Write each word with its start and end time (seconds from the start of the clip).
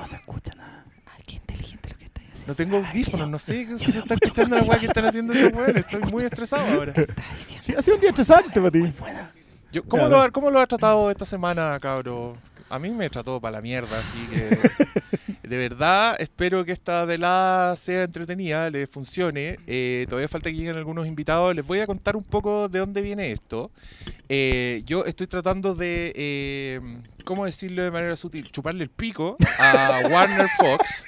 No 0.00 0.06
se 0.06 0.16
escucha 0.16 0.54
nada. 0.56 0.84
Ay, 1.06 1.22
qué 1.26 1.34
inteligente 1.36 1.88
lo 1.90 1.98
que 1.98 2.04
estáis 2.06 2.28
haciendo. 2.32 2.46
No 2.48 2.54
tengo 2.54 2.76
audífonos, 2.78 3.28
no 3.28 3.38
sé 3.38 3.78
si 3.78 3.92
se 3.92 3.98
está 3.98 4.14
escuchando 4.14 4.56
la 4.56 4.62
weá 4.62 4.78
que 4.80 4.86
están 4.86 5.04
haciendo 5.06 5.32
estos 5.32 5.52
weones. 5.52 5.76
Estoy 5.76 6.00
muy 6.10 6.24
estresado 6.24 6.66
ahora. 6.66 6.92
Estás. 6.96 7.24
Sí, 7.62 7.74
ha 7.76 7.82
sido 7.82 7.96
un 7.96 8.00
día 8.00 8.10
estresante 8.10 8.58
para 8.60 8.70
ti. 8.70 8.92
Yo, 9.72 9.84
¿cómo, 9.84 10.06
Claro. 10.08 10.24
lo, 10.26 10.32
¿Cómo 10.32 10.50
lo 10.50 10.58
ha 10.60 10.66
tratado 10.66 11.10
esta 11.10 11.24
semana, 11.26 11.78
cabro? 11.80 12.36
A 12.68 12.78
mí 12.78 12.90
me 12.90 13.08
trató 13.10 13.40
para 13.40 13.52
la 13.52 13.60
mierda, 13.62 13.98
así 14.00 14.18
que 14.28 14.58
de 15.50 15.56
verdad 15.58 16.14
espero 16.20 16.64
que 16.64 16.70
esta 16.70 17.04
velada 17.04 17.74
sea 17.74 18.04
entretenida, 18.04 18.70
les 18.70 18.88
funcione. 18.88 19.58
Eh, 19.66 20.06
todavía 20.08 20.28
falta 20.28 20.48
que 20.48 20.54
lleguen 20.56 20.76
algunos 20.76 21.08
invitados. 21.08 21.56
Les 21.56 21.66
voy 21.66 21.80
a 21.80 21.88
contar 21.88 22.14
un 22.14 22.22
poco 22.22 22.68
de 22.68 22.78
dónde 22.78 23.02
viene 23.02 23.32
esto. 23.32 23.72
Eh, 24.28 24.82
yo 24.86 25.04
estoy 25.04 25.26
tratando 25.26 25.74
de, 25.74 26.12
eh, 26.14 26.80
¿cómo 27.24 27.46
decirlo 27.46 27.82
de 27.82 27.90
manera 27.90 28.14
sutil? 28.14 28.48
Chuparle 28.52 28.84
el 28.84 28.90
pico 28.90 29.36
a 29.58 30.02
Warner 30.08 30.46
Fox. 30.56 31.06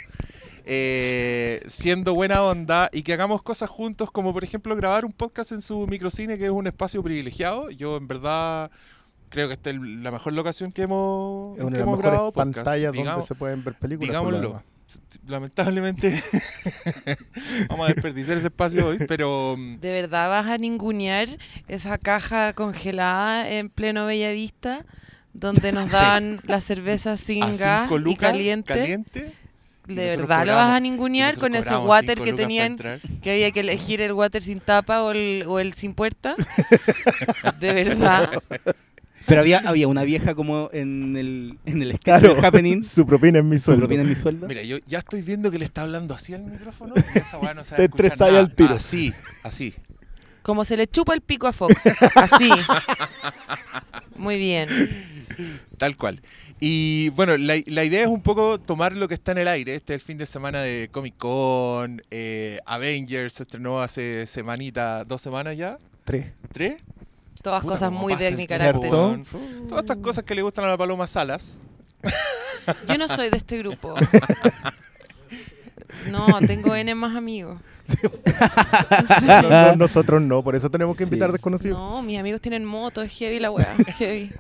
eh, 0.65 1.61
siendo 1.67 2.13
buena 2.15 2.43
onda 2.43 2.91
y 2.93 3.03
que 3.05 3.13
hagamos 3.13 3.43
cosas 3.43 3.71
juntos 3.71 4.11
como 4.11 4.33
por 4.33 4.43
ejemplo 4.45 4.75
grabar 4.77 5.05
un 5.05 5.13
podcast 5.13 5.53
en 5.53 5.63
su 5.63 5.87
microcine 5.89 6.37
que 6.39 6.45
es 6.47 6.51
un 6.53 6.67
espacio 6.69 7.03
privilegiado 7.03 7.71
yo 7.71 7.97
en 7.97 8.07
verdad 8.07 8.71
creo 9.33 9.49
que 9.49 9.55
esta 9.55 9.71
es 9.71 9.77
la 9.81 10.11
mejor 10.11 10.33
locación 10.35 10.71
que 10.73 10.83
hemos, 10.83 11.57
Es 11.59 11.63
una 11.65 11.71
que 11.73 11.77
de 11.79 11.83
hemos 11.83 11.99
grabado 12.01 12.33
podcast. 12.33 12.57
pantallas 12.67 12.93
donde 12.95 13.27
se 13.27 13.35
pueden 13.35 13.65
ver 13.65 13.75
películas. 13.75 14.09
digámoslo 14.11 14.63
lamentablemente 15.27 16.23
vamos 17.71 17.89
a 17.89 17.93
desperdiciar 17.95 18.37
ese 18.37 18.49
espacio 18.49 18.89
hoy 18.89 18.99
pero 19.09 19.55
mm, 19.57 19.81
¿De 19.81 19.91
verdad 19.91 20.29
vas 20.29 20.47
a 20.47 20.59
ningunear 20.59 21.29
esa 21.67 21.97
caja 21.97 22.53
congelada 22.53 23.49
en 23.51 23.71
pleno 23.71 24.05
Bellavista 24.05 24.85
donde 25.33 25.73
nos 25.73 25.85
Sí. 25.89 25.93
daban 25.93 26.41
las 26.45 26.65
cervezas 26.65 27.21
sin 27.21 27.43
a 27.43 27.51
gas 27.53 27.83
cinco 27.89 27.97
y 27.97 28.01
lucas, 28.03 28.31
caliente? 28.33 28.75
caliente 28.75 29.33
¿De 29.87 29.95
verdad 30.17 30.47
lo 30.47 30.55
vas 30.55 30.77
a 30.77 30.81
ningunear 30.81 31.37
con 31.39 31.55
ese 31.55 31.75
water 31.77 32.19
que 32.21 32.31
lucas 32.33 32.37
tenían 32.37 32.77
que 33.23 33.31
había 33.33 33.51
que 33.51 33.61
elegir 33.61 34.01
el 34.03 34.13
water 34.13 34.43
sin 34.43 34.61
tapa 34.61 35.03
o 35.03 35.11
el, 35.11 35.45
o 35.49 35.59
el 35.59 35.73
sin 35.73 35.95
puerta? 35.95 36.37
¿De 37.61 37.73
verdad? 37.73 38.31
Pero 39.27 39.41
había, 39.41 39.59
había 39.61 39.89
una 39.89 40.05
vieja 40.05 40.35
como 40.35 40.69
en 40.73 41.17
el, 41.17 41.59
en 41.65 41.83
el 41.83 41.91
sketch 41.91 42.03
Claro, 42.05 42.35
del 42.35 42.45
Happening. 42.45 42.83
su 42.83 43.07
propina 43.07 43.39
es 43.39 43.45
mi 43.45 43.59
Su 43.59 43.65
sueldo. 43.67 43.81
propina 43.87 44.03
en 44.03 44.09
mi 44.09 44.15
sueldo. 44.15 44.47
Mira, 44.49 44.63
yo 44.63 44.79
ya 44.87 44.99
estoy 44.99 45.23
viendo 45.23 45.51
que 45.51 45.59
le 45.59 45.65
está 45.65 45.83
hablando 45.83 46.15
así 46.15 46.35
al 46.35 46.43
micrófono 46.43 46.95
y 46.97 47.19
esa 47.19 47.39
weá 47.39 47.55
no 47.55 47.65
se 47.65 47.77
va 47.77 47.89
Te 47.89 48.25
al 48.25 48.55
tiro. 48.55 48.75
Así, 48.75 49.13
así. 49.43 49.75
Como 50.43 50.65
se 50.65 50.77
le 50.77 50.87
chupa 50.89 51.15
el 51.15 51.21
pico 51.21 51.47
a 51.47 51.53
Fox. 51.53 51.87
Así. 52.17 52.51
Muy 54.17 54.39
bien. 54.39 54.69
Tal 55.79 55.97
cual. 55.97 56.21
Y 56.61 57.09
bueno, 57.11 57.37
la, 57.37 57.55
la 57.67 57.85
idea 57.85 58.03
es 58.03 58.07
un 58.09 58.23
poco 58.23 58.61
tomar 58.61 58.97
lo 58.97 59.09
que 59.09 59.15
está 59.15 59.33
en 59.33 59.39
el 59.39 59.49
aire. 59.49 59.75
Este 59.75 59.95
es 59.95 60.01
el 60.01 60.07
fin 60.07 60.19
de 60.19 60.27
semana 60.27 60.61
de 60.61 60.89
Comic 60.93 61.17
Con, 61.17 62.03
eh, 62.11 62.59
Avengers 62.67 63.35
se 63.35 63.43
estrenó 63.45 63.83
hace 63.83 64.27
semanita, 64.27 65.05
dos 65.05 65.23
semanas 65.23 65.57
ya, 65.57 65.79
Tres. 66.05 66.27
tres. 66.53 66.75
Todas 67.43 67.63
Puta, 67.63 67.75
cosas 67.75 67.93
muy 67.93 68.15
de 68.15 68.33
mi 68.33 68.47
carácter. 68.47 68.91
Todas 68.91 69.29
estas 69.81 69.97
cosas 69.99 70.25
que 70.25 70.35
le 70.35 70.43
gustan 70.43 70.65
a 70.65 70.69
la 70.69 70.79
Paloma 70.79 71.07
Salas. 71.07 71.59
Yo 72.89 72.97
no 72.97 73.09
soy 73.09 73.31
de 73.31 73.37
este 73.37 73.59
grupo. 73.59 73.95
No, 76.11 76.27
tengo 76.47 76.75
N 76.75 76.95
más 76.95 77.15
amigos. 77.15 77.61
No, 79.23 79.43
no, 79.43 79.77
nosotros 79.77 80.23
no, 80.23 80.43
por 80.43 80.57
eso 80.57 80.71
tenemos 80.71 80.97
que 80.97 81.05
invitar 81.05 81.29
Sí. 81.29 81.33
desconocidos. 81.35 81.79
No, 81.79 82.03
mis 82.03 82.19
amigos 82.19 82.41
tienen 82.41 82.65
moto, 82.65 83.03
es 83.03 83.13
heavy 83.13 83.39
la 83.39 83.51
weá, 83.51 83.75
heavy. 83.99 84.33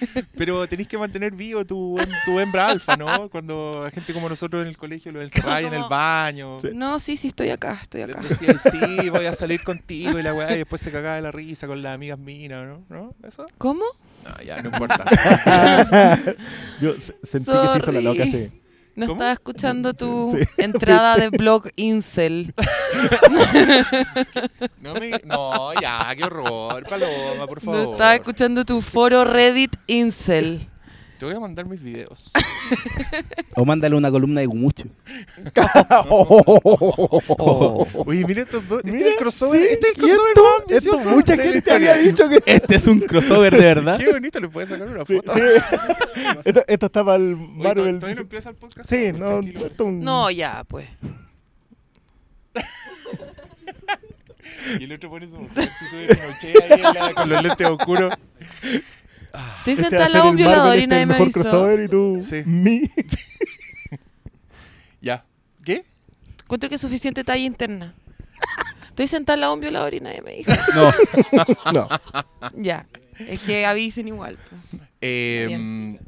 Pero 0.36 0.66
tenéis 0.66 0.88
que 0.88 0.98
mantener 0.98 1.32
vivo 1.32 1.64
tu, 1.64 1.98
tu 2.24 2.38
hembra 2.38 2.68
alfa, 2.68 2.96
¿no? 2.96 3.28
Cuando 3.28 3.84
hay 3.84 3.90
gente 3.92 4.12
como 4.12 4.28
nosotros 4.28 4.62
en 4.62 4.68
el 4.68 4.76
colegio 4.76 5.12
lo 5.12 5.20
encerráis 5.22 5.66
en 5.66 5.74
el 5.74 5.84
baño. 5.88 6.60
Sí. 6.60 6.68
No, 6.74 6.98
sí, 6.98 7.16
sí, 7.16 7.28
estoy 7.28 7.50
acá, 7.50 7.78
estoy 7.82 8.02
acá. 8.02 8.20
decía, 8.20 8.56
sí, 8.58 9.08
voy 9.10 9.26
a 9.26 9.34
salir 9.34 9.62
contigo 9.62 10.18
y 10.18 10.22
la 10.22 10.32
weá, 10.34 10.52
y 10.54 10.58
después 10.58 10.80
se 10.80 10.90
cagaba 10.90 11.16
de 11.16 11.22
la 11.22 11.30
risa 11.32 11.66
con 11.66 11.82
las 11.82 11.94
amigas 11.94 12.18
minas, 12.18 12.66
¿no? 12.66 12.84
¿No? 12.88 13.14
¿Eso? 13.26 13.46
¿Cómo? 13.58 13.84
No, 14.24 14.44
ya, 14.44 14.60
no 14.62 14.68
importa. 14.70 15.04
Yo 16.80 16.92
se- 16.94 17.16
sentí 17.22 17.50
que 17.50 17.68
se 17.72 17.78
hizo 17.78 17.92
la 17.92 18.00
loca, 18.00 18.24
Sorry. 18.24 18.30
sí. 18.32 18.60
No 19.00 19.06
¿Cómo? 19.06 19.18
estaba 19.18 19.32
escuchando 19.32 19.94
tu 19.94 20.30
Sí. 20.36 20.44
entrada 20.58 21.16
de 21.16 21.30
blog 21.30 21.68
Incel. 21.76 22.54
No, 24.80 24.94
me, 24.94 25.10
no, 25.24 25.72
ya, 25.80 26.12
qué 26.16 26.24
horror, 26.24 26.84
Paloma, 26.88 27.46
por 27.46 27.60
favor. 27.60 27.80
No 27.86 27.92
estaba 27.92 28.14
escuchando 28.14 28.64
tu 28.64 28.80
foro 28.82 29.24
Reddit 29.24 29.74
Incel. 29.86 30.66
Te 31.20 31.26
voy 31.26 31.34
a 31.34 31.40
mandar 31.40 31.66
mis 31.66 31.82
videos. 31.82 32.30
O 33.56 33.64
mándale 33.64 33.94
una 33.96 34.10
columna 34.10 34.40
de 34.40 34.46
Gumucho. 34.46 34.84
Oye, 38.06 38.24
mira 38.26 38.42
estos 38.42 38.66
dos. 38.68 38.78
Este 38.78 38.92
Mira, 38.92 39.06
es 39.08 39.12
el 39.12 39.18
crossover. 39.18 39.60
sí, 39.60 39.66
este 39.72 39.88
es 39.88 39.98
el 39.98 40.02
crossover 40.02 40.28
esto- 40.28 40.42
más 40.92 41.00
esto 41.02 41.10
mucha 41.10 41.36
de 41.36 41.42
gente 41.52 41.70
había 41.72 41.96
dicho 41.96 42.28
que 42.28 42.40
Este 42.46 42.76
es 42.76 42.86
un 42.86 43.00
crossover 43.00 43.52
de 43.52 43.60
verdad. 43.64 43.98
Qué 43.98 44.10
bonito, 44.10 44.40
le 44.40 44.48
puedes 44.48 44.70
sacar 44.70 44.86
una 44.88 45.04
Sí, 45.04 45.16
foto. 45.16 45.34
sí. 45.34 45.40
esto, 46.44 46.64
esto 46.68 46.86
está 46.86 47.04
para 47.04 47.16
el 47.16 47.34
Oye, 47.34 47.36
¿to- 47.36 47.48
Marvel. 47.48 47.98
¿Todavía 47.98 48.14
no 48.14 48.20
empieza 48.22 48.50
el 48.50 48.56
podcast? 48.56 48.88
Sí, 48.88 49.12
no, 49.12 49.40
un- 49.84 50.00
No, 50.00 50.30
ya, 50.30 50.64
pues. 50.68 50.86
Y 54.78 54.84
el 54.84 54.92
otro 54.92 55.10
pone 55.10 55.26
su 55.26 55.36
actitud 55.36 55.98
de 55.98 56.06
Pinochet 56.14 56.62
ahí 56.70 56.80
en 56.80 56.94
la- 56.94 57.12
con 57.14 57.28
los 57.28 57.42
lentes 57.42 57.66
oscuros. 57.66 58.14
Estoy 59.58 59.72
este 59.74 59.82
sentada 59.84 60.02
a 60.02 60.06
al 60.06 60.12
lado 60.12 60.24
de 60.24 60.30
un 60.30 60.36
violador 60.36 60.74
y 60.76 60.78
este 60.80 60.86
nadie 60.88 61.06
me 61.06 61.14
avisó. 61.14 61.32
crossover 61.40 61.80
y 61.84 61.88
tú, 61.88 62.18
Sí. 62.20 62.42
mi. 62.46 62.90
Ya. 65.00 65.24
¿Qué? 65.64 65.84
Encuentro 66.42 66.68
que 66.68 66.74
es 66.74 66.80
suficiente 66.80 67.24
talla 67.24 67.42
interna. 67.44 67.94
Estoy 68.88 69.06
sentada 69.06 69.34
al 69.34 69.40
lado 69.40 69.52
de 69.52 69.54
un 69.54 69.60
violador 69.60 69.94
y 69.94 70.00
nadie 70.00 70.20
me 70.22 70.32
dijo. 70.32 70.50
No, 70.74 70.92
No, 71.72 71.88
Ya. 72.56 72.86
Es 73.18 73.40
que 73.42 73.66
avisen 73.66 74.08
igual. 74.08 74.38
pues. 74.48 74.82
Eh, 75.02 75.98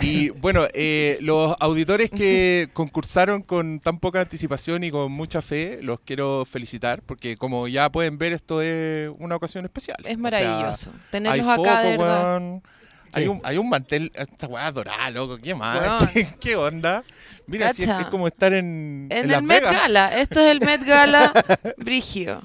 y 0.00 0.30
bueno, 0.30 0.66
eh, 0.74 1.18
los 1.20 1.54
auditores 1.60 2.10
que 2.10 2.68
concursaron 2.74 3.42
con 3.42 3.80
tan 3.80 3.98
poca 3.98 4.20
anticipación 4.20 4.84
y 4.84 4.90
con 4.90 5.10
mucha 5.12 5.42
fe, 5.42 5.78
los 5.82 6.00
quiero 6.00 6.44
felicitar 6.44 7.02
porque 7.02 7.36
como 7.36 7.68
ya 7.68 7.90
pueden 7.90 8.18
ver, 8.18 8.32
esto 8.32 8.62
es 8.62 9.10
una 9.18 9.36
ocasión 9.36 9.64
especial. 9.64 9.96
Es 10.00 10.04
O 10.04 10.06
sea, 10.06 10.16
maravilloso. 10.18 10.92
Tenerlos 11.10 11.46
hay 11.46 11.60
acá, 11.64 11.82
de 11.82 11.92
foco, 11.92 12.04
verdad. 12.04 12.30
weón. 12.38 12.62
Hay, 13.12 13.26
un, 13.26 13.40
hay 13.42 13.58
un 13.58 13.68
mantel, 13.68 14.12
esta 14.14 14.46
weá 14.46 14.70
dorada, 14.70 15.10
loco, 15.10 15.36
¿qué 15.38 15.54
más? 15.54 15.80
Weón. 15.80 16.10
¿Qué, 16.14 16.28
qué 16.40 16.56
onda? 16.56 17.02
Mira, 17.46 17.72
si 17.72 17.82
es, 17.82 17.88
Cacha. 17.88 18.02
es 18.02 18.06
como 18.06 18.28
estar 18.28 18.52
en, 18.52 19.08
En, 19.10 19.28
Las 19.28 19.40
el 19.40 19.46
Met 19.46 19.60
Vegas. 19.62 19.72
Gala. 19.82 20.20
Esto 20.20 20.38
es 20.40 20.50
el 20.52 20.60
Met 20.60 20.84
Gala 20.84 21.32
Brigio. 21.78 22.42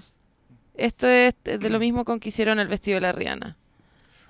Esto 0.73 1.07
es 1.07 1.35
de 1.43 1.69
lo 1.69 1.79
mismo 1.79 2.03
con 2.03 2.19
que 2.19 2.29
hicieron 2.29 2.59
el 2.59 2.67
vestido 2.67 2.95
de 2.95 3.01
la 3.01 3.11
Rihanna. 3.11 3.55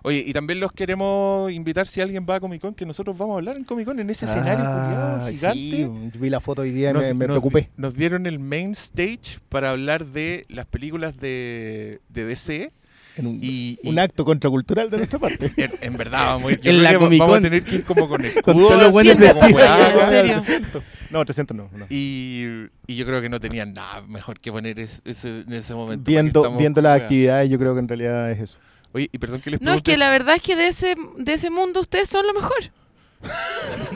Oye, 0.05 0.23
y 0.25 0.33
también 0.33 0.59
los 0.59 0.71
queremos 0.71 1.51
invitar 1.51 1.87
si 1.87 1.99
alguien 1.99 2.25
va 2.29 2.35
a 2.35 2.39
Comic 2.39 2.61
Con, 2.61 2.73
que 2.75 2.85
nosotros 2.85 3.17
vamos 3.17 3.33
a 3.35 3.37
hablar 3.39 3.57
en 3.57 3.63
Comic 3.63 3.85
Con, 3.85 3.99
en 3.99 4.09
ese 4.09 4.25
escenario 4.25 4.63
culiado 4.63 5.25
Ah, 5.25 5.29
gigante. 5.31 5.59
Sí, 5.59 5.87
vi 6.19 6.29
la 6.29 6.39
foto 6.39 6.61
hoy 6.61 6.71
día 6.71 6.91
y 6.91 6.93
Nos- 6.93 7.01
me, 7.03 7.13
me 7.13 7.25
nos 7.25 7.33
preocupé. 7.35 7.69
Nos 7.75 7.95
dieron 7.95 8.25
el 8.27 8.39
main 8.39 8.71
stage 8.71 9.39
para 9.49 9.71
hablar 9.71 10.05
de 10.05 10.45
las 10.47 10.65
películas 10.67 11.17
de, 11.19 11.99
de 12.09 12.23
DC. 12.25 12.71
En 13.17 13.27
un, 13.27 13.39
Y, 13.41 13.79
y 13.81 13.89
un 13.89 13.97
acto 13.97 14.25
contracultural 14.25 14.89
de 14.89 14.97
nuestra 14.97 15.17
parte. 15.19 15.51
en, 15.57 15.71
en 15.81 15.97
verdad, 15.97 16.33
vamos 16.35 16.49
a 16.49 16.53
ir, 16.53 16.59
yo 16.61 16.71
En 16.71 16.77
creo 16.79 16.89
que 16.91 16.97
vamos 17.17 17.21
a 17.21 17.25
Con. 17.31 17.41
tener 17.43 17.63
que 17.63 17.75
ir 17.75 17.83
como 17.85 18.07
con 18.09 18.23
escudo, 18.25 18.69
los 18.71 18.81
así, 18.81 18.91
buenos 18.91 19.15
como 19.15 19.25
vestidos. 19.33 19.53
weá, 19.53 19.89
¿En 19.91 19.97
weá. 19.97 20.09
serio? 20.09 20.33
300. 20.43 20.83
No, 21.11 21.23
300 21.25 21.57
no. 21.57 21.69
no. 21.73 21.85
Y, 21.89 22.65
y 22.87 22.95
yo 22.95 23.05
creo 23.05 23.21
que 23.21 23.29
no 23.29 23.39
tenían 23.39 23.73
nada 23.73 24.01
mejor 24.01 24.39
que 24.39 24.51
poner 24.51 24.79
es- 24.79 25.01
ese, 25.05 25.41
en 25.41 25.53
ese 25.53 25.73
momento. 25.73 26.03
Viendo, 26.05 26.57
viendo 26.57 26.75
con 26.81 26.83
las 26.83 27.01
actividades, 27.01 27.49
yo 27.49 27.57
creo 27.57 27.73
que 27.73 27.79
en 27.79 27.87
realidad 27.87 28.29
es 28.31 28.39
eso. 28.41 28.59
Oye, 28.95 29.09
y 29.11 29.17
perdón 29.17 29.41
que 29.41 29.51
les 29.51 29.59
No, 29.61 29.71
es 29.71 29.81
pregunte. 29.81 29.91
que 29.91 29.97
la 29.97 30.09
verdad 30.09 30.35
es 30.37 30.41
que 30.41 30.55
de 30.55 30.67
ese, 30.69 30.95
de 31.17 31.33
ese 31.33 31.49
mundo 31.49 31.81
ustedes 31.81 32.07
son 32.07 32.25
lo 32.25 32.33
mejor. 32.33 32.57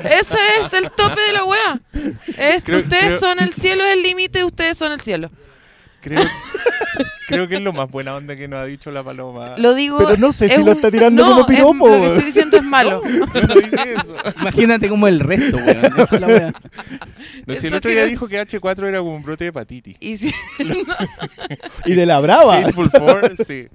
Ese 0.04 0.38
es 0.62 0.74
el 0.74 0.90
tope 0.92 1.22
de 1.22 1.34
la 1.34 1.46
wea. 1.46 1.82
Es- 2.38 2.63
Creo- 2.63 2.80
ustedes 2.80 3.06
creo- 3.06 3.19
son 3.19 3.40
el 3.40 3.54
cielo, 3.54 3.86
es 3.86 3.94
el 3.94 4.04
límite, 4.04 4.44
ustedes 4.44 4.78
son 4.78 4.92
el 4.92 5.00
cielo. 5.01 5.31
Creo, 6.01 6.22
creo 7.28 7.48
que 7.50 7.56
es 7.56 7.62
lo 7.62 7.74
más 7.74 7.90
buena 7.92 8.16
onda 8.16 8.36
que 8.36 8.48
nos 8.48 8.60
ha 8.60 8.66
dicho 8.66 8.90
la 8.90 9.04
paloma. 9.04 9.56
Lo 9.57 9.74
digo. 9.74 9.98
Pero 10.00 10.16
no 10.18 10.31
sé 10.34 10.46
es 10.48 10.54
si 10.54 10.63
lo 10.63 10.72
está 10.72 10.90
tirando 10.90 11.24
no, 11.24 11.30
como 11.31 11.42
es- 11.42 11.48
piropo. 11.48 11.88
Lo 11.90 12.00
que 12.01 12.07
estoy 12.07 12.24
diciendo 12.24 12.57
es 12.57 12.63
malo. 12.63 13.01
Yo 13.34 13.42
no 13.42 13.56
dije 13.56 13.94
eso. 13.98 14.16
imagínate 14.40 14.88
como 14.90 15.07
el 15.07 15.19
resto, 15.19 15.57
weón. 15.57 15.86
Esa 15.86 16.04
es 16.04 16.12
la 16.22 16.28
wea. 16.28 16.54
No, 17.46 17.56
si 17.56 17.68
el 17.68 17.74
Eso 17.74 17.78
otro 17.78 17.92
día 17.92 18.06
dijo 18.06 18.28
que 18.28 18.42
H4 18.42 18.88
era 18.88 19.00
como 19.00 19.16
un 19.16 19.24
brote 19.24 19.44
de 19.46 19.50
hepatitis. 19.50 19.98
Y 20.00 20.18
si- 20.18 20.34
Y 21.86 21.94
de 21.94 22.06
la 22.06 22.19
brava. 22.22 22.57
Hateful 22.60 22.90
Four, 22.90 23.36
sí. 23.46 23.68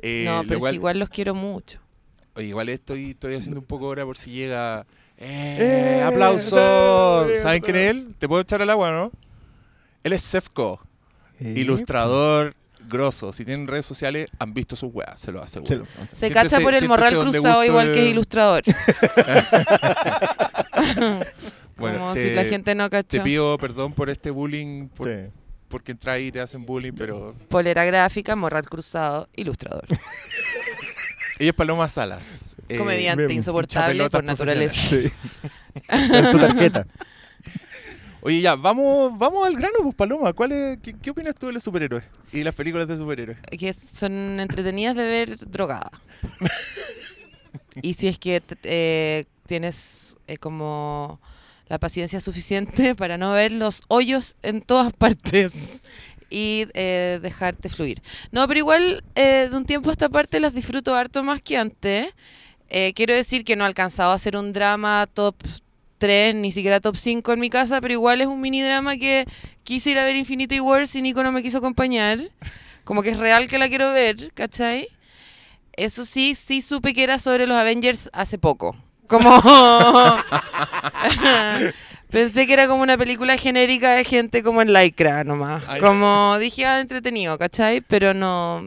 Eh, 0.00 0.24
no, 0.26 0.42
lo 0.42 0.48
pero 0.48 0.60
si 0.68 0.74
igual 0.76 0.98
los 0.98 1.08
quiero 1.08 1.34
mucho. 1.34 1.80
Oye, 2.34 2.46
igual 2.48 2.68
estoy, 2.68 3.10
estoy 3.10 3.34
haciendo 3.34 3.60
un 3.60 3.66
poco 3.66 3.86
ahora 3.86 4.04
por 4.04 4.16
si 4.16 4.30
llega. 4.30 4.86
¡Eh! 5.16 5.98
Eh, 5.98 6.02
¡Aplausos! 6.04 7.30
eh, 7.30 7.36
¿Saben 7.36 7.60
quién 7.62 7.76
es 7.76 7.90
él? 7.90 8.14
¿Te 8.18 8.28
puedo 8.28 8.40
echar 8.40 8.62
al 8.62 8.70
agua, 8.70 8.92
no? 8.92 9.10
Él 10.04 10.12
es 10.12 10.22
Sefco, 10.22 10.80
Eh, 11.40 11.54
ilustrador 11.56 12.54
grosso. 12.88 13.32
Si 13.32 13.44
tienen 13.44 13.66
redes 13.66 13.84
sociales, 13.84 14.28
han 14.38 14.54
visto 14.54 14.76
sus 14.76 14.90
weas, 14.94 15.20
se 15.20 15.32
lo 15.32 15.42
aseguro. 15.42 15.68
se 15.68 15.76
lo- 15.76 15.84
Se 15.84 16.28
Siéntese- 16.28 16.32
cacha 16.32 16.60
por 16.60 16.74
el 16.74 16.86
morral 16.88 17.18
cruzado 17.18 17.64
igual 17.64 17.92
que 17.92 18.04
es 18.04 18.10
ilustrador. 18.10 18.62
Bueno, 21.76 21.98
Como 21.98 22.14
te- 22.14 22.28
si 22.30 22.34
la 22.34 22.44
gente 22.44 22.74
no 22.74 22.90
Te 22.90 23.02
cachó. 23.04 23.22
pido 23.22 23.56
perdón 23.58 23.92
por 23.92 24.10
este 24.10 24.30
bullying, 24.30 24.88
por- 24.88 25.06
Sí. 25.06 25.30
Porque 25.68 25.92
entras 25.92 26.16
ahí 26.16 26.26
y 26.26 26.32
te 26.32 26.40
hacen 26.40 26.64
bullying, 26.64 26.92
pero... 26.92 27.34
Polera 27.48 27.84
gráfica, 27.84 28.34
morral 28.36 28.68
cruzado, 28.68 29.28
ilustrador. 29.34 29.86
Ella 31.38 31.50
es 31.50 31.54
Paloma 31.54 31.88
Salas. 31.88 32.48
eh, 32.68 32.78
Comediante 32.78 33.26
bien, 33.26 33.38
insoportable 33.38 34.10
por 34.10 34.24
naturaleza. 34.24 34.74
Sí. 34.74 35.10
en 35.88 36.32
su 36.32 36.38
tarjeta. 36.38 36.86
Oye, 38.20 38.40
ya, 38.40 38.56
vamos, 38.56 39.16
vamos 39.16 39.46
al 39.46 39.54
grano, 39.56 39.76
pues 39.82 39.94
Paloma. 39.94 40.32
¿Cuál 40.32 40.52
es, 40.52 40.78
qué, 40.82 40.94
qué 41.00 41.10
opinas 41.10 41.36
tú 41.36 41.46
de 41.46 41.52
los 41.52 41.62
superhéroes 41.62 42.04
y 42.32 42.42
las 42.42 42.54
películas 42.54 42.88
de 42.88 42.96
superhéroes? 42.96 43.38
Que 43.56 43.72
son 43.72 44.40
entretenidas 44.40 44.96
de 44.96 45.04
ver 45.04 45.38
drogada. 45.48 45.92
y 47.82 47.94
si 47.94 48.08
es 48.08 48.18
que 48.18 48.42
eh, 48.64 49.24
tienes 49.46 50.16
eh, 50.26 50.36
como 50.36 51.20
la 51.68 51.78
paciencia 51.78 52.20
suficiente 52.20 52.94
para 52.96 53.18
no 53.18 53.32
ver 53.32 53.52
los 53.52 53.82
hoyos 53.88 54.36
en 54.42 54.60
todas 54.60 54.92
partes 54.98 55.82
y 56.30 56.66
eh, 56.74 57.20
dejarte 57.22 57.68
fluir. 57.68 58.02
No, 58.32 58.46
pero 58.46 58.58
igual 58.58 59.04
eh, 59.14 59.48
de 59.50 59.56
un 59.56 59.64
tiempo 59.64 59.90
a 59.90 59.92
esta 59.92 60.08
parte 60.08 60.40
las 60.40 60.54
disfruto 60.54 60.94
harto 60.94 61.22
más 61.22 61.40
que 61.42 61.56
antes. 61.56 62.08
Eh, 62.68 62.92
quiero 62.94 63.14
decir 63.14 63.44
que 63.44 63.56
no 63.56 63.64
he 63.64 63.66
alcanzado 63.66 64.12
a 64.12 64.14
hacer 64.14 64.36
un 64.36 64.52
drama 64.52 65.08
top 65.12 65.36
3, 65.98 66.34
ni 66.34 66.52
siquiera 66.52 66.80
top 66.80 66.96
5 66.96 67.32
en 67.32 67.40
mi 67.40 67.48
casa, 67.48 67.80
pero 67.80 67.94
igual 67.94 68.20
es 68.20 68.26
un 68.26 68.40
mini 68.40 68.60
drama 68.62 68.96
que 68.96 69.24
quise 69.64 69.90
ir 69.90 69.98
a 69.98 70.04
ver 70.04 70.16
Infinity 70.16 70.60
Wars 70.60 70.94
y 70.94 71.02
Nico 71.02 71.22
no 71.22 71.32
me 71.32 71.42
quiso 71.42 71.58
acompañar. 71.58 72.20
Como 72.84 73.02
que 73.02 73.10
es 73.10 73.18
real 73.18 73.48
que 73.48 73.58
la 73.58 73.68
quiero 73.68 73.92
ver, 73.92 74.32
¿cachai? 74.34 74.88
Eso 75.72 76.04
sí, 76.04 76.34
sí 76.34 76.60
supe 76.60 76.94
que 76.94 77.04
era 77.04 77.18
sobre 77.18 77.46
los 77.46 77.56
Avengers 77.56 78.10
hace 78.12 78.38
poco. 78.38 78.76
Como... 79.08 79.30
Pensé 82.10 82.46
que 82.46 82.54
era 82.54 82.66
como 82.68 82.82
una 82.82 82.96
película 82.96 83.36
genérica 83.36 83.92
de 83.92 84.04
gente 84.04 84.42
como 84.42 84.62
en 84.62 84.72
Lycra 84.72 85.24
nomás. 85.24 85.64
Ay. 85.68 85.80
Como 85.80 86.38
dije, 86.38 86.64
ah, 86.64 86.80
entretenido, 86.80 87.36
¿cachai? 87.36 87.82
Pero 87.82 88.14
no... 88.14 88.62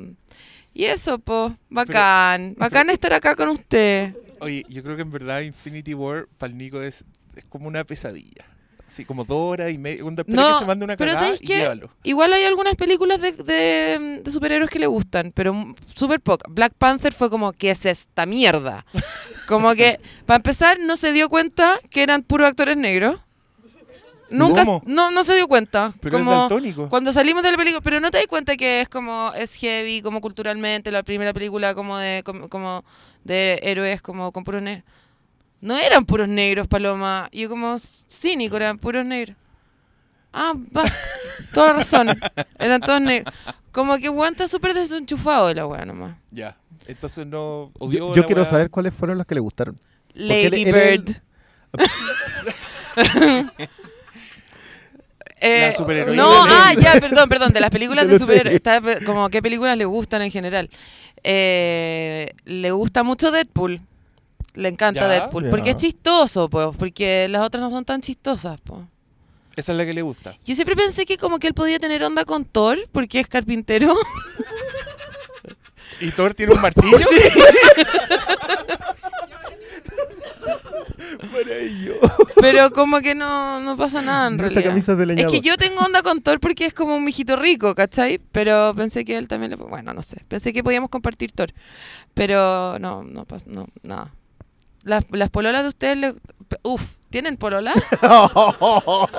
Y 0.73 0.85
eso, 0.85 1.19
po, 1.19 1.55
bacán. 1.69 2.55
Bacán 2.57 2.89
estar 2.91 3.13
acá 3.13 3.35
con 3.35 3.49
usted. 3.49 4.15
Oye, 4.39 4.63
yo 4.69 4.83
creo 4.83 4.95
que 4.95 5.01
en 5.01 5.11
verdad 5.11 5.41
Infinity 5.41 5.93
War 5.93 6.27
para 6.37 6.51
el 6.51 6.57
Nico 6.57 6.81
es, 6.81 7.05
es 7.35 7.45
como 7.45 7.67
una 7.67 7.83
pesadilla. 7.83 8.45
Así 8.91 9.05
como 9.05 9.23
dos 9.23 9.37
horas 9.53 9.71
y 9.71 9.77
media. 9.77 10.03
Espera 10.03 10.23
No, 10.27 10.51
que 10.53 10.59
se 10.59 10.65
mande 10.65 10.83
una 10.83 10.97
pero 10.97 11.13
¿sabes 11.13 11.41
y 11.41 11.45
llévalo. 11.47 11.89
Igual 12.03 12.33
hay 12.33 12.43
algunas 12.43 12.75
películas 12.75 13.21
de, 13.21 13.31
de- 13.31 14.21
de 14.21 14.31
superhéroes 14.31 14.69
que 14.69 14.79
le 14.79 14.87
gustan, 14.87 15.31
pero 15.33 15.51
m- 15.51 15.73
súper 15.95 16.19
pocas. 16.19 16.53
Black 16.53 16.73
Panther 16.77 17.13
fue 17.13 17.29
como, 17.29 17.53
¿qué 17.53 17.71
es 17.71 17.85
esta 17.85 18.25
mierda? 18.25 18.85
Como 19.47 19.73
que, 19.75 19.99
para 20.25 20.37
empezar, 20.37 20.79
no 20.79 20.95
se 20.97 21.11
dio 21.11 21.27
cuenta 21.29 21.79
que 21.89 22.03
eran 22.03 22.21
puros 22.23 22.47
actores 22.47 22.77
negros. 22.77 23.19
Nunca, 24.29 24.63
¿Cómo? 24.63 24.81
no, 24.85 25.11
no 25.11 25.23
se 25.25 25.35
dio 25.35 25.47
cuenta. 25.49 25.91
Pero 25.99 26.19
como 26.19 26.47
cuando 26.89 27.11
salimos 27.11 27.43
de 27.43 27.51
la 27.51 27.57
película, 27.57 27.81
pero 27.81 27.99
no 27.99 28.11
te 28.11 28.17
das 28.17 28.27
cuenta 28.27 28.55
que 28.55 28.79
es 28.81 28.87
como, 28.89 29.33
es 29.35 29.55
heavy, 29.55 30.01
como 30.01 30.21
culturalmente, 30.21 30.89
la 30.89 31.03
primera 31.03 31.33
película 31.33 31.75
como 31.75 31.97
de, 31.97 32.23
como, 32.23 32.47
como 32.47 32.85
de 33.25 33.59
héroes 33.61 34.01
como 34.01 34.31
con 34.31 34.45
puros 34.45 34.61
negros. 34.61 34.85
No 35.61 35.77
eran 35.77 36.05
puros 36.05 36.27
negros, 36.27 36.67
Paloma. 36.67 37.29
Yo 37.31 37.47
como 37.49 37.77
cínico, 37.79 38.55
eran 38.57 38.77
puros 38.79 39.05
negros. 39.05 39.37
Ah, 40.33 40.53
va. 40.75 40.83
Toda 41.53 41.67
la 41.67 41.73
razón. 41.73 42.07
Eran 42.57 42.81
todos 42.81 43.01
negros. 43.01 43.33
Como 43.71 43.97
que 43.97 44.09
weón 44.09 44.31
está 44.33 44.47
súper 44.47 44.73
desenchufado 44.73 45.47
de 45.47 45.55
la 45.55 45.65
weá 45.67 45.85
nomás. 45.85 46.17
Ya. 46.31 46.57
Entonces 46.87 47.25
no 47.27 47.71
odió 47.79 47.99
Yo, 48.09 48.15
yo 48.15 48.21
la 48.21 48.27
quiero 48.27 48.41
weá. 48.41 48.49
saber 48.51 48.69
cuáles 48.69 48.93
fueron 48.93 49.17
las 49.17 49.27
que 49.27 49.35
le 49.35 49.41
gustaron. 49.41 49.75
Lady 50.13 50.63
él- 50.63 50.75
él- 50.75 51.03
Bird. 51.03 51.21
Eh, 55.43 55.61
La 55.61 55.71
superheroína 55.71 56.21
no, 56.21 56.45
de- 56.45 56.51
ah, 56.53 56.73
ya, 56.79 56.99
perdón, 56.99 57.27
perdón, 57.27 57.51
de 57.51 57.59
las 57.61 57.71
películas 57.71 58.05
De 58.07 58.13
de 58.13 58.19
la 58.19 58.19
superhéroes. 58.19 58.43
serie. 58.53 58.57
Estaba 58.57 58.99
pe- 58.99 59.03
Como 59.05 59.27
qué 59.29 59.41
películas 59.41 59.75
le 59.75 59.85
gustan 59.85 60.21
en 60.21 60.29
general. 60.29 60.69
Eh, 61.23 62.31
le 62.45 62.71
gusta 62.71 63.01
mucho 63.03 63.31
Deadpool. 63.31 63.81
Le 64.53 64.69
encanta 64.69 65.01
Ya. 65.01 65.07
Deadpool. 65.07 65.45
Ya. 65.45 65.49
Porque 65.49 65.69
es 65.71 65.77
chistoso, 65.77 66.49
pues. 66.49 66.67
Porque 66.77 67.27
las 67.29 67.41
otras 67.45 67.61
no 67.61 67.69
son 67.69 67.85
tan 67.85 68.01
chistosas, 68.01 68.59
pues. 68.63 68.81
Esa 69.55 69.71
es 69.73 69.77
la 69.77 69.85
que 69.85 69.93
le 69.93 70.01
gusta. 70.01 70.35
Yo 70.45 70.55
siempre 70.55 70.75
pensé 70.75 71.05
que 71.05 71.17
como 71.17 71.37
que 71.39 71.47
él 71.47 71.53
podía 71.53 71.77
tener 71.79 72.03
onda 72.03 72.23
con 72.25 72.45
Thor, 72.45 72.77
porque 72.91 73.19
es 73.19 73.27
carpintero. 73.27 73.93
¿Y 75.99 76.09
Thor 76.11 76.33
tiene 76.33 76.53
un 76.53 76.61
martillo? 76.61 76.97
Pero 82.39 82.71
como 82.71 82.99
que 83.01 83.15
no, 83.15 83.59
no 83.59 83.77
pasa 83.77 84.01
nada 84.01 84.27
en 84.27 84.33
Esa 84.35 84.43
realidad. 84.43 84.63
camisa 84.63 84.95
de 84.95 85.03
Es 85.03 85.07
leñador. 85.07 85.31
que 85.31 85.41
yo 85.41 85.57
tengo 85.57 85.81
onda 85.81 86.01
con 86.01 86.21
Thor 86.21 86.39
porque 86.39 86.65
es 86.65 86.73
como 86.73 86.95
un 86.95 87.03
mijito 87.03 87.35
rico, 87.35 87.75
¿cachai? 87.75 88.19
Pero 88.31 88.73
pensé 88.75 89.05
que 89.05 89.17
él 89.17 89.27
también 89.27 89.51
le... 89.51 89.55
Bueno, 89.57 89.93
no 89.93 90.01
sé. 90.01 90.23
Pensé 90.27 90.53
que 90.53 90.63
podíamos 90.63 90.89
compartir 90.89 91.31
Thor. 91.31 91.51
Pero 92.13 92.77
no, 92.79 93.03
no 93.03 93.25
pasa, 93.25 93.45
no, 93.49 93.67
nada. 93.83 94.13
Las, 94.83 95.05
las 95.11 95.29
pololas 95.29 95.63
de 95.63 95.69
ustedes 95.69 95.97
le... 95.97 96.15
Uf, 96.63 96.81
¿tienen 97.09 97.37
polola? 97.37 97.73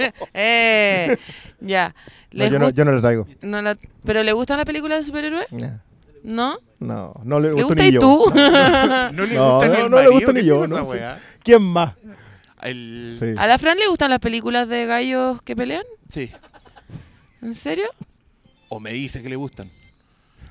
eh, 0.34 1.16
ya. 1.60 1.94
No, 2.32 2.38
¿Les 2.38 2.52
yo, 2.52 2.58
no, 2.58 2.70
yo 2.70 2.84
no 2.84 2.92
le 2.92 3.00
traigo. 3.00 3.26
no 3.42 3.60
la- 3.62 3.76
¿Pero 4.04 4.22
le 4.22 4.32
gustan 4.32 4.56
las 4.58 4.66
películas 4.66 4.98
de 4.98 5.04
superhéroes? 5.04 5.50
Nah. 5.52 5.78
¿No? 6.22 6.58
No, 6.78 7.14
no 7.24 7.40
le 7.40 7.52
¿Le 7.52 7.62
gusta 7.62 7.82
ni 7.82 7.88
y 7.88 7.92
yo. 7.92 8.00
tú? 8.00 8.32
No 8.34 9.26
le 9.26 9.34
No, 9.34 9.54
gusta 9.54 9.68
ni 9.68 9.74
no, 9.78 9.84
el 9.86 9.90
no 9.90 9.96
le 9.96 10.04
marido, 10.04 10.12
gusta 10.12 10.32
ni 10.32 10.40
¿qué 10.40 10.46
yo, 10.46 10.66
no 10.66 10.84
sé. 10.90 11.00
¿Quién 11.42 11.62
más? 11.62 11.94
El... 12.62 13.16
Sí. 13.18 13.34
¿A 13.38 13.46
la 13.46 13.58
Fran 13.58 13.78
le 13.78 13.88
gustan 13.88 14.10
las 14.10 14.18
películas 14.18 14.68
de 14.68 14.86
gallos 14.86 15.40
que 15.42 15.56
pelean? 15.56 15.84
sí. 16.08 16.30
¿En 17.42 17.54
serio? 17.54 17.86
O 18.68 18.80
me 18.80 18.92
dice 18.92 19.22
que 19.22 19.30
le 19.30 19.36
gustan. 19.36 19.70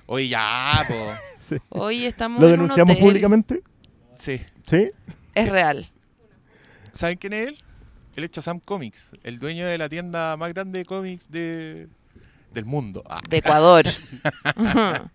Oye, 0.08 0.28
ya, 0.28 0.84
po. 0.88 0.96
Sí. 1.40 1.58
Hoy 1.70 2.06
estamos 2.06 2.42
¿Lo 2.42 2.48
en 2.48 2.54
un 2.54 2.60
denunciamos 2.62 2.94
hotel. 2.96 3.06
públicamente? 3.06 3.62
Sí. 4.19 4.42
Sí. 4.68 4.92
Es 5.33 5.50
real. 5.50 5.89
¿Saben 6.92 7.18
quién 7.18 7.33
es 7.33 7.48
él? 7.48 7.57
Él 8.16 8.24
es 8.25 8.31
Shazam 8.31 8.60
Comics, 8.60 9.13
el 9.24 9.39
dueño 9.39 9.66
de 9.66 9.77
la 9.77 9.88
tienda 9.88 10.36
más 10.36 10.51
grande 10.54 10.80
de 10.80 10.86
cómics 10.86 11.31
de... 11.31 11.88
del 12.54 12.66
mundo. 12.66 13.01
Ah. 13.10 13.21
De 13.30 13.38
Ecuador. 13.38 13.86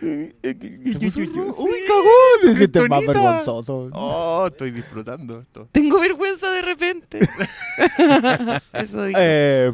Se 0.00 0.98
puso 1.00 1.20
rojo. 1.24 1.62
Uy, 1.64 1.72
Sí, 1.72 1.84
cagó. 1.88 2.08
Se 2.42 2.54
siente 2.56 2.88
más 2.88 3.04
vergonzoso. 3.06 3.90
Oh, 3.92 4.46
estoy 4.48 4.70
disfrutando 4.70 5.40
esto. 5.40 5.68
Tengo 5.72 5.98
vergüenza 6.00 6.50
de 6.52 6.62
repente. 6.62 7.18
Eso 8.72 9.04
digo. 9.04 9.18
Eh, 9.20 9.72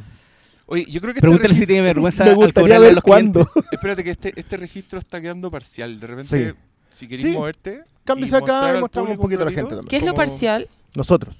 Oye, 0.66 0.86
yo 0.88 1.00
creo 1.02 1.12
que 1.12 1.18
este 1.18 1.28
Pregúntale 1.28 1.52
regi- 1.54 1.58
si 1.58 1.66
tiene 1.66 1.82
vergüenza 1.82 2.24
me 2.24 2.30
al 2.30 2.36
gustaría 2.36 2.78
ver 2.78 2.94
los 2.94 3.02
cuándo. 3.02 3.46
Espérate 3.70 4.02
que 4.02 4.10
este, 4.12 4.32
este 4.34 4.56
registro 4.56 4.98
está 4.98 5.20
quedando 5.20 5.50
parcial. 5.50 6.00
De 6.00 6.06
repente, 6.06 6.52
Sí. 6.52 6.58
Si 6.94 7.06
queréis 7.08 7.28
Sí. 7.28 7.32
moverte... 7.34 7.82
Cámbiese 8.04 8.34
y 8.34 8.38
acá 8.38 8.52
mostrar 8.52 8.76
y 8.76 8.80
mostramos 8.80 9.10
un 9.12 9.16
poquito 9.16 9.42
a 9.42 9.44
la 9.46 9.50
gente 9.50 9.70
también. 9.70 9.88
¿Qué 9.88 9.96
es 9.96 10.02
lo 10.04 10.14
parcial? 10.14 10.68
Nosotros. 10.96 11.34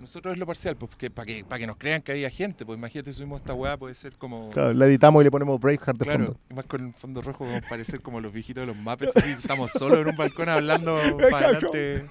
Nosotros 0.00 0.32
es 0.32 0.38
lo 0.38 0.46
parcial, 0.46 0.74
pues 0.76 0.90
para 1.12 1.26
que, 1.26 1.44
para 1.44 1.58
que 1.58 1.66
nos 1.66 1.76
crean 1.76 2.00
que 2.00 2.12
había 2.12 2.30
gente. 2.30 2.64
Pues 2.64 2.78
imagínate, 2.78 3.12
subimos 3.12 3.42
esta 3.42 3.52
weá, 3.52 3.76
puede 3.76 3.94
ser 3.94 4.14
como... 4.14 4.48
Claro, 4.48 4.72
la 4.72 4.86
editamos 4.86 5.20
y 5.20 5.24
le 5.24 5.30
ponemos 5.30 5.60
Braveheart 5.60 5.98
de 5.98 6.04
Claro, 6.06 6.24
fondo. 6.26 6.40
y 6.50 6.54
más 6.54 6.64
con 6.64 6.86
el 6.86 6.92
fondo 6.94 7.20
rojo 7.20 7.44
vamos 7.44 7.62
a 7.64 7.68
parecer 7.68 8.00
como 8.00 8.20
los 8.20 8.32
viejitos 8.32 8.62
de 8.62 8.66
los 8.68 8.76
Muppets. 8.76 9.14
así, 9.16 9.28
estamos 9.30 9.70
solos 9.70 9.98
en 9.98 10.08
un 10.08 10.16
balcón 10.16 10.48
hablando 10.48 10.96
para 11.30 11.48
adelante. 11.48 12.06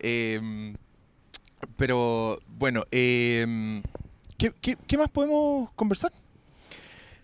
Em, 0.00 0.74
pero 1.76 2.40
bueno, 2.48 2.82
em, 2.90 3.82
¿qué, 4.36 4.52
qué, 4.60 4.76
qué 4.86 4.98
más 4.98 5.10
podemos 5.10 5.70
conversar? 5.76 6.12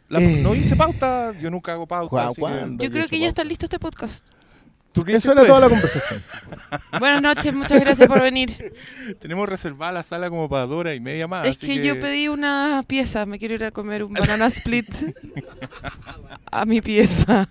La- 0.08 0.20
Eh. 0.20 0.40
no 0.42 0.54
hice 0.54 0.76
pauta, 0.76 1.34
yo 1.40 1.50
nunca 1.50 1.72
hago 1.72 1.86
pauta. 1.86 2.08
Guau, 2.10 2.26
así 2.28 2.34
que- 2.36 2.40
¿cuándo? 2.40 2.84
Yo 2.84 2.90
creo 2.90 3.08
que 3.08 3.18
ya 3.18 3.26
está 3.28 3.42
listo 3.44 3.66
este 3.66 3.78
podcast. 3.80 4.24
¿Tú 4.92 5.04
crees 5.04 5.24
Eso 5.24 5.34
que 5.34 5.40
era 5.40 5.46
toda 5.46 5.60
la 5.60 5.68
conversación. 5.68 6.22
Buenas 6.98 7.22
noches, 7.22 7.54
muchas 7.54 7.80
gracias 7.80 8.08
por 8.08 8.20
venir. 8.20 8.72
Tenemos 9.20 9.48
reservada 9.48 9.92
la 9.92 10.02
sala 10.02 10.30
como 10.30 10.48
para 10.48 10.66
dos 10.66 10.80
horas 10.80 10.96
y 10.96 11.00
media 11.00 11.28
más. 11.28 11.46
es 11.46 11.56
así 11.56 11.66
que, 11.66 11.84
yo 11.84 12.00
pedí 12.00 12.28
una 12.28 12.82
pieza, 12.86 13.26
me 13.26 13.38
quiero 13.38 13.54
ir 13.54 13.64
a 13.64 13.70
comer 13.70 14.02
un 14.02 14.12
banana 14.12 14.46
split 14.46 14.88
a 16.50 16.64
mi 16.64 16.80
pieza. 16.80 17.46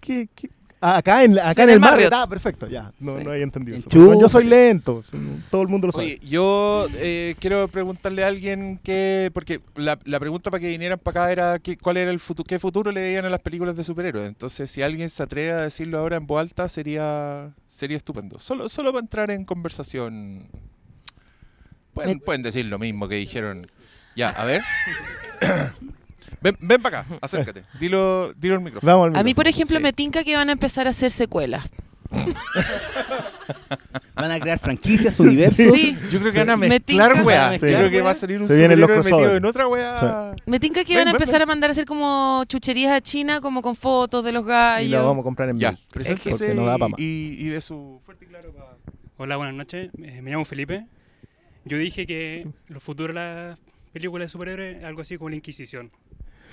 ¿Qué, 0.00 0.28
qué? 0.34 0.50
Ah, 0.82 0.96
acá 0.96 1.24
en, 1.24 1.38
acá 1.38 1.62
En 1.64 1.68
en, 1.68 1.74
el. 1.74 1.80
Marriott. 1.80 2.12
Ah, 2.14 2.26
perfecto, 2.26 2.66
ya. 2.66 2.90
No, 3.00 3.18
Sí. 3.18 3.24
no 3.24 3.30
hay 3.32 3.42
entendido 3.42 3.76
eso. 3.76 3.88
Yo 3.90 4.28
soy 4.30 4.44
lento. 4.44 5.02
Todo 5.50 5.60
el 5.60 5.68
mundo 5.68 5.86
lo 5.88 5.92
sabe. 5.92 6.04
Oye, 6.04 6.20
yo 6.26 6.86
eh, 6.94 7.34
quiero 7.38 7.68
preguntarle 7.68 8.24
a 8.24 8.28
alguien 8.28 8.78
que, 8.82 9.30
porque 9.34 9.60
la, 9.76 9.98
la 10.04 10.18
pregunta 10.18 10.50
para 10.50 10.58
que 10.60 10.68
vinieran 10.70 10.98
para 10.98 11.24
acá 11.24 11.32
era 11.32 11.58
que, 11.58 11.76
cuál 11.76 11.98
era 11.98 12.10
el 12.10 12.18
futuro, 12.18 12.46
qué 12.46 12.58
futuro 12.58 12.92
le 12.92 13.02
veían 13.02 13.26
a 13.26 13.30
las 13.30 13.40
películas 13.40 13.76
de 13.76 13.84
superhéroes. 13.84 14.26
Entonces, 14.26 14.70
si 14.70 14.80
alguien 14.80 15.10
se 15.10 15.22
atreve 15.22 15.50
a 15.52 15.58
decirlo 15.58 15.98
ahora 15.98 16.16
en 16.16 16.26
voz 16.26 16.40
alta, 16.40 16.66
sería, 16.66 17.52
sería 17.66 17.98
estupendo. 17.98 18.38
Solo, 18.38 18.70
solo 18.70 18.90
para 18.92 19.00
entrar 19.02 19.30
en 19.30 19.44
conversación. 19.44 20.48
Pueden, 21.92 22.20
pueden 22.20 22.42
decir 22.42 22.64
lo 22.64 22.78
mismo 22.78 23.06
que 23.06 23.16
dijeron. 23.16 23.66
Ya, 24.16 24.30
a 24.30 24.44
ver. 24.46 24.62
ven, 26.42 26.56
ven 26.60 26.80
para 26.82 27.00
acá, 27.00 27.18
acércate. 27.20 27.64
Dilo, 27.80 28.32
dilo 28.34 28.54
al 28.56 28.60
micrófono. 28.62 28.92
Vamos 28.92 29.08
al 29.14 29.16
A 29.20 29.22
mí, 29.22 29.34
por 29.34 29.46
micrófono. 29.46 29.48
ejemplo, 29.50 29.78
Sí. 29.78 29.82
me 29.82 29.92
tinca 29.92 30.24
que 30.24 30.36
van 30.36 30.48
a 30.48 30.52
empezar 30.52 30.86
a 30.86 30.90
hacer 30.90 31.10
secuelas. 31.10 31.64
Van 34.14 34.30
a 34.32 34.40
crear 34.40 34.58
franquicias, 34.58 35.18
universos. 35.20 35.72
Sí. 35.74 35.96
Yo 36.10 36.20
creo 36.20 36.32
que 36.32 36.38
van 36.40 36.50
a 36.50 36.56
Me 36.56 36.68
mezclar 36.68 37.22
weá. 37.24 37.52
Yo 37.54 37.60
creo 37.60 37.90
que 37.90 38.02
va 38.02 38.10
a 38.10 38.14
salir 38.14 38.40
un 38.40 38.46
Se 38.46 38.56
vienen 38.56 38.78
los 38.80 38.88
metido 38.90 39.34
en 39.36 39.44
otra 39.44 39.66
weá. 39.66 40.34
Me 40.46 40.60
tinca 40.60 40.84
que 40.84 40.94
Ven, 40.94 41.04
van 41.04 41.08
a 41.08 41.10
empezar 41.12 41.34
ven. 41.36 41.42
a 41.42 41.46
mandar 41.46 41.70
a 41.70 41.72
hacer 41.72 41.86
como 41.86 42.42
chucherías 42.46 42.92
a 42.92 43.00
China, 43.00 43.40
como 43.40 43.62
con 43.62 43.74
fotos 43.76 44.24
de 44.24 44.32
los 44.32 44.44
gallos. 44.44 44.88
Y 44.88 44.90
la 44.92 45.02
vamos 45.02 45.22
a 45.22 45.24
comprar 45.24 45.48
en 45.48 45.58
Ya, 45.58 45.70
Bill. 45.70 45.78
preséntese 45.90 46.30
Porque 46.46 46.54
no 46.54 46.66
da 46.66 46.76
y, 46.98 47.36
y 47.38 47.46
de 47.48 47.60
su 47.60 48.00
fuerte 48.04 48.24
y 48.26 48.28
claro 48.28 48.52
pa- 48.52 48.76
Hola, 49.16 49.36
buenas 49.36 49.54
noches. 49.54 49.90
Eh, 50.02 50.20
me 50.20 50.30
llamo 50.32 50.44
Felipe. 50.44 50.86
Yo 51.64 51.78
dije 51.78 52.06
que 52.06 52.46
lo 52.68 52.80
futuro 52.80 53.14
de 53.14 53.20
las 53.20 53.58
películas 53.92 54.26
de 54.26 54.30
superhéroes 54.32 54.78
es 54.78 54.84
algo 54.84 55.00
así 55.02 55.16
como 55.16 55.30
la 55.30 55.36
Inquisición. 55.36 55.90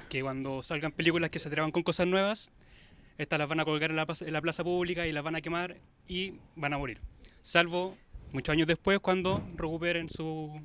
Que 0.09 0.21
cuando 0.21 0.61
salgan 0.61 0.91
películas 0.91 1.29
que 1.29 1.39
se 1.39 1.47
atrevan 1.49 1.71
con 1.71 1.83
cosas 1.83 2.07
nuevas, 2.07 2.51
estas 3.17 3.39
las 3.39 3.49
van 3.49 3.59
a 3.59 3.65
colgar 3.65 3.89
en 3.89 3.95
la, 3.97 4.07
pas- 4.07 4.25
en 4.25 4.31
la 4.33 4.41
plaza 4.41 4.63
pública 4.63 5.05
y 5.07 5.11
las 5.11 5.23
van 5.23 5.35
a 5.35 5.41
quemar 5.41 5.77
y 6.07 6.35
van 6.55 6.73
a 6.73 6.77
morir. 6.77 6.99
Salvo 7.43 7.97
muchos 8.31 8.53
años 8.53 8.67
después 8.67 8.99
cuando 8.99 9.43
recuperen 9.55 10.09
su, 10.09 10.61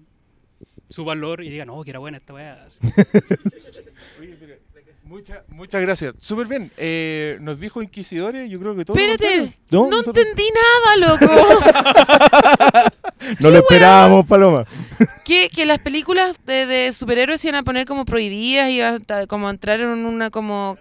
su 0.88 1.04
valor 1.04 1.42
y 1.42 1.50
digan, 1.50 1.70
oh, 1.70 1.82
que 1.82 1.90
era 1.90 1.98
buena 1.98 2.18
esta 2.18 2.34
weá. 2.34 2.68
Pero, 5.02 5.14
Muchas, 5.14 5.38
muchas 5.48 5.80
gracias. 5.82 6.14
Súper 6.18 6.46
bien. 6.46 6.70
Eh, 6.76 7.36
nos 7.40 7.60
dijo 7.60 7.82
Inquisidores, 7.82 8.48
yo 8.50 8.58
creo 8.58 8.74
que 8.76 8.84
todo. 8.84 8.96
Espérate. 8.96 9.52
No, 9.70 9.88
entendí 10.00 10.48
nada, 10.54 11.18
loco. 11.18 11.26
No 13.40 13.50
lo 13.50 13.58
esperábamos, 13.58 14.26
Paloma. 14.26 14.64
que, 15.24 15.48
que 15.48 15.64
las 15.64 15.78
películas 15.78 16.36
de, 16.44 16.66
de 16.66 16.92
superhéroes 16.92 17.40
se 17.40 17.48
iban 17.48 17.60
a 17.60 17.62
poner 17.62 17.86
como 17.86 18.04
prohibidas 18.04 18.68
y 18.68 18.74
iban 18.78 19.00
a 19.08 19.26
como 19.26 19.48
entrar 19.48 19.78
en 19.80 19.88
una 19.88 20.30
como... 20.30 20.76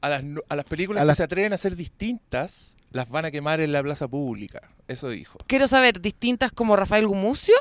A 0.00 0.08
las, 0.08 0.22
a 0.48 0.56
las 0.56 0.64
películas 0.64 1.00
A 1.00 1.04
que 1.04 1.06
las- 1.06 1.16
se 1.18 1.22
atreven 1.22 1.52
a 1.52 1.56
ser 1.56 1.76
distintas, 1.76 2.76
las 2.90 3.08
van 3.08 3.24
a 3.24 3.30
quemar 3.30 3.60
en 3.60 3.70
la 3.70 3.80
plaza 3.84 4.08
pública. 4.08 4.60
Eso 4.88 5.08
dijo. 5.10 5.38
Quiero 5.46 5.68
saber, 5.68 6.00
distintas 6.00 6.50
como 6.50 6.74
Rafael 6.74 7.06
Gumucio. 7.06 7.54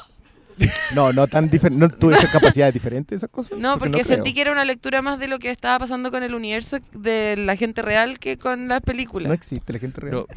No, 0.93 1.13
no 1.13 1.27
tan 1.27 1.49
diferente. 1.49 1.79
¿No 1.79 1.89
tuve 1.89 2.15
esas 2.15 2.31
capacidades 2.31 2.73
diferentes 2.73 3.17
esas 3.17 3.29
cosas? 3.29 3.57
No, 3.57 3.77
porque, 3.77 3.99
no 3.99 4.03
sentí 4.03 4.21
creo. 4.21 4.33
que 4.33 4.41
era 4.41 4.51
una 4.51 4.65
lectura 4.65 5.01
más 5.01 5.19
de 5.19 5.27
lo 5.27 5.39
que 5.39 5.49
estaba 5.49 5.79
pasando 5.79 6.11
con 6.11 6.23
el 6.23 6.35
universo 6.35 6.79
de 6.93 7.37
la 7.37 7.55
gente 7.55 7.81
real 7.81 8.19
que 8.19 8.37
con 8.37 8.67
las 8.67 8.81
películas. 8.81 9.27
No 9.27 9.33
existe 9.33 9.73
la 9.73 9.79
gente 9.79 10.01
real. 10.01 10.15
No. 10.15 10.27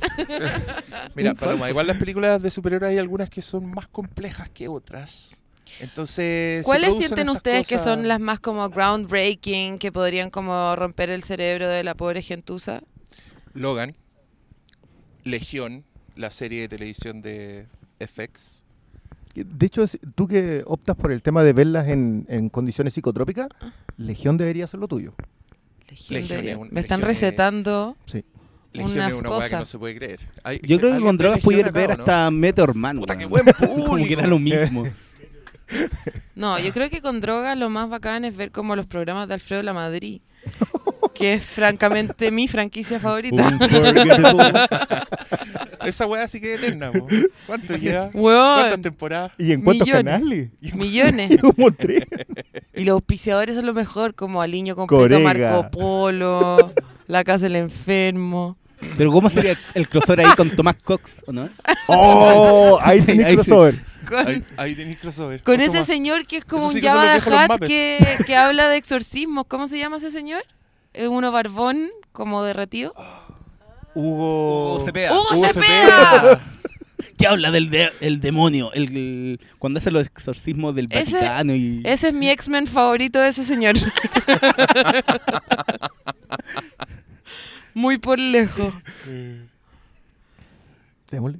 Mira, 1.14 1.34
Paloma, 1.34 1.68
igual 1.68 1.86
las 1.86 1.98
películas 1.98 2.40
de 2.40 2.50
superhéroes 2.50 2.90
hay 2.90 2.98
algunas 2.98 3.30
que 3.30 3.42
son 3.42 3.66
más 3.70 3.88
complejas 3.88 4.48
que 4.50 4.68
otras. 4.68 5.36
Entonces. 5.80 6.64
¿Cuáles 6.64 6.96
sienten 6.96 7.28
ustedes 7.28 7.66
que 7.68 7.78
son 7.78 8.06
las 8.08 8.20
más 8.20 8.40
como 8.40 8.68
groundbreaking, 8.68 9.78
que 9.78 9.92
podrían 9.92 10.30
como 10.30 10.76
romper 10.76 11.10
el 11.10 11.22
cerebro 11.22 11.68
de 11.68 11.84
la 11.84 11.94
pobre 11.94 12.22
gentuza? 12.22 12.82
Logan, 13.54 13.96
Legión, 15.24 15.84
la 16.16 16.30
serie 16.30 16.62
de 16.62 16.68
televisión 16.68 17.22
de 17.22 17.66
FX. 17.98 18.63
De 19.34 19.66
hecho, 19.66 19.84
tú 20.14 20.28
que 20.28 20.62
optas 20.66 20.96
por 20.96 21.10
el 21.12 21.22
tema 21.22 21.42
de 21.42 21.52
verlas 21.52 21.88
en, 21.88 22.24
en 22.28 22.48
condiciones 22.48 22.94
psicotrópicas, 22.94 23.48
Legión 23.96 24.36
debería 24.38 24.66
ser 24.66 24.80
lo 24.80 24.88
tuyo. 24.88 25.14
Legión 25.88 26.20
Legión 26.22 26.44
de- 26.44 26.50
es 26.52 26.56
un- 26.56 26.68
Me 26.72 26.80
están 26.80 27.00
Legión 27.00 27.10
es- 27.10 27.20
recetando. 27.20 27.96
Legión 28.72 28.92
Unas 28.92 29.08
es 29.12 29.14
una 29.14 29.30
weá 29.30 29.38
que 29.38 29.44
cosas. 29.44 29.60
no 29.60 29.66
se 29.66 29.78
puede 29.78 29.96
creer. 29.96 30.20
Hay- 30.42 30.60
Yo 30.62 30.78
creo 30.78 30.80
que 30.80 30.86
¿alguien 30.96 31.02
con 31.02 31.16
ve 31.16 31.22
drogas 31.22 31.36
Legión 31.38 31.52
pudieras 31.52 31.70
acá 31.70 31.78
ver 31.80 31.90
o 31.90 31.94
no? 31.96 32.02
hasta 32.02 32.30
Meteor 32.30 32.74
Man. 32.74 32.98
Puta, 32.98 33.12
weón. 33.14 33.20
qué 33.20 33.26
buen 33.26 33.44
Como 33.58 33.74
que 33.74 33.86
público. 33.88 34.20
da 34.20 34.26
lo 34.26 34.38
mismo. 34.38 34.84
No, 36.34 36.58
yo 36.58 36.72
creo 36.72 36.90
que 36.90 37.00
con 37.00 37.20
drogas 37.20 37.56
lo 37.56 37.70
más 37.70 37.88
bacán 37.88 38.24
es 38.24 38.36
ver 38.36 38.50
como 38.50 38.76
los 38.76 38.86
programas 38.86 39.28
de 39.28 39.34
Alfredo 39.34 39.62
La 39.62 39.72
Madrid, 39.72 40.20
que 41.14 41.34
es 41.34 41.44
francamente 41.44 42.30
mi 42.30 42.48
franquicia 42.48 42.98
favorita. 43.00 43.48
Esa 45.84 46.06
weá 46.06 46.26
sí 46.28 46.40
que 46.40 46.54
es 46.54 46.62
eterna. 46.62 46.92
po. 46.92 47.06
¿Cuánto 47.46 47.76
lleva? 47.76 48.10
¿Cuántas 48.12 48.80
temporadas? 48.82 49.32
¿Y 49.38 49.52
en 49.52 49.62
cuántos 49.62 49.86
Millones. 49.86 50.12
canales? 50.12 50.50
millones. 50.74 51.36
Como 51.40 51.72
tres. 51.72 52.04
Y 52.74 52.84
los 52.84 52.94
auspiciadores 52.94 53.54
son 53.54 53.66
lo 53.66 53.74
mejor, 53.74 54.14
como 54.14 54.40
Aliño 54.42 54.74
Completo, 54.76 55.02
Corega. 55.22 55.50
Marco 55.50 55.70
Polo, 55.70 56.72
La 57.06 57.22
Casa 57.22 57.44
del 57.44 57.56
Enfermo. 57.56 58.56
Pero 58.98 59.12
¿cómo 59.12 59.30
sería 59.30 59.56
el 59.74 59.88
crossover 59.88 60.20
ahí 60.26 60.34
con 60.36 60.50
Tomás 60.50 60.76
Cox, 60.82 61.22
¿o 61.26 61.32
no? 61.32 61.48
¡Oh! 61.86 62.78
Ahí 62.82 63.00
sí. 63.00 63.16
crossover. 63.34 63.82
Con, 64.06 64.26
Ahí, 64.28 64.42
ahí 64.58 64.74
tenéis 64.74 64.98
crossover. 64.98 65.42
con 65.42 65.62
ese 65.62 65.82
señor 65.84 66.26
que 66.26 66.36
es 66.36 66.44
como 66.44 66.64
Eso 66.64 66.68
un 66.68 66.74
sí 66.74 66.80
que 66.82 66.88
son 66.88 66.98
Java 66.98 67.14
de 67.18 67.54
Hat 67.54 67.60
que, 67.66 68.18
que 68.26 68.36
habla 68.36 68.68
de 68.68 68.76
exorcismos. 68.76 69.46
¿Cómo 69.48 69.66
se 69.68 69.78
llama 69.78 69.96
ese 69.96 70.10
señor? 70.10 70.42
Es 70.94 71.08
uno 71.08 71.30
barbón, 71.32 71.90
como 72.12 72.42
derretido. 72.42 72.92
Hugo. 73.94 74.76
Hugo 74.76 74.84
Cepeda. 74.84 75.12
¡Hugo 75.12 75.24
Hugo 75.34 75.48
Cepeda! 75.48 76.40
Que 77.18 77.26
habla 77.28 77.50
del 77.52 77.70
de- 77.70 77.92
el 78.00 78.20
demonio, 78.20 78.72
el, 78.72 78.84
el- 78.96 79.40
cuando 79.58 79.78
hace 79.78 79.90
los 79.92 80.04
exorcismos 80.06 80.74
del 80.74 80.86
Ese- 80.90 81.12
Vaticano 81.14 81.54
y... 81.54 81.80
Ese 81.84 82.08
es 82.08 82.14
mi 82.14 82.28
X-Men 82.28 82.66
favorito 82.66 83.20
de 83.20 83.28
ese 83.28 83.44
señor. 83.44 83.76
Muy 87.74 87.98
por 87.98 88.18
lejos. 88.18 88.74
Démosle. 91.10 91.38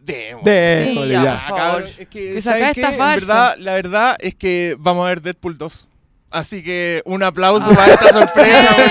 Démosle. 0.00 0.50
Démosle, 0.50 1.12
ya, 1.12 1.24
ya. 1.24 1.44
por 1.48 1.58
favor. 1.58 1.84
es 1.98 2.08
que, 2.08 2.34
Que 2.74 2.82
farsa. 2.82 3.06
verdad, 3.26 3.56
la 3.58 3.72
verdad 3.74 4.16
es 4.20 4.34
que 4.36 4.76
vamos 4.78 5.06
a 5.06 5.08
ver 5.08 5.22
Deadpool 5.22 5.58
2. 5.58 5.88
Así 6.30 6.62
que 6.62 7.02
un 7.06 7.22
aplauso 7.22 7.72
para 7.72 7.92
esta 7.94 8.12
sorpresa. 8.12 8.76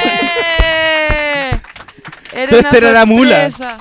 ¡Eh! 0.64 1.52
Era 2.34 2.50
una 2.50 2.60
esta 2.60 2.78
era 2.78 2.92
la 2.92 3.06
mula. 3.06 3.50
sorpresa. 3.52 3.78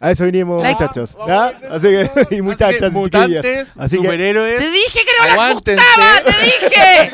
A 0.00 0.10
eso 0.10 0.24
vinimos, 0.24 0.62
Like- 0.62 0.74
muchachos. 0.82 1.16
¿ya? 1.26 1.46
Así 1.70 1.88
que, 1.88 2.00
y 2.02 2.04
Así 2.20 2.26
que 2.28 2.42
muchachas, 2.42 2.74
y 2.74 2.74
chiquillas. 2.74 2.92
mutantes, 2.92 3.78
Así 3.78 3.96
que, 3.96 4.02
superhéroes. 4.04 4.58
Te 4.58 4.70
dije 4.70 4.98
que 5.00 5.10
no 5.18 5.26
la 5.26 5.32
aguántense. 5.32 5.82
gustaba, 5.82 6.20
te 6.22 6.32
dije. 6.44 7.10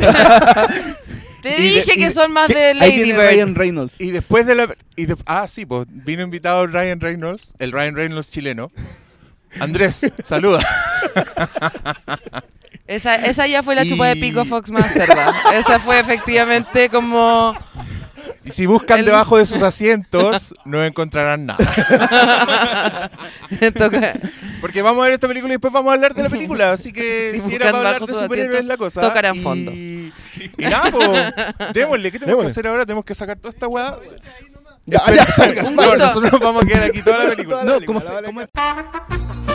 te 1.42 1.48
Y 1.50 1.52
de- 1.52 1.58
dije 1.62 1.92
y 1.94 1.98
que 1.98 2.04
de- 2.06 2.10
son 2.12 2.32
más 2.32 2.48
de 2.48 2.62
Ahí 2.68 2.74
Lady 2.74 3.12
Bird. 3.12 3.18
Ryan 3.30 3.54
Reynolds. 3.54 3.94
Y 3.98 4.10
después 4.12 4.46
de 4.46 4.54
la. 4.54 4.74
y 4.96 5.06
de- 5.06 5.16
ah, 5.26 5.48
sí, 5.48 5.66
pues 5.66 5.86
vino 5.90 6.22
invitado 6.22 6.66
Ryan 6.66 7.00
Reynolds, 7.00 7.54
el 7.58 7.72
Ryan 7.72 7.96
Reynolds 7.96 8.28
chileno. 8.28 8.70
Andrés, 9.58 10.12
saluda. 10.22 10.60
Esa, 12.86 13.14
esa 13.16 13.46
ya 13.46 13.62
fue 13.62 13.74
la 13.74 13.86
chupa 13.86 14.06
de 14.06 14.16
pico 14.16 14.44
Fox 14.44 14.70
más 14.70 14.92
cerda. 14.92 15.32
Esa 15.54 15.78
fue 15.80 16.00
efectivamente 16.00 16.88
como... 16.88 17.54
Y 18.44 18.50
si 18.50 18.64
buscan 18.66 19.00
El- 19.00 19.04
debajo 19.06 19.36
de 19.38 19.44
sus 19.46 19.62
asientos, 19.62 20.54
no 20.64 20.82
encontrarán 20.84 21.46
nada. 21.46 21.58
Toca- 23.78 24.18
Porque 24.60 24.82
vamos 24.82 25.02
a 25.02 25.04
ver 25.06 25.14
esta 25.14 25.28
película 25.28 25.52
y 25.52 25.56
después 25.56 25.72
vamos 25.72 25.90
a 25.90 25.94
hablar 25.94 26.14
de 26.14 26.22
la 26.22 26.28
película. 26.30 26.72
Así 26.72 26.92
que 26.92 27.32
Si 27.34 27.40
si 27.40 27.54
era 27.54 27.66
buscan 27.66 27.72
para 27.82 27.96
hablar 27.96 28.06
de 28.08 28.14
superhéroes 28.22 28.64
la 28.64 28.76
cosa. 28.76 29.00
tocarán 29.02 29.36
y... 29.36 29.40
fondo. 29.40 29.72
Y 29.72 30.12
nada, 30.58 30.90
pues, 30.90 31.34
démosle. 31.74 32.10
¿Qué 32.12 32.18
tenemos 32.18 32.38
Démosle. 32.42 32.46
que 32.46 32.50
hacer 32.52 32.66
ahora? 32.66 32.86
Tenemos 32.86 33.04
que 33.04 33.14
sacar 33.14 33.36
toda 33.36 33.50
esta 33.50 33.68
weá. 33.68 33.98
Ya, 34.86 35.02
ya, 35.14 35.24
salga. 35.26 35.62
Un 35.64 35.76
No, 35.76 35.82
gusto. 35.84 35.98
nosotros 35.98 36.32
nos 36.32 36.40
vamos 36.40 36.64
a 36.64 36.66
quedar 36.66 36.82
aquí 36.84 37.02
toda 37.02 37.18
la 37.24 37.30
película. 37.30 37.56
Toda 37.60 37.64
la 37.74 37.80
No, 37.80 37.86
¿cómo 37.86 38.00
la 38.00 38.06
se- 38.06 38.12
vale 38.12 38.26
cómo- 38.28 39.49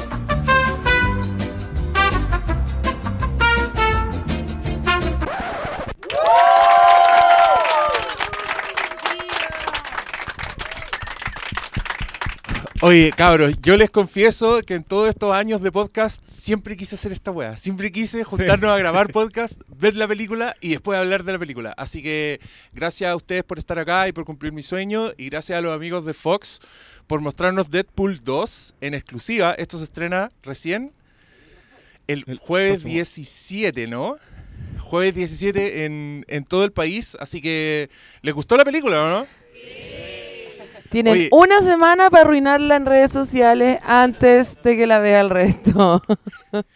Oye, 12.81 13.13
cabros, 13.15 13.53
yo 13.61 13.77
les 13.77 13.89
confieso 13.89 14.61
que 14.61 14.75
en 14.75 14.83
todos 14.83 15.07
estos 15.07 15.33
años 15.33 15.61
de 15.61 15.71
podcast 15.71 16.21
siempre 16.27 16.75
quise 16.75 16.95
hacer 16.95 17.13
esta 17.13 17.31
weá. 17.31 17.55
Siempre 17.55 17.89
quise 17.89 18.25
juntarnos 18.25 18.69
a 18.69 18.77
grabar 18.77 19.13
podcast, 19.13 19.61
ver 19.77 19.95
la 19.95 20.09
película 20.09 20.57
y 20.59 20.71
después 20.71 20.99
hablar 20.99 21.23
de 21.23 21.31
la 21.31 21.39
película. 21.39 21.73
Así 21.77 22.03
que 22.03 22.41
gracias 22.73 23.09
a 23.09 23.15
ustedes 23.15 23.45
por 23.45 23.59
estar 23.59 23.79
acá 23.79 24.09
y 24.09 24.11
por 24.11 24.25
cumplir 24.25 24.51
mi 24.51 24.61
sueño. 24.61 25.11
Y 25.17 25.29
gracias 25.29 25.57
a 25.57 25.61
los 25.61 25.73
amigos 25.73 26.05
de 26.05 26.13
Fox 26.13 26.59
por 27.07 27.21
mostrarnos 27.21 27.71
Deadpool 27.71 28.21
2 28.21 28.75
en 28.81 28.93
exclusiva. 28.93 29.53
Esto 29.53 29.77
se 29.77 29.85
estrena 29.85 30.29
recién 30.43 30.91
el, 32.07 32.25
jueves 32.39 32.73
próximo. 32.73 32.93
17, 32.93 33.87
¿no? 33.87 34.17
Jueves 34.79 35.15
17 35.15 35.85
en, 35.85 36.25
en 36.27 36.43
todo 36.43 36.65
el 36.65 36.73
país. 36.73 37.15
Así 37.21 37.41
que, 37.41 37.89
¿les 38.21 38.33
gustó 38.33 38.57
la 38.57 38.65
película 38.65 39.01
o 39.01 39.09
no? 39.09 39.44
Tienen 40.89 41.13
Oye. 41.13 41.29
una 41.31 41.61
semana 41.61 42.09
para 42.09 42.23
arruinarla 42.23 42.75
en 42.75 42.85
redes 42.85 43.11
sociales 43.11 43.79
antes 43.83 44.61
de 44.63 44.77
que 44.77 44.87
la 44.87 44.99
vea 44.99 45.21
el 45.21 45.29
resto. 45.29 46.01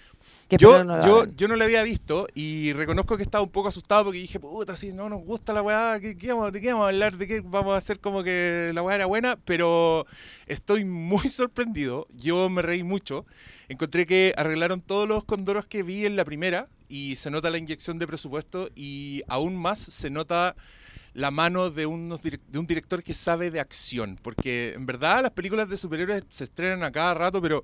Yo, 0.58 0.84
no 0.84 1.06
yo, 1.06 1.26
yo 1.36 1.48
no 1.48 1.56
la 1.56 1.66
había 1.66 1.84
visto 1.84 2.28
y 2.34 2.74
reconozco 2.74 3.18
que 3.18 3.24
estaba 3.24 3.44
un 3.44 3.52
poco 3.52 3.68
asustado 3.68 4.06
porque 4.06 4.18
dije, 4.18 4.40
puta, 4.40 4.76
si 4.76 4.92
no 4.92 5.08
nos 5.08 5.22
gusta 5.24 5.54
la 5.54 5.62
weá, 5.62 6.00
¿qué, 6.00 6.18
qué 6.18 6.34
vamos, 6.34 6.52
¿de 6.52 6.60
qué 6.60 6.72
vamos 6.72 6.86
a 6.86 6.88
hablar? 6.88 7.18
¿De 7.18 7.28
qué 7.28 7.42
vamos 7.42 7.74
a 7.74 7.78
hacer 7.78 8.00
como 8.00 8.24
que 8.24 8.72
la 8.74 8.82
weá 8.82 8.96
era 8.96 9.06
buena? 9.06 9.38
Pero 9.46 10.08
estoy 10.48 10.86
muy 10.86 11.28
sorprendido. 11.30 12.08
Yo 12.18 12.50
me 12.50 12.64
reí 12.64 12.82
mucho. 12.82 13.28
Encontré 13.68 14.08
que 14.08 14.34
arreglaron 14.38 14.82
todos 14.82 15.08
los 15.08 15.24
condoros 15.24 15.68
que 15.68 15.84
vi 15.84 16.08
en 16.08 16.16
la 16.16 16.26
primera 16.26 16.68
y 16.88 17.16
se 17.16 17.30
nota 17.30 17.52
la 17.52 17.60
inyección 17.60 18.00
de 18.00 18.08
presupuesto 18.08 18.70
y 18.76 19.22
aún 19.28 19.56
más 19.56 19.78
se 19.78 20.10
nota 20.10 20.56
la 21.20 21.32
mano 21.32 21.70
de, 21.70 21.86
unos 21.86 22.22
de 22.24 22.60
un 22.60 22.66
director 22.66 23.04
que 23.04 23.14
sabe 23.14 23.52
de 23.52 23.60
acción. 23.60 24.18
Porque 24.22 24.74
en 24.74 24.86
verdad 24.86 25.22
las 25.22 25.32
películas 25.32 25.68
de 25.68 25.76
superhéroes 25.76 26.24
se 26.30 26.46
estrenan 26.46 26.82
a 26.84 26.92
cada 26.92 27.14
rato, 27.14 27.42
pero 27.42 27.62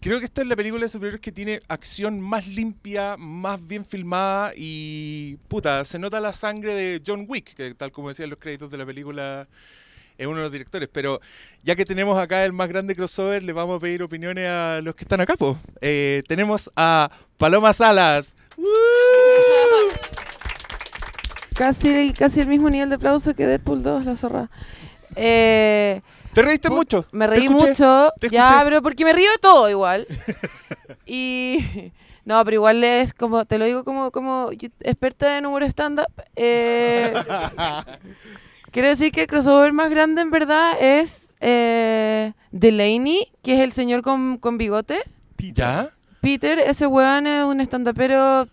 creo 0.00 0.18
que 0.18 0.24
esta 0.24 0.40
es 0.40 0.48
la 0.48 0.56
película 0.56 0.86
de 0.86 0.88
superhéroes 0.88 1.20
que 1.20 1.30
tiene 1.30 1.60
acción 1.68 2.20
más 2.20 2.46
limpia, 2.46 3.16
más 3.18 3.64
bien 3.66 3.84
filmada 3.84 4.52
y 4.56 5.36
puta, 5.48 5.84
se 5.84 5.98
nota 5.98 6.20
la 6.20 6.32
sangre 6.32 6.74
de 6.74 7.02
John 7.06 7.26
Wick, 7.28 7.54
que 7.54 7.74
tal 7.74 7.92
como 7.92 8.08
decían 8.08 8.30
los 8.30 8.38
créditos 8.38 8.70
de 8.70 8.78
la 8.78 8.86
película 8.86 9.46
es 10.16 10.26
uno 10.26 10.38
de 10.38 10.44
los 10.44 10.52
directores. 10.52 10.88
Pero 10.90 11.20
ya 11.62 11.76
que 11.76 11.84
tenemos 11.84 12.18
acá 12.18 12.46
el 12.46 12.54
más 12.54 12.70
grande 12.70 12.96
crossover, 12.96 13.42
le 13.42 13.52
vamos 13.52 13.76
a 13.76 13.80
pedir 13.80 14.02
opiniones 14.02 14.48
a 14.48 14.80
los 14.82 14.94
que 14.94 15.04
están 15.04 15.20
acá. 15.20 15.34
Eh, 15.82 16.22
tenemos 16.26 16.70
a 16.76 17.10
Paloma 17.36 17.74
Salas. 17.74 18.36
Casi, 21.60 22.14
casi 22.14 22.40
el 22.40 22.46
mismo 22.46 22.70
nivel 22.70 22.88
de 22.88 22.94
aplauso 22.94 23.34
que 23.34 23.46
Deadpool 23.46 23.82
2, 23.82 24.06
la 24.06 24.16
zorra. 24.16 24.48
Eh, 25.14 26.00
¿Te 26.32 26.40
reíste 26.40 26.70
mucho? 26.70 27.04
Me 27.12 27.26
reí 27.26 27.44
escuché. 27.44 27.68
mucho. 27.68 28.10
te 28.18 28.30
Ya, 28.30 28.62
pero 28.64 28.80
porque 28.80 29.04
me 29.04 29.12
río 29.12 29.30
de 29.30 29.36
todo 29.36 29.68
igual. 29.68 30.06
y. 31.06 31.92
No, 32.24 32.42
pero 32.46 32.54
igual 32.54 32.82
es 32.82 33.12
como, 33.12 33.44
te 33.44 33.58
lo 33.58 33.66
digo 33.66 33.84
como, 33.84 34.10
como 34.10 34.48
experta 34.52 35.36
en 35.36 35.44
humor 35.44 35.62
stand-up. 35.64 36.06
eh, 36.34 37.12
quiero 38.72 38.88
decir 38.88 39.12
que 39.12 39.22
el 39.22 39.26
crossover 39.26 39.74
más 39.74 39.90
grande 39.90 40.22
en 40.22 40.30
verdad 40.30 40.72
es 40.80 41.34
eh, 41.40 42.32
Delaney, 42.52 43.32
que 43.42 43.56
es 43.56 43.60
el 43.60 43.72
señor 43.72 44.00
con, 44.00 44.38
con 44.38 44.56
bigote. 44.56 45.02
¿Ya? 45.36 45.90
Peter, 46.22 46.58
ese 46.58 46.86
weón 46.86 47.26
es 47.26 47.44
un 47.44 47.60
stand-upero 47.60 48.48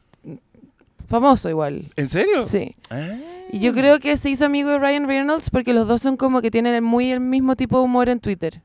famoso 1.08 1.50
igual. 1.50 1.90
¿En 1.96 2.08
serio? 2.08 2.44
Sí. 2.44 2.76
Ah. 2.90 3.18
Y 3.52 3.60
yo 3.60 3.74
creo 3.74 4.00
que 4.00 4.18
se 4.18 4.30
hizo 4.30 4.46
amigo 4.46 4.70
de 4.70 4.80
Ryan 4.80 5.08
Reynolds 5.08 5.50
porque 5.50 5.74
los 5.74 5.88
dos 5.88 6.02
son 6.02 6.18
como 6.18 6.42
que 6.42 6.52
tienen 6.52 6.84
muy 6.84 7.12
el 7.12 7.22
mismo 7.22 7.56
tipo 7.56 7.78
de 7.80 7.86
humor 7.86 8.10
en 8.10 8.20
Twitter. 8.20 8.62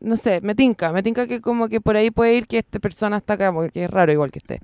No 0.00 0.16
sé, 0.16 0.40
me 0.42 0.54
tinca, 0.54 0.92
me 0.92 1.02
tinca 1.02 1.26
que 1.26 1.40
como 1.40 1.68
que 1.68 1.80
por 1.80 1.96
ahí 1.96 2.10
puede 2.10 2.34
ir 2.34 2.46
que 2.46 2.58
esta 2.58 2.78
persona 2.78 3.16
está 3.16 3.34
acá, 3.34 3.52
porque 3.52 3.84
es 3.84 3.90
raro 3.90 4.12
igual 4.12 4.30
que 4.30 4.38
esté. 4.38 4.60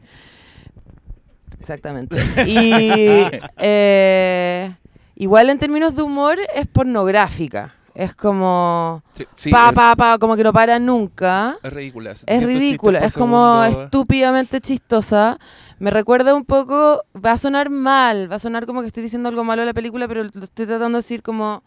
Exactamente. 1.58 2.16
Y 2.46 3.24
eh, 3.58 4.74
igual 5.16 5.50
en 5.50 5.58
términos 5.58 5.94
de 5.96 6.02
humor 6.02 6.38
es 6.54 6.66
pornográfica. 6.66 7.74
Es 7.94 8.14
como 8.14 9.02
Sí, 9.14 9.24
sí, 9.34 9.50
pa, 9.50 9.68
es- 9.68 9.74
pa, 9.74 9.94
pa, 9.96 10.18
como 10.18 10.34
que 10.36 10.44
no 10.44 10.52
para 10.52 10.78
nunca. 10.78 11.56
Es 11.62 11.72
ridícula. 11.72 12.12
Es 12.12 12.20
700 12.20 12.48
ridícula, 12.60 12.98
es 13.00 13.14
como 13.14 13.62
segundo. 13.64 13.82
estúpidamente 13.84 14.60
chistosa. 14.60 15.38
Me 15.78 15.90
recuerda 15.90 16.34
un 16.34 16.44
poco, 16.44 17.02
va 17.14 17.32
a 17.32 17.38
sonar 17.38 17.68
mal, 17.68 18.30
va 18.30 18.36
a 18.36 18.38
sonar 18.38 18.64
como 18.66 18.80
que 18.80 18.86
estoy 18.86 19.02
diciendo 19.02 19.28
algo 19.28 19.44
malo 19.44 19.62
de 19.62 19.66
la 19.66 19.74
película, 19.74 20.08
pero 20.08 20.22
lo 20.22 20.28
estoy 20.44 20.66
tratando 20.66 20.96
de 20.98 21.02
decir 21.02 21.22
como 21.22 21.62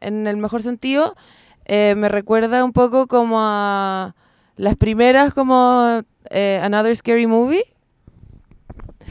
en 0.00 0.26
el 0.26 0.36
mejor 0.36 0.62
sentido. 0.62 1.16
Eh, 1.64 1.94
me 1.96 2.08
recuerda 2.08 2.62
un 2.62 2.72
poco 2.72 3.06
como 3.08 3.38
a 3.40 4.14
las 4.56 4.76
primeras 4.76 5.32
como 5.34 6.02
eh, 6.30 6.60
Another 6.62 6.94
Scary 6.94 7.26
Movie. 7.26 7.64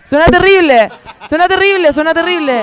Suena 0.05 0.25
terrible, 0.25 0.89
suena 1.29 1.48
terrible, 1.48 1.91
suena 1.93 2.13
terrible. 2.13 2.62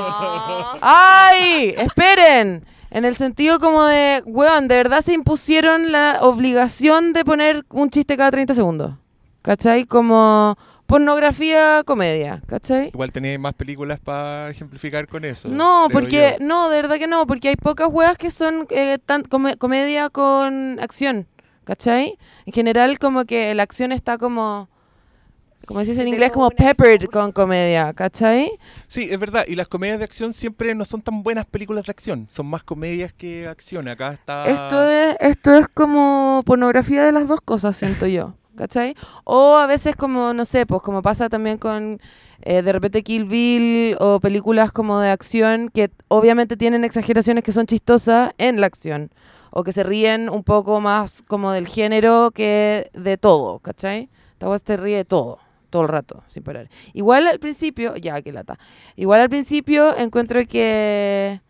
¡Ay! 0.80 1.74
Esperen. 1.76 2.64
En 2.90 3.04
el 3.04 3.16
sentido 3.16 3.60
como 3.60 3.84
de, 3.84 4.22
weón, 4.26 4.66
de 4.68 4.76
verdad 4.76 5.02
se 5.02 5.12
impusieron 5.12 5.92
la 5.92 6.18
obligación 6.22 7.12
de 7.12 7.24
poner 7.24 7.64
un 7.70 7.88
chiste 7.90 8.16
cada 8.16 8.30
30 8.32 8.54
segundos. 8.54 8.94
¿Cachai? 9.42 9.84
Como 9.86 10.58
pornografía, 10.86 11.82
comedia. 11.86 12.42
¿Cachai? 12.46 12.88
Igual 12.88 13.12
tenía 13.12 13.38
más 13.38 13.54
películas 13.54 14.00
para 14.00 14.50
ejemplificar 14.50 15.06
con 15.08 15.24
eso. 15.24 15.48
No, 15.48 15.88
porque, 15.90 16.36
yo. 16.38 16.46
no, 16.46 16.68
de 16.68 16.82
verdad 16.82 16.96
que 16.98 17.06
no, 17.06 17.26
porque 17.26 17.48
hay 17.48 17.56
pocas 17.56 17.88
weas 17.90 18.18
que 18.18 18.30
son 18.30 18.66
eh, 18.70 18.98
tan, 19.06 19.22
come- 19.22 19.56
comedia 19.56 20.10
con 20.10 20.78
acción. 20.80 21.26
¿Cachai? 21.64 22.18
En 22.46 22.52
general 22.52 22.98
como 22.98 23.24
que 23.24 23.54
la 23.54 23.62
acción 23.62 23.92
está 23.92 24.18
como, 24.18 24.68
como 25.70 25.84
se 25.84 25.92
dice 25.92 26.02
en 26.02 26.08
inglés, 26.08 26.32
como 26.32 26.48
se 26.48 26.56
peppered 26.56 27.04
con 27.04 27.30
comedia. 27.30 27.92
¿Cachai? 27.92 28.58
Sí, 28.88 29.06
es 29.08 29.16
verdad. 29.20 29.44
Y 29.46 29.54
las 29.54 29.68
comedias 29.68 29.98
de 29.98 30.04
acción 30.04 30.32
siempre 30.32 30.74
no 30.74 30.84
son 30.84 31.00
tan 31.00 31.22
buenas 31.22 31.46
películas 31.46 31.86
de 31.86 31.92
acción. 31.92 32.26
Son 32.28 32.44
más 32.46 32.64
comedias 32.64 33.12
que 33.12 33.46
acción. 33.46 33.86
Acá 33.86 34.14
está. 34.14 34.46
Esto 34.46 34.90
es, 34.90 35.16
esto 35.20 35.54
es 35.54 35.68
como 35.68 36.42
pornografía 36.44 37.04
de 37.04 37.12
las 37.12 37.28
dos 37.28 37.40
cosas, 37.40 37.76
siento 37.76 38.08
yo. 38.08 38.34
¿Cachai? 38.56 38.96
O 39.22 39.54
a 39.58 39.68
veces 39.68 39.94
como, 39.94 40.32
no 40.34 40.44
sé, 40.44 40.66
pues 40.66 40.82
como 40.82 41.02
pasa 41.02 41.28
también 41.28 41.56
con 41.56 42.00
eh, 42.42 42.62
de 42.62 42.72
repente 42.72 43.04
Kill 43.04 43.26
Bill 43.26 43.96
o 44.00 44.18
películas 44.18 44.72
como 44.72 44.98
de 44.98 45.10
acción 45.10 45.70
que 45.72 45.92
obviamente 46.08 46.56
tienen 46.56 46.82
exageraciones 46.82 47.44
que 47.44 47.52
son 47.52 47.66
chistosas 47.66 48.32
en 48.38 48.60
la 48.60 48.66
acción. 48.66 49.12
O 49.52 49.62
que 49.62 49.70
se 49.70 49.84
ríen 49.84 50.30
un 50.30 50.42
poco 50.42 50.80
más 50.80 51.22
como 51.28 51.52
del 51.52 51.68
género 51.68 52.32
que 52.32 52.90
de 52.92 53.16
todo, 53.16 53.60
¿cachai? 53.60 54.08
Esta 54.32 54.58
te 54.58 54.76
ríe 54.76 54.96
de 54.96 55.04
todo, 55.04 55.38
todo 55.70 55.82
el 55.82 55.88
rato, 55.88 56.22
sin 56.26 56.42
parar. 56.42 56.68
Igual 56.92 57.26
al 57.26 57.38
principio, 57.38 57.94
ya 57.96 58.20
que 58.20 58.32
lata. 58.32 58.58
Igual 58.96 59.20
al 59.22 59.30
principio 59.30 59.96
encuentro 59.96 60.40
que 60.46 61.40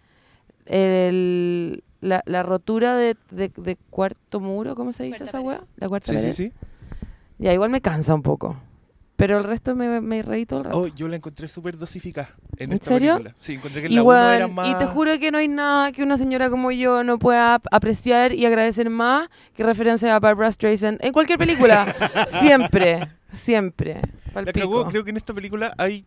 el- 0.66 1.83
la, 2.00 2.22
la 2.26 2.42
rotura 2.42 2.94
de, 2.96 3.16
de- 3.30 3.50
de 3.56 3.76
cuarto 3.90 4.40
muro, 4.40 4.74
¿cómo 4.74 4.92
se 4.92 5.04
dice 5.04 5.18
Cuarta 5.18 5.38
esa 5.38 5.40
weá? 5.40 5.61
La 5.76 5.88
cuarta 5.88 6.12
Sí, 6.12 6.18
sí, 6.18 6.22
pared. 6.22 6.33
sí. 6.35 6.52
Ya, 7.38 7.52
igual 7.52 7.70
me 7.70 7.80
cansa 7.80 8.14
un 8.14 8.22
poco. 8.22 8.56
Pero 9.20 9.37
el 9.38 9.44
resto 9.44 9.76
me, 9.76 10.00
me 10.00 10.22
reí 10.22 10.46
todo 10.46 10.61
el 10.61 10.64
rato. 10.64 10.78
Oh, 10.78 10.87
yo 10.87 11.06
la 11.06 11.16
encontré 11.16 11.46
súper 11.46 11.76
dosificada 11.76 12.35
en, 12.56 12.70
¿En 12.70 12.72
esta 12.72 12.87
serio? 12.87 13.16
película. 13.18 13.37
Sí, 13.38 13.52
encontré 13.54 13.83
que 13.83 13.87
en 13.88 13.94
la 13.96 14.02
1 14.02 14.30
era 14.33 14.48
más. 14.48 14.68
y 14.70 14.74
te 14.78 14.87
juro 14.87 15.18
que 15.18 15.30
no 15.30 15.37
hay 15.38 15.48
nada 15.48 15.92
que 15.92 16.02
una 16.02 16.16
señora 16.16 16.48
como 16.48 16.70
yo 16.72 17.04
no 17.04 17.18
pueda 17.18 17.56
ap- 17.56 17.66
apreciar 17.70 18.33
y 18.33 18.46
agradecer 18.46 18.88
más 18.88 19.28
que 19.54 19.62
referencia 19.62 20.16
a 20.16 20.20
Barbara 20.20 20.50
Streisand 20.50 21.04
en 21.04 21.12
cualquier 21.12 21.38
película. 21.38 21.94
siempre, 22.40 23.09
siempre. 23.30 24.00
La 24.35 24.52
cagó. 24.52 24.87
Creo 24.88 25.04
que 25.04 25.11
en 25.11 25.16
esta 25.18 25.35
película 25.35 25.74
hay 25.76 26.04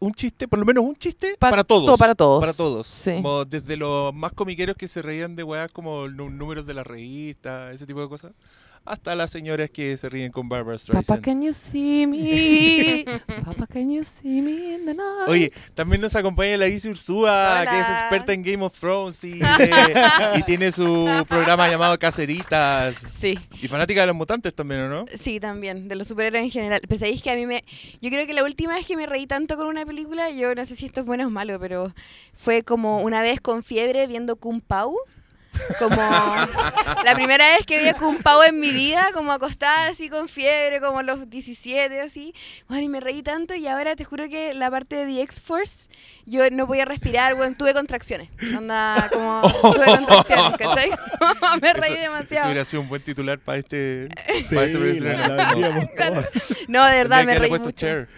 un 0.00 0.12
chiste, 0.14 0.48
por 0.48 0.58
lo 0.58 0.64
menos 0.64 0.82
un 0.84 0.96
chiste, 0.96 1.36
Pa- 1.38 1.50
para 1.50 1.62
todos. 1.62 1.84
todo 1.86 1.96
para 1.98 2.14
todos. 2.14 2.40
Para 2.40 2.52
todos. 2.54 2.86
Sí. 2.86 3.12
Como 3.16 3.44
desde 3.44 3.76
los 3.76 4.14
más 4.14 4.32
comiqueros 4.32 4.76
que 4.76 4.88
se 4.88 5.02
reían 5.02 5.36
de 5.36 5.42
weas 5.44 5.70
como 5.72 6.08
números 6.08 6.66
de 6.66 6.74
la 6.74 6.82
revista, 6.84 7.70
ese 7.72 7.86
tipo 7.86 8.00
de 8.00 8.08
cosas, 8.08 8.32
hasta 8.86 9.14
las 9.14 9.30
señoras 9.30 9.68
que 9.70 9.96
se 9.96 10.08
ríen 10.08 10.32
con 10.32 10.48
Barbara 10.48 10.78
Papa, 10.78 11.02
Streisand. 11.02 11.22
can 11.24 11.42
you 11.42 11.52
see 11.52 12.06
me? 12.06 13.04
Papa, 13.44 13.66
can 13.66 13.90
you 13.90 14.02
see 14.04 14.40
me 14.40 14.74
in 14.74 14.86
the 14.86 14.94
night? 14.94 15.28
Oye, 15.28 15.52
también 15.74 16.00
nos 16.00 16.14
acompaña 16.14 16.56
la 16.56 16.68
Isi 16.68 16.88
Ursúa, 16.88 17.60
Hola. 17.62 17.70
que 17.70 17.80
es 17.80 17.88
experta 17.88 18.32
en 18.32 18.42
Game 18.42 18.64
of 18.64 18.78
Thrones 18.78 19.22
y, 19.24 19.40
eh, 19.60 19.94
y 20.36 20.42
tiene 20.44 20.70
su 20.72 21.08
programa 21.28 21.68
llamado 21.68 21.98
Caceritas. 21.98 22.96
Sí, 23.18 23.38
Y 23.60 23.68
fanática 23.68 24.02
de 24.02 24.06
los 24.06 24.16
mutantes 24.16 24.54
también, 24.54 24.82
¿o 24.82 24.88
no? 24.88 25.04
sí, 25.14 25.40
también, 25.40 25.88
de 25.88 25.96
los 25.96 26.08
superhéroes 26.08 26.44
en 26.44 26.50
general. 26.50 26.80
Pero 26.86 26.98
sabéis 26.98 27.22
que 27.22 27.30
a 27.30 27.34
mí 27.34 27.46
me... 27.46 27.64
Yo 28.00 28.10
creo 28.10 28.26
que 28.26 28.34
la 28.34 28.44
última 28.44 28.74
vez 28.74 28.86
que 28.86 28.96
me 28.96 29.06
reí 29.06 29.26
tanto 29.26 29.56
con 29.56 29.66
una 29.66 29.84
película, 29.84 30.30
yo 30.30 30.54
no 30.54 30.64
sé 30.64 30.76
si 30.76 30.86
esto 30.86 31.00
es 31.00 31.06
bueno 31.06 31.26
o 31.26 31.30
malo, 31.30 31.58
pero 31.58 31.92
fue 32.34 32.62
como 32.62 33.02
una 33.02 33.22
vez 33.22 33.40
con 33.40 33.62
fiebre 33.62 34.06
viendo 34.06 34.36
Kung 34.36 34.60
Pao. 34.60 34.94
Como 35.78 35.96
la 35.96 37.14
primera 37.14 37.50
vez 37.54 37.66
que 37.66 37.78
vi 37.78 37.88
a 37.88 37.94
Kung 37.94 38.22
Pao 38.22 38.42
en 38.44 38.58
mi 38.60 38.70
vida, 38.70 39.10
como 39.12 39.32
acostada 39.32 39.88
así 39.88 40.08
con 40.08 40.28
fiebre, 40.28 40.80
como 40.80 40.98
a 41.00 41.02
los 41.02 41.28
17 41.28 42.00
así. 42.00 42.34
Bueno, 42.68 42.84
y 42.84 42.88
me 42.88 43.00
reí 43.00 43.22
tanto 43.22 43.54
y 43.54 43.66
ahora 43.66 43.96
te 43.96 44.04
juro 44.04 44.28
que 44.28 44.54
la 44.54 44.70
parte 44.70 44.96
de 44.96 45.06
The 45.06 45.22
X-Force, 45.22 45.88
yo 46.24 46.48
no 46.50 46.66
podía 46.66 46.84
respirar, 46.84 47.34
bueno, 47.34 47.54
tuve 47.58 47.74
contracciones. 47.74 48.28
Onda, 48.56 49.08
como 49.12 49.42
tuve 49.62 49.84
contracciones, 49.96 50.56
¿cachai? 50.58 50.90
me 51.60 51.72
reí 51.72 51.82
Eso- 51.82 51.92
Eso 51.92 52.00
demasiado. 52.00 52.46
hubiera 52.46 52.64
sido 52.64 52.82
un 52.82 52.88
buen 52.88 53.02
titular 53.02 53.38
para 53.38 53.58
este. 53.58 54.08
Sí, 54.48 54.54
para 54.54 54.66
este 54.66 55.00
la, 55.00 55.28
la 55.54 55.86
todas. 55.96 56.26
No, 56.68 56.84
de 56.86 56.92
verdad, 56.96 57.24
me 57.24 57.38
reí 57.38 57.50
mucho. 57.50 57.70
Cher. 57.70 58.08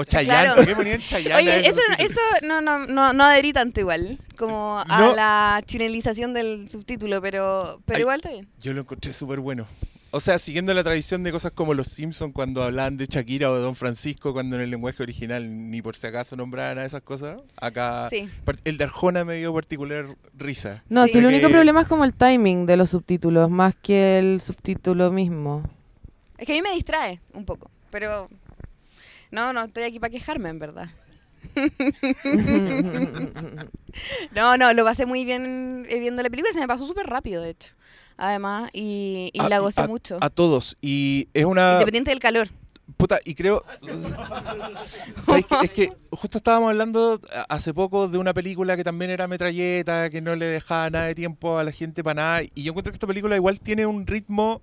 O 0.00 0.04
Chayanne, 0.04 0.42
Claro. 0.44 0.54
¿por 0.56 0.66
qué 0.66 0.76
ponían 0.76 1.00
Chayanne? 1.00 1.34
Oye, 1.34 1.66
eso, 1.66 1.80
eso 1.98 2.20
no, 2.46 2.60
no, 2.60 2.86
no, 2.86 3.12
no 3.12 3.24
adherí 3.24 3.52
tanto 3.52 3.80
igual, 3.80 4.20
como 4.38 4.78
a 4.78 4.98
No. 5.00 5.12
la 5.16 5.60
chinelización 5.66 6.32
del 6.34 6.68
subtítulo, 6.68 7.20
pero, 7.20 7.80
pero 7.84 7.96
Ay. 7.96 8.02
igual 8.02 8.16
está 8.20 8.30
bien. 8.30 8.48
Yo 8.60 8.72
lo 8.74 8.82
encontré 8.82 9.12
súper 9.12 9.40
bueno. 9.40 9.66
O 10.12 10.20
sea, 10.20 10.38
siguiendo 10.38 10.72
la 10.72 10.84
tradición 10.84 11.24
de 11.24 11.32
cosas 11.32 11.50
como 11.50 11.74
los 11.74 11.88
Simpsons 11.88 12.32
cuando 12.32 12.62
hablaban 12.62 12.96
de 12.96 13.06
Shakira 13.06 13.50
o 13.50 13.56
de 13.56 13.60
Don 13.60 13.74
Francisco 13.74 14.32
cuando 14.32 14.54
en 14.56 14.62
el 14.62 14.70
lenguaje 14.70 15.02
original 15.02 15.70
ni 15.70 15.82
por 15.82 15.96
si 15.96 16.06
acaso 16.06 16.36
nombraban 16.36 16.78
a 16.78 16.84
esas 16.84 17.02
cosas, 17.02 17.40
acá 17.60 18.08
Sí. 18.08 18.28
par- 18.44 18.56
el 18.64 18.78
de 18.78 18.84
Arjona 18.84 19.24
me 19.24 19.34
dio 19.34 19.52
particular 19.52 20.06
risa. 20.32 20.84
No, 20.88 21.06
Sí. 21.06 21.14
si 21.14 21.18
el 21.18 21.26
único 21.26 21.48
que- 21.48 21.52
problema 21.54 21.80
es 21.82 21.88
como 21.88 22.04
el 22.04 22.14
timing 22.14 22.66
de 22.66 22.76
los 22.76 22.90
subtítulos, 22.90 23.50
más 23.50 23.74
que 23.74 24.18
el 24.20 24.40
subtítulo 24.40 25.10
mismo. 25.10 25.64
Es 26.38 26.46
que 26.46 26.52
a 26.52 26.54
mí 26.56 26.62
me 26.62 26.72
distrae 26.74 27.20
un 27.34 27.44
poco, 27.44 27.68
pero 27.90 28.30
no, 29.30 29.52
no, 29.52 29.64
estoy 29.64 29.84
aquí 29.84 30.00
para 30.00 30.10
quejarme, 30.10 30.48
en 30.50 30.58
verdad. 30.58 30.88
No, 34.34 34.56
no, 34.56 34.72
lo 34.74 34.84
pasé 34.84 35.06
muy 35.06 35.24
bien 35.24 35.86
eh, 35.88 35.98
viendo 35.98 36.22
la 36.22 36.30
película, 36.30 36.52
se 36.52 36.60
me 36.60 36.68
pasó 36.68 36.86
súper 36.86 37.06
rápido, 37.06 37.42
de 37.42 37.50
hecho. 37.50 37.72
Además, 38.16 38.70
y, 38.72 39.30
y 39.32 39.40
A- 39.40 39.48
la 39.48 39.58
gocé 39.58 39.82
a- 39.82 39.86
mucho. 39.86 40.18
A 40.20 40.30
todos. 40.30 40.76
Y 40.80 41.28
es 41.34 41.44
una... 41.44 41.72
Independiente 41.74 42.10
del 42.10 42.20
calor. 42.20 42.48
Puta, 42.96 43.18
y 43.24 43.34
creo. 43.34 43.62
¿Sabes 45.22 45.44
qué? 45.46 45.56
Es 45.64 45.70
que 45.70 45.92
justo 46.10 46.38
estábamos 46.38 46.70
hablando 46.70 47.20
hace 47.48 47.74
poco 47.74 48.08
de 48.08 48.18
una 48.18 48.34
película 48.34 48.76
que 48.76 48.84
también 48.84 49.10
era 49.10 49.28
metralleta, 49.28 50.10
que 50.10 50.20
no 50.20 50.34
le 50.36 50.46
dejaba 50.46 50.90
nada 50.90 51.04
de 51.06 51.14
tiempo 51.14 51.58
a 51.58 51.64
la 51.64 51.72
gente 51.72 52.02
para 52.02 52.14
nada. 52.14 52.42
Y 52.54 52.62
yo 52.62 52.70
encuentro 52.72 52.92
que 52.92 52.96
esta 52.96 53.06
película 53.06 53.36
igual 53.36 53.60
tiene 53.60 53.86
un 53.86 54.06
ritmo 54.06 54.60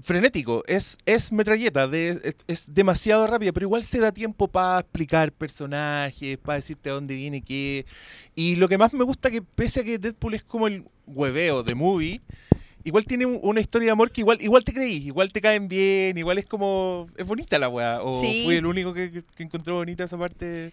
frenético. 0.00 0.62
Es, 0.66 0.98
es 1.04 1.32
metralleta, 1.32 1.86
de- 1.88 2.20
es, 2.24 2.36
es 2.46 2.64
demasiado 2.74 3.26
rápida, 3.26 3.52
pero 3.52 3.66
igual 3.66 3.82
se 3.84 3.98
da 3.98 4.12
tiempo 4.12 4.48
para 4.48 4.80
explicar 4.80 5.32
personajes, 5.32 6.38
para 6.38 6.56
decirte 6.56 6.90
a 6.90 6.94
dónde 6.94 7.14
viene 7.14 7.42
qué. 7.42 7.84
Y 8.34 8.56
lo 8.56 8.68
que 8.68 8.78
más 8.78 8.92
me 8.92 9.04
gusta 9.04 9.30
que 9.30 9.42
pese 9.42 9.80
a 9.80 9.84
que 9.84 9.98
Deadpool 9.98 10.34
es 10.34 10.42
como 10.44 10.66
el 10.66 10.84
hueveo 11.06 11.62
de 11.62 11.74
movie. 11.74 12.20
Igual 12.84 13.04
tiene 13.04 13.26
un- 13.26 13.38
una 13.42 13.60
historia 13.60 13.86
de 13.86 13.92
amor 13.92 14.10
que 14.10 14.22
igual, 14.22 14.38
igual 14.40 14.64
te 14.64 14.72
creís, 14.72 15.04
igual 15.06 15.30
te 15.30 15.40
caen 15.40 15.68
bien, 15.68 16.18
igual 16.18 16.38
es 16.38 16.46
como. 16.46 17.06
Es 17.16 17.24
bonita 17.26 17.56
la 17.58 17.68
weá. 17.68 18.02
O 18.02 18.20
Sí. 18.20 18.42
fui 18.44 18.56
el 18.56 18.66
único 18.66 18.92
que, 18.92 19.12
que- 19.12 19.22
que 19.22 19.42
encontró 19.44 19.76
bonita 19.76 20.02
esa 20.04 20.18
parte. 20.18 20.72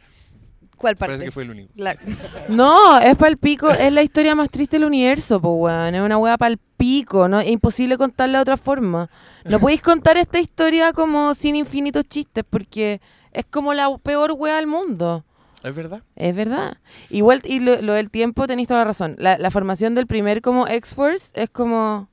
¿Cuál 0.79 0.95
Parece 0.95 1.17
parte? 1.17 1.25
que 1.25 1.31
fue 1.31 1.43
el 1.43 1.51
único. 1.51 1.71
La- 1.75 1.95
No, 2.49 2.97
es 2.99 3.15
pa'l 3.17 3.37
pico, 3.37 3.69
es 3.69 3.91
la 3.93 4.01
historia 4.01 4.33
más 4.33 4.49
triste 4.49 4.77
del 4.77 4.85
universo, 4.87 5.39
po, 5.41 5.49
weón. 5.55 5.93
Es 5.93 6.01
una 6.01 6.17
weá 6.17 6.37
pa'l 6.37 6.57
pico, 6.77 7.27
¿no? 7.27 7.39
Es 7.39 7.49
imposible 7.49 7.97
contarla 7.97 8.39
de 8.39 8.41
otra 8.43 8.57
forma. 8.57 9.09
No 9.45 9.59
podéis 9.59 9.81
contar 9.81 10.17
esta 10.17 10.39
historia 10.39 10.93
como 10.93 11.35
sin 11.35 11.55
infinitos 11.55 12.05
chistes, 12.05 12.43
porque 12.49 13.01
es 13.33 13.45
como 13.45 13.73
la 13.73 13.95
peor 13.97 14.31
weá 14.31 14.55
del 14.55 14.67
mundo. 14.67 15.25
¿Es 15.61 15.75
verdad? 15.75 16.01
Es 16.15 16.33
verdad. 16.33 16.77
Igual, 17.09 17.41
y 17.43 17.59
lo, 17.59 17.81
lo 17.81 17.91
del 17.93 18.09
tiempo 18.09 18.47
tenéis 18.47 18.69
toda 18.69 18.79
la 18.79 18.85
razón. 18.85 19.15
La, 19.19 19.37
la 19.37 19.51
formación 19.51 19.93
del 19.93 20.07
primer 20.07 20.41
como 20.41 20.65
X-Force 20.67 21.31
es 21.33 21.49
como... 21.49 22.07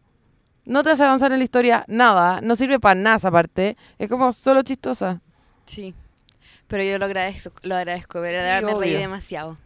No 0.64 0.82
te 0.82 0.90
hace 0.90 1.04
avanzar 1.04 1.30
en 1.30 1.38
la 1.38 1.44
historia 1.44 1.84
nada, 1.86 2.40
no 2.40 2.56
sirve 2.56 2.80
para 2.80 2.96
nada 2.96 3.16
esa 3.18 3.30
parte. 3.30 3.76
Es 4.00 4.08
como 4.08 4.32
solo 4.32 4.62
chistosa. 4.62 5.20
Sí. 5.66 5.94
Pero 6.68 6.82
yo 6.82 6.98
lo 6.98 7.04
agradezco, 7.04 7.52
lo 7.62 7.76
agradezco, 7.76 8.20
de 8.20 8.32
verdad 8.32 8.62
me 8.62 8.74
reí 8.74 8.94
demasiado. 8.94 9.56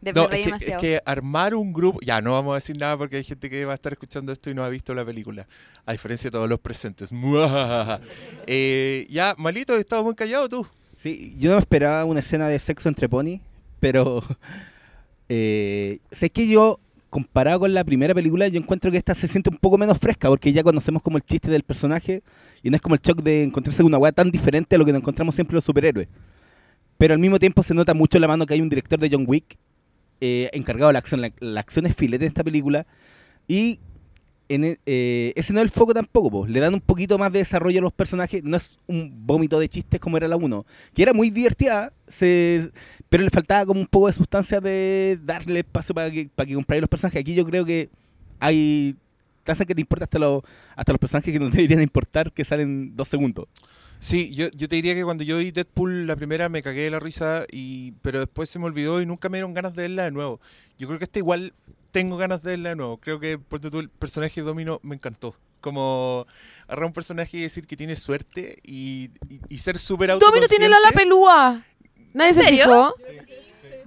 De 0.00 0.12
No, 0.12 0.28
es 0.28 0.58
que, 0.58 0.66
es 0.66 0.76
que 0.76 1.00
armar 1.06 1.54
un 1.54 1.72
grupo. 1.72 1.98
Ya, 2.02 2.20
no 2.20 2.32
vamos 2.32 2.52
a 2.52 2.54
decir 2.56 2.76
nada 2.76 2.98
porque 2.98 3.16
hay 3.16 3.24
gente 3.24 3.48
que 3.48 3.64
va 3.64 3.72
a 3.72 3.74
estar 3.74 3.90
escuchando 3.90 4.32
esto 4.32 4.50
y 4.50 4.54
no 4.54 4.62
ha 4.62 4.68
visto 4.68 4.94
la 4.94 5.02
película. 5.02 5.46
A 5.86 5.92
diferencia 5.92 6.28
de 6.28 6.32
todos 6.32 6.48
los 6.48 6.60
presentes. 6.60 7.10
Eh, 8.46 9.06
ya, 9.08 9.34
malito, 9.38 9.74
estaba 9.76 10.02
muy 10.02 10.14
callado 10.14 10.48
tú. 10.48 10.66
Sí, 11.02 11.34
yo 11.38 11.52
no 11.52 11.58
esperaba 11.58 12.04
una 12.04 12.20
escena 12.20 12.48
de 12.48 12.58
sexo 12.58 12.88
entre 12.88 13.08
pony, 13.08 13.40
pero 13.80 14.22
eh, 15.28 15.98
sé 16.12 16.28
que 16.28 16.46
yo, 16.46 16.78
comparado 17.08 17.60
con 17.60 17.72
la 17.72 17.84
primera 17.84 18.14
película, 18.14 18.48
yo 18.48 18.58
encuentro 18.58 18.90
que 18.90 18.98
esta 18.98 19.14
se 19.14 19.28
siente 19.28 19.48
un 19.48 19.56
poco 19.56 19.78
menos 19.78 19.98
fresca, 19.98 20.28
porque 20.28 20.52
ya 20.52 20.62
conocemos 20.62 21.00
como 21.02 21.16
el 21.16 21.22
chiste 21.22 21.50
del 21.50 21.62
personaje 21.62 22.22
y 22.62 22.70
no 22.70 22.76
es 22.76 22.82
como 22.82 22.94
el 22.94 23.00
shock 23.00 23.22
de 23.22 23.44
encontrarse 23.44 23.82
con 23.82 23.86
una 23.86 23.98
weá 23.98 24.12
tan 24.12 24.30
diferente 24.30 24.76
a 24.76 24.78
lo 24.78 24.84
que 24.84 24.92
nos 24.92 25.00
encontramos 25.00 25.34
siempre 25.34 25.54
los 25.54 25.64
superhéroes. 25.64 26.08
Pero 26.98 27.14
al 27.14 27.20
mismo 27.20 27.38
tiempo 27.38 27.62
se 27.62 27.74
nota 27.74 27.94
mucho 27.94 28.18
la 28.18 28.28
mano 28.28 28.46
que 28.46 28.54
hay 28.54 28.60
un 28.60 28.68
director 28.68 28.98
de 28.98 29.08
John 29.10 29.24
Wick 29.26 29.56
eh, 30.20 30.50
encargado 30.52 30.88
de 30.88 30.94
la 30.94 30.98
acción. 31.00 31.20
La, 31.20 31.32
la 31.40 31.60
acción 31.60 31.86
es 31.86 31.94
filete 31.94 32.24
en 32.24 32.28
esta 32.28 32.44
película 32.44 32.86
y 33.48 33.80
en 34.48 34.64
e- 34.64 34.80
eh, 34.86 35.32
ese 35.36 35.52
no 35.52 35.60
es 35.60 35.64
el 35.64 35.70
foco 35.70 35.94
tampoco, 35.94 36.30
po. 36.30 36.46
le 36.46 36.60
dan 36.60 36.74
un 36.74 36.80
poquito 36.80 37.18
más 37.18 37.32
de 37.32 37.40
desarrollo 37.40 37.78
a 37.78 37.82
los 37.82 37.92
personajes, 37.92 38.44
no 38.44 38.56
es 38.56 38.78
un 38.86 39.26
vómito 39.26 39.58
de 39.58 39.68
chistes 39.68 40.00
como 40.00 40.16
era 40.16 40.28
la 40.28 40.36
1, 40.36 40.66
que 40.94 41.02
era 41.02 41.12
muy 41.12 41.30
divertida, 41.30 41.92
se, 42.08 42.70
pero 43.08 43.22
le 43.22 43.30
faltaba 43.30 43.64
como 43.66 43.80
un 43.80 43.86
poco 43.86 44.08
de 44.08 44.12
sustancia 44.12 44.60
de 44.60 45.18
darle 45.24 45.60
espacio 45.60 45.94
para 45.94 46.10
que, 46.10 46.28
para 46.34 46.46
que 46.46 46.80
los 46.80 46.88
personajes. 46.88 47.20
Aquí 47.20 47.34
yo 47.34 47.44
creo 47.46 47.64
que 47.64 47.90
hay 48.38 48.96
te 49.44 49.52
hacen 49.52 49.66
que 49.66 49.74
te 49.74 49.80
importa 49.80 50.04
hasta, 50.04 50.18
los 50.18 50.42
hasta 50.74 50.92
los 50.92 50.98
personajes 50.98 51.32
que 51.32 51.38
no 51.38 51.50
te 51.50 51.58
deberían 51.58 51.82
importar, 51.82 52.32
que 52.32 52.44
salen 52.44 52.96
dos 52.96 53.08
segundos. 53.08 53.46
Sí, 54.00 54.34
yo, 54.34 54.48
yo 54.54 54.68
te 54.68 54.76
diría 54.76 54.94
que 54.94 55.04
cuando 55.04 55.24
yo 55.24 55.38
vi 55.38 55.50
Deadpool 55.50 56.06
la 56.06 56.16
primera 56.16 56.48
me 56.48 56.62
cagué 56.62 56.82
de 56.82 56.90
la 56.90 57.00
risa, 57.00 57.44
y, 57.50 57.92
pero 58.02 58.18
después 58.20 58.50
se 58.50 58.58
me 58.58 58.64
olvidó 58.66 59.00
y 59.00 59.06
nunca 59.06 59.28
me 59.28 59.38
dieron 59.38 59.54
ganas 59.54 59.74
de 59.74 59.82
verla 59.82 60.04
de 60.04 60.10
nuevo. 60.10 60.40
Yo 60.78 60.86
creo 60.88 60.98
que 60.98 61.04
esta 61.04 61.18
igual 61.20 61.54
tengo 61.92 62.16
ganas 62.16 62.42
de 62.42 62.50
verla 62.50 62.70
de 62.70 62.76
nuevo. 62.76 62.98
Creo 62.98 63.20
que 63.20 63.38
por 63.38 63.60
tú, 63.60 63.78
el 63.78 63.88
personaje 63.88 64.40
de 64.40 64.46
Domino 64.46 64.80
me 64.82 64.94
encantó. 64.96 65.36
Como 65.60 66.26
agarrar 66.66 66.84
un 66.86 66.92
personaje 66.92 67.38
y 67.38 67.40
decir 67.42 67.66
que 67.66 67.76
tiene 67.76 67.96
suerte 67.96 68.58
y, 68.62 69.10
y- 69.30 69.40
y 69.48 69.58
ser 69.58 69.78
súper 69.78 70.10
Domino 70.18 70.46
tiene 70.48 70.68
la 70.68 70.76
autoconsciente. 70.76 71.04
pelúa. 71.04 71.62
¿Nadie 72.12 72.30
¿En 72.30 72.36
se 72.36 72.44
fijó? 72.48 72.94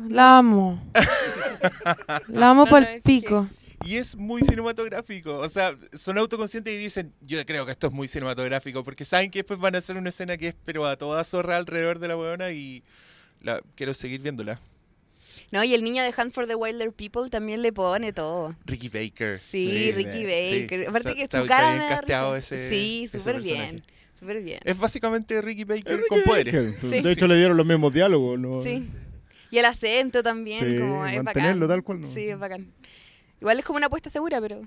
La 0.10 0.38
amo. 0.40 0.82
La 2.28 2.50
amo 2.52 2.66
No, 2.66 2.72
no, 2.72 2.78
es 2.88 3.02
pico. 3.02 3.48
Y 3.86 3.98
es 3.98 4.16
muy 4.16 4.42
cinematográfico. 4.42 5.38
O 5.38 5.50
sea, 5.50 5.78
son 5.94 6.18
autoconscientes 6.18 6.74
y 6.74 6.78
dicen, 6.78 7.14
yo 7.22 7.44
creo 7.46 7.66
que 7.66 7.72
esto 7.72 7.88
es 7.88 7.94
muy 7.94 8.08
cinematográfico, 8.08 8.84
porque 8.84 9.06
saben 9.06 9.30
que 9.32 9.40
después 9.40 9.60
van 9.60 9.76
a 9.76 9.78
hacer 9.78 9.96
una 9.98 10.10
escena 10.10 10.36
que 10.38 10.50
es 10.50 10.56
pero 10.66 10.86
a 10.88 10.98
toda 10.98 11.24
zorra 11.24 11.58
alrededor 11.58 12.00
de 12.00 12.08
la 12.08 12.18
weona 12.18 12.52
y 12.52 12.84
la, 13.42 13.62
quiero 13.76 13.94
seguir 13.94 14.22
viéndola. 14.22 14.60
No, 15.52 15.64
y 15.64 15.74
el 15.74 15.84
niño 15.84 16.04
de 16.04 16.14
Hunt 16.18 16.34
for 16.34 16.48
the 16.48 16.56
Wilder 16.56 16.92
People 16.92 17.30
también 17.30 17.62
le 17.62 17.72
pone 17.72 18.12
todo. 18.12 18.56
Ricky 18.66 18.90
Baker. 18.90 19.38
Sí, 19.40 19.92
Ricky 19.94 20.26
Baker. 20.26 20.80
sí. 20.82 20.86
Aparte 20.88 21.16
que 21.16 21.22
está- 21.22 21.38
su 21.38 21.44
está 21.44 21.58
cara 21.58 21.74
bien 21.74 21.88
casteado 21.90 22.36
ese- 22.36 22.70
Sí, 22.70 23.08
súper 23.12 23.42
bien. 23.42 23.84
Súper 24.20 24.42
bien. 24.42 24.60
Es 24.66 24.78
básicamente 24.80 25.40
Ricky 25.42 25.64
Baker 25.64 25.98
Ricky 25.98 26.08
con 26.10 26.24
poderes. 26.24 26.54
Baker. 26.76 26.92
Sí. 26.92 27.02
De 27.02 27.12
hecho, 27.12 27.28
le 27.28 27.38
dieron 27.38 27.56
los 27.56 27.66
mismos 27.66 27.94
diálogos. 27.94 28.40
¿no? 28.40 28.62
Sí. 28.64 28.90
Y 29.52 29.60
el 29.60 29.66
acento 29.66 30.22
también, 30.24 30.60
Sí, 30.60 30.80
como 30.80 31.06
es 31.08 31.24
mantenerlo 31.24 31.68
bacán. 31.68 31.78
tal 31.78 31.84
cual, 31.84 32.02
¿no? 32.02 32.14
Sí, 32.14 32.28
es 32.28 32.38
bacán. 32.38 32.74
Igual 33.40 33.60
es 33.60 33.66
como 33.66 33.78
una 33.78 33.88
apuesta 33.88 34.10
segura, 34.10 34.42
pero 34.42 34.62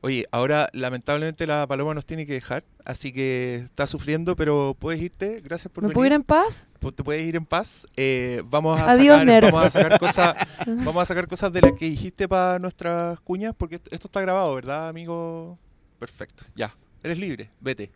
Oye, 0.00 0.26
ahora 0.30 0.68
lamentablemente 0.72 1.44
la 1.44 1.66
paloma 1.66 1.92
nos 1.92 2.06
tiene 2.06 2.24
que 2.24 2.32
dejar, 2.32 2.62
así 2.84 3.12
que 3.12 3.56
está 3.64 3.84
sufriendo, 3.84 4.36
pero 4.36 4.76
puedes 4.78 5.02
irte. 5.02 5.40
Gracias 5.40 5.72
por 5.72 5.82
¿Me 5.82 5.88
venir. 5.88 5.94
puedo 5.94 6.06
ir 6.06 6.12
en 6.12 6.22
paz? 6.22 6.68
Te 6.94 7.02
puedes 7.02 7.22
ir 7.24 7.34
en 7.34 7.44
paz. 7.44 7.84
Eh, 7.96 8.42
vamos 8.46 8.80
a 8.80 8.92
Adiós, 8.92 9.18
sacar, 9.18 9.42
vamos 9.42 9.64
a 9.66 9.70
sacar 9.70 9.98
cosas, 9.98 10.36
vamos 10.66 11.02
a 11.02 11.04
sacar 11.04 11.26
cosas 11.26 11.52
de 11.52 11.62
las 11.62 11.72
que 11.72 11.86
dijiste 11.86 12.28
para 12.28 12.60
nuestras 12.60 13.18
cuñas, 13.20 13.54
porque 13.58 13.74
esto, 13.76 13.90
esto 13.92 14.06
está 14.06 14.20
grabado, 14.20 14.54
¿verdad, 14.54 14.88
amigo? 14.88 15.58
Perfecto. 15.98 16.44
Ya, 16.54 16.72
eres 17.02 17.18
libre, 17.18 17.50
vete. 17.60 17.90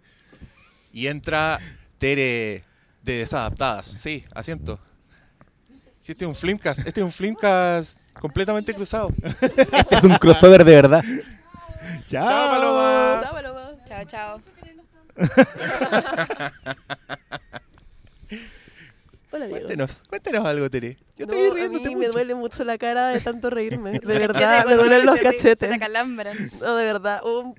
Y 0.92 1.06
entra 1.06 1.60
Tere 1.98 2.64
de 3.02 3.18
desadaptadas. 3.18 3.86
Sí, 3.86 4.24
asiento. 4.34 4.80
Sí, 6.02 6.10
este 6.12 6.24
es 6.24 6.28
un 6.28 6.34
Flimcast, 6.34 6.80
este 6.80 6.98
es 7.00 7.04
un 7.04 7.12
Flimcast 7.12 7.96
completamente 8.20 8.74
cruzado. 8.74 9.10
Este 9.40 9.94
es 9.94 10.02
un 10.02 10.16
crossover 10.16 10.64
de 10.64 10.74
verdad. 10.74 11.02
Chao. 12.08 12.28
Chao, 12.28 12.50
Paloma. 12.50 13.74
chao, 13.86 14.04
chao. 14.06 14.40
Hola, 19.30 19.46
Diego. 19.46 19.60
Cuéntenos, 19.60 20.02
cuéntenos 20.08 20.44
algo, 20.46 20.68
Tere. 20.68 20.98
Yo 21.16 21.26
No, 21.26 21.32
estoy 21.34 21.50
a 21.50 21.54
riéndote 21.54 21.88
mí 21.90 21.96
me 21.96 22.08
duele 22.08 22.34
mucho 22.34 22.64
la 22.64 22.76
cara 22.78 23.08
de 23.08 23.20
tanto 23.20 23.48
reírme. 23.48 23.92
De 24.00 24.18
verdad, 24.18 24.66
me 24.66 24.74
duelen 24.74 25.06
los 25.06 25.18
cachetes. 25.20 25.68
Se 25.68 25.74
acalambran. 25.74 26.36
No, 26.60 26.74
de 26.76 26.84
verdad. 26.84 27.20
Hubo, 27.24 27.40
un- 27.40 27.54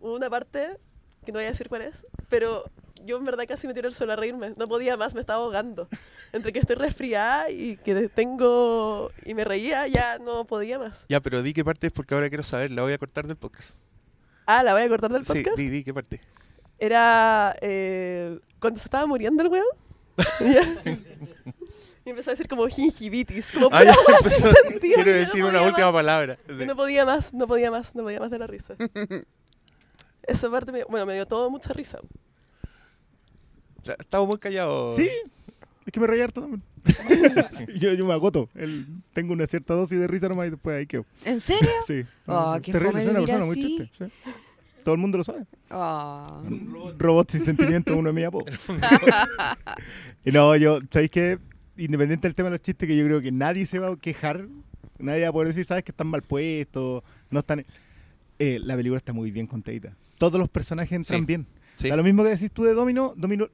hubo 0.00 0.16
una 0.16 0.28
parte, 0.28 0.76
que 1.24 1.32
no 1.32 1.38
voy 1.38 1.46
a 1.46 1.50
decir 1.50 1.68
cuál 1.68 1.82
es, 1.82 2.04
pero 2.28 2.64
yo 3.04 3.16
en 3.16 3.24
verdad 3.24 3.44
casi 3.46 3.66
me 3.66 3.74
tiré 3.74 3.88
el 3.88 3.94
suelo 3.94 4.12
a 4.12 4.16
reírme. 4.16 4.54
No 4.56 4.66
podía 4.68 4.96
más, 4.96 5.14
me 5.14 5.20
estaba 5.20 5.42
ahogando. 5.42 5.88
Entre 6.32 6.52
que 6.52 6.58
estoy 6.58 6.76
resfriada 6.76 7.50
y 7.50 7.76
que 7.76 8.08
tengo... 8.08 9.10
Y 9.24 9.34
me 9.34 9.44
reía, 9.44 9.86
ya 9.86 10.18
no 10.18 10.44
podía 10.46 10.78
más. 10.78 11.04
Ya, 11.08 11.20
pero 11.20 11.42
di 11.42 11.52
qué 11.52 11.64
parte 11.64 11.86
es 11.88 11.92
porque 11.92 12.14
ahora 12.14 12.28
quiero 12.28 12.42
saber, 12.42 12.70
la 12.70 12.82
voy 12.82 12.92
a 12.92 12.98
cortar 12.98 13.26
del 13.26 13.36
podcast. 13.36 13.78
Ah, 14.46 14.62
¿la 14.62 14.72
voy 14.74 14.82
a 14.82 14.88
cortar 14.88 15.10
del 15.12 15.24
Sí, 15.24 15.32
podcast? 15.32 15.56
di, 15.56 15.68
di 15.68 15.84
qué 15.84 15.94
parte. 15.94 16.20
Era 16.78 17.56
eh, 17.60 18.38
cuando 18.60 18.80
se 18.80 18.86
estaba 18.86 19.06
muriendo 19.06 19.42
el 19.42 19.48
weón. 19.48 19.66
Ya. 20.40 20.62
y 22.04 22.10
empezó 22.10 22.30
a 22.30 22.34
decir 22.34 22.46
como 22.48 22.66
gingivitis. 22.68 23.50
Como 23.52 23.68
Ah, 23.72 23.82
ya, 23.84 23.94
empezó- 24.18 24.52
sentido, 24.52 24.94
quiero 24.96 25.10
yo 25.10 25.14
no 25.14 25.18
decir 25.20 25.42
una 25.44 25.52
podía 25.54 25.66
última 25.68 25.86
más. 25.86 25.94
palabra. 25.94 26.38
Sí. 26.46 26.66
no 26.66 26.76
podía 26.76 27.04
más, 27.06 27.32
no 27.34 27.46
podía 27.46 27.70
más, 27.70 27.94
no 27.94 28.02
podía 28.02 28.20
más 28.20 28.30
de 28.30 28.38
la 28.38 28.46
risa. 28.46 28.74
Esa 30.26 30.50
parte, 30.50 30.72
me, 30.72 30.84
bueno, 30.84 31.06
me 31.06 31.14
dio 31.14 31.26
todo 31.26 31.50
mucha 31.50 31.72
risa. 31.72 31.98
Estaba 33.92 34.24
muy 34.26 34.38
callado. 34.38 34.92
Sí, 34.92 35.08
es 35.86 35.92
que 35.92 36.00
me 36.00 36.06
reí 36.06 36.20
harto 36.20 36.40
también. 36.42 36.62
yo, 37.76 37.94
yo 37.94 38.04
me 38.06 38.12
agoto. 38.12 38.48
El- 38.54 38.86
tengo 39.12 39.32
una 39.32 39.46
cierta 39.46 39.74
dosis 39.74 39.98
de 39.98 40.06
risa 40.06 40.28
nomás 40.28 40.48
y 40.48 40.50
después 40.50 40.76
ahí 40.76 40.86
quedo. 40.86 41.04
¿En 41.24 41.40
serio? 41.40 41.70
Sí. 41.86 42.04
Oh, 42.26 42.54
es 42.56 42.62
qué 42.62 42.72
terrible, 42.72 43.02
soy 43.02 43.10
una 43.10 43.20
persona 43.20 43.44
muy 43.46 43.54
triste. 43.60 43.90
sí. 43.98 44.04
Todo 44.84 44.94
el 44.94 45.00
mundo 45.00 45.16
lo 45.16 45.24
sabe. 45.24 45.46
Oh. 45.70 46.26
Robot 46.98 47.30
sin 47.30 47.42
sentimiento, 47.42 47.96
uno 47.96 48.10
es 48.10 48.14
mi 48.14 48.22
apodo. 48.22 48.44
y 50.24 50.30
no, 50.30 50.54
yo, 50.56 50.80
¿sabéis 50.90 51.10
qué? 51.10 51.38
Independiente 51.76 52.26
del 52.28 52.34
tema 52.34 52.48
de 52.50 52.56
los 52.56 52.62
chistes, 52.62 52.86
que 52.86 52.96
yo 52.96 53.04
creo 53.04 53.20
que 53.22 53.32
nadie 53.32 53.64
se 53.66 53.78
va 53.78 53.88
a 53.88 53.96
quejar, 53.96 54.46
nadie 54.98 55.22
va 55.22 55.28
a 55.30 55.32
poder 55.32 55.48
decir, 55.48 55.64
sabes 55.64 55.84
que 55.84 55.90
están 55.92 56.06
mal 56.06 56.22
puestos, 56.22 57.02
no 57.30 57.40
están... 57.40 57.64
Eh, 58.38 58.58
la 58.62 58.76
película 58.76 58.98
está 58.98 59.12
muy 59.12 59.30
bien 59.30 59.46
contadita. 59.46 59.96
Todos 60.18 60.38
los 60.38 60.48
personajes 60.48 60.92
entran 60.92 61.20
Sí. 61.20 61.26
bien. 61.26 61.46
Sí. 61.76 61.88
Lo 61.88 62.02
mismo 62.04 62.22
que 62.22 62.30
decís 62.30 62.50
tú 62.52 62.64
de 62.64 62.74
Domino, 62.74 63.14
Domino, 63.16 63.48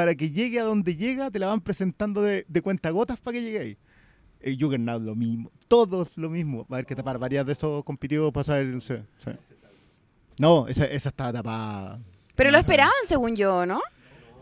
para 0.00 0.14
que 0.14 0.30
llegue 0.30 0.58
a 0.58 0.64
donde 0.64 0.96
llega, 0.96 1.30
te 1.30 1.38
la 1.38 1.48
van 1.48 1.60
presentando 1.60 2.22
de, 2.22 2.46
de 2.48 2.62
cuentagotas 2.62 3.20
para 3.20 3.34
que 3.34 3.42
llegue 3.42 3.58
ahí. 3.58 3.76
El 4.40 4.58
Juggernaut 4.58 5.02
lo 5.02 5.14
mismo, 5.14 5.52
todos 5.68 6.16
lo 6.16 6.30
mismo. 6.30 6.60
Va 6.60 6.76
a 6.76 6.78
haber 6.78 6.86
que 6.86 6.96
tapar 6.96 7.18
varias 7.18 7.44
de 7.44 7.52
esos 7.52 7.84
compitió 7.84 8.32
para 8.32 8.44
saber. 8.44 8.78
No, 10.38 10.66
esa, 10.68 10.86
esa 10.86 11.10
estaba 11.10 11.34
tapada. 11.34 12.00
Pero 12.34 12.50
lo 12.50 12.56
esperaban, 12.56 12.94
según 13.04 13.36
yo, 13.36 13.66
¿no? 13.66 13.82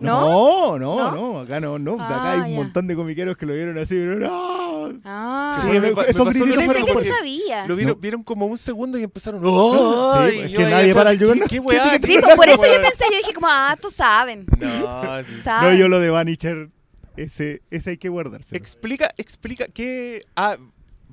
No, 0.00 0.78
no, 0.78 0.96
¿No? 0.96 1.10
no, 1.10 1.38
acá 1.40 1.60
no, 1.60 1.78
no. 1.78 1.94
acá 1.94 2.06
Ah, 2.10 2.32
hay 2.32 2.40
un 2.40 2.48
ya. 2.50 2.56
montón 2.56 2.86
de 2.86 2.94
comiqueros 2.94 3.36
que 3.36 3.46
lo 3.46 3.54
vieron 3.54 3.76
así, 3.78 3.94
pero 3.96 4.16
no. 4.18 5.00
Ah. 5.04 5.58
Sí, 5.60 5.66
me 5.66 5.80
me 5.80 5.88
esos 5.88 5.96
pasó 6.26 6.46
lo 6.46 6.54
fueron 6.62 6.84
que 6.86 6.92
porque- 6.92 7.08
sabía. 7.10 7.66
Lo 7.66 7.74
vieron, 7.76 7.94
No. 7.96 8.00
vieron 8.00 8.22
como 8.22 8.46
un 8.46 8.56
segundo 8.58 8.96
y 8.98 9.02
empezaron. 9.02 9.40
¡Oh! 9.44 10.24
Sí, 10.30 10.38
es 10.38 10.56
que 10.56 10.62
nadie 10.64 10.94
para 10.94 11.10
el 11.10 11.18
Joker, 11.18 11.34
¿Qué, 11.34 11.40
¿no? 11.40 11.46
qué 11.48 11.60
weá? 11.60 11.90
¿Qué 11.92 12.00
¿Qué 12.00 12.06
Sí, 12.06 12.18
pues 12.22 12.36
por 12.36 12.48
eso 12.48 12.64
yo 12.64 12.80
pensé, 12.82 13.04
yo 13.10 13.18
dije 13.18 13.32
como, 13.34 13.48
ah, 13.50 13.76
tú 13.80 13.90
saben. 13.90 14.46
No, 14.58 15.22
sí. 15.24 15.32
No, 15.38 15.42
saben. 15.42 15.78
yo 15.78 15.88
lo 15.88 15.98
de 16.00 16.10
Vanisher, 16.10 16.68
ese, 17.16 17.62
ese 17.70 17.90
hay 17.90 17.98
que 17.98 18.08
guardarse. 18.08 18.56
Explica, 18.56 19.12
explica 19.18 19.66
qué. 19.66 20.22
Ah, 20.36 20.56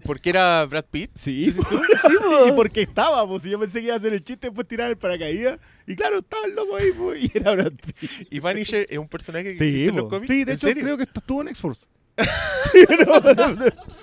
porque 0.06 0.30
era 0.30 0.66
Brad 0.66 0.86
Pitt. 0.90 1.12
Sí, 1.16 1.46
¿Dices 1.46 1.66
tú? 1.70 1.80
y 2.48 2.52
porque 2.54 2.82
estaba, 2.84 3.28
pues, 3.28 3.44
yo 3.44 3.60
pensé 3.60 3.80
que 3.80 3.86
iba 3.86 3.96
a 3.96 3.98
hacer 3.98 4.14
el 4.14 4.22
chiste 4.22 4.48
después 4.48 4.68
tirar 4.68 4.90
el 4.90 4.98
paracaídas. 4.98 5.60
Y 5.88 5.96
claro, 5.96 6.20
estaba 6.20 6.46
el 6.46 6.56
loco 6.56 6.76
ahí, 6.76 6.92
pues, 6.98 7.24
y 7.24 7.32
era 7.38 7.52
Brad 7.54 7.74
Pitt. 7.74 8.28
Y 8.32 8.40
Vanisher 8.40 8.86
es 8.90 8.98
un 8.98 9.08
personaje 9.08 9.46
que 9.54 9.58
Sí, 9.58 9.64
existe 9.66 9.90
en 9.90 9.96
los 9.96 10.06
cómics. 10.08 10.28
sí, 10.28 10.44
de 10.44 10.52
¿En 10.52 10.58
hecho 10.58 10.68
serio? 10.68 10.84
creo 10.84 10.98
que 10.98 11.04
estuvo 11.04 11.42
en 11.42 11.48
X-Force. 11.50 11.86
sí, 12.72 12.80
no, 13.06 13.22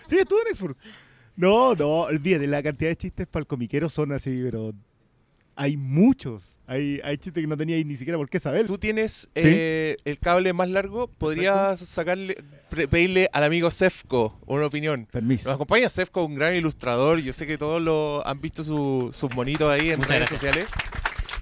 sí, 0.06 0.18
estuvo 0.18 0.40
en 0.42 0.48
X-Force. 0.48 0.80
No, 1.36 1.74
no, 1.74 1.88
olvídate, 2.02 2.46
la 2.46 2.62
cantidad 2.62 2.90
de 2.90 2.96
chistes 2.96 3.26
para 3.26 3.40
el 3.42 3.46
comiquero 3.46 3.88
son 3.88 4.12
así, 4.12 4.38
pero 4.42 4.74
hay 5.56 5.76
muchos. 5.76 6.58
Hay, 6.66 7.00
hay 7.04 7.18
chistes 7.18 7.42
que 7.42 7.46
no 7.46 7.56
tenía 7.56 7.82
ni 7.84 7.96
siquiera 7.96 8.16
por 8.18 8.30
qué 8.30 8.40
saber. 8.40 8.66
Tú 8.66 8.78
tienes 8.78 9.28
eh, 9.34 9.96
el 10.04 10.18
cable 10.18 10.52
más 10.52 10.68
largo, 10.70 11.06
podrías 11.08 11.80
sacarle, 11.80 12.36
pre- 12.70 12.88
pedirle 12.88 13.28
al 13.32 13.44
amigo 13.44 13.70
Sefco 13.70 14.38
una 14.46 14.66
opinión. 14.66 15.06
Permiso. 15.10 15.48
Nos 15.48 15.56
acompaña 15.56 15.88
Sefco, 15.88 16.24
un 16.24 16.34
gran 16.34 16.54
ilustrador. 16.54 17.18
Yo 17.20 17.32
sé 17.32 17.46
que 17.46 17.58
todos 17.58 17.82
lo 17.82 18.26
han 18.26 18.40
visto 18.40 18.62
su- 18.64 19.10
sus 19.12 19.34
monitos 19.34 19.68
ahí 19.70 19.90
en 19.90 19.98
Muchas 19.98 20.08
redes 20.08 20.30
gracias. 20.30 20.40
sociales. 20.40 20.66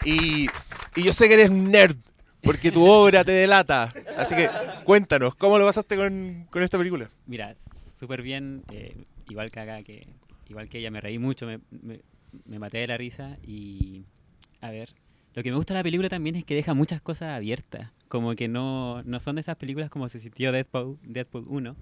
Y, 0.05 0.49
y 0.96 1.03
yo 1.05 1.12
sé 1.12 1.29
que 1.29 1.35
eres 1.35 1.51
un 1.51 1.70
nerd, 1.70 1.96
porque 2.42 2.70
tu 2.73 2.85
obra 2.88 3.23
te 3.23 3.33
delata. 3.33 3.92
Así 4.16 4.35
que 4.35 4.49
cuéntanos, 4.85 5.35
¿cómo 5.37 5.59
lo 5.59 5.66
pasaste 5.66 5.96
con, 5.96 6.46
con 6.51 6.62
esta 6.62 6.79
película? 6.79 7.09
Mira, 7.27 7.55
súper 8.01 8.23
bien, 8.23 8.62
eh, 8.73 8.94
igual 9.29 9.51
que 9.51 9.61
acá, 9.61 9.83
que 9.83 10.07
igual 10.49 10.68
que 10.68 10.79
ella, 10.79 10.90
me 10.90 11.01
reí 11.01 11.18
mucho, 11.18 11.46
me, 11.46 11.61
me- 11.70 12.01
me 12.45 12.59
maté 12.59 12.79
de 12.79 12.87
la 12.87 12.97
risa 12.97 13.38
y, 13.43 14.05
a 14.61 14.71
ver, 14.71 14.90
lo 15.35 15.43
que 15.43 15.51
me 15.51 15.57
gusta 15.57 15.75
de 15.75 15.81
la 15.81 15.85
película 15.85 16.09
también 16.09 16.37
es 16.37 16.45
que 16.45 16.55
deja 16.55 16.75
muchas 16.75 17.01
cosas 17.01 17.31
abiertas, 17.37 17.90
como 18.09 18.35
que 18.35 18.49
no, 18.49 19.03
no 19.05 19.21
son 19.21 19.37
de 19.37 19.43
esas 19.43 19.57
películas 19.57 19.90
como 19.90 20.09
se 20.09 20.19
sintió 20.19 20.53
Deadpool, 20.53 20.99
Deadpool 21.03 21.45
1, 21.49 21.77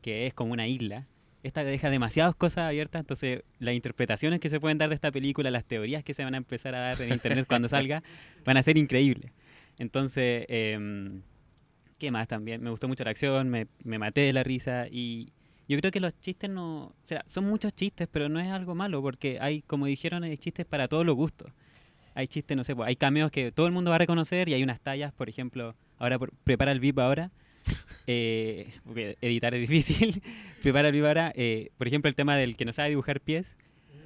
que 0.00 0.26
es 0.26 0.34
como 0.34 0.52
una 0.52 0.66
isla. 0.68 1.06
Esta 1.42 1.64
deja 1.64 1.90
demasiadas 1.90 2.36
cosas 2.36 2.68
abiertas, 2.68 3.00
entonces 3.00 3.42
las 3.58 3.74
interpretaciones 3.74 4.38
que 4.38 4.48
se 4.48 4.60
pueden 4.60 4.78
dar 4.78 4.90
de 4.90 4.94
esta 4.94 5.10
película, 5.10 5.50
las 5.50 5.64
teorías 5.64 6.04
que 6.04 6.14
se 6.14 6.22
van 6.22 6.34
a 6.34 6.36
empezar 6.36 6.74
a 6.76 6.80
dar 6.80 7.02
en 7.02 7.12
internet 7.12 7.46
cuando 7.48 7.68
salga, 7.68 8.02
van 8.44 8.56
a 8.56 8.62
ser 8.62 8.78
increíbles. 8.78 9.32
Entonces, 9.78 10.44
em, 10.48 11.22
¿Qué 12.02 12.10
más 12.10 12.26
también? 12.26 12.60
Me 12.60 12.70
gustó 12.70 12.88
mucho 12.88 13.04
la 13.04 13.12
acción, 13.12 13.48
me, 13.48 13.68
me 13.84 13.96
maté 13.96 14.22
de 14.22 14.32
la 14.32 14.42
risa 14.42 14.88
y 14.90 15.30
yo 15.72 15.78
creo 15.78 15.90
que 15.90 16.00
los 16.00 16.12
chistes 16.20 16.50
no... 16.50 16.84
O 16.86 16.94
sea, 17.06 17.24
son 17.28 17.44
muchos 17.44 17.72
chistes, 17.74 18.08
pero 18.12 18.28
no 18.28 18.40
es 18.40 18.50
algo 18.50 18.74
malo 18.74 19.00
porque 19.02 19.38
hay, 19.40 19.62
como 19.62 19.86
dijeron, 19.86 20.22
hay 20.24 20.36
chistes 20.36 20.66
para 20.66 20.86
todos 20.88 21.06
los 21.06 21.14
gustos. 21.16 21.50
Hay 22.14 22.26
chistes, 22.28 22.56
no 22.56 22.64
sé, 22.64 22.76
pues, 22.76 22.86
hay 22.88 22.96
cameos 22.96 23.30
que 23.30 23.52
todo 23.52 23.66
el 23.66 23.72
mundo 23.72 23.90
va 23.90 23.94
a 23.94 23.98
reconocer 23.98 24.48
y 24.48 24.54
hay 24.54 24.62
unas 24.62 24.80
tallas, 24.80 25.12
por 25.12 25.28
ejemplo, 25.30 25.74
ahora 25.98 26.18
por- 26.18 26.32
prepara 26.44 26.72
el 26.72 26.80
VIP 26.80 26.98
ahora, 26.98 27.30
eh, 28.06 28.70
porque 28.84 29.16
editar 29.22 29.54
es 29.54 29.66
difícil, 29.68 30.22
prepara 30.62 30.88
el 30.88 30.94
VIP 30.94 31.04
ahora, 31.06 31.32
eh, 31.34 31.70
por 31.78 31.86
ejemplo, 31.88 32.08
el 32.10 32.14
tema 32.14 32.36
del 32.36 32.56
que 32.56 32.64
no 32.66 32.72
sabe 32.72 32.90
dibujar 32.90 33.20
pies, 33.20 33.56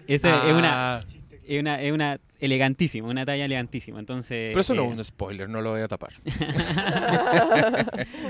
ese 0.07 0.29
es 0.29 0.53
una... 0.55 0.99
Ah, 0.99 1.05
Es 1.49 1.61
una, 1.61 1.81
es 1.81 1.93
una 1.93 2.19
elegantísima, 2.41 3.09
una 3.09 3.25
talla 3.25 3.45
elegantísima. 3.45 4.01
Entonces, 4.01 4.49
Pero 4.51 4.61
eso 4.61 4.75
no 4.75 4.83
eh, 4.83 4.87
es 4.89 4.93
un 4.99 5.05
spoiler, 5.05 5.49
no 5.49 5.61
lo 5.63 5.71
voy 5.71 5.81
a 5.81 5.87
tapar. 5.87 6.13
no, 6.25 6.33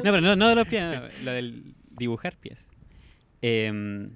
pero 0.03 0.21
no, 0.21 0.37
no 0.37 0.49
de 0.49 0.55
los 0.55 0.69
pies, 0.69 0.83
no, 0.83 1.03
lo 1.25 1.33
del 1.33 1.75
dibujar 1.91 2.37
pies. 2.37 2.67
Em, 3.43 4.11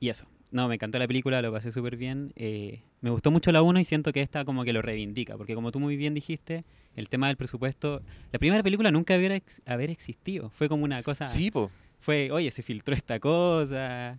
y 0.00 0.08
eso. 0.08 0.26
No, 0.50 0.68
me 0.68 0.74
encantó 0.74 0.98
la 0.98 1.06
película, 1.06 1.40
lo 1.40 1.50
pasé 1.52 1.72
súper 1.72 1.96
bien. 1.96 2.32
eh, 2.36 2.82
me 3.00 3.10
gustó 3.10 3.30
mucho 3.30 3.50
la 3.52 3.62
1 3.62 3.80
y 3.80 3.84
siento 3.84 4.12
que 4.12 4.20
esta 4.20 4.44
como 4.44 4.64
que 4.64 4.72
lo 4.72 4.82
reivindica, 4.82 5.36
porque 5.36 5.54
como 5.54 5.72
tú 5.72 5.80
muy 5.80 5.96
bien 5.96 6.14
dijiste, 6.14 6.64
el 6.94 7.08
tema 7.08 7.26
del 7.28 7.36
presupuesto, 7.36 8.02
la 8.30 8.38
primera 8.38 8.62
película 8.62 8.90
nunca 8.90 9.16
hubiera 9.16 9.34
ex- 9.34 9.62
haber 9.66 9.90
existido. 9.90 10.50
Fue 10.50 10.68
como 10.68 10.84
una 10.84 11.02
cosa, 11.02 11.24
Sí, 11.26 11.50
po. 11.50 11.70
fue, 12.00 12.30
oye, 12.30 12.50
se 12.50 12.62
filtró 12.62 12.94
esta 12.94 13.18
cosa, 13.18 14.18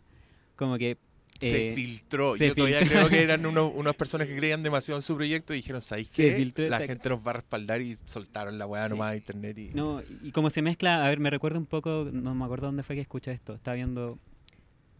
como 0.56 0.78
que... 0.78 0.98
Se 1.40 1.72
eh, 1.72 1.76
filtró. 1.76 2.36
se 2.38 2.48
Yo 2.48 2.56
todavía 2.56 2.80
filtró. 2.80 2.98
creo 3.00 3.10
que 3.10 3.22
eran 3.22 3.46
unos, 3.46 3.72
unas 3.76 3.96
personas 3.96 4.28
que 4.28 4.36
creían 4.36 4.64
demasiado 4.64 4.98
en 4.98 5.02
su 5.02 5.16
proyecto 5.16 5.54
y 5.54 5.58
dijeron, 5.58 5.82
¿sabéis 5.82 6.10
qué? 6.10 6.52
La 6.56 6.78
esta- 6.78 6.88
gente 6.88 7.10
nos 7.10 7.20
va 7.26 7.32
a 7.32 7.34
respaldar 7.36 7.82
y 7.82 7.96
soltaron 8.06 8.58
la 8.58 8.66
weá 8.66 8.86
Sí. 8.86 8.90
nomás 8.92 9.12
a 9.12 9.16
internet 9.16 9.58
y... 9.58 9.70
No, 9.74 10.02
y 10.24 10.32
como 10.32 10.50
se 10.50 10.62
mezcla, 10.62 11.04
a 11.06 11.08
ver, 11.10 11.20
me 11.20 11.30
recuerda 11.30 11.60
un 11.60 11.66
poco, 11.68 12.10
no 12.12 12.34
me 12.36 12.44
acuerdo 12.46 12.68
dónde 12.68 12.84
fue 12.84 12.96
que 12.96 13.02
escuché 13.02 13.32
esto, 13.32 13.54
estaba 13.56 13.76
viendo, 13.76 14.20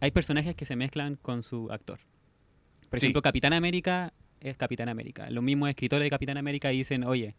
hay 0.04 0.10
personajes 0.10 0.54
que 0.54 0.66
se 0.66 0.76
mezclan 0.76 1.16
con 1.16 1.42
su 1.42 1.70
actor. 1.72 1.98
Por 2.90 3.00
Sí. 3.00 3.06
ejemplo, 3.06 3.22
Capitán 3.22 3.54
América 3.54 4.12
es 4.40 4.54
Capitán 4.58 4.90
América. 4.90 5.30
Los 5.30 5.42
mismos 5.42 5.70
escritores 5.70 6.04
de 6.04 6.10
Capitán 6.10 6.36
América 6.36 6.68
dicen, 6.68 7.04
oye, 7.04 7.34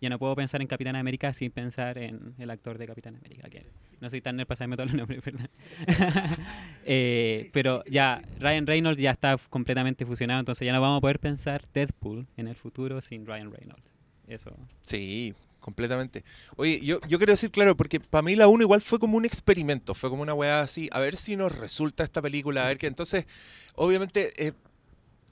ya 0.00 0.08
no 0.08 0.18
puedo 0.18 0.34
pensar 0.34 0.62
en 0.62 0.66
Capitán 0.66 0.96
América 0.96 1.32
sin 1.34 1.50
pensar 1.50 1.98
en 1.98 2.34
el 2.38 2.48
actor 2.50 2.78
de 2.78 2.86
Capitán 2.86 3.16
América, 3.16 3.48
que 3.50 3.66
no 4.00 4.08
soy 4.08 4.20
tan 4.22 4.36
nerd 4.36 4.46
para 4.46 4.56
saberme 4.56 4.76
todos 4.76 4.90
los 4.92 4.96
nombres, 4.98 5.22
¿verdad? 5.24 5.50
Eh, 6.84 7.50
pero 7.52 7.82
ya, 7.84 8.22
Ryan 8.38 8.66
Reynolds 8.66 9.00
ya 9.00 9.10
está 9.10 9.36
completamente 9.50 10.06
fusionado, 10.06 10.40
entonces 10.40 10.64
ya 10.64 10.72
no 10.72 10.80
vamos 10.80 10.98
a 10.98 11.00
poder 11.00 11.18
pensar 11.18 11.64
Deadpool 11.74 12.26
en 12.36 12.48
el 12.48 12.54
futuro 12.54 13.00
sin 13.00 13.26
Ryan 13.26 13.50
Reynolds. 13.52 13.90
Eso. 14.26 14.56
Sí, 14.82 15.34
completamente. 15.66 16.24
Oye, 16.54 16.80
yo, 16.80 17.00
yo 17.08 17.18
quiero 17.18 17.32
decir, 17.32 17.50
claro, 17.50 17.76
porque 17.76 17.98
para 17.98 18.22
mí 18.22 18.36
la 18.36 18.46
1 18.46 18.62
igual 18.62 18.80
fue 18.80 19.00
como 19.00 19.16
un 19.16 19.24
experimento, 19.24 19.94
fue 19.96 20.08
como 20.08 20.22
una 20.22 20.32
weá 20.32 20.60
así, 20.60 20.88
a 20.92 21.00
ver 21.00 21.16
si 21.16 21.34
nos 21.34 21.58
resulta 21.58 22.04
esta 22.04 22.22
película, 22.22 22.64
a 22.64 22.68
ver 22.68 22.78
que 22.78 22.86
entonces, 22.86 23.26
obviamente, 23.74 24.32
eh, 24.46 24.52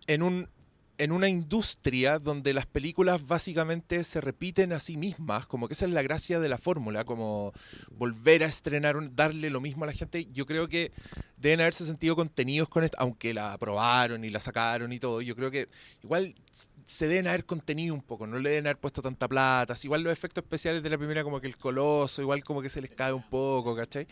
en 0.09 0.25
un 0.25 0.49
en 0.99 1.13
una 1.13 1.29
industria 1.29 2.19
donde 2.19 2.55
las 2.55 2.67
películas 2.67 3.27
básicamente 3.27 4.05
se 4.05 4.21
repiten 4.21 4.73
a 4.73 4.79
sí 4.79 4.97
mismas, 4.97 5.47
como 5.47 5.67
que 5.67 5.75
esa 5.75 5.87
es 5.87 5.91
la 5.91 6.03
gracia 6.03 6.39
de 6.41 6.49
la 6.49 6.59
fórmula, 6.59 7.05
como 7.05 7.53
volver 7.91 8.45
a 8.45 8.47
estrenar, 8.47 8.97
darle 9.15 9.51
lo 9.51 9.61
mismo 9.61 9.85
a 9.85 9.87
la 9.89 9.93
gente, 9.93 10.27
yo 10.33 10.47
creo 10.47 10.69
que 10.69 10.93
deben 11.37 11.61
haberse 11.61 11.85
sentido 11.85 12.15
contenidos 12.15 12.69
con 12.69 12.85
esto, 12.85 12.97
aunque 13.01 13.35
la 13.35 13.53
aprobaron 13.53 14.25
y 14.25 14.31
la 14.31 14.41
sacaron 14.41 14.93
y 14.93 14.99
todo, 14.99 15.21
yo 15.21 15.35
creo 15.35 15.51
que 15.51 15.69
igual 16.03 16.35
se 16.85 17.09
deben 17.09 17.27
haber 17.27 17.45
contenido 17.45 17.95
un 17.95 18.03
poco, 18.03 18.27
no 18.27 18.39
le 18.39 18.51
deben 18.51 18.67
haber 18.67 18.79
puesto 18.79 19.03
tanta 19.03 19.27
plata, 19.27 19.75
igual 19.83 20.03
los 20.03 20.13
efectos 20.13 20.45
especiales 20.45 20.83
de 20.83 20.91
la 20.91 20.99
primera 20.99 21.25
como 21.25 21.41
que 21.41 21.49
el 21.49 21.57
coloso, 21.57 22.23
igual 22.23 22.45
como 22.45 22.63
que 22.63 22.69
se 22.69 22.81
les 22.81 22.91
cae 22.91 23.13
un 23.13 23.29
poco, 23.29 23.75
¿cachai? 23.75 24.07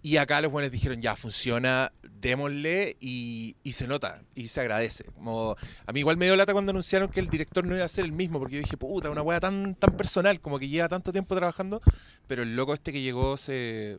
Y 0.00 0.16
acá 0.16 0.40
los 0.40 0.52
buenos 0.52 0.70
dijeron, 0.70 1.00
ya, 1.00 1.16
funciona, 1.16 1.92
démosle 2.20 2.96
y, 3.00 3.56
y 3.64 3.72
se 3.72 3.88
nota 3.88 4.22
y 4.34 4.46
se 4.46 4.60
agradece. 4.60 5.04
Como, 5.06 5.56
a 5.86 5.92
mí 5.92 6.00
igual 6.00 6.16
me 6.16 6.26
dio 6.26 6.36
lata 6.36 6.52
cuando 6.52 6.70
anunciaron 6.70 7.08
que 7.08 7.18
el 7.20 7.28
director 7.28 7.64
no 7.66 7.74
iba 7.74 7.84
a 7.84 7.88
ser 7.88 8.04
el 8.04 8.12
mismo, 8.12 8.38
porque 8.38 8.54
yo 8.56 8.60
dije, 8.60 8.76
puta, 8.76 9.10
una 9.10 9.22
wea 9.22 9.40
tan, 9.40 9.74
tan 9.74 9.96
personal, 9.96 10.40
como 10.40 10.58
que 10.58 10.68
lleva 10.68 10.88
tanto 10.88 11.10
tiempo 11.10 11.34
trabajando, 11.34 11.80
pero 12.28 12.42
el 12.42 12.54
loco 12.54 12.74
este 12.74 12.92
que 12.92 13.02
llegó 13.02 13.36
se 13.36 13.98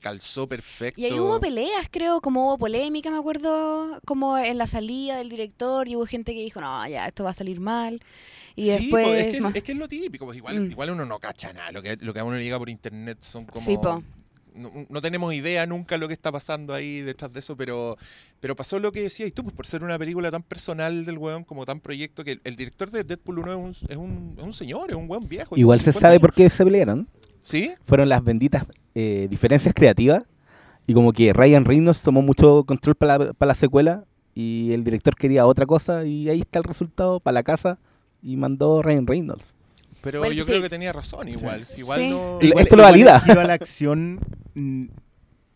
calzó 0.00 0.46
perfecto. 0.46 1.00
Y 1.00 1.06
ahí 1.06 1.18
hubo 1.18 1.40
peleas, 1.40 1.88
creo, 1.90 2.20
como 2.20 2.46
hubo 2.46 2.58
polémica, 2.58 3.10
me 3.10 3.16
acuerdo, 3.18 4.00
como 4.04 4.38
en 4.38 4.58
la 4.58 4.66
salida 4.66 5.16
del 5.16 5.28
director, 5.30 5.88
y 5.88 5.96
hubo 5.96 6.06
gente 6.06 6.34
que 6.34 6.42
dijo, 6.42 6.60
no, 6.60 6.86
ya, 6.86 7.06
esto 7.08 7.24
va 7.24 7.30
a 7.30 7.34
salir 7.34 7.58
mal. 7.58 8.00
Y 8.54 8.64
Sí, 8.64 8.70
después... 8.70 9.06
po, 9.06 9.14
es, 9.14 9.26
que, 9.52 9.58
es 9.58 9.64
que 9.64 9.72
es 9.72 9.78
lo 9.78 9.88
típico, 9.88 10.24
pues 10.26 10.36
igual, 10.36 10.60
Mm. 10.60 10.70
igual 10.72 10.90
uno 10.90 11.04
no 11.06 11.18
cacha 11.18 11.52
nada, 11.52 11.72
lo 11.72 11.82
que, 11.82 11.96
lo 12.00 12.12
que 12.12 12.20
a 12.20 12.24
uno 12.24 12.36
le 12.36 12.44
llega 12.44 12.58
por 12.58 12.68
internet 12.68 13.18
son 13.22 13.46
como... 13.46 13.64
Sí, 13.64 13.76
po. 13.76 14.02
No, 14.58 14.70
no 14.88 15.00
tenemos 15.00 15.32
idea 15.32 15.66
nunca 15.66 15.96
lo 15.96 16.08
que 16.08 16.14
está 16.14 16.30
pasando 16.32 16.74
ahí 16.74 17.00
detrás 17.00 17.32
de 17.32 17.40
eso, 17.40 17.56
pero, 17.56 17.96
pero 18.40 18.56
pasó 18.56 18.78
lo 18.78 18.92
que 18.92 19.02
decías 19.02 19.32
tú, 19.32 19.42
pues 19.42 19.54
por 19.54 19.66
ser 19.66 19.82
una 19.82 19.98
película 19.98 20.30
tan 20.30 20.42
personal 20.42 21.04
del 21.04 21.18
weón, 21.18 21.44
como 21.44 21.64
tan 21.64 21.80
proyecto, 21.80 22.24
que 22.24 22.32
el, 22.32 22.40
el 22.44 22.56
director 22.56 22.90
de 22.90 23.04
Deadpool 23.04 23.38
1 23.38 23.50
es 23.50 23.56
un, 23.56 23.88
es 23.88 23.96
un, 23.96 24.34
es 24.38 24.44
un 24.44 24.52
señor, 24.52 24.90
es 24.90 24.96
un 24.96 25.08
weón 25.08 25.28
viejo. 25.28 25.56
Igual 25.56 25.78
se 25.80 25.92
50 25.92 26.00
sabe 26.00 26.12
años. 26.14 26.20
por 26.20 26.32
qué 26.34 26.50
se 26.50 26.64
pelearon. 26.64 27.08
¿Sí? 27.42 27.72
Fueron 27.86 28.08
las 28.08 28.22
benditas 28.22 28.64
eh, 28.94 29.26
diferencias 29.30 29.74
creativas. 29.74 30.24
Y 30.86 30.94
como 30.94 31.12
que 31.12 31.32
Ryan 31.32 31.64
Reynolds 31.64 32.02
tomó 32.02 32.22
mucho 32.22 32.64
control 32.64 32.94
para 32.94 33.18
la, 33.18 33.32
para 33.32 33.48
la 33.48 33.54
secuela. 33.54 34.04
Y 34.34 34.72
el 34.72 34.84
director 34.84 35.14
quería 35.14 35.46
otra 35.46 35.66
cosa. 35.66 36.04
Y 36.04 36.28
ahí 36.28 36.40
está 36.40 36.58
el 36.58 36.64
resultado 36.64 37.20
para 37.20 37.34
la 37.34 37.42
casa. 37.42 37.78
Y 38.22 38.36
mandó 38.36 38.82
Ryan 38.82 39.06
Reynolds. 39.06 39.54
Pero 40.00 40.20
Bueno, 40.20 40.34
yo 40.34 40.44
sí. 40.44 40.50
creo 40.50 40.62
que 40.62 40.68
tenía 40.70 40.92
razón 40.92 41.28
igual. 41.28 41.66
si 41.66 41.80
igual 41.80 42.00
Sí. 42.00 42.10
no... 42.10 42.38
Esto 42.40 42.76
lo 42.76 42.82
valida. 42.84 43.20
Giro 43.24 43.40
a 43.40 43.44
la 43.44 43.52
acción. 43.54 44.20
mm, 44.54 44.86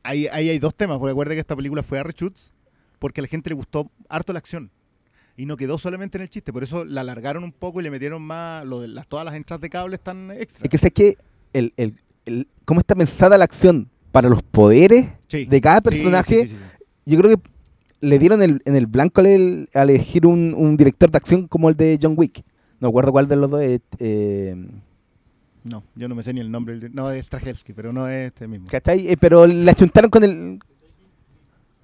Ahí, 0.04 0.26
ahí 0.26 0.48
hay 0.50 0.58
dos 0.58 0.74
temas. 0.74 0.98
Porque 0.98 1.12
acuérdate 1.12 1.36
que 1.36 1.40
esta 1.40 1.54
película 1.56 1.82
fue 1.82 1.98
a 1.98 2.02
reshoots 2.02 2.52
porque 2.98 3.20
a 3.20 3.22
la 3.22 3.28
gente 3.28 3.50
le 3.50 3.54
gustó 3.56 3.90
harto 4.08 4.32
la 4.32 4.38
acción. 4.40 4.70
Y 5.36 5.46
no 5.46 5.56
quedó 5.56 5.78
solamente 5.78 6.18
en 6.18 6.22
el 6.22 6.28
chiste. 6.28 6.52
Por 6.52 6.62
eso 6.62 6.84
la 6.84 7.00
alargaron 7.02 7.42
un 7.44 7.52
poco 7.52 7.80
y 7.80 7.84
le 7.84 7.90
metieron 7.90 8.20
más. 8.22 8.64
Lo 8.66 8.80
de 8.80 8.88
las, 8.88 9.06
todas 9.06 9.24
las 9.24 9.34
entradas 9.34 9.60
de 9.62 9.70
cable 9.70 9.94
están 9.94 10.30
extra. 10.32 10.64
Es 10.64 10.70
que 10.70 10.78
sé 10.78 10.90
que 10.90 11.16
el, 11.52 11.72
el, 11.76 11.94
el- 12.26 12.48
cómo 12.64 12.80
está 12.80 12.94
pensada 12.94 13.38
la 13.38 13.44
acción 13.44 13.88
para 14.10 14.28
los 14.28 14.42
poderes 14.42 15.06
Sí. 15.28 15.44
de 15.46 15.60
cada 15.60 15.80
personaje. 15.80 16.42
sí, 16.42 16.48
sí, 16.48 16.54
sí, 16.54 16.60
sí. 16.78 16.84
Yo 17.12 17.18
creo 17.18 17.36
que 17.36 17.42
le 18.00 18.18
dieron 18.18 18.42
el- 18.42 18.60
en 18.64 18.76
el 18.76 18.86
blanco 18.86 19.20
al, 19.20 19.68
al 19.72 19.90
elegir 19.90 20.26
un, 20.26 20.52
un 20.54 20.76
director 20.76 21.10
de 21.10 21.16
acción 21.16 21.46
como 21.48 21.68
el 21.70 21.76
de 21.76 21.98
John 22.02 22.14
Wick. 22.16 22.42
No 22.82 22.88
me 22.88 22.90
acuerdo 22.90 23.12
cuál 23.12 23.28
de 23.28 23.36
los 23.36 23.48
dos. 23.48 23.62
eh, 23.62 23.78
eh, 24.00 24.56
No, 25.62 25.84
yo 25.94 26.08
no 26.08 26.16
me 26.16 26.24
sé 26.24 26.34
ni 26.34 26.40
el 26.40 26.50
nombre. 26.50 26.76
del- 26.80 26.92
No, 26.92 27.08
es 27.12 27.26
Strahelski, 27.26 27.72
pero 27.72 27.92
no 27.92 28.08
es 28.08 28.26
este 28.26 28.48
mismo. 28.48 28.66
¿Cachai? 28.68 29.06
Eh, 29.08 29.16
pero 29.16 29.46
la 29.46 29.72
chuntaron 29.72 30.10
con 30.10 30.24
el. 30.24 30.58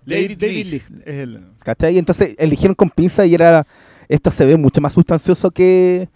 David 0.04 0.38
David 0.40 0.66
Licht. 0.66 0.90
Es 1.06 1.14
el- 1.14 1.44
¿Cachai? 1.60 1.98
Entonces 1.98 2.34
eligieron 2.36 2.74
con 2.74 2.90
pinza 2.90 3.24
y 3.26 3.34
era. 3.34 3.64
Esto 4.08 4.32
se 4.32 4.44
ve 4.44 4.56
mucho 4.56 4.80
más 4.80 4.92
sustancioso 4.94 5.52
que, 5.52 6.08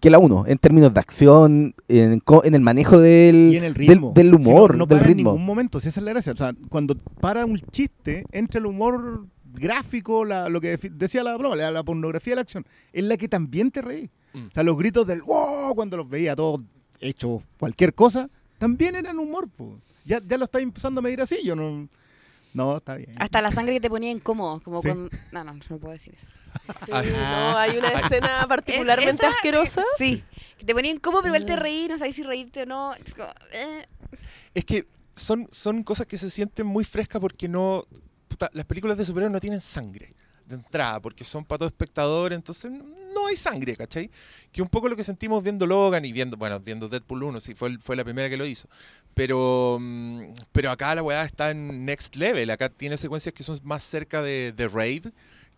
que 0.00 0.10
la 0.10 0.18
1, 0.18 0.44
en 0.48 0.58
términos 0.58 0.92
de 0.92 0.98
acción, 0.98 1.74
en, 1.86 2.20
en 2.44 2.54
el 2.54 2.60
manejo 2.62 2.98
del, 2.98 3.50
y 3.52 3.56
en 3.58 3.64
el 3.64 3.74
del- 3.74 3.88
ritmo. 3.88 4.12
del, 4.12 4.30
Si 4.30 4.34
humor, 4.34 4.72
no, 4.72 4.78
no 4.78 4.86
del 4.86 4.98
para 4.98 5.08
en 5.10 5.16
ritmo. 5.16 5.30
ningún 5.34 5.46
momento, 5.46 5.78
si 5.78 5.88
esa 5.88 6.00
es 6.00 6.04
la 6.04 6.10
gracia. 6.12 6.32
O 6.32 6.36
sea, 6.36 6.52
cuando 6.70 6.96
para 7.20 7.44
un 7.44 7.60
chiste, 7.70 8.24
entra 8.32 8.58
el 8.58 8.66
humor 8.66 9.26
gráfico, 9.58 10.24
la- 10.24 10.48
lo 10.48 10.60
que 10.60 10.76
decía 10.92 11.22
la 11.22 11.36
broma, 11.36 11.56
la, 11.56 11.70
la 11.70 11.82
pornografía 11.82 12.32
de 12.32 12.36
la 12.36 12.42
acción, 12.42 12.64
es 12.92 13.04
la 13.04 13.16
que 13.16 13.28
también 13.28 13.70
te 13.70 13.82
reí. 13.82 14.10
Mm. 14.32 14.46
O 14.46 14.50
sea, 14.54 14.62
los 14.62 14.76
gritos 14.78 15.06
del 15.06 15.22
wow, 15.22 15.74
cuando 15.74 15.96
los 15.96 16.08
veía 16.08 16.36
todos 16.36 16.62
hechos 17.00 17.42
cualquier 17.58 17.94
cosa, 17.94 18.28
también 18.58 18.94
eran 18.96 19.18
humor. 19.18 19.48
po. 19.48 19.78
Ya, 20.04 20.20
ya 20.24 20.38
lo 20.38 20.44
estáis 20.44 20.62
empezando 20.62 21.00
a 21.00 21.02
medir 21.02 21.20
así, 21.20 21.38
yo 21.44 21.56
no... 21.56 21.88
No, 22.54 22.78
está 22.78 22.96
bien. 22.96 23.10
Hasta 23.18 23.42
la 23.42 23.52
sangre 23.52 23.74
que 23.74 23.80
te 23.80 23.90
ponía 23.90 24.10
incómodo, 24.10 24.60
como 24.60 24.80
Sí. 24.80 24.88
con... 24.88 25.10
No, 25.30 25.44
no, 25.44 25.52
no 25.68 25.78
puedo 25.78 25.92
decir 25.92 26.14
eso. 26.14 26.26
Sí, 26.86 26.90
no, 26.90 27.56
hay 27.58 27.76
una 27.76 27.88
escena 27.88 28.46
particularmente 28.48 29.26
Esa- 29.26 29.34
asquerosa. 29.34 29.82
Sí, 29.98 30.24
que 30.56 30.64
te 30.64 30.72
ponía 30.74 30.90
incómodo, 30.90 31.20
pero 31.22 31.34
igual 31.34 31.44
te 31.44 31.54
reí, 31.56 31.86
no 31.86 31.98
sabes 31.98 32.14
si 32.16 32.22
reírte 32.22 32.62
o 32.62 32.66
no. 32.66 32.94
Es 32.94 33.12
como, 33.14 33.28
eh. 33.52 33.86
Es 34.54 34.64
que 34.64 34.86
son, 35.14 35.46
son 35.50 35.82
cosas 35.82 36.06
que 36.06 36.16
se 36.16 36.30
sienten 36.30 36.66
muy 36.66 36.84
frescas 36.84 37.20
porque 37.20 37.46
no. 37.46 37.84
Puta, 38.28 38.50
las 38.52 38.64
películas 38.64 38.98
de 38.98 39.04
superhéroes 39.04 39.32
no 39.32 39.40
tienen 39.40 39.60
sangre 39.60 40.14
de 40.46 40.54
entrada, 40.54 41.00
porque 41.00 41.24
son 41.24 41.44
para 41.44 41.58
todo 41.58 41.68
espectador, 41.68 42.32
entonces 42.32 42.70
no 42.70 43.26
hay 43.26 43.36
sangre, 43.36 43.76
¿cachai? 43.76 44.10
Que 44.52 44.62
un 44.62 44.68
poco 44.68 44.88
lo 44.88 44.96
que 44.96 45.02
sentimos 45.02 45.42
viendo 45.42 45.66
Logan 45.66 46.04
y 46.04 46.12
viendo, 46.12 46.36
bueno, 46.36 46.60
viendo 46.60 46.88
Deadpool 46.88 47.24
1, 47.24 47.40
sí, 47.40 47.54
fue, 47.54 47.78
fue 47.78 47.96
la 47.96 48.04
primera 48.04 48.28
que 48.28 48.36
lo 48.36 48.46
hizo. 48.46 48.68
Pero, 49.14 49.78
mm, 49.80 50.34
pero 50.52 50.70
acá 50.70 50.94
la 50.94 51.02
weá 51.02 51.24
está 51.24 51.50
en 51.50 51.84
next 51.84 52.14
level, 52.16 52.50
acá 52.50 52.68
tiene 52.68 52.96
secuencias 52.96 53.34
que 53.34 53.42
son 53.42 53.58
más 53.64 53.82
cerca 53.82 54.22
de, 54.22 54.52
de 54.52 54.68
Raid 54.68 55.06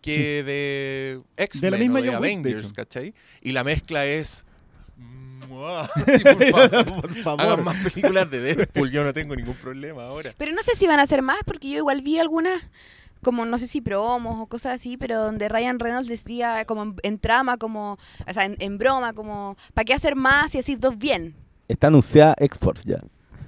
que 0.01 0.43
de 0.43 1.21
X-Men 1.37 1.77
misma 1.79 1.99
o 1.99 2.01
de 2.01 2.09
Wick, 2.09 2.11
de 2.11 2.15
Avengers, 2.15 2.65
hecho. 2.65 2.75
¿cachai? 2.75 3.13
Y 3.41 3.51
la 3.51 3.63
mezcla 3.63 4.05
es... 4.05 4.45
¡mua! 5.49 5.89
Sí, 6.05 6.23
por 6.23 6.43
favor. 6.51 7.01
Por 7.01 7.15
favor. 7.15 7.41
Hagan 7.41 7.63
más 7.63 7.75
películas 7.77 8.29
de 8.31 8.39
Deadpool, 8.39 8.91
yo 8.91 9.03
no 9.03 9.13
tengo 9.13 9.35
ningún 9.35 9.55
problema 9.55 10.03
ahora. 10.05 10.33
Pero 10.37 10.51
no 10.53 10.61
sé 10.63 10.75
si 10.75 10.87
van 10.87 10.99
a 10.99 11.03
hacer 11.03 11.21
más, 11.21 11.39
porque 11.45 11.69
yo 11.69 11.77
igual 11.77 12.01
vi 12.01 12.19
algunas, 12.19 12.69
como 13.21 13.45
no 13.45 13.57
sé 13.57 13.67
si 13.67 13.81
promos 13.81 14.39
o 14.41 14.47
cosas 14.47 14.75
así, 14.75 14.95
pero 14.97 15.21
donde 15.21 15.49
Ryan 15.49 15.79
Reynolds 15.79 16.07
decía 16.07 16.63
como 16.65 16.83
en, 16.83 16.95
en 17.03 17.19
trama, 17.19 17.57
como, 17.57 17.97
o 18.27 18.33
sea, 18.33 18.45
en, 18.45 18.55
en 18.59 18.77
broma, 18.77 19.13
como, 19.13 19.57
¿para 19.73 19.85
qué 19.85 19.93
hacer 19.93 20.15
más 20.15 20.55
y 20.55 20.59
así 20.59 20.75
dos 20.75 20.97
bien? 20.97 21.35
Está 21.67 21.87
anunciada 21.87 22.33
X-Force 22.39 22.83
ya. 22.85 23.01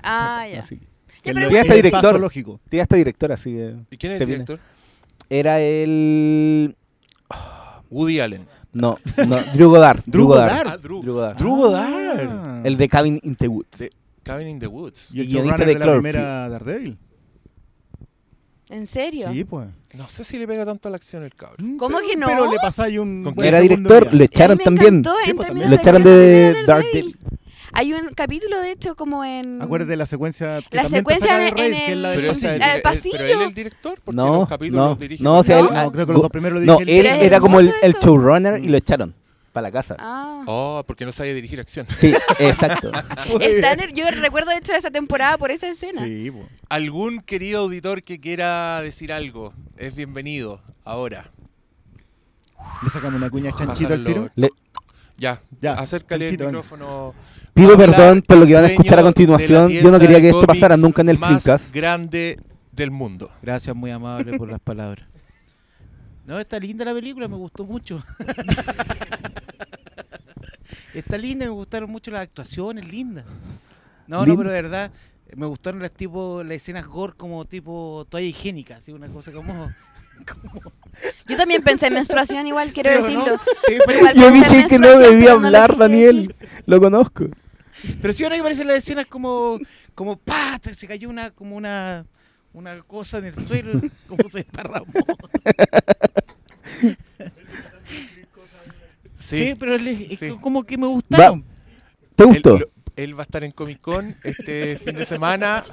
Ah, 0.03 0.45
ya. 0.51 0.59
Así. 0.61 0.79
Que 1.23 1.29
Ya, 1.29 1.33
lo- 1.33 1.39
pero 1.39 1.51
Ya 1.51 1.57
es 1.59 1.61
está 1.65 1.73
el 1.75 1.81
director. 1.83 2.01
paso 2.01 2.17
lógico. 2.19 2.59
Tiene 2.69 2.81
hasta 2.81 2.95
director, 2.95 3.31
así. 3.31 3.51
¿Y 3.91 3.97
quién 3.97 4.13
es 4.13 4.21
el 4.21 4.27
viene. 4.27 4.43
director? 4.43 4.59
Era 5.29 5.59
el. 5.61 6.75
Woody 7.89 8.19
Allen. 8.19 8.47
No, 8.73 8.97
no, 9.27 9.37
Drew 9.53 9.69
Goddard. 9.69 10.01
Drew 10.05 10.27
Goddard. 10.27 10.67
Ah, 10.67 10.77
Drew. 10.77 11.01
Drew 11.01 11.13
Goddard. 11.13 11.37
Drew 11.37 11.55
Goddard. 11.57 12.27
Ah. 12.29 12.61
El 12.63 12.77
de 12.77 12.87
Cabin 12.87 13.19
in 13.23 13.35
the 13.35 13.47
Woods. 13.47 13.77
De- 13.79 13.91
Cabin 14.23 14.47
in 14.47 14.59
the 14.59 14.67
Woods. 14.67 15.09
Y 15.13 15.21
el 15.21 15.27
guionista 15.27 15.57
de 15.57 15.65
de 15.65 15.73
la 15.79 15.85
Cloverfield. 15.85 16.13
primera 16.13 16.49
Daredevil. 16.49 16.97
¿En 18.69 18.87
serio? 18.87 19.27
Sí, 19.31 19.43
pues. 19.43 19.67
No 19.97 20.07
sé 20.07 20.23
si 20.23 20.39
le 20.39 20.47
pega 20.47 20.63
tanto 20.65 20.87
a 20.87 20.91
la 20.91 20.95
acción 20.95 21.23
el 21.23 21.35
cabrón. 21.35 21.75
¿Cómo 21.77 21.97
Pero- 21.97 22.09
que 22.09 22.15
no? 22.15 22.27
Pero 22.27 22.49
le 22.49 22.57
pasáis 22.61 22.97
un... 22.99 23.23
¿Con 23.25 23.35
buen 23.35 23.47
Era 23.47 23.59
director, 23.59 24.03
día. 24.09 24.13
lo 24.17 24.23
echaron 24.23 24.57
también. 24.57 24.87
encantó 24.99 25.15
Sí, 25.25 25.33
pues, 25.33 25.47
también. 25.47 25.69
Lo 25.69 25.75
de 25.75 25.81
echaron 25.81 26.03
de 26.03 26.51
primera 26.53 26.73
Daredevil. 26.77 27.17
Hay 27.73 27.93
un 27.93 28.09
capítulo, 28.15 28.59
de 28.59 28.71
hecho, 28.71 28.95
como 28.95 29.23
en... 29.23 29.61
Acuérdate 29.61 29.91
de 29.91 29.97
la 29.97 30.05
secuencia 30.05 30.59
que 30.69 30.77
La 30.77 30.89
secuencia 30.89 31.37
de 31.37 31.47
en- 31.47 31.55
que 31.55 31.91
es 31.91 31.97
la 31.97 32.09
el- 32.11 32.15
de 32.17 32.21
Pero, 32.21 32.31
esa 32.33 32.49
es 32.49 32.55
el 32.55 32.61
Al 32.61 32.69
dire- 32.69 32.77
eh, 32.77 32.81
pasillo. 32.81 33.15
pero 33.17 33.25
él 33.33 33.41
es 33.41 33.47
el 33.47 33.53
director 33.53 33.99
porque 34.03 34.15
No, 34.17 34.33
los 34.39 34.47
capítulos 34.49 34.81
no, 34.83 34.89
los 34.89 34.99
dirige. 34.99 35.23
no, 35.23 35.37
o 35.39 35.43
sea, 35.43 35.57
Woody 35.61 35.69
él-. 35.77 35.83
No, 35.85 35.91
creo 35.91 36.05
que 36.07 36.13
los 36.13 36.21
dos 36.21 36.31
primeros 36.31 36.59
lo 36.59 36.65
No, 36.65 36.77
dirige 36.79 36.99
él 36.99 37.05
es 37.05 37.13
era 37.23 37.39
como 37.39 37.59
el, 37.59 37.71
showrunner 38.01 38.59
y 38.63 38.67
lo 38.67 38.77
echaron 38.77 39.15
para 39.53 39.67
la 39.67 39.71
casa. 39.71 39.95
Ah. 39.99 40.43
Oh, 40.47 40.83
porque 40.85 41.05
no 41.05 41.11
sabía 41.11 41.33
dirigir 41.33 41.59
acción. 41.59 41.85
Sí, 41.97 42.13
exacto. 42.39 42.91
En- 43.39 43.95
yo 43.95 44.05
recuerdo, 44.11 44.51
de 44.51 44.57
hecho, 44.57 44.73
esa 44.73 44.91
temporada 44.91 45.37
por 45.37 45.51
esa 45.51 45.67
escena. 45.69 46.03
Sí, 46.05 46.29
pues. 46.31 46.45
¿Algún 46.69 47.21
querido 47.21 47.61
auditor 47.61 48.03
que 48.03 48.19
quiera 48.19 48.81
decir 48.81 49.11
algo? 49.13 49.53
Es 49.77 49.95
bienvenido 49.95 50.61
ahora. 50.83 51.31
Le 52.83 52.89
sacamos 52.89 53.15
una 53.15 53.29
cuña 53.29 53.51
chanchito 53.51 53.93
al 53.93 54.03
tiro. 54.03 54.29
Le- 54.35 54.49
Ya, 55.21 55.39
Ya, 55.61 55.73
acércale 55.73 56.25
Chanchito, 56.25 56.45
el 56.45 56.49
micrófono. 56.49 57.13
pido 57.53 57.77
perdón 57.77 58.23
por 58.23 58.37
lo 58.37 58.47
que 58.47 58.55
van 58.55 58.63
a 58.63 58.67
escuchar 58.67 58.97
a 58.99 59.03
continuación. 59.03 59.69
Yo 59.69 59.91
no 59.91 59.99
quería 59.99 60.19
que 60.19 60.29
esto 60.29 60.47
pasara 60.47 60.75
nunca 60.75 61.03
en 61.03 61.09
el 61.09 61.19
más 61.19 61.29
Filmcast. 61.29 61.71
grande 61.71 62.39
del 62.71 62.89
mundo. 62.89 63.29
Gracias, 63.43 63.75
muy 63.75 63.91
amable 63.91 64.35
por 64.35 64.49
las 64.49 64.59
palabras. 64.59 65.07
No, 66.25 66.39
está 66.39 66.59
linda 66.59 66.83
la 66.85 66.93
película, 66.93 67.27
me 67.27 67.35
gustó 67.35 67.65
mucho. 67.65 68.03
está 70.95 71.17
linda, 71.19 71.45
me 71.45 71.51
gustaron 71.51 71.91
mucho 71.91 72.09
las 72.09 72.23
actuaciones, 72.23 72.87
lindas. 72.87 73.25
No, 74.07 74.21
no, 74.21 74.25
Linda. 74.25 74.37
pero 74.39 74.49
de 74.51 74.61
verdad, 74.61 74.91
me 75.35 75.45
gustaron 75.45 75.81
las 75.81 75.91
tipo, 75.91 76.41
las 76.43 76.57
escenas 76.57 76.87
gore 76.87 77.13
como 77.15 77.45
tipo 77.45 78.07
toalla 78.09 78.27
higiénica, 78.27 78.77
así 78.77 78.91
una 78.91 79.07
cosa 79.07 79.31
como... 79.31 79.71
Yo 81.27 81.37
también 81.37 81.63
pensé 81.63 81.87
en 81.87 81.93
menstruación 81.95 82.45
igual, 82.47 82.71
quiero 82.73 82.91
Sí, 82.91 82.97
¿o 82.97 83.01
decirlo. 83.03 83.25
no? 83.25 83.37
Sí, 83.67 83.75
pero, 83.85 83.97
Igual 83.99 84.15
Yo 84.15 84.31
dije 84.31 84.67
que 84.67 84.79
no 84.79 84.99
debía 84.99 85.25
pero 85.25 85.39
no 85.39 85.49
lo 85.49 85.57
hablar, 85.57 85.77
Daniel. 85.77 86.35
decir. 86.39 86.63
Lo 86.65 86.79
conozco. 86.79 87.25
pero 88.01 88.13
sí 88.13 88.23
o 88.23 88.29
no 88.29 88.35
que 88.35 88.43
parecen 88.43 88.67
las 88.67 88.77
escenas 88.77 89.05
como, 89.07 89.57
como 89.95 90.17
¡pa! 90.17 90.59
Se 90.75 90.87
cayó 90.87 91.09
una, 91.09 91.31
como 91.31 91.55
una, 91.55 92.05
una 92.53 92.79
cosa 92.83 93.17
en 93.19 93.25
el 93.25 93.35
suelo, 93.47 93.81
como 94.07 94.29
se 94.29 94.39
desparramó. 94.39 94.85
Sí, 99.15 99.55
pero 99.59 99.75
él 99.75 99.87
es- 99.87 100.11
es 100.13 100.19
Sí. 100.19 100.37
como 100.41 100.63
que 100.63 100.77
me 100.77 100.87
gustaron. 100.87 101.43
¿Te 102.15 102.23
Él, 102.23 102.29
gustó? 102.29 102.59
lo- 102.59 102.69
él 102.95 103.15
va 103.17 103.21
a 103.21 103.23
estar 103.23 103.43
en 103.43 103.51
Comic 103.51 103.79
Con 103.81 104.15
este 104.23 104.77
fin 104.83 104.95
de 104.95 105.05
semana. 105.05 105.63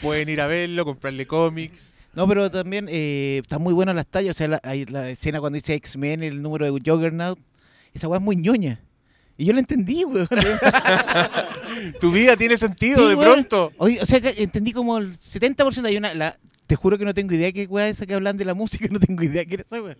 Pueden 0.00 0.28
ir 0.28 0.40
a 0.40 0.46
verlo, 0.46 0.84
comprarle 0.84 1.26
cómics. 1.26 1.97
No, 2.18 2.26
pero 2.26 2.50
también 2.50 2.88
eh, 2.90 3.38
están 3.42 3.62
muy 3.62 3.72
buenas 3.72 3.94
las 3.94 4.04
tallas. 4.08 4.34
O 4.34 4.38
sea, 4.38 4.48
la, 4.48 4.60
hay 4.64 4.84
la 4.86 5.08
escena 5.08 5.38
cuando 5.38 5.54
dice 5.54 5.74
X-Men, 5.74 6.24
el 6.24 6.42
número 6.42 6.64
de 6.66 6.72
Juggernaut. 6.72 7.38
Esa 7.94 8.08
weá 8.08 8.18
es 8.18 8.24
muy 8.24 8.34
ñoña. 8.34 8.80
Y 9.36 9.44
yo 9.44 9.52
la 9.52 9.60
entendí, 9.60 10.04
weón. 10.04 10.26
Tu 12.00 12.10
vida 12.10 12.36
tiene 12.36 12.56
sentido 12.56 12.98
Sí, 12.98 13.08
de 13.10 13.14
weón. 13.14 13.32
pronto. 13.34 13.72
Oye, 13.76 14.00
o 14.02 14.06
sea, 14.06 14.20
que 14.20 14.34
entendí 14.42 14.72
como 14.72 14.98
el 14.98 15.12
70%. 15.16 15.84
Hay 15.84 15.96
una. 15.96 16.12
La, 16.12 16.36
te 16.66 16.74
juro 16.74 16.98
que 16.98 17.04
no 17.04 17.14
tengo 17.14 17.32
idea 17.34 17.52
qué 17.52 17.66
weá 17.66 17.88
es 17.88 17.98
esa 17.98 18.06
que 18.06 18.14
hablan 18.14 18.36
de 18.36 18.44
la 18.46 18.54
música. 18.54 18.88
No 18.90 18.98
tengo 18.98 19.22
idea 19.22 19.44
qué 19.44 19.54
era 19.54 19.62
esa 19.70 19.80
weá. 19.80 19.96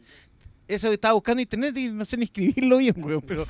Eso 0.68 0.92
estaba 0.92 1.14
buscando 1.14 1.40
internet 1.40 1.74
y 1.78 1.88
no 1.88 2.04
sé 2.04 2.16
ni 2.18 2.24
escribirlo 2.24 2.76
bien, 2.76 2.94
weón. 3.02 3.22
Pero. 3.22 3.46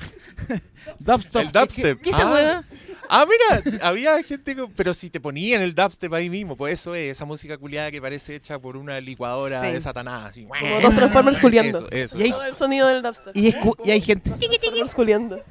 dubstep. 0.99 1.41
El 1.41 1.51
dubstep. 1.51 1.97
¿Qué, 1.97 2.03
qué 2.03 2.09
esa 2.11 2.23
Ah. 2.59 2.63
Ah, 3.11 3.25
mira, 3.27 3.79
había 3.81 4.21
gente. 4.23 4.55
Pero 4.75 4.93
si 4.93 5.09
te 5.09 5.19
ponían 5.19 5.61
el 5.61 5.73
dubstep 5.75 6.13
ahí 6.13 6.29
mismo, 6.29 6.55
pues 6.55 6.73
eso 6.75 6.95
es, 6.95 7.11
esa 7.11 7.25
música 7.25 7.57
culiada 7.57 7.91
que 7.91 8.01
parece 8.01 8.35
hecha 8.35 8.57
por 8.59 8.77
una 8.77 9.01
licuadora 9.01 9.59
Sí. 9.61 9.67
de 9.73 9.81
Satanás. 9.81 10.25
Así. 10.25 10.45
Como 10.45 10.79
dos 10.81 10.95
Transformers 10.95 11.39
culiando. 11.41 11.79
Eso, 11.89 12.15
eso. 12.15 12.19
Y 12.19 12.23
hay- 12.23 12.31
Todo 12.31 12.45
el 12.45 12.55
sonido 12.55 12.87
del 12.87 13.01
dubstep. 13.01 13.35
Y, 13.35 13.51
escu- 13.51 13.75
y 13.83 13.91
hay 13.91 14.01
gente. 14.01 14.29
Transformers 14.31 14.95
culiando. 14.95 15.43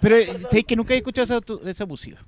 Pero 0.00 0.16
¿sabes 0.42 0.64
que 0.64 0.76
nunca 0.76 0.94
he 0.94 0.98
escuchado 0.98 1.24
esa, 1.24 1.40
tu- 1.40 1.60
esa 1.66 1.86
música. 1.86 2.18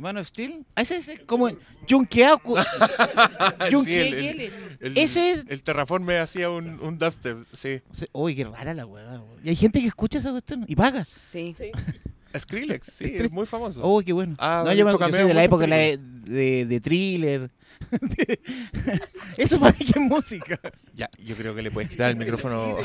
Hermano 0.00 0.24
Steel. 0.24 0.64
Ah, 0.76 0.80
ese 0.80 0.96
es 0.96 1.10
como 1.26 1.50
Junkeado. 1.88 2.40
Sí, 3.84 3.94
el, 3.94 4.14
¿qué 4.14 4.30
el- 4.30 4.52
el- 4.80 4.96
Ese 4.98 5.32
es- 5.32 5.44
el 5.46 5.62
Terraforme 5.62 6.16
hacía 6.18 6.48
un, 6.48 6.80
un 6.80 6.98
dubstep, 6.98 7.44
sí. 7.52 7.82
o 7.90 7.94
sea, 7.94 8.08
Uy, 8.12 8.34
qué 8.34 8.44
rara 8.44 8.72
la 8.72 8.86
weá. 8.86 9.22
Y 9.44 9.50
hay 9.50 9.56
gente 9.56 9.78
que 9.82 9.88
escucha 9.88 10.18
esa 10.18 10.30
cuestión 10.30 10.64
y 10.66 10.74
paga. 10.74 11.04
Sí. 11.04 11.54
Sí. 11.56 11.70
Skrillex, 12.34 12.86
sí, 12.86 12.92
Skrillex. 13.04 13.24
es 13.26 13.30
muy 13.30 13.44
famoso. 13.44 13.82
Oh, 13.84 14.00
qué 14.02 14.14
bueno. 14.14 14.36
Ah, 14.38 14.62
no, 14.64 14.72
yo, 14.72 14.86
me, 14.86 14.96
cameo 14.96 15.26
de 15.26 15.34
la 15.34 15.44
época 15.44 15.66
muchas 15.66 15.78
de, 15.78 15.98
de, 16.32 16.64
de 16.64 16.80
thriller. 16.80 17.50
Eso 19.36 19.60
para 19.60 19.76
mí 19.78 19.84
que 19.84 19.98
es 19.98 20.06
música. 20.06 20.58
Ya, 20.94 21.10
yo 21.18 21.34
creo 21.36 21.54
que 21.54 21.60
le 21.60 21.70
puedes 21.70 21.90
quitar 21.90 22.08
el 22.10 22.16
micrófono. 22.16 22.76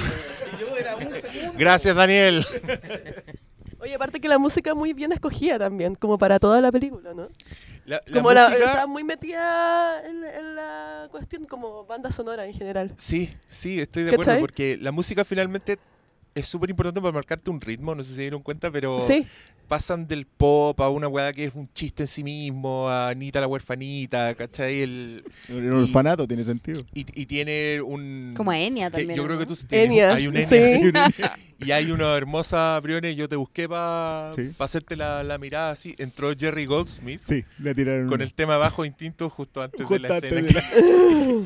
Gracias, 1.57 1.95
Daniel. 1.95 2.45
Oye, 3.85 3.93
aparte 3.95 4.19
que 4.19 4.27
la 4.27 4.39
música 4.39 4.73
muy 4.73 4.93
bien 4.93 5.11
escogida 5.11 5.59
también, 5.59 5.93
como 5.93 6.17
para 6.17 6.39
toda 6.39 6.59
la 6.59 6.71
película, 6.71 7.13
¿no? 7.13 7.29
La, 7.85 8.01
la 8.07 8.13
como 8.13 8.33
la, 8.33 8.49
música- 8.49 8.65
está 8.65 8.87
muy 8.87 9.03
metida 9.03 10.01
en, 10.07 10.23
en 10.25 10.55
la 10.55 11.07
cuestión 11.11 11.45
como 11.45 11.85
banda 11.85 12.11
sonora 12.11 12.47
en 12.47 12.53
general. 12.53 12.91
Sí, 12.97 13.31
sí, 13.45 13.79
estoy 13.79 14.03
de 14.03 14.09
acuerdo, 14.09 14.31
¿Cachai? 14.31 14.41
porque 14.41 14.77
la 14.81 14.91
música 14.91 15.23
finalmente 15.23 15.77
es 16.35 16.45
súper 16.47 16.69
importante 16.69 16.99
para 17.01 17.13
marcarte 17.13 17.49
un 17.49 17.61
ritmo, 17.61 17.95
no 17.95 18.03
sé 18.03 18.09
si 18.09 18.15
se 18.17 18.21
dieron 18.23 18.41
cuenta, 18.41 18.69
pero 18.69 18.99
Sí, 18.99 19.25
pasan 19.69 20.05
del 20.05 20.25
pop 20.25 20.79
a 20.81 20.89
una 20.89 21.07
weá 21.07 21.31
que 21.33 21.45
es 21.45 21.55
un 21.55 21.67
chiste 21.73 22.03
en 22.03 22.07
sí 22.07 22.23
mismo, 22.23 22.89
a 22.89 23.07
Anita 23.09 23.39
la 23.41 23.47
huerfanita, 23.47 24.35
¿cachai? 24.35 24.81
El, 24.81 25.23
Un 25.49 25.71
orfanato 25.71 26.27
tiene 26.27 26.43
sentido. 26.43 26.81
y, 26.93 27.05
y 27.21 27.25
tiene 27.25 27.81
un... 27.81 28.33
Como 28.35 28.51
Enya 28.51 28.91
que 28.91 28.97
también. 28.97 29.15
yo 29.17 29.25
creo 29.25 29.39
que 29.39 29.45
tú 29.45 29.55
tienes- 29.55 29.87
Enya, 29.91 30.13
hay 30.13 30.27
un 30.27 30.35
Enya. 30.37 30.47
sí. 30.47 30.91
Y 31.57 31.71
hay 31.71 31.89
una 31.89 32.17
hermosa 32.17 32.77
Briones, 32.83 33.15
yo 33.15 33.29
te 33.29 33.37
busqué 33.37 33.69
para 33.69 34.33
Sí. 34.35 34.51
hacerte 34.59 34.97
la, 34.97 35.23
la 35.23 35.37
mirada 35.37 35.71
así. 35.71 35.95
Entró 35.97 36.33
Jerry 36.37 36.65
Goldsmith 36.65 37.21
Sí, 37.23 37.45
le 37.59 37.73
tiraron. 37.73 38.09
con 38.09 38.21
el 38.21 38.33
tema 38.33 38.57
bajo 38.57 38.83
instinto 38.83 39.29
justo 39.29 39.61
antes 39.61 39.85
Justo 39.85 39.93
de 40.03 40.09
la 40.09 40.15
antes 40.15 40.33
escena. 40.33 40.47
de 40.51 41.43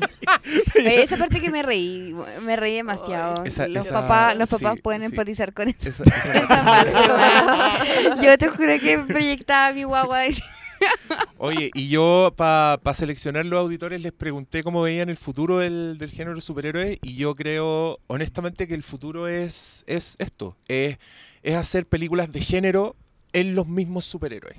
Oye, 0.80 1.02
esa 1.04 1.16
parte 1.16 1.40
que 1.40 1.48
me 1.52 1.62
reí, 1.62 2.12
me 2.42 2.56
reí 2.56 2.74
demasiado. 2.74 3.44
Esa- 3.44 3.68
los, 3.68 3.86
esa- 3.86 4.00
papás, 4.00 4.36
los 4.36 4.50
papás 4.50 4.74
sí, 4.74 4.79
pueden 4.82 5.02
sí. 5.02 5.06
empatizar 5.06 5.52
con 5.52 5.68
eso. 5.68 5.76
Esa- 5.88 6.04
esa- 6.04 6.32
Esa 6.34 6.48
parte, 6.64 6.92
weón. 6.92 8.22
Yo 8.22 8.38
te 8.38 8.48
juro 8.48 8.78
que 8.80 8.98
proyectaba 8.98 9.72
mi 9.72 9.84
guagua. 9.84 10.20
Oye, 11.36 11.70
y 11.74 11.88
yo 11.90 12.32
para 12.36 12.78
seleccionar 12.94 13.44
los 13.44 13.60
auditores 13.60 14.00
les 14.00 14.12
pregunté 14.12 14.62
cómo 14.62 14.80
veían 14.82 15.10
el 15.10 15.18
futuro 15.18 15.58
del, 15.58 15.96
del 15.98 16.10
género 16.10 16.40
superhéroe 16.40 16.98
y 17.02 17.16
yo 17.16 17.34
creo 17.34 17.98
honestamente 18.06 18.66
que 18.66 18.74
el 18.74 18.82
futuro 18.82 19.28
es, 19.28 19.84
es 19.86 20.16
esto, 20.18 20.56
es, 20.68 20.96
es 21.42 21.54
hacer 21.54 21.86
películas 21.86 22.32
de 22.32 22.40
género 22.40 22.96
en 23.34 23.54
los 23.54 23.66
mismos 23.66 24.06
superhéroes. 24.06 24.56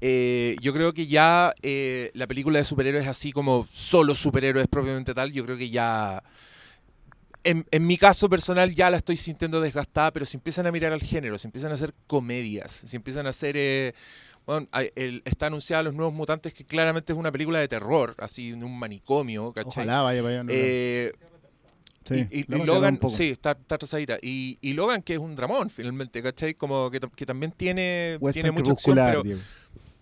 Eh, 0.00 0.54
yo 0.60 0.72
creo 0.72 0.92
que 0.92 1.08
ya 1.08 1.52
eh, 1.62 2.12
la 2.14 2.28
película 2.28 2.60
de 2.60 2.64
superhéroes 2.64 3.08
así 3.08 3.32
como 3.32 3.66
solo 3.72 4.14
superhéroes 4.14 4.68
propiamente 4.68 5.12
tal, 5.12 5.32
yo 5.32 5.44
creo 5.44 5.56
que 5.56 5.70
ya... 5.70 6.22
En, 7.44 7.64
en 7.70 7.86
mi 7.86 7.96
caso 7.96 8.28
personal 8.28 8.74
ya 8.74 8.90
la 8.90 8.96
estoy 8.98 9.16
sintiendo 9.16 9.60
desgastada, 9.60 10.12
pero 10.12 10.26
si 10.26 10.36
empiezan 10.36 10.66
a 10.66 10.72
mirar 10.72 10.92
al 10.92 11.00
género, 11.00 11.38
si 11.38 11.46
empiezan 11.46 11.70
a 11.70 11.74
hacer 11.74 11.94
comedias, 12.06 12.82
si 12.86 12.96
empiezan 12.96 13.26
a 13.26 13.30
hacer... 13.30 13.54
eh, 13.56 13.94
bueno, 14.44 14.66
el- 14.96 15.22
está 15.24 15.46
anunciada 15.46 15.82
Los 15.82 15.94
Nuevos 15.94 16.14
Mutantes, 16.14 16.52
que 16.54 16.64
claramente 16.64 17.12
es 17.12 17.18
una 17.18 17.30
película 17.30 17.60
de 17.60 17.68
terror, 17.68 18.14
así, 18.18 18.50
en 18.50 18.64
un 18.64 18.78
manicomio, 18.78 19.52
¿cachai? 19.52 19.84
Ojalá 19.84 20.02
vaya 20.02 20.42
no, 20.42 20.50
Eh, 20.52 21.12
sí, 22.06 22.26
y, 22.30 22.44
Logan, 22.64 22.98
sí, 23.08 23.28
está, 23.30 23.52
está 23.52 23.74
atrasadita. 23.74 24.16
Y, 24.22 24.58
y 24.62 24.72
Logan, 24.72 25.02
que 25.02 25.12
es 25.14 25.18
un 25.18 25.36
dramón, 25.36 25.68
finalmente, 25.68 26.22
¿cachai? 26.22 26.54
Como 26.54 26.90
que, 26.90 27.00
tam- 27.00 27.14
que 27.14 27.26
también 27.26 27.52
tiene, 27.52 28.18
tiene 28.32 28.50
mucha 28.50 28.72
acción, 28.72 28.96
pero 28.96 29.22
Diego. 29.22 29.40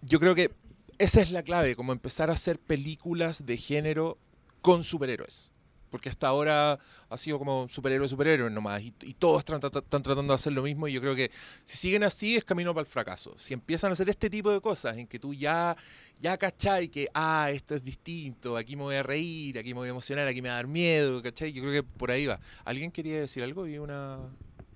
yo 0.03 0.21
creo 0.21 0.35
que 0.37 0.53
esa 0.99 1.21
es 1.21 1.33
la 1.33 1.43
clave, 1.43 1.75
como 1.75 1.93
empezar 1.93 2.31
a 2.31 2.35
hacer 2.35 2.59
películas 2.61 3.45
de 3.47 3.57
género 3.57 4.17
con 4.63 4.85
superhéroes. 4.85 5.51
Porque 5.97 6.11
hasta 6.11 6.29
ahora 6.29 6.79
ha 7.09 7.17
sido 7.17 7.39
como 7.39 7.71
superhéroe, 7.71 8.07
superhéroe 8.07 8.51
nomás. 8.51 8.83
Y, 8.83 8.93
y 9.01 9.15
todos 9.15 9.39
están 9.39 9.61
tratando 9.61 10.25
de 10.25 10.35
hacer 10.35 10.53
lo 10.53 10.63
mismo. 10.63 10.87
Y 10.89 10.93
yo 10.93 11.01
creo 11.01 11.17
que 11.17 11.31
si 11.65 11.79
siguen 11.79 12.05
así 12.05 12.37
es 12.37 12.45
camino 12.45 12.75
para 12.75 12.83
el 12.83 12.87
fracaso. 12.87 13.33
Si 13.39 13.55
empiezan 13.55 13.89
a 13.89 13.93
hacer 13.95 14.11
este 14.11 14.29
tipo 14.29 14.53
de 14.53 14.61
cosas 14.61 14.99
en 14.99 15.07
que 15.07 15.19
tú 15.19 15.33
ya, 15.33 15.75
ya 16.19 16.37
cachai 16.37 16.89
que, 16.89 17.09
ah, 17.15 17.49
esto 17.51 17.77
es 17.77 17.83
distinto, 17.83 18.59
aquí 18.59 18.77
me 18.77 18.83
voy 18.83 18.97
a 18.97 19.03
reír, 19.03 19.59
aquí 19.59 19.73
me 19.73 19.81
voy 19.81 19.89
a 19.89 19.93
emocionar, 19.93 20.29
aquí 20.29 20.43
me 20.43 20.51
va 20.51 20.57
a 20.57 20.59
dar 20.59 20.67
miedo, 20.67 21.23
¿cachai? 21.23 21.51
Yo 21.51 21.63
creo 21.63 21.73
que 21.73 21.83
por 21.83 22.11
ahí 22.11 22.27
va. 22.27 22.39
¿Alguien 22.67 22.91
quería 22.91 23.21
decir 23.21 23.43
algo? 23.43 23.67
¿Y 23.67 23.79
una... 23.79 24.19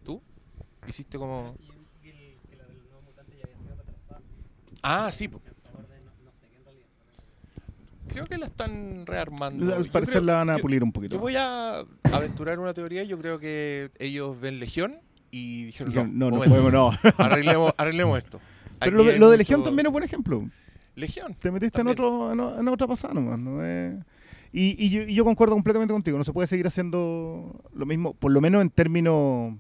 ¿Tú? 0.03 0.23
¿Hiciste 0.89 1.19
como...? 1.19 1.55
Ah, 4.83 5.13
sí. 5.13 5.29
Creo 8.13 8.27
que 8.27 8.39
la 8.39 8.47
están 8.47 9.07
rearmando. 9.07 9.75
Al 9.75 9.89
parecer 9.91 10.15
creo- 10.17 10.25
la 10.27 10.35
van 10.37 10.51
a 10.51 10.57
yo- 10.57 10.63
pulir 10.63 10.83
un 10.83 10.93
poquito. 10.93 11.17
Yo 11.17 11.21
voy 11.21 11.35
a 11.37 11.85
aventurar 12.13 12.59
una 12.59 12.75
teoría. 12.75 13.03
Yo 13.05 13.19
creo 13.19 13.39
que 13.39 13.91
ellos 13.99 14.41
ven 14.41 14.59
Legión 14.61 14.97
y 15.31 15.65
dijeron, 15.65 15.95
no, 15.95 16.31
no, 16.31 16.37
no 16.37 16.43
podemos, 16.45 16.73
no. 16.73 16.91
arreglemos, 17.19 17.73
arreglemos 17.77 18.19
esto. 18.19 18.41
Pero 18.79 18.97
lo, 18.97 19.05
de 19.05 19.19
mucho- 19.19 19.37
Legión 19.37 19.63
también 19.63 19.87
es 19.87 19.93
buen 19.93 20.05
ejemplo. 20.05 20.49
Legión. 20.97 21.35
Te 21.39 21.51
metiste 21.51 21.81
en, 21.81 21.87
otro, 21.89 22.33
en, 22.33 22.41
en 22.61 22.69
otra 22.69 22.87
pasada 22.87 23.15
nomás. 23.15 23.39
¿no? 23.39 23.65
Es- 23.65 23.95
y, 24.53 24.75
y 24.85 24.91
yo, 24.91 25.03
y 25.03 25.15
yo 25.15 25.25
concuerdo 25.25 25.55
completamente 25.55 25.93
contigo. 25.95 26.19
No 26.19 26.25
se 26.25 26.33
puede 26.33 26.49
seguir 26.49 26.67
haciendo 26.67 27.63
lo 27.73 27.87
mismo, 27.87 28.15
por 28.15 28.33
lo 28.33 28.41
menos 28.41 28.63
en 28.63 28.71
términos. 28.71 29.55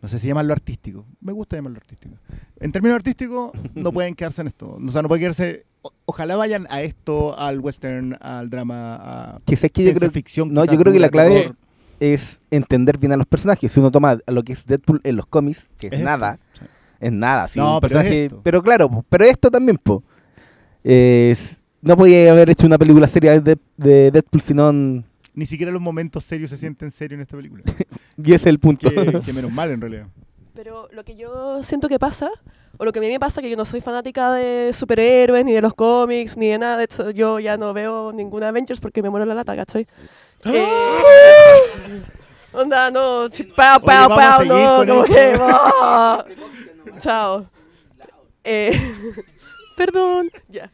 No 0.00 0.08
sé 0.08 0.18
si 0.18 0.28
llamarlo 0.28 0.52
artístico. 0.52 1.04
Me 1.20 1.32
gusta 1.32 1.56
llamarlo 1.56 1.78
artístico. 1.78 2.14
En 2.60 2.70
términos 2.72 2.96
artísticos, 2.96 3.50
no 3.74 3.92
pueden 3.92 4.14
quedarse 4.14 4.40
en 4.42 4.46
esto. 4.48 4.78
O 4.86 4.90
sea, 4.92 5.02
no 5.02 5.08
pueden 5.08 5.22
quedarse. 5.22 5.64
o- 5.82 5.92
ojalá 6.06 6.34
vayan 6.36 6.66
a 6.70 6.82
esto, 6.82 7.38
al 7.38 7.60
western, 7.60 8.16
al 8.20 8.50
drama, 8.50 8.96
a 9.34 9.40
Que 9.46 9.56
sé 9.56 9.70
que 9.70 9.84
yo 9.84 9.94
creo, 9.94 10.10
ficción. 10.10 10.52
no, 10.52 10.62
quizás 10.62 10.74
yo 10.74 10.80
creo 10.80 10.92
que 10.92 10.98
la 11.00 11.08
clave 11.08 11.52
es 12.00 12.40
entender 12.50 12.98
bien 12.98 13.12
a 13.12 13.16
los 13.16 13.26
personajes. 13.26 13.70
Si 13.72 13.78
uno 13.80 13.90
toma 13.90 14.18
a 14.26 14.30
lo 14.32 14.42
que 14.42 14.52
es 14.54 14.66
Deadpool 14.66 15.00
en 15.04 15.16
los 15.16 15.26
cómics, 15.26 15.68
que 15.78 15.86
es, 15.88 15.92
Es 15.94 16.00
nada, 16.00 16.38
sí. 16.52 16.64
es 17.00 17.12
nada. 17.12 17.46
sí, 17.48 17.58
No, 17.60 17.74
un 17.76 17.80
pero 17.80 17.86
es 17.88 17.92
personaje- 18.04 18.24
esto. 18.24 18.40
pero 18.42 18.62
claro, 18.62 19.04
pero 19.08 19.24
esto 19.24 19.50
también, 19.50 19.78
po. 19.78 20.02
Es- 20.84 21.58
no 21.80 21.96
podía 21.96 22.32
haber 22.32 22.50
hecho 22.50 22.66
una 22.66 22.78
película 22.78 23.06
seria 23.06 23.40
de, 23.40 23.56
de 23.76 24.10
Deadpool, 24.10 24.40
sino 24.42 24.70
en- 24.70 25.04
Ni 25.38 25.46
siquiera 25.46 25.70
los 25.70 25.80
momentos 25.80 26.24
serios 26.24 26.50
se 26.50 26.56
sienten 26.56 26.90
serios 26.90 27.16
en 27.18 27.22
esta 27.22 27.36
película. 27.36 27.62
y 28.16 28.34
ese 28.34 28.34
es 28.34 28.46
el 28.46 28.58
punto. 28.58 28.90
que, 28.90 29.20
que 29.24 29.32
menos 29.32 29.52
mal, 29.52 29.70
en 29.70 29.80
realidad. 29.80 30.08
Pero 30.52 30.88
lo 30.90 31.04
que 31.04 31.14
yo 31.14 31.62
siento 31.62 31.88
que 31.88 32.00
pasa, 32.00 32.28
o 32.76 32.84
lo 32.84 32.90
que 32.90 32.98
a 32.98 33.02
mí 33.02 33.06
me 33.06 33.20
pasa, 33.20 33.40
que 33.40 33.48
yo 33.48 33.56
no 33.56 33.64
soy 33.64 33.80
fanática 33.80 34.32
de 34.32 34.72
superhéroes, 34.74 35.44
ni 35.44 35.52
de 35.52 35.62
los 35.62 35.74
cómics, 35.74 36.36
ni 36.36 36.48
de 36.48 36.58
nada. 36.58 36.76
De 36.78 36.84
hecho, 36.84 37.10
yo 37.12 37.38
ya 37.38 37.56
no 37.56 37.72
veo 37.72 38.10
ninguna 38.12 38.48
Avengers 38.48 38.80
porque 38.80 39.00
me 39.00 39.10
muero 39.10 39.26
la 39.26 39.34
lata, 39.34 39.54
¿cachai? 39.54 39.86
Eh, 40.44 40.66
onda, 42.52 42.90
no, 42.90 43.28
pao, 43.54 43.80
pao, 43.80 44.08
pao, 44.08 44.44
no, 44.44 44.84
como 44.84 45.04
esto. 45.04 45.14
que. 45.14 45.38
oh. 45.40 46.24
Chao. 46.98 47.46
Eh, 48.42 48.72
perdón, 49.76 50.32
ya. 50.48 50.68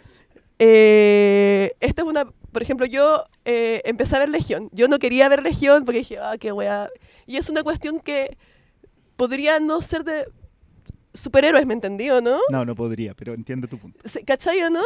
Eh, 0.58 1.70
esta 1.80 2.00
es 2.00 2.08
una. 2.08 2.24
Por 2.55 2.62
ejemplo, 2.62 2.86
yo 2.86 3.26
eh, 3.44 3.82
empecé 3.84 4.16
a 4.16 4.20
ver 4.20 4.30
Legión. 4.30 4.70
Yo 4.72 4.88
no 4.88 4.98
quería 4.98 5.28
ver 5.28 5.42
Legión 5.42 5.84
porque 5.84 5.98
dije, 5.98 6.18
ah, 6.18 6.36
qué 6.40 6.50
wea. 6.52 6.88
Y 7.26 7.36
es 7.36 7.50
una 7.50 7.62
cuestión 7.62 8.00
que 8.00 8.38
podría 9.16 9.61
no 9.61 9.82
ser 9.82 10.05
de 10.05 10.26
superhéroes, 11.12 11.66
¿me 11.66 11.74
entendió, 11.74 12.20
no? 12.22 12.38
No, 12.50 12.64
no 12.64 12.74
podría, 12.74 13.14
pero 13.14 13.34
entiendo 13.34 13.68
tu 13.68 13.78
punto. 13.78 14.00
¿Cachai 14.26 14.62
o 14.62 14.70
no? 14.70 14.82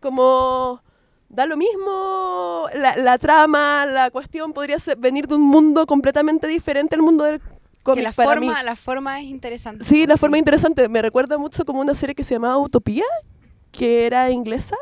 Como 0.00 0.82
da 1.28 1.46
lo 1.46 1.56
mismo 1.56 2.68
la, 2.74 2.96
la 2.96 3.18
trama, 3.18 3.86
la 3.86 4.10
cuestión 4.10 4.52
podría 4.52 4.78
ser- 4.78 4.96
venir 4.98 5.26
de 5.26 5.34
un 5.34 5.40
mundo 5.42 5.86
completamente 5.86 6.46
diferente 6.46 6.94
al 6.94 7.02
mundo 7.02 7.24
del 7.24 7.40
Que 7.40 7.46
cómic 7.82 8.04
la 8.04 8.12
para 8.12 8.38
mí. 8.40 8.46
forma, 8.46 8.62
la 8.62 8.76
forma 8.76 9.20
es 9.20 9.26
interesante. 9.26 9.84
Sí, 9.84 10.06
la 10.06 10.16
forma 10.16 10.38
interesante. 10.38 10.88
Me 10.88 11.02
recuerda 11.02 11.38
mucho 11.38 11.64
como 11.64 11.80
una 11.80 11.94
serie 11.94 12.14
que 12.14 12.22
se 12.22 12.34
llamaba 12.34 12.56
Utopía, 12.58 13.04
que 13.72 14.06
era 14.06 14.30
inglesa 14.30 14.76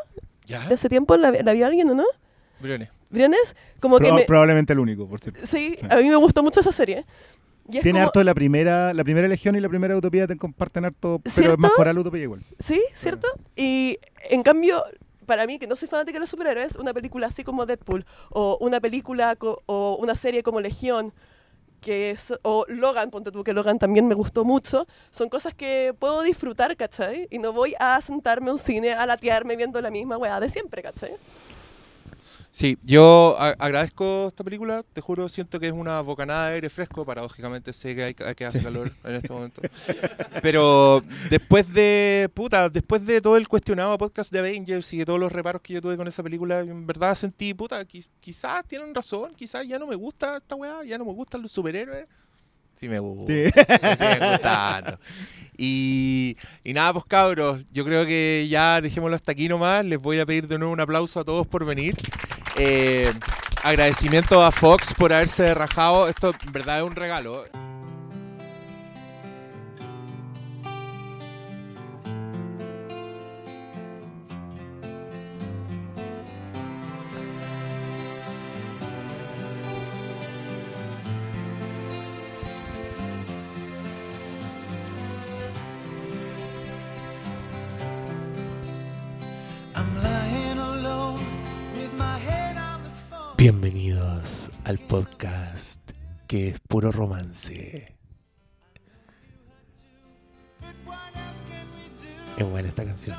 ¿Ya? 0.45 0.67
de 0.69 0.75
ese 0.75 0.89
tiempo. 0.91 1.17
¿La, 1.17 1.31
la 1.31 1.53
vio 1.55 1.65
alguien 1.67 1.89
o 1.91 1.95
no? 1.95 2.05
Briones. 2.63 2.89
¿Briones? 3.11 3.55
Como 3.81 3.99
que 3.99 4.09
Proba- 4.09 4.17
me... 4.17 4.25
Probablemente 4.25 4.73
el 4.73 4.79
único, 4.79 5.07
por 5.07 5.21
cierto. 5.21 5.41
Sí, 5.47 5.77
a 5.91 5.97
mí 5.97 6.05
me 6.09 6.17
gustó 6.17 6.43
mucho 6.43 6.61
esa 6.61 6.73
serie. 6.73 7.05
Y 7.71 7.77
es 7.77 7.83
Tiene 7.83 7.99
como- 7.99 8.07
harto 8.07 8.19
de 8.21 8.25
la 8.25 8.35
primera, 8.35 8.93
la 8.95 9.05
primera 9.05 9.29
Legión 9.29 9.55
y 9.57 9.61
la 9.61 9.69
primera 9.69 9.97
Utopía 9.97 10.27
te 10.27 10.37
comparten 10.37 10.85
harto, 10.85 11.21
pero 11.23 11.35
¿Cierto? 11.35 11.53
es 11.53 11.59
más 11.59 11.73
coral 11.73 11.99
Utopía 11.99 12.23
igual. 12.23 12.43
Sí, 12.59 12.83
¿cierto? 12.95 13.29
Y 13.55 13.99
en 14.31 14.43
cambio, 14.43 14.83
para 15.27 15.47
mí, 15.47 15.59
que 15.59 15.67
no 15.67 15.77
soy 15.77 15.89
fanática 15.89 16.17
de 16.17 16.21
los 16.21 16.29
superhéroes, 16.31 16.77
una 16.77 16.93
película 16.93 17.27
así 17.29 17.45
como 17.45 17.67
Deadpool, 17.67 18.05
o 18.31 18.59
una 18.61 18.81
película 18.81 19.37
o 19.67 19.97
una 20.01 20.15
serie 20.17 20.43
como 20.43 20.61
Legión, 20.61 21.13
que 21.81 22.11
es, 22.11 22.33
o 22.43 22.65
Logan, 22.69 23.11
ponte 23.11 23.31
tú, 23.33 23.43
que 23.45 23.53
Logan 23.53 23.79
también 23.79 24.07
me 24.07 24.15
gustó 24.15 24.45
mucho, 24.45 24.87
son 25.11 25.29
cosas 25.29 25.53
que 25.55 25.95
puedo 25.99 26.23
disfrutar, 26.23 26.77
¿cachai? 26.77 27.27
Y 27.31 27.39
no 27.39 27.53
voy 27.53 27.75
a 27.81 28.01
sentarme 28.01 28.51
a 28.51 28.53
un 28.53 28.59
cine 28.59 28.93
a 28.93 29.05
latearme 29.07 29.57
viendo 29.57 29.81
la 29.81 29.91
misma 29.91 30.17
weá 30.17 30.39
de 30.41 30.49
siempre, 30.49 30.81
¿cachai? 30.83 31.13
Sí, 32.55 32.77
yo 32.85 33.35
agradezco 33.41 34.27
esta 34.29 34.45
película, 34.45 34.85
te 34.93 35.01
juro, 35.01 35.27
siento 35.31 35.59
que 35.59 35.69
es 35.69 35.73
una 35.73 36.03
bocanada 36.03 36.49
de 36.49 36.57
aire 36.57 36.69
fresco, 36.69 37.03
paradójicamente 37.03 37.73
sé 37.73 37.97
que, 37.97 38.03
hay, 38.05 38.15
que 38.15 38.45
hace 38.45 38.63
calor 38.63 38.93
en 39.05 39.15
este 39.15 39.33
momento. 39.33 39.63
Pero 40.43 41.03
después 41.31 41.73
de, 41.73 42.29
puta, 42.35 42.69
después 42.69 43.07
de 43.07 43.23
todo 43.23 43.39
el 43.39 43.49
cuestionado 43.49 43.97
podcast 43.97 44.31
de 44.31 44.41
Avengers 44.41 44.93
y 44.93 44.99
de 44.99 45.07
todos 45.07 45.19
los 45.19 45.33
reparos 45.33 45.63
que 45.63 45.73
yo 45.73 45.81
tuve 45.81 45.97
con 45.97 46.07
esa 46.09 46.23
película, 46.23 46.61
en 46.61 46.87
verdad 46.87 47.15
sentí, 47.15 47.55
puta, 47.55 47.81
qui- 47.89 48.07
quizás 48.21 48.67
tienen 48.69 48.95
razón, 48.95 49.33
quizás 49.35 49.67
ya 49.67 49.79
no 49.79 49.87
me 49.87 49.97
gusta 49.97 50.37
esta 50.37 50.55
weá, 50.55 50.85
ya 50.85 50.99
no 50.99 51.07
me 51.07 51.13
gustan 51.15 51.41
los 51.41 51.51
superhéroes. 51.53 52.07
Sí 52.75 52.87
me 52.87 52.99
gusta, 52.99 53.33
Sí. 53.33 53.51
me. 53.57 54.99
Y, 55.57 56.37
y 56.65 56.73
nada, 56.73 56.93
pues 56.93 57.05
cabros, 57.07 57.65
yo 57.71 57.85
creo 57.85 58.05
que 58.05 58.47
ya 58.51 58.81
dejémoslo 58.81 59.15
hasta 59.15 59.33
aquí 59.33 59.49
nomás. 59.49 59.85
Les 59.85 60.01
voy 60.01 60.19
a 60.19 60.27
pedir 60.27 60.49
de 60.49 60.59
nuevo 60.59 60.73
un 60.73 60.81
aplauso 60.81 61.21
a 61.21 61.25
todos 61.25 61.47
por 61.47 61.65
venir. 61.65 61.95
Eh, 62.57 63.13
agradecimiento 63.63 64.43
a 64.43 64.53
Fox 64.53 64.95
por 64.95 65.13
haberse 65.13 65.55
rajado. 65.55 66.09
Esto 66.09 66.33
en 66.47 66.53
verdad 66.53 66.79
es 66.79 66.85
un 66.85 66.97
regalo. 66.97 67.45
Al 94.73 94.79
podcast 94.79 95.91
que 96.27 96.49
es 96.49 96.59
puro 96.61 96.91
romance. 96.93 97.95
Es 102.39 102.47
buena 102.51 102.69
esta 102.69 102.87
canción. 102.87 103.19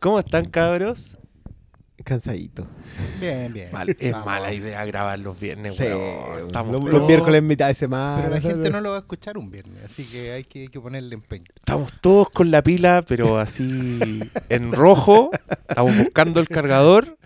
¿Cómo 0.00 0.18
están, 0.20 0.46
cabros? 0.46 1.18
Cansadito. 2.02 2.66
Bien, 3.20 3.52
bien. 3.52 3.70
Mal- 3.72 3.94
es 3.98 4.12
Vamos. 4.12 4.24
mala 4.26 4.54
idea 4.54 4.82
grabar 4.86 5.18
los 5.18 5.38
viernes, 5.38 5.76
Sí, 5.76 5.82
weón. 5.84 6.46
Estamos, 6.46 6.72
los, 6.82 6.90
los 6.90 7.06
miércoles 7.06 7.40
en 7.40 7.46
mitad 7.46 7.66
de 7.68 7.74
semana. 7.74 8.22
Pero 8.22 8.34
la 8.36 8.40
¿sabes? 8.40 8.56
gente 8.56 8.70
no 8.70 8.80
lo 8.80 8.90
va 8.92 8.96
a 8.96 9.00
escuchar 9.00 9.36
un 9.36 9.50
viernes, 9.50 9.84
así 9.84 10.04
que 10.04 10.30
hay 10.32 10.44
que, 10.44 10.60
hay 10.60 10.68
que 10.68 10.80
ponerle 10.80 11.14
empeño. 11.14 11.44
estamos 11.58 11.92
todos 12.00 12.30
con 12.30 12.50
la 12.50 12.62
pila, 12.62 13.04
pero 13.06 13.38
así 13.38 14.00
en 14.48 14.72
rojo. 14.72 15.30
Estamos 15.68 15.98
buscando 15.98 16.40
el 16.40 16.48
cargador. 16.48 17.18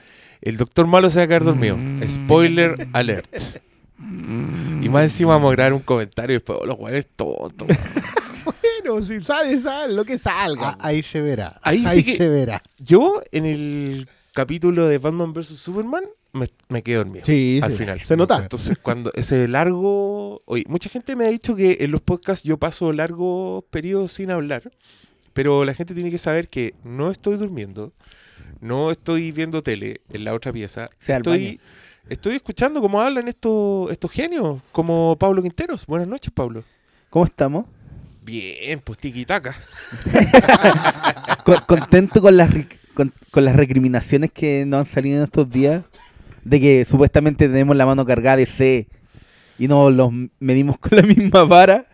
El 0.43 0.57
doctor 0.57 0.86
malo 0.86 1.09
se 1.09 1.20
va 1.20 1.24
a 1.24 1.28
quedar 1.28 1.45
dormido. 1.45 1.78
Spoiler 2.09 2.88
alert. 2.93 3.34
Y 4.82 4.88
más 4.88 5.05
encima 5.05 5.30
vamos 5.30 5.53
a 5.53 5.55
grabar 5.55 5.72
un 5.72 5.80
comentario 5.80 6.34
y 6.34 6.38
después, 6.38 6.59
oh, 6.61 6.66
los 6.66 6.76
jugadores 6.76 7.07
tontos. 7.16 7.68
weón". 7.68 7.80
Bueno, 8.84 9.01
si 9.01 9.22
sale, 9.22 9.57
sale, 9.59 9.95
lo 9.95 10.05
que 10.05 10.18
salga. 10.18 10.70
Ah, 10.70 10.88
ahí 10.88 11.05
se 11.05 11.20
verá. 11.20 11.61
Ahí 11.62 11.86
sí 11.86 12.16
se 12.16 12.28
verá. 12.28 12.61
Yo, 12.78 13.22
en 13.30 13.47
el 13.47 14.09
capítulo 14.32 14.88
de 14.88 14.99
Batman 14.99 15.32
vs. 15.32 15.57
Superman, 15.57 16.03
me, 16.32 16.49
me 16.68 16.82
quedé 16.82 16.97
dormido. 16.97 17.24
Sí, 17.24 17.61
al 17.62 17.72
sí, 17.72 17.78
final. 17.78 18.01
Se 18.01 18.16
nota. 18.16 18.38
Entonces, 18.38 18.76
cuando 18.78 19.12
ese 19.14 19.47
largo. 19.47 20.43
Oye, 20.47 20.64
mucha 20.66 20.88
gente 20.90 21.14
me 21.14 21.26
ha 21.26 21.28
dicho 21.28 21.55
que 21.55 21.78
en 21.80 21.93
los 21.93 22.01
podcasts 22.01 22.43
yo 22.43 22.59
paso 22.59 22.93
largos 22.93 23.62
periodos 23.70 24.14
sin 24.14 24.32
hablar. 24.32 24.72
Pero 25.32 25.64
la 25.64 25.74
gente 25.74 25.95
tiene 25.95 26.11
que 26.11 26.18
saber 26.18 26.49
que 26.49 26.74
no 26.82 27.11
estoy 27.11 27.36
durmiendo. 27.36 27.93
No 28.63 28.93
estoy 28.93 29.33
viendo 29.33 29.61
tele 29.61 30.01
en 30.13 30.23
la 30.23 30.33
otra 30.35 30.53
pieza. 30.53 30.89
Estoy, 31.33 31.61
estoy 32.09 32.37
escuchando 32.37 32.81
cómo 32.81 33.01
hablan 33.01 33.27
estos, 33.27 33.91
estos 33.91 34.13
genios, 34.13 34.61
como 34.71 35.17
Pablo 35.19 35.43
Quinteros. 35.43 35.85
Buenas 35.85 36.07
noches, 36.07 36.31
Pablo. 36.33 36.63
¿Cómo 37.11 37.25
estamos? 37.25 37.67
Bien, 38.23 38.81
pues. 38.81 38.99
Con- 41.45 41.61
contento 41.67 42.23
con 42.23 42.37
las, 42.37 42.51
con, 42.95 43.13
con 43.33 43.45
las 43.45 43.57
recriminaciones 43.57 44.31
que 44.31 44.65
nos 44.65 44.79
han 44.81 44.87
salido 44.87 45.19
en 45.19 45.25
estos 45.25 45.51
días 45.51 45.83
de 46.45 46.61
que 46.61 46.85
supuestamente 46.85 47.49
tenemos 47.49 47.75
la 47.75 47.85
mano 47.85 48.07
cargada 48.07 48.37
de 48.37 48.47
C 48.47 48.87
y 49.59 49.67
nos 49.67 49.93
los 49.93 50.13
medimos 50.39 50.79
con 50.79 50.97
la 50.97 51.03
misma 51.03 51.43
vara. 51.43 51.85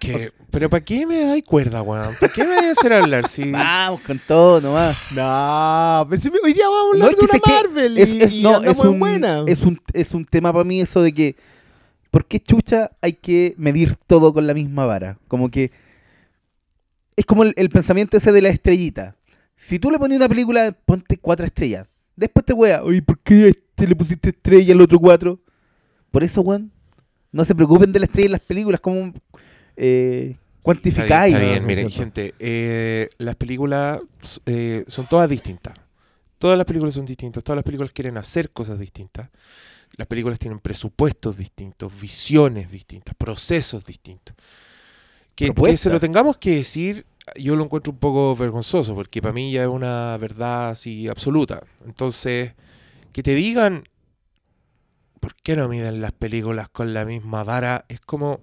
Que, 0.00 0.32
pero 0.50 0.68
¿para 0.70 0.82
qué 0.84 1.06
me 1.06 1.24
dais 1.26 1.44
cuerda, 1.44 1.82
weón? 1.82 2.14
¿Para 2.18 2.32
qué 2.32 2.42
me 2.44 2.56
vais 2.56 2.68
a 2.68 2.70
hacer 2.72 2.92
hablar 2.92 3.28
si... 3.28 3.50
Vamos 3.52 4.00
con 4.00 4.18
todo 4.26 4.60
nomás. 4.60 4.96
No, 5.12 6.00
hoy 6.02 6.52
día 6.54 6.68
vamos 6.68 6.86
a 6.86 6.90
hablar 6.92 7.14
de 7.14 7.22
una 7.22 7.40
Marvel 7.46 7.98
Es, 7.98 8.08
y, 8.08 8.18
es- 8.22 8.32
y 8.32 8.42
no, 8.42 8.50
es 8.52 8.56
andamos 8.58 8.84
en 8.86 8.90
un, 8.92 8.98
buena. 8.98 9.44
es, 9.46 9.62
un, 9.62 9.80
es 9.92 10.12
un 10.14 10.24
tema 10.24 10.52
para 10.52 10.64
mí 10.64 10.80
eso 10.80 11.02
de 11.02 11.12
que 11.12 11.36
¿por 12.10 12.24
qué 12.26 12.40
chucha 12.40 12.90
hay 13.02 13.12
que 13.12 13.54
medir 13.58 13.94
todo 14.06 14.32
con 14.32 14.46
la 14.46 14.54
misma 14.54 14.86
vara? 14.86 15.18
Como 15.28 15.50
que 15.50 15.70
es 17.16 17.26
como 17.26 17.42
el, 17.42 17.52
el 17.56 17.68
pensamiento 17.68 18.16
ese 18.16 18.32
de 18.32 18.42
la 18.42 18.48
estrellita. 18.48 19.16
Si 19.56 19.78
tú 19.78 19.90
le 19.90 19.98
pones 19.98 20.16
una 20.16 20.28
película, 20.28 20.72
ponte 20.72 21.18
cuatro 21.18 21.44
estrellas. 21.44 21.86
Después 22.16 22.44
te 22.46 22.54
wea, 22.54 22.82
oye, 22.82 23.02
¿por 23.02 23.18
qué 23.18 23.34
a 23.44 23.48
este 23.48 23.86
le 23.86 23.94
pusiste 23.94 24.30
estrella 24.30 24.72
al 24.72 24.80
otro 24.80 24.98
cuatro? 24.98 25.38
Por 26.10 26.24
eso, 26.24 26.40
weón, 26.40 26.72
no 27.32 27.44
se 27.44 27.54
preocupen 27.54 27.92
de 27.92 27.98
la 28.00 28.06
estrella 28.06 28.26
en 28.26 28.32
las 28.32 28.40
películas, 28.40 28.80
como 28.80 29.12
eh, 29.82 30.36
cuantificáis. 30.60 31.34
Está 31.34 31.46
bien, 31.46 31.66
miren, 31.66 31.90
gente, 31.90 32.34
eh, 32.38 33.08
las 33.16 33.34
películas 33.34 34.00
eh, 34.44 34.84
son 34.86 35.06
todas 35.08 35.28
distintas. 35.30 35.74
Todas 36.38 36.58
las 36.58 36.66
películas 36.66 36.94
son 36.94 37.06
distintas, 37.06 37.42
todas 37.42 37.56
las 37.56 37.64
películas 37.64 37.90
quieren 37.92 38.18
hacer 38.18 38.50
cosas 38.50 38.78
distintas. 38.78 39.30
Las 39.96 40.06
películas 40.06 40.38
tienen 40.38 40.58
presupuestos 40.58 41.38
distintos, 41.38 41.98
visiones 41.98 42.70
distintas, 42.70 43.14
procesos 43.14 43.84
distintos. 43.84 44.36
Que, 45.34 45.52
se 45.78 45.88
lo 45.88 45.98
tengamos 45.98 46.36
que 46.36 46.56
decir, 46.56 47.06
yo 47.36 47.56
lo 47.56 47.64
encuentro 47.64 47.92
un 47.92 47.98
poco 47.98 48.36
vergonzoso, 48.36 48.94
porque 48.94 49.22
para 49.22 49.32
mí 49.32 49.52
ya 49.52 49.62
es 49.62 49.68
una 49.68 50.14
verdad 50.18 50.70
así 50.70 51.08
absoluta. 51.08 51.62
Entonces, 51.86 52.52
que 53.12 53.22
te 53.22 53.34
digan, 53.34 53.84
¿por 55.20 55.34
qué 55.36 55.56
no 55.56 55.68
miden 55.68 56.02
las 56.02 56.12
películas 56.12 56.68
con 56.68 56.92
la 56.92 57.06
misma 57.06 57.44
vara? 57.44 57.86
Es 57.88 58.00
como, 58.00 58.40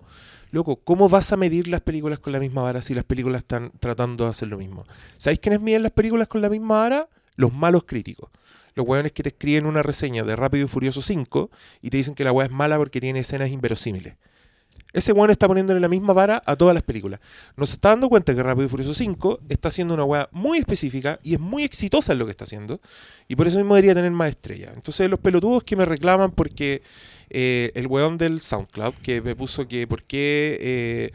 loco, 0.52 0.78
¿cómo 0.78 1.10
vas 1.10 1.32
a 1.32 1.38
medir 1.38 1.68
las 1.68 1.82
películas 1.82 2.20
con 2.20 2.34
la 2.34 2.39
misma 2.39 2.62
vara 2.62 2.82
si 2.82 2.93
las 2.93 3.04
películas 3.04 3.39
están 3.39 3.72
tratando 3.80 4.26
de 4.26 4.30
hacer 4.30 4.48
lo 4.48 4.58
mismo? 4.58 4.86
¿Sabéis 5.18 5.39
quiénes 5.39 5.62
miden 5.62 5.84
las 5.84 5.91
películas 5.91 6.28
con 6.28 6.41
la 6.41 6.50
misma 6.50 6.80
vara? 6.80 7.10
Los 7.36 7.54
malos 7.54 7.84
críticos. 7.86 8.30
Los 8.76 8.88
hueones 8.88 9.12
que 9.12 9.24
te 9.24 9.30
escriben 9.30 9.66
una 9.66 9.82
reseña 9.82 10.24
de 10.24 10.36
Rápido 10.36 10.66
y 10.66 10.68
Furioso 10.68 11.02
5 11.02 11.50
y 11.82 11.89
te 11.89 11.98
dicen 11.98 12.14
que 12.14 12.24
la 12.24 12.32
hueá 12.32 12.45
es 12.45 12.52
mala 12.52 12.78
porque 12.78 13.02
tiene 13.02 13.20
escenas 13.20 13.50
inverosímiles. 13.50 14.16
Ese 14.93 15.12
hueón 15.12 15.32
está 15.32 15.48
poniéndole 15.48 15.80
la 15.80 15.89
misma 15.89 16.14
vara 16.14 16.41
a 16.45 16.56
todas 16.56 16.74
las 16.74 16.84
películas. 16.84 17.20
Nos 17.56 17.72
está 17.72 17.89
dando 17.89 18.10
cuenta 18.10 18.34
que 18.34 18.41
Rápido 18.41 18.66
y 18.66 18.70
Furioso 18.70 18.93
5 18.93 19.39
está 19.50 19.68
haciendo 19.68 19.93
una 19.93 20.06
hueá 20.06 20.30
muy 20.32 20.60
específica 20.60 21.20
y 21.24 21.34
es 21.34 21.39
muy 21.39 21.64
exitosa 21.64 22.14
en 22.14 22.20
lo 22.20 22.26
que 22.26 22.32
está 22.32 22.45
haciendo. 22.45 22.80
Y 23.28 23.36
por 23.36 23.48
eso 23.48 23.58
mismo 23.58 23.76
debería 23.76 23.93
tener 23.93 24.12
más 24.12 24.30
estrellas. 24.30 24.72
Entonces 24.76 25.10
los 25.10 25.20
pelotudos 25.20 25.64
que 25.64 25.76
me 25.76 25.86
reclaman 25.86 26.32
porque 26.32 26.82
eh, 27.30 27.71
el 27.75 27.88
weón 27.88 28.17
del 28.17 28.41
SoundCloud 28.41 28.95
que 28.95 29.21
me 29.21 29.36
puso 29.36 29.67
que 29.67 29.88
por 29.88 30.03
qué 30.03 30.57
eh, 30.61 31.11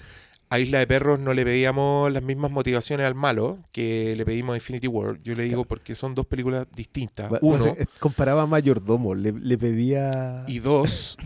a 0.51 0.59
Isla 0.59 0.81
de 0.81 0.87
Perros 0.87 1.19
no 1.19 1.33
le 1.33 1.45
pedíamos 1.45 2.13
las 2.13 2.23
mismas 2.23 2.51
motivaciones 2.51 3.07
al 3.07 3.15
malo 3.15 3.59
que 3.73 4.15
le 4.17 4.25
pedimos 4.27 4.53
a 4.53 4.57
Infinity 4.57 4.87
War. 4.87 5.19
Yo 5.23 5.35
le 5.35 5.45
digo 5.45 5.65
porque 5.65 5.95
son 5.95 6.15
dos 6.15 6.27
películas 6.27 6.67
distintas. 6.75 7.33
Va- 7.33 7.39
Uno, 7.41 7.67
eh, 7.79 7.87
comparaba 7.99 8.43
a 8.43 8.47
Mayordomo, 8.47 9.15
le, 9.15 9.33
le 9.33 9.57
pedía... 9.57 10.45
y 10.47 10.59
dos, 10.59 11.17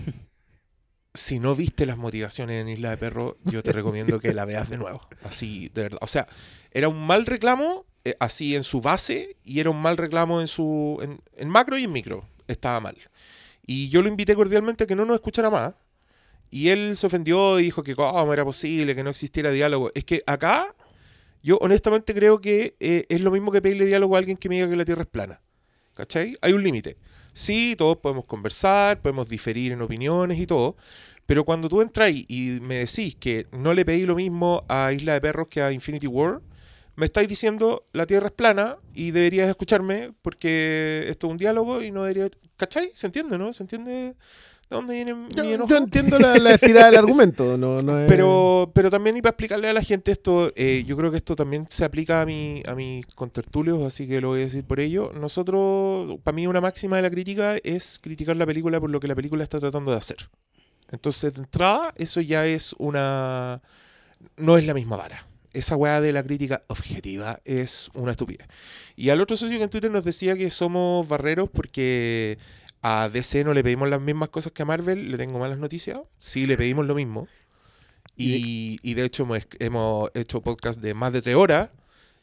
si 1.14 1.40
no 1.40 1.56
viste 1.56 1.86
las 1.86 1.96
motivaciones 1.96 2.60
en 2.62 2.68
Isla 2.68 2.90
de 2.90 2.96
Perro, 2.98 3.36
yo 3.44 3.62
te 3.62 3.72
recomiendo 3.72 4.20
que 4.20 4.34
la 4.34 4.44
veas 4.44 4.68
de 4.70 4.76
nuevo. 4.76 5.00
Así, 5.24 5.70
de 5.74 5.82
verdad. 5.82 5.98
O 6.02 6.06
sea, 6.06 6.28
era 6.70 6.88
un 6.88 7.06
mal 7.06 7.26
reclamo, 7.26 7.84
eh, 8.04 8.14
así 8.20 8.54
en 8.54 8.62
su 8.64 8.80
base, 8.80 9.36
y 9.42 9.58
era 9.60 9.70
un 9.70 9.80
mal 9.80 9.96
reclamo 9.96 10.40
en 10.40 10.46
su. 10.46 10.98
En, 11.02 11.20
en 11.36 11.48
macro 11.48 11.78
y 11.78 11.84
en 11.84 11.92
micro. 11.92 12.24
Estaba 12.48 12.78
mal. 12.80 12.96
Y 13.66 13.88
yo 13.88 14.02
lo 14.02 14.08
invité 14.08 14.34
cordialmente 14.34 14.84
a 14.84 14.86
que 14.86 14.94
no 14.96 15.04
nos 15.04 15.16
escuchara 15.16 15.50
más. 15.50 15.74
Y 16.50 16.68
él 16.68 16.96
se 16.96 17.06
ofendió 17.08 17.58
y 17.58 17.64
dijo 17.64 17.82
que 17.82 17.96
cómo 17.96 18.32
era 18.32 18.44
posible 18.44 18.94
que 18.94 19.02
no 19.02 19.10
existiera 19.10 19.50
diálogo. 19.50 19.90
Es 19.94 20.04
que 20.04 20.22
acá, 20.26 20.74
yo 21.42 21.58
honestamente 21.60 22.14
creo 22.14 22.40
que 22.40 22.76
eh, 22.80 23.04
es 23.08 23.20
lo 23.20 23.30
mismo 23.30 23.50
que 23.50 23.60
pedirle 23.60 23.86
diálogo 23.86 24.14
a 24.14 24.18
alguien 24.18 24.36
que 24.36 24.48
me 24.48 24.54
diga 24.56 24.68
que 24.68 24.76
la 24.76 24.84
Tierra 24.84 25.02
es 25.02 25.08
plana. 25.08 25.40
¿Cachai? 25.94 26.36
Hay 26.42 26.52
un 26.52 26.62
límite. 26.62 26.96
Sí, 27.32 27.74
todos 27.76 27.98
podemos 27.98 28.24
conversar, 28.26 29.00
podemos 29.00 29.28
diferir 29.28 29.72
en 29.72 29.80
opiniones 29.82 30.38
y 30.38 30.46
todo, 30.46 30.76
pero 31.26 31.44
cuando 31.44 31.68
tú 31.68 31.80
entras 31.82 32.10
y- 32.10 32.60
me 32.62 32.76
decís 32.76 33.14
que 33.16 33.46
no 33.52 33.74
le 33.74 33.84
pedí 33.84 34.06
lo 34.06 34.14
mismo 34.14 34.62
a 34.68 34.92
Isla 34.92 35.14
de 35.14 35.20
Perros 35.20 35.48
que 35.48 35.60
a 35.62 35.72
Infinity 35.72 36.06
War, 36.06 36.40
me 36.96 37.06
estáis 37.06 37.28
diciendo 37.28 37.86
la 37.92 38.06
Tierra 38.06 38.28
es 38.28 38.32
plana 38.32 38.78
y 38.94 39.10
deberías 39.10 39.48
escucharme 39.48 40.12
porque 40.22 41.04
esto 41.08 41.26
es 41.26 41.30
un 41.30 41.36
diálogo 41.36 41.82
y 41.82 41.90
no 41.90 42.04
debería... 42.04 42.30
¿Cachai? 42.56 42.90
¿Se 42.94 43.06
entiende, 43.06 43.36
no? 43.36 43.52
¿Se 43.52 43.62
entiende 43.62 43.90
de 43.90 44.14
dónde 44.70 44.94
viene 44.94 45.14
mi 45.14 45.28
Yo, 45.34 45.76
entiendo 45.76 46.18
la, 46.18 46.38
la 46.38 46.54
estirada 46.54 46.86
del 46.86 46.96
argumento, 46.96 47.58
no, 47.58 47.82
no 47.82 48.00
es... 48.00 48.08
Pero, 48.08 48.72
pero 48.74 48.90
también 48.90 49.16
y 49.16 49.22
para 49.22 49.32
explicarle 49.32 49.68
a 49.68 49.74
la 49.74 49.82
gente 49.82 50.10
esto, 50.10 50.50
eh, 50.56 50.84
yo 50.86 50.96
creo 50.96 51.10
que 51.10 51.18
esto 51.18 51.36
también 51.36 51.66
se 51.68 51.84
aplica 51.84 52.22
a, 52.22 52.26
mi, 52.26 52.62
a 52.66 52.74
mis 52.74 53.04
contertulios, 53.06 53.86
así 53.86 54.08
que 54.08 54.20
lo 54.22 54.28
voy 54.28 54.40
a 54.40 54.44
decir 54.44 54.64
por 54.64 54.80
ello. 54.80 55.12
Nosotros, 55.14 56.18
para 56.24 56.34
mí 56.34 56.46
una 56.46 56.62
máxima 56.62 56.96
de 56.96 57.02
la 57.02 57.10
crítica 57.10 57.56
es 57.62 57.98
criticar 57.98 58.36
la 58.36 58.46
película 58.46 58.80
por 58.80 58.88
lo 58.88 59.00
que 59.00 59.06
la 59.06 59.14
película 59.14 59.44
está 59.44 59.60
tratando 59.60 59.90
de 59.90 59.98
hacer. 59.98 60.16
Entonces, 60.90 61.34
de 61.34 61.42
entrada, 61.42 61.92
eso 61.96 62.22
ya 62.22 62.46
es 62.46 62.74
una... 62.78 63.60
no 64.38 64.56
es 64.56 64.64
la 64.64 64.72
misma 64.72 64.96
vara. 64.96 65.25
Esa 65.56 65.74
weá 65.74 66.02
de 66.02 66.12
la 66.12 66.22
crítica 66.22 66.60
objetiva 66.66 67.40
es 67.46 67.88
una 67.94 68.10
estupidez. 68.10 68.46
Y 68.94 69.08
al 69.08 69.22
otro 69.22 69.38
socio 69.38 69.56
que 69.56 69.64
en 69.64 69.70
Twitter 69.70 69.90
nos 69.90 70.04
decía 70.04 70.36
que 70.36 70.50
somos 70.50 71.08
barreros 71.08 71.48
porque 71.50 72.36
a 72.82 73.08
DC 73.08 73.42
no 73.42 73.54
le 73.54 73.64
pedimos 73.64 73.88
las 73.88 74.02
mismas 74.02 74.28
cosas 74.28 74.52
que 74.52 74.60
a 74.60 74.66
Marvel, 74.66 75.10
le 75.10 75.16
tengo 75.16 75.38
malas 75.38 75.56
noticias. 75.56 75.98
Sí, 76.18 76.46
le 76.46 76.58
pedimos 76.58 76.84
lo 76.84 76.94
mismo. 76.94 77.26
Y, 78.18 78.78
y 78.82 78.92
de 78.92 79.06
hecho 79.06 79.22
hemos, 79.22 79.48
hemos 79.58 80.10
hecho 80.12 80.42
podcast 80.42 80.82
de 80.82 80.92
más 80.92 81.14
de 81.14 81.22
tres 81.22 81.36
horas 81.36 81.70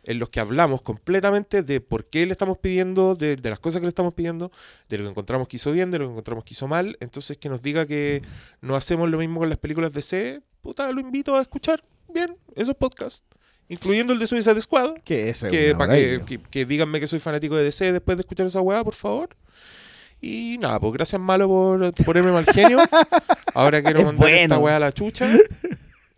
en 0.03 0.19
los 0.19 0.29
que 0.29 0.39
hablamos 0.39 0.83
completamente 0.83 1.63
de 1.63 1.81
por 1.81 2.05
qué 2.05 2.27
le 2.27 2.33
estamos 2.33 2.59
pidiendo, 2.59 3.15
de, 3.15 3.35
de 3.35 3.49
las 3.49 3.59
cosas 3.59 3.79
que 3.79 3.87
le 3.87 3.89
estamos 3.89 4.13
pidiendo, 4.13 4.51
de 4.89 4.99
lo 4.99 5.05
que 5.05 5.09
encontramos 5.09 5.47
que 5.47 5.55
hizo 5.55 5.71
bien, 5.71 5.89
de 5.89 5.97
lo 5.97 6.05
que 6.05 6.11
encontramos 6.11 6.43
que 6.43 6.53
hizo 6.53 6.67
mal. 6.67 6.97
Entonces 6.99 7.37
que 7.37 7.49
nos 7.49 7.63
diga 7.63 7.87
que 7.87 8.21
no 8.61 8.75
hacemos 8.75 9.09
lo 9.09 9.17
mismo 9.17 9.39
con 9.39 9.49
las 9.49 9.57
películas 9.57 9.91
de 9.91 10.03
C, 10.03 10.41
puta, 10.61 10.91
lo 10.91 11.01
invito 11.01 11.35
a 11.35 11.41
escuchar 11.41 11.83
bien 12.13 12.37
esos 12.55 12.75
podcasts, 12.75 13.23
incluyendo 13.67 14.13
el 14.13 14.19
de 14.19 14.27
Suicide 14.27 14.59
Squad. 14.61 14.95
que 15.03 15.29
eso 15.29 15.47
es 15.47 15.51
Que, 15.51 15.75
para 15.75 15.93
que, 15.95 16.21
que, 16.25 16.39
que 16.39 16.65
díganme 16.65 16.99
que 16.99 17.07
soy 17.07 17.19
fanático 17.19 17.55
de 17.55 17.63
DC 17.63 17.91
después 17.91 18.17
de 18.17 18.21
escuchar 18.21 18.45
esa 18.45 18.61
weá, 18.61 18.83
por 18.83 18.95
favor. 18.95 19.35
Y 20.21 20.57
nada, 20.61 20.79
pues 20.79 20.93
gracias 20.93 21.19
Malo 21.19 21.49
por 21.49 21.93
ponerme 22.05 22.31
mal 22.31 22.45
genio. 22.45 22.77
Ahora 23.53 23.83
quiero 23.83 23.99
Es 23.99 24.05
mandar 24.05 24.29
esta 24.29 24.57
weá 24.57 24.77
a 24.77 24.79
la 24.79 24.91
chucha. 24.93 25.27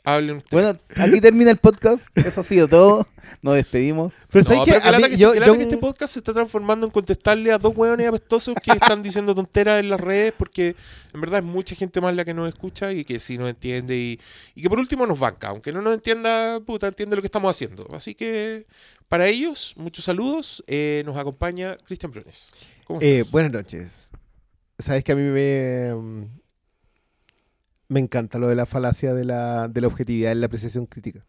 Hablen 0.03 0.37
ustedes. 0.37 0.51
Bueno, 0.51 0.79
aquí 0.95 1.19
termina 1.19 1.49
el 1.49 1.57
podcast. 1.57 2.05
Eso 2.15 2.41
ha 2.41 2.43
sido 2.43 2.67
todo. 2.67 3.07
Nos 3.45 3.53
despedimos. 3.53 4.11
Pero 4.31 4.43
No, 4.43 4.49
¿sabes 4.49 4.63
qué? 4.65 4.71
pero 4.71 4.81
que 4.81 4.87
A 4.87 5.07
mí- 5.07 5.13
que- 5.13 5.17
yo- 5.17 5.35
yo- 5.35 5.55
que 5.55 5.61
este 5.63 5.77
podcast 5.77 6.13
se 6.13 6.19
está 6.19 6.33
transformando 6.33 6.87
en 6.87 6.91
contestarle 6.91 7.51
a 7.51 7.59
dos 7.59 7.77
hueones 7.77 8.07
apestosos 8.07 8.55
que 8.55 8.71
están 8.97 9.03
diciendo 9.03 9.35
tonteras 9.35 9.79
en 9.79 9.89
las 9.89 9.99
redes 9.99 10.33
porque 10.35 10.75
en 11.13 11.21
verdad 11.21 11.39
es 11.41 11.45
mucha 11.45 11.75
gente 11.75 12.01
más 12.01 12.15
la 12.15 12.25
que 12.25 12.33
nos 12.33 12.49
escucha 12.49 12.91
y 12.91 13.05
que 13.05 13.19
sí 13.19 13.37
nos 13.37 13.47
entiende 13.47 13.95
y, 13.95 14.19
y 14.55 14.61
que 14.63 14.67
por 14.69 14.79
último 14.79 15.05
nos 15.05 15.19
banca. 15.19 15.49
Aunque 15.49 15.71
no 15.71 15.81
nos 15.83 15.93
entienda, 15.93 16.59
puta, 16.65 16.87
entiende 16.87 17.15
lo 17.15 17.21
que 17.21 17.27
estamos 17.27 17.51
haciendo. 17.51 17.87
Así 17.93 18.15
que 18.15 18.65
para 19.07 19.27
ellos, 19.27 19.75
muchos 19.77 20.03
saludos. 20.05 20.63
Eh, 20.65 21.03
nos 21.05 21.15
acompaña 21.15 21.77
Cristian 21.85 22.11
Briones. 22.11 22.51
¿Cómo 22.85 22.99
Eh, 22.99 23.17
estás? 23.19 23.31
buenas 23.31 23.51
noches. 23.51 24.11
Sabes 24.79 25.03
que 25.03 25.11
a 25.11 25.15
mí 25.15 25.21
me, 25.21 25.93
me 27.89 27.99
encanta 27.99 28.39
lo 28.39 28.47
de 28.47 28.55
la 28.55 28.65
falacia 28.65 29.13
de 29.13 29.23
la, 29.25 29.67
de 29.67 29.81
la 29.81 29.87
objetividad 29.87 30.31
en 30.31 30.39
la 30.41 30.47
apreciación 30.47 30.87
crítica. 30.87 31.23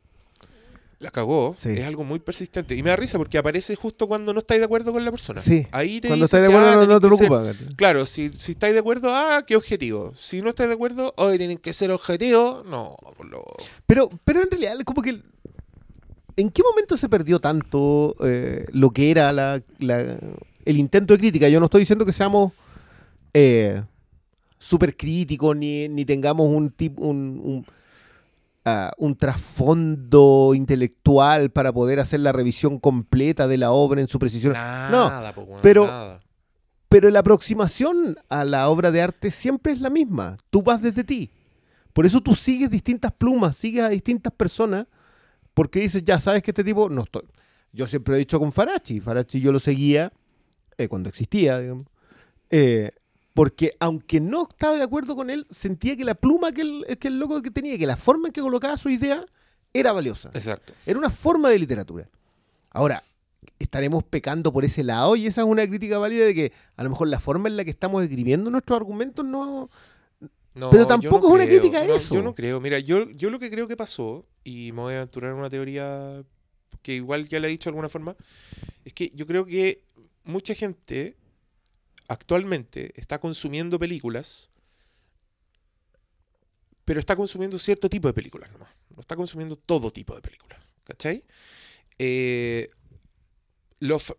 La 0.99 1.11
cagó. 1.11 1.55
Sí. 1.59 1.71
Es 1.71 1.85
algo 1.87 2.05
muy 2.05 2.19
persistente. 2.21 2.75
Y 2.75 2.83
me 2.83 2.89
da 2.91 2.97
risa 2.97 3.19
porque 3.19 3.37
aparece 3.37 3.77
justo 3.77 4.09
cuando 4.09 4.33
no 4.33 4.39
estáis 4.41 4.61
de 4.61 4.65
acuerdo 4.65 4.93
con 4.93 5.05
la 5.05 5.11
persona. 5.11 5.41
Sí. 5.43 5.67
Ahí 5.71 6.01
te 6.01 6.09
Cuando 6.09 6.25
estás 6.25 6.41
de 6.41 6.47
acuerdo 6.47 6.69
ah, 6.71 6.75
no, 6.77 6.87
no 6.87 7.01
te 7.01 7.07
tenés 7.07 7.19
que 7.21 7.25
ser- 7.25 7.29
preocupa. 7.29 7.53
¿cachai? 7.53 7.77
Claro, 7.77 8.07
si, 8.07 8.31
si 8.35 8.53
estáis 8.53 8.73
de 8.73 8.81
acuerdo, 8.81 9.15
ah, 9.15 9.45
qué 9.47 9.57
objetivo. 9.57 10.13
Si 10.17 10.41
no 10.41 10.49
estáis 10.49 10.69
de 10.69 10.75
acuerdo, 10.75 11.13
hoy 11.19 11.37
tienen 11.37 11.59
que 11.59 11.73
ser 11.75 11.91
objetivos. 11.91 12.65
No, 12.67 12.97
por 13.17 13.27
lo... 13.27 13.45
Pero, 13.85 14.09
pero 14.25 14.43
en 14.43 14.51
realidad, 14.51 14.75
como 14.87 15.03
que. 15.03 15.21
¿En 16.39 16.51
qué 16.51 16.63
momento 16.63 16.97
se 16.97 17.09
perdió 17.09 17.39
tanto 17.41 18.15
eh, 18.25 18.67
lo 18.73 18.91
que 18.91 19.11
era 19.11 19.33
la, 19.33 19.63
la- 19.79 20.19
el 20.65 20.77
intento 20.79 21.15
de 21.15 21.19
crítica? 21.21 21.49
Yo 21.49 21.61
no 21.61 21.67
estoy 21.67 21.81
diciendo 21.81 22.05
que 22.07 22.13
seamos 22.13 22.53
eh, 23.35 23.83
súper 24.59 24.97
críticos 24.97 25.57
ni, 25.57 25.89
ni 25.89 26.05
tengamos 26.05 26.49
un 26.49 26.71
tipo 26.71 27.03
un, 27.03 27.41
un, 27.43 27.67
un 28.99 29.17
trasfondo 29.17 30.53
intelectual 30.55 31.51
para 31.51 31.73
poder 31.73 32.01
hacer 32.01 32.21
la 32.21 32.33
revisión 32.33 32.79
completa 32.79 33.47
de 33.47 33.59
la 33.59 33.71
obra 33.71 34.01
en 34.01 34.09
su 34.09 34.19
precisión. 34.19 34.53
Nada, 34.55 35.33
weón, 35.37 35.61
pero- 35.63 35.87
nada. 35.87 36.19
Pero 36.89 37.11
la 37.11 37.19
aproximación 37.19 38.17
a 38.29 38.45
la 38.45 38.69
obra 38.69 38.93
de 38.93 39.03
arte 39.03 39.33
siempre 39.33 39.73
es 39.73 39.81
la 39.81 39.91
misma. 39.91 40.37
Tú 40.51 40.63
vas 40.63 40.81
desde 40.81 41.03
ti. 41.03 41.33
Por 41.93 42.07
eso 42.07 42.21
tú 42.21 42.35
sigues 42.37 42.71
distintas 42.71 43.11
plumas, 43.13 43.57
sigues 43.57 43.83
a 43.83 43.89
distintas 43.89 44.33
personas, 44.33 44.87
porque 45.53 45.81
dices, 45.81 46.05
ya 46.05 46.21
sabes 46.21 46.43
que 46.45 46.53
este 46.53 46.63
tipo 46.63 46.89
no 46.89 47.03
estoy. 47.03 47.25
Yo 47.73 47.87
siempre 47.89 48.15
he 48.15 48.19
dicho 48.19 48.39
con 48.39 48.53
Farachi, 48.53 49.01
Farachi 49.01 49.41
yo 49.41 49.51
lo 49.51 49.59
seguía 49.59 50.13
eh, 50.79 50.87
cuando 50.89 51.09
existía, 51.09 51.59
digamos. 51.59 51.87
Eh, 52.51 52.93
porque 53.37 53.77
aunque 53.81 54.19
no 54.19 54.49
estaba 54.49 54.79
de 54.79 54.83
acuerdo 54.83 55.15
con 55.15 55.29
él, 55.29 55.47
sentía 55.51 55.95
que 55.95 56.07
la 56.07 56.15
pluma 56.15 56.53
que 56.53 56.63
el, 56.63 56.99
que 56.99 57.09
el 57.09 57.19
loco 57.19 57.43
que 57.43 57.51
tenía, 57.51 57.77
que 57.77 57.87
la 57.87 57.99
forma 57.99 58.29
en 58.29 58.33
que 58.33 58.41
colocaba 58.41 58.79
su 58.79 58.89
idea 58.89 59.23
era 59.75 59.93
valiosa. 59.93 60.31
Exacto. 60.33 60.73
Era 60.87 60.99
una 60.99 61.11
forma 61.11 61.51
de 61.51 61.59
literatura. 61.59 62.09
Ahora, 62.71 63.03
estaremos 63.59 64.05
pecando 64.05 64.55
por 64.55 64.65
ese 64.65 64.83
lado 64.83 65.17
y 65.17 65.27
esa 65.27 65.43
es 65.43 65.47
una 65.47 65.69
crítica 65.69 65.99
válida 65.99 66.25
de 66.25 66.35
que 66.35 66.53
a 66.77 66.83
lo 66.83 66.89
mejor 66.89 67.09
la 67.09 67.21
forma 67.21 67.51
en 67.51 67.59
la 67.59 67.65
que 67.65 67.71
estamos 67.71 68.03
escribiendo 68.03 68.49
nuestros 68.49 68.79
argumentos 68.79 69.23
no... 69.23 69.69
No, 70.55 70.71
Pero 70.71 70.87
tampoco 70.87 71.29
no 71.29 71.35
es 71.35 71.35
una 71.35 71.45
creo. 71.45 71.61
crítica 71.61 71.83
a 71.83 71.87
No, 71.87 71.95
eso. 71.95 72.15
Yo 72.15 72.23
no 72.23 72.35
creo. 72.35 72.59
Mira, 72.63 72.79
yo, 72.79 73.11
yo 73.11 73.29
lo 73.29 73.39
que 73.39 73.51
creo 73.51 73.69
que 73.69 73.77
pasó, 73.77 74.25
y 74.45 74.73
me 74.73 74.81
voy 74.81 74.95
a 74.95 75.03
aventurar 75.03 75.33
en 75.33 75.37
una 75.37 75.51
teoría 75.51 76.25
que 76.81 76.95
igual 76.95 77.29
ya 77.29 77.39
la 77.39 77.49
he 77.49 77.51
dicho 77.51 77.69
de 77.69 77.73
alguna 77.73 77.91
forma, 77.91 78.17
es 78.83 78.95
que 78.95 79.13
yo 79.15 79.27
creo 79.27 79.45
que 79.45 79.83
mucha 80.25 80.55
gente 80.55 81.19
actualmente 82.09 82.93
está 83.01 83.19
consumiendo 83.19 83.79
películas, 83.79 84.51
pero 86.85 87.01
está 87.01 87.17
consumiendo 87.17 87.59
cierto 87.59 87.89
tipo 87.89 88.09
de 88.09 88.15
películas 88.15 88.51
nomás. 88.53 88.71
No 88.91 89.01
está 89.01 89.17
consumiendo 89.17 89.57
todo 89.57 89.91
tipo 89.91 90.15
de 90.15 90.23
películas. 90.23 90.61
¿Cachai? 90.85 91.25
Eh, 91.99 92.71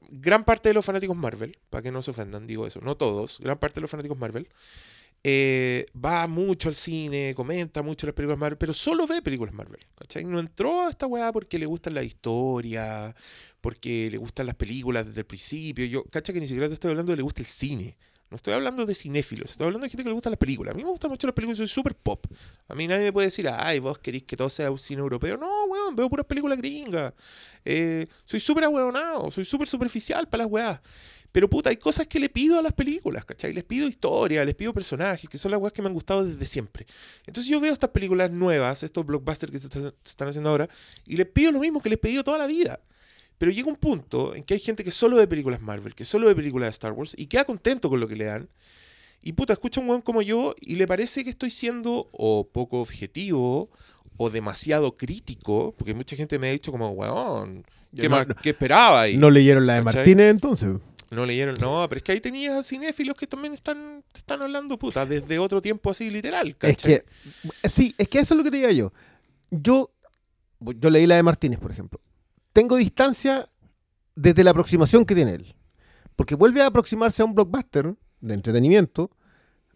gran 0.09 0.45
parte 0.45 0.69
de 0.69 0.73
los 0.73 0.85
fanáticos 0.85 1.15
Marvel, 1.15 1.57
para 1.69 1.81
que 1.81 1.91
no 1.91 2.01
se 2.01 2.11
ofendan, 2.11 2.45
digo 2.45 2.67
eso, 2.67 2.79
no 2.81 2.95
todos, 2.95 3.39
gran 3.39 3.57
parte 3.57 3.75
de 3.75 3.81
los 3.81 3.91
fanáticos 3.91 4.17
Marvel, 4.17 4.47
eh, 5.23 5.87
va 5.93 6.27
mucho 6.27 6.69
al 6.69 6.75
cine, 6.75 7.33
comenta 7.35 7.81
mucho 7.81 8.05
las 8.05 8.13
películas 8.13 8.37
Marvel, 8.37 8.57
pero 8.57 8.73
solo 8.73 9.07
ve 9.07 9.21
películas 9.21 9.53
Marvel. 9.53 9.85
¿cachai? 9.95 10.23
No 10.25 10.39
entró 10.39 10.85
a 10.85 10.89
esta 10.89 11.07
weá 11.07 11.31
porque 11.31 11.57
le 11.57 11.65
gustan 11.65 11.95
la 11.95 12.03
historia, 12.03 13.15
porque 13.67 14.07
le 14.09 14.17
gustan 14.17 14.45
las 14.45 14.55
películas 14.55 15.05
desde 15.05 15.19
el 15.19 15.25
principio. 15.25 15.83
Yo, 15.83 16.05
cacha 16.05 16.31
que 16.31 16.39
ni 16.39 16.47
siquiera 16.47 16.69
te 16.69 16.75
estoy 16.75 16.91
hablando 16.91 17.11
de 17.11 17.17
le 17.17 17.21
gusta 17.21 17.41
el 17.41 17.47
cine. 17.47 17.97
No 18.29 18.35
estoy 18.35 18.53
hablando 18.53 18.85
de 18.85 18.95
cinéfilos, 18.95 19.51
estoy 19.51 19.65
hablando 19.65 19.83
de 19.83 19.89
gente 19.89 20.03
que 20.03 20.09
le 20.09 20.13
gusta 20.13 20.29
las 20.29 20.39
películas. 20.39 20.73
A 20.73 20.77
mí 20.77 20.85
me 20.85 20.89
gustan 20.89 21.11
mucho 21.11 21.27
las 21.27 21.33
películas, 21.33 21.57
soy 21.57 21.67
súper 21.67 21.93
pop. 21.93 22.25
A 22.69 22.75
mí 22.75 22.87
nadie 22.87 23.03
me 23.03 23.11
puede 23.11 23.27
decir, 23.27 23.45
ay, 23.49 23.79
vos 23.79 23.99
querís 23.99 24.23
que 24.23 24.37
todo 24.37 24.49
sea 24.49 24.71
un 24.71 24.79
cine 24.79 25.01
europeo. 25.01 25.35
No, 25.35 25.65
weón, 25.65 25.97
veo 25.97 26.09
puras 26.09 26.25
películas 26.25 26.57
gringas. 26.57 27.13
Eh, 27.65 28.07
soy 28.23 28.39
súper 28.39 28.63
ahueonado, 28.63 29.31
soy 29.31 29.43
súper 29.43 29.67
superficial 29.67 30.29
para 30.29 30.45
las 30.45 30.51
weas. 30.53 30.79
Pero 31.33 31.49
puta, 31.49 31.69
hay 31.69 31.75
cosas 31.75 32.07
que 32.07 32.21
le 32.21 32.29
pido 32.29 32.57
a 32.57 32.61
las 32.61 32.71
películas, 32.71 33.25
¿cachai? 33.25 33.51
Les 33.51 33.65
pido 33.65 33.85
historia, 33.85 34.45
les 34.45 34.55
pido 34.55 34.73
personajes, 34.73 35.29
que 35.29 35.37
son 35.37 35.51
las 35.51 35.59
weas 35.59 35.73
que 35.73 35.81
me 35.81 35.89
han 35.89 35.93
gustado 35.93 36.23
desde 36.23 36.45
siempre. 36.45 36.85
Entonces 37.25 37.51
yo 37.51 37.59
veo 37.59 37.73
estas 37.73 37.89
películas 37.89 38.31
nuevas, 38.31 38.81
estos 38.83 39.05
blockbusters 39.05 39.51
que 39.51 39.59
se 39.59 39.67
están 39.67 40.29
haciendo 40.29 40.49
ahora, 40.51 40.69
y 41.05 41.17
les 41.17 41.27
pido 41.27 41.51
lo 41.51 41.59
mismo 41.59 41.81
que 41.81 41.89
les 41.89 41.97
he 41.97 41.99
pedido 41.99 42.23
toda 42.23 42.37
la 42.37 42.47
vida. 42.47 42.79
Pero 43.37 43.51
llega 43.51 43.67
un 43.67 43.75
punto 43.75 44.33
en 44.33 44.43
que 44.43 44.55
hay 44.55 44.59
gente 44.59 44.83
que 44.83 44.91
solo 44.91 45.17
ve 45.17 45.27
películas 45.27 45.61
Marvel, 45.61 45.93
que 45.93 46.05
solo 46.05 46.27
ve 46.27 46.35
películas 46.35 46.67
de 46.67 46.71
Star 46.71 46.93
Wars, 46.93 47.13
y 47.17 47.27
queda 47.27 47.45
contento 47.45 47.89
con 47.89 47.99
lo 47.99 48.07
que 48.07 48.15
le 48.15 48.25
dan. 48.25 48.49
Y 49.21 49.33
puta, 49.33 49.53
escucha 49.53 49.79
a 49.79 49.83
un 49.83 49.89
weón 49.89 50.01
como 50.01 50.21
yo 50.21 50.55
y 50.59 50.75
le 50.75 50.87
parece 50.87 51.23
que 51.23 51.29
estoy 51.29 51.51
siendo 51.51 52.07
o 52.11 52.47
poco 52.47 52.81
objetivo 52.81 53.69
o 54.17 54.29
demasiado 54.29 54.97
crítico, 54.97 55.75
porque 55.77 55.93
mucha 55.93 56.15
gente 56.15 56.39
me 56.39 56.49
ha 56.49 56.51
dicho 56.51 56.71
como, 56.71 56.89
weón, 56.89 57.63
¿qué, 57.95 58.09
No, 58.09 58.25
no. 58.25 58.35
qué 58.35 58.49
esperaba? 58.49 59.01
ahí? 59.01 59.17
No 59.17 59.29
leyeron 59.29 59.67
la 59.67 59.75
de 59.75 59.83
¿Cachai? 59.83 59.99
Martínez 59.99 60.27
entonces. 60.31 60.77
No 61.09 61.25
leyeron, 61.25 61.55
no, 61.59 61.85
pero 61.87 61.99
es 61.99 62.03
que 62.03 62.11
ahí 62.13 62.19
tenías 62.19 62.67
cinéfilos 62.67 63.15
que 63.15 63.27
también 63.27 63.53
están, 63.53 64.03
te 64.11 64.19
están 64.19 64.41
hablando, 64.41 64.77
puta, 64.77 65.05
desde 65.05 65.39
otro 65.39 65.61
tiempo 65.61 65.91
así 65.91 66.09
literal. 66.09 66.49
Es 66.49 66.55
¿cachai? 66.55 67.01
que, 67.61 67.69
sí, 67.69 67.93
es 67.97 68.07
que 68.07 68.19
eso 68.19 68.33
es 68.33 68.37
lo 68.37 68.43
que 68.43 68.51
te 68.51 68.57
digo 68.57 68.69
yo. 68.71 68.93
Yo, 69.51 69.91
yo 70.59 70.89
leí 70.89 71.07
la 71.07 71.15
de 71.15 71.23
Martínez, 71.23 71.59
por 71.59 71.71
ejemplo. 71.71 72.01
Tengo 72.57 72.75
distancia 72.77 73.47
desde 74.15 74.43
la 74.43 74.49
aproximación 74.49 75.05
que 75.05 75.13
tiene 75.13 75.33
él. 75.35 75.55
Porque 76.15 76.33
vuelve 76.33 76.63
a 76.63 76.65
aproximarse 76.65 77.21
a 77.21 77.25
un 77.25 77.35
blockbuster 77.35 77.93
de 78.19 78.33
entretenimiento, 78.33 79.11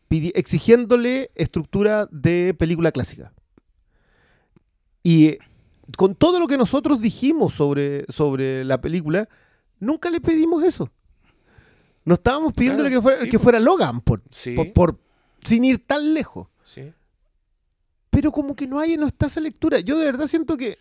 exigiéndole 0.09 1.29
estructura 1.35 2.07
de 2.11 2.55
película 2.57 2.91
clásica. 2.91 3.33
Y 5.03 5.27
eh, 5.27 5.39
con 5.95 6.15
todo 6.15 6.39
lo 6.39 6.47
que 6.47 6.57
nosotros 6.57 6.99
dijimos 7.01 7.53
sobre, 7.53 8.03
sobre 8.11 8.63
la 8.63 8.81
película, 8.81 9.29
nunca 9.79 10.09
le 10.09 10.19
pedimos 10.19 10.63
eso. 10.63 10.89
No 12.03 12.15
estábamos 12.15 12.51
pidiéndole 12.53 12.89
Claro, 12.89 12.99
que, 12.99 13.03
fuera, 13.03 13.17
sí, 13.19 13.29
que 13.29 13.37
po. 13.37 13.43
fuera 13.43 13.59
Logan, 13.59 14.01
por, 14.01 14.23
Sí, 14.31 14.55
por- 14.55 14.73
por- 14.73 14.99
sin 15.43 15.63
ir 15.65 15.85
tan 15.85 16.15
lejos 16.15 16.47
sí. 16.63 16.91
pero 18.09 18.31
como 18.31 18.55
que 18.55 18.65
no 18.65 18.79
hay, 18.79 18.97
no 18.97 19.05
está 19.05 19.27
esa 19.27 19.39
lectura. 19.39 19.79
Yo 19.81 19.99
de 19.99 20.05
verdad 20.05 20.25
siento 20.25 20.57
que 20.57 20.79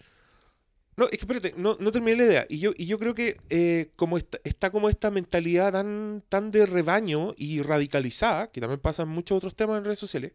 No, 1.01 1.07
es 1.07 1.13
que 1.13 1.17
espérate, 1.25 1.55
no, 1.57 1.79
no 1.81 1.91
terminé 1.93 2.19
la 2.19 2.25
idea. 2.25 2.47
Y 2.51 2.59
yo, 2.59 2.73
y 2.77 2.85
yo 2.85 2.99
creo 2.99 3.15
que 3.15 3.39
eh, 3.49 3.91
como 3.97 4.19
está, 4.19 4.71
como 4.71 4.91
esta 4.91 5.11
mentalidad 5.11 5.73
tan, 5.73 6.23
tan 6.29 6.51
de 6.51 6.67
rebaño 6.67 7.33
y 7.39 7.63
radicalizada, 7.63 8.51
que 8.51 8.61
también 8.61 8.81
pasa 8.81 9.05
en 9.05 9.09
muchos 9.09 9.39
otros 9.39 9.57
temas 9.57 9.79
en 9.79 9.85
redes 9.87 9.99
sociales, 9.99 10.33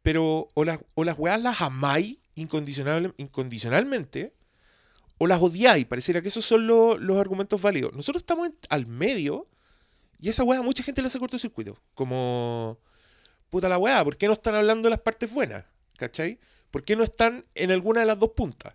pero 0.00 0.46
o 0.54 0.64
las, 0.64 0.78
o 0.94 1.02
las 1.02 1.16
amáis 1.60 2.18
incondicional, 2.36 3.12
incondicionalmente, 3.16 4.32
o 5.18 5.26
las 5.26 5.42
odiáis. 5.42 5.84
Pareciera 5.86 6.22
que 6.22 6.28
esos 6.28 6.44
son 6.44 6.68
lo- 6.68 6.96
los 6.96 7.18
argumentos 7.18 7.60
válidos. 7.60 7.92
Nosotros 7.92 8.22
estamos 8.22 8.50
al 8.68 8.86
medio 8.86 9.48
y 10.20 10.28
esa 10.28 10.44
wea 10.44 10.62
mucha 10.62 10.84
gente 10.84 11.02
le 11.02 11.08
hace 11.08 11.18
cortocircuito. 11.18 11.76
Como, 11.94 12.78
puta 13.50 13.68
la 13.68 13.78
wea, 13.78 14.04
¿por 14.04 14.16
qué 14.16 14.28
no 14.28 14.34
están 14.34 14.54
hablando 14.54 14.86
de 14.86 14.90
las 14.90 15.00
partes 15.00 15.28
buenas? 15.28 15.64
¿Cachai? 15.96 16.38
¿Por 16.70 16.84
qué 16.84 16.94
no 16.94 17.02
están 17.02 17.44
en 17.56 17.72
alguna 17.72 17.98
de 18.02 18.06
las 18.06 18.20
dos 18.20 18.30
puntas? 18.30 18.74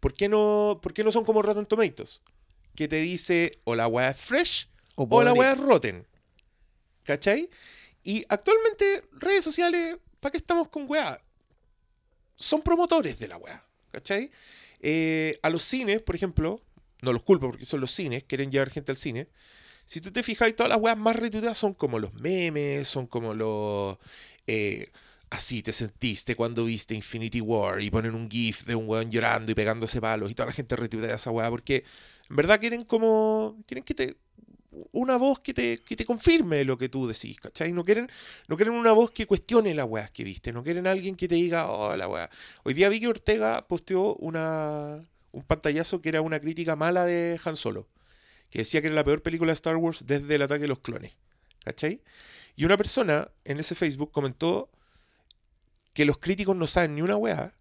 ¿Por 0.00 0.14
qué 0.14 0.28
no, 0.28 0.78
por 0.82 0.92
qué 0.92 1.02
no 1.02 1.12
son 1.12 1.24
como 1.24 1.42
Rotten 1.42 1.66
Tomatoes? 1.66 2.20
Que 2.74 2.88
te 2.88 2.96
dice 2.96 3.60
o 3.64 3.74
la 3.74 3.88
weá 3.88 4.10
es 4.10 4.16
fresh 4.16 4.68
o, 4.94 5.22
la 5.22 5.32
weá 5.32 5.52
es 5.52 5.58
rotten. 5.58 6.06
¿Cachai? 7.04 7.48
Y 8.02 8.24
actualmente, 8.28 9.04
redes 9.12 9.44
sociales, 9.44 9.96
¿para 10.20 10.32
qué 10.32 10.38
estamos 10.38 10.68
con 10.68 10.88
weá? 10.88 11.20
Son 12.36 12.62
promotores 12.62 13.18
de 13.18 13.28
la 13.28 13.36
weá. 13.36 13.64
¿Cachai? 13.90 14.30
Eh, 14.80 15.38
a 15.42 15.50
los 15.50 15.62
cines, 15.62 16.00
por 16.02 16.14
ejemplo, 16.14 16.62
no 17.02 17.12
los 17.12 17.22
culpo 17.22 17.50
porque 17.50 17.64
son 17.64 17.80
los 17.80 17.90
cines, 17.90 18.24
quieren 18.24 18.50
llevar 18.50 18.70
gente 18.70 18.92
al 18.92 18.98
cine. 18.98 19.28
Si 19.86 20.00
tú 20.00 20.12
te 20.12 20.22
fijas, 20.22 20.54
todas 20.54 20.70
las 20.70 20.78
weas 20.78 20.98
más 20.98 21.16
retuiteadas 21.16 21.56
son 21.56 21.74
como 21.74 21.98
los 21.98 22.12
memes, 22.14 22.88
son 22.88 23.06
como 23.06 23.34
los. 23.34 23.96
eh, 24.46 24.88
así 25.30 25.62
te 25.62 25.72
sentiste 25.72 26.34
cuando 26.36 26.64
viste 26.64 26.94
Infinity 26.94 27.40
War 27.40 27.80
y 27.82 27.90
ponen 27.90 28.14
un 28.14 28.30
GIF 28.30 28.64
de 28.64 28.74
un 28.74 28.88
weón 28.88 29.10
llorando 29.10 29.52
y 29.52 29.54
pegándose 29.54 30.00
palos 30.00 30.30
y 30.30 30.34
toda 30.34 30.46
la 30.46 30.52
gente 30.52 30.76
retuitea 30.76 31.16
esa 31.16 31.30
weá 31.30 31.50
porque 31.50 31.84
en 32.30 32.36
verdad 32.36 32.60
quieren 32.60 32.84
como. 32.84 33.62
quieren 33.66 33.84
que 33.84 33.94
te. 33.94 34.16
una 34.92 35.16
voz 35.16 35.40
que 35.40 35.54
te, 35.54 35.78
que 35.78 35.96
te 35.96 36.04
confirme 36.04 36.64
lo 36.64 36.76
que 36.78 36.88
tú 36.88 37.06
decís, 37.06 37.38
¿cachai? 37.38 37.72
No 37.72 37.84
quieren, 37.84 38.10
no 38.48 38.56
quieren 38.56 38.74
una 38.74 38.92
voz 38.92 39.10
que 39.10 39.26
cuestione 39.26 39.74
las 39.74 39.86
weas 39.86 40.10
que 40.10 40.24
viste, 40.24 40.52
no 40.52 40.62
quieren 40.62 40.86
alguien 40.86 41.16
que 41.16 41.28
te 41.28 41.34
diga, 41.34 41.70
oh, 41.70 41.96
la 41.96 42.08
wea. 42.08 42.30
Hoy 42.64 42.74
día 42.74 42.88
Vicky 42.88 43.06
Ortega 43.06 43.66
posteó 43.66 44.14
una, 44.16 45.02
un 45.32 45.42
pantallazo 45.42 46.00
que 46.02 46.10
era 46.10 46.20
una 46.20 46.40
crítica 46.40 46.76
mala 46.76 47.04
de 47.04 47.40
Han 47.44 47.56
Solo, 47.56 47.88
que 48.50 48.60
decía 48.60 48.80
que 48.80 48.88
era 48.88 48.96
la 48.96 49.04
peor 49.04 49.22
película 49.22 49.50
de 49.52 49.54
Star 49.54 49.76
Wars 49.76 50.06
desde 50.06 50.34
el 50.34 50.42
ataque 50.42 50.62
de 50.62 50.68
los 50.68 50.80
clones, 50.80 51.16
¿cachai? 51.64 52.02
Y 52.56 52.64
una 52.64 52.76
persona 52.76 53.30
en 53.44 53.60
ese 53.60 53.74
Facebook 53.74 54.10
comentó 54.12 54.70
que 55.98 56.04
los 56.04 56.18
críticos 56.18 56.54
no 56.54 56.68
saben 56.68 56.94
ni 56.94 57.02
una 57.02 57.16
wea 57.16 57.56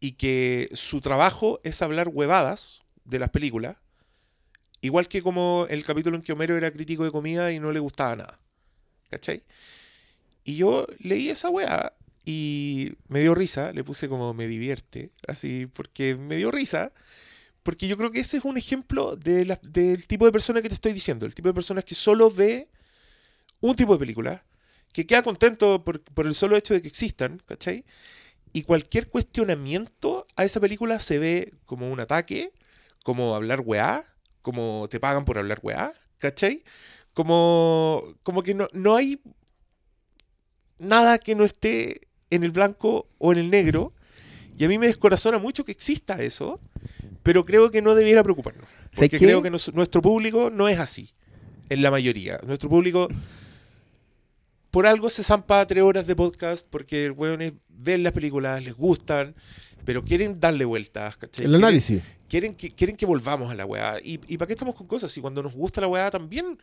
y 0.00 0.12
que 0.12 0.70
su 0.72 1.02
trabajo 1.02 1.60
es 1.62 1.82
hablar 1.82 2.08
huevadas 2.08 2.80
de 3.04 3.18
las 3.18 3.28
películas, 3.28 3.76
igual 4.80 5.08
que 5.08 5.20
como 5.20 5.66
el 5.68 5.84
capítulo 5.84 6.16
en 6.16 6.22
que 6.22 6.32
Homero 6.32 6.56
era 6.56 6.70
crítico 6.70 7.04
de 7.04 7.10
comida 7.10 7.52
y 7.52 7.60
no 7.60 7.70
le 7.70 7.80
gustaba 7.80 8.16
nada. 8.16 8.40
¿Cachai? 9.10 9.42
Y 10.42 10.56
yo 10.56 10.86
leí 11.00 11.28
esa 11.28 11.50
weá 11.50 11.92
y 12.24 12.94
me 13.08 13.20
dio 13.20 13.34
risa, 13.34 13.72
le 13.72 13.84
puse 13.84 14.08
como 14.08 14.32
me 14.32 14.46
divierte, 14.46 15.12
así, 15.28 15.66
porque 15.66 16.16
me 16.16 16.36
dio 16.36 16.50
risa, 16.50 16.92
porque 17.62 17.88
yo 17.88 17.98
creo 17.98 18.10
que 18.10 18.20
ese 18.20 18.38
es 18.38 18.44
un 18.46 18.56
ejemplo 18.56 19.16
del 19.16 20.06
tipo 20.06 20.24
de 20.24 20.32
persona 20.32 20.62
que 20.62 20.68
te 20.68 20.76
estoy 20.76 20.94
diciendo, 20.94 21.26
el 21.26 21.34
tipo 21.34 21.50
de 21.50 21.54
personas 21.54 21.84
que 21.84 21.94
solo 21.94 22.30
ve 22.30 22.70
un 23.60 23.76
tipo 23.76 23.92
de 23.92 23.98
película, 23.98 24.46
que 24.94 25.06
queda 25.06 25.22
contento 25.22 25.84
por, 25.84 26.00
por 26.02 26.24
el 26.26 26.34
solo 26.34 26.56
hecho 26.56 26.72
de 26.72 26.80
que 26.80 26.88
existan, 26.88 27.42
¿cachai? 27.46 27.84
Y 28.52 28.62
cualquier 28.62 29.08
cuestionamiento 29.10 30.26
a 30.36 30.44
esa 30.44 30.60
película 30.60 31.00
se 31.00 31.18
ve 31.18 31.52
como 31.66 31.90
un 31.90 31.98
ataque, 32.00 32.52
como 33.02 33.34
hablar 33.34 33.60
weá, 33.60 34.04
como 34.40 34.86
te 34.88 35.00
pagan 35.00 35.24
por 35.24 35.36
hablar 35.36 35.58
weá, 35.62 35.92
¿cachai? 36.18 36.62
Como, 37.12 38.14
como 38.22 38.42
que 38.44 38.54
no, 38.54 38.68
no 38.72 38.94
hay 38.96 39.20
nada 40.78 41.18
que 41.18 41.34
no 41.34 41.44
esté 41.44 42.08
en 42.30 42.44
el 42.44 42.50
blanco 42.52 43.08
o 43.18 43.32
en 43.32 43.38
el 43.38 43.50
negro. 43.50 43.92
Y 44.56 44.64
a 44.64 44.68
mí 44.68 44.78
me 44.78 44.86
descorazona 44.86 45.38
mucho 45.38 45.64
que 45.64 45.72
exista 45.72 46.22
eso, 46.22 46.60
pero 47.24 47.44
creo 47.44 47.70
que 47.72 47.82
no 47.82 47.94
debiera 47.96 48.22
preocuparnos. 48.22 48.68
¿Sabes 48.92 49.10
Porque 49.10 49.18
creo 49.18 49.42
que 49.42 49.50
nos- 49.50 49.74
nuestro 49.74 50.00
público 50.02 50.50
no 50.50 50.68
es 50.68 50.78
así, 50.78 51.12
en 51.68 51.82
la 51.82 51.90
mayoría. 51.90 52.38
Nuestro 52.46 52.68
público, 52.68 53.08
por 54.74 54.86
algo 54.86 55.08
se 55.08 55.22
zampa 55.22 55.64
tres 55.66 55.82
horas 55.84 56.04
de 56.06 56.16
podcast, 56.16 56.66
porque 56.68 57.08
weones 57.10 57.52
ven 57.68 58.02
las 58.02 58.12
películas, 58.12 58.62
les 58.62 58.74
gustan, 58.74 59.34
pero 59.84 60.04
quieren 60.04 60.40
darle 60.40 60.64
vueltas. 60.64 61.16
¿cachai? 61.16 61.44
El 61.44 61.52
Quieren- 61.52 61.64
análisis. 61.64 62.02
quieren 62.28 62.54
que, 62.56 62.74
quieren 62.74 62.96
que 62.96 63.06
volvamos 63.06 63.50
a 63.50 63.54
la 63.54 63.64
weá. 63.66 63.98
¿Y, 64.02 64.20
¿Y 64.26 64.36
para 64.36 64.48
qué 64.48 64.54
estamos 64.54 64.74
con 64.74 64.86
cosas? 64.88 65.12
Si 65.12 65.20
cuando 65.20 65.42
nos 65.44 65.54
gusta 65.54 65.80
la 65.80 65.86
weá 65.86 66.10
también, 66.10 66.58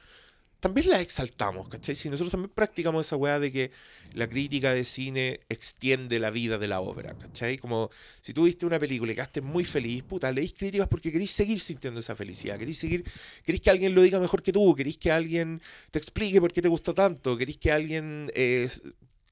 también 0.61 0.89
la 0.89 1.01
exaltamos, 1.01 1.67
¿cachai? 1.67 1.95
Si 1.95 2.09
nosotros 2.09 2.31
también 2.31 2.51
practicamos 2.55 3.05
esa 3.05 3.17
weá 3.17 3.39
de 3.39 3.51
que 3.51 3.71
la 4.13 4.29
crítica 4.29 4.73
de 4.73 4.85
cine 4.85 5.39
extiende 5.49 6.19
la 6.19 6.29
vida 6.31 6.57
de 6.57 6.67
la 6.69 6.79
obra, 6.81 7.17
¿cachai? 7.17 7.57
Como 7.57 7.89
si 8.21 8.33
tú 8.33 8.45
viste 8.45 8.65
una 8.65 8.79
película 8.79 9.11
y 9.11 9.15
quedaste 9.15 9.41
muy 9.41 9.65
feliz, 9.65 10.03
puta, 10.03 10.31
leís 10.31 10.53
críticas 10.53 10.87
porque 10.87 11.11
queréis 11.11 11.31
seguir 11.31 11.59
sintiendo 11.59 11.99
esa 11.99 12.15
felicidad, 12.15 12.57
queréis 12.57 12.77
seguir, 12.79 13.03
queréis 13.43 13.61
que 13.61 13.69
alguien 13.71 13.93
lo 13.95 14.01
diga 14.01 14.19
mejor 14.19 14.41
que 14.43 14.53
tú, 14.53 14.73
queréis 14.75 14.97
que 14.97 15.11
alguien 15.11 15.61
te 15.91 15.99
explique 15.99 16.39
por 16.39 16.53
qué 16.53 16.61
te 16.61 16.67
gustó 16.69 16.93
tanto, 16.93 17.37
queréis 17.37 17.57
que 17.57 17.71
alguien, 17.71 18.31
eh, 18.35 18.63
s- 18.65 18.81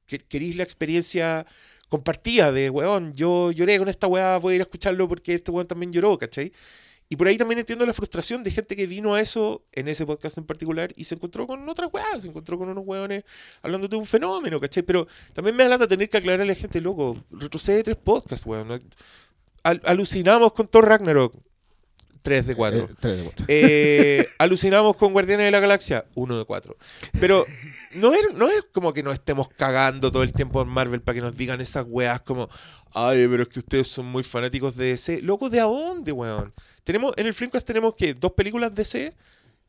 que, 0.07 0.19
queréis 0.19 0.55
la 0.57 0.63
experiencia 0.63 1.45
compartida 1.89 2.51
de, 2.51 2.69
weón, 2.69 3.13
yo 3.13 3.51
lloré 3.51 3.77
con 3.79 3.89
esta 3.89 4.07
weá, 4.07 4.37
voy 4.37 4.53
a 4.53 4.55
ir 4.57 4.61
a 4.61 4.63
escucharlo 4.63 5.07
porque 5.07 5.35
este 5.35 5.51
weón 5.51 5.67
también 5.67 5.91
lloró, 5.93 6.17
¿cachai? 6.17 6.51
Y 7.11 7.15
por 7.15 7.27
ahí 7.27 7.37
también 7.37 7.57
entiendo 7.57 7.85
la 7.87 7.93
frustración 7.93 8.43
de 8.43 8.51
gente 8.51 8.75
que 8.75 8.85
vino 8.85 9.15
a 9.15 9.21
eso, 9.21 9.65
en 9.71 9.87
ese 9.87 10.05
podcast 10.05 10.37
en 10.37 10.45
particular, 10.45 10.93
y 10.95 11.05
se 11.05 11.15
encontró 11.15 11.47
con 11.47 11.67
otras 11.67 11.89
weas, 11.91 12.21
se 12.21 12.27
encontró 12.27 12.59
con 12.59 12.69
unos 12.69 12.85
weones 12.85 13.23
hablando 13.63 13.87
de 13.87 13.95
un 13.95 14.05
fenómeno, 14.05 14.59
¿cachai? 14.59 14.83
Pero 14.83 15.07
también 15.33 15.55
me 15.55 15.63
da 15.63 15.69
lata 15.69 15.87
tener 15.87 16.07
que 16.07 16.17
aclararle 16.17 16.43
a 16.43 16.47
la 16.47 16.55
gente, 16.55 16.79
loco, 16.79 17.17
retrocede 17.31 17.81
tres 17.81 17.97
podcasts, 17.97 18.45
weón. 18.45 18.79
alucinamos 19.63 20.53
con 20.53 20.67
Thor 20.67 20.87
Ragnarok, 20.87 21.33
3 22.21 22.47
de 22.47 22.55
4. 22.55 22.79
Eh, 22.79 22.87
tres 22.99 23.17
de 23.17 23.23
cuatro. 23.23 23.45
Eh, 23.47 24.27
alucinamos 24.37 24.95
con 24.95 25.11
Guardianes 25.11 25.47
de 25.47 25.51
la 25.51 25.59
Galaxia, 25.59 26.05
1 26.15 26.37
de 26.37 26.45
4. 26.45 26.77
Pero 27.19 27.45
no 27.95 28.13
es, 28.13 28.33
no 28.33 28.49
es 28.49 28.65
como 28.71 28.93
que 28.93 29.03
nos 29.03 29.13
estemos 29.13 29.49
cagando 29.49 30.11
todo 30.11 30.23
el 30.23 30.33
tiempo 30.33 30.61
en 30.61 30.67
Marvel 30.67 31.01
para 31.01 31.15
que 31.15 31.21
nos 31.21 31.35
digan 31.35 31.59
esas 31.61 31.85
weas 31.87 32.21
como, 32.21 32.49
ay, 32.93 33.27
pero 33.27 33.43
es 33.43 33.49
que 33.49 33.59
ustedes 33.59 33.87
son 33.87 34.05
muy 34.05 34.23
fanáticos 34.23 34.75
de 34.75 34.85
DC. 34.85 35.21
Loco, 35.21 35.49
¿de 35.49 35.59
a 35.59 35.63
dónde, 35.63 36.11
weón? 36.11 36.53
Tenemos, 36.83 37.13
en 37.17 37.27
el 37.27 37.33
Flimcast 37.33 37.65
tenemos 37.65 37.95
que 37.95 38.13
dos 38.13 38.33
películas 38.33 38.73
de 38.73 38.83
DC 38.83 39.13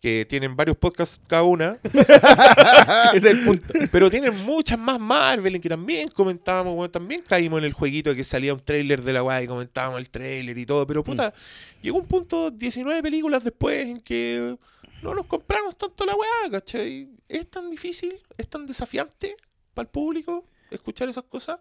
que 0.01 0.25
tienen 0.25 0.57
varios 0.57 0.77
podcasts 0.77 1.21
cada 1.27 1.43
una. 1.43 1.79
Es 3.15 3.23
el 3.25 3.45
punto. 3.45 3.73
Pero 3.93 4.11
tienen 4.11 4.35
muchas 4.45 4.79
más 4.79 4.99
Marvel 4.99 5.57
en 5.57 5.61
que 5.61 5.69
también 5.69 6.09
comentábamos, 6.09 6.75
weón, 6.75 6.91
también 6.91 7.23
caímos 7.27 7.59
en 7.59 7.65
el 7.65 7.73
jueguito 7.73 8.11
de 8.11 8.17
que 8.17 8.25
salía 8.25 8.55
un 8.55 8.61
tráiler 8.61 9.03
de 9.03 9.13
la 9.13 9.23
weá 9.23 9.43
y 9.43 9.47
comentábamos 9.47 9.99
el 9.99 10.09
tráiler 10.09 10.57
y 10.57 10.67
todo, 10.67 10.87
pero 10.87 11.05
puta, 11.05 11.35
llegó 11.83 11.99
un 11.99 12.07
punto 12.07 12.51
19 12.51 13.03
películas 13.03 13.45
después 13.45 13.87
en 13.87 14.01
que 14.01 14.57
no 15.03 15.15
nos 15.15 15.27
compramos 15.27 15.77
tanto 15.77 16.05
la 16.05 16.15
weá, 16.15 16.51
¿cachai? 16.51 17.09
Es 17.29 17.51
tan 17.51 17.71
difícil, 17.71 18.15
es 18.37 18.49
tan 18.49 18.67
desafiante 18.67 19.37
para 19.75 19.85
el 19.85 19.91
público 19.91 20.45
escuchar 20.71 21.09
esas 21.09 21.25
cosas. 21.25 21.59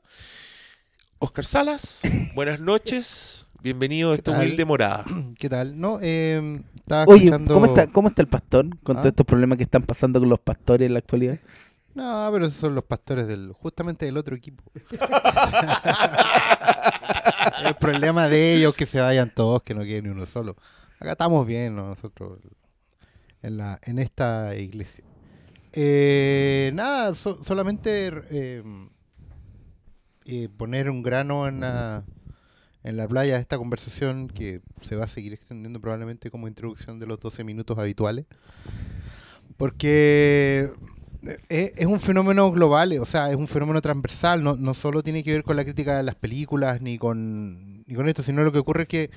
Oscar 1.20 1.46
Salas, 1.46 2.02
buenas 2.36 2.60
noches, 2.60 3.48
bienvenido 3.62 4.12
a 4.12 4.16
esta 4.16 4.32
tal? 4.32 4.42
humilde 4.42 4.66
morada. 4.66 5.06
¿Qué 5.38 5.50
tal? 5.50 5.80
No, 5.80 6.00
eh, 6.02 6.62
estaba 6.76 7.06
Oye, 7.06 7.26
escuchando... 7.26 7.54
¿cómo 7.54 7.66
está, 7.68 7.88
¿cómo 7.88 8.08
está 8.10 8.22
el 8.22 8.28
pastor 8.28 8.66
con 8.84 8.98
¿Ah? 8.98 9.02
todos 9.02 9.12
estos 9.12 9.26
problemas 9.26 9.58
que 9.58 9.64
están 9.64 9.84
pasando 9.84 10.20
con 10.20 10.30
los 10.30 10.40
pastores 10.40 10.88
en 10.88 10.94
la 10.94 11.00
actualidad? 11.00 11.40
No, 11.94 12.30
pero 12.32 12.46
esos 12.46 12.60
son 12.60 12.76
los 12.76 12.84
pastores 12.84 13.28
del 13.28 13.52
justamente 13.52 14.06
del 14.06 14.18
otro 14.18 14.36
equipo. 14.36 14.64
el 17.66 17.76
problema 17.76 18.30
de 18.30 18.56
ellos 18.56 18.76
que 18.76 18.86
se 18.86 19.02
vayan 19.02 19.34
todos, 19.34 19.64
que 19.64 19.74
no 19.74 19.82
quede 19.82 20.04
ni 20.04 20.10
uno 20.10 20.26
solo. 20.26 20.56
Acá 21.00 21.14
estamos 21.14 21.46
bien 21.48 21.76
¿no? 21.76 21.90
nosotros 21.90 22.40
en, 23.42 23.58
la, 23.58 23.80
en 23.84 24.00
esta 24.00 24.56
iglesia. 24.56 25.04
Eh, 25.74 26.72
nada, 26.74 27.14
so- 27.14 27.44
solamente 27.44 28.12
eh, 28.32 28.64
eh, 30.26 30.50
poner 30.58 30.90
un 30.90 31.04
grano 31.04 31.48
en 31.48 31.62
la, 31.62 32.04
en 32.84 32.98
la 32.98 33.08
playa 33.08 33.36
de 33.36 33.42
esta 33.42 33.58
conversación 33.58 34.28
que 34.28 34.62
se 34.82 34.96
va 34.96 35.06
a 35.06 35.08
seguir 35.08 35.34
extendiendo 35.34 35.80
probablemente 35.80 36.32
como 36.32 36.48
introducción 36.48 37.00
de 37.00 37.08
los 37.08 37.20
12 37.20 37.44
minutos 37.44 37.78
habituales. 37.78 38.26
Porque 39.58 40.72
eh, 41.50 41.74
es 41.76 41.86
un 41.86 42.00
fenómeno 42.00 42.52
global, 42.52 42.98
o 43.00 43.06
sea, 43.06 43.30
es 43.30 43.36
un 43.36 43.48
fenómeno 43.48 43.82
transversal, 43.82 44.44
no, 44.44 44.56
no 44.56 44.74
solo 44.74 45.04
tiene 45.04 45.24
que 45.24 45.34
ver 45.34 45.44
con 45.44 45.56
la 45.56 45.64
crítica 45.64 45.98
de 45.98 46.04
las 46.04 46.16
películas 46.16 46.82
ni 46.82 46.98
con, 46.98 47.84
ni 47.86 47.96
con 47.96 48.08
esto, 48.08 48.24
sino 48.24 48.44
lo 48.44 48.52
que 48.52 48.60
ocurre 48.60 48.84
es 48.84 48.88
que 48.88 49.10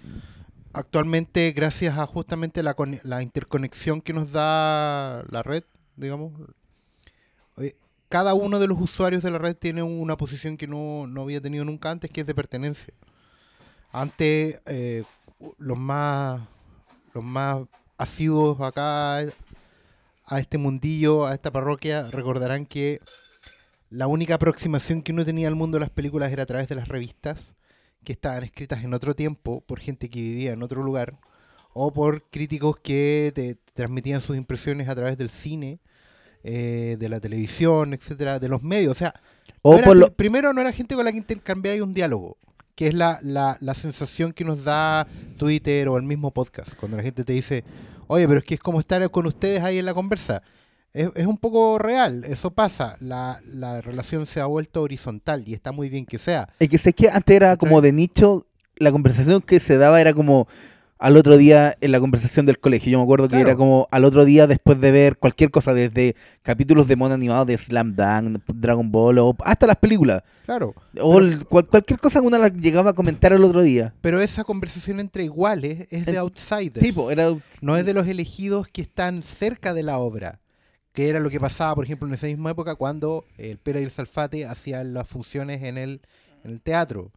actualmente, 0.72 1.52
gracias 1.52 1.98
a 1.98 2.06
justamente 2.06 2.62
la, 2.62 2.74
la 3.04 3.22
interconexión 3.22 4.00
que 4.00 4.12
nos 4.12 4.32
da 4.32 5.24
la 5.30 5.42
red, 5.42 5.64
digamos, 5.96 6.32
eh, 7.58 7.74
cada 8.08 8.34
uno 8.34 8.58
de 8.58 8.66
los 8.66 8.80
usuarios 8.80 9.22
de 9.22 9.30
la 9.30 9.38
red 9.38 9.56
tiene 9.56 9.82
una 9.82 10.16
posición 10.16 10.56
que 10.56 10.66
no, 10.66 11.06
no 11.06 11.22
había 11.22 11.40
tenido 11.40 11.64
nunca 11.64 11.90
antes, 11.90 12.10
que 12.10 12.22
es 12.22 12.26
de 12.26 12.34
pertenencia. 12.34 12.92
Antes, 13.92 14.60
eh, 14.66 15.04
los 15.58 15.78
más 15.78 16.40
los 17.14 17.24
más 17.24 17.64
asiduos 17.98 18.60
acá 18.60 19.18
a 19.18 20.38
este 20.38 20.58
mundillo, 20.58 21.26
a 21.26 21.34
esta 21.34 21.50
parroquia, 21.50 22.10
recordarán 22.10 22.66
que 22.66 23.00
la 23.90 24.06
única 24.06 24.36
aproximación 24.36 25.02
que 25.02 25.12
uno 25.12 25.24
tenía 25.24 25.48
al 25.48 25.56
mundo 25.56 25.76
de 25.76 25.80
las 25.80 25.90
películas 25.90 26.32
era 26.32 26.44
a 26.44 26.46
través 26.46 26.68
de 26.68 26.74
las 26.74 26.88
revistas, 26.88 27.54
que 28.04 28.12
estaban 28.12 28.42
escritas 28.44 28.84
en 28.84 28.94
otro 28.94 29.14
tiempo, 29.14 29.60
por 29.62 29.78
gente 29.80 30.08
que 30.10 30.20
vivía 30.20 30.52
en 30.52 30.62
otro 30.62 30.82
lugar, 30.82 31.18
o 31.74 31.92
por 31.92 32.22
críticos 32.30 32.76
que 32.82 33.32
te 33.34 33.56
transmitían 33.74 34.20
sus 34.20 34.36
impresiones 34.36 34.88
a 34.88 34.94
través 34.94 35.16
del 35.16 35.30
cine, 35.30 35.78
eh, 36.44 36.96
de 36.98 37.08
la 37.08 37.20
televisión, 37.20 37.94
etcétera, 37.94 38.38
de 38.38 38.48
los 38.48 38.62
medios. 38.62 38.90
O 38.92 38.98
sea, 38.98 39.14
O 39.62 39.72
no 39.72 39.78
era 39.78 39.86
por 39.86 39.96
pri- 39.96 40.00
lo- 40.00 40.12
primero 40.14 40.52
no 40.52 40.60
era 40.60 40.72
gente 40.72 40.94
con 40.94 41.04
la 41.04 41.12
que 41.12 41.18
intercambiáis 41.18 41.80
un 41.80 41.94
diálogo, 41.94 42.36
que 42.74 42.88
es 42.88 42.94
la, 42.94 43.18
la, 43.22 43.56
la 43.60 43.74
sensación 43.74 44.32
que 44.32 44.44
nos 44.44 44.64
da 44.64 45.06
Twitter 45.38 45.88
o 45.88 45.96
el 45.96 46.02
mismo 46.02 46.30
podcast, 46.32 46.74
cuando 46.74 46.96
la 46.96 47.02
gente 47.02 47.22
te 47.24 47.32
dice, 47.32 47.64
oye, 48.08 48.26
pero 48.26 48.40
es 48.40 48.44
que 48.44 48.54
es 48.54 48.60
como 48.60 48.80
estar 48.80 49.08
con 49.10 49.26
ustedes 49.26 49.62
ahí 49.62 49.78
en 49.78 49.86
la 49.86 49.94
conversa. 49.94 50.42
Es, 50.94 51.08
es 51.14 51.26
un 51.26 51.38
poco 51.38 51.78
real, 51.78 52.24
eso 52.26 52.50
pasa, 52.50 52.96
la, 53.00 53.40
la 53.46 53.80
relación 53.80 54.26
se 54.26 54.40
ha 54.40 54.46
vuelto 54.46 54.82
horizontal 54.82 55.44
y 55.46 55.54
está 55.54 55.72
muy 55.72 55.88
bien 55.88 56.04
que 56.04 56.18
sea. 56.18 56.48
Es 56.58 56.68
que 56.68 56.76
sé 56.78 56.92
que 56.92 57.08
antes 57.08 57.34
era 57.34 57.56
como 57.56 57.80
de 57.80 57.92
nicho, 57.92 58.46
la 58.76 58.92
conversación 58.92 59.40
que 59.40 59.58
se 59.58 59.78
daba 59.78 60.02
era 60.02 60.12
como, 60.12 60.46
al 60.98 61.16
otro 61.16 61.38
día 61.38 61.74
en 61.80 61.92
la 61.92 61.98
conversación 61.98 62.44
del 62.44 62.58
colegio. 62.60 62.92
Yo 62.92 62.98
me 62.98 63.04
acuerdo 63.04 63.26
que 63.28 63.40
era 63.40 63.56
como 63.56 63.88
al 63.90 64.04
otro 64.04 64.24
día 64.26 64.46
después 64.46 64.78
de 64.82 64.92
ver 64.92 65.16
cualquier 65.16 65.50
cosa, 65.50 65.72
desde 65.72 66.14
capítulos 66.42 66.86
de 66.86 66.94
mono 66.96 67.14
animado 67.14 67.46
de 67.46 67.56
Slam 67.56 67.96
Dunk, 67.96 68.40
Dragon 68.54 68.92
Ball, 68.92 69.18
o 69.18 69.34
hasta 69.44 69.66
las 69.66 69.76
películas. 69.76 70.22
Claro. 70.44 70.74
O 71.00 71.18
el- 71.20 71.46
cual- 71.46 71.66
cualquier 71.68 71.98
cosa 72.00 72.20
que 72.20 72.26
uno 72.26 72.36
la 72.36 72.48
llegaba 72.48 72.90
a 72.90 72.94
comentar 72.94 73.32
el 73.32 73.42
otro 73.44 73.62
día. 73.62 73.94
Pero 74.02 74.20
esa 74.20 74.44
conversación 74.44 75.00
entre 75.00 75.24
iguales 75.24 75.86
es 75.90 76.04
de 76.04 76.12
El- 76.12 76.18
outsiders. 76.18 76.80
Tipo, 76.80 77.10
era 77.10 77.34
No 77.62 77.76
es 77.78 77.86
de 77.86 77.94
los 77.94 78.06
elegidos 78.06 78.68
que 78.68 78.82
están 78.82 79.22
cerca 79.22 79.72
de 79.72 79.82
la 79.84 79.96
obra. 79.98 80.38
Que 80.92 81.08
era 81.08 81.20
lo 81.20 81.30
que 81.30 81.40
pasaba, 81.40 81.74
por 81.74 81.84
ejemplo, 81.84 82.06
en 82.06 82.14
esa 82.14 82.26
misma 82.26 82.50
época 82.50 82.74
cuando 82.74 83.24
el 83.38 83.58
Pera 83.58 83.80
y 83.80 83.84
el 83.84 83.90
Salfate 83.90 84.44
hacían 84.46 84.92
las 84.92 85.08
funciones 85.08 85.62
en 85.62 85.78
el, 85.78 86.00
en 86.44 86.50
el 86.50 86.60
teatro. 86.60 87.10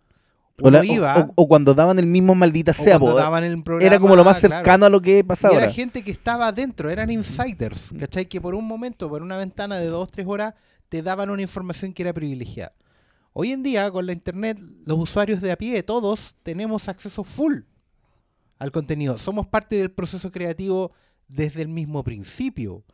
o, 0.62 0.72
la- 0.72 0.86
iba, 0.86 1.20
o- 1.20 1.34
o 1.44 1.48
cuando 1.50 1.74
daban 1.74 2.00
el 2.00 2.06
mismo 2.06 2.34
maldita 2.36 2.74
sea, 2.74 2.98
daban 2.98 3.44
el 3.44 3.62
programa, 3.62 3.86
era 3.86 4.00
como 4.00 4.16
lo 4.16 4.24
más 4.24 4.40
claro. 4.40 4.56
cercano 4.56 4.86
a 4.86 4.90
lo 4.90 5.02
que 5.02 5.22
pasa 5.26 5.50
Y 5.52 5.56
era 5.58 5.70
gente 5.70 6.02
que 6.02 6.12
estaba 6.12 6.48
adentro, 6.48 6.90
eran 6.90 7.12
insiders, 7.12 7.94
¿cachai? 8.00 8.26
Que 8.28 8.40
por 8.40 8.56
un 8.56 8.64
momento, 8.66 9.10
por 9.10 9.22
una 9.22 9.36
ventana 9.36 9.76
de 9.76 9.88
dos, 9.88 10.10
tres 10.10 10.26
horas, 10.26 10.54
te 10.88 11.02
daban 11.02 11.30
una 11.30 11.42
información 11.42 11.92
que 11.92 12.04
era 12.04 12.14
privilegiada. 12.14 12.72
Hoy 13.34 13.52
en 13.52 13.62
día, 13.64 13.92
con 13.92 14.06
la 14.06 14.14
internet, 14.14 14.58
los 14.86 14.98
usuarios 14.98 15.42
de 15.42 15.52
a 15.52 15.58
pie, 15.58 15.84
todos, 15.84 16.36
tenemos 16.44 16.88
acceso 16.88 17.26
full 17.26 17.64
al 18.58 18.72
contenido. 18.72 19.18
Somos 19.18 19.46
parte 19.48 19.76
del 19.76 19.92
proceso 19.92 20.32
creativo 20.32 20.94
desde 21.28 21.62
el 21.62 21.68
mismo 21.68 22.02
principio. 22.06 22.86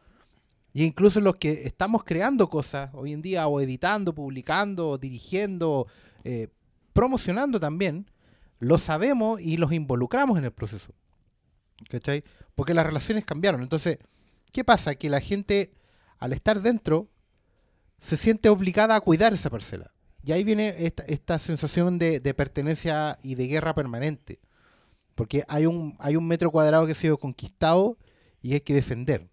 Y 0.73 0.83
incluso 0.83 1.19
los 1.19 1.35
que 1.35 1.51
estamos 1.65 2.03
creando 2.03 2.49
cosas 2.49 2.89
hoy 2.93 3.13
en 3.13 3.21
día, 3.21 3.47
o 3.47 3.59
editando, 3.59 4.13
publicando, 4.13 4.89
o 4.89 4.97
dirigiendo, 4.97 5.87
eh, 6.23 6.47
promocionando 6.93 7.59
también, 7.59 8.09
lo 8.59 8.77
sabemos 8.77 9.41
y 9.41 9.57
los 9.57 9.73
involucramos 9.73 10.37
en 10.37 10.45
el 10.45 10.51
proceso. 10.51 10.93
¿Cachai? 11.89 12.23
Porque 12.55 12.73
las 12.73 12.85
relaciones 12.85 13.25
cambiaron. 13.25 13.61
Entonces, 13.61 13.97
¿qué 14.51 14.63
pasa? 14.63 14.95
Que 14.95 15.09
la 15.09 15.19
gente, 15.19 15.73
al 16.19 16.31
estar 16.31 16.61
dentro, 16.61 17.09
se 17.99 18.17
siente 18.17 18.49
obligada 18.49 18.95
a 18.95 19.01
cuidar 19.01 19.33
esa 19.33 19.49
parcela. 19.49 19.91
Y 20.23 20.31
ahí 20.31 20.43
viene 20.43 20.75
esta, 20.85 21.03
esta 21.03 21.39
sensación 21.39 21.97
de, 21.97 22.19
de 22.19 22.33
pertenencia 22.33 23.17
y 23.23 23.35
de 23.35 23.47
guerra 23.47 23.73
permanente. 23.73 24.39
Porque 25.15 25.43
hay 25.47 25.65
un, 25.65 25.95
hay 25.99 26.15
un 26.15 26.27
metro 26.27 26.51
cuadrado 26.51 26.85
que 26.85 26.93
ha 26.93 26.95
sido 26.95 27.17
conquistado 27.17 27.97
y 28.41 28.53
hay 28.53 28.61
que 28.61 28.73
defender. 28.73 29.27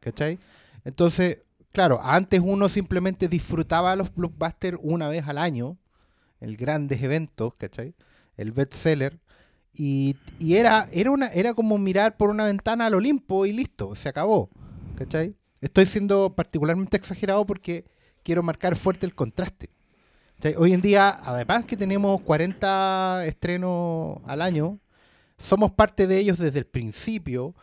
¿Cachai? 0.00 0.38
Entonces, 0.86 1.44
claro, 1.72 2.00
antes 2.00 2.40
uno 2.42 2.68
simplemente 2.68 3.26
disfrutaba 3.26 3.96
los 3.96 4.14
blockbusters 4.14 4.78
una 4.80 5.08
vez 5.08 5.26
al 5.26 5.36
año, 5.36 5.76
el 6.38 6.56
grandes 6.56 7.02
eventos, 7.02 7.54
¿cachai? 7.56 7.92
El 8.36 8.52
bestseller. 8.52 9.18
Y, 9.74 10.16
y 10.38 10.54
era, 10.54 10.86
era, 10.92 11.10
una, 11.10 11.26
era 11.30 11.54
como 11.54 11.76
mirar 11.76 12.16
por 12.16 12.30
una 12.30 12.44
ventana 12.44 12.86
al 12.86 12.94
Olimpo 12.94 13.46
y 13.46 13.52
listo, 13.52 13.96
se 13.96 14.08
acabó. 14.08 14.48
¿Cachai? 14.96 15.34
Estoy 15.60 15.86
siendo 15.86 16.36
particularmente 16.36 16.96
exagerado 16.96 17.44
porque 17.44 17.84
quiero 18.22 18.44
marcar 18.44 18.76
fuerte 18.76 19.06
el 19.06 19.14
contraste. 19.16 19.70
Hoy 20.56 20.72
en 20.72 20.82
día, 20.82 21.08
además 21.08 21.64
que 21.64 21.76
tenemos 21.76 22.20
40 22.20 23.24
estrenos 23.26 24.18
al 24.24 24.40
año, 24.40 24.78
somos 25.36 25.72
parte 25.72 26.06
de 26.06 26.18
ellos 26.18 26.38
desde 26.38 26.60
el 26.60 26.66
principio 26.66 27.56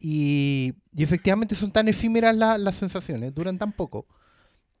y, 0.00 0.74
y 0.94 1.02
efectivamente 1.02 1.54
son 1.54 1.70
tan 1.70 1.88
efímeras 1.88 2.36
la- 2.36 2.58
las 2.58 2.74
sensaciones, 2.76 3.34
duran 3.34 3.58
tan 3.58 3.72
poco, 3.72 4.06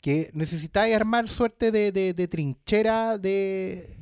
que 0.00 0.30
necesitáis 0.32 0.94
armar 0.94 1.28
suerte 1.28 1.72
de, 1.72 2.28
trinchera 2.28 3.18
de, 3.18 3.96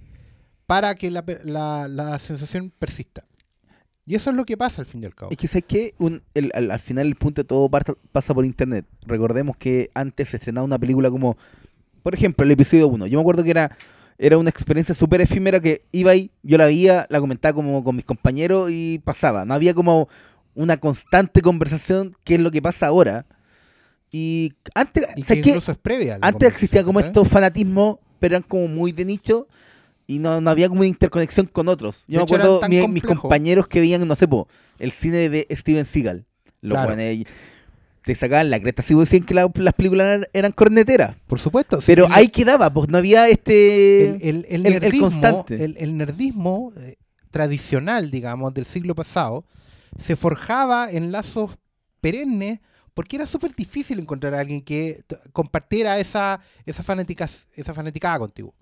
para 0.66 0.94
que 0.94 1.10
la, 1.10 1.24
la- 1.44 1.88
sensación 2.18 2.70
persista. 2.78 3.24
Y 4.08 4.14
eso 4.14 4.30
es 4.30 4.36
lo 4.36 4.44
que 4.44 4.56
pasa 4.56 4.82
al 4.82 4.86
fin 4.86 5.02
y 5.02 5.06
al 5.06 5.14
cabo. 5.14 5.32
Es 5.32 5.36
que 5.38 5.48
¿sabes 5.48 5.64
qué? 5.66 5.94
Un- 5.98 6.22
el- 6.34 6.52
al, 6.54 6.70
al 6.70 6.78
final 6.80 7.06
el 7.06 7.16
punto 7.16 7.42
de 7.42 7.46
todo 7.48 7.68
pasa 7.68 8.34
por 8.34 8.44
internet. 8.44 8.86
Recordemos 9.06 9.56
que 9.56 9.90
antes 9.94 10.28
se 10.28 10.36
estrenaba 10.36 10.64
una 10.64 10.78
película 10.78 11.10
como, 11.10 11.36
por 12.02 12.14
ejemplo, 12.14 12.44
el 12.44 12.50
episodio 12.52 12.86
1. 12.88 13.06
Yo 13.08 13.18
me 13.18 13.22
acuerdo 13.22 13.42
que 13.42 13.50
era, 13.50 13.76
era 14.18 14.38
una 14.38 14.50
experiencia 14.50 14.94
súper 14.94 15.22
efímera 15.22 15.58
que 15.58 15.82
iba 15.90 16.12
ahí, 16.12 16.30
yo 16.44 16.56
la 16.56 16.66
veía, 16.66 17.06
la 17.10 17.18
comentaba 17.20 17.54
como 17.54 17.82
con 17.82 17.96
mis 17.96 18.04
compañeros 18.04 18.70
y 18.70 19.00
pasaba. 19.02 19.44
No 19.44 19.54
había 19.54 19.74
como 19.74 20.08
una 20.56 20.78
constante 20.78 21.40
conversación, 21.42 22.16
que 22.24 22.34
es 22.34 22.40
lo 22.40 22.50
que 22.50 22.60
pasa 22.60 22.88
ahora. 22.88 23.26
Y 24.10 24.52
antes, 24.74 25.06
Y 25.14 25.22
que 25.22 25.34
incluso 25.34 25.70
es 25.72 25.78
previa. 25.78 26.18
Antes 26.20 26.48
existía 26.48 26.82
como 26.82 26.98
estos 27.00 27.28
fanatismos, 27.28 27.98
pero 28.18 28.34
eran 28.36 28.42
como 28.42 28.66
muy 28.66 28.90
de 28.92 29.04
nicho 29.04 29.46
y 30.06 30.18
no, 30.18 30.40
no 30.40 30.50
había 30.50 30.68
como 30.68 30.80
una 30.80 30.88
interconexión 30.88 31.46
con 31.46 31.68
otros. 31.68 32.04
Yo 32.08 32.18
De 32.18 32.18
me 32.18 32.22
acuerdo 32.22 32.60
mi- 32.68 32.88
mis 32.88 33.02
compañeros 33.04 33.68
que 33.68 33.80
veían, 33.80 34.06
no 34.08 34.14
sé, 34.16 34.26
po, 34.26 34.48
el 34.78 34.90
cine 34.92 35.28
de 35.28 35.46
Steven 35.50 35.84
Seagal. 35.86 36.24
Los 36.62 36.78
Claro. 36.78 36.96
te 38.04 38.14
sacaban 38.14 38.50
la 38.50 38.60
cresta, 38.60 38.82
así 38.82 38.94
decían 38.94 39.24
que 39.24 39.34
la- 39.34 39.50
las 39.56 39.74
películas 39.74 40.26
eran, 40.32 40.52
corneteras. 40.52 41.16
Por 41.26 41.38
supuesto. 41.40 41.80
sí, 41.80 41.86
Pero 41.88 42.06
y- 42.08 42.12
ahí 42.12 42.28
quedaba, 42.28 42.72
pues 42.72 42.88
no 42.88 42.98
había 42.98 43.28
este... 43.28 44.06
el, 44.28 44.46
el- 44.48 44.64
el 44.66 44.72
nerdismo, 44.74 45.00
constante. 45.10 45.62
el 45.64 45.96
nerdismo, 45.96 46.72
eh, 46.80 46.94
tradicional, 47.30 48.10
digamos, 48.10 48.54
del 48.54 48.64
siglo 48.64 48.94
pasado, 48.94 49.44
se 49.98 50.16
forjaba 50.16 50.90
en 50.90 51.12
lazos 51.12 51.58
perennes 52.00 52.60
porque 52.96 53.16
era 53.16 53.26
súper 53.26 53.54
difícil 53.54 53.98
encontrar 53.98 54.34
a 54.34 54.40
alguien 54.40 54.62
que 54.62 55.02
compartiera 55.32 55.98
esa, 55.98 56.40
esa, 56.64 56.82
fanática, 56.82 57.28
esa 57.52 57.74
fanaticada 57.74 58.18
contigo. 58.18 58.54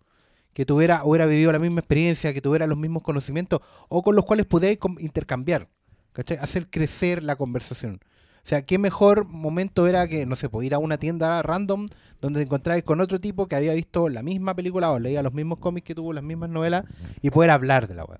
Que 0.53 0.66
tuviera, 0.66 1.05
hubiera 1.05 1.24
vivido 1.26 1.53
la 1.53 1.61
misma 1.61 1.80
experiencia, 1.80 2.35
que 2.35 2.41
tuviera 2.41 2.66
los 2.66 2.76
mismos 2.76 3.05
conocimientos, 3.05 3.61
o 3.89 4.03
con 4.03 4.16
los 4.16 4.24
cuales 4.24 4.47
pudierais 4.47 4.78
intercambiar, 4.99 5.68
¿cachai? 6.12 6.39
Hacer 6.39 6.68
crecer 6.68 7.22
la 7.22 7.37
conversación. 7.37 8.01
O 8.45 8.47
sea, 8.47 8.62
qué 8.62 8.76
mejor 8.76 9.24
momento 9.24 9.87
era 9.87 10.09
que, 10.09 10.26
no 10.26 10.35
sé, 10.35 10.49
pues, 10.49 10.66
ir 10.66 10.74
a 10.74 10.78
una 10.78 10.99
tienda 10.99 11.41
random 11.41 11.87
donde 12.20 12.41
te 12.41 12.45
encontráis 12.45 12.82
con 12.82 13.01
otro 13.01 13.20
tipo 13.20 13.47
que 13.47 13.55
había 13.55 13.72
visto 13.72 14.09
la 14.09 14.24
misma 14.24 14.55
película 14.55 14.91
o 14.91 14.99
leía 14.99 15.22
los 15.22 15.32
mismos 15.32 15.59
cómics 15.61 15.87
que 15.87 15.95
tuvo, 15.95 16.12
las 16.12 16.24
mismas 16.24 16.51
novelas, 16.51 16.85
y 17.22 17.30
poder 17.30 17.51
hablar 17.51 17.87
de 17.87 17.95
la 17.95 18.05
web. 18.05 18.18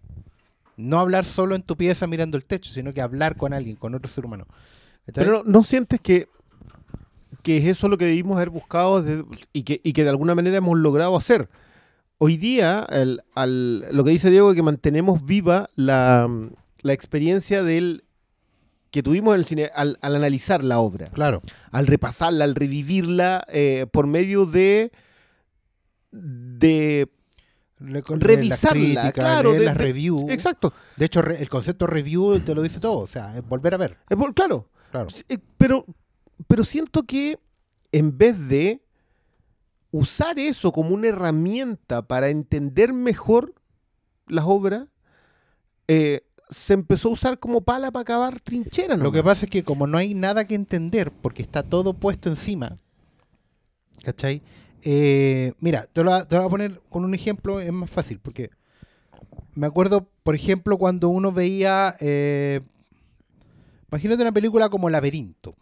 No 0.77 0.99
hablar 1.01 1.25
solo 1.25 1.55
en 1.55 1.63
tu 1.63 1.77
pieza 1.77 2.07
mirando 2.07 2.37
el 2.37 2.45
techo, 2.47 2.71
sino 2.73 2.93
que 2.93 3.01
hablar 3.01 3.37
con 3.37 3.53
alguien, 3.53 3.77
con 3.77 3.95
otro 3.95 4.11
ser 4.11 4.25
humano. 4.25 4.47
Pero 5.13 5.33
no, 5.33 5.43
¿no 5.45 5.63
sientes 5.63 6.01
que, 6.01 6.29
que 7.43 7.59
es 7.59 7.65
eso 7.67 7.89
lo 7.89 7.99
que 7.99 8.07
debimos 8.07 8.37
haber 8.37 8.51
buscado 8.51 9.03
desde- 9.03 9.25
y, 9.53 9.63
que, 9.65 9.81
y 9.85 9.93
que 9.93 10.03
de 10.05 10.11
alguna 10.11 10.35
manera 10.35 10.57
hemos 10.57 10.79
logrado 10.79 11.17
hacer? 11.17 11.49
Hoy 12.19 12.37
día, 12.37 12.87
el- 12.91 13.23
al- 13.35 13.81
lo 13.95 14.03
que 14.05 14.11
dice 14.13 14.31
Diego 14.31 14.51
es 14.51 14.57
que 14.57 14.63
mantenemos 14.63 15.25
viva 15.25 15.69
la, 15.77 16.29
la 16.81 16.93
experiencia 16.93 17.63
del 17.63 18.05
que 18.91 19.03
tuvimos 19.03 19.35
en 19.35 19.41
el 19.41 19.47
cine 19.47 19.71
al, 19.75 19.99
al 20.03 20.15
analizar 20.15 20.63
la 20.63 20.79
obra, 20.79 21.07
claro. 21.09 21.43
al 21.73 21.87
repasarla, 21.89 22.45
al 22.45 22.55
revivirla 22.55 23.45
eh, 23.49 23.87
por 23.93 24.07
medio 24.07 24.47
de 24.47 24.93
de 26.13 27.09
revisarla, 27.85 28.73
críticas, 28.73 29.13
claro, 29.13 29.53
de- 29.53 29.61
las 29.65 29.77
reviews. 29.77 30.25
exacto, 30.31 30.73
De 30.97 31.05
hecho, 31.07 31.23
re- 31.23 31.41
el 31.41 31.49
concepto 31.49 31.87
review 31.87 32.41
te 32.41 32.55
lo 32.55 32.63
dice 32.63 32.81
todo, 32.81 32.99
o 32.99 33.07
sea, 33.07 33.37
es 33.37 33.47
volver 33.47 33.75
a 33.75 33.77
ver. 33.79 33.99
Es 34.09 34.17
claro, 34.35 34.69
Claro. 34.91 35.09
Eh, 35.29 35.39
pero, 35.59 35.85
pero 36.47 36.63
siento 36.65 37.03
que 37.05 37.39
en 37.93 38.17
vez 38.17 38.37
de 38.49 38.81
usar 39.91 40.39
eso 40.39 40.73
como 40.73 40.91
una 40.95 41.09
herramienta 41.09 42.03
para 42.07 42.29
entender 42.29 42.93
mejor 42.93 43.55
las 44.29 44.45
obras, 44.47 44.87
eh, 45.89 46.23
se 46.51 46.75
empezó 46.75 47.09
a 47.09 47.13
usar 47.13 47.39
como 47.39 47.63
pala 47.63 47.91
para 47.91 48.03
acabar 48.03 48.41
trinchera. 48.41 48.97
Lo 48.97 49.11
que 49.13 49.23
pasa 49.23 49.47
es 49.47 49.51
que 49.51 49.65
como 49.65 49.87
no 49.87 49.99
hay 49.99 50.15
nada 50.15 50.47
que 50.47 50.55
entender, 50.55 51.11
porque 51.11 51.43
está 51.43 51.63
todo 51.63 51.95
puesto 51.95 52.29
encima, 52.29 52.79
¿cachai? 54.03 54.43
Eh, 54.85 55.53
mira, 55.61 55.87
te 55.91 56.05
lo, 56.05 56.27
te 56.27 56.35
lo 56.35 56.43
voy 56.43 56.47
a 56.47 56.51
poner 56.51 56.81
con 56.91 57.05
un 57.05 57.15
ejemplo, 57.15 57.59
es 57.59 57.73
más 57.73 57.91
fácil, 57.91 58.21
porque 58.21 58.51
me 59.55 59.67
acuerdo, 59.67 60.07
por 60.23 60.35
ejemplo, 60.35 60.77
cuando 60.77 61.09
uno 61.09 61.33
veía, 61.33 61.97
eh, 62.01 62.61
imagínate 63.91 64.23
una 64.23 64.33
película 64.33 64.69
como 64.69 64.91
Laberinto, 64.91 65.55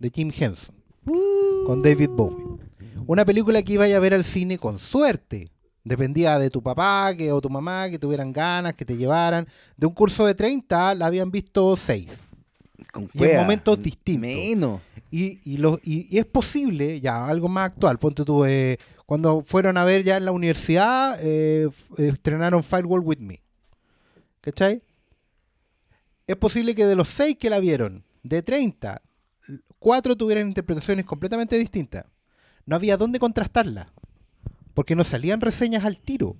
de 0.00 0.10
Jim 0.12 0.32
Henson, 0.36 0.74
con 1.66 1.82
David 1.82 2.10
Bowie. 2.10 2.58
Una 3.06 3.24
película 3.24 3.62
que 3.62 3.74
iba 3.74 3.84
a 3.84 3.98
ver 3.98 4.14
al 4.14 4.24
cine 4.24 4.58
con 4.58 4.78
suerte. 4.78 5.50
Dependía 5.84 6.38
de 6.38 6.50
tu 6.50 6.62
papá 6.62 7.14
que, 7.16 7.32
o 7.32 7.40
tu 7.40 7.50
mamá, 7.50 7.90
que 7.90 7.98
tuvieran 7.98 8.32
ganas, 8.32 8.74
que 8.74 8.84
te 8.84 8.96
llevaran. 8.96 9.46
De 9.76 9.86
un 9.86 9.92
curso 9.92 10.24
de 10.24 10.34
30, 10.34 10.94
la 10.94 11.06
habían 11.06 11.30
visto 11.30 11.76
6. 11.76 12.22
Con 12.90 13.04
Y 13.12 13.24
en 13.24 13.36
momentos 13.42 13.80
distintos. 13.82 14.26
Menos. 14.28 14.80
Y, 15.10 15.40
y, 15.44 15.56
lo- 15.58 15.78
y- 15.82 16.06
y 16.14 16.18
es 16.18 16.26
posible, 16.26 17.00
ya 17.00 17.26
algo 17.26 17.48
más 17.48 17.66
actual, 17.66 17.98
ponte 17.98 18.24
tú, 18.24 18.44
eh, 18.44 18.78
cuando 19.06 19.42
fueron 19.42 19.76
a 19.76 19.84
ver 19.84 20.04
ya 20.04 20.16
en 20.16 20.24
la 20.24 20.32
universidad, 20.32 21.18
eh, 21.22 21.68
estrenaron 21.98 22.62
Firewall 22.62 23.00
With 23.04 23.18
Me. 23.18 23.40
¿Cachai? 24.40 24.82
Es 26.26 26.36
posible 26.36 26.74
que 26.74 26.86
de 26.86 26.96
los 26.96 27.08
6 27.08 27.36
que 27.38 27.50
la 27.50 27.58
vieron, 27.58 28.04
de 28.22 28.42
30, 28.42 29.02
4 29.78 30.16
tuvieran 30.16 30.46
interpretaciones 30.48 31.04
completamente 31.04 31.58
distintas. 31.58 32.06
No 32.64 32.76
había 32.76 32.96
dónde 32.96 33.18
contrastarla, 33.18 33.92
porque 34.72 34.94
no 34.94 35.04
salían 35.04 35.40
reseñas 35.40 35.84
al 35.84 35.98
tiro. 35.98 36.36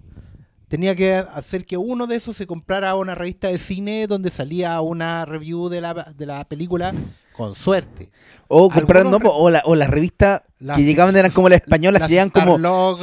Tenía 0.73 0.97
que 0.97 1.13
hacer 1.17 1.67
que 1.67 1.77
uno 1.77 2.07
de 2.07 2.17
esos 2.17 2.35
se 2.35 2.47
comprara 2.47 2.95
una 2.95 3.15
revista 3.15 3.49
de 3.49 3.59
cine 3.59 4.07
donde 4.07 4.31
salía 4.31 4.81
una 4.81 5.27
review 5.27 5.69
de 5.69 5.83
la, 5.83 5.93
de 6.17 6.25
la 6.25 6.47
película 6.49 6.95
con 7.37 7.55
suerte. 7.55 8.11
O 8.49 8.71
comprar, 8.71 9.05
no, 9.05 9.19
o, 9.23 9.51
la, 9.51 9.61
o 9.67 9.75
las 9.75 9.91
revistas 9.91 10.41
Las- 10.59 10.79
que 10.79 10.85
llegaban 10.85 11.15
eran 11.15 11.31
como 11.31 11.51
las 11.51 11.61
españolas, 11.61 12.01
las 12.01 12.09
que 12.09 12.15
llegan 12.15 12.31
como 12.31 12.57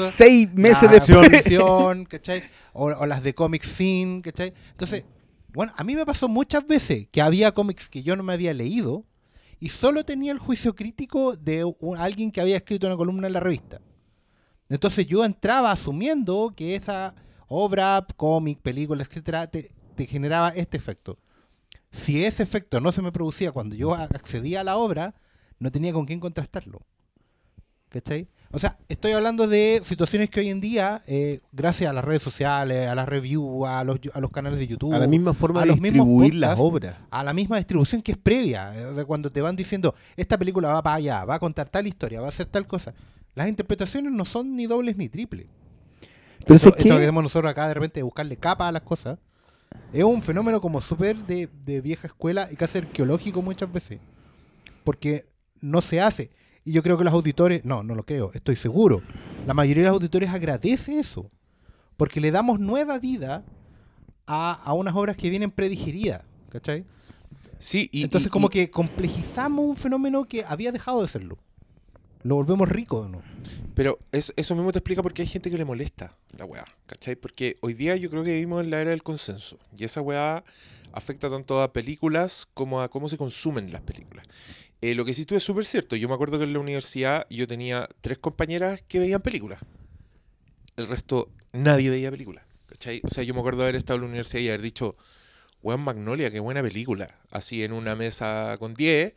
seis 0.10 0.52
meses 0.52 0.82
la 0.82 0.94
después. 0.94 1.30
Función, 1.44 2.06
¿cachai? 2.10 2.42
O, 2.74 2.86
o 2.86 3.06
las 3.06 3.22
de 3.22 3.36
Comic 3.36 3.64
Scene, 3.64 4.24
¿cachai? 4.24 4.52
Entonces, 4.72 5.04
bueno, 5.54 5.72
a 5.78 5.84
mí 5.84 5.96
me 5.96 6.08
pasó 6.08 6.28
muchas 6.28 6.66
veces 6.66 7.08
que 7.12 7.22
había 7.22 7.52
cómics 7.52 7.88
que 7.88 8.02
yo 8.02 8.16
no 8.16 8.24
me 8.24 8.34
había 8.34 8.52
leído 8.56 9.06
y 9.60 9.70
solo 9.70 10.04
tenía 10.06 10.32
el 10.32 10.40
juicio 10.40 10.74
crítico 10.74 11.36
de 11.36 11.66
un- 11.66 11.98
alguien 12.00 12.32
que 12.32 12.42
había 12.42 12.58
escrito 12.58 12.88
una 12.88 12.98
columna 12.98 13.28
en 13.28 13.34
la 13.34 13.40
revista. 13.40 13.80
Entonces 14.70 15.06
yo 15.06 15.24
entraba 15.24 15.72
asumiendo 15.72 16.52
que 16.56 16.74
esa 16.76 17.14
obra, 17.50 18.06
cómic, 18.16 18.60
película, 18.62 19.04
etcétera, 19.04 19.48
te, 19.48 19.72
te 19.96 20.08
generaba 20.08 20.50
este 20.50 20.78
efecto. 20.78 21.18
Si 21.92 22.24
ese 22.24 22.44
efecto 22.44 22.80
no 22.80 22.92
se 22.92 23.02
me 23.02 23.12
producía 23.12 23.52
cuando 23.52 23.76
yo 23.76 23.94
accedía 23.94 24.62
a 24.62 24.64
la 24.64 24.78
obra, 24.78 25.16
no 25.60 25.72
tenía 25.72 25.92
con 25.92 26.06
quién 26.06 26.20
contrastarlo. 26.20 26.82
¿Cachai? 27.90 28.28
O 28.52 28.60
sea, 28.60 28.78
estoy 28.88 29.12
hablando 29.14 29.48
de 29.48 29.82
situaciones 29.84 30.30
que 30.30 30.40
hoy 30.40 30.50
en 30.50 30.60
día, 30.62 31.02
eh, 31.08 31.40
gracias 31.52 31.90
a 31.90 31.94
las 31.94 32.04
redes 32.06 32.22
sociales, 32.22 32.88
a 32.88 32.94
las 32.94 33.08
reviews, 33.10 33.68
a 33.68 33.84
los, 33.84 34.00
a 34.14 34.20
los 34.20 34.32
canales 34.32 34.60
de 34.60 34.68
YouTube, 34.68 34.94
A 34.94 35.00
la 35.00 35.08
misma 35.08 35.34
forma 35.34 35.60
a 35.62 35.64
de 35.64 35.68
los 35.70 35.82
distribuir 35.82 36.36
las 36.36 36.56
podcasts, 36.58 36.98
obras. 37.00 37.08
a 37.10 37.24
la 37.24 37.34
misma 37.34 37.58
distribución 37.58 38.02
que 38.04 38.12
es 38.12 38.18
previa, 38.18 38.72
eh, 38.76 38.94
de 38.94 39.06
cuando 39.06 39.30
te 39.32 39.42
van 39.42 39.56
diciendo, 39.56 39.96
esta 40.16 40.38
película 40.38 40.72
va 40.74 40.84
para 40.84 40.96
allá, 40.98 41.26
va 41.26 41.36
a 41.36 41.40
contar 41.40 41.68
tal 41.70 41.88
historia, 41.88 42.22
va 42.22 42.28
a 42.28 42.30
hacer 42.30 42.46
tal 42.46 42.68
cosa. 42.68 42.94
Las 43.34 43.48
interpretaciones 43.48 44.12
no 44.12 44.26
son 44.26 44.56
ni 44.56 44.68
dobles 44.68 44.96
ni 44.98 45.10
triples. 45.10 45.48
Pero 46.46 46.56
Eso- 46.56 46.70
es 46.70 46.76
que- 46.76 46.84
que 46.84 46.92
hacemos 46.92 47.24
nosotros 47.24 47.50
acá 47.52 47.68
de 47.68 47.74
repente 47.74 48.00
de 48.00 48.04
buscarle 48.04 48.38
capa 48.38 48.68
a 48.68 48.72
las 48.72 48.82
cosas, 48.84 49.20
es 49.94 50.04
un 50.04 50.22
fenómeno 50.22 50.62
como 50.62 50.82
súper 50.82 51.16
de, 51.18 51.48
de 51.66 51.82
vieja 51.82 52.08
escuela 52.08 52.48
y 52.52 52.56
casi 52.56 52.78
arqueológico 52.80 53.42
muchas 53.42 53.72
veces. 53.72 54.00
Porque 54.84 55.28
no 55.62 55.82
se 55.82 56.02
hace. 56.02 56.32
Y 56.66 56.72
yo 56.72 56.84
creo 56.84 56.98
que 56.98 57.04
los 57.04 57.14
auditores, 57.14 57.66
no, 57.66 57.84
no 57.84 57.96
lo 57.96 58.04
creo, 58.06 58.32
estoy 58.34 58.56
seguro. 58.56 59.02
La 59.46 59.54
mayoría 59.54 59.84
de 59.84 59.90
los 59.90 59.96
auditores 59.96 60.30
agradece 60.30 61.00
eso. 61.00 61.30
Porque 61.98 62.22
le 62.22 62.32
damos 62.32 62.60
nueva 62.60 62.98
vida 63.00 63.44
a, 64.26 64.54
a 64.54 64.74
unas 64.74 64.96
obras 64.96 65.18
que 65.18 65.30
vienen 65.30 65.52
predigeridas. 65.52 66.24
¿Cachai? 66.50 66.86
Sí, 67.60 67.90
y, 67.92 68.04
Entonces 68.04 68.28
y- 68.28 68.30
como 68.32 68.48
y- 68.48 68.50
que 68.52 68.72
complejizamos 68.72 69.66
un 69.66 69.76
fenómeno 69.76 70.26
que 70.26 70.46
había 70.46 70.72
dejado 70.72 71.02
de 71.02 71.08
serlo. 71.10 71.38
Lo 72.24 72.36
volvemos 72.36 72.68
rico, 72.68 73.08
¿no? 73.10 73.22
Pero 73.76 73.98
es- 74.12 74.34
eso 74.36 74.54
mismo 74.56 74.72
te 74.72 74.80
explica 74.80 75.02
por 75.02 75.14
qué 75.14 75.22
hay 75.22 75.28
gente 75.28 75.50
que 75.50 75.58
le 75.58 75.64
molesta 75.66 76.18
la 76.38 76.46
weá, 76.46 76.66
¿cachai? 76.86 77.16
Porque 77.16 77.58
hoy 77.62 77.74
día 77.74 77.96
yo 77.96 78.10
creo 78.10 78.24
que 78.24 78.34
vivimos 78.34 78.62
en 78.64 78.70
la 78.72 78.82
era 78.82 78.90
del 78.92 79.04
consenso. 79.04 79.58
Y 79.78 79.86
esa 79.86 80.02
weá 80.02 80.44
afecta 80.92 81.30
tanto 81.30 81.62
a 81.62 81.72
películas 81.72 82.48
como 82.54 82.82
a 82.82 82.90
cómo 82.90 83.08
se 83.08 83.18
consumen 83.18 83.72
las 83.72 83.82
películas. 83.82 84.26
Eh, 84.82 84.96
lo 84.96 85.06
que 85.06 85.14
sí 85.14 85.26
tú 85.26 85.36
es 85.36 85.44
súper 85.44 85.66
cierto. 85.66 85.96
Yo 85.96 86.08
me 86.10 86.14
acuerdo 86.16 86.38
que 86.38 86.44
en 86.46 86.54
la 86.54 86.60
universidad 86.60 87.26
yo 87.30 87.48
tenía 87.48 87.88
tres 88.02 88.18
compañeras 88.18 88.82
que 88.88 89.00
veían 89.00 89.22
películas. 89.22 89.60
El 90.78 90.88
resto, 90.88 91.30
nadie 91.54 91.90
veía 91.90 92.12
películas, 92.12 92.44
¿cachai? 92.66 93.02
O 93.04 93.10
sea, 93.10 93.24
yo 93.24 93.34
me 93.34 93.40
acuerdo 93.42 93.64
haber 93.64 93.76
estado 93.76 93.96
en 93.96 94.02
la 94.02 94.08
universidad 94.08 94.42
y 94.42 94.48
haber 94.50 94.62
dicho, 94.62 94.96
weón 95.62 95.82
Magnolia, 95.82 96.32
qué 96.32 96.40
buena 96.40 96.62
película. 96.62 97.18
Así 97.32 97.64
en 97.64 97.72
una 97.74 97.96
mesa 97.96 98.56
con 98.60 98.74
10. 98.74 99.14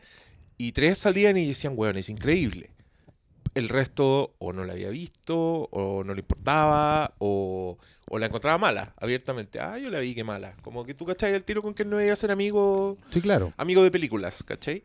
Y 0.58 0.72
tres 0.72 0.98
salían 0.98 1.36
y 1.36 1.46
decían, 1.46 1.74
weón, 1.76 1.96
es 1.96 2.08
increíble 2.08 2.70
el 3.54 3.68
resto 3.68 4.34
o 4.38 4.52
no 4.52 4.64
la 4.64 4.72
había 4.72 4.88
visto, 4.90 5.36
o 5.70 6.04
no 6.04 6.14
le 6.14 6.20
importaba, 6.20 7.14
o, 7.18 7.78
o 8.06 8.18
la 8.18 8.26
encontraba 8.26 8.56
mala, 8.58 8.94
abiertamente. 8.98 9.60
Ah, 9.60 9.78
yo 9.78 9.90
la 9.90 10.00
vi 10.00 10.14
que 10.14 10.24
mala. 10.24 10.56
Como 10.62 10.84
que 10.84 10.94
tú, 10.94 11.04
¿cachai? 11.04 11.34
El 11.34 11.44
tiro 11.44 11.62
con 11.62 11.74
que 11.74 11.84
no 11.84 12.00
iba 12.00 12.12
a 12.12 12.16
ser 12.16 12.30
amigo, 12.30 12.96
Sí, 13.10 13.20
claro. 13.20 13.52
amigo 13.58 13.82
de 13.82 13.90
películas, 13.90 14.42
¿cachai? 14.42 14.84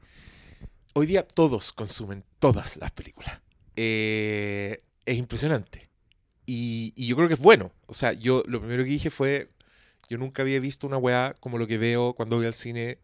Hoy 0.93 1.05
día 1.05 1.25
todos 1.27 1.71
consumen 1.73 2.23
todas 2.39 2.77
las 2.77 2.91
películas. 2.91 3.39
Eh, 3.75 4.81
es 5.05 5.17
impresionante. 5.17 5.89
Y, 6.45 6.93
y 6.95 7.07
yo 7.07 7.15
creo 7.15 7.27
que 7.27 7.35
es 7.35 7.39
bueno. 7.39 7.71
O 7.85 7.93
sea, 7.93 8.13
yo 8.13 8.43
lo 8.47 8.59
primero 8.59 8.83
que 8.83 8.89
dije 8.89 9.09
fue, 9.11 9.49
yo 10.09 10.17
nunca 10.17 10.41
había 10.41 10.59
visto 10.59 10.87
una 10.87 10.97
weá 10.97 11.35
como 11.39 11.57
lo 11.57 11.67
que 11.67 11.77
veo 11.77 12.13
cuando 12.13 12.37
voy 12.37 12.45
al 12.47 12.53
cine 12.53 12.97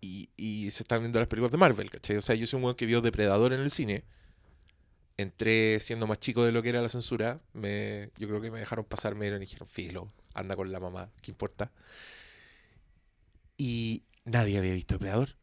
y, 0.00 0.28
y 0.36 0.70
se 0.70 0.82
están 0.82 1.00
viendo 1.00 1.18
las 1.18 1.28
películas 1.28 1.50
de 1.52 1.58
Marvel, 1.58 1.90
¿cachai? 1.90 2.16
O 2.16 2.22
sea, 2.22 2.34
yo 2.34 2.46
soy 2.46 2.58
un 2.58 2.64
weón 2.64 2.76
que 2.76 2.86
vio 2.86 3.00
Depredador 3.00 3.52
en 3.52 3.60
el 3.60 3.70
cine. 3.70 4.04
Entré 5.18 5.80
siendo 5.80 6.06
más 6.06 6.18
chico 6.18 6.44
de 6.44 6.52
lo 6.52 6.62
que 6.62 6.68
era 6.68 6.82
la 6.82 6.88
censura. 6.88 7.40
Me, 7.54 8.10
yo 8.18 8.28
creo 8.28 8.40
que 8.40 8.50
me 8.50 8.58
dejaron 8.58 8.84
pasar, 8.84 9.14
me 9.14 9.26
y 9.28 9.38
dijeron, 9.38 9.66
filo, 9.66 10.08
anda 10.34 10.56
con 10.56 10.70
la 10.70 10.78
mamá, 10.80 11.10
¿qué 11.22 11.30
importa? 11.30 11.72
Y 13.56 14.02
nadie 14.24 14.58
había 14.58 14.74
visto 14.74 14.94
Depredador. 14.94 15.36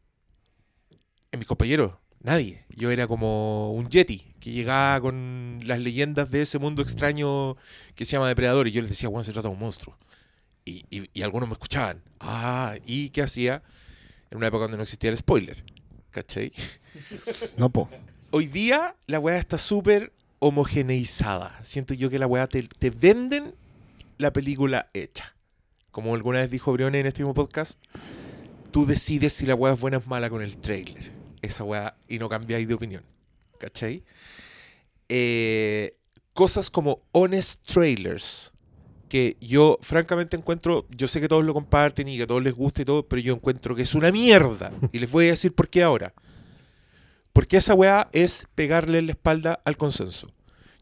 En 1.32 1.40
mis 1.40 1.48
compañeros, 1.48 1.94
nadie. 2.20 2.64
Yo 2.68 2.90
era 2.92 3.08
como 3.08 3.72
un 3.72 3.88
yeti 3.88 4.34
que 4.38 4.52
llegaba 4.52 5.00
con 5.00 5.60
las 5.64 5.80
leyendas 5.80 6.30
de 6.30 6.42
ese 6.42 6.58
mundo 6.60 6.82
extraño 6.82 7.56
que 7.96 8.04
se 8.04 8.12
llama 8.12 8.28
Depredador. 8.28 8.68
Y 8.68 8.72
yo 8.72 8.80
les 8.82 8.90
decía, 8.90 9.08
bueno, 9.08 9.24
se 9.24 9.32
trata 9.32 9.48
de 9.48 9.54
un 9.54 9.60
monstruo. 9.60 9.96
Y, 10.64 10.84
y- 10.90 11.10
y 11.12 11.22
algunos 11.22 11.48
me 11.48 11.54
escuchaban. 11.54 12.02
Ah, 12.20 12.76
¿y 12.86 13.10
qué 13.10 13.22
hacía? 13.22 13.62
En 14.30 14.38
una 14.38 14.46
época 14.46 14.62
donde 14.62 14.76
no 14.76 14.84
existía 14.84 15.10
el 15.10 15.16
spoiler. 15.16 15.64
¿Cachai? 16.10 16.52
No, 17.56 17.70
po. 17.70 17.90
Hoy 18.36 18.48
día 18.48 18.96
la 19.06 19.20
weá 19.20 19.38
está 19.38 19.58
súper 19.58 20.12
homogeneizada. 20.40 21.56
Siento 21.62 21.94
yo 21.94 22.10
que 22.10 22.18
la 22.18 22.26
weá 22.26 22.48
te, 22.48 22.90
venden 22.90 23.54
la 24.18 24.32
película 24.32 24.90
hecha. 24.92 25.36
Como 25.92 26.16
alguna 26.16 26.40
vez 26.40 26.50
dijo 26.50 26.72
Briones 26.72 27.02
en 27.02 27.06
este 27.06 27.22
mismo 27.22 27.32
podcast, 27.32 27.80
tú 28.72 28.86
decides 28.86 29.34
si 29.34 29.46
la 29.46 29.54
weá 29.54 29.74
es 29.74 29.80
buena 29.80 29.98
o 29.98 30.00
es 30.00 30.08
mala 30.08 30.30
con 30.30 30.42
el 30.42 30.56
trailer. 30.56 31.12
Esa 31.42 31.62
weá, 31.62 31.96
y 32.08 32.18
no 32.18 32.28
cambiáis 32.28 32.66
de 32.66 32.74
opinión. 32.74 33.04
¿Cachai? 33.60 34.02
Eh, 35.08 35.96
cosas 36.32 36.70
como 36.70 37.02
honest 37.12 37.64
trailers, 37.64 38.52
que 39.08 39.36
yo 39.40 39.78
francamente 39.80 40.36
encuentro, 40.36 40.88
yo 40.90 41.06
sé 41.06 41.20
que 41.20 41.28
todos 41.28 41.44
lo 41.44 41.54
comparten 41.54 42.08
y 42.08 42.16
que 42.16 42.24
a 42.24 42.26
todos 42.26 42.42
les 42.42 42.54
gusta 42.54 42.82
y 42.82 42.84
todo, 42.84 43.06
pero 43.06 43.22
yo 43.22 43.32
encuentro 43.32 43.76
que 43.76 43.82
es 43.82 43.94
una 43.94 44.10
mierda. 44.10 44.72
Y 44.90 44.98
les 44.98 45.08
voy 45.08 45.26
a 45.26 45.30
decir 45.30 45.54
por 45.54 45.68
qué 45.68 45.84
ahora. 45.84 46.12
Porque 47.34 47.56
esa 47.56 47.74
weá 47.74 48.08
es 48.12 48.46
pegarle 48.54 49.02
la 49.02 49.10
espalda 49.10 49.60
al 49.64 49.76
consenso. 49.76 50.30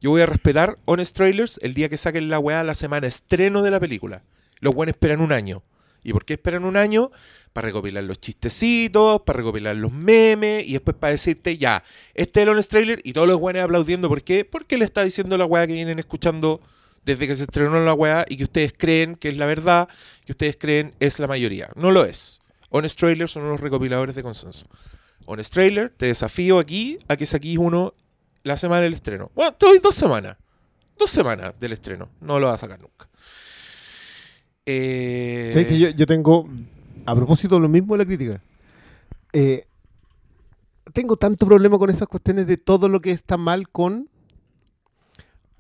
Yo 0.03 0.11
voy 0.11 0.21
a 0.21 0.27
respetar 0.27 0.79
Honest 0.85 1.17
Trailers 1.17 1.59
el 1.63 1.73
día 1.73 1.89
que 1.89 1.97
saquen 1.97 2.29
la 2.29 2.39
weá 2.39 2.63
la 2.63 2.75
semana 2.75 3.07
estreno 3.07 3.63
de 3.63 3.71
la 3.71 3.81
película. 3.81 4.23
Los 4.61 4.75
buenos 4.75 4.93
esperan 4.93 5.23
un 5.23 5.33
año. 5.33 5.63
¿Y 6.05 6.13
por 6.13 6.27
qué 6.27 6.35
esperan 6.35 6.67
un 6.67 6.77
año? 6.77 7.11
Para 7.55 7.69
recopilar 7.69 8.05
los 8.05 8.21
chistecitos, 8.21 9.23
para 9.23 9.39
recopilar 9.39 9.75
los 9.77 9.93
memes 9.93 10.67
y 10.67 10.73
después 10.73 10.95
para 10.95 11.13
decirte, 11.13 11.57
ya, 11.57 11.83
este 12.13 12.41
es 12.41 12.43
el 12.43 12.51
Honest 12.51 12.71
Trailer 12.71 13.01
y 13.03 13.15
todos 13.15 13.29
los 13.29 13.41
buenos 13.41 13.65
aplaudiendo. 13.65 14.11
¿Por 14.11 14.23
qué? 14.23 14.45
Porque 14.45 14.77
le 14.77 14.85
está 14.85 15.03
diciendo 15.05 15.39
la 15.39 15.47
weá 15.47 15.67
que 15.67 15.73
vienen 15.73 15.99
escuchando 15.99 16.61
desde 17.03 17.27
que 17.27 17.35
se 17.35 17.45
estrenó 17.45 17.81
la 17.81 17.95
weá 17.95 18.27
y 18.29 18.37
que 18.37 18.45
ustedes 18.45 18.75
creen 18.77 19.17
que 19.17 19.31
es 19.31 19.39
la 19.39 19.47
verdad, 19.47 19.89
que 20.27 20.33
ustedes 20.33 20.59
creen 20.59 20.93
es 21.01 21.19
la 21.19 21.29
mayoría. 21.29 21.71
No 21.77 21.91
lo 21.93 22.05
es. 22.05 22.43
Honest 22.69 22.99
Trailers 22.99 23.31
son 23.31 23.45
unos 23.45 23.61
recopiladores 23.61 24.15
de 24.15 24.23
consenso. 24.23 24.67
Honest 25.27 25.53
Trailer, 25.53 25.91
te 25.91 26.07
desafío 26.07 26.59
aquí 26.59 26.99
a 27.09 27.17
que 27.17 27.27
saquís 27.27 27.59
uno 27.59 27.95
la 28.43 28.57
semana 28.57 28.83
del 28.83 28.95
estreno. 28.95 29.31
Bueno, 29.35 29.55
te 29.55 29.67
doy 29.67 29.79
dos 29.79 29.95
semanas. 29.95 30.37
Dos 30.99 31.11
semanas 31.11 31.55
del 31.59 31.73
estreno. 31.73 32.09
No 32.21 32.39
lo 32.39 32.47
vas 32.47 32.57
a 32.57 32.67
sacar 32.67 32.81
nunca. 32.81 33.09
Eh, 34.67 35.51
¿Sabes 35.53 35.69
que 35.69 35.95
yo, 35.95 36.07
tengo, 36.07 36.49
a 37.07 37.15
propósito 37.15 37.59
lo 37.59 37.69
mismo 37.69 37.95
de 37.95 37.99
la 37.99 38.07
crítica, 38.07 38.43
eh, 39.33 39.67
tengo 40.93 41.17
tanto 41.17 41.47
problema 41.47 41.79
con 41.79 41.91
esas 41.91 42.09
cuestiones 42.09 42.47
de 42.47 42.57
todo 42.57 42.89
lo 42.89 43.01
que 43.01 43.11
está 43.11 43.37
mal 43.37 43.69
con... 43.69 44.09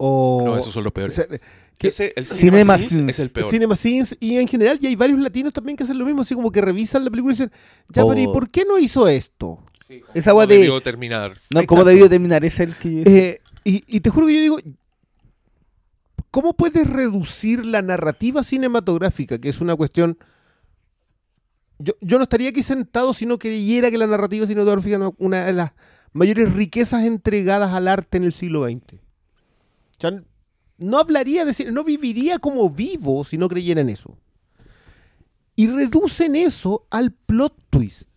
O, 0.04 0.42
No, 0.44 0.56
esos 0.58 0.72
son 0.74 0.82
los 0.82 0.92
peores. 0.92 1.16
o 1.16 1.22
sea, 1.22 1.38
que- 1.78 1.88
Ese, 1.88 2.12
el 2.16 2.26
Cinema 2.26 2.56
Cinema 2.76 2.78
Sins 2.78 2.90
Sins. 2.90 3.10
es 3.10 3.18
el 3.20 3.30
peor. 3.30 3.48
Cinema 3.50 3.76
Sins 3.76 4.16
y 4.18 4.36
en 4.36 4.48
general, 4.48 4.78
y 4.80 4.86
hay 4.88 4.96
varios 4.96 5.20
latinos 5.20 5.52
también 5.52 5.76
que 5.76 5.84
hacen 5.84 5.96
lo 5.98 6.04
mismo, 6.04 6.22
así 6.22 6.34
como 6.34 6.50
que 6.50 6.60
revisan 6.60 7.04
la 7.04 7.10
película 7.10 7.32
y 7.34 7.36
dicen, 7.36 7.52
ya, 7.88 8.04
pero 8.06 8.18
¿y 8.18 8.26
Oh. 8.26 8.32
por 8.32 8.50
qué 8.50 8.64
no 8.64 8.78
hizo 8.80 9.06
esto? 9.06 9.64
Sí, 9.86 10.02
Esa 10.14 10.30
no 10.30 10.36
weá 10.38 10.46
de- 10.48 10.58
debió 10.58 10.80
terminar. 10.80 11.32
No, 11.50 11.60
¿cómo 11.66 11.82
Exacto. 11.82 11.84
debió 11.90 12.08
terminar? 12.08 12.44
Es 12.44 12.58
el 12.58 12.74
que 12.74 12.92
yo 12.92 13.02
Eh, 13.04 13.38
y, 13.64 13.82
y 13.86 14.00
te 14.00 14.10
juro 14.10 14.26
que 14.26 14.34
yo 14.34 14.40
digo, 14.40 14.58
¿cómo 16.30 16.54
puedes 16.54 16.88
reducir 16.88 17.64
la 17.64 17.82
narrativa 17.82 18.42
cinematográfica, 18.42 19.38
que 19.38 19.48
es 19.50 19.60
una 19.60 19.76
cuestión... 19.76 20.18
Yo, 21.78 21.94
yo 22.00 22.16
no 22.18 22.24
estaría 22.24 22.48
aquí 22.50 22.62
sentado 22.62 23.12
si 23.12 23.26
no 23.26 23.38
creyera 23.38 23.90
que 23.90 23.98
la 23.98 24.06
narrativa 24.06 24.46
cinematográfica 24.46 24.96
es 24.96 25.12
una 25.18 25.44
de 25.46 25.52
las 25.52 25.72
mayores 26.12 26.52
riquezas 26.52 27.04
entregadas 27.04 27.72
al 27.72 27.88
arte 27.88 28.18
en 28.18 28.24
el 28.24 28.32
siglo 28.32 28.64
XX. 28.66 29.00
No 30.78 30.98
hablaría 30.98 31.44
de 31.44 31.70
no 31.70 31.84
viviría 31.84 32.38
como 32.38 32.68
vivo 32.70 33.24
si 33.24 33.38
no 33.38 33.48
creyera 33.48 33.80
en 33.80 33.90
eso. 33.90 34.18
Y 35.54 35.66
reducen 35.66 36.34
eso 36.34 36.86
al 36.90 37.12
plot 37.12 37.54
twist 37.70 38.08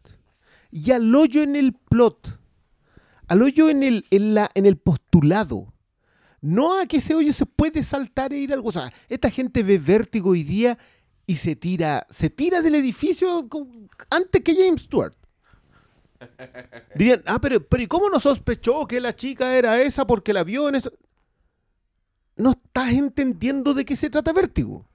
y 0.72 0.92
al 0.92 1.14
hoyo 1.16 1.42
en 1.42 1.56
el 1.56 1.74
plot, 1.74 2.38
al 3.28 3.42
hoyo 3.42 3.70
en 3.70 3.84
el, 3.84 4.06
en 4.12 4.34
la, 4.34 4.52
en 4.56 4.66
el 4.66 4.78
postulado. 4.78 5.74
No 6.42 6.80
a 6.80 6.86
que 6.86 6.98
ese 6.98 7.16
hoyo 7.16 7.34
se 7.34 7.46
puede 7.46 7.82
saltar 7.82 8.34
e 8.34 8.40
ir 8.40 8.54
algo. 8.54 8.70
O 8.70 8.72
sea, 8.74 8.92
esta 9.08 9.30
gente 9.30 9.64
ve 9.64 9.78
vértigo 9.78 10.32
hoy 10.32 10.44
día 10.44 10.78
y 11.26 11.38
se 11.38 11.56
tira, 11.56 12.06
se 12.10 12.30
tira 12.30 12.62
del 12.62 12.76
edificio 12.76 13.48
antes 14.10 14.42
que 14.44 14.54
James 14.54 14.84
Stewart. 14.84 15.16
Dirían, 16.96 17.22
ah, 17.26 17.40
pero, 17.42 17.66
pero 17.66 17.84
¿y 17.84 17.88
cómo 17.88 18.10
no 18.10 18.20
sospechó 18.20 18.86
que 18.86 19.00
la 19.00 19.16
chica 19.16 19.56
era 19.56 19.82
esa 19.82 20.06
porque 20.06 20.34
la 20.34 20.44
vio 20.44 20.70
en 20.70 20.76
esto? 20.76 20.92
No 22.38 22.52
estás 22.52 22.92
entendiendo 22.94 23.74
de 23.74 23.86
qué 23.86 23.96
se 23.96 24.10
trata 24.10 24.34
vértigo. 24.34 24.86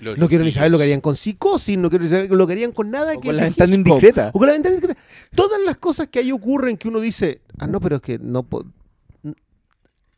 Los 0.00 0.16
No 0.18 0.28
quiero 0.28 0.44
ni 0.44 0.50
saber 0.50 0.70
lo 0.70 0.78
que 0.78 0.84
harían 0.84 1.00
con 1.02 1.14
psicosis, 1.14 1.76
no 1.76 1.90
quiero 1.90 2.04
ni 2.04 2.10
saber 2.10 2.30
lo 2.30 2.46
que 2.46 2.54
harían 2.54 2.72
con 2.72 2.90
nada 2.90 3.12
O 3.14 3.20
que 3.20 3.28
con 3.28 3.36
la 3.36 3.44
ventana 3.44 3.74
indiscreta. 3.74 4.30
O 4.32 4.38
con 4.38 4.46
la 4.46 4.54
ventana 4.54 4.74
indiscreta. 4.74 5.00
Todas 5.34 5.60
las 5.60 5.76
cosas 5.76 6.08
que 6.08 6.18
ahí 6.20 6.32
ocurren 6.32 6.76
que 6.78 6.88
uno 6.88 7.00
dice, 7.00 7.42
ah, 7.58 7.66
no, 7.66 7.80
pero 7.80 7.96
es 7.96 8.02
que 8.02 8.18
no 8.18 8.46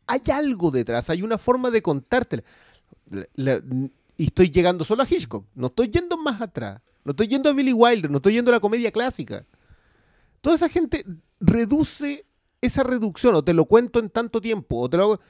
Hay 0.06 0.20
algo 0.32 0.70
detrás, 0.70 1.10
hay 1.10 1.22
una 1.22 1.38
forma 1.38 1.70
de 1.70 1.82
contártela. 1.82 2.42
La- 3.10 3.26
la- 3.34 3.62
y 4.16 4.26
estoy 4.26 4.50
llegando 4.50 4.84
solo 4.84 5.02
a 5.02 5.06
Hitchcock, 5.08 5.46
no 5.54 5.66
estoy 5.68 5.88
yendo 5.90 6.16
más 6.16 6.40
atrás, 6.40 6.80
no 7.04 7.10
estoy 7.10 7.26
yendo 7.28 7.50
a 7.50 7.52
Billy 7.52 7.72
Wilder, 7.72 8.10
no 8.10 8.18
estoy 8.18 8.34
yendo 8.34 8.50
a 8.50 8.54
la 8.54 8.60
comedia 8.60 8.90
clásica. 8.92 9.44
Toda 10.40 10.56
esa 10.56 10.68
gente 10.68 11.04
reduce 11.40 12.24
esa 12.60 12.82
reducción, 12.84 13.34
o 13.34 13.42
te 13.42 13.54
lo 13.54 13.64
cuento 13.64 13.98
en 13.98 14.10
tanto 14.10 14.40
tiempo, 14.40 14.78
o 14.80 14.88
te 14.90 14.96
lo 14.96 15.02
hago- 15.04 15.20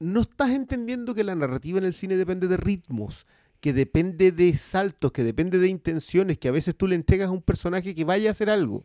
No 0.00 0.22
estás 0.22 0.50
entendiendo 0.50 1.14
que 1.14 1.22
la 1.24 1.34
narrativa 1.34 1.78
en 1.78 1.84
el 1.84 1.94
cine 1.94 2.16
depende 2.16 2.48
de 2.48 2.56
ritmos, 2.56 3.26
que 3.60 3.72
depende 3.72 4.32
de 4.32 4.56
saltos, 4.56 5.12
que 5.12 5.22
depende 5.22 5.58
de 5.58 5.68
intenciones, 5.68 6.38
que 6.38 6.48
a 6.48 6.52
veces 6.52 6.74
tú 6.74 6.86
le 6.88 6.94
entregas 6.96 7.28
a 7.28 7.32
un 7.32 7.42
personaje 7.42 7.94
que 7.94 8.04
vaya 8.04 8.28
a 8.28 8.32
hacer 8.32 8.48
algo. 8.50 8.82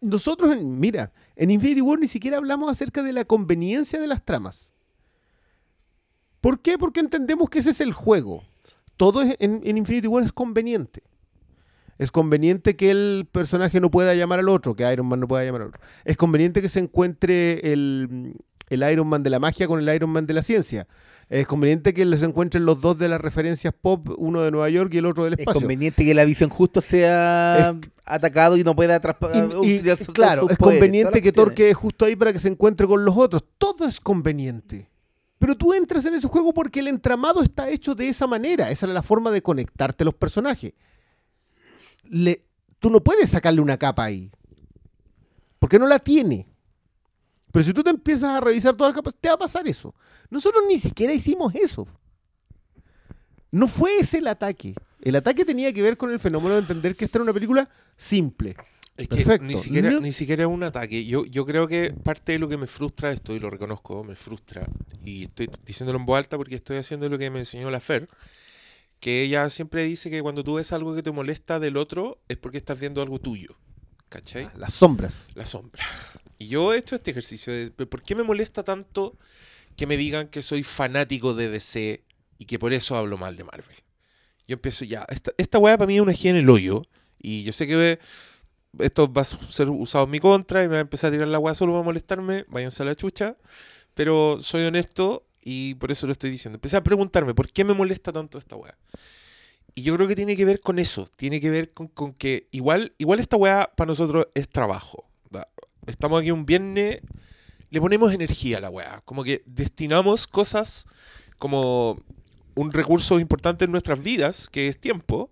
Nosotros, 0.00 0.60
mira, 0.62 1.12
en 1.36 1.50
Infinity 1.50 1.82
War 1.82 1.98
ni 1.98 2.06
siquiera 2.06 2.38
hablamos 2.38 2.70
acerca 2.70 3.02
de 3.02 3.12
la 3.12 3.24
conveniencia 3.26 4.00
de 4.00 4.06
las 4.06 4.24
tramas. 4.24 4.70
¿Por 6.40 6.60
qué? 6.62 6.78
Porque 6.78 7.00
entendemos 7.00 7.50
que 7.50 7.58
ese 7.58 7.70
es 7.70 7.80
el 7.80 7.92
juego. 7.92 8.42
Todo 8.96 9.22
es- 9.22 9.36
en, 9.40 9.60
en 9.64 9.76
Infinity 9.76 10.06
War 10.08 10.24
es 10.24 10.32
conveniente. 10.32 11.02
Es 11.98 12.10
conveniente 12.12 12.76
que 12.76 12.90
el 12.90 13.28
personaje 13.30 13.80
no 13.80 13.90
pueda 13.90 14.14
llamar 14.14 14.38
al 14.38 14.48
otro, 14.48 14.74
que 14.74 14.90
Iron 14.90 15.06
Man 15.06 15.20
no 15.20 15.28
pueda 15.28 15.44
llamar 15.44 15.62
al 15.62 15.68
otro. 15.68 15.80
Es 16.04 16.16
conveniente 16.16 16.62
que 16.62 16.68
se 16.68 16.78
encuentre 16.78 17.72
el, 17.72 18.36
el 18.70 18.82
Iron 18.90 19.06
Man 19.06 19.22
de 19.22 19.30
la 19.30 19.38
magia 19.38 19.66
con 19.66 19.80
el 19.86 19.94
Iron 19.94 20.10
Man 20.10 20.26
de 20.26 20.34
la 20.34 20.42
ciencia. 20.42 20.86
Es 21.28 21.46
conveniente 21.46 21.92
que 21.92 22.04
se 22.16 22.24
encuentren 22.24 22.64
los 22.64 22.80
dos 22.80 22.98
de 22.98 23.08
las 23.08 23.20
referencias 23.20 23.74
pop, 23.78 24.08
uno 24.16 24.40
de 24.40 24.50
Nueva 24.50 24.68
York 24.70 24.92
y 24.94 24.98
el 24.98 25.04
otro 25.06 25.24
del 25.24 25.34
Es 25.34 25.40
espacio. 25.40 25.60
conveniente 25.60 26.04
que 26.04 26.14
la 26.14 26.24
visión 26.24 26.48
justo 26.48 26.80
sea 26.80 27.76
atacado 28.06 28.56
y 28.56 28.64
no 28.64 28.74
pueda 28.74 28.96
Y- 29.62 29.70
y, 29.72 29.82
claro, 30.14 30.48
es 30.48 30.56
conveniente 30.56 31.20
que 31.20 31.32
quede 31.54 31.74
justo 31.74 32.06
ahí 32.06 32.16
para 32.16 32.32
que 32.32 32.38
se 32.38 32.48
encuentre 32.48 32.86
con 32.86 33.04
los 33.04 33.14
otros. 33.16 33.44
Todo 33.58 33.86
es 33.86 34.00
conveniente. 34.00 34.88
Pero 35.38 35.54
tú 35.56 35.72
entras 35.74 36.04
en 36.06 36.14
ese 36.14 36.26
juego 36.28 36.52
porque 36.54 36.80
el 36.80 36.88
entramado 36.88 37.42
está 37.42 37.68
hecho 37.70 37.94
de 37.94 38.08
esa 38.08 38.26
manera. 38.26 38.70
Esa 38.70 38.86
es 38.86 38.92
la 38.92 39.02
forma 39.02 39.30
de 39.30 39.42
conectarte 39.42 40.04
los 40.04 40.14
personajes. 40.14 40.72
Le- 42.04 42.42
tú 42.80 42.90
no 42.90 43.00
puedes 43.04 43.28
sacarle 43.30 43.60
una 43.60 43.76
capa 43.76 44.04
ahí. 44.04 44.30
Porque 45.58 45.78
no 45.78 45.86
la 45.86 45.98
tiene. 45.98 46.46
Pero 47.52 47.64
si 47.64 47.72
tú 47.72 47.82
te 47.82 47.90
empiezas 47.90 48.30
a 48.36 48.40
revisar 48.40 48.76
todas 48.76 48.92
las 48.92 48.96
capas, 48.96 49.14
te 49.20 49.28
va 49.28 49.34
a 49.34 49.38
pasar 49.38 49.66
eso. 49.68 49.94
Nosotros 50.30 50.64
ni 50.68 50.76
siquiera 50.78 51.12
hicimos 51.12 51.54
eso. 51.54 51.86
No 53.50 53.66
fue 53.68 53.96
ese 53.98 54.18
el 54.18 54.26
ataque. 54.28 54.74
El 55.00 55.16
ataque 55.16 55.44
tenía 55.44 55.72
que 55.72 55.80
ver 55.82 55.96
con 55.96 56.10
el 56.10 56.20
fenómeno 56.20 56.54
de 56.54 56.60
entender 56.60 56.94
que 56.96 57.04
esta 57.06 57.18
era 57.18 57.22
una 57.22 57.32
película 57.32 57.68
simple. 57.96 58.56
Es 58.96 59.08
que 59.08 59.16
Perfecto. 59.16 59.44
ni 59.46 59.56
siquiera, 59.56 59.90
No- 59.90 60.00
ni 60.00 60.12
siquiera 60.12 60.42
es 60.42 60.48
un 60.48 60.62
ataque. 60.64 61.04
Yo, 61.06 61.24
yo 61.24 61.46
creo 61.46 61.68
que 61.68 61.92
parte 61.92 62.32
de 62.32 62.38
lo 62.40 62.48
que 62.48 62.56
me 62.56 62.66
frustra 62.66 63.12
esto, 63.12 63.32
y 63.32 63.38
lo 63.38 63.48
reconozco, 63.48 64.02
me 64.02 64.16
frustra, 64.16 64.66
y 65.04 65.24
estoy 65.24 65.48
diciéndolo 65.64 66.00
en 66.00 66.04
voz 66.06 66.18
alta 66.18 66.36
porque 66.36 66.56
estoy 66.56 66.78
haciendo 66.78 67.08
lo 67.08 67.16
que 67.16 67.30
me 67.30 67.38
enseñó 67.38 67.70
la 67.70 67.78
Fer, 67.78 68.08
que 68.98 69.22
ella 69.22 69.48
siempre 69.50 69.84
dice 69.84 70.10
que 70.10 70.20
cuando 70.20 70.42
tú 70.42 70.54
ves 70.54 70.72
algo 70.72 70.94
que 70.96 71.04
te 71.04 71.12
molesta 71.12 71.60
del 71.60 71.76
otro 71.76 72.18
es 72.26 72.36
porque 72.38 72.58
estás 72.58 72.78
viendo 72.80 73.00
algo 73.00 73.20
tuyo. 73.20 73.56
¿Cachai? 74.08 74.48
Las 74.56 74.74
sombras. 74.74 75.28
La 75.34 75.46
sombra. 75.46 75.84
Y 76.38 76.46
yo 76.48 76.72
he 76.72 76.78
hecho 76.78 76.94
este 76.94 77.10
ejercicio 77.10 77.52
de 77.52 77.70
¿por 77.70 78.02
qué 78.02 78.14
me 78.14 78.22
molesta 78.22 78.62
tanto 78.62 79.18
que 79.76 79.86
me 79.86 79.96
digan 79.96 80.28
que 80.28 80.42
soy 80.42 80.62
fanático 80.62 81.34
de 81.34 81.50
DC 81.50 82.04
y 82.38 82.44
que 82.44 82.58
por 82.58 82.72
eso 82.72 82.96
hablo 82.96 83.18
mal 83.18 83.36
de 83.36 83.44
Marvel? 83.44 83.76
Yo 84.46 84.54
empiezo 84.54 84.84
ya, 84.84 85.04
esta, 85.10 85.32
esta 85.36 85.58
weá 85.58 85.76
para 85.76 85.88
mí 85.88 85.96
es 85.96 86.00
una 86.00 86.12
gira 86.12 86.30
en 86.30 86.36
el 86.36 86.48
hoyo 86.48 86.82
y 87.20 87.42
yo 87.42 87.52
sé 87.52 87.66
que 87.66 87.98
esto 88.78 89.12
va 89.12 89.22
a 89.22 89.24
ser 89.24 89.68
usado 89.68 90.04
en 90.04 90.10
mi 90.10 90.20
contra 90.20 90.62
y 90.62 90.68
me 90.68 90.74
va 90.74 90.78
a 90.78 90.82
empezar 90.82 91.08
a 91.08 91.12
tirar 91.12 91.28
la 91.28 91.38
weá 91.38 91.54
solo 91.54 91.72
para 91.72 91.84
molestarme, 91.84 92.44
váyanse 92.48 92.82
a 92.82 92.86
la 92.86 92.94
chucha, 92.94 93.36
pero 93.94 94.38
soy 94.40 94.64
honesto 94.64 95.26
y 95.42 95.74
por 95.74 95.90
eso 95.90 96.06
lo 96.06 96.12
estoy 96.12 96.30
diciendo. 96.30 96.56
Empecé 96.56 96.76
a 96.76 96.84
preguntarme, 96.84 97.34
¿por 97.34 97.50
qué 97.50 97.64
me 97.64 97.74
molesta 97.74 98.12
tanto 98.12 98.38
esta 98.38 98.54
weá? 98.54 98.78
Y 99.74 99.82
yo 99.82 99.94
creo 99.96 100.08
que 100.08 100.16
tiene 100.16 100.36
que 100.36 100.44
ver 100.44 100.60
con 100.60 100.78
eso, 100.78 101.08
tiene 101.16 101.40
que 101.40 101.50
ver 101.50 101.72
con, 101.72 101.88
con 101.88 102.12
que 102.12 102.48
igual, 102.52 102.94
igual 102.98 103.20
esta 103.20 103.36
weá 103.36 103.70
para 103.76 103.88
nosotros 103.88 104.28
es 104.34 104.48
trabajo. 104.48 105.08
Estamos 105.88 106.20
aquí 106.20 106.30
un 106.30 106.44
viernes, 106.44 107.00
le 107.70 107.80
ponemos 107.80 108.12
energía 108.12 108.58
a 108.58 108.60
la 108.60 108.68
weá, 108.68 109.00
como 109.06 109.24
que 109.24 109.42
destinamos 109.46 110.26
cosas 110.26 110.86
como 111.38 111.98
un 112.54 112.72
recurso 112.72 113.18
importante 113.18 113.64
en 113.64 113.72
nuestras 113.72 114.02
vidas, 114.02 114.48
que 114.50 114.68
es 114.68 114.78
tiempo, 114.78 115.30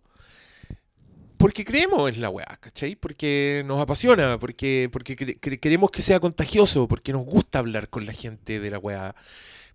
porque 1.37 1.65
creemos 1.65 2.09
en 2.11 2.23
la 2.23 2.31
weá, 2.31 2.59
¿cachai? 2.61 2.97
Porque 2.97 3.63
nos 3.67 3.81
apasiona, 3.81 4.39
porque, 4.39 4.89
porque 4.91 5.15
queremos 5.15 5.91
que 5.91 6.01
sea 6.01 6.21
contagioso, 6.21 6.89
porque 6.89 7.13
nos 7.13 7.27
gusta 7.27 7.59
hablar 7.59 7.91
con 7.91 8.07
la 8.07 8.15
gente 8.15 8.59
de 8.59 8.71
la 8.71 8.79
weá, 8.79 9.15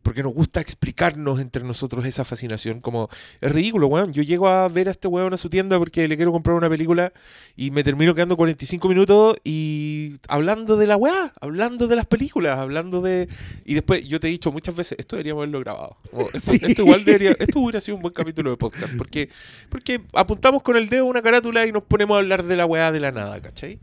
porque 0.03 0.23
nos 0.23 0.33
gusta 0.33 0.61
explicarnos 0.61 1.39
entre 1.39 1.63
nosotros 1.63 2.05
esa 2.05 2.25
fascinación. 2.25 2.81
Como, 2.81 3.09
es 3.39 3.51
ridículo, 3.51 3.87
weón. 3.87 4.11
Yo 4.13 4.23
llego 4.23 4.47
a 4.47 4.67
ver 4.67 4.87
a 4.87 4.91
este 4.91 5.07
weón 5.07 5.33
a 5.33 5.37
su 5.37 5.49
tienda 5.49 5.77
porque 5.77 6.07
le 6.07 6.15
quiero 6.15 6.31
comprar 6.31 6.55
una 6.55 6.69
película 6.69 7.13
y 7.55 7.71
me 7.71 7.83
termino 7.83 8.15
quedando 8.15 8.37
45 8.37 8.87
minutos 8.87 9.37
y 9.43 10.15
hablando 10.27 10.77
de 10.77 10.87
la 10.87 10.97
weá, 10.97 11.33
hablando 11.39 11.87
de 11.87 11.95
las 11.95 12.05
películas, 12.07 12.59
hablando 12.59 13.01
de... 13.01 13.27
Y 13.65 13.73
después 13.73 14.07
yo 14.07 14.19
te 14.19 14.27
he 14.27 14.31
dicho 14.31 14.51
muchas 14.51 14.75
veces, 14.75 14.97
esto 14.99 15.15
deberíamos 15.15 15.41
haberlo 15.41 15.59
grabado. 15.59 15.97
Como, 16.09 16.29
esto, 16.33 16.51
Sí. 16.51 16.59
esto 16.61 16.81
igual 16.81 17.05
debería, 17.05 17.31
esto 17.39 17.59
hubiera 17.59 17.81
sido 17.81 17.95
un 17.95 18.01
buen 18.01 18.13
capítulo 18.13 18.51
de 18.51 18.57
podcast, 18.57 18.95
porque, 18.97 19.29
porque 19.69 20.01
apuntamos 20.13 20.61
con 20.63 20.75
el 20.75 20.89
dedo 20.89 21.05
una 21.05 21.21
carátula 21.21 21.65
y 21.65 21.71
nos 21.71 21.83
ponemos 21.83 22.15
a 22.15 22.19
hablar 22.19 22.43
de 22.43 22.55
la 22.55 22.65
weá 22.65 22.91
de 22.91 22.99
la 22.99 23.11
nada, 23.11 23.41
¿cachai? 23.41 23.79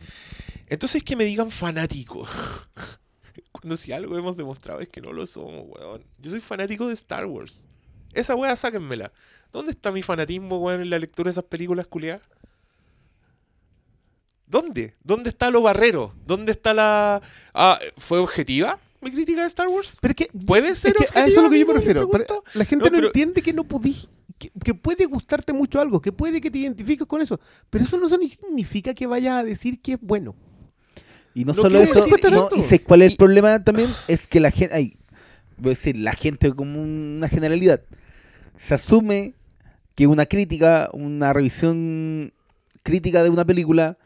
Entonces 0.69 1.03
que 1.03 1.17
me 1.17 1.25
digan 1.25 1.51
fanático. 1.51 2.27
Cuando 3.53 3.77
si 3.77 3.93
algo 3.93 4.17
hemos 4.19 4.37
demostrado 4.37 4.81
es 4.81 4.89
que 4.89 5.01
no 5.01 5.13
lo 5.13 5.27
somos, 5.27 5.67
weón. 5.69 6.05
Yo 6.19 6.31
soy 6.31 6.41
fanático 6.41 6.87
de 6.87 6.95
Star 6.95 7.27
Wars. 7.27 7.67
Esa 8.13 8.35
weá, 8.35 8.55
sáquenmela. 8.57 9.13
¿Dónde 9.53 9.71
está 9.73 9.93
mi 9.93 10.03
fanatismo, 10.03 10.59
weón, 10.59 10.81
en 10.83 10.91
la 10.91 10.99
lectura 10.99 11.29
de 11.29 11.33
esas 11.33 11.45
películas 11.45 11.87
culiadas? 11.87 12.23
¿Dónde? 14.47 14.95
¿Dónde 15.05 15.29
está 15.29 15.51
lo 15.51 15.63
barrero? 15.63 16.15
¿Dónde 16.27 16.53
está 16.53 16.73
la... 16.73 17.21
Ah, 17.53 17.79
¿Fue 17.99 18.19
objetiva 18.19 18.79
mi 19.01 19.11
crítica 19.13 19.43
de 19.43 19.47
Star 19.47 19.69
Wars? 19.69 19.99
Pero 20.01 20.13
es 20.13 20.17
que, 20.17 20.31
¿Puede 20.47 20.75
ser 20.75 20.95
es 20.99 21.11
que 21.11 21.19
a 21.19 21.27
eso 21.27 21.37
es 21.39 21.43
lo 21.45 21.51
que 21.51 21.59
yo 21.59 21.67
me 21.67 21.75
refiero. 21.75 22.09
la 22.55 22.65
gente 22.65 22.85
No, 22.85 22.91
no, 22.91 22.97
pero- 22.97 23.07
entiende 23.09 23.43
que 23.43 23.53
no 23.53 23.65
podís, 23.65 24.09
que, 24.39 24.51
que 24.65 24.73
puede 24.75 25.05
gustarte 25.05 25.53
mucho 25.53 25.81
algo, 25.81 26.01
que 26.01 26.13
puede 26.13 26.41
que 26.41 26.51
te 26.51 26.59
identifiques 26.59 27.07
con 27.07 27.21
eso. 27.21 27.39
Pero 27.69 27.85
eso 27.85 27.99
no 27.99 28.09
significa 28.09 28.95
que 28.95 29.07
vayas 29.07 29.35
a 29.35 29.45
decir 29.45 29.81
que 29.83 29.93
es 29.95 30.01
bueno. 30.01 30.35
Y 31.39 31.45
no 31.45 31.53
No 31.53 31.63
solo 31.63 31.79
eso, 31.81 32.05
no, 32.33 32.49
y 32.57 32.63
sé 32.65 32.83
cuál 32.83 33.03
es 33.03 33.07
el 33.07 33.13
Y- 33.13 33.17
problema 33.17 33.63
también, 33.63 33.89
es 34.09 34.27
que 34.27 34.41
la 34.41 34.51
gente, 34.51 34.75
ay, 34.75 34.97
voy 35.57 35.69
a 35.69 35.75
decir, 35.77 35.97
la 35.97 36.13
gente 36.15 36.53
como 36.53 36.83
una 36.83 37.29
generalidad, 37.29 37.81
se 38.59 38.75
asume 38.75 39.35
que 39.95 40.09
una 40.09 40.27
crítica, 40.27 40.89
una 40.93 41.33
revisión 41.33 42.33
crítica 42.83 43.23
de 43.23 43.31
una 43.31 43.45
película, 43.45 43.99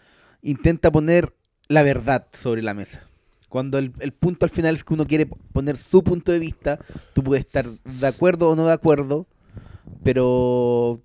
intenta 0.43 0.91
poner 0.93 1.33
la 1.69 1.83
verdad 1.83 2.27
sobre 2.35 2.61
la 2.61 2.75
mesa. 2.75 3.01
Cuando 3.49 3.79
el, 3.79 3.93
el 4.01 4.13
punto 4.13 4.45
al 4.45 4.51
final 4.51 4.75
es 4.75 4.85
que 4.85 4.93
uno 4.93 5.07
quiere 5.07 5.25
poner 5.55 5.79
su 5.79 6.05
punto 6.05 6.33
de 6.33 6.39
vista, 6.39 6.79
tú 7.15 7.23
puedes 7.25 7.47
estar 7.47 7.67
de 7.67 8.07
acuerdo 8.07 8.51
o 8.51 8.57
no 8.57 8.67
de 8.67 8.75
acuerdo, 8.75 9.27
pero 10.03 11.01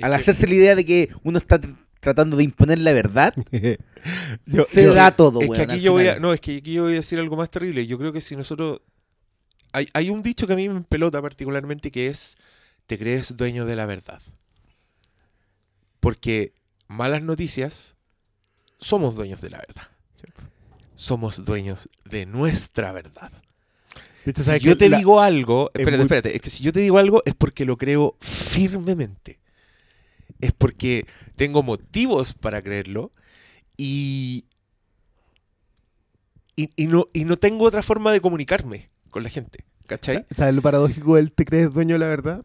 al 0.00 0.14
hacerse 0.14 0.46
la 0.46 0.54
idea 0.54 0.74
de 0.74 0.84
que 0.86 1.10
uno 1.22 1.36
está 1.38 1.60
tratando 2.06 2.36
de 2.36 2.44
imponer 2.44 2.78
la 2.78 2.92
verdad, 2.92 3.34
Yo- 4.46 4.64
se 4.64 4.84
yo- 4.84 4.94
da 4.94 5.10
todo. 5.16 5.40
Es 5.40 5.48
weón, 5.48 5.66
que 5.66 5.72
aquí 5.72 5.80
yo 5.82 5.90
voy 5.90 6.06
a, 6.06 6.20
no, 6.20 6.32
es 6.32 6.40
que 6.40 6.56
aquí 6.58 6.72
yo 6.72 6.84
voy 6.84 6.92
a 6.92 6.96
decir 6.96 7.18
algo 7.18 7.36
más 7.36 7.50
terrible. 7.50 7.84
Yo 7.84 7.98
creo 7.98 8.12
que 8.12 8.20
si 8.20 8.36
nosotros 8.36 8.80
hay, 9.72 9.88
hay 9.92 10.10
un 10.10 10.22
dicho 10.22 10.46
que 10.46 10.52
a 10.52 10.56
mí 10.56 10.68
me 10.68 10.82
pelota 10.82 11.20
particularmente 11.20 11.90
que 11.90 12.06
es 12.06 12.38
te 12.86 12.96
crees 12.96 13.36
dueño 13.36 13.64
de 13.66 13.74
la 13.74 13.86
verdad. 13.86 14.20
Porque 15.98 16.52
malas 16.86 17.22
noticias 17.22 17.96
somos 18.78 19.16
dueños 19.16 19.40
de 19.40 19.50
la 19.50 19.58
verdad. 19.58 19.88
Somos 20.94 21.44
dueños 21.44 21.88
de 22.04 22.24
nuestra 22.26 22.92
verdad. 22.92 23.32
Si 24.24 24.32
¿sabes 24.42 24.62
yo 24.62 24.76
te 24.76 24.88
La- 24.88 24.98
digo 24.98 25.20
algo, 25.20 25.70
es 25.74 25.80
espérate, 25.80 25.96
muy- 25.96 26.04
espérate, 26.04 26.36
es 26.36 26.40
que 26.40 26.50
si 26.50 26.62
yo 26.62 26.72
te 26.72 26.80
digo 26.80 26.98
algo 26.98 27.22
es 27.26 27.34
porque 27.34 27.64
lo 27.64 27.76
creo 27.76 28.16
firmemente. 28.20 29.38
Es 30.40 30.52
porque 30.52 31.06
tengo 31.36 31.62
motivos 31.62 32.34
para 32.34 32.60
creerlo 32.62 33.12
y, 33.76 34.44
y, 36.56 36.70
y 36.76 36.86
no, 36.86 37.08
y 37.12 37.24
no 37.24 37.36
tengo 37.36 37.64
otra 37.64 37.82
forma 37.82 38.12
de 38.12 38.20
comunicarme. 38.20 38.90
con 39.10 39.22
la 39.22 39.28
gente. 39.30 39.64
¿Cachai? 39.86 40.16
Sa- 40.30 40.34
¿Sabes 40.34 40.54
lo 40.54 40.62
paradójico 40.62 41.16
del 41.16 41.32
te 41.32 41.44
crees 41.44 41.72
dueño 41.72 41.94
de 41.94 41.98
la 42.00 42.08
verdad? 42.08 42.42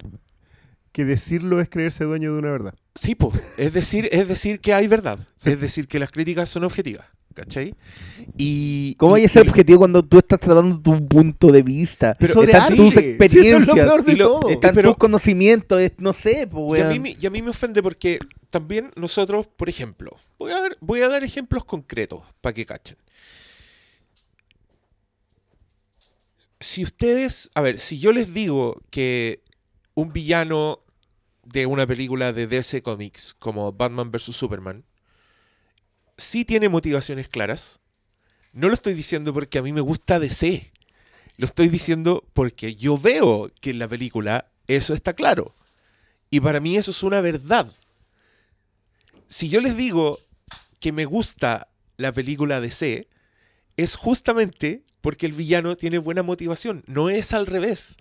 Que 0.91 1.05
decirlo 1.05 1.59
es 1.59 1.69
creerse 1.69 2.03
dueño 2.03 2.33
de 2.33 2.39
una 2.39 2.51
verdad. 2.51 2.75
Sí, 2.95 3.15
po. 3.15 3.31
Es 3.57 3.73
decir, 3.73 4.09
es 4.11 4.27
decir 4.27 4.59
que 4.59 4.73
hay 4.73 4.87
verdad. 4.87 5.27
Sí. 5.37 5.51
Es 5.51 5.59
decir, 5.59 5.87
que 5.87 5.99
las 5.99 6.11
críticas 6.11 6.49
son 6.49 6.63
objetivas. 6.65 7.05
¿Cachai? 7.41 7.73
Y. 8.37 8.93
¿Cómo 8.99 9.17
y- 9.17 9.21
hay 9.21 9.25
ese 9.25 9.39
y- 9.39 9.41
objetivo 9.49 9.79
cuando 9.79 10.03
tú 10.03 10.19
estás 10.19 10.39
tratando 10.39 10.79
tu 10.79 11.07
punto 11.07 11.51
de 11.51 11.63
vista? 11.63 12.15
Pero 12.19 12.43
Están 12.43 12.69
de 12.69 12.75
tus. 12.75 12.93
Sí, 12.93 12.99
experiencias, 12.99 13.45
eso 13.45 13.57
es 13.57 13.67
lo 13.67 13.73
peor 13.73 14.03
de 14.05 14.15
lo- 14.15 14.39
todo. 14.39 14.49
están 14.51 14.75
pero- 14.75 14.89
tus 14.89 14.97
conocimientos, 14.97 15.81
no 15.97 16.13
sé, 16.13 16.47
pues, 16.47 16.79
Y 16.81 16.83
a, 16.83 16.87
mí, 16.89 16.99
me- 16.99 17.17
y 17.19 17.25
a 17.25 17.29
mí 17.31 17.41
me 17.41 17.49
ofende 17.49 17.81
porque 17.81 18.19
también 18.51 18.91
nosotros, 18.95 19.47
por 19.47 19.69
ejemplo, 19.69 20.11
voy 20.37 20.51
a 20.51 20.59
voy 20.81 21.01
a 21.01 21.09
dar 21.09 21.23
ejemplos 21.23 21.63
concretos 21.65 22.21
para 22.41 22.53
que 22.53 22.65
cachen. 22.65 22.97
Si 26.59 26.83
ustedes, 26.83 27.49
a 27.55 27.61
ver, 27.61 27.79
si 27.79 27.97
yo 27.99 28.11
les 28.11 28.33
digo 28.33 28.81
que 28.91 29.41
un 29.95 30.13
villano 30.13 30.79
de 31.43 31.65
una 31.65 31.87
película 31.87 32.33
de 32.33 32.45
DC 32.45 32.83
Comics 32.83 33.33
como 33.33 33.71
Batman 33.73 34.11
vs. 34.11 34.35
Superman 34.35 34.83
sí 36.17 36.45
tiene 36.45 36.69
motivaciones 36.69 37.27
claras, 37.27 37.79
no 38.53 38.67
lo 38.67 38.73
estoy 38.73 38.93
diciendo 38.93 39.33
porque 39.33 39.59
a 39.59 39.61
mí 39.61 39.71
me 39.71 39.81
gusta 39.81 40.19
DC. 40.19 40.71
Lo 41.37 41.45
estoy 41.45 41.69
diciendo 41.69 42.25
porque 42.33 42.75
yo 42.75 42.97
veo 42.97 43.51
que 43.61 43.69
en 43.69 43.79
la 43.79 43.87
película 43.87 44.51
eso 44.67 44.93
está 44.93 45.13
claro. 45.13 45.55
Y 46.29 46.41
para 46.41 46.59
mí 46.59 46.75
eso 46.75 46.91
es 46.91 47.03
una 47.03 47.21
verdad. 47.21 47.73
Si 49.27 49.49
yo 49.49 49.61
les 49.61 49.77
digo 49.77 50.19
que 50.79 50.91
me 50.91 51.05
gusta 51.05 51.69
la 51.97 52.11
película 52.11 52.59
DC, 52.59 53.07
es 53.77 53.95
justamente 53.95 54.83
porque 54.99 55.25
el 55.25 55.33
villano 55.33 55.77
tiene 55.77 55.97
buena 55.97 56.23
motivación. 56.23 56.83
No 56.87 57.09
es 57.09 57.33
al 57.33 57.47
revés. 57.47 57.97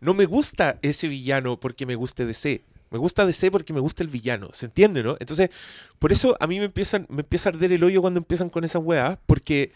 No 0.00 0.12
me 0.12 0.26
gusta 0.26 0.78
ese 0.82 1.08
villano 1.08 1.58
porque 1.60 1.86
me 1.86 1.94
guste 1.94 2.26
DC. 2.26 2.64
Me 2.94 3.00
gusta 3.00 3.26
DC 3.26 3.50
porque 3.50 3.72
me 3.72 3.80
gusta 3.80 4.04
el 4.04 4.08
villano. 4.08 4.50
¿Se 4.52 4.66
entiende, 4.66 5.02
no? 5.02 5.16
Entonces, 5.18 5.50
por 5.98 6.12
eso 6.12 6.36
a 6.38 6.46
mí 6.46 6.60
me, 6.60 6.66
empiezan, 6.66 7.08
me 7.10 7.22
empieza 7.22 7.48
a 7.48 7.52
arder 7.52 7.72
el 7.72 7.82
hoyo 7.82 8.00
cuando 8.00 8.18
empiezan 8.18 8.50
con 8.50 8.62
esas 8.62 8.80
weas. 8.84 9.18
Porque 9.26 9.72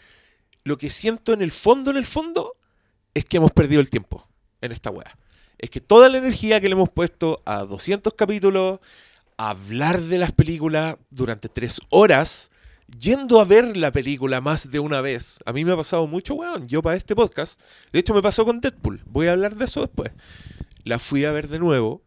lo 0.62 0.78
que 0.78 0.88
siento 0.88 1.32
en 1.32 1.42
el 1.42 1.50
fondo, 1.50 1.90
en 1.90 1.96
el 1.96 2.06
fondo, 2.06 2.54
es 3.14 3.24
que 3.24 3.38
hemos 3.38 3.50
perdido 3.50 3.80
el 3.80 3.90
tiempo 3.90 4.24
en 4.60 4.70
esta 4.70 4.90
wea. 4.90 5.18
Es 5.58 5.68
que 5.68 5.80
toda 5.80 6.08
la 6.08 6.18
energía 6.18 6.60
que 6.60 6.68
le 6.68 6.74
hemos 6.74 6.90
puesto 6.90 7.42
a 7.44 7.64
200 7.64 8.14
capítulos, 8.14 8.78
a 9.36 9.50
hablar 9.50 10.00
de 10.00 10.18
las 10.18 10.30
películas 10.30 10.94
durante 11.10 11.48
tres 11.48 11.80
horas, 11.88 12.52
yendo 13.00 13.40
a 13.40 13.44
ver 13.44 13.76
la 13.76 13.90
película 13.90 14.40
más 14.40 14.70
de 14.70 14.78
una 14.78 15.00
vez. 15.00 15.40
A 15.44 15.52
mí 15.52 15.64
me 15.64 15.72
ha 15.72 15.76
pasado 15.76 16.06
mucho, 16.06 16.34
weón. 16.34 16.68
Yo 16.68 16.82
para 16.82 16.96
este 16.96 17.16
podcast, 17.16 17.60
de 17.92 17.98
hecho 17.98 18.14
me 18.14 18.22
pasó 18.22 18.44
con 18.44 18.60
Deadpool. 18.60 19.02
Voy 19.06 19.26
a 19.26 19.32
hablar 19.32 19.56
de 19.56 19.64
eso 19.64 19.80
después. 19.80 20.12
La 20.84 21.00
fui 21.00 21.24
a 21.24 21.32
ver 21.32 21.48
de 21.48 21.58
nuevo 21.58 22.04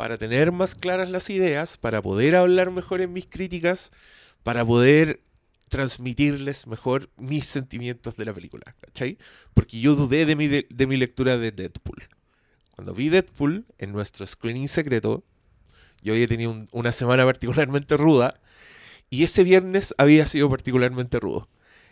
para 0.00 0.16
tener 0.16 0.50
más 0.50 0.74
claras 0.74 1.10
las 1.10 1.28
ideas, 1.28 1.76
para 1.76 2.00
poder 2.00 2.34
hablar 2.34 2.70
mejor 2.70 3.02
en 3.02 3.12
mis 3.12 3.26
críticas, 3.26 3.90
para 4.42 4.64
poder 4.64 5.20
transmitirles 5.68 6.66
mejor 6.66 7.10
mis 7.18 7.44
sentimientos 7.44 8.16
de 8.16 8.24
la 8.24 8.32
película, 8.32 8.74
¿cachai? 8.80 9.18
Porque 9.52 9.78
yo 9.78 9.94
dudé 9.96 10.24
de 10.24 10.36
mi, 10.36 10.48
de, 10.48 10.86
mi 10.86 10.96
lectura 10.96 11.36
de 11.36 11.52
Deadpool. 11.52 12.08
Cuando 12.74 12.94
vi 12.94 13.10
Deadpool 13.10 13.66
en 13.76 13.92
nuestro 13.92 14.26
screening 14.26 14.68
secreto, 14.68 15.22
yo 16.00 16.14
había 16.14 16.26
tenido 16.26 16.50
un- 16.50 16.66
una 16.72 16.92
semana 16.92 17.26
particularmente 17.26 17.98
ruda 17.98 18.40
y 19.10 19.24
ese 19.24 19.44
viernes 19.44 19.94
había 19.98 20.24
sido 20.24 20.48
particularmente 20.48 21.20
rudo. 21.20 21.46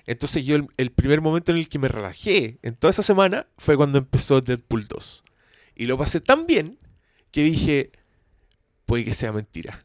Entonces 0.07 0.47
yo 0.47 0.57
el, 0.57 0.67
el 0.79 0.93
primer 0.93 1.21
momento 1.21 1.53
en 1.53 1.59
el 1.59 1.69
que 1.69 1.79
me 1.79 1.89
relajé 1.89 2.59
en 2.63 2.75
toda 2.75 2.91
esa 2.93 3.03
semana 3.03 3.49
fue 3.59 3.77
cuando 3.77 3.99
empezó 3.99 4.41
Deadpool 4.41 4.89
2. 4.89 5.25
Y 5.77 5.85
lo 5.85 5.99
pasé 5.99 6.23
tan 6.23 6.47
bien 6.47 6.79
que 7.31 7.43
dije, 7.43 7.93
puede 8.89 9.05
que 9.05 9.13
sea 9.13 9.33
mentira. 9.33 9.85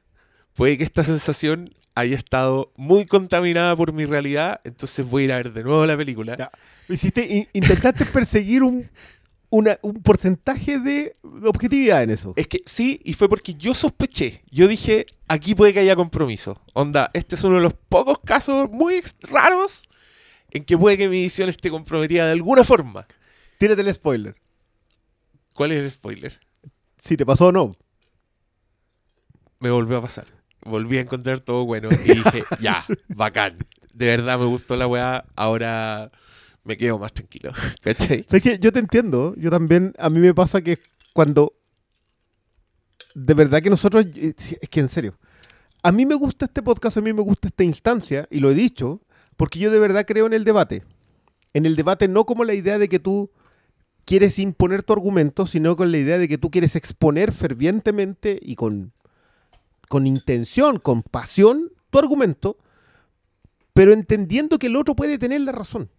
Puede 0.56 0.78
que 0.78 0.86
esta 0.86 1.04
sensación 1.04 1.74
haya 1.94 2.16
estado 2.16 2.72
muy 2.78 3.06
contaminada 3.06 3.76
por 3.76 3.92
mi 3.92 4.06
realidad, 4.06 4.62
entonces 4.64 5.06
voy 5.06 5.24
a 5.24 5.26
ir 5.26 5.34
a 5.34 5.38
ver 5.38 5.52
de 5.54 5.64
nuevo 5.64 5.86
la 5.86 5.98
película. 5.98 6.38
Ya. 6.38 6.50
Hiciste, 6.88 7.28
in- 7.28 7.50
intentaste 7.52 8.06
perseguir 8.06 8.64
un, 8.64 8.90
una- 9.50 9.78
un 9.82 10.02
porcentaje 10.02 10.80
de 10.80 11.18
objetividad 11.44 12.02
en 12.02 12.12
eso. 12.12 12.34
Es 12.38 12.48
que 12.48 12.62
sí, 12.66 13.02
y 13.04 13.14
fue 13.14 13.28
porque 13.28 13.56
yo 13.56 13.74
sospeché. 13.74 14.42
Yo 14.50 14.68
dije, 14.70 15.06
aquí 15.28 15.54
puede 15.54 15.74
que 15.74 15.80
haya 15.82 15.96
compromiso. 15.98 16.62
Onda, 16.74 17.12
este 17.14 17.36
es 17.36 17.44
uno 17.44 17.56
de 17.58 17.62
los 17.62 17.74
pocos 17.90 18.18
casos 18.24 18.70
muy 18.72 19.02
raros 19.24 19.90
en 20.52 20.64
que 20.64 20.78
puede 20.78 20.98
que 20.98 21.10
mi 21.10 21.24
visión 21.24 21.50
esté 21.50 21.70
comprometida 21.70 22.26
de 22.26 22.32
alguna 22.32 22.64
forma. 22.64 23.06
Tírate 23.58 23.82
el 23.82 23.94
spoiler. 23.94 24.36
¿Cuál 25.54 25.74
es 25.74 25.84
el 25.84 25.92
spoiler? 25.92 26.40
Si 26.98 27.18
te 27.18 27.26
pasó 27.26 27.48
o 27.48 27.52
no. 27.52 27.76
Me 29.64 29.70
volvió 29.72 29.98
a 29.98 30.02
pasar. 30.02 30.26
Volví 30.66 30.98
a 30.98 31.02
encontrar 31.02 31.40
todo 31.40 31.64
bueno 31.64 31.88
y 32.06 32.14
dije, 32.16 32.44
ya, 32.62 32.86
bacán. 33.16 33.56
De 33.94 34.08
verdad 34.08 34.38
me 34.38 34.46
gustó 34.46 34.76
la 34.76 34.88
weá, 34.88 35.24
ahora 35.38 36.12
me 36.66 36.76
quedo 36.76 37.00
más 37.00 37.14
tranquilo. 37.14 37.54
¿Cachai? 37.82 38.26
¿Sabes 38.28 38.44
qué? 38.44 38.60
Yo 38.60 38.74
te 38.74 38.80
entiendo. 38.80 39.34
Yo 39.38 39.50
también, 39.50 39.94
a 39.98 40.10
mí 40.10 40.20
me 40.20 40.34
pasa 40.34 40.62
que 40.62 40.80
cuando. 41.14 41.54
De 43.16 43.34
verdad 43.34 43.62
que 43.62 43.70
nosotros. 43.70 44.06
eh, 44.16 44.34
Es 44.38 44.70
que 44.70 44.82
en 44.82 44.90
serio. 44.90 45.18
A 45.82 45.94
mí 45.94 46.06
me 46.06 46.16
gusta 46.16 46.44
este 46.46 46.62
podcast, 46.62 46.98
a 46.98 47.02
mí 47.02 47.14
me 47.14 47.22
gusta 47.22 47.48
esta 47.48 47.64
instancia, 47.64 48.28
y 48.30 48.40
lo 48.42 48.52
he 48.52 48.54
dicho, 48.56 49.02
porque 49.38 49.60
yo 49.60 49.72
de 49.72 49.80
verdad 49.80 50.06
creo 50.06 50.26
en 50.26 50.34
el 50.34 50.44
debate. 50.44 50.84
En 51.54 51.66
el 51.66 51.78
debate 51.78 52.10
no 52.10 52.26
como 52.26 52.44
la 52.44 52.54
idea 52.54 52.78
de 52.80 52.90
que 52.90 53.00
tú 53.00 53.32
quieres 54.06 54.40
imponer 54.40 54.84
tu 54.84 54.92
argumento, 54.94 55.46
sino 55.46 55.76
con 55.78 55.92
la 55.92 55.98
idea 56.00 56.18
de 56.18 56.28
que 56.28 56.38
tú 56.38 56.52
quieres 56.52 56.76
exponer 56.76 57.32
fervientemente 57.32 58.40
y 58.42 58.56
con, 58.56 58.92
con 59.94 60.08
intención, 60.08 60.80
con 60.80 61.04
pasión, 61.04 61.72
tu 61.92 62.00
argumento, 62.00 62.58
pero 63.74 63.94
entendiendo 63.94 64.58
que 64.58 64.66
el 64.66 64.76
otro 64.76 64.96
puede 64.96 65.20
tener 65.20 65.42
la 65.42 65.52
razón 65.52 65.92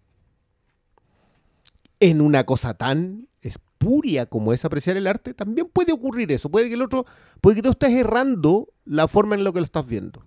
en 2.01 2.21
una 2.21 2.45
cosa 2.45 2.75
tan 2.75 3.29
espuria 3.41 4.27
como 4.27 4.53
es 4.53 4.65
apreciar 4.65 4.97
el 4.97 5.07
arte, 5.07 5.33
también 5.33 5.69
puede 5.73 5.93
ocurrir 5.93 6.33
eso. 6.33 6.51
Puede 6.51 6.67
que 6.69 6.75
el 6.75 6.83
otro, 6.83 7.07
puede 7.41 7.55
que 7.55 7.63
tú 7.63 7.71
estés 7.71 7.93
errando 7.93 8.69
la 8.85 9.07
forma 9.07 9.37
en 9.37 9.45
la 9.45 9.53
que 9.53 9.61
lo 9.61 9.65
estás 9.65 9.87
viendo. 9.87 10.25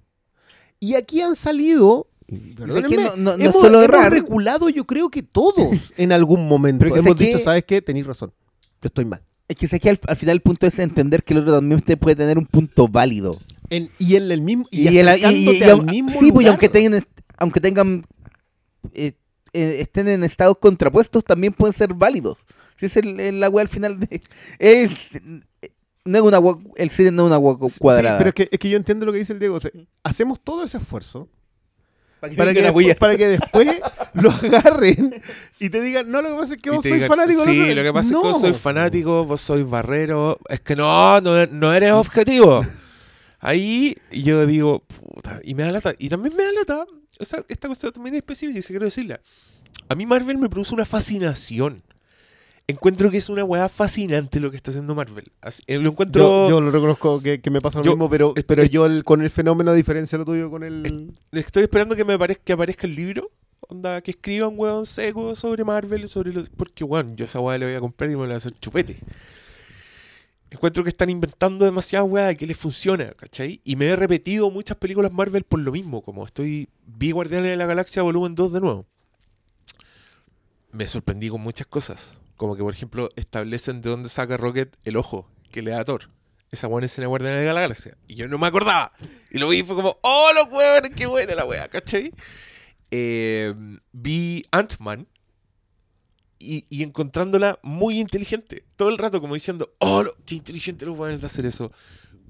Y 0.80 0.96
aquí 0.96 1.20
han 1.20 1.36
salido. 1.36 2.08
perdónenme, 2.56 2.88
que 2.88 2.96
no- 3.04 3.16
no- 3.18 3.38
no 3.38 3.44
hemos, 3.44 3.56
es 3.56 3.62
solo 3.62 3.82
hemos 3.82 4.10
reculado, 4.10 4.70
yo 4.70 4.86
creo 4.86 5.10
que 5.10 5.24
todos 5.24 5.56
en 5.98 6.14
algún 6.14 6.48
momento 6.48 6.84
Pero 6.86 6.96
hemos 6.96 7.18
dicho, 7.18 7.38
que- 7.38 7.44
¿sabes 7.44 7.66
qué? 7.66 7.82
Tenéis 7.82 8.08
razón. 8.08 8.32
Yo 8.82 8.88
estoy 8.88 9.04
mal. 9.04 9.22
Es 9.50 9.56
que 9.56 9.68
sé 9.68 9.80
que 9.80 9.90
al, 9.90 10.00
al 10.08 10.18
final 10.18 10.36
el 10.36 10.42
punto 10.42 10.68
es 10.68 10.78
entender 10.78 11.24
que 11.24 11.34
el 11.34 11.40
otro 11.40 11.54
también 11.56 11.80
te 11.80 11.96
puede 11.96 12.18
tener 12.18 12.38
un 12.38 12.46
punto 12.46 12.90
válido. 12.90 13.38
En- 13.70 13.90
y 14.00 14.16
en 14.16 14.32
el 14.32 14.42
mismo. 14.42 14.66
Y, 14.72 14.90
Y, 14.90 14.98
el- 15.00 15.08
y- 15.08 15.10
y- 15.10 15.12
acercándote 15.12 15.58
y 15.58 15.64
al 15.64 15.70
aun- 15.72 15.86
mismo 15.92 16.20
sí, 16.20 16.32
pues, 16.32 16.48
aunque 16.48 16.70
tengan, 16.70 17.06
aunque 17.38 17.60
tengan 17.62 18.06
eh, 18.94 19.14
eh, 19.54 19.78
estén 19.82 20.08
en 20.08 20.24
estados 20.24 20.58
contrapuestos, 20.60 21.24
también 21.24 21.54
pueden 21.54 21.74
ser 21.74 21.94
válidos. 21.94 22.38
Si 22.80 22.86
es 22.86 22.96
el, 22.98 23.20
el 23.20 23.44
agua 23.44 23.62
al 23.62 23.68
final 23.68 24.00
de. 24.00 24.22
Es, 24.60 25.10
no 26.06 26.18
es 26.18 26.24
una 26.24 26.38
agua, 26.38 26.60
el 26.76 26.90
cine 26.90 27.12
no 27.12 27.24
es 27.24 27.28
una 27.28 27.36
agua 27.36 27.58
cu- 27.58 27.70
Sí, 27.70 27.80
cuadrada. 27.80 28.18
pero 28.18 28.30
es 28.30 28.34
que, 28.36 28.50
es 28.52 28.60
que 28.60 28.70
yo 28.70 28.78
entiendo 28.78 29.06
lo 29.06 29.12
que 29.12 29.20
dice 29.20 29.34
el 29.34 29.40
Diego. 29.40 29.56
o 29.56 29.60
sea, 29.60 29.72
hacemos 30.04 30.40
todo 30.42 30.64
ese 30.64 30.78
esfuerzo 30.78 31.28
para 32.22 32.34
para 32.36 32.54
que, 32.54 32.62
la 32.62 32.72
después, 32.72 32.96
para 32.96 33.18
que 33.18 33.28
después 33.28 33.68
lo 34.14 34.32
agarren 34.32 35.22
y 35.60 35.70
te 35.70 35.82
digan, 35.82 36.10
no, 36.10 36.22
lo 36.22 36.30
que 36.30 36.36
pasa 36.36 36.54
es 36.56 36.62
que 36.62 36.70
vos 36.70 36.84
sois 36.86 37.06
fanático. 37.08 37.44
Sí, 37.44 37.62
otro". 37.62 37.76
lo 37.76 37.84
que 37.84 37.94
pasa 37.94 38.08
es 38.10 38.12
que 38.22 38.28
vos 38.28 38.42
sois 38.42 38.58
fanático, 38.58 39.26
vos 39.26 39.42
sois 39.42 39.70
barrero. 39.70 40.40
Es 40.50 40.62
que 40.62 40.76
no, 40.76 41.20
no, 41.22 41.46
no 41.48 41.74
eres 41.74 41.92
objetivo. 41.92 42.64
Ahí 43.48 43.96
yo 44.12 44.46
digo, 44.46 44.80
puta, 45.14 45.40
y 45.44 45.56
me 45.56 45.64
da 45.64 45.72
lata. 45.72 45.94
Y 45.98 46.10
también 46.10 46.36
me 46.36 46.44
da 46.44 46.52
lata. 46.52 46.86
o 47.20 47.26
sea, 47.26 47.44
esta 47.48 47.68
cosa 47.70 47.92
también 47.92 48.16
es 48.16 48.20
específica 48.20 48.60
y 48.60 48.62
se 48.62 48.70
quiero 48.74 48.86
decirla. 48.86 49.22
A 49.90 49.96
mí 49.96 50.06
Marvel 50.06 50.38
me 50.38 50.50
produce 50.50 50.74
una 50.74 50.86
fascinación. 50.86 51.82
Encuentro 52.70 53.10
que 53.10 53.18
es 53.18 53.30
una 53.30 53.46
weá 53.46 53.70
fascinante 53.70 54.42
lo 54.42 54.52
que 54.52 54.58
está 54.58 54.72
haciendo 54.72 54.94
Marvel. 54.94 55.32
Así- 55.40 55.64
eh, 55.68 55.80
lo 55.80 55.90
encuentro. 55.92 56.22
Yo, 56.22 56.50
yo 56.50 56.60
lo 56.62 56.70
reconozco 56.72 57.22
que, 57.22 57.40
que 57.40 57.50
me 57.50 57.62
pasa 57.62 57.78
lo 57.80 57.86
Yo- 57.86 57.92
mismo, 57.92 58.10
pero, 58.10 58.34
pero 58.46 58.66
yo 58.66 58.86
el- 58.86 59.06
con 59.06 59.22
el 59.22 59.30
fenómeno, 59.30 59.72
a 59.72 59.74
diferencia 59.74 60.18
de 60.18 60.26
lo 60.26 60.26
tuyo 60.26 60.50
con 60.52 60.64
el... 60.66 61.14
Estoy 61.32 61.64
esperando 61.64 61.96
que 61.96 62.04
me 62.04 62.16
aparezca, 62.16 62.44
que 62.44 62.52
aparezca 62.54 62.86
el 62.86 62.96
libro. 62.96 63.32
Onda, 63.70 64.02
que 64.02 64.12
escriba 64.12 64.50
un 64.50 64.60
weón 64.60 64.86
seco 64.86 65.34
sobre 65.36 65.64
Marvel, 65.64 66.10
sobre 66.10 66.34
lo- 66.34 66.44
porque 66.58 66.84
weón, 66.84 67.16
yo 67.16 67.24
esa 67.24 67.40
weá 67.40 67.58
le 67.58 67.66
voy 67.68 67.76
a 67.76 67.80
comprar 67.80 68.10
y 68.10 68.16
me 68.16 68.22
la 68.24 68.26
voy 68.28 68.34
a 68.34 68.38
hacer 68.38 68.54
chupete. 68.60 68.98
Encuentro 70.50 70.84
que 70.84 70.90
están 70.90 71.10
inventando 71.10 71.66
demasiada 71.66 72.06
weá 72.06 72.34
que 72.36 72.48
les 72.48 72.56
funciona, 72.56 73.12
¿cachai? 73.14 73.60
Y 73.66 73.76
me 73.76 73.88
he 73.88 73.96
repetido 73.96 74.50
muchas 74.50 74.78
películas 74.78 75.12
Marvel 75.12 75.44
por 75.44 75.60
lo 75.60 75.72
mismo, 75.72 76.02
como 76.02 76.24
estoy. 76.24 76.70
Vi 76.86 77.12
Guardianes 77.12 77.52
de 77.52 77.58
la 77.58 77.66
Galaxia 77.66 78.02
volumen 78.02 78.34
2 78.34 78.54
de 78.54 78.62
nuevo. 78.62 78.86
Me 80.72 80.88
sorprendí 80.88 81.30
con 81.30 81.42
muchas 81.42 81.68
cosas. 81.68 82.22
Como 82.38 82.56
que, 82.56 82.64
por 82.64 82.74
ejemplo, 82.74 83.10
establecen 83.16 83.82
de 83.82 83.90
dónde 83.90 84.10
saca 84.10 84.38
Rocket 84.38 84.78
el 84.84 84.96
ojo 84.96 85.30
que 85.52 85.62
le 85.62 85.72
da 85.72 85.82
a 85.82 85.86
Thor. 85.86 86.10
Esa 86.50 86.68
buena 86.68 86.86
escena 86.86 87.06
de 87.06 87.10
Guardianes 87.10 87.42
de 87.42 87.54
la 87.54 87.62
Galaxia. 87.62 87.98
Y 88.08 88.16
yo 88.16 88.28
no 88.30 88.38
me 88.38 88.48
acordaba. 88.48 88.94
Y 89.32 89.40
lo 89.40 89.50
vi 89.50 89.60
y 89.60 89.64
fue 89.64 89.76
como, 89.76 89.98
¡oh, 90.02 90.32
los 90.34 90.48
huevones! 90.50 90.92
¡Qué 90.96 91.08
buena 91.08 91.36
la 91.36 91.44
wea! 91.44 91.68
¿Cachai? 91.68 92.14
Eh, 92.90 93.54
vi 93.92 94.46
Ant-Man. 94.52 95.08
Y, 96.40 96.66
y 96.70 96.84
encontrándola 96.84 97.60
muy 97.64 98.00
inteligente. 98.00 98.64
Todo 98.76 98.90
el 98.90 98.98
rato 98.98 99.20
como 99.22 99.34
diciendo, 99.34 99.74
oh, 99.80 100.04
lo- 100.04 100.16
qué 100.26 100.36
inteligente 100.36 100.86
los 100.86 100.98
weones 100.98 101.22
de 101.22 101.28
hacer 101.28 101.46
eso. 101.46 101.72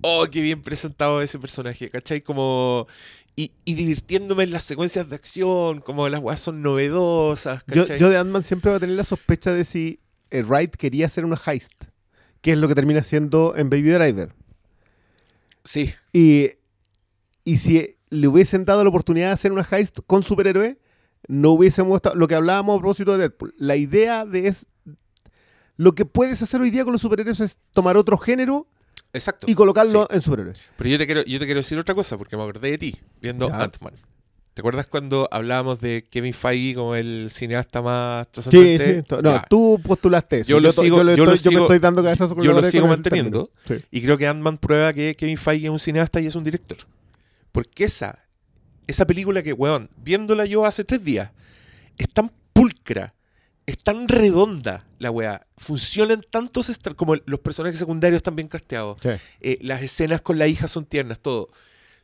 Oh, 0.02 0.26
qué 0.32 0.42
bien 0.42 0.62
presentado 0.62 1.22
ese 1.22 1.40
personaje, 1.40 1.90
¿cachai? 1.90 2.22
Como... 2.22 2.88
Y, 3.36 3.52
y 3.66 3.76
divirtiéndome 3.76 4.44
en 4.44 4.52
las 4.52 4.64
secuencias 4.64 5.10
de 5.10 5.16
acción, 5.16 5.82
como 5.82 6.10
las 6.10 6.22
weas 6.22 6.40
son 6.40 6.64
novedosas, 6.64 7.62
Yo, 7.68 7.84
¿cachai? 7.84 8.00
yo 8.00 8.10
de 8.10 8.18
Ant-Man 8.18 8.44
siempre 8.44 8.72
voy 8.72 8.78
a 8.78 8.80
tener 8.80 8.96
la 8.96 9.04
sospecha 9.04 9.54
de 9.54 9.64
si 9.64 10.00
eh, 10.32 10.42
Wright 10.42 10.76
quería 10.76 11.06
hacer 11.06 11.24
una 11.24 11.40
heist, 11.46 11.84
que 12.42 12.54
es 12.54 12.58
lo 12.58 12.68
que 12.68 12.74
termina 12.74 13.02
haciendo 13.02 13.54
en 13.56 13.70
Baby 13.70 13.90
Driver. 13.92 14.34
Sí, 15.64 15.94
Y, 16.14 16.50
y 17.44 17.58
si 17.58 17.98
le 18.10 18.28
hubiesen 18.28 18.66
dado 18.66 18.84
la 18.84 18.90
oportunidad 18.90 19.28
de 19.28 19.34
hacer 19.34 19.52
una 19.52 19.68
heist 19.70 20.00
con 20.08 20.24
superhéroe, 20.24 20.80
no 21.28 21.52
hubiésemos 21.52 21.96
estado. 21.98 22.16
Lo 22.16 22.28
que 22.28 22.36
hablábamos 22.36 22.78
a 22.78 22.80
propósito 22.80 23.12
de 23.14 23.18
Deadpool. 23.20 23.54
La 23.58 23.76
idea 23.76 24.26
de 24.26 24.48
es. 24.48 24.68
Lo 25.76 25.94
que 25.94 26.06
puedes 26.06 26.42
hacer 26.42 26.60
hoy 26.62 26.72
día 26.72 26.84
con 26.84 26.92
los 26.94 27.02
superhéroes 27.02 27.40
es 27.40 27.60
tomar 27.74 27.98
otro 27.98 28.18
género 28.18 28.68
exacto. 29.14 29.46
y 29.50 29.54
colocarlo 29.54 30.08
Sí. 30.10 30.16
en 30.16 30.22
superhéroes. 30.22 30.60
Pero 30.76 30.90
yo 30.90 30.98
te 30.98 31.06
quiero, 31.06 31.24
yo 31.24 31.38
te 31.40 31.46
quiero 31.46 31.60
decir 31.60 31.78
otra 31.78 31.94
cosa, 31.94 32.18
porque 32.18 32.36
me 32.36 32.42
acordé 32.44 32.72
de 32.72 32.78
ti, 32.80 32.96
viendo. 33.22 33.54
Ant-Man. 33.54 33.94
¿Te 34.56 34.62
acuerdas 34.62 34.88
cuando 34.88 35.28
hablábamos 35.30 35.80
de 35.80 36.08
Kevin 36.10 36.34
Feige 36.34 36.74
como 36.74 36.96
el 36.96 37.30
cineasta 37.30 37.80
más 37.84 38.26
Sí, 38.26 38.32
trascendente? 38.32 38.96
sí. 38.96 39.04
to- 39.04 39.22
No, 39.22 39.34
Ya. 39.36 39.46
tú 39.48 39.80
postulaste 39.84 40.40
eso. 40.40 40.50
Yo 40.50 40.60
lo 40.60 40.72
sigo- 40.72 41.04
le 41.04 41.16
yo 41.16 41.26
lo 41.26 41.34
estoy- 41.34 41.52
yo 41.52 41.52
me 41.52 41.58
sigo- 41.58 41.66
estoy 41.66 41.78
dando 41.80 42.02
yo 42.44 42.54
lo 42.54 42.64
sigo 42.64 42.88
manteniendo. 42.88 43.52
Sí. 43.68 43.76
Y 43.92 44.02
creo 44.02 44.18
que 44.18 44.26
Ant-Man 44.28 44.58
prueba 44.58 44.94
que 44.94 45.16
Kevin 45.16 45.38
Feige 45.38 45.66
es 45.68 45.72
un 45.72 45.78
cineasta 45.78 46.20
y 46.22 46.26
es 46.26 46.34
un 46.36 46.44
director. 46.44 46.78
Porque 47.52 47.84
esa, 47.84 48.18
esa 48.88 49.06
película 49.06 49.44
que, 49.44 49.54
weón, 49.54 49.90
viéndola 49.98 50.46
yo 50.46 50.66
hace 50.66 50.84
tres 50.84 51.04
días, 51.04 51.32
es 51.98 52.10
tan 52.10 52.32
pulcra, 52.54 53.14
es 53.66 53.78
tan 53.78 54.08
redonda 54.08 54.86
la 54.98 55.12
weá. 55.12 55.46
Funcionan 55.58 56.24
tantos, 56.32 56.72
como 56.96 57.16
los 57.26 57.40
personajes 57.42 57.78
secundarios 57.80 58.18
están 58.18 58.36
bien 58.36 58.48
casteados. 58.48 58.98
Sí. 59.02 59.10
Eh, 59.42 59.58
las 59.62 59.82
escenas 59.82 60.22
con 60.22 60.38
la 60.38 60.48
hija 60.48 60.68
son 60.68 60.86
tiernas, 60.86 61.20
todo. 61.20 61.50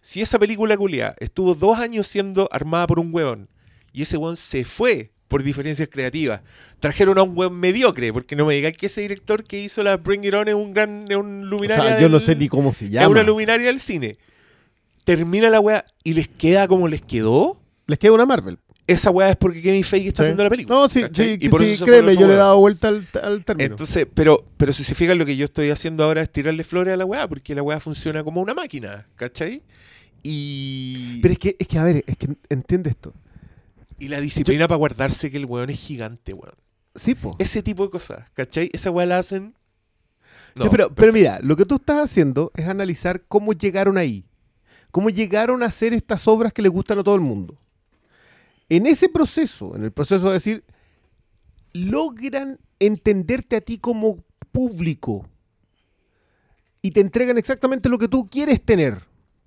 Si 0.02 0.22
esa 0.22 0.38
película 0.38 0.76
culia 0.76 1.16
estuvo 1.20 1.56
dos 1.56 1.80
años 1.80 2.08
siendo 2.08 2.50
armada 2.52 2.86
por 2.88 3.00
un 3.00 3.14
weón 3.14 3.48
y 3.94 4.02
ese 4.02 4.18
weón 4.18 4.36
se 4.36 4.66
fue 4.66 5.12
por 5.30 5.42
diferencias 5.42 5.88
creativas, 5.90 6.42
trajeron 6.82 7.18
a 7.18 7.24
un 7.24 7.36
weón 7.38 7.56
mediocre, 7.56 8.12
porque 8.12 8.36
no 8.36 8.46
me 8.46 8.54
digáis 8.54 8.76
que 8.78 8.88
ese 8.88 9.02
director 9.02 9.46
que 9.46 9.60
hizo 9.62 9.82
la 9.82 9.96
Bring 9.98 10.26
It 10.26 10.34
On 10.34 10.48
es 10.48 10.54
un 10.54 10.74
gran 10.74 11.06
es 11.10 11.16
un 11.18 11.44
O 11.44 11.46
luminaria. 11.46 11.84
sea, 11.92 12.02
yo 12.02 12.10
no 12.10 12.20
sé 12.20 12.36
ni 12.36 12.50
cómo 12.50 12.74
se 12.74 12.86
es 12.86 12.92
llama. 12.92 13.08
una 13.08 13.24
luminaria 13.24 13.68
del 13.68 13.80
cine. 13.80 14.18
Termina 15.04 15.50
la 15.50 15.60
weá 15.60 15.86
y 16.04 16.14
les 16.14 16.28
queda 16.28 16.68
como 16.68 16.88
les 16.88 17.02
quedó. 17.02 17.60
Les 17.88 18.00
queda 18.00 18.14
una 18.14 18.26
Marvel. 18.26 18.60
Esa 18.88 19.12
weá 19.12 19.30
es 19.30 19.36
porque 19.38 19.62
Kevin 19.62 19.84
Feige 19.84 20.10
está 20.10 20.24
Sí. 20.24 20.28
haciendo 20.28 20.44
la 20.44 20.50
película. 20.50 20.76
No, 20.76 20.90
sí, 20.90 21.02
¿cachai? 21.02 21.26
sí, 21.26 21.32
Y 21.34 21.38
que 21.40 21.50
por 21.50 21.62
sí, 21.64 21.72
eso 21.72 21.86
créeme, 21.86 22.16
yo 22.18 22.28
le 22.28 22.34
he 22.34 22.38
dado 22.38 22.60
vuelta 22.60 22.90
al, 22.90 23.08
al 23.22 23.46
término. 23.46 23.66
Entonces, 23.70 24.08
pero, 24.14 24.46
pero 24.58 24.74
si 24.74 24.84
se 24.84 24.94
fijan, 24.94 25.18
lo 25.18 25.26
que 25.26 25.38
yo 25.38 25.46
estoy 25.46 25.70
haciendo 25.70 26.04
ahora 26.04 26.22
es 26.22 26.30
tirarle 26.30 26.64
flores 26.66 26.94
a 26.94 26.98
la 26.98 27.06
weá, 27.06 27.28
porque 27.28 27.56
la 27.56 27.62
weá 27.62 27.80
funciona 27.80 28.24
como 28.26 28.42
una 28.42 28.54
máquina, 28.54 29.08
¿cachai? 29.16 29.62
Y, 30.22 31.20
Pero 31.22 31.34
es 31.34 31.40
que, 31.40 31.56
es 31.60 31.68
que, 31.68 31.78
a 31.78 31.84
ver, 31.84 32.04
es 32.08 32.18
que 32.18 32.28
entiende 32.50 32.90
esto. 32.90 33.14
y 34.00 34.08
la 34.10 34.20
disciplina 34.20 34.68
para 34.68 34.78
guardarse 34.78 35.32
que 35.32 35.38
el 35.38 35.46
weón 35.46 35.70
es 35.70 35.80
gigante, 35.80 36.34
weón. 36.34 36.56
Sí, 36.96 37.16
po. 37.16 37.36
Ese 37.40 37.64
tipo 37.64 37.84
de 37.86 37.90
cosas, 37.90 38.30
¿cachai? 38.34 38.70
Esa 38.74 38.92
weá 38.92 39.06
la 39.06 39.18
hacen. 39.20 39.54
Ya, 40.56 40.70
pero, 40.70 40.94
pero 40.94 41.12
mira, 41.14 41.40
lo 41.42 41.56
que 41.56 41.66
tú 41.66 41.76
estás 41.76 42.04
haciendo 42.04 42.52
es 42.56 42.68
analizar 42.68 43.24
cómo 43.28 43.54
llegaron 43.54 43.98
ahí. 43.98 44.24
Cómo 44.94 45.10
llegaron 45.10 45.64
a 45.64 45.66
hacer 45.66 45.92
estas 45.92 46.28
obras 46.28 46.54
que 46.54 46.62
le 46.62 46.70
gustan 46.70 47.00
a 47.00 47.04
todo 47.04 47.16
el 47.16 47.22
mundo. 47.22 47.58
En 48.70 48.86
ese 48.86 49.10
proceso, 49.10 49.76
en 49.76 49.84
el 49.84 49.92
proceso 49.92 50.28
de 50.28 50.34
decir, 50.34 50.64
logran 51.74 52.60
entenderte 52.78 53.56
a 53.56 53.62
ti 53.62 53.80
como 53.80 54.24
público 54.52 55.28
y 56.84 56.92
te 56.92 57.00
entregan 57.02 57.40
exactamente 57.40 57.90
lo 57.90 57.98
que 57.98 58.08
tú 58.08 58.30
quieres 58.30 58.64
tener. 58.64 59.02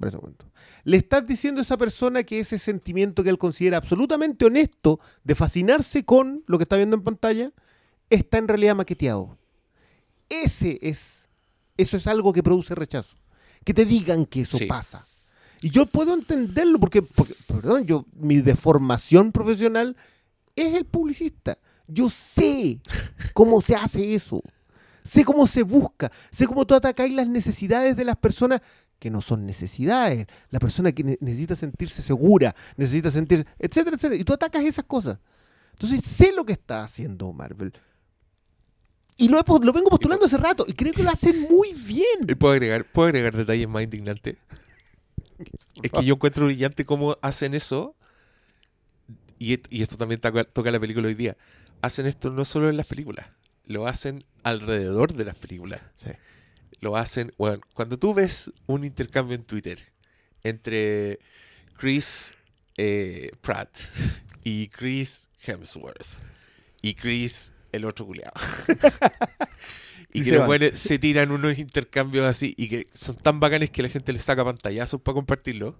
Ese 0.04 0.16
momento. 0.16 0.50
Le 0.82 0.96
estás 0.96 1.24
diciendo 1.24 1.60
a 1.60 1.62
esa 1.62 1.76
persona 1.76 2.24
que 2.24 2.40
ese 2.40 2.58
sentimiento 2.58 3.22
que 3.22 3.30
él 3.30 3.38
considera 3.38 3.76
absolutamente 3.76 4.46
honesto 4.46 4.98
de 5.22 5.36
fascinarse 5.36 6.04
con 6.04 6.42
lo 6.48 6.58
que 6.58 6.64
está 6.64 6.74
viendo 6.76 6.96
en 6.96 7.04
pantalla 7.04 7.52
está 8.10 8.38
en 8.38 8.48
realidad 8.48 8.74
maqueteado. 8.74 9.38
Ese 10.28 10.80
es, 10.82 11.28
eso 11.76 11.96
es 11.96 12.08
algo 12.08 12.32
que 12.32 12.42
produce 12.42 12.74
rechazo. 12.74 13.16
Que 13.64 13.72
te 13.72 13.84
digan 13.84 14.26
que 14.26 14.40
eso 14.40 14.58
Sí. 14.58 14.66
pasa. 14.66 15.06
Y 15.66 15.70
yo 15.70 15.84
puedo 15.86 16.14
entenderlo 16.14 16.78
porque, 16.78 17.02
porque, 17.02 17.34
perdón, 17.48 17.86
yo, 17.86 18.06
mi 18.14 18.36
deformación 18.40 19.32
profesional 19.32 19.96
es 20.54 20.74
el 20.74 20.84
publicista. 20.84 21.58
Yo 21.88 22.08
sé 22.08 22.80
cómo 23.34 23.60
se 23.60 23.74
hace 23.74 24.14
eso. 24.14 24.40
Sé 25.02 25.24
cómo 25.24 25.48
se 25.48 25.64
busca. 25.64 26.12
Sé 26.30 26.46
cómo 26.46 26.64
tú 26.68 26.76
atacáis 26.76 27.12
las 27.12 27.26
necesidades 27.26 27.96
de 27.96 28.04
las 28.04 28.14
personas 28.14 28.60
que 29.00 29.10
no 29.10 29.20
son 29.20 29.44
necesidades. 29.44 30.28
La 30.50 30.60
persona 30.60 30.92
que 30.92 31.02
ne- 31.02 31.18
necesita 31.20 31.56
sentirse 31.56 32.00
segura, 32.00 32.54
necesita 32.76 33.10
sentirse, 33.10 33.44
etcétera, 33.58 33.96
etcétera. 33.96 34.20
Y 34.20 34.22
tú 34.22 34.34
atacas 34.34 34.62
esas 34.62 34.84
cosas. 34.84 35.18
Entonces 35.72 36.04
sé 36.04 36.30
lo 36.30 36.46
que 36.46 36.52
está 36.52 36.84
haciendo 36.84 37.32
Marvel. 37.32 37.72
Y 39.16 39.26
lo, 39.26 39.40
he 39.40 39.64
lo 39.64 39.72
vengo 39.72 39.90
postulando 39.90 40.26
hace 40.26 40.36
rato 40.36 40.64
y 40.68 40.74
creo 40.74 40.92
que 40.92 41.02
lo 41.02 41.10
hacen 41.10 41.40
muy 41.50 41.72
bien. 41.72 42.20
¿Y 42.28 42.36
¿Puedo 42.36 42.52
agregar, 42.52 42.84
¿Puedo 42.92 43.08
agregar 43.08 43.36
detalles 43.36 43.66
más 43.66 43.82
indignantes? 43.82 44.36
Es 45.82 45.90
que 45.90 46.04
yo 46.04 46.14
encuentro 46.14 46.46
brillante 46.46 46.84
cómo 46.84 47.16
hacen 47.22 47.54
eso. 47.54 47.96
Y, 49.38 49.52
esto 49.82 49.96
también 49.96 50.20
toca, 50.20 50.44
toca 50.44 50.70
la 50.70 50.80
película 50.80 51.08
hoy 51.08 51.14
día. 51.14 51.36
Hacen 51.82 52.06
esto 52.06 52.30
no 52.30 52.44
solo 52.44 52.70
en 52.70 52.76
las 52.76 52.86
películas, 52.86 53.28
lo 53.64 53.86
hacen 53.86 54.24
alrededor 54.42 55.12
de 55.12 55.24
las 55.24 55.34
películas. 55.34 55.82
Sí. 55.96 56.10
Lo 56.80 56.96
hacen, 56.96 57.32
bueno, 57.36 57.60
cuando 57.74 57.98
tú 57.98 58.14
ves 58.14 58.52
un 58.66 58.84
intercambio 58.84 59.34
en 59.34 59.42
Twitter 59.42 59.78
entre 60.42 61.18
Chris 61.76 62.34
eh, 62.76 63.30
Pratt 63.40 63.76
y 64.44 64.68
Chris 64.68 65.30
Hemsworth 65.42 66.06
y 66.82 66.94
Chris 66.94 67.52
el 67.72 67.84
otro 67.84 68.06
culiado. 68.06 68.34
y 70.12 70.22
que 70.22 70.32
los 70.32 70.46
buenos 70.46 70.78
se 70.78 70.98
tiran 70.98 71.30
unos 71.30 71.58
intercambios 71.58 72.24
así 72.24 72.54
y 72.56 72.68
que 72.68 72.86
son 72.92 73.16
tan 73.16 73.40
bacanes 73.40 73.70
que 73.70 73.82
la 73.82 73.88
gente 73.88 74.12
les 74.12 74.22
saca 74.22 74.44
pantallazos 74.44 75.00
para 75.00 75.14
compartirlo. 75.14 75.76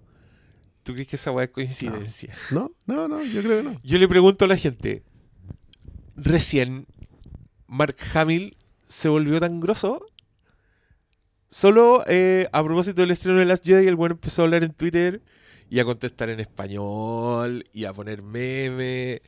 ¿Tú 0.83 0.93
crees 0.93 1.07
que 1.07 1.15
esa 1.15 1.31
weá 1.31 1.45
es 1.45 1.51
coincidencia? 1.51 2.33
No, 2.51 2.71
no, 2.85 3.07
no, 3.07 3.23
yo 3.23 3.41
creo 3.41 3.57
que 3.57 3.69
no. 3.69 3.81
Yo 3.83 3.97
le 3.97 4.07
pregunto 4.07 4.45
a 4.45 4.47
la 4.47 4.55
gente, 4.55 5.03
recién 6.15 6.87
Mark 7.67 7.97
Hamill 8.13 8.55
se 8.85 9.09
volvió 9.09 9.39
tan 9.39 9.59
grosso. 9.59 10.05
Solo 11.49 12.03
eh, 12.07 12.47
a 12.51 12.63
propósito 12.63 13.01
del 13.01 13.11
estreno 13.11 13.39
de 13.39 13.45
Last 13.45 13.65
Jedi, 13.65 13.87
el 13.87 13.95
bueno 13.95 14.15
empezó 14.15 14.41
a 14.41 14.45
hablar 14.45 14.63
en 14.63 14.73
Twitter 14.73 15.21
y 15.69 15.79
a 15.79 15.85
contestar 15.85 16.29
en 16.29 16.39
español 16.39 17.65
y 17.73 17.85
a 17.85 17.93
poner 17.93 18.21
meme. 18.21 19.21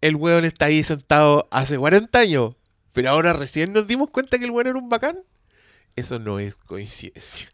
El 0.00 0.16
weón 0.16 0.44
está 0.44 0.66
ahí 0.66 0.82
sentado 0.82 1.48
hace 1.50 1.76
40 1.76 2.18
años, 2.18 2.54
pero 2.98 3.10
ahora 3.10 3.32
recién 3.32 3.72
nos 3.72 3.86
dimos 3.86 4.10
cuenta 4.10 4.40
que 4.40 4.44
el 4.44 4.50
weón 4.50 4.66
era 4.66 4.76
un 4.76 4.88
bacán. 4.88 5.20
Eso 5.94 6.18
no 6.18 6.40
es 6.40 6.56
coincidencia. 6.58 7.52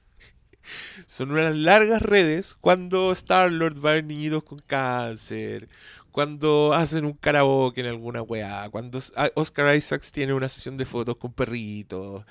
Son 1.06 1.30
unas 1.32 1.54
largas 1.54 2.00
redes 2.00 2.54
cuando 2.58 3.12
Star-Lord 3.12 3.84
va 3.84 3.90
a 3.90 3.94
ver 3.96 4.04
niñitos 4.06 4.42
con 4.42 4.58
cáncer, 4.60 5.68
cuando 6.12 6.72
hacen 6.72 7.04
un 7.04 7.12
karaoke 7.12 7.82
en 7.82 7.88
alguna 7.88 8.22
weá, 8.22 8.70
cuando 8.70 8.96
S- 8.96 9.12
a- 9.16 9.30
Oscar 9.34 9.76
Isaacs 9.76 10.12
tiene 10.12 10.32
una 10.32 10.48
sesión 10.48 10.78
de 10.78 10.86
fotos 10.86 11.16
con 11.18 11.34
perritos 11.34 12.24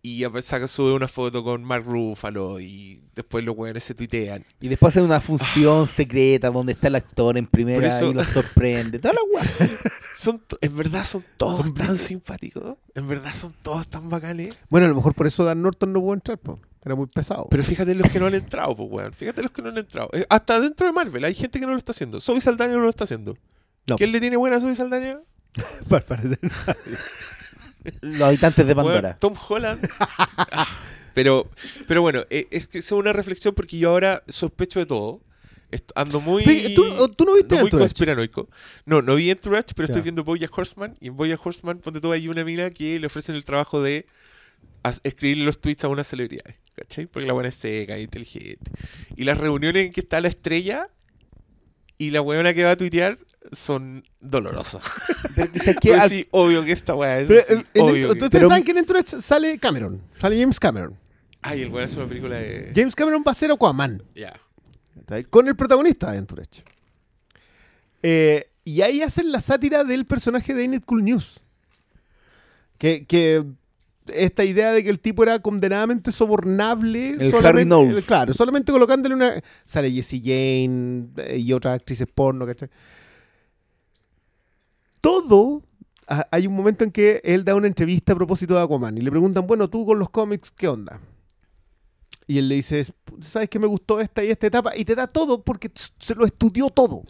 y 0.00 0.22
a 0.24 0.30
pesar 0.30 0.66
sube 0.68 0.92
una 0.92 1.08
foto 1.08 1.42
con 1.42 1.64
Mark 1.64 1.84
Ruffalo 1.84 2.60
y 2.60 3.02
después 3.14 3.44
los 3.44 3.56
weones 3.56 3.82
se 3.84 3.94
tuitean. 3.94 4.44
Y 4.60 4.68
después 4.68 4.92
hacen 4.94 5.04
una 5.04 5.20
función 5.20 5.86
secreta 5.88 6.50
donde 6.50 6.72
está 6.72 6.86
el 6.88 6.94
actor 6.94 7.36
en 7.36 7.46
primera 7.46 7.86
eso- 7.88 8.10
y 8.10 8.14
los 8.14 8.26
sorprende. 8.28 8.98
Toda 8.98 9.14
la 9.14 9.20
weá. 9.34 9.44
Son, 10.14 10.42
en 10.62 10.76
verdad 10.76 11.04
son 11.04 11.24
todos 11.36 11.58
Son 11.58 11.72
tan 11.74 11.96
simpáticos, 11.96 12.76
en 12.96 13.06
verdad 13.06 13.32
son 13.34 13.54
todos 13.62 13.86
tan 13.86 14.08
bacanes. 14.08 14.56
Bueno, 14.68 14.86
a 14.86 14.88
lo 14.88 14.96
mejor 14.96 15.14
por 15.14 15.28
eso 15.28 15.44
Dan 15.44 15.62
Norton 15.62 15.92
no 15.92 16.00
pudo 16.00 16.14
entrar, 16.14 16.38
po. 16.38 16.58
era 16.84 16.96
muy 16.96 17.06
pesado. 17.06 17.46
Pero 17.48 17.62
fíjate 17.62 17.94
los 17.94 18.10
que 18.10 18.18
no 18.18 18.26
han 18.26 18.34
entrado, 18.34 18.74
pues 18.74 18.88
weón. 18.90 19.12
Fíjate 19.12 19.42
los 19.44 19.52
que 19.52 19.62
no 19.62 19.68
han 19.68 19.78
entrado. 19.78 20.10
Eh, 20.12 20.26
Hasta 20.28 20.58
dentro 20.58 20.88
de 20.88 20.92
Marvel 20.92 21.22
hay 21.24 21.34
gente 21.34 21.60
que 21.60 21.66
no 21.66 21.70
lo 21.70 21.78
está 21.78 21.92
haciendo. 21.92 22.18
Zoe 22.18 22.40
Saldaña 22.40 22.72
no 22.72 22.80
lo 22.80 22.90
está 22.90 23.04
haciendo. 23.04 23.36
No. 23.88 23.94
¿Quién 23.96 24.10
le 24.10 24.18
tiene 24.20 24.36
buena 24.36 24.56
a 24.56 24.60
Zoe 24.60 24.74
Saldaña? 24.74 25.20
Para 25.88 26.04
parecer- 26.04 26.40
Los 28.00 28.20
habitantes 28.22 28.66
de 28.66 28.74
Pandora. 28.74 29.16
Tom 29.16 29.34
Holland. 29.48 29.88
Ah, 29.98 30.66
pero, 31.14 31.48
pero 31.86 32.02
bueno, 32.02 32.24
eh, 32.30 32.46
es 32.50 32.68
que 32.68 32.78
es 32.78 32.92
una 32.92 33.12
reflexión 33.12 33.54
porque 33.54 33.78
yo 33.78 33.90
ahora 33.90 34.22
sospecho 34.28 34.78
de 34.80 34.86
todo. 34.86 35.20
Ando 35.94 36.20
muy. 36.20 36.44
¿Tú, 36.74 37.08
tú 37.08 37.24
no 37.24 37.34
viste 37.34 37.60
muy 37.60 37.70
conspiranoico. 37.70 38.48
No, 38.86 39.02
no 39.02 39.14
vi 39.16 39.30
Entourage, 39.30 39.74
pero 39.76 39.84
estoy 39.84 40.00
Ya. 40.00 40.04
viendo 40.04 40.24
Boya 40.24 40.48
Horseman. 40.50 40.94
Y 41.00 41.08
en 41.08 41.16
Boya 41.16 41.36
Horseman, 41.42 41.78
ponte 41.80 42.00
tú, 42.00 42.10
hay 42.10 42.26
una 42.28 42.42
mina 42.44 42.70
que 42.70 42.98
le 42.98 43.06
ofrecen 43.06 43.34
el 43.36 43.44
trabajo 43.44 43.82
de 43.82 44.06
escribirle 45.02 45.44
los 45.44 45.60
tweets 45.60 45.84
a 45.84 45.88
unas 45.88 46.06
celebridades. 46.06 46.58
¿Cachai? 46.74 47.06
Porque 47.06 47.26
la 47.26 47.34
buena 47.34 47.50
es 47.50 47.56
seca, 47.56 47.96
es 47.96 48.04
inteligente. 48.04 48.70
Y 49.16 49.24
las 49.24 49.36
reuniones 49.36 49.84
en 49.86 49.92
que 49.92 50.00
está 50.00 50.20
la 50.22 50.28
estrella 50.28 50.88
y 51.98 52.12
la 52.12 52.22
weona 52.22 52.54
que 52.54 52.64
va 52.64 52.70
a 52.70 52.76
tuitear 52.76 53.18
son 53.52 54.04
dolorosas. 54.20 54.82
Pero 55.34 55.52
que, 55.52 55.58
¿sabes 55.60 55.76
qué? 55.80 55.88
Pues 55.90 56.00
Al- 56.00 56.08
sí, 56.10 56.28
obvio 56.30 56.64
que 56.64 56.72
esta 56.72 56.94
weá 56.94 57.20
es. 57.20 57.28
Pero, 57.28 57.42
sí, 57.42 57.52
en- 57.54 57.66
en- 57.74 57.82
obvio 57.82 58.06
que- 58.08 58.12
¿Ustedes 58.12 58.30
Pero- 58.30 58.48
saben 58.48 58.64
que 58.64 58.70
en 58.72 58.78
Entourage 58.78 59.20
sale 59.20 59.58
Cameron? 59.58 60.02
Sale 60.18 60.38
James 60.40 60.58
Cameron. 60.60 60.96
Ay, 61.42 61.62
el 61.62 61.70
weón 61.70 61.84
es 61.84 61.96
una 61.96 62.06
película 62.08 62.36
de. 62.36 62.72
James 62.74 62.94
Cameron 62.94 63.22
va 63.26 63.32
a 63.32 63.34
ser 63.34 63.50
Aquaman. 63.50 64.02
Ya. 64.14 64.34
¿cachai? 65.06 65.24
Con 65.24 65.46
el 65.48 65.56
protagonista 65.56 66.10
de 66.12 66.18
Entourage. 66.18 66.64
Eh, 68.02 68.50
y 68.64 68.82
ahí 68.82 69.02
hacen 69.02 69.32
la 69.32 69.40
sátira 69.40 69.84
del 69.84 70.04
personaje 70.06 70.52
de 70.54 70.62
Ain't 70.62 70.74
It 70.74 70.84
Cool 70.84 71.04
News. 71.04 71.40
Que, 72.76 73.06
que 73.06 73.44
esta 74.12 74.44
idea 74.44 74.72
de 74.72 74.84
que 74.84 74.90
el 74.90 75.00
tipo 75.00 75.22
era 75.22 75.38
condenadamente 75.40 76.12
sobornable. 76.12 77.10
El 77.10 77.30
solamente- 77.30 77.46
Harry 77.48 77.64
Knowles. 77.64 78.04
Claro, 78.04 78.32
solamente 78.34 78.70
colocándole 78.72 79.14
una. 79.14 79.42
Sale 79.64 79.90
Jessie 79.90 80.20
Jane 80.20 81.08
eh, 81.16 81.38
y 81.38 81.52
otras 81.52 81.74
actrices 81.76 82.06
porno, 82.12 82.46
¿cachai? 82.46 82.68
Todo. 85.00 85.62
Hay 86.30 86.46
un 86.46 86.54
momento 86.54 86.84
en 86.84 86.90
que 86.90 87.20
él 87.22 87.44
da 87.44 87.54
una 87.54 87.66
entrevista 87.66 88.14
a 88.14 88.16
propósito 88.16 88.54
de 88.54 88.62
Aquaman 88.62 88.96
y 88.96 89.02
le 89.02 89.10
preguntan, 89.10 89.46
bueno, 89.46 89.68
tú 89.68 89.84
con 89.84 89.98
los 89.98 90.08
cómics, 90.08 90.50
¿qué 90.50 90.66
onda? 90.66 91.00
Y 92.26 92.38
él 92.38 92.48
le 92.48 92.56
dice, 92.56 92.86
¿sabes 93.20 93.48
que 93.48 93.58
me 93.58 93.66
gustó 93.66 94.00
esta 94.00 94.24
y 94.24 94.30
esta 94.30 94.46
etapa? 94.46 94.76
Y 94.76 94.84
te 94.84 94.94
da 94.94 95.06
todo 95.06 95.42
porque 95.42 95.70
se 95.98 96.14
lo 96.14 96.24
estudió 96.24 96.70
todo. 96.70 97.02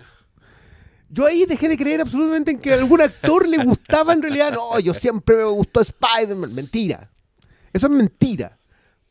Yo 1.10 1.27
ahí 1.27 1.47
dejé 1.47 1.69
de 1.69 1.77
creer 1.77 2.01
absolutamente 2.01 2.51
en 2.51 2.59
que 2.59 2.73
a 2.73 2.77
algún 2.77 3.01
actor 3.01 3.48
le 3.48 3.65
gustaba 3.65 4.12
en 4.12 4.23
realidad. 4.23 4.52
No, 4.52 4.78
yo 4.78 4.93
siempre 4.94 5.36
me 5.36 5.44
gustó 5.44 5.81
Spider-Man. 5.81 6.55
Mentira. 6.55 7.10
Eso 7.73 7.86
es 7.86 7.93
mentira. 7.93 8.59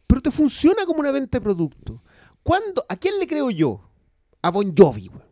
Pero 0.05 0.21
te 0.21 0.31
funciona 0.31 0.85
como 0.85 0.99
una 0.99 1.11
venta 1.11 1.39
de 1.39 1.41
producto. 1.43 2.01
¿Cuándo? 2.43 2.85
¿A 2.87 2.95
quién 2.95 3.19
le 3.19 3.27
creo 3.27 3.49
yo? 3.51 3.81
A 4.41 4.51
Bon 4.51 4.73
Jovi, 4.77 5.07
güey. 5.07 5.23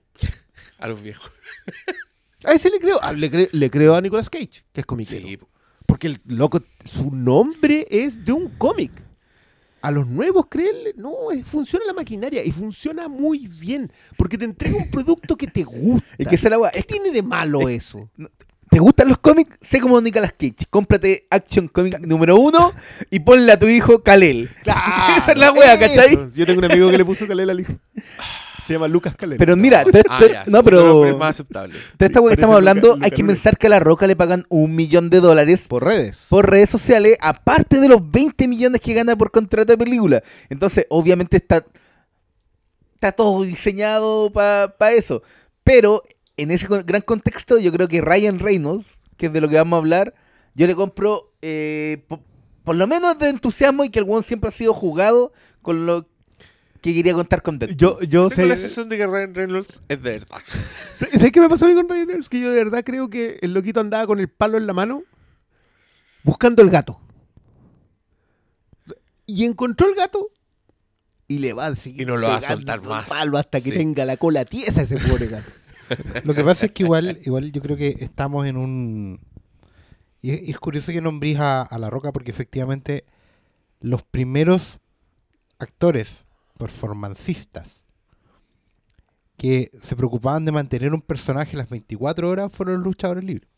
A 0.80 0.88
los 0.88 1.02
viejos. 1.02 1.32
A 2.48 2.54
ese 2.54 2.70
le 2.70 2.80
creo. 2.80 2.98
Ah, 3.02 3.14
le, 3.14 3.32
cre- 3.32 3.50
le 3.52 3.70
creo 3.70 3.96
a 3.96 4.02
Nicolas 4.02 4.30
Cage, 4.30 4.64
que 4.74 4.82
es 4.82 4.86
comiquero. 4.86 5.28
Sí. 5.28 5.38
Porque 5.86 6.08
el 6.08 6.20
loco, 6.26 6.62
su 6.84 7.12
nombre 7.12 7.86
es 7.90 8.24
de 8.26 8.32
un 8.32 8.50
cómic. 8.58 8.92
A 9.82 9.92
los 9.92 10.08
nuevos, 10.08 10.48
creerle, 10.50 10.94
no, 10.98 11.30
es- 11.32 11.46
funciona 11.48 11.86
la 11.86 11.94
maquinaria 11.94 12.44
y 12.44 12.52
funciona 12.52 13.08
muy 13.08 13.48
bien. 13.48 13.92
Porque 14.18 14.38
te 14.38 14.46
entrega 14.46 14.76
un 14.78 14.90
producto 14.90 15.36
que 15.36 15.48
te 15.48 15.64
gusta. 15.64 16.06
Es 16.18 16.28
que 16.28 16.36
esa 16.36 16.48
es 16.48 16.52
la 16.52 16.60
weá. 16.60 16.72
¿Qué 16.72 16.82
tiene 16.84 17.12
de 17.12 17.22
malo 17.22 17.70
eso? 17.70 18.10
¿Te 18.68 18.80
gustan 18.80 19.08
los 19.10 19.20
cómics? 19.20 19.56
Sé 19.62 19.80
como 19.80 20.02
Nicolas 20.02 20.34
Cage. 20.34 20.56
Cómprate 20.72 21.28
Action 21.30 21.68
Comic 21.68 22.00
número 22.00 22.36
uno 22.38 22.74
y 23.12 23.20
ponle 23.20 23.52
a 23.52 23.60
tu 23.60 23.68
hijo 23.68 24.02
Kalel. 24.02 24.50
Esa 24.66 25.32
es 25.34 25.38
la 25.38 25.52
wea, 25.52 25.78
¿cachai? 25.80 26.32
Yo 26.34 26.46
tengo 26.48 26.60
un 26.60 26.66
amigo 26.66 26.90
que 26.90 26.98
le 26.98 27.06
puso 27.06 27.28
Calel 27.28 27.52
al 27.52 27.60
hijo. 27.60 27.74
Se 28.66 28.74
llama 28.74 28.88
Lucas 28.88 29.16
Calel. 29.16 29.38
Pero 29.38 29.56
mira, 29.56 29.84
Ah, 30.10 30.20
ya, 30.28 30.46
sí, 30.46 30.52
no, 30.52 30.64
pero 30.64 30.84
nombre 30.88 31.14
más 31.16 31.30
aceptable. 31.32 31.74
toda 31.98 32.08
esta 32.08 32.20
wea 32.22 32.32
que 32.32 32.36
Parece 32.38 32.42
estamos 32.42 32.54
Luca- 32.54 32.58
hablando, 32.58 32.88
Luca 32.96 33.06
hay 33.06 33.12
que 33.12 33.24
pensar 33.24 33.58
que 33.58 33.68
a 33.68 33.70
La 33.70 33.80
Roca 33.80 34.08
le 34.08 34.16
pagan 34.16 34.46
un 34.50 34.76
millón 34.76 35.10
de 35.10 35.20
dólares 35.22 35.66
por 35.68 35.84
redes. 35.86 36.28
por 36.30 36.50
redes 36.50 36.70
sociales, 36.70 37.18
aparte 37.22 37.80
de 37.80 37.88
los 37.90 38.00
20 38.12 38.48
millones 38.48 38.82
que 38.82 38.94
gana 38.94 39.16
por 39.16 39.32
contrato 39.32 39.72
de 39.72 39.78
película. 39.78 40.24
Entonces, 40.50 40.86
obviamente 40.90 41.38
está, 41.38 41.66
está 42.96 43.12
todo 43.12 43.44
diseñado 43.44 44.32
para 44.32 44.92
eso. 44.94 45.22
Pero 45.64 46.02
en 46.38 46.52
ese 46.52 46.68
con- 46.68 46.86
gran 46.86 47.02
contexto, 47.02 47.58
yo 47.60 47.72
creo 47.72 47.88
que 47.88 48.02
Ryan 48.02 48.40
Reynolds, 48.40 48.88
que 49.18 49.28
es 49.28 49.34
de 49.34 49.42
lo 49.42 49.50
que 49.50 49.56
vamos 49.56 49.78
a 49.78 49.80
hablar, 49.80 50.14
yo 50.56 50.68
le 50.68 50.76
compro 50.76 51.32
eh, 51.42 52.04
po- 52.08 52.22
por, 52.64 52.76
lo 52.76 52.88
menos 52.88 53.18
de 53.20 53.30
entusiasmo 53.30 53.84
y 53.84 53.90
que 53.90 54.00
el 54.00 54.06
one 54.10 54.24
siempre 54.24 54.48
ha 54.48 54.52
sido 54.52 54.74
jugado 54.74 55.32
con 55.62 55.86
lo 55.86 56.08
que 56.86 56.94
quería 56.94 57.14
contar 57.14 57.42
con 57.42 57.58
Deadpool. 57.60 57.78
Yo, 57.78 58.00
yo 58.02 58.30
Tengo 58.30 58.36
sé, 58.44 58.46
la 58.48 58.56
sensación 58.56 58.90
de 58.90 58.98
que 58.98 59.08
Ryan 59.08 59.34
Reynolds 59.36 59.82
es 59.90 60.02
de 60.04 60.12
verdad. 60.20 60.38
¿Sabes 60.96 61.32
qué 61.32 61.42
me 61.42 61.50
pasó 61.50 61.66
a 61.66 61.68
mí 61.68 61.74
con 61.76 61.90
Ryan 61.90 62.08
Reynolds? 62.08 62.30
Que 62.30 62.40
yo 62.40 62.52
de 62.52 62.64
verdad 62.64 62.84
creo 62.86 63.10
que 63.10 63.40
el 63.42 63.54
loquito 63.54 63.80
andaba 63.80 64.06
con 64.06 64.20
el 64.20 64.30
palo 64.30 64.58
en 64.58 64.68
la 64.68 64.74
mano 64.74 65.04
buscando 66.24 66.62
el 66.62 66.70
gato. 66.70 67.02
Y 69.26 69.46
encontró 69.46 69.90
el 69.90 69.96
gato 69.96 70.28
y 71.28 71.40
le 71.40 71.54
va 71.54 71.66
a 71.68 71.76
seguir 71.76 72.04
Y 72.04 72.06
no 72.06 72.18
lo 72.18 72.28
va 72.28 72.36
a 72.38 72.42
soltar 72.42 72.80
el 72.82 72.88
más. 72.88 73.10
palo 73.10 73.38
hasta 73.38 73.60
que 73.60 73.72
Sí. 73.72 73.78
tenga 73.78 74.06
la 74.06 74.18
cola 74.18 74.46
tiesa 74.46 74.84
ese 74.84 74.98
pobre 74.98 75.26
gato. 75.28 75.50
Lo 76.24 76.34
que 76.36 76.44
pasa 76.44 76.68
es 76.68 76.72
que 76.72 76.84
igual, 76.84 77.18
igual 77.26 77.52
yo 77.52 77.62
creo 77.62 77.78
que 77.78 77.90
estamos 78.00 78.46
en 78.48 78.58
un... 78.58 79.20
Y 80.22 80.32
es, 80.32 80.42
y 80.48 80.52
es 80.52 80.60
curioso 80.60 80.92
que 80.92 81.02
nombrís 81.02 81.40
a, 81.40 81.62
a 81.64 81.78
La 81.80 81.90
Roca 81.90 82.12
porque 82.12 82.32
efectivamente 82.32 83.06
los 83.82 84.02
primeros 84.04 84.80
actores 85.60 86.26
performancistas 86.58 87.86
que 89.38 89.70
se 89.82 89.96
preocupaban 89.96 90.46
de 90.46 90.52
mantener 90.52 90.94
un 90.94 91.02
personaje 91.02 91.58
las 91.58 91.70
24 91.70 92.30
horas 92.30 92.52
fueron 92.52 92.76
los 92.76 92.84
luchadores 92.84 93.24
libres. 93.24 93.50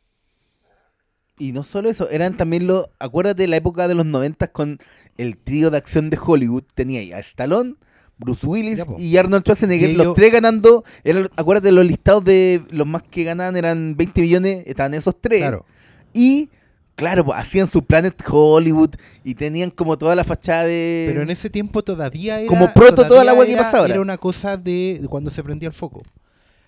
Y 1.40 1.52
no 1.52 1.64
solo 1.64 1.90
eso, 1.90 2.10
eran 2.10 2.36
también 2.36 2.66
los. 2.66 2.90
Acuérdate 3.00 3.44
de 3.44 3.48
la 3.48 3.58
época 3.58 3.88
de 3.88 3.94
los 3.94 4.06
90 4.06 4.48
con 4.52 4.80
el 5.18 5.38
trío 5.38 5.70
de 5.70 5.78
acción 5.78 6.10
de 6.10 6.18
Hollywood. 6.20 6.64
Tenía 6.74 7.00
ahí 7.00 7.14
a 7.14 7.20
Stallone, 7.20 7.76
Bruce 8.18 8.46
Willis 8.48 8.78
Ya, 8.78 8.86
y 8.98 9.18
Arnold 9.18 9.44
Schwarzenegger. 9.44 9.92
Y 9.92 9.96
los 9.96 10.16
tres 10.16 10.34
ganando. 10.34 10.84
Eran, 11.04 11.28
acuérdate, 11.36 11.72
los 11.72 11.86
listados 11.86 12.24
de 12.24 12.64
los 12.72 12.88
más 12.88 13.04
que 13.04 13.24
ganaban 13.24 13.56
eran 13.56 13.96
20 13.96 14.22
millones. 14.22 14.64
Estaban 14.66 14.96
esos 14.96 15.22
tres. 15.22 15.42
Claro. 15.42 15.64
Y, 16.12 16.50
claro, 16.98 17.24
pues, 17.24 17.40
hacían 17.40 17.68
su 17.68 17.86
Planet 17.86 18.22
Hollywood 18.30 18.96
y 19.24 19.36
tenían 19.36 19.70
como 19.72 19.98
toda 19.98 20.14
la 20.16 20.26
fachada 20.26 20.66
de. 20.66 21.06
Pero 21.08 21.22
en 21.22 21.30
ese 21.30 21.50
tiempo 21.50 21.82
todavía 21.84 22.40
era... 22.42 22.50
Como 22.50 22.74
proto 22.74 23.08
toda 23.08 23.24
la 23.24 23.34
wea 23.34 23.46
que 23.46 23.54
era- 23.54 23.62
pasa 23.64 23.78
ahora. 23.78 23.94
Era 23.94 24.02
una 24.02 24.18
cosa 24.18 24.58
de, 24.58 25.06
cuando 25.10 25.30
se 25.32 25.42
prendía 25.44 25.70
el 25.70 25.74
foco. 25.74 26.04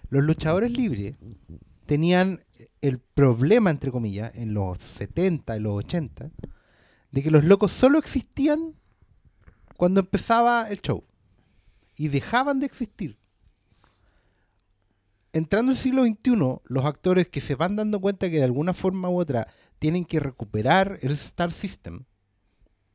Los 0.10 0.24
luchadores 0.24 0.72
libres 0.72 1.16
tenían 1.86 2.42
el 2.82 3.00
problema, 3.00 3.70
entre 3.72 3.92
comillas, 3.92 4.34
en 4.38 4.54
los 4.54 4.78
70 4.80 5.58
y 5.58 5.60
los 5.60 5.74
80, 5.80 6.30
de 7.12 7.24
que 7.24 7.32
los 7.32 7.44
locos 7.44 7.72
solo 7.72 7.98
existían 8.00 8.76
cuando 9.76 10.00
empezaba 10.00 10.70
el 10.70 10.80
show. 10.82 11.04
Y 11.98 12.08
dejaban 12.08 12.60
de 12.60 12.66
existir. 12.68 13.18
Entrando 15.32 15.72
al 15.72 15.78
siglo 15.78 16.04
XXI, 16.04 16.62
los 16.66 16.86
actores 16.86 17.28
que 17.28 17.42
se 17.42 17.56
van 17.56 17.76
dando 17.76 18.00
cuenta 18.00 18.30
que 18.30 18.38
de 18.38 18.44
alguna 18.44 18.74
forma 18.74 19.10
u 19.10 19.20
otra 19.20 19.48
tienen 19.78 20.06
que 20.06 20.20
recuperar 20.20 20.98
el 21.02 21.12
Star 21.12 21.52
System 21.52 22.06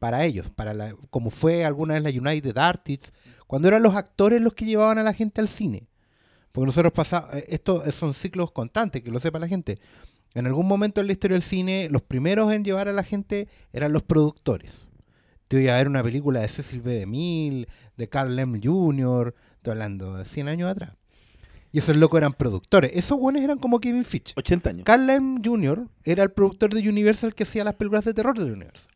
para 0.00 0.24
ellos, 0.24 0.50
para 0.50 0.74
la, 0.74 0.94
como 1.10 1.30
fue 1.30 1.64
alguna 1.64 1.94
vez 1.94 2.02
la 2.02 2.10
United 2.10 2.58
Artists, 2.58 3.12
cuando 3.46 3.68
eran 3.68 3.82
los 3.82 3.94
actores 3.94 4.42
los 4.42 4.54
que 4.54 4.64
llevaban 4.64 4.98
a 4.98 5.02
la 5.02 5.14
gente 5.14 5.40
al 5.40 5.48
cine. 5.48 5.88
Porque 6.52 6.66
nosotros 6.66 6.92
pasamos, 6.92 7.30
esto 7.48 7.90
son 7.92 8.14
ciclos 8.14 8.50
constantes, 8.50 9.02
que 9.02 9.10
lo 9.10 9.20
sepa 9.20 9.38
la 9.38 9.48
gente. 9.48 9.78
En 10.34 10.46
algún 10.46 10.66
momento 10.66 11.00
en 11.00 11.06
la 11.06 11.12
historia 11.12 11.36
del 11.36 11.42
cine, 11.42 11.88
los 11.90 12.02
primeros 12.02 12.52
en 12.52 12.64
llevar 12.64 12.88
a 12.88 12.92
la 12.92 13.04
gente 13.04 13.48
eran 13.72 13.92
los 13.92 14.02
productores. 14.02 14.88
Te 15.46 15.56
voy 15.56 15.68
a 15.68 15.76
ver 15.76 15.88
una 15.88 16.02
película 16.02 16.40
de 16.40 16.48
Cecil 16.48 16.82
B. 16.82 16.94
DeMille, 16.94 17.68
de 17.96 18.08
Carl 18.08 18.36
M. 18.36 18.60
Jr., 18.62 19.34
estoy 19.56 19.70
hablando 19.70 20.16
de 20.16 20.24
100 20.24 20.48
años 20.48 20.70
atrás. 20.70 20.96
Y 21.74 21.78
esos 21.78 21.96
locos 21.96 22.18
eran 22.18 22.32
productores. 22.32 22.92
Esos 22.94 23.18
buenos 23.18 23.42
eran 23.42 23.58
como 23.58 23.80
Kevin 23.80 24.04
Fitch. 24.04 24.32
80 24.36 24.70
años. 24.70 24.84
Carl 24.84 25.10
M. 25.10 25.40
Jr. 25.44 25.88
era 26.04 26.22
el 26.22 26.30
productor 26.30 26.72
de 26.72 26.88
Universal 26.88 27.34
que 27.34 27.42
hacía 27.42 27.64
las 27.64 27.74
películas 27.74 28.04
de 28.04 28.14
terror 28.14 28.38
de 28.38 28.44
Universal. 28.44 28.94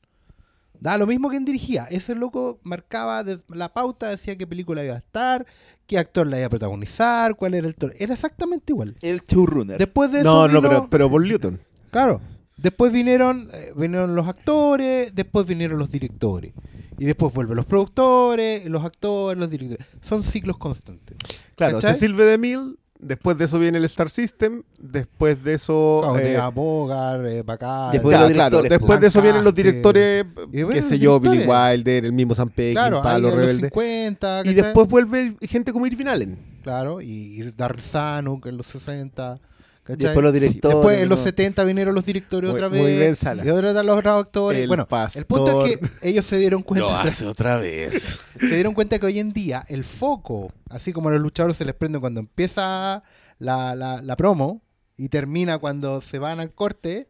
Da 0.79 0.97
lo 0.97 1.05
mismo 1.05 1.29
quien 1.29 1.45
dirigía. 1.45 1.87
Ese 1.91 2.15
loco 2.15 2.61
marcaba 2.63 3.25
la 3.49 3.73
pauta, 3.73 4.11
decía 4.11 4.39
qué 4.39 4.47
película 4.47 4.85
iba 4.85 4.95
a 4.95 4.99
estar, 4.99 5.45
qué 5.89 5.99
actor 5.99 6.29
la 6.29 6.39
iba 6.39 6.47
a 6.47 6.51
protagonizar, 6.51 7.35
cuál 7.35 7.55
era 7.55 7.67
el 7.67 7.75
tono. 7.75 7.95
Era 7.99 8.15
exactamente 8.15 8.73
igual. 8.73 8.95
El 9.01 9.23
showrunner. 9.25 9.77
Después 9.77 10.13
de 10.13 10.21
eso. 10.21 10.47
No, 10.47 10.47
no, 10.47 10.63
pero, 10.63 10.87
pero 10.89 11.11
Paul 11.11 11.27
Newton. 11.27 11.59
Claro. 11.91 12.21
Después 12.59 12.93
vinieron, 12.93 13.49
eh, 13.55 13.73
vinieron 13.75 14.15
los 14.15 14.29
actores, 14.29 15.17
después 15.17 15.49
vinieron 15.49 15.81
los 15.81 15.91
directores. 15.91 16.53
Y 16.99 17.05
después 17.05 17.33
vuelven 17.33 17.57
los 17.57 17.67
productores, 17.67 18.65
los 18.67 18.85
actores, 18.85 19.39
los 19.39 19.49
directores. 19.49 19.87
Son 20.03 20.23
ciclos 20.23 20.59
constantes. 20.59 21.17
Claro, 21.55 21.77
¿Cachai? 21.77 21.95
Cecil 21.95 22.15
B. 22.15 22.25
DeMille, 22.25 22.77
después 22.99 23.39
de 23.39 23.45
eso 23.45 23.59
viene 23.59 23.79
el 23.79 23.85
Star 23.85 24.11
System, 24.11 24.63
después 24.79 25.43
de 25.45 25.55
eso... 25.55 26.01
Claro, 26.03 26.19
eh, 26.19 26.31
de 26.31 26.37
Abogar, 26.37 27.27
eh, 27.27 27.43
Bacall, 27.43 27.93
Después 27.93 28.19
de 28.19 28.33
claro, 28.35 28.63
después 28.63 28.81
pues. 28.87 29.01
de 29.01 29.07
eso 29.07 29.23
vienen 29.23 29.45
los 29.45 29.55
directores, 29.55 30.27
bueno, 30.35 30.69
qué 30.71 30.83
sé 30.83 30.99
yo, 30.99 31.21
Billy. 31.21 31.47
Wilder, 31.47 32.05
el 32.05 32.13
mismo 32.13 32.35
Peckinpah, 32.35 32.73
Claro, 32.73 33.03
los 33.03 33.15
en 33.15 33.23
los 33.23 33.35
rebeldes. 33.35 33.71
50, 33.73 34.43
Y 34.45 34.55
después 34.55 34.89
vuelve 34.89 35.37
gente 35.43 35.73
como 35.73 35.87
Irvin 35.87 36.09
Allen. 36.09 36.39
Claro, 36.63 37.01
y, 37.01 37.41
y 37.41 37.51
Darryl 37.53 37.81
Zanuck 37.81 38.47
en 38.47 38.57
los 38.57 38.67
60. 38.67 39.41
¿Cachai? 39.89 39.97
Después 40.07 40.23
los 40.23 40.33
directores, 40.33 40.77
Después 40.77 41.03
en 41.03 41.09
los 41.09 41.19
¿no? 41.19 41.25
70 41.25 41.65
vinieron 41.65 41.95
los 41.95 42.07
directores 42.07 42.49
Muy- 42.51 42.57
otra 42.57 42.69
muy 42.69 42.79
vez. 42.79 42.99
bien, 43.01 43.17
Sala. 43.17 43.45
Y 43.45 43.49
ahora 43.49 43.69
están 43.71 43.87
los 43.87 43.99
otros 43.99 44.21
actores. 44.27 44.61
El 44.63 44.69
bueno, 44.69 44.87
el 45.15 45.25
punto 45.27 45.65
es 45.67 45.79
que 45.79 46.09
ellos 46.09 46.25
se 46.25 46.37
dieron 46.39 46.61
Lo 46.61 46.67
cuenta. 46.67 47.01
hace 47.03 47.27
otra 47.27 47.57
vez. 47.57 48.21
se 48.39 48.55
dieron 48.55 48.75
cuenta 48.75 48.99
que 49.01 49.07
hoy 49.07 49.19
en 49.19 49.33
día 49.33 49.65
el 49.69 49.85
foco, 49.85 50.53
así 50.71 50.93
como 50.93 51.09
a 51.09 51.13
los 51.13 51.21
luchadores 51.21 51.57
se 51.57 51.65
les 51.65 51.75
prende 51.75 51.99
cuando 51.99 52.21
empieza 52.21 53.03
la, 53.41 53.75
la- 53.75 54.01
la 54.03 54.17
promo 54.17 54.63
y 54.97 55.09
termina 55.09 55.59
cuando 55.59 56.01
se 56.01 56.19
van 56.19 56.39
al 56.41 56.53
corte, 56.53 57.07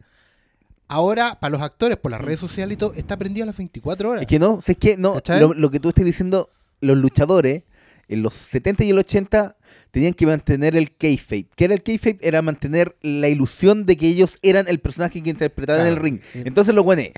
ahora 0.87 1.37
para 1.39 1.51
los 1.51 1.61
actores 1.61 1.97
por 1.97 2.11
las 2.11 2.21
redes 2.21 2.39
sociales 2.39 2.75
y 2.75 2.77
todo 2.77 2.93
está 2.93 3.17
prendido 3.17 3.43
a 3.43 3.47
las 3.47 3.57
24 3.57 4.09
horas. 4.11 4.21
Es 4.21 4.27
que 4.27 4.39
no, 4.39 4.61
si 4.61 4.71
es 4.73 4.77
que 4.77 4.97
no, 4.97 5.15
lo, 5.39 5.53
lo 5.53 5.71
que 5.71 5.79
tú 5.79 5.89
estás 5.89 6.05
diciendo, 6.05 6.49
los 6.81 6.97
luchadores 6.97 7.63
en 8.09 8.23
los 8.23 8.33
70 8.33 8.83
y 8.83 8.89
el 8.89 8.99
80 8.99 9.55
tenían 9.91 10.13
que 10.13 10.25
mantener 10.25 10.75
el 10.75 10.91
kayfabe. 10.95 11.45
¿Qué 11.55 11.65
era 11.65 11.73
el 11.73 11.83
kayfabe? 11.83 12.17
Era 12.21 12.41
mantener 12.41 12.95
la 13.01 13.29
ilusión 13.29 13.85
de 13.85 13.95
que 13.95 14.07
ellos 14.07 14.37
eran 14.41 14.67
el 14.67 14.79
personaje 14.79 15.21
que 15.23 15.29
interpretaban 15.29 15.87
en 15.87 15.93
el 15.93 15.95
ring. 15.95 16.19
sí. 16.33 16.41
Entonces 16.43 16.73
los 16.75 16.83
güeyes, 16.83 17.13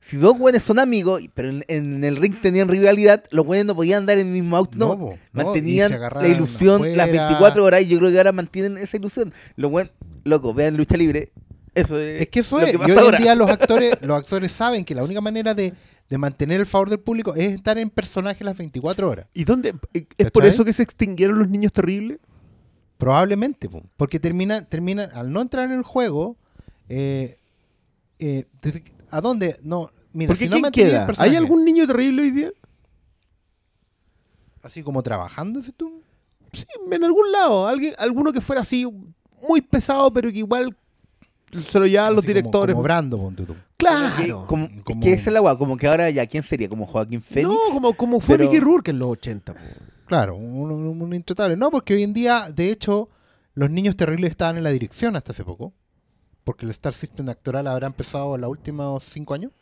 si 0.00 0.16
dos 0.16 0.36
güeyes 0.36 0.62
son 0.62 0.78
amigos, 0.78 1.22
pero 1.34 1.50
en, 1.50 1.64
en 1.68 2.02
el 2.02 2.16
ring 2.16 2.34
tenían 2.40 2.68
rivalidad, 2.68 3.24
los 3.30 3.46
güeyes 3.46 3.66
no 3.66 3.76
podían 3.76 3.98
andar 3.98 4.18
en 4.18 4.26
el 4.28 4.32
mismo 4.32 4.56
auto. 4.56 4.76
No, 4.76 5.18
mantenían 5.32 5.92
la 5.92 6.28
ilusión 6.28 6.82
las 6.96 7.08
afuera. 7.08 7.28
24 7.28 7.64
horas 7.64 7.82
y 7.82 7.86
yo 7.86 7.98
creo 7.98 8.10
que 8.10 8.18
ahora 8.18 8.32
mantienen 8.32 8.78
esa 8.78 8.96
ilusión. 8.96 9.32
Los 9.56 9.70
güeyes, 9.70 9.92
loco, 10.24 10.54
vean 10.54 10.76
lucha 10.76 10.96
libre. 10.96 11.30
Eso 11.74 11.98
es, 11.98 12.20
Es 12.20 12.28
que 12.28 12.40
eso 12.40 12.60
es. 12.60 12.76
que 12.76 12.76
Y 12.76 12.90
hoy 12.90 13.14
en 13.14 13.22
día 13.22 13.34
los 13.34 13.50
actores, 13.50 13.96
los 14.02 14.18
actores 14.18 14.50
saben 14.50 14.84
que 14.84 14.94
la 14.94 15.04
única 15.04 15.20
manera 15.20 15.54
de, 15.54 15.72
de 16.12 16.18
mantener 16.18 16.60
el 16.60 16.66
favor 16.66 16.90
del 16.90 17.00
público 17.00 17.34
es 17.34 17.54
estar 17.54 17.78
en 17.78 17.88
personaje 17.88 18.44
las 18.44 18.54
24 18.54 19.08
horas. 19.08 19.26
¿Y 19.32 19.44
dónde? 19.44 19.74
¿Es 20.18 20.30
por 20.30 20.44
eso 20.44 20.62
que 20.62 20.74
se 20.74 20.82
extinguieron 20.82 21.38
los 21.38 21.48
niños 21.48 21.72
terribles? 21.72 22.18
Probablemente, 22.98 23.66
po, 23.70 23.82
porque 23.96 24.20
terminan, 24.20 24.66
terminan, 24.66 25.08
al 25.14 25.32
no 25.32 25.40
entrar 25.40 25.70
en 25.70 25.72
el 25.72 25.82
juego, 25.82 26.36
eh, 26.90 27.38
eh, 28.18 28.44
¿a 29.10 29.22
dónde? 29.22 29.56
No, 29.62 29.90
mira, 30.12 30.28
Porque 30.28 30.44
si 30.44 30.50
no 30.50 30.56
¿quién 30.56 30.66
el 30.66 30.72
queda? 30.72 31.08
¿Hay 31.16 31.34
algún 31.34 31.64
niño 31.64 31.86
terrible 31.86 32.20
hoy 32.20 32.30
día? 32.30 32.50
Así 34.62 34.82
como 34.82 35.02
trabajando, 35.02 35.62
tú. 35.74 36.02
Sí, 36.52 36.66
en 36.90 37.04
algún 37.04 37.32
lado. 37.32 37.66
Alguien, 37.66 37.94
alguno 37.96 38.34
que 38.34 38.42
fuera 38.42 38.60
así 38.60 38.86
muy 39.48 39.62
pesado, 39.62 40.12
pero 40.12 40.30
que 40.30 40.40
igual 40.40 40.76
se 41.60 41.78
lo 41.78 41.86
llevaban 41.86 42.14
los 42.14 42.22
como- 42.24 42.28
directores. 42.34 42.74
Como 42.74 42.82
Brando, 42.82 43.18
ponte 43.18 43.44
tú. 43.44 43.54
Claro. 43.76 44.46
como, 44.46 44.68
Como- 44.84 45.00
que 45.02 45.12
esa 45.12 45.30
es 45.30 45.34
la 45.34 45.40
guay, 45.40 45.56
como 45.58 45.76
que 45.76 45.86
ahora 45.88 46.08
ya, 46.10 46.26
¿quién 46.26 46.42
sería? 46.42 46.68
¿Como 46.68 46.86
Joaquín 46.86 47.20
Phoenix? 47.20 47.48
No, 47.52 47.74
como, 47.74 47.92
como 47.94 48.20
fue 48.20 48.36
pero- 48.38 48.48
Mickey 48.50 48.60
Rourke 48.60 48.90
en 48.90 48.98
los 48.98 49.10
80. 49.10 49.54
po. 49.54 49.60
Claro, 50.06 50.36
un, 50.36 50.70
un- 50.70 51.02
un 51.02 51.14
intratable. 51.14 51.56
No, 51.56 51.70
porque 51.70 51.94
hoy 51.94 52.02
en 52.02 52.12
día, 52.12 52.48
de 52.54 52.70
hecho, 52.70 53.08
los 53.54 53.70
niños 53.70 53.96
terribles 53.96 54.30
estaban 54.30 54.56
en 54.56 54.62
la 54.64 54.70
dirección 54.70 55.16
hasta 55.16 55.32
hace 55.32 55.44
poco. 55.44 55.72
Porque 56.44 56.64
el 56.64 56.70
Star 56.72 56.92
System 56.94 57.28
actoral 57.28 57.66
habrá 57.68 57.86
empezado 57.86 58.34
en 58.34 58.40
los 58.40 58.50
últimos 58.50 59.04
cinco 59.04 59.34
años. 59.34 59.52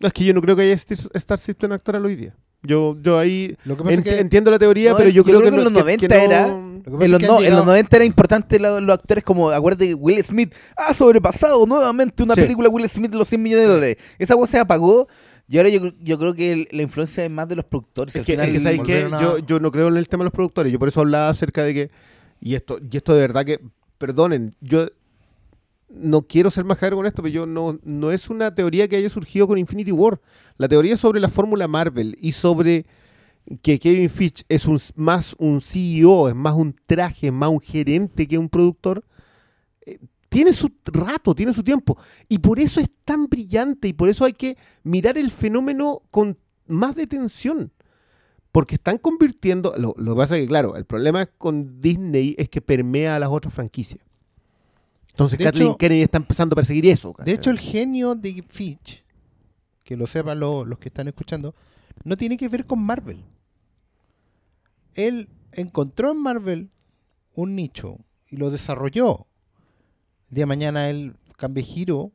No, 0.00 0.08
es 0.08 0.14
que 0.14 0.24
yo 0.24 0.32
no 0.32 0.40
creo 0.40 0.56
que 0.56 0.62
haya 0.62 0.72
Star 0.74 0.98
Star 1.14 1.38
System 1.38 1.72
actoral 1.72 2.04
hoy 2.06 2.16
día. 2.16 2.34
Yo, 2.62 2.96
yo 3.00 3.18
ahí 3.18 3.56
Lo 3.64 3.76
que 3.76 3.84
pasa 3.84 3.94
ent- 3.96 3.98
es 3.98 4.04
que 4.14 4.20
entiendo 4.20 4.50
la 4.50 4.58
teoría, 4.58 4.90
No, 4.90 4.96
pero 4.96 5.08
yo, 5.10 5.16
yo 5.16 5.24
creo, 5.24 5.38
creo 5.40 5.50
que, 5.50 5.56
que 5.56 5.58
en 5.58 5.64
los 5.64 5.72
90 5.72 6.24
era- 6.24 6.46
no- 6.48 6.72
lo 6.76 6.82
que 6.82 6.90
pasa 6.90 6.96
En 6.96 7.02
es 7.04 7.10
los, 7.10 7.20
que 7.20 7.26
no- 7.26 7.32
han 7.32 7.38
en 7.38 7.42
los 7.44 7.50
llegado- 7.50 7.64
90 7.66 7.96
era 7.96 8.04
importante 8.04 8.58
lo- 8.58 8.80
los 8.80 8.94
actores 8.94 9.22
como, 9.24 9.50
acuérdate 9.50 9.86
que 9.88 9.94
Will 9.94 10.22
Smith 10.24 10.52
ha 10.76 10.94
sobrepasado 10.94 11.64
nuevamente 11.66 12.22
una 12.22 12.34
Sí. 12.34 12.40
película 12.40 12.68
Will 12.68 12.88
Smith 12.88 13.10
de 13.10 13.18
los 13.18 13.28
100 13.28 13.42
millones 13.42 13.66
de 13.66 13.72
dólares. 13.72 13.96
Esa 14.18 14.34
cosa 14.34 14.52
se 14.52 14.58
apagó 14.58 15.06
y 15.48 15.58
ahora 15.58 15.68
yo, 15.68 15.80
yo 16.00 16.18
creo 16.18 16.34
que 16.34 16.52
el- 16.52 16.68
la 16.72 16.82
influencia 16.82 17.24
es 17.24 17.30
más 17.30 17.48
de 17.48 17.56
los 17.56 17.64
productores. 17.66 18.14
Es 18.14 18.20
Al 18.20 18.26
que, 18.26 18.32
es 18.32 18.38
final, 18.38 18.52
que 18.52 18.60
¿sabes 18.60 18.80
qué? 18.84 19.14
a- 19.14 19.20
Yo, 19.20 19.38
yo 19.38 19.60
no 19.60 19.70
creo 19.70 19.88
en 19.88 19.96
el 19.96 20.08
tema 20.08 20.22
de 20.22 20.26
los 20.26 20.32
productores. 20.32 20.72
Yo 20.72 20.78
por 20.80 20.88
eso 20.88 21.00
hablaba 21.00 21.28
acerca 21.28 21.62
de 21.62 21.72
que. 21.74 21.90
Y 22.40 22.54
esto, 22.54 22.78
y 22.90 22.96
esto 22.96 23.14
de 23.14 23.20
verdad 23.20 23.44
que. 23.44 23.60
Perdonen, 23.98 24.54
yo 24.60 24.86
no 25.88 26.22
quiero 26.22 26.50
ser 26.50 26.64
majadero 26.64 26.96
con 26.96 27.06
esto, 27.06 27.22
pero 27.22 27.32
yo 27.32 27.46
no, 27.46 27.78
no 27.82 28.10
es 28.10 28.28
una 28.28 28.54
teoría 28.54 28.88
que 28.88 28.96
haya 28.96 29.08
surgido 29.08 29.46
con 29.46 29.58
Infinity 29.58 29.92
War. 29.92 30.20
La 30.58 30.68
teoría 30.68 30.96
sobre 30.96 31.20
la 31.20 31.28
fórmula 31.28 31.68
Marvel 31.68 32.16
y 32.20 32.32
sobre 32.32 32.86
que 33.62 33.78
Kevin 33.78 34.10
Fitch 34.10 34.44
es 34.48 34.66
un, 34.66 34.80
más 34.96 35.34
un 35.38 35.60
CEO, 35.60 36.28
es 36.28 36.34
más 36.34 36.54
un 36.54 36.74
traje, 36.86 37.28
es 37.28 37.32
más 37.32 37.50
un 37.50 37.60
gerente 37.60 38.26
que 38.26 38.38
un 38.38 38.48
productor. 38.48 39.04
eh, 39.86 39.98
tiene 40.28 40.52
su 40.52 40.70
rato, 40.84 41.34
tiene 41.34 41.52
su 41.52 41.62
tiempo. 41.62 41.96
Y 42.28 42.38
por 42.38 42.58
eso 42.58 42.80
es 42.80 42.90
tan 43.04 43.26
brillante 43.26 43.88
y 43.88 43.92
por 43.92 44.08
eso 44.10 44.24
hay 44.24 44.32
que 44.32 44.58
mirar 44.82 45.16
el 45.16 45.30
fenómeno 45.30 46.02
con 46.10 46.36
más 46.66 46.94
detención. 46.94 47.72
Porque 48.52 48.74
están 48.74 48.98
convirtiendo. 48.98 49.74
Lo, 49.78 49.94
lo 49.96 50.14
que 50.14 50.18
pasa 50.18 50.36
es 50.36 50.42
que, 50.42 50.48
claro, 50.48 50.76
el 50.76 50.84
problema 50.84 51.26
con 51.26 51.80
Disney 51.80 52.34
es 52.38 52.48
que 52.48 52.60
permea 52.60 53.16
a 53.16 53.18
las 53.18 53.30
otras 53.30 53.54
franquicias. 53.54 54.00
Entonces, 55.16 55.38
De 55.38 55.44
Kathleen 55.46 55.68
hecho- 55.70 55.78
Kennedy 55.78 56.02
está 56.02 56.18
empezando 56.18 56.52
a 56.52 56.56
perseguir 56.56 56.84
eso. 56.86 57.14
De 57.24 57.32
hecho, 57.32 57.48
el 57.48 57.58
genio 57.58 58.14
de 58.14 58.44
Fitch, 58.46 59.02
que 59.82 59.96
lo 59.96 60.06
sepan 60.06 60.38
lo- 60.38 60.66
los 60.66 60.78
que 60.78 60.88
están 60.90 61.08
escuchando, 61.08 61.54
no 62.04 62.18
tiene 62.18 62.36
que 62.36 62.48
ver 62.50 62.66
con 62.66 62.80
Marvel. 62.82 63.24
Él 64.94 65.30
encontró 65.52 66.12
en 66.12 66.18
Marvel 66.18 66.70
un 67.34 67.54
nicho 67.56 67.98
y 68.28 68.36
lo 68.36 68.50
desarrolló. 68.50 69.26
El 70.28 70.34
día 70.34 70.42
de 70.42 70.46
mañana 70.46 70.90
él 70.90 71.16
cambia 71.38 71.64
giro 71.64 72.12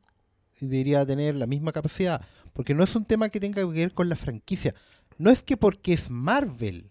y 0.60 0.66
debería 0.66 1.04
tener 1.04 1.34
la 1.34 1.46
misma 1.48 1.72
capacidad. 1.72 2.24
Porque 2.52 2.72
no 2.72 2.84
es 2.84 2.94
un 2.94 3.04
tema 3.04 3.30
que 3.30 3.40
tenga 3.40 3.62
que 3.62 3.66
ver 3.66 3.94
con 3.94 4.08
la 4.08 4.14
franquicia. 4.16 4.74
No 5.18 5.28
es 5.30 5.42
que 5.42 5.56
porque 5.56 5.92
es 5.92 6.08
Marvel 6.08 6.88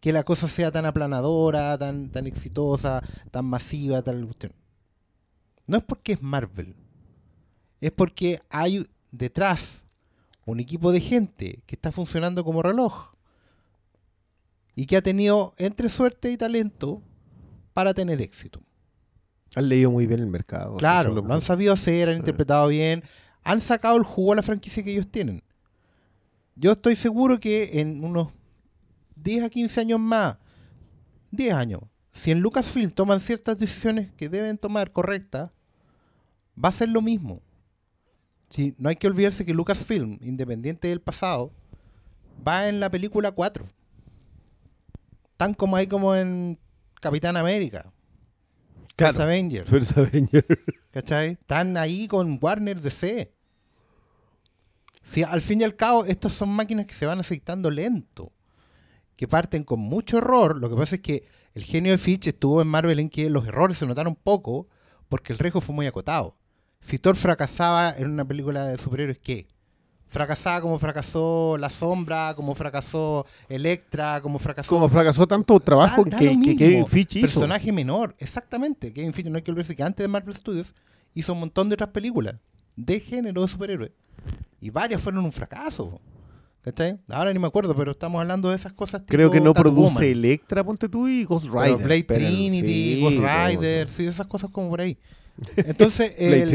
que 0.00 0.12
la 0.12 0.24
cosa 0.24 0.46
sea 0.48 0.70
tan 0.70 0.84
aplanadora, 0.84 1.76
tan, 1.78 2.10
tan 2.10 2.26
exitosa, 2.26 3.02
tan 3.30 3.44
masiva, 3.46 4.02
tal 4.02 4.24
cuestión. 4.24 4.52
No 5.70 5.76
es 5.76 5.84
porque 5.84 6.14
es 6.14 6.20
Marvel. 6.20 6.74
Es 7.80 7.92
porque 7.92 8.40
hay 8.50 8.88
detrás 9.12 9.84
un 10.44 10.58
equipo 10.58 10.90
de 10.90 11.00
gente 11.00 11.62
que 11.64 11.76
está 11.76 11.92
funcionando 11.92 12.44
como 12.44 12.60
reloj. 12.60 13.14
Y 14.74 14.86
que 14.86 14.96
ha 14.96 15.00
tenido 15.00 15.54
entre 15.58 15.88
suerte 15.88 16.32
y 16.32 16.36
talento 16.36 17.04
para 17.72 17.94
tener 17.94 18.20
éxito. 18.20 18.60
Han 19.54 19.68
leído 19.68 19.92
muy 19.92 20.08
bien 20.08 20.18
el 20.18 20.26
mercado. 20.26 20.76
Claro, 20.76 21.14
lo 21.14 21.32
han 21.32 21.40
sabido 21.40 21.72
hacer, 21.72 22.08
han 22.08 22.16
interpretado 22.16 22.66
bien, 22.66 23.04
han 23.44 23.60
sacado 23.60 23.96
el 23.96 24.02
jugo 24.02 24.32
a 24.32 24.36
la 24.36 24.42
franquicia 24.42 24.82
que 24.82 24.90
ellos 24.90 25.06
tienen. 25.06 25.40
Yo 26.56 26.72
estoy 26.72 26.96
seguro 26.96 27.38
que 27.38 27.80
en 27.80 28.02
unos 28.02 28.32
10 29.14 29.44
a 29.44 29.50
15 29.50 29.80
años 29.82 30.00
más, 30.00 30.36
10 31.30 31.54
años, 31.54 31.82
si 32.10 32.32
en 32.32 32.40
Lucasfilm 32.40 32.90
toman 32.90 33.20
ciertas 33.20 33.56
decisiones 33.56 34.10
que 34.14 34.28
deben 34.28 34.58
tomar 34.58 34.90
correctas, 34.90 35.52
va 36.62 36.70
a 36.70 36.72
ser 36.72 36.88
lo 36.88 37.02
mismo. 37.02 37.42
Si, 38.48 38.74
no 38.78 38.88
hay 38.88 38.96
que 38.96 39.06
olvidarse 39.06 39.44
que 39.44 39.54
Lucasfilm, 39.54 40.18
independiente 40.22 40.88
del 40.88 41.00
pasado, 41.00 41.52
va 42.46 42.68
en 42.68 42.80
la 42.80 42.90
película 42.90 43.30
4. 43.32 43.68
Tan 45.36 45.54
como 45.54 45.76
hay 45.76 45.86
como 45.86 46.14
en 46.14 46.58
Capitán 47.00 47.36
América. 47.36 47.92
Claro. 48.96 49.14
First 49.14 49.20
Avengers. 49.20 49.70
First 49.70 49.98
Avenger. 49.98 50.44
¿Cachai? 50.90 51.32
Están 51.32 51.76
ahí 51.76 52.08
con 52.08 52.38
Warner 52.40 52.80
DC. 52.80 53.32
Si 55.04 55.22
al 55.22 55.42
fin 55.42 55.60
y 55.60 55.64
al 55.64 55.76
cabo, 55.76 56.04
estas 56.04 56.32
son 56.32 56.50
máquinas 56.50 56.86
que 56.86 56.94
se 56.94 57.06
van 57.06 57.20
aceitando 57.20 57.70
lento. 57.70 58.32
Que 59.16 59.28
parten 59.28 59.64
con 59.64 59.80
mucho 59.80 60.18
error. 60.18 60.58
Lo 60.58 60.68
que 60.68 60.76
pasa 60.76 60.96
es 60.96 61.00
que 61.00 61.24
el 61.54 61.64
genio 61.64 61.92
de 61.92 61.98
Fitch 61.98 62.26
estuvo 62.28 62.60
en 62.60 62.68
Marvel 62.68 62.98
en 62.98 63.08
que 63.08 63.30
los 63.30 63.46
errores 63.46 63.78
se 63.78 63.86
notaron 63.86 64.14
poco 64.16 64.68
porque 65.08 65.32
el 65.32 65.38
riesgo 65.38 65.60
fue 65.60 65.74
muy 65.74 65.86
acotado. 65.86 66.36
Si 66.80 66.98
Thor 66.98 67.16
fracasaba 67.16 67.94
en 67.96 68.10
una 68.10 68.24
película 68.24 68.64
de 68.66 68.78
superhéroes, 68.78 69.18
¿qué? 69.18 69.46
Fracasaba 70.08 70.60
como 70.60 70.78
fracasó 70.80 71.56
La 71.58 71.70
Sombra, 71.70 72.34
como 72.34 72.54
fracasó 72.56 73.26
Electra, 73.48 74.20
como 74.20 74.40
fracasó... 74.40 74.68
Como 74.68 74.88
fracasó 74.88 75.26
tanto 75.26 75.60
trabajo 75.60 76.02
Da- 76.04 76.10
da 76.10 76.18
que, 76.18 76.36
que. 76.42 76.56
Kevin 76.56 76.86
Fitch 76.86 77.16
hizo. 77.16 77.26
Personaje 77.26 77.70
menor, 77.70 78.16
exactamente. 78.18 78.92
Kevin 78.92 79.12
Feige 79.12 79.30
no 79.30 79.36
hay 79.36 79.42
que 79.42 79.52
olvidarse 79.52 79.76
que 79.76 79.84
antes 79.84 80.02
de 80.02 80.08
Marvel 80.08 80.34
Studios 80.34 80.74
hizo 81.14 81.32
un 81.32 81.40
montón 81.40 81.68
de 81.68 81.74
otras 81.74 81.90
películas 81.90 82.34
de 82.74 82.98
género 82.98 83.42
de 83.42 83.48
superhéroes. 83.48 83.92
Y 84.60 84.70
varias 84.70 85.00
fueron 85.00 85.24
un 85.24 85.32
fracaso. 85.32 86.00
¿Cachai? 86.62 86.98
Ahora 87.08 87.32
ni 87.32 87.38
me 87.38 87.46
acuerdo, 87.46 87.74
pero 87.74 87.92
estamos 87.92 88.20
hablando 88.20 88.50
de 88.50 88.56
esas 88.56 88.72
cosas 88.74 89.04
Creo 89.06 89.28
tipo 89.30 89.32
que 89.32 89.40
no 89.40 89.54
Catwoman. 89.54 89.76
produce 89.94 90.10
Electra, 90.10 90.62
ponte 90.64 90.88
tú, 90.90 91.06
y 91.08 91.24
Ghost 91.24 91.46
Pero 91.50 91.62
Rider. 91.62 91.78
Blade 91.86 92.04
Pero, 92.04 92.26
Trinity, 92.26 92.94
sí, 92.96 93.00
Ghost 93.00 93.16
Rider, 93.16 93.88
sí, 93.88 94.06
esas 94.06 94.26
cosas 94.26 94.50
como 94.50 94.68
por 94.68 94.80
ahí. 94.80 94.98
Entonces, 95.56 96.14
el- 96.18 96.48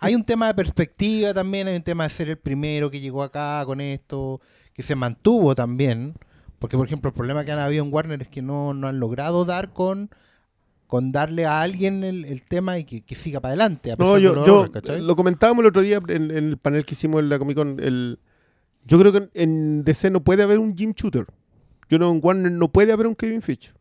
hay 0.00 0.14
un 0.14 0.24
tema 0.24 0.46
de 0.48 0.54
perspectiva 0.54 1.32
también, 1.34 1.68
hay 1.68 1.76
un 1.76 1.82
tema 1.82 2.04
de 2.04 2.10
ser 2.10 2.28
el 2.28 2.36
primero 2.38 2.90
que 2.90 3.00
llegó 3.00 3.22
acá 3.22 3.62
con 3.66 3.80
esto, 3.80 4.40
que 4.74 4.82
se 4.82 4.94
mantuvo 4.96 5.54
también. 5.54 6.14
Porque, 6.58 6.76
por 6.76 6.86
ejemplo, 6.86 7.08
el 7.10 7.14
problema 7.14 7.44
que 7.44 7.52
han 7.52 7.58
habido 7.58 7.84
en 7.84 7.92
Warner 7.92 8.22
es 8.22 8.28
que 8.28 8.42
no, 8.42 8.72
no 8.74 8.88
han 8.88 8.98
logrado 8.98 9.44
dar 9.44 9.72
con, 9.72 10.10
con 10.86 11.12
darle 11.12 11.44
a 11.44 11.60
alguien 11.60 12.02
el, 12.02 12.24
el 12.24 12.42
tema 12.42 12.78
y 12.78 12.84
que, 12.84 13.02
que 13.02 13.14
siga 13.14 13.40
para 13.40 13.50
adelante. 13.52 13.92
A 13.92 13.96
pesar 13.96 14.10
No, 14.10 14.14
de 14.16 14.22
yo, 14.22 14.34
los 14.34 14.46
yo 14.46 14.98
lo 14.98 15.16
comentábamos 15.16 15.62
el 15.62 15.68
otro 15.68 15.82
día 15.82 16.00
en, 16.08 16.30
en 16.30 16.48
el 16.48 16.56
panel 16.56 16.84
que 16.86 16.94
hicimos 16.94 17.20
en 17.20 17.28
la 17.28 17.38
Comic 17.38 17.56
Con. 17.56 17.78
El, 17.80 18.18
yo 18.86 18.98
creo 18.98 19.12
que 19.12 19.18
en, 19.18 19.30
en 19.34 19.84
DC 19.84 20.10
no 20.10 20.22
puede 20.24 20.42
haber 20.42 20.58
un 20.58 20.76
Jim 20.76 20.92
Shooter. 20.96 21.26
Yo 21.88 21.98
no, 21.98 22.10
en 22.10 22.20
Warner 22.22 22.50
no 22.52 22.68
puede 22.72 22.92
haber 22.92 23.06
un 23.06 23.14
Kevin 23.14 23.42
Fitch. 23.42 23.72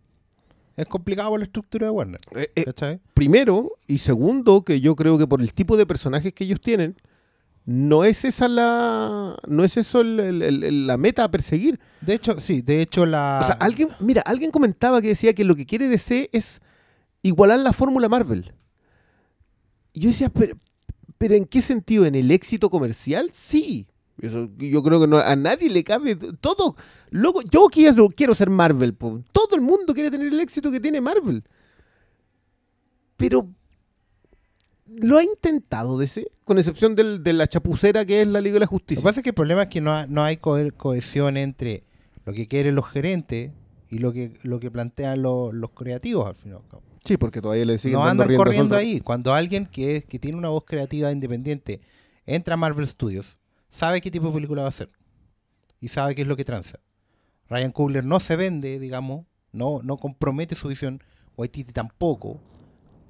Es 0.78 0.88
complicado 0.88 1.30
por 1.30 1.40
la 1.40 1.46
estructura 1.46 1.88
de 1.88 1.92
Warner. 1.92 2.20
Eh, 2.36 2.48
eh, 2.56 3.00
primero, 3.14 3.72
y 3.88 3.98
segundo, 4.00 4.64
que 4.64 4.82
yo 4.82 4.96
creo 4.96 5.18
que 5.18 5.26
por 5.28 5.42
el 5.42 5.54
tipo 5.54 5.78
de 5.78 5.86
personajes 5.86 6.34
que 6.34 6.44
ellos 6.44 6.60
tienen, 6.60 6.98
no 7.66 8.04
es 8.04 8.26
esa 8.26 8.48
la. 8.48 9.38
No 9.48 9.64
es 9.64 9.78
eso 9.78 10.02
el- 10.02 10.20
el- 10.20 10.64
el- 10.64 10.86
la 10.88 10.98
meta 10.98 11.24
a 11.24 11.32
perseguir. 11.32 11.80
De 12.02 12.14
hecho, 12.14 12.40
sí, 12.40 12.62
de 12.62 12.82
hecho 12.82 13.06
la... 13.06 13.40
O 13.42 13.48
sea, 13.48 13.56
alguien, 13.60 13.88
mira, 14.00 14.22
alguien 14.24 14.52
comentaba 14.52 15.02
que 15.02 15.08
decía 15.08 15.34
que 15.34 15.44
lo 15.46 15.56
que 15.56 15.66
quiere 15.66 15.88
DC 15.88 16.30
es 16.32 16.62
igualar 17.24 17.60
la 17.60 17.74
fórmula 17.74 18.08
Marvel. 18.10 18.54
Y 19.94 20.02
yo 20.02 20.10
decía, 20.10 20.30
pero, 20.30 20.58
pero 21.18 21.34
¿en 21.36 21.46
qué 21.46 21.62
sentido? 21.62 22.06
¿En 22.06 22.14
el 22.16 22.30
éxito 22.32 22.70
comercial? 22.70 23.30
Sí, 23.32 23.88
Eso, 24.22 24.50
yo 24.58 24.82
creo 24.82 25.02
que 25.02 25.08
no, 25.08 25.18
a 25.18 25.36
nadie 25.36 25.70
le 25.70 25.84
cabe 25.84 26.16
todo. 26.16 26.76
Loco, 27.10 27.42
yo 27.42 27.68
quiero, 27.68 28.08
quiero 28.10 28.34
ser 28.34 28.50
Marvel. 28.50 28.94
po. 28.94 29.22
Todo 29.32 29.56
el 29.56 29.62
mundo 29.62 29.94
quiere 29.94 30.10
tener 30.10 30.28
el 30.28 30.40
éxito 30.40 30.72
que 30.72 30.80
tiene 30.80 31.02
Marvel. 31.02 31.44
Pero 33.18 33.50
lo 34.88 35.18
ha 35.18 35.24
intentado 35.24 35.98
DC, 35.98 36.28
con 36.44 36.58
excepción 36.58 36.96
del- 36.96 37.24
de 37.24 37.34
la 37.34 37.48
chapucera 37.48 38.06
que 38.06 38.22
es 38.22 38.28
la 38.28 38.40
Liga 38.42 38.54
de 38.56 38.60
la 38.62 38.66
Lo 38.66 38.70
Justicia. 38.70 39.02
que 39.02 39.04
pasa 39.06 39.20
es 39.20 39.24
que 39.24 39.30
el 39.30 39.36
problema 39.36 39.64
es 39.64 39.68
que 39.70 39.82
no, 39.82 39.92
ha- 39.92 40.06
no 40.08 40.24
hay 40.24 40.38
co- 40.38 40.58
cohesión 40.78 41.38
entre 41.38 41.84
lo 42.26 42.34
que 42.34 42.48
quieren 42.48 42.76
los 42.76 42.88
gerentes 42.88 43.52
y 43.90 43.98
lo 43.98 44.14
que, 44.14 44.34
lo 44.44 44.60
que 44.60 44.70
plantean 44.72 45.22
lo- 45.22 45.52
los 45.52 45.72
creativos 45.72 46.28
al 46.28 46.36
final. 46.36 46.60
Sí, 47.04 47.18
porque 47.18 47.42
todavía 47.42 47.66
le 47.66 47.78
siguen 47.78 48.00
no 48.00 48.06
dando 48.06 48.24
andan 48.24 48.38
corriendo 48.38 48.76
ahí. 48.76 49.00
Cuando 49.00 49.34
alguien 49.34 49.66
que, 49.66 49.98
es, 49.98 50.06
que 50.06 50.20
tiene 50.20 50.38
una 50.38 50.50
voz 50.50 50.64
creativa 50.66 51.12
independiente 51.12 51.82
entra 52.26 52.56
a 52.56 52.58
Marvel 52.58 52.88
Studios, 52.88 53.38
sabe 53.76 54.00
qué 54.02 54.10
tipo 54.10 54.28
de 54.28 54.34
película 54.34 54.62
va 54.62 54.68
a 54.68 54.70
hacer 54.70 54.90
y 55.82 55.88
sabe 55.90 56.16
qué 56.16 56.22
es 56.22 56.28
lo 56.28 56.36
que 56.36 56.46
tranza. 56.46 56.80
Ryan 57.50 57.72
Coogler 57.72 58.06
no 58.06 58.20
se 58.20 58.36
vende, 58.36 58.80
digamos, 58.80 59.26
no, 59.52 59.82
no 59.84 59.98
compromete 59.98 60.56
su 60.56 60.68
visión, 60.68 61.02
Waititi 61.38 61.74
tampoco, 61.74 62.40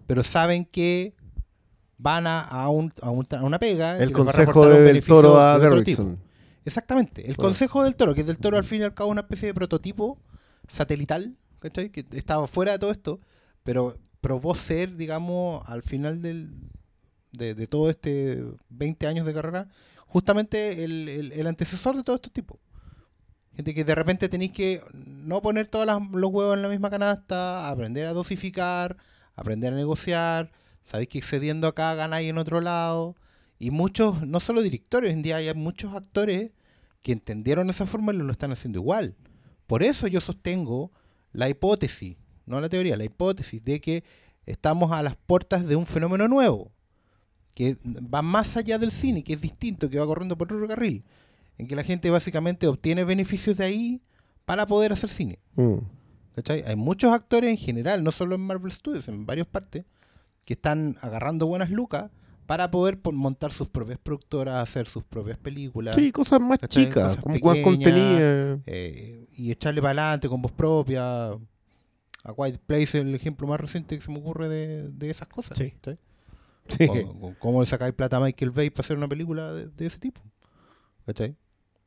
pero 0.07 0.23
saben 0.23 0.65
que 0.65 1.13
van 1.97 2.27
a, 2.27 2.41
a, 2.41 2.69
un- 2.69 2.91
a 3.01 3.09
un- 3.11 3.27
a 3.31 3.43
una 3.43 3.59
pega. 3.59 3.97
El 3.99 4.11
consejo 4.11 4.61
un 4.63 4.69
del 4.73 5.05
toro 5.05 5.39
a 5.39 5.57
de 5.59 5.69
Derrickson. 5.69 6.19
Exactamente, 6.65 7.21
el 7.21 7.35
Bueno. 7.35 7.49
consejo 7.49 7.83
del 7.83 7.95
toro, 7.95 8.13
que 8.15 8.21
es 8.21 8.27
del 8.27 8.39
toro 8.39 8.57
al 8.57 8.63
fin 8.63 8.81
y 8.81 8.83
al 8.83 8.93
cabo 8.93 9.11
una 9.11 9.21
especie 9.21 9.47
de 9.47 9.53
prototipo 9.53 10.19
satelital, 10.67 11.35
¿cachai? 11.59 11.91
Que 11.91 12.05
estaba 12.11 12.47
fuera 12.47 12.71
de 12.73 12.79
todo 12.79 12.91
esto, 12.91 13.19
pero 13.63 13.97
probó 14.19 14.55
ser, 14.55 14.95
digamos, 14.95 15.61
al 15.69 15.83
final 15.83 16.21
del, 16.23 16.49
de, 17.31 17.53
de 17.53 17.67
todo 17.67 17.89
este 17.91 18.43
20 18.69 19.05
años 19.07 19.25
de 19.27 19.33
carrera, 19.33 19.67
justamente 20.15 20.85
el, 20.85 21.45
antecesor 21.45 21.97
de 21.97 22.01
todos 22.01 22.19
estos 22.19 22.31
tipos. 22.31 22.57
Gente 23.53 23.75
que 23.75 23.83
de 23.83 23.95
repente 23.95 24.29
tenéis 24.29 24.53
que 24.53 24.81
no 24.93 25.41
poner 25.41 25.67
todos 25.67 25.85
los 25.85 26.31
huevos 26.31 26.55
en 26.55 26.61
la 26.61 26.69
misma 26.69 26.89
canasta, 26.89 27.69
aprender 27.69 28.07
a 28.07 28.13
dosificar, 28.13 28.95
aprender 29.35 29.73
a 29.73 29.75
negociar, 29.75 30.53
sabéis 30.85 31.09
que 31.09 31.17
excediendo 31.17 31.67
acá 31.67 31.95
ganáis 31.95 32.29
en 32.29 32.37
otro 32.37 32.61
lado. 32.61 33.17
Y 33.59 33.71
muchos, 33.71 34.25
no 34.25 34.39
solo 34.39 34.61
directores, 34.61 35.09
hoy 35.09 35.15
en 35.15 35.21
día 35.21 35.35
hay 35.35 35.53
muchos 35.53 35.93
actores 35.93 36.51
que 37.01 37.11
entendieron 37.11 37.69
esa 37.69 37.85
forma 37.85 38.13
y 38.13 38.15
lo 38.15 38.31
están 38.31 38.53
haciendo 38.53 38.79
igual. 38.79 39.17
Por 39.67 39.83
eso 39.83 40.07
yo 40.07 40.21
sostengo 40.21 40.93
la 41.33 41.49
hipótesis, 41.49 42.15
no 42.45 42.61
la 42.61 42.69
teoría, 42.69 42.95
la 42.95 43.03
hipótesis 43.03 43.61
de 43.65 43.81
que 43.81 44.05
estamos 44.45 44.93
a 44.93 45.03
las 45.03 45.17
puertas 45.17 45.67
de 45.67 45.75
un 45.75 45.85
fenómeno 45.85 46.29
nuevo, 46.29 46.71
que 47.56 47.77
va 48.14 48.22
más 48.22 48.56
allá 48.57 48.77
del 48.77 48.91
cine, 48.91 49.23
que 49.23 49.34
es 49.34 49.41
distinto, 49.41 49.90
que 49.90 49.98
va 49.98 50.06
corriendo 50.06 50.38
por 50.38 50.52
otro 50.53 50.68
carril, 50.68 51.03
en 51.57 51.68
que 51.68 51.76
la 51.76 51.84
gente 51.84 52.10
básicamente 52.11 52.68
obtiene 52.68 53.03
beneficios 53.06 53.57
de 53.57 53.65
ahí 53.65 54.02
para 54.45 54.68
poder 54.68 54.91
hacer 54.94 55.10
cine. 55.10 55.40
Mm. 55.56 55.77
¿cachai? 56.36 56.64
Hay 56.68 56.76
muchos 56.76 57.11
actores 57.14 57.49
en 57.49 57.57
general, 57.57 58.03
no 58.03 58.11
solo 58.11 58.36
en 58.36 58.41
Marvel 58.41 58.72
Studios, 58.72 59.07
en 59.07 59.26
varias 59.26 59.48
partes, 59.48 59.86
que 60.45 60.53
están 60.53 60.98
agarrando 61.02 61.48
buenas 61.48 61.72
lucas 61.72 62.11
para 62.45 62.69
poder 62.69 62.99
montar 63.14 63.52
sus 63.52 63.68
propias 63.69 63.98
productoras, 63.98 64.56
hacer 64.61 64.88
sus 64.88 65.03
propias 65.03 65.38
películas. 65.40 65.95
Sí, 65.95 66.11
cosas 66.11 66.40
más 66.41 66.60
¿cachai? 66.60 66.86
chicas, 66.86 67.15
Cosas 67.18 67.23
como 67.23 67.34
pequeñas, 67.36 67.64
contenidas. 67.64 68.60
eh, 68.68 69.26
y 69.36 69.49
echarle 69.49 69.82
para 69.82 70.03
adelante 70.03 70.30
con 70.30 70.41
voz 70.41 70.52
propia. 70.52 71.30
A 71.32 72.32
White 72.36 72.60
Place 72.65 72.84
es 72.84 72.95
el 72.95 73.15
ejemplo 73.15 73.48
más 73.48 73.60
reciente 73.60 73.95
que 73.98 74.03
se 74.03 74.11
me 74.11 74.18
ocurre 74.19 74.48
de, 74.49 74.90
de 74.90 75.10
esas 75.10 75.27
cosas. 75.27 75.57
Sí. 75.57 75.72
¿cachai? 75.72 75.98
Sí. 76.67 76.85
O- 76.89 77.27
o 77.27 77.35
¿Cómo 77.39 77.61
le 77.61 77.65
sacáis 77.67 77.93
plata 77.93 78.17
a 78.17 78.19
Michael 78.19 78.51
Bay 78.51 78.69
para 78.69 78.85
hacer 78.85 78.97
una 78.97 79.07
película 79.07 79.53
de, 79.53 79.67
de 79.67 79.85
ese 79.85 79.99
tipo? 79.99 80.21
¿Cachai? 81.05 81.35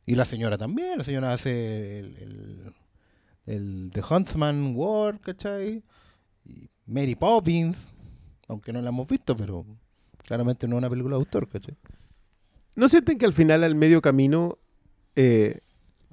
Y 0.06 0.14
la 0.14 0.24
señora 0.24 0.56
también, 0.56 0.98
la 0.98 1.04
señora 1.04 1.32
hace 1.32 1.98
el, 1.98 2.16
el, 2.16 2.74
el 3.46 3.90
The 3.92 4.02
Huntsman 4.08 4.72
War, 4.76 5.20
¿cachai? 5.20 5.82
Y 6.44 6.70
Mary 6.86 7.14
Poppins, 7.14 7.92
aunque 8.46 8.72
no 8.72 8.80
la 8.80 8.88
hemos 8.90 9.06
visto, 9.06 9.36
pero 9.36 9.66
claramente 10.24 10.66
no 10.68 10.76
es 10.76 10.78
una 10.78 10.88
película 10.90 11.16
de 11.16 11.20
autor, 11.20 11.48
¿cachai? 11.48 11.76
¿No 12.74 12.88
sienten 12.88 13.18
que 13.18 13.26
al 13.26 13.32
final, 13.34 13.64
al 13.64 13.74
medio 13.74 14.00
camino, 14.00 14.58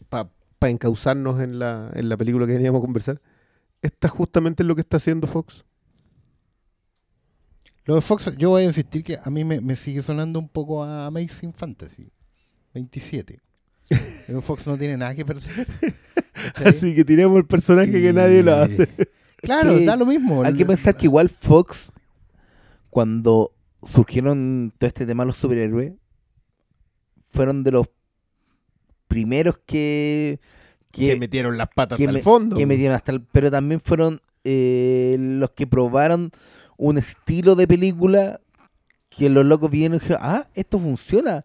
para 0.09 0.29
encauzarnos 0.71 1.39
en 1.41 1.59
la, 1.59 1.91
en 1.93 2.09
la 2.09 2.17
película 2.17 2.47
que 2.47 2.53
veníamos 2.53 2.79
a 2.79 2.85
conversar, 2.85 3.21
está 3.81 4.07
justamente 4.09 4.63
lo 4.63 4.73
que 4.75 4.81
está 4.81 4.97
haciendo 4.97 5.27
Fox? 5.27 5.63
Lo 7.85 7.95
de 7.95 8.01
Fox, 8.01 8.35
yo 8.37 8.49
voy 8.49 8.63
a 8.63 8.65
insistir 8.65 9.03
que 9.03 9.19
a 9.23 9.29
mí 9.29 9.43
me, 9.43 9.61
me 9.61 9.75
sigue 9.75 10.01
sonando 10.01 10.39
un 10.39 10.49
poco 10.49 10.83
a 10.83 11.05
Amazing 11.07 11.53
Fantasy 11.53 12.11
27. 12.73 13.39
El 14.27 14.41
Fox 14.41 14.65
no 14.65 14.77
tiene 14.77 14.97
nada 14.97 15.13
que 15.15 15.23
perder. 15.23 15.67
¿cachai? 16.53 16.67
Así 16.67 16.95
que 16.95 17.05
tiremos 17.05 17.37
el 17.37 17.45
personaje 17.45 17.91
que 17.91 18.11
nadie 18.11 18.41
lo 18.43 18.55
hace. 18.55 18.87
Claro, 19.37 19.77
que 19.77 19.85
da 19.85 19.95
lo 19.95 20.05
mismo. 20.07 20.43
Hay 20.43 20.55
que 20.55 20.65
pensar 20.65 20.97
que 20.97 21.05
igual 21.05 21.29
Fox, 21.29 21.91
cuando 22.89 23.51
surgieron 23.83 24.73
todo 24.79 24.87
este 24.87 25.05
tema 25.05 25.23
de 25.23 25.27
los 25.27 25.37
superhéroes, 25.37 25.93
fueron 27.29 27.63
de 27.63 27.71
los 27.71 27.87
primeros 29.07 29.59
que... 29.65 30.39
Que, 30.91 31.17
metieron 31.17 31.57
las 31.57 31.67
patas 31.75 31.97
que 31.97 32.05
hasta 32.05 32.13
me- 32.13 32.19
el 32.19 32.23
fondo. 32.23 32.55
que 32.55 32.65
metieron 32.65 32.95
hasta 32.95 33.11
el- 33.11 33.21
pero 33.21 33.51
también 33.51 33.81
fueron 33.81 34.21
eh, 34.45 35.17
los 35.19 35.51
que 35.51 35.67
probaron 35.67 36.31
un 36.77 36.97
estilo 36.97 37.55
de 37.55 37.67
película 37.67 38.41
que 39.09 39.29
los 39.29 39.45
locos 39.45 39.71
vieron 39.71 39.95
y 39.95 39.99
dijeron, 39.99 40.21
ah, 40.21 40.47
esto 40.53 40.79
funciona. 40.79 41.43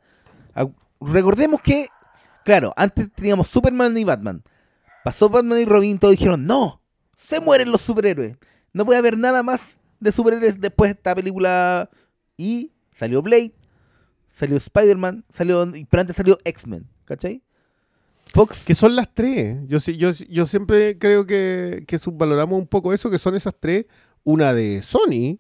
Recordemos 1.00 1.60
que, 1.62 1.88
claro, 2.44 2.72
antes 2.76 3.10
teníamos 3.12 3.48
Superman 3.48 3.96
y 3.96 4.04
Batman. 4.04 4.42
Pasó 5.04 5.28
Batman 5.28 5.60
y 5.60 5.64
Robin, 5.64 5.98
todos 5.98 6.12
dijeron, 6.12 6.44
no, 6.44 6.82
se 7.16 7.40
mueren 7.40 7.70
los 7.70 7.80
superhéroes. 7.80 8.36
No 8.72 8.84
puede 8.84 8.98
haber 8.98 9.16
nada 9.16 9.42
más 9.42 9.60
de 9.98 10.12
superhéroes 10.12 10.60
después 10.60 10.88
de 10.88 10.92
esta 10.92 11.14
película. 11.14 11.88
Y 12.36 12.72
salió 12.94 13.22
Blade, 13.22 13.54
salió 14.32 14.56
Spider-Man, 14.56 15.24
salió, 15.32 15.70
pero 15.90 16.00
antes 16.00 16.16
salió 16.16 16.38
X-Men, 16.44 16.86
¿cachai? 17.04 17.42
Fox 18.32 18.64
Que 18.64 18.74
son 18.74 18.94
las 18.94 19.12
tres. 19.12 19.58
Yo, 19.66 19.78
yo, 19.78 20.12
yo 20.12 20.46
siempre 20.46 20.98
creo 20.98 21.26
que, 21.26 21.84
que 21.86 21.98
subvaloramos 21.98 22.58
un 22.58 22.66
poco 22.66 22.92
eso, 22.92 23.10
que 23.10 23.18
son 23.18 23.34
esas 23.34 23.54
tres. 23.58 23.86
Una 24.24 24.52
de 24.52 24.82
Sony, 24.82 25.38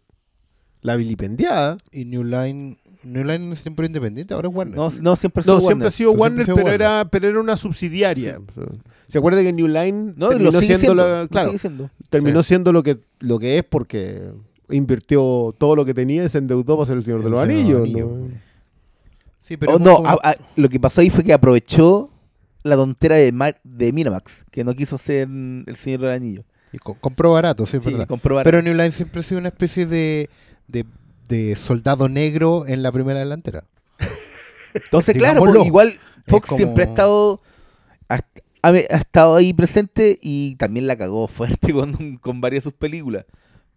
la 0.80 0.96
vilipendiada. 0.96 1.78
Y 1.92 2.04
New 2.06 2.24
Line, 2.24 2.78
New 3.04 3.24
Line 3.24 3.54
era 3.76 3.86
independiente, 3.86 4.34
ahora 4.34 4.48
es 4.48 4.54
Warner. 4.54 4.76
no, 4.76 4.90
no 5.02 5.16
siempre 5.16 5.42
No, 5.46 5.54
fue 5.54 5.60
siempre 5.60 5.66
Warner. 5.66 5.86
ha 5.86 5.90
sido 5.90 6.10
Pero 6.12 6.20
Warner, 6.22 6.44
siempre 6.44 6.64
pero 6.64 6.74
era, 6.74 7.04
pero 7.10 7.28
era 7.28 7.40
una 7.40 7.56
subsidiaria. 7.56 8.38
¿Se 9.08 9.18
acuerda 9.18 9.42
que 9.42 9.52
New 9.52 9.68
Line 9.68 10.12
No, 10.16 10.28
terminó 10.28 10.50
siendo, 10.60 10.78
siendo, 10.78 10.94
la- 10.94 11.28
claro, 11.30 11.56
siendo. 11.58 11.90
terminó 12.08 12.42
siendo 12.42 12.72
lo 12.72 12.82
que, 12.82 12.98
lo 13.20 13.38
que 13.38 13.58
es 13.58 13.64
porque 13.64 14.32
invirtió 14.70 15.54
todo 15.58 15.74
lo 15.76 15.84
que 15.84 15.94
tenía 15.94 16.24
y 16.24 16.28
se 16.28 16.38
endeudó 16.38 16.76
para 16.76 16.86
ser 16.86 16.96
el 16.98 17.04
Señor 17.04 17.20
de 17.20 17.26
El 17.26 17.30
los 17.32 17.46
de 17.46 17.52
Anillos. 17.54 17.78
los 17.80 17.88
Anillos. 17.88 18.10
¿no? 18.10 18.28
Sí, 19.40 19.56
pero 19.56 19.74
Oh, 19.74 19.78
no, 19.78 19.96
como- 19.96 20.08
a- 20.08 20.18
a- 20.22 20.36
lo 20.56 20.68
que 20.68 20.78
pasó 20.78 21.00
ahí 21.00 21.10
fue 21.10 21.24
que 21.24 21.32
aprovechó 21.32 22.10
la 22.62 22.76
tontera 22.76 23.16
de, 23.16 23.32
Ma- 23.32 23.56
de 23.64 23.92
Miramax, 23.92 24.44
que 24.50 24.62
no 24.64 24.74
quiso 24.74 24.96
ser 24.98 25.28
el 25.66 25.76
Señor 25.76 26.00
del 26.00 26.10
Anillo. 26.10 26.44
Y 26.72 26.78
co- 26.78 26.94
compró 26.94 27.32
barato, 27.32 27.66
sí, 27.66 27.76
es 27.76 27.84
Sí, 27.84 27.90
verdad. 27.90 28.06
barato. 28.08 28.42
Pero 28.44 28.62
New 28.62 28.74
Line 28.74 28.92
siempre 28.92 29.20
ha 29.20 29.22
sido 29.24 29.38
una 29.40 29.48
especie 29.48 29.86
de, 29.86 30.28
de, 30.68 30.84
de 31.28 31.56
soldado 31.56 32.08
negro 32.08 32.66
en 32.66 32.82
la 32.82 32.92
primera 32.92 33.18
delantera. 33.20 33.64
Entonces, 34.74 35.14
claro, 35.18 35.40
pues, 35.44 35.66
igual 35.66 35.98
Fox 36.26 36.46
como- 36.48 36.56
siempre 36.58 36.84
ha 36.84 36.86
estado 36.88 37.40
ha, 38.08 38.14
ha- 38.62 38.68
ha 38.68 38.70
estado 38.98 39.36
ahí 39.36 39.52
presente 39.52 40.18
y 40.22 40.56
también 40.56 40.86
la 40.86 40.96
cagó 40.96 41.26
fuerte 41.28 41.72
con, 41.72 42.16
con 42.18 42.40
varias 42.40 42.64
de 42.64 42.70
sus 42.70 42.78
películas. 42.78 43.24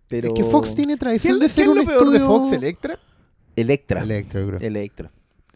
Pero 0.08 0.28
Es 0.28 0.34
que 0.36 0.44
Fox 0.44 0.76
tiene 0.76 0.94
¿Qué, 0.94 1.00
tradición 1.00 1.36
es- 1.36 1.40
de 1.40 1.48
qué 1.48 1.54
ser 1.54 1.64
es 1.64 1.70
un 1.70 1.86
peor 1.86 2.10
de 2.12 2.20
Fox, 2.20 2.52
Electra? 2.52 3.00
Electra. 3.56 4.02
Electra, 4.04 4.46
creo. 4.46 4.60
Electra. 4.60 5.12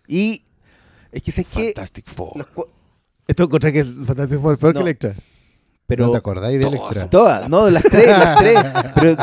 Y 0.07 0.43
es 1.11 1.21
que 1.21 1.31
sé 1.31 1.43
que 1.43 1.65
Fantastic 1.73 2.07
Four. 2.07 2.37
los 2.37 2.47
Esto 3.27 3.43
encontré 3.43 3.73
que 3.73 3.79
es 3.81 3.87
Fantastic 4.05 4.39
Four 4.39 4.57
peor 4.57 4.73
No. 4.73 4.79
que 4.79 4.83
Electra. 4.83 5.15
Pero 5.87 6.05
¿No 6.07 6.11
te 6.11 6.17
acordáis 6.17 6.59
de 6.59 6.67
Electra? 6.67 7.09
todas, 7.09 7.49
no, 7.49 7.69
las 7.69 7.81
tres, 7.83 8.07
las 8.07 8.35
tres. 8.39 8.59
Pero 8.93 9.15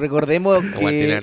recordemos 0.00 0.62
que 0.78 1.22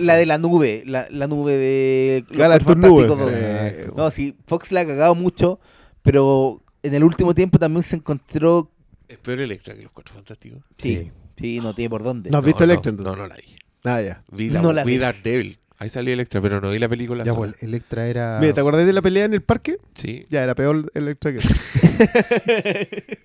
la, 0.00 0.16
de 0.16 0.26
la 0.26 0.38
nube, 0.38 0.82
la, 0.86 1.06
la 1.10 1.26
nube 1.28 1.56
de 1.56 2.24
los 2.28 2.38
Galactus 2.38 2.74
Cuatro 2.76 3.16
Nube. 3.16 3.86
No, 3.96 4.10
sí, 4.10 4.36
Fox 4.46 4.72
la 4.72 4.80
ha 4.80 4.86
cagado 4.86 5.14
mucho, 5.14 5.60
pero 6.02 6.60
en 6.82 6.94
el 6.94 7.04
último 7.04 7.34
tiempo 7.34 7.58
también 7.58 7.82
se 7.84 7.96
encontró. 7.96 8.70
Es 9.08 9.18
peor 9.18 9.40
Electra 9.40 9.74
que 9.74 9.82
los 9.82 9.92
Cuatro 9.92 10.14
Fantásticos. 10.14 10.60
Sí, 10.78 11.10
sí, 11.38 11.60
no 11.60 11.72
tiene 11.74 11.88
por 11.90 12.02
dónde. 12.02 12.30
¿No 12.30 12.38
has 12.38 12.44
visto 12.44 12.66
no, 12.66 12.72
Electra 12.72 12.90
No, 12.92 12.98
entonces? 12.98 13.16
no, 13.18 13.22
no 13.22 13.28
la 13.28 13.36
vi. 13.36 13.56
Ah, 13.84 14.00
ya. 14.02 14.22
Vi, 14.32 14.50
la, 14.50 14.62
No 14.62 14.72
la 14.72 14.82
vi 14.82 14.94
vi. 14.94 14.98
Daredevil. 14.98 15.58
Ahí 15.78 15.90
salió 15.90 16.14
Electra, 16.14 16.40
pero 16.40 16.60
no 16.60 16.70
vi 16.70 16.78
la 16.78 16.88
película. 16.88 17.24
Ya, 17.24 17.32
sola. 17.32 17.52
pues, 17.52 17.62
Electra 17.62 18.06
era... 18.06 18.38
Mira, 18.40 18.54
¿te 18.54 18.60
acordás 18.60 18.86
de 18.86 18.92
la 18.92 19.02
pelea 19.02 19.24
en 19.24 19.34
el 19.34 19.42
parque? 19.42 19.76
Sí. 19.94 20.24
Ya, 20.30 20.42
era 20.44 20.54
peor 20.54 20.90
Electra 20.94 21.32
que 21.32 21.40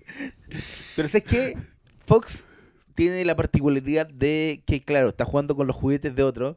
Pero 0.96 1.08
es 1.08 1.22
que 1.22 1.56
Fox 2.06 2.44
tiene 2.94 3.24
la 3.24 3.36
particularidad 3.36 4.08
de 4.08 4.62
que, 4.66 4.80
claro, 4.80 5.08
está 5.08 5.24
jugando 5.24 5.56
con 5.56 5.66
los 5.66 5.76
juguetes 5.76 6.14
de 6.14 6.22
otros, 6.22 6.56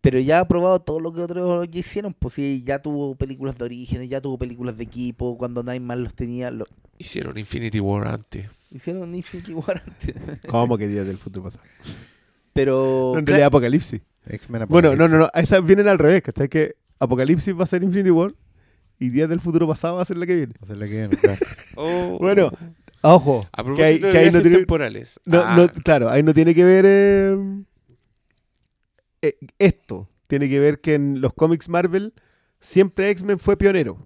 Pero 0.00 0.18
ya 0.18 0.40
ha 0.40 0.48
probado 0.48 0.80
todo 0.80 0.98
lo 0.98 1.12
que 1.12 1.20
otros 1.20 1.68
ya 1.70 1.80
hicieron. 1.80 2.12
Pues 2.12 2.34
sí, 2.34 2.64
ya 2.66 2.80
tuvo 2.80 3.14
películas 3.14 3.56
de 3.56 3.64
origen, 3.64 4.08
ya 4.08 4.20
tuvo 4.20 4.36
películas 4.36 4.76
de 4.76 4.82
equipo. 4.82 5.38
Cuando 5.38 5.62
nadie 5.62 5.78
más 5.78 5.98
los 5.98 6.14
tenía, 6.14 6.50
lo 6.50 6.64
Hicieron 6.98 7.38
Infinity 7.38 7.78
War 7.78 8.08
antes. 8.08 8.48
hicieron 8.70 9.14
Infinity 9.14 9.54
War 9.54 9.82
antes. 9.86 10.14
¿Cómo 10.48 10.76
que 10.76 10.88
Días 10.88 11.06
del 11.06 11.18
Futuro 11.18 11.44
Pasado? 11.44 11.64
Pero. 12.52 13.16
en 13.16 13.26
realidad 13.26 13.46
Apocalipsis. 13.46 14.00
Bueno, 14.68 14.94
no, 14.96 15.08
no, 15.08 15.18
no. 15.18 15.28
Esas 15.34 15.64
vienen 15.64 15.88
al 15.88 15.98
revés, 15.98 16.22
¿cachai? 16.22 16.48
Que 16.48 16.76
Apocalipsis 16.98 17.58
va 17.58 17.64
a 17.64 17.66
ser 17.66 17.82
Infinity 17.82 18.10
War 18.10 18.34
y 19.02 19.08
Días 19.10 19.28
del 19.28 19.40
Futuro 19.40 19.66
Pasado 19.66 19.96
va 19.96 20.02
a 20.02 20.04
ser 20.04 20.16
la 20.16 20.26
que 20.26 20.36
viene. 20.36 20.54
O 20.60 20.66
sea, 20.66 20.76
la 20.76 20.86
que 20.86 20.92
viene, 20.92 21.16
claro. 21.16 21.38
Oh. 21.74 22.18
Bueno, 22.20 22.52
ojo. 23.00 23.48
a 23.50 23.62
que 23.62 23.64
propósito 23.64 24.06
de 24.06 24.12
que 24.12 24.18
ahí 24.18 24.26
no 24.26 24.32
viajes 24.32 24.42
tiene, 24.42 24.56
temporales. 24.58 25.20
no, 25.24 25.42
Ah, 25.44 25.56
no, 25.56 25.68
claro, 25.82 26.08
ahí 26.08 26.22
no 26.22 26.32
tiene 26.32 26.54
que 26.54 26.64
ver 26.64 26.84
eh, 26.86 27.36
eh, 29.22 29.38
esto. 29.58 30.08
Tiene 30.28 30.48
que 30.48 30.60
ver 30.60 30.80
que 30.80 30.94
en 30.94 31.20
los 31.20 31.34
cómics 31.34 31.68
Marvel 31.68 32.14
siempre 32.60 33.10
X-Men 33.10 33.40
fue 33.40 33.56
pionero. 33.56 33.96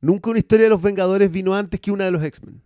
Nunca 0.00 0.30
una 0.30 0.38
historia 0.38 0.64
de 0.64 0.70
los 0.70 0.80
Vengadores 0.80 1.30
vino 1.30 1.54
antes 1.54 1.80
que 1.80 1.90
una 1.90 2.06
de 2.06 2.12
los 2.12 2.24
X-Men. 2.24 2.62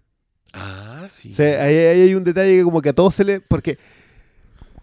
ah, 0.52 1.06
sí. 1.08 1.32
O 1.32 1.34
sea, 1.34 1.64
ahí, 1.64 1.74
ahí 1.74 2.00
hay 2.02 2.14
un 2.14 2.22
detalle 2.22 2.58
que 2.58 2.62
como 2.62 2.80
que 2.80 2.90
a 2.90 2.94
todos 2.94 3.16
se 3.16 3.24
le... 3.24 3.40
Porque, 3.40 3.78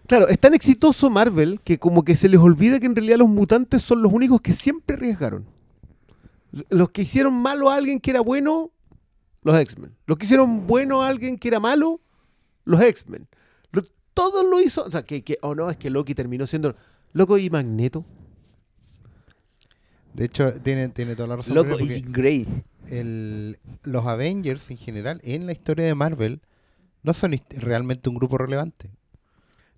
claro, 0.06 0.28
es 0.28 0.38
tan 0.38 0.52
exitoso 0.52 1.08
Marvel 1.08 1.60
que 1.64 1.78
como 1.78 2.04
que 2.04 2.16
se 2.16 2.28
les 2.28 2.40
olvida 2.40 2.78
que 2.80 2.86
en 2.86 2.96
realidad 2.96 3.16
los 3.16 3.28
mutantes 3.28 3.80
son 3.80 4.02
los 4.02 4.12
únicos 4.12 4.42
que 4.42 4.52
siempre 4.52 4.96
arriesgaron. 4.96 5.46
Los 6.68 6.90
que 6.90 7.02
hicieron 7.02 7.34
malo 7.34 7.70
a 7.70 7.76
alguien 7.76 7.98
que 8.00 8.10
era 8.10 8.20
bueno, 8.20 8.70
los 9.42 9.56
X-Men. 9.56 9.94
Los 10.06 10.18
que 10.18 10.24
hicieron 10.26 10.66
bueno 10.66 11.02
a 11.02 11.08
alguien 11.08 11.38
que 11.38 11.48
era 11.48 11.60
malo, 11.60 12.00
los 12.64 12.80
X-Men. 12.80 13.26
Lo- 13.72 13.82
Todo 14.14 14.44
lo 14.44 14.60
hizo... 14.60 14.84
O 14.84 14.90
sea, 14.90 15.02
que... 15.02 15.22
que 15.22 15.38
oh, 15.42 15.54
no, 15.54 15.70
es 15.70 15.76
que 15.76 15.90
Loki 15.90 16.14
terminó 16.14 16.46
siendo... 16.46 16.74
Loco 17.14 17.38
y 17.38 17.50
Magneto. 17.50 18.04
De 20.14 20.26
hecho, 20.26 20.52
tiene, 20.62 20.88
tiene 20.88 21.16
toda 21.16 21.28
la 21.28 21.36
razón. 21.36 21.54
Loco, 21.54 21.78
y 21.80 22.00
Grey. 22.02 22.46
el- 22.88 23.58
los 23.82 24.06
Avengers 24.06 24.70
en 24.70 24.76
general, 24.76 25.20
en 25.24 25.46
la 25.46 25.52
historia 25.52 25.86
de 25.86 25.94
Marvel, 25.94 26.40
no 27.02 27.14
son 27.14 27.34
realmente 27.50 28.08
un 28.10 28.14
grupo 28.16 28.36
relevante. 28.38 28.90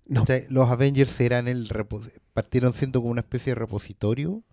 No. 0.07 0.21
¿Cachai? 0.21 0.45
Los 0.49 0.69
Avengers 0.69 1.19
eran 1.21 1.47
el 1.47 1.69
partieron 2.33 2.73
siendo 2.73 2.99
como 2.99 3.11
una 3.11 3.21
especie 3.21 3.51
de 3.51 3.55
repositorio 3.55 4.43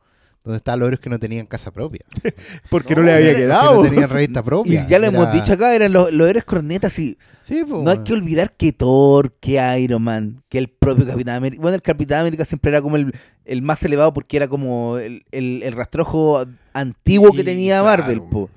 donde 0.44 0.56
estaban 0.56 0.81
los 0.81 0.89
héroes 0.89 1.01
que 1.01 1.09
no 1.10 1.19
tenían 1.19 1.47
casa 1.47 1.70
propia. 1.70 2.01
Porque 2.70 2.94
no, 2.94 3.01
No, 3.02 3.06
le 3.06 3.14
había 3.14 3.31
Que 3.35 3.36
quedado. 3.43 3.74
no 3.77 3.82
tenían 3.89 4.09
revista 4.10 4.40
Y 4.40 4.43
propia. 4.43 4.86
ya 4.89 4.98
lo 4.98 5.06
hemos 5.06 5.32
dicho 5.32 5.52
acá, 5.52 5.74
eran 5.74 5.93
los, 5.93 6.12
los 6.12 6.28
héroes 6.28 6.44
cornetas 6.44 6.98
y 6.98 7.16
Sí, 7.43 7.64
po, 7.69 7.82
no 7.82 7.90
hay 7.90 7.98
que 7.98 8.12
olvidar 8.12 8.52
que 8.56 8.73
Thor, 8.73 9.32
que 9.40 9.60
Iron 9.81 10.02
Man, 10.02 10.43
que 10.48 10.59
el 10.59 10.69
propio 10.69 11.06
Capitán 11.06 11.36
América. 11.36 11.60
Bueno, 11.60 11.74
el 11.74 11.82
Capitán 11.82 12.20
América 12.20 12.44
siempre 12.44 12.70
era 12.70 12.81
como 12.81 12.97
el, 12.97 13.12
el 13.44 13.62
más 13.62 13.82
elevado 13.82 14.12
porque 14.14 14.36
era 14.36 14.47
como 14.48 14.98
el, 14.98 15.24
el, 15.32 15.62
el 15.64 15.73
rastrojo 15.74 16.44
antiguo 16.73 17.32
que 17.32 17.40
Y, 17.40 17.44
tenía 17.44 17.81
claro. 17.81 18.02
Marvel, 18.02 18.23
po. 18.23 18.48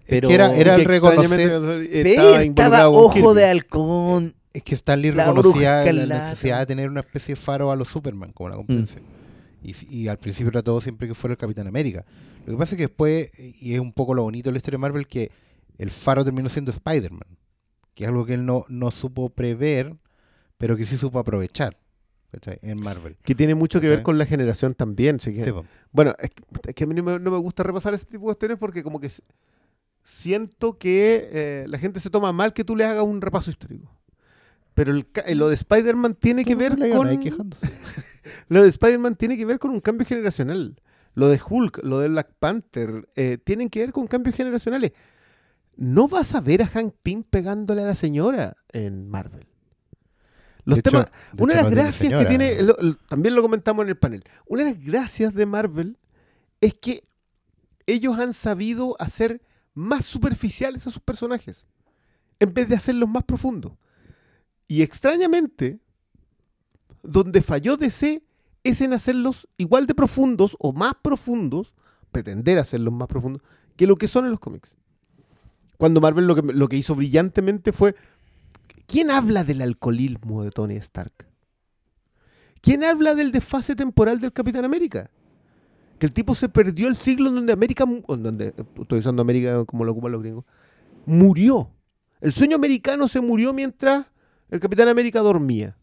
Es 0.00 0.06
Pero 0.08 0.28
que 0.28 0.34
era, 0.34 0.52
era 0.54 0.74
Que 0.74 0.82
el 0.82 0.88
reconocer, 0.88 1.40
estaba 1.92 2.42
estaba 2.42 2.88
ojo 2.88 3.12
Kirby. 3.12 3.34
de 3.36 3.44
halcón. 3.46 4.32
es 4.52 4.62
que 4.64 4.74
Stan 4.74 5.00
Lee 5.00 5.12
La 5.12 5.26
reconocía 5.32 5.84
la 5.92 6.06
necesidad 6.30 6.58
de 6.58 6.66
tener 6.66 6.88
una 6.90 7.00
especie 7.00 7.36
de 7.36 7.40
faro 7.40 7.70
a 7.70 7.76
los 7.76 7.86
Superman, 7.88 8.32
como 8.32 8.48
la 8.48 8.56
competencia. 8.56 9.00
Y, 9.62 10.08
al 10.08 10.18
principio 10.18 10.50
trató 10.50 10.80
siempre 10.80 11.06
que 11.06 11.14
fuera 11.14 11.32
el 11.32 11.38
Capitán 11.38 11.66
América. 11.66 12.04
Lo 12.46 12.52
que 12.52 12.58
pasa 12.58 12.74
es 12.74 12.76
que 12.76 12.86
después, 12.88 13.30
y 13.38 13.74
es 13.74 13.80
un 13.80 13.92
poco 13.92 14.14
lo 14.14 14.22
bonito 14.22 14.48
de 14.48 14.52
la 14.52 14.58
historia 14.58 14.76
de 14.76 14.80
Marvel, 14.80 15.06
que 15.06 15.30
el 15.78 15.90
faro 15.90 16.24
terminó 16.24 16.48
siendo 16.48 16.70
Spider-Man, 16.70 17.38
que 17.94 18.04
es 18.04 18.08
algo 18.08 18.26
que 18.26 18.34
él 18.34 18.44
no, 18.44 18.64
no 18.68 18.90
supo 18.90 19.30
prever, 19.30 19.96
pero 20.58 20.76
que 20.76 20.84
sí 20.84 20.96
supo 20.96 21.18
aprovechar 21.18 21.78
¿cachai? 22.32 22.58
en 22.62 22.80
Marvel. 22.80 23.16
Que 23.22 23.34
tiene 23.34 23.54
mucho 23.54 23.80
que 23.80 23.88
ver 23.88 23.98
Ok. 23.98 24.04
con 24.04 24.18
la 24.18 24.26
generación 24.26 24.74
también. 24.74 25.20
sí. 25.20 25.32
Bueno, 25.92 26.14
es 26.18 26.30
que, 26.30 26.42
es 26.68 26.74
que 26.74 26.84
a 26.84 26.86
mí 26.86 26.94
no 26.94 27.02
me, 27.02 27.18
no 27.18 27.30
me 27.30 27.38
gusta 27.38 27.62
repasar 27.62 27.94
ese 27.94 28.06
tipo 28.06 28.22
de 28.22 28.24
cuestiones 28.24 28.58
porque 28.58 28.82
como 28.82 28.98
que 28.98 29.08
siento 30.02 30.78
que 30.78 31.28
eh, 31.32 31.64
la 31.68 31.78
gente 31.78 32.00
se 32.00 32.10
toma 32.10 32.32
mal 32.32 32.52
que 32.52 32.64
tú 32.64 32.76
le 32.76 32.84
hagas 32.84 33.04
un 33.04 33.20
repaso 33.20 33.50
histórico. 33.50 33.94
Pero 34.74 34.92
el 34.92 35.06
eh, 35.26 35.34
lo 35.34 35.48
de 35.48 35.54
Spider-Man 35.54 36.14
tiene 36.14 36.44
que 36.44 36.54
ver 36.54 36.76
con... 36.78 37.06
nadie 37.06 37.20
quejándose. 37.20 37.70
Lo 38.48 38.62
de 38.62 38.68
Spider-Man 38.68 39.16
tiene 39.16 39.36
que 39.36 39.44
ver 39.44 39.58
con 39.58 39.70
un 39.70 39.80
cambio 39.80 40.06
generacional. 40.06 40.80
Lo 41.14 41.28
de 41.28 41.40
Hulk, 41.46 41.80
lo 41.84 41.98
de 41.98 42.08
Black 42.08 42.30
Panther, 42.38 43.08
eh, 43.16 43.38
tienen 43.42 43.68
que 43.68 43.80
ver 43.80 43.92
con 43.92 44.06
cambios 44.06 44.34
generacionales. 44.36 44.92
No 45.76 46.08
vas 46.08 46.34
a 46.34 46.40
ver 46.40 46.62
a 46.62 46.66
Hank 46.66 46.94
Pym 47.02 47.22
pegándole 47.22 47.82
a 47.82 47.86
la 47.86 47.94
señora 47.94 48.56
en 48.72 49.08
Marvel. 49.08 49.46
Los 50.64 50.76
De 50.76 50.80
hecho- 50.80 50.90
temas, 50.90 51.06
de 51.32 51.42
una 51.42 51.54
de 51.54 51.62
las 51.62 51.70
gracias 51.70 52.12
que 52.18 52.24
tiene, 52.26 52.62
lo- 52.62 52.76
lo- 52.80 52.94
también 53.08 53.34
lo 53.34 53.42
comentamos 53.42 53.82
en 53.82 53.88
el 53.88 53.96
panel, 53.96 54.22
una 54.46 54.64
de 54.64 54.70
las 54.74 54.84
gracias 54.84 55.34
de 55.34 55.44
Marvel 55.44 55.98
es 56.60 56.74
que 56.74 57.02
ellos 57.86 58.16
han 58.18 58.32
sabido 58.32 58.94
hacer 59.00 59.42
más 59.74 60.04
superficiales 60.04 60.86
a 60.86 60.90
sus 60.90 61.02
personajes, 61.02 61.66
en 62.38 62.54
vez 62.54 62.68
de 62.68 62.76
hacerlos 62.76 63.08
más 63.08 63.24
profundos. 63.24 63.72
Y 64.68 64.82
extrañamente, 64.82 65.80
donde 67.02 67.42
falló 67.42 67.76
DC 67.76 68.22
es 68.64 68.80
en 68.80 68.92
hacerlos 68.92 69.48
igual 69.56 69.86
de 69.86 69.94
profundos 69.94 70.56
o 70.60 70.72
más 70.72 70.94
profundos, 71.02 71.74
pretender 72.12 72.58
hacerlos 72.58 72.94
más 72.94 73.08
profundos, 73.08 73.42
que 73.76 73.86
lo 73.86 73.96
que 73.96 74.08
son 74.08 74.24
en 74.24 74.30
los 74.30 74.40
cómics. 74.40 74.74
Cuando 75.78 76.00
Marvel 76.00 76.26
lo 76.26 76.68
que, 76.68 76.76
hizo 76.76 76.94
brillantemente 76.94 77.72
fue, 77.72 77.96
¿quién 78.86 79.10
habla 79.10 79.42
del 79.42 79.62
alcoholismo 79.62 80.44
de 80.44 80.50
Tony 80.52 80.76
Stark? 80.76 81.26
¿Quién 82.60 82.84
habla 82.84 83.16
del 83.16 83.32
desfase 83.32 83.74
temporal 83.74 84.20
del 84.20 84.32
Capitán 84.32 84.64
América? 84.64 85.10
Que 85.98 86.06
el 86.06 86.12
tipo 86.12 86.36
se 86.36 86.48
perdió 86.48 86.86
el 86.86 86.94
siglo 86.94 87.30
en 87.30 87.34
donde 87.34 87.52
América, 87.52 87.84
donde, 88.06 88.54
estoy 88.80 89.00
usando 89.00 89.22
América 89.22 89.64
como 89.64 89.84
lo 89.84 89.90
ocupan 89.90 90.12
los 90.12 90.22
gringos, 90.22 90.44
murió. 91.04 91.70
El 92.20 92.32
sueño 92.32 92.54
americano 92.54 93.08
se 93.08 93.20
murió 93.20 93.52
mientras 93.52 94.06
el 94.50 94.60
Capitán 94.60 94.86
América 94.86 95.18
dormía. 95.18 95.76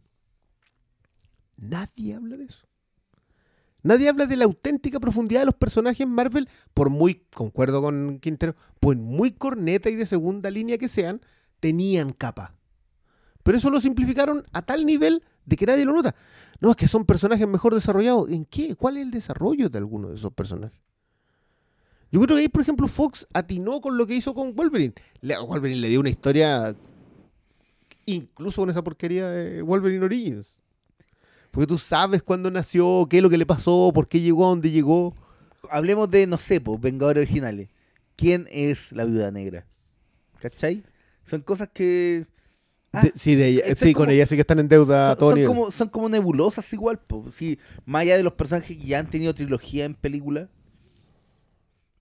Nadie 1.60 2.16
habla 2.16 2.38
de 2.38 2.46
eso. 2.46 2.66
Nadie 3.82 4.10
habla 4.10 4.26
de 4.26 4.36
la 4.36 4.46
auténtica 4.46 5.00
profundidad 5.00 5.42
de 5.42 5.46
los 5.48 5.56
personajes 5.56 6.06
Marvel, 6.08 6.50
por 6.74 6.90
muy, 6.90 7.26
concuerdo 7.34 7.82
con 7.82 8.20
Quintero, 8.20 8.56
por 8.80 8.96
muy 8.98 9.32
corneta 9.32 9.90
y 9.90 9.96
de 9.96 10.06
segunda 10.06 10.50
línea 10.50 10.78
que 10.78 10.88
sean, 10.88 11.22
tenían 11.60 12.12
capa. 12.12 12.56
Pero 13.44 13.58
eso 13.58 13.70
lo 13.70 13.80
simplificaron 13.80 14.46
a 14.52 14.62
tal 14.62 14.86
nivel 14.86 15.24
de 15.46 15.56
que 15.56 15.66
nadie 15.66 15.86
lo 15.86 15.94
nota. 15.94 16.14
No, 16.60 16.72
es 16.72 16.76
que 16.76 16.88
son 16.88 17.06
personajes 17.06 17.48
mejor 17.48 17.74
desarrollados. 17.74 18.30
¿En 18.30 18.46
qué? 18.46 18.76
¿Cuál 18.76 18.98
es 18.98 19.04
el 19.04 19.12
desarrollo 19.12 19.70
de 19.70 19.78
alguno 19.78 20.10
de 20.10 20.16
esos 20.16 20.34
personajes? 20.34 20.80
Yo 22.12 22.20
creo 22.22 22.36
que 22.36 22.42
ahí, 22.42 22.50
por 22.50 22.62
ejemplo, 22.62 22.88
Fox 22.88 23.28
atinó 23.34 23.80
con 23.82 23.98
lo 23.98 24.06
que 24.08 24.16
hizo 24.16 24.34
con 24.34 24.56
Wolverine. 24.56 24.94
Wolverine 25.48 25.80
le 25.80 25.90
dio 25.90 26.00
una 26.00 26.10
historia, 26.10 26.76
incluso 28.06 28.62
con 28.62 28.70
esa 28.70 28.84
porquería 28.84 29.30
de 29.30 29.62
Wolverine 29.62 30.04
Origins. 30.04 30.60
Porque 31.52 31.68
tú 31.68 31.78
sabes 31.78 32.22
cuándo 32.24 32.52
nació, 32.52 33.08
qué 33.10 33.18
es 33.18 33.24
lo 33.24 33.30
que 33.30 33.38
le 33.38 33.46
pasó, 33.46 33.92
por 33.94 34.08
qué 34.08 34.20
llegó 34.20 34.46
a 34.46 34.50
donde 34.50 34.70
llegó. 34.72 35.16
Hablemos 35.72 36.10
de, 36.10 36.28
no 36.28 36.38
sé, 36.38 36.62
pues, 36.62 36.80
Vengadores 36.80 37.22
originales. 37.24 37.70
¿Quién 38.16 38.48
es 38.52 38.92
la 38.92 39.06
viuda 39.06 39.32
negra? 39.32 39.66
¿Cachai? 40.42 40.84
Son 41.30 41.42
cosas 41.42 41.70
que. 41.74 42.26
Ah, 42.92 43.04
De- 43.04 43.12
sí, 43.16 43.36
de 43.36 43.48
ella, 43.48 43.62
es 43.66 43.78
sí 43.78 43.94
con 43.94 44.10
ella 44.10 44.26
sí 44.26 44.36
que 44.36 44.42
están 44.42 44.60
en 44.60 44.68
deuda 44.68 45.10
son, 45.12 45.20
todo 45.20 45.32
son 45.36 45.46
como, 45.46 45.72
son 45.72 45.90
como 45.90 46.10
nebulosas 46.10 46.72
igual, 46.74 46.98
po. 47.00 47.26
Sí, 47.32 47.60
más 47.86 48.02
allá 48.02 48.18
de 48.18 48.24
los 48.24 48.34
personajes 48.34 48.78
que 48.78 48.84
ya 48.86 49.00
han 49.00 49.10
tenido 49.10 49.34
trilogía 49.36 49.86
en 49.86 49.94
película. 49.96 50.50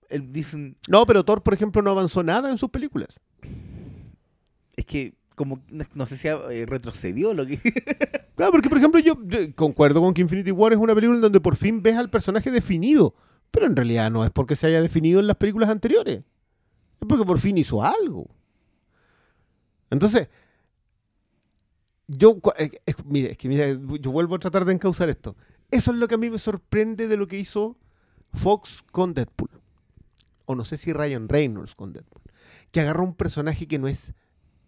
el- 0.09 0.31
dicen, 0.33 0.75
No, 0.87 1.05
pero 1.05 1.23
Thor, 1.23 1.43
por 1.43 1.53
ejemplo, 1.53 1.81
no 1.83 1.91
avanzó 1.91 2.23
nada 2.23 2.49
en 2.49 2.57
sus 2.57 2.69
películas. 2.69 3.19
es 4.75 4.85
que 4.85 5.13
como 5.39 5.61
no, 5.93 6.05
sé 6.05 6.17
si 6.17 6.27
eh, 6.27 6.65
retrocedió 6.65 7.33
lo 7.33 7.47
que 7.47 7.61
Claro, 8.35 8.51
porque 8.51 8.67
por 8.67 8.77
ejemplo 8.77 8.99
yo, 8.99 9.17
concuerdo 9.55 10.01
con 10.01 10.13
que 10.13 10.19
Infinity 10.19 10.51
War 10.51 10.73
es 10.73 10.79
una 10.79 10.93
película 10.93 11.15
en 11.15 11.21
donde 11.21 11.39
por 11.39 11.55
fin 11.55 11.81
ves 11.81 11.95
al 11.95 12.09
personaje 12.09 12.51
definido, 12.51 13.15
pero 13.49 13.65
en 13.65 13.73
realidad 13.73 14.11
no 14.11 14.25
es 14.25 14.31
porque 14.31 14.57
se 14.57 14.67
haya 14.67 14.81
definido 14.81 15.21
en 15.21 15.27
las 15.27 15.37
películas 15.37 15.69
anteriores, 15.69 16.17
es 16.17 17.07
porque 17.07 17.23
por 17.23 17.39
fin 17.39 17.57
hizo 17.57 17.81
algo. 17.81 18.27
Entonces, 19.89 20.27
yo, 22.07 22.37
es- 22.57 23.05
mire, 23.05 23.31
es 23.31 23.37
que 23.37 23.47
mira, 23.47 23.67
yo 24.01 24.11
vuelvo 24.11 24.35
a 24.35 24.39
tratar 24.39 24.65
de 24.65 24.73
encauzar 24.73 25.07
esto. 25.07 25.37
Eso 25.71 25.91
es 25.91 25.97
lo 25.97 26.09
que 26.09 26.15
a 26.15 26.17
mí 26.17 26.29
me 26.29 26.37
sorprende 26.37 27.07
de 27.07 27.15
lo 27.15 27.29
que 27.29 27.39
hizo 27.39 27.77
Fox 28.33 28.83
con 28.91 29.13
Deadpool. 29.13 29.51
O 30.43 30.55
no 30.55 30.65
sé 30.65 30.75
si 30.75 30.91
Ryan 30.91 31.29
Reynolds 31.29 31.75
con 31.75 31.93
Deadpool. 31.93 32.23
Que 32.71 32.81
agarró 32.81 33.05
un 33.05 33.15
personaje 33.15 33.69
que 33.69 33.79
no 33.79 33.87
es 33.87 34.13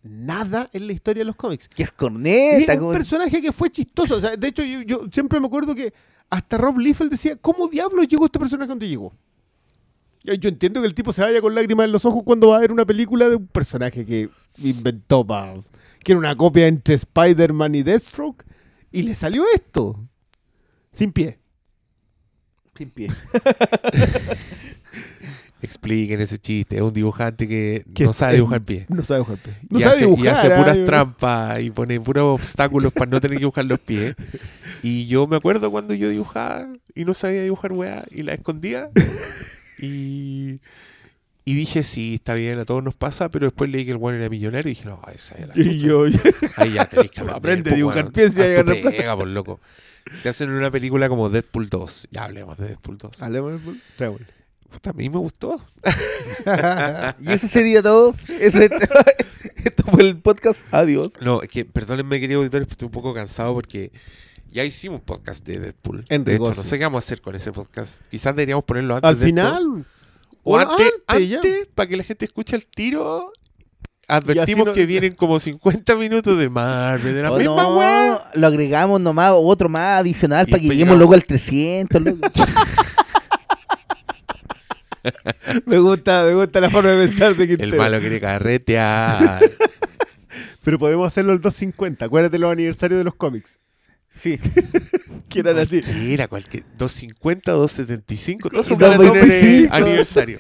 nada 0.04 0.70
en 0.74 0.88
la 0.88 0.94
historia 0.94 1.22
de 1.22 1.26
los 1.26 1.36
cómics. 1.36 1.68
que 1.68 1.84
es 1.84 1.90
Y 1.90 1.94
corneta, 1.94 2.74
es 2.74 2.80
un 2.80 2.92
personaje 2.92 3.42
que 3.42 3.52
fue 3.52 3.70
chistoso. 3.70 4.16
O 4.16 4.22
sea, 4.22 4.36
de 4.36 4.48
hecho, 4.48 4.64
yo, 4.64 4.82
yo 4.82 5.08
siempre 5.12 5.40
me 5.40 5.48
acuerdo 5.48 5.76
que 5.76 5.94
hasta 6.30 6.58
Rob 6.58 6.80
Liefeld 6.80 7.12
decía, 7.12 7.36
¿cómo 7.36 7.68
diablos 7.68 8.08
llegó 8.08 8.26
este 8.26 8.40
personaje 8.40 8.70
donde 8.70 8.88
llegó? 8.88 9.14
Yo 10.24 10.50
entiendo 10.50 10.82
que 10.82 10.88
el 10.88 10.94
tipo 10.94 11.12
se 11.14 11.22
vaya 11.22 11.42
con 11.42 11.56
lágrimas 11.56 11.86
en 11.86 11.92
los 11.92 12.06
ojos 12.06 12.24
cuando 12.24 12.50
va 12.50 12.58
a 12.58 12.60
ver 12.60 12.72
una 12.72 12.86
película 12.86 13.28
de 13.28 13.38
un 13.38 13.48
personaje 13.48 14.06
que 14.06 14.30
inventó 14.60 15.26
para... 15.26 15.56
que 16.04 16.12
era 16.12 16.20
una 16.20 16.36
copia 16.36 16.68
entre 16.68 16.96
Spider-Man 16.96 17.76
y 17.76 17.84
Deathstroke, 17.84 18.46
y 18.92 19.02
le 19.02 19.16
salió 19.16 19.44
esto. 19.56 20.00
Sin 20.92 21.12
pie. 21.12 21.40
Sin 22.78 22.92
pie. 22.92 23.08
Expliquen 25.62 26.20
ese 26.22 26.38
chiste. 26.38 26.78
Es 26.78 26.82
un 26.82 26.94
dibujante 26.94 27.48
que 27.48 27.86
Que 27.94 28.04
no 28.06 28.14
sabe 28.14 28.36
dibujar 28.36 28.62
pie. 28.62 28.86
No 28.90 29.04
sabe 29.04 29.20
dibujar 29.20 29.38
pie. 29.44 29.54
No 29.70 29.80
y, 29.80 29.82
sabe 29.84 29.96
hace, 29.96 30.06
dibujar. 30.06 30.26
y 30.26 30.28
hace 30.30 30.50
puras 30.50 30.86
trampas 30.86 31.62
y 31.62 31.70
pone 31.72 32.00
puros 32.00 32.24
obstáculos 32.40 32.92
para 32.94 33.12
no 33.12 33.22
tener 33.22 33.38
que 33.38 33.42
dibujar 33.42 33.66
los 33.66 33.80
pies. 33.80 34.16
Y 34.84 35.06
yo 35.06 35.28
me 35.28 35.36
acuerdo 35.36 35.70
cuando 35.70 35.94
yo 35.94 36.10
dibujaba 36.10 36.68
y 36.96 37.06
no 37.06 37.14
sabía 37.14 37.44
dibujar 37.44 37.72
weá 37.72 38.04
y 38.10 38.24
la 38.24 38.34
escondía. 38.34 38.90
y, 39.80 40.60
y 41.46 41.54
dije, 41.56 41.84
sí, 41.84 42.16
está 42.16 42.34
bien, 42.34 42.58
a 42.58 42.66
todos 42.66 42.84
nos 42.84 42.96
pasa, 42.96 43.30
pero 43.30 43.46
después 43.46 43.70
leí 43.70 43.86
que 43.86 43.92
el 43.92 43.98
weón 43.98 44.18
era 44.20 44.30
millonario 44.30 44.72
y 44.72 44.76
dije, 44.76 44.90
no, 44.90 45.00
esa 45.14 45.36
es 45.36 45.48
la 45.48 45.54
Y 45.56 45.78
chucha. 45.78 45.86
yo, 45.86 46.06
Ahí 46.56 46.74
ya 46.74 46.86
tenéis 46.86 47.12
que 47.12 47.22
Aprende 47.30 47.70
a 47.70 47.74
po, 47.74 47.76
dibujar 47.76 48.12
pies 48.12 48.36
y 48.38 48.42
a 48.42 48.64
pega, 48.64 49.16
por 49.16 49.28
loco. 49.28 49.60
Te 50.24 50.30
hacen 50.30 50.50
una 50.50 50.72
película 50.72 51.08
como 51.10 51.30
Deadpool 51.30 51.70
2. 51.70 52.08
Ya 52.12 52.24
hablemos 52.24 52.58
de 52.58 52.70
Deadpool 52.70 52.98
2. 52.98 53.22
Hablemos 53.22 53.64
de 53.64 53.74
Travel. 53.98 54.26
A 54.84 54.94
mí 54.94 55.10
me 55.10 55.18
gustó. 55.20 55.60
y 57.22 57.32
eso 57.32 57.48
sería 57.48 57.82
todo. 57.82 58.16
Esto 59.64 59.84
fue 59.92 60.02
el 60.04 60.18
podcast. 60.20 60.62
Adiós. 60.72 61.12
No, 61.22 61.42
es 61.42 61.50
que 61.50 61.66
perdónenme, 61.66 62.20
queridos 62.20 62.42
auditores, 62.42 62.68
estoy 62.70 62.88
un 62.88 62.92
poco 62.92 63.14
cansado 63.14 63.54
porque 63.54 63.92
ya 64.52 64.64
hicimos 64.64 65.00
un 65.00 65.06
podcast 65.06 65.46
de 65.46 65.60
Deadpool. 65.60 66.06
En 66.10 66.24
de 66.24 66.36
hecho, 66.36 66.54
no 66.56 66.64
sé 66.64 66.78
qué 66.78 66.84
vamos 66.86 67.04
a 67.04 67.06
hacer 67.06 67.22
con 67.22 67.36
ese 67.36 67.52
podcast. 67.52 68.06
Quizás 68.08 68.36
deberíamos 68.36 68.64
ponerlo 68.66 68.96
antes 68.96 69.10
Al 69.10 69.20
de 69.20 69.28
esto. 69.28 69.42
final. 69.42 69.86
O 70.44 70.58
antes, 70.58 70.92
antes 71.08 71.36
antes, 71.36 71.68
para 71.76 71.88
que 71.88 71.98
la 71.98 72.04
gente 72.04 72.26
escuche 72.26 72.56
el 72.56 72.66
tiro. 72.66 73.32
Advertimos 74.08 74.66
no- 74.66 74.74
que 74.74 74.86
vienen 74.86 75.14
como 75.16 75.40
50 75.40 75.96
minutos 75.96 76.38
de 76.38 76.50
Marvel, 76.50 77.14
de 77.16 77.22
la 77.22 77.32
Oh, 77.32 77.38
misma 77.38 77.64
no, 77.64 78.20
lo 78.34 78.48
agregamos 78.48 79.00
nomás, 79.00 79.32
otro 79.34 79.70
más 79.70 80.00
adicional 80.02 80.48
para 80.48 80.60
que 80.62 80.68
lleguemos 80.68 80.98
luego 80.98 81.14
al 81.14 81.24
300. 81.24 82.02
loco. 82.02 82.20
Me 85.66 85.80
gusta, 85.80 86.26
me 86.26 86.36
gusta 86.36 86.62
la 86.62 86.70
forma 86.70 86.92
de 86.92 87.08
pensar 87.08 87.36
de 87.36 87.44
El 87.44 87.50
Quintero. 87.50 87.78
malo 87.78 88.00
quiere 88.00 88.20
carretear. 88.20 89.42
Pero 90.64 90.78
podemos 90.80 91.08
hacerlo 91.08 91.34
el 91.34 91.42
250. 91.42 92.06
Acuérdate 92.06 92.38
los 92.40 92.52
aniversarios 92.52 92.98
de 93.00 93.04
los 93.04 93.16
cómics. 93.16 93.60
Sí. 94.16 94.40
Que 95.30 95.40
eran 95.40 95.58
así. 95.60 95.80
¿Qué 95.82 96.14
era? 96.14 96.28
Cualquier, 96.28 96.66
250, 96.78 97.54
275. 97.54 98.50
Todos 98.50 98.68
son 98.68 98.78
van 98.78 98.94
a 98.96 98.98
tener 98.98 99.16
eh, 99.16 99.68
225. 99.70 99.74
aniversario. 99.76 100.40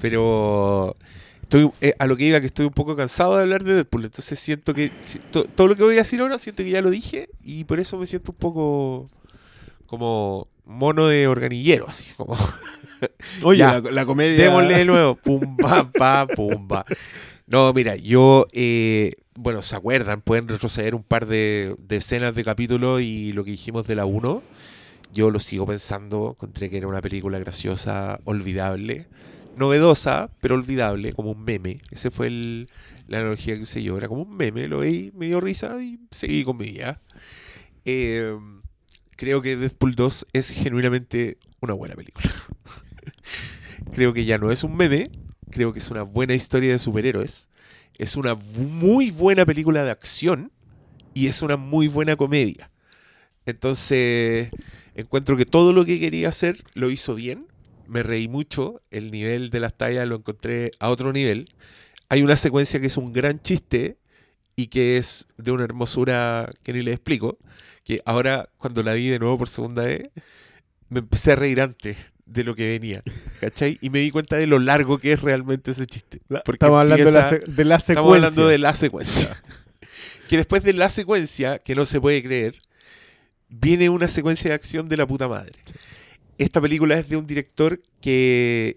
Pero 0.00 0.94
estoy 1.42 1.70
eh, 1.80 1.94
a 1.98 2.06
lo 2.06 2.16
que 2.16 2.24
iba 2.24 2.40
que 2.40 2.46
estoy 2.46 2.66
un 2.66 2.72
poco 2.72 2.96
cansado 2.96 3.36
de 3.36 3.42
hablar 3.42 3.64
de 3.64 3.74
Deadpool. 3.74 4.04
Entonces 4.04 4.38
siento 4.38 4.74
que 4.74 4.92
si- 5.02 5.18
to- 5.18 5.44
todo 5.44 5.68
lo 5.68 5.76
que 5.76 5.82
voy 5.82 5.94
a 5.94 5.98
decir 5.98 6.20
ahora 6.20 6.38
siento 6.38 6.62
que 6.62 6.70
ya 6.70 6.82
lo 6.82 6.90
dije 6.90 7.28
y 7.42 7.64
por 7.64 7.80
eso 7.80 7.96
me 7.98 8.06
siento 8.06 8.32
un 8.32 8.38
poco 8.38 9.10
como 9.86 10.48
mono 10.64 11.06
de 11.06 11.26
organillero, 11.28 11.88
así 11.88 12.04
como 12.16 12.36
Oye, 13.44 13.58
Ya. 13.58 13.80
la, 13.80 13.90
la 13.90 14.06
comedia. 14.06 14.42
démosle 14.44 14.76
de 14.78 14.84
nuevo, 14.84 15.14
pumba, 15.16 15.90
pa, 15.92 16.26
pumba. 16.26 16.84
No, 17.46 17.72
mira, 17.72 17.96
yo, 17.96 18.46
eh, 18.52 19.12
bueno, 19.34 19.62
¿se 19.62 19.76
acuerdan? 19.76 20.20
Pueden 20.22 20.48
retroceder 20.48 20.94
un 20.94 21.02
par 21.02 21.26
de, 21.26 21.74
de 21.78 21.96
escenas 21.96 22.34
de 22.34 22.44
capítulo 22.44 23.00
y 23.00 23.32
lo 23.32 23.44
que 23.44 23.50
dijimos 23.52 23.86
de 23.86 23.94
la 23.96 24.04
1. 24.06 24.42
Yo 25.12 25.30
lo 25.30 25.40
sigo 25.40 25.66
pensando, 25.66 26.30
encontré 26.36 26.70
que 26.70 26.78
era 26.78 26.86
una 26.88 27.02
película 27.02 27.38
graciosa, 27.38 28.18
olvidable, 28.24 29.06
novedosa, 29.56 30.30
pero 30.40 30.54
olvidable, 30.54 31.12
como 31.12 31.32
un 31.32 31.44
meme. 31.44 31.80
Esa 31.90 32.10
fue 32.10 32.28
el- 32.28 32.68
la 33.08 33.18
analogía 33.18 33.56
que 33.56 33.62
usé 33.62 33.82
yo, 33.82 33.98
era 33.98 34.08
como 34.08 34.22
un 34.22 34.34
meme, 34.34 34.68
lo 34.68 34.78
veí, 34.78 35.12
me 35.14 35.26
dio 35.26 35.38
risa 35.40 35.76
y 35.82 35.98
seguí 36.10 36.44
con 36.44 36.56
mi 36.56 36.70
vida. 36.70 37.02
Eh, 37.84 38.34
creo 39.16 39.42
que 39.42 39.56
Deadpool 39.56 39.94
2 39.94 40.26
es 40.32 40.50
genuinamente 40.50 41.36
una 41.60 41.74
buena 41.74 41.94
película. 41.94 42.30
creo 43.92 44.12
que 44.12 44.24
ya 44.24 44.38
no 44.38 44.50
es 44.50 44.64
un 44.64 44.76
meme, 44.76 45.10
creo 45.50 45.72
que 45.72 45.78
es 45.78 45.90
una 45.90 46.02
buena 46.02 46.34
historia 46.34 46.72
de 46.72 46.78
superhéroes, 46.78 47.48
es 47.98 48.16
una 48.16 48.34
muy 48.34 49.10
buena 49.10 49.44
película 49.44 49.84
de 49.84 49.90
acción 49.90 50.52
y 51.14 51.28
es 51.28 51.42
una 51.42 51.56
muy 51.56 51.88
buena 51.88 52.16
comedia. 52.16 52.70
Entonces, 53.46 54.50
encuentro 54.94 55.36
que 55.36 55.46
todo 55.46 55.72
lo 55.72 55.84
que 55.84 56.00
quería 56.00 56.28
hacer 56.28 56.64
lo 56.74 56.90
hizo 56.90 57.14
bien, 57.14 57.46
me 57.86 58.02
reí 58.02 58.28
mucho, 58.28 58.80
el 58.90 59.10
nivel 59.10 59.50
de 59.50 59.60
las 59.60 59.76
tallas 59.76 60.06
lo 60.06 60.16
encontré 60.16 60.70
a 60.78 60.88
otro 60.88 61.12
nivel. 61.12 61.48
Hay 62.08 62.22
una 62.22 62.36
secuencia 62.36 62.80
que 62.80 62.86
es 62.86 62.96
un 62.96 63.12
gran 63.12 63.40
chiste 63.40 63.98
y 64.56 64.68
que 64.68 64.96
es 64.96 65.26
de 65.36 65.50
una 65.50 65.64
hermosura 65.64 66.50
que 66.62 66.72
ni 66.72 66.82
le 66.82 66.92
explico, 66.92 67.38
que 67.84 68.00
ahora 68.04 68.48
cuando 68.58 68.82
la 68.82 68.94
vi 68.94 69.08
de 69.08 69.18
nuevo 69.18 69.38
por 69.38 69.48
segunda 69.48 69.82
vez, 69.82 70.10
me 70.88 71.00
empecé 71.00 71.32
a 71.32 71.36
reír 71.36 71.60
antes 71.60 72.11
de 72.32 72.44
lo 72.44 72.54
que 72.54 72.70
venía, 72.70 73.02
¿cachai? 73.40 73.78
Y 73.80 73.90
me 73.90 73.98
di 73.98 74.10
cuenta 74.10 74.36
de 74.36 74.46
lo 74.46 74.58
largo 74.58 74.98
que 74.98 75.12
es 75.12 75.22
realmente 75.22 75.72
ese 75.72 75.86
chiste. 75.86 76.20
Porque 76.28 76.52
estamos 76.52 76.80
hablando 76.80 77.04
de 77.04 77.12
la, 77.12 77.30
de 77.30 77.64
la 77.64 77.78
secuencia. 77.78 77.92
Estamos 77.92 78.14
hablando 78.14 78.48
de 78.48 78.58
la 78.58 78.74
secuencia. 78.74 79.42
que 80.28 80.36
después 80.36 80.62
de 80.62 80.72
la 80.72 80.88
secuencia, 80.88 81.58
que 81.58 81.74
no 81.74 81.84
se 81.84 82.00
puede 82.00 82.22
creer, 82.22 82.54
viene 83.48 83.90
una 83.90 84.08
secuencia 84.08 84.50
de 84.50 84.54
acción 84.54 84.88
de 84.88 84.96
la 84.96 85.06
puta 85.06 85.28
madre. 85.28 85.52
Esta 86.38 86.60
película 86.60 86.98
es 86.98 87.08
de 87.08 87.16
un 87.16 87.26
director 87.26 87.80
que 88.00 88.76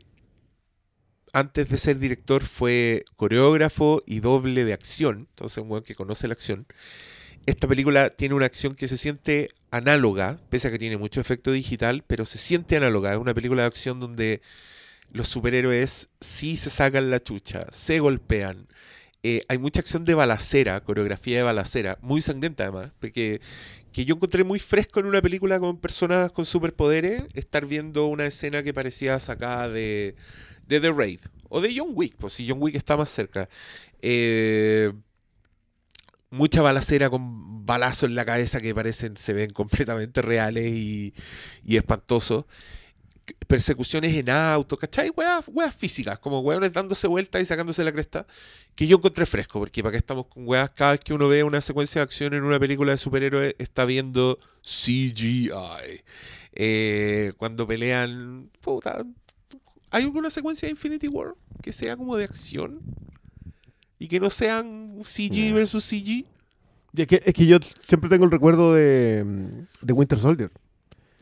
antes 1.31 1.69
de 1.69 1.77
ser 1.77 1.99
director 1.99 2.43
fue 2.43 3.03
coreógrafo 3.15 4.01
y 4.05 4.19
doble 4.19 4.65
de 4.65 4.73
acción, 4.73 5.27
entonces 5.29 5.57
un 5.57 5.71
weón 5.71 5.83
que 5.83 5.95
conoce 5.95 6.27
la 6.27 6.33
acción. 6.33 6.65
Esta 7.45 7.67
película 7.67 8.09
tiene 8.09 8.33
una 8.33 8.47
acción 8.47 8.75
que 8.75 8.87
se 8.87 8.97
siente 8.97 9.49
análoga, 9.69 10.39
pese 10.49 10.67
a 10.67 10.71
que 10.71 10.79
tiene 10.79 10.97
mucho 10.97 11.21
efecto 11.21 11.51
digital, 11.51 12.03
pero 12.07 12.25
se 12.25 12.37
siente 12.39 12.75
análoga. 12.75 13.13
Es 13.13 13.19
una 13.19 13.35
película 13.35 13.61
de 13.61 13.67
acción 13.67 13.99
donde 13.99 14.41
los 15.11 15.27
superhéroes 15.27 16.09
sí 16.19 16.57
se 16.57 16.69
sacan 16.69 17.11
la 17.11 17.19
chucha, 17.19 17.67
se 17.71 17.99
golpean. 17.99 18.67
Eh, 19.21 19.43
hay 19.47 19.57
mucha 19.57 19.79
acción 19.79 20.05
de 20.05 20.13
balacera, 20.13 20.83
coreografía 20.83 21.37
de 21.37 21.43
balacera, 21.43 21.97
muy 22.01 22.21
sangrienta 22.21 22.63
además, 22.63 22.91
porque 22.99 23.41
que 23.91 24.05
yo 24.05 24.15
encontré 24.15 24.43
muy 24.43 24.59
fresco 24.59 24.99
en 24.99 25.05
una 25.05 25.21
película 25.21 25.59
con 25.59 25.79
personas 25.79 26.31
con 26.31 26.45
superpoderes, 26.45 27.23
estar 27.33 27.65
viendo 27.65 28.07
una 28.07 28.25
escena 28.25 28.61
que 28.61 28.73
parecía 28.73 29.17
sacada 29.19 29.69
de, 29.69 30.15
de 30.67 30.79
The 30.81 30.91
Raid 30.91 31.21
o 31.49 31.61
de 31.61 31.73
John 31.75 31.91
Wick, 31.93 32.15
pues 32.17 32.33
si 32.33 32.47
John 32.47 32.57
Wick 32.61 32.75
está 32.75 32.97
más 32.97 33.09
cerca. 33.09 33.47
Eh, 34.01 34.91
mucha 36.35 36.61
balacera 36.61 37.09
con 37.09 37.65
balazos 37.65 38.09
en 38.09 38.15
la 38.15 38.25
cabeza 38.25 38.61
que 38.61 38.75
parecen, 38.75 39.17
se 39.17 39.33
ven 39.33 39.51
completamente 39.51 40.21
reales 40.21 40.65
y, 40.67 41.13
y 41.63 41.77
espantosos. 41.77 42.45
Persecuciones 43.47 44.13
en 44.13 44.29
auto, 44.29 44.77
¿cachai? 44.77 45.09
Weas, 45.09 45.45
weas 45.47 45.73
físicas, 45.73 46.19
como 46.19 46.41
weones 46.41 46.71
dándose 46.71 47.07
vueltas 47.07 47.41
y 47.41 47.45
sacándose 47.45 47.83
la 47.83 47.91
cresta, 47.91 48.27
que 48.75 48.85
yo 48.85 48.97
encontré 48.97 49.25
fresco, 49.25 49.57
porque 49.57 49.81
para 49.81 49.93
qué 49.93 49.97
estamos 49.97 50.27
con 50.27 50.47
weas, 50.47 50.69
cada 50.69 50.91
vez 50.91 50.99
que 50.99 51.13
uno 51.13 51.27
ve 51.27 51.43
una 51.43 51.59
secuencia 51.61 52.01
de 52.01 52.03
acción 52.03 52.35
en 52.35 52.43
una 52.43 52.59
película 52.59 52.91
de 52.91 52.99
superhéroes, 52.99 53.55
está 53.57 53.85
viendo 53.85 54.37
CGI. 54.61 55.49
Eh, 56.53 57.33
cuando 57.37 57.65
pelean, 57.65 58.51
puta, 58.61 59.03
¿hay 59.89 60.03
alguna 60.03 60.29
secuencia 60.29 60.67
de 60.67 60.71
Infinity 60.71 61.07
War 61.07 61.33
que 61.63 61.73
sea 61.73 61.97
como 61.97 62.17
de 62.17 62.25
acción? 62.25 62.79
Y 63.99 64.07
que 64.07 64.19
no 64.19 64.29
sean 64.29 64.99
CG 65.03 65.53
versus 65.53 65.83
CG. 65.83 66.25
Es, 66.95 67.07
que, 67.07 67.21
es 67.25 67.33
que 67.33 67.45
yo 67.45 67.57
siempre 67.87 68.09
tengo 68.09 68.25
el 68.25 68.31
recuerdo 68.31 68.73
de, 68.73 69.23
de 69.81 69.93
Winter 69.93 70.17
Soldier. 70.17 70.49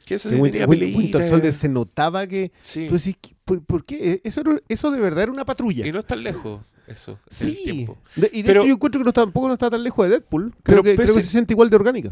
Que 0.05 0.15
eso 0.15 0.29
De 0.29 0.35
sí 0.35 0.41
Win- 0.41 0.51
tenía 0.51 0.67
Win- 0.67 0.79
peleita. 0.79 0.97
Winter 0.97 1.29
Soldier 1.29 1.53
se 1.53 1.69
notaba 1.69 2.27
que. 2.27 2.51
Sí. 2.61 2.87
tú 2.89 2.95
decís, 2.95 3.15
¿qué- 3.21 3.35
¿por, 3.45 3.63
por 3.63 3.85
qué? 3.85 4.21
Eso, 4.23 4.41
era- 4.41 4.59
eso 4.69 4.91
de 4.91 4.99
verdad 4.99 5.23
era 5.23 5.31
una 5.31 5.45
patrulla. 5.45 5.87
Y 5.87 5.91
no 5.91 5.99
es 5.99 6.05
tan 6.05 6.23
lejos 6.23 6.61
eso. 6.87 7.11
en 7.41 7.47
el 7.47 7.55
Sí. 7.55 7.61
tiempo. 7.63 7.97
De- 8.15 8.29
y 8.33 8.41
de 8.41 8.47
Pero- 8.47 8.61
hecho 8.61 8.67
yo 8.69 8.73
encuentro 8.75 8.99
que 9.01 9.05
no, 9.05 9.13
tampoco 9.13 9.47
no 9.47 9.53
está 9.53 9.69
tan 9.69 9.81
lejos 9.83 10.05
de 10.05 10.11
Deadpool. 10.11 10.51
Creo, 10.51 10.61
Pero 10.63 10.83
que, 10.83 10.95
creo 10.95 11.07
pese- 11.07 11.15
que 11.17 11.21
se 11.23 11.29
siente 11.29 11.53
igual 11.53 11.69
de 11.69 11.75
orgánica. 11.77 12.11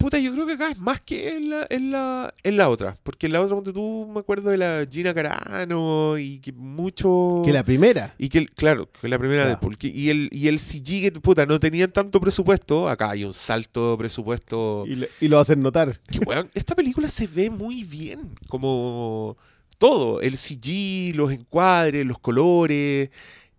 Puta, 0.00 0.18
yo 0.18 0.32
creo 0.32 0.46
que 0.46 0.54
acá 0.54 0.70
es 0.70 0.78
más 0.78 1.00
que 1.02 1.36
en 1.36 1.50
la, 1.50 1.66
en 1.68 1.90
la, 1.90 2.32
en 2.42 2.56
la 2.56 2.70
otra. 2.70 2.96
Porque 3.02 3.26
en 3.26 3.34
la 3.34 3.42
otra, 3.42 3.54
donde 3.54 3.72
tú 3.74 4.10
me 4.12 4.20
acuerdo 4.20 4.48
de 4.48 4.56
la 4.56 4.86
Gina 4.90 5.12
Carano 5.12 6.16
y 6.16 6.38
que 6.38 6.52
mucho. 6.52 7.42
Que 7.44 7.52
la 7.52 7.62
primera. 7.64 8.14
Y 8.16 8.30
que, 8.30 8.46
claro, 8.46 8.88
que 8.90 9.08
la 9.08 9.18
primera 9.18 9.42
de 9.42 9.48
Deadpool. 9.50 9.76
que- 9.76 9.88
y, 9.88 10.08
el, 10.08 10.30
y 10.32 10.48
el 10.48 10.58
CG 10.58 11.02
que, 11.02 11.12
puta, 11.22 11.44
no 11.44 11.60
tenían 11.60 11.92
tanto 11.92 12.18
presupuesto. 12.18 12.88
Acá 12.88 13.10
hay 13.10 13.24
un 13.24 13.34
salto 13.34 13.90
de 13.92 13.98
presupuesto. 13.98 14.84
Y, 14.86 14.94
le- 14.94 15.10
y 15.20 15.28
lo 15.28 15.38
hacen 15.38 15.60
notar. 15.60 16.00
Que, 16.10 16.18
weón, 16.20 16.50
esta 16.54 16.74
película 16.74 17.06
se 17.08 17.26
ve 17.26 17.50
muy 17.50 17.84
bien. 17.84 18.38
Como 18.48 19.36
todo. 19.76 20.22
El 20.22 20.38
CG, 20.38 21.14
los 21.14 21.30
encuadres, 21.30 22.06
los 22.06 22.18
colores. 22.18 23.10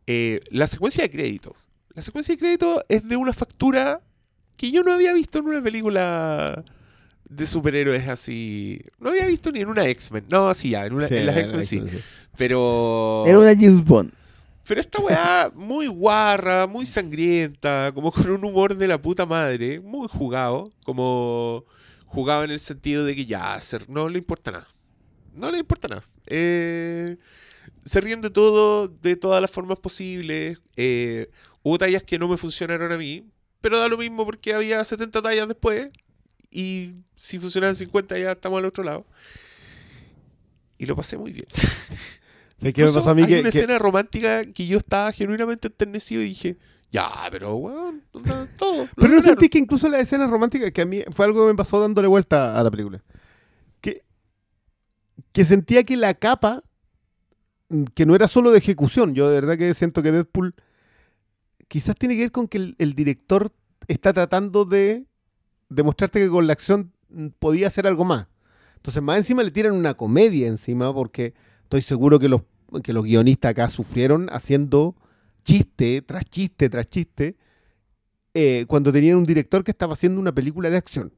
eh, 0.07 0.39
la 0.49 0.65
secuencia 0.65 1.03
de 1.03 1.11
crédito. 1.11 1.55
La 1.93 2.01
secuencia 2.01 2.34
de 2.34 2.39
crédito 2.39 2.84
es 2.89 3.07
de 3.07 3.15
una 3.15 3.31
factura 3.34 4.01
que 4.57 4.72
yo 4.72 4.84
no 4.84 4.94
había 4.94 5.14
visto 5.14 5.40
en 5.40 5.45
una 5.45 5.61
película 5.61 6.64
de 7.32 7.45
superhéroes 7.45 8.07
así. 8.07 8.82
No 8.99 9.10
había 9.10 9.26
visto 9.26 9.52
ni 9.52 9.61
en 9.61 9.69
una 9.69 9.88
X-Men. 9.88 10.26
No, 10.30 10.53
sí, 10.53 10.72
ya, 10.72 10.86
en, 10.86 10.94
una, 10.94 11.07
Sí, 11.07 11.15
en 11.15 11.26
las 11.26 11.36
la 11.36 11.41
X-Men 11.41 11.64
sí. 11.64 11.82
Pero. 12.38 13.23
Era 13.26 13.40
una 13.40 13.56
James 13.56 13.84
Bond. 13.84 14.14
Pero 14.68 14.80
esta 14.80 15.02
weá 15.02 15.52
muy 15.56 15.88
guarra, 15.88 16.68
muy 16.68 16.86
sangrienta, 16.86 17.91
como 17.94 18.11
con 18.11 18.30
un 18.30 18.45
humor 18.45 18.78
de 18.78 18.88
la 18.88 19.02
puta 19.02 19.26
madre, 19.26 19.80
muy 19.80 20.07
jugado, 20.07 20.69
como 20.84 21.65
jugaba 22.06 22.44
en 22.44 22.52
el 22.52 22.60
sentido 22.60 23.03
de 23.03 23.15
que 23.15 23.26
ya, 23.26 23.60
ser, 23.60 23.90
no 23.90 24.07
le 24.07 24.19
importa 24.19 24.52
nada. 24.52 24.68
No 25.34 25.49
le 25.49 25.60
importa 25.60 25.88
nada. 25.88 26.03
Eh, 26.28 27.18
se 27.84 28.02
ríen 28.02 28.22
de 28.22 28.30
todo, 28.30 28.88
de 28.88 29.15
todas 29.15 29.41
las 29.41 29.49
formas 29.49 29.80
posibles. 29.80 30.60
Eh, 30.76 31.30
hubo 31.64 31.78
tallas 31.78 32.03
que 32.03 32.19
no 32.19 32.28
me 32.28 32.38
funcionaron 32.38 32.91
a 32.91 32.98
mí, 32.98 33.26
pero 33.62 33.80
da 33.80 33.88
lo 33.88 33.98
mismo 33.98 34.26
porque 34.26 34.54
había 34.54 34.84
70 34.84 35.22
tallas 35.22 35.48
después. 35.48 35.90
Y 36.50 36.96
si 37.16 37.40
funcionaban 37.40 37.76
50 37.76 38.18
ya 38.20 38.32
estamos 38.34 38.60
al 38.60 38.66
otro 38.66 38.84
lado. 38.84 39.06
Y 40.78 40.86
lo 40.86 40.96
pasé 40.96 41.18
muy 41.18 41.32
bien. 41.32 41.46
¿Sabes 42.58 42.74
qué 42.74 42.84
me 42.86 42.92
pasó 42.92 43.10
a 43.10 43.16
mí? 43.16 43.22
hay 43.24 43.28
Que, 43.28 43.40
una 43.42 43.50
que- 43.52 43.58
escena 43.58 43.80
romántica 43.80 44.46
que 44.52 44.68
yo 44.68 44.78
estaba 44.78 45.12
genuinamente 45.12 45.68
enternecido 45.68 46.22
y 46.22 46.26
dije, 46.26 46.58
ya, 46.92 47.10
pero 47.32 47.56
weón, 47.56 48.04
onda, 48.12 48.48
todo. 48.58 48.88
Pero 48.96 49.08
no 49.08 49.16
lograron". 49.16 49.24
sentí 49.24 49.50
que 49.50 49.58
incluso 49.60 49.88
las 49.90 50.02
escenas 50.02 50.30
románticas, 50.30 50.72
que 50.72 50.82
a 50.82 50.86
mí 50.86 51.04
fue 51.12 51.26
algo 51.26 51.46
que 51.46 51.52
me 51.54 51.58
pasó 51.58 51.80
dándole 51.80 52.08
vuelta 52.08 52.60
a 52.60 52.64
la 52.64 52.70
película. 52.70 53.02
Que, 53.80 54.04
que 55.32 55.46
sentía 55.46 55.84
que 55.84 55.96
la 55.98 56.14
capa, 56.14 56.64
mm, 57.70 57.86
que 57.96 58.06
no 58.06 58.14
era 58.16 58.28
solo 58.28 58.52
de 58.52 58.58
ejecución, 58.60 59.16
yo 59.16 59.30
de 59.30 59.40
verdad 59.40 59.58
que 59.58 59.74
siento 59.74 60.04
que 60.04 60.12
Deadpool 60.12 60.54
quizás 61.72 61.95
tiene 61.95 62.15
que 62.15 62.23
ver 62.23 62.31
con 62.34 62.49
que 62.49 62.76
el, 62.77 62.93
director 62.95 63.49
está 63.88 64.11
tratando 64.11 64.65
de 64.65 65.06
demostrarte 65.69 66.19
que 66.19 66.27
con 66.27 66.45
la 66.45 66.52
acción 66.52 66.91
podía 67.39 67.68
hacer 67.68 67.88
algo 67.88 68.03
más. 68.03 68.27
Entonces, 68.76 69.02
más 69.02 69.15
encima 69.15 69.41
le 69.41 69.52
tiran 69.52 69.72
una 69.73 69.93
comedia 69.93 70.49
encima, 70.49 70.93
porque 70.93 71.34
estoy 71.64 71.81
seguro 71.81 72.19
que 72.19 72.27
los, 72.27 72.41
que 72.84 72.91
los 72.91 73.06
guionistas 73.06 73.52
acá 73.52 73.69
sufrieron 73.69 74.27
haciendo 74.31 74.98
chiste 75.45 76.02
tras 76.02 76.26
chiste 76.26 76.69
tras 76.69 76.88
chiste 76.89 77.38
eh, 78.34 78.65
cuando 78.68 78.91
tenían 78.91 79.18
un 79.18 79.26
director 79.26 79.64
que 79.64 79.72
estaba 79.72 79.93
haciendo 79.93 80.19
una 80.19 80.35
película 80.35 80.69
de 80.69 80.76
acción. 80.76 81.14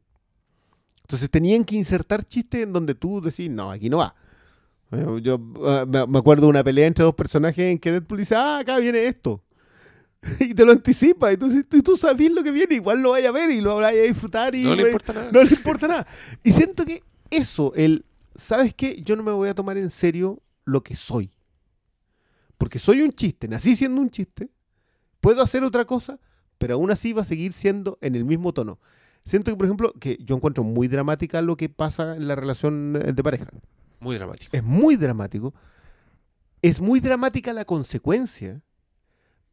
Entonces 1.02 1.32
tenían 1.32 1.64
que 1.64 1.78
insertar 1.78 2.24
chistes 2.26 2.62
en 2.62 2.74
donde 2.74 2.94
tú 2.94 3.22
decís, 3.22 3.50
no, 3.50 3.72
aquí 3.72 3.90
no 3.90 3.98
va. 3.98 4.14
Yo, 5.20 5.40
ah, 5.66 5.86
me 6.08 6.20
acuerdo 6.20 6.44
de 6.44 6.50
una 6.52 6.64
pelea 6.64 6.86
entre 6.86 7.04
dos 7.04 7.16
personajes 7.16 7.72
en 7.72 7.80
que 7.80 7.92
Deadpool 7.92 8.20
dice, 8.20 8.36
ah, 8.36 8.60
acá 8.60 8.78
viene 8.78 9.08
esto. 9.08 9.42
y 10.40 10.54
te 10.54 10.66
lo 10.66 10.72
anticipa. 10.72 11.32
Y 11.32 11.38
tú, 11.38 11.50
tú, 11.84 11.98
sabes 11.98 12.32
lo 12.32 12.44
que 12.44 12.52
viene, 12.52 12.76
igual 12.76 13.02
lo 13.02 13.12
vayas 13.12 13.30
a 13.30 13.32
ver 13.32 13.52
y 13.52 13.62
lo 13.62 13.76
vayas 13.76 14.04
a 14.04 14.08
disfrutar. 14.08 14.56
Y 14.56 14.64
No 14.64 14.76
le 14.76 14.84
güey, 14.84 14.92
importa 14.94 15.14
nada. 15.14 15.32
no 15.32 15.44
le 15.44 15.50
importa 15.50 15.88
nada. 15.88 16.08
Y 16.44 16.52
siento 16.52 16.86
que 16.86 17.04
eso, 17.30 17.74
el, 17.76 18.06
¿sabes 18.36 18.74
qué? 18.74 19.02
Yo 19.04 19.16
no 19.16 19.24
me 19.24 19.32
voy 19.32 19.50
a 19.50 19.56
tomar 19.56 19.78
en 19.78 19.90
serio 19.90 20.42
lo 20.66 20.84
que 20.84 20.96
soy. 20.96 21.32
Porque 22.58 22.80
soy 22.80 23.02
un 23.02 23.12
chiste, 23.12 23.48
nací 23.48 23.76
siendo 23.76 24.00
un 24.00 24.10
chiste, 24.10 24.50
puedo 25.20 25.42
hacer 25.42 25.64
otra 25.64 25.86
cosa, 25.86 26.20
pero 26.58 26.76
aún 26.76 26.92
así 26.92 27.12
va 27.12 27.24
a 27.24 27.26
seguir 27.26 27.52
siendo 27.52 27.98
en 28.02 28.16
el 28.16 28.24
mismo 28.24 28.54
tono. 28.54 28.80
Siento 29.26 29.52
que, 29.52 29.58
por 29.58 29.66
ejemplo, 29.66 29.94
que 30.00 30.18
yo 30.22 30.36
encuentro 30.36 30.64
muy 30.64 30.88
dramática 30.88 31.42
lo 31.42 31.58
que 31.58 31.70
pasa 31.70 32.16
en 32.16 32.28
la 32.28 32.36
relación 32.36 32.96
eh, 33.02 33.14
de 33.14 33.24
pareja. 33.24 33.48
Muy 34.00 34.16
dramático. 34.16 34.56
Es 34.56 34.64
muy 34.64 34.96
dramático. 34.96 35.54
Es 36.62 36.82
muy 36.82 37.00
dramática 37.00 37.54
la 37.54 37.66
consecuencia, 37.66 38.62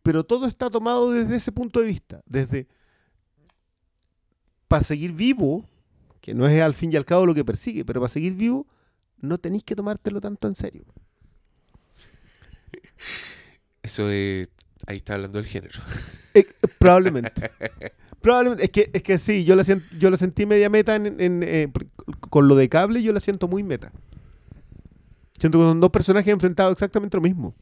pero 0.02 0.24
todo 0.24 0.46
está 0.46 0.70
tomado 0.70 1.10
desde 1.10 1.36
ese 1.36 1.52
punto 1.52 1.80
de 1.80 1.86
vista. 1.86 2.22
Desde 2.26 2.66
para 4.68 4.82
seguir 4.84 5.12
vivo, 5.12 5.64
que 6.20 6.34
no 6.34 6.46
es 6.46 6.60
al 6.62 6.74
fin 6.74 6.92
y 6.92 6.96
al 6.96 7.04
cabo 7.04 7.26
lo 7.26 7.34
que 7.34 7.44
persigue, 7.44 7.84
pero 7.84 8.00
para 8.00 8.08
seguir 8.08 8.34
vivo 8.34 8.66
no 9.18 9.38
tenéis 9.38 9.64
que 9.64 9.74
tomártelo 9.76 10.20
tanto 10.20 10.48
en 10.48 10.54
serio. 10.54 10.84
Eso 13.82 14.06
de... 14.06 14.48
Ahí 14.86 14.96
está 14.98 15.14
hablando 15.14 15.38
del 15.38 15.46
género. 15.46 15.80
Eh, 16.32 16.46
probablemente. 16.78 17.50
probablemente. 18.20 18.62
Es 18.62 18.70
que, 18.70 18.88
es 18.92 19.02
que 19.02 19.18
sí, 19.18 19.44
yo 19.44 19.56
la, 19.56 19.64
sien- 19.64 19.82
yo 19.98 20.10
la 20.10 20.16
sentí 20.16 20.46
media 20.46 20.70
meta 20.70 20.94
en, 20.94 21.20
en, 21.20 21.42
eh, 21.42 21.66
con 22.20 22.46
lo 22.46 22.54
de 22.54 22.68
cable, 22.68 23.02
yo 23.02 23.12
la 23.12 23.18
siento 23.18 23.48
muy 23.48 23.64
meta. 23.64 23.90
Siento 25.36 25.58
que 25.58 25.64
son 25.64 25.80
dos 25.80 25.90
personajes 25.90 26.32
enfrentados 26.32 26.70
exactamente 26.70 27.16
lo 27.16 27.20
mismo. 27.22 27.52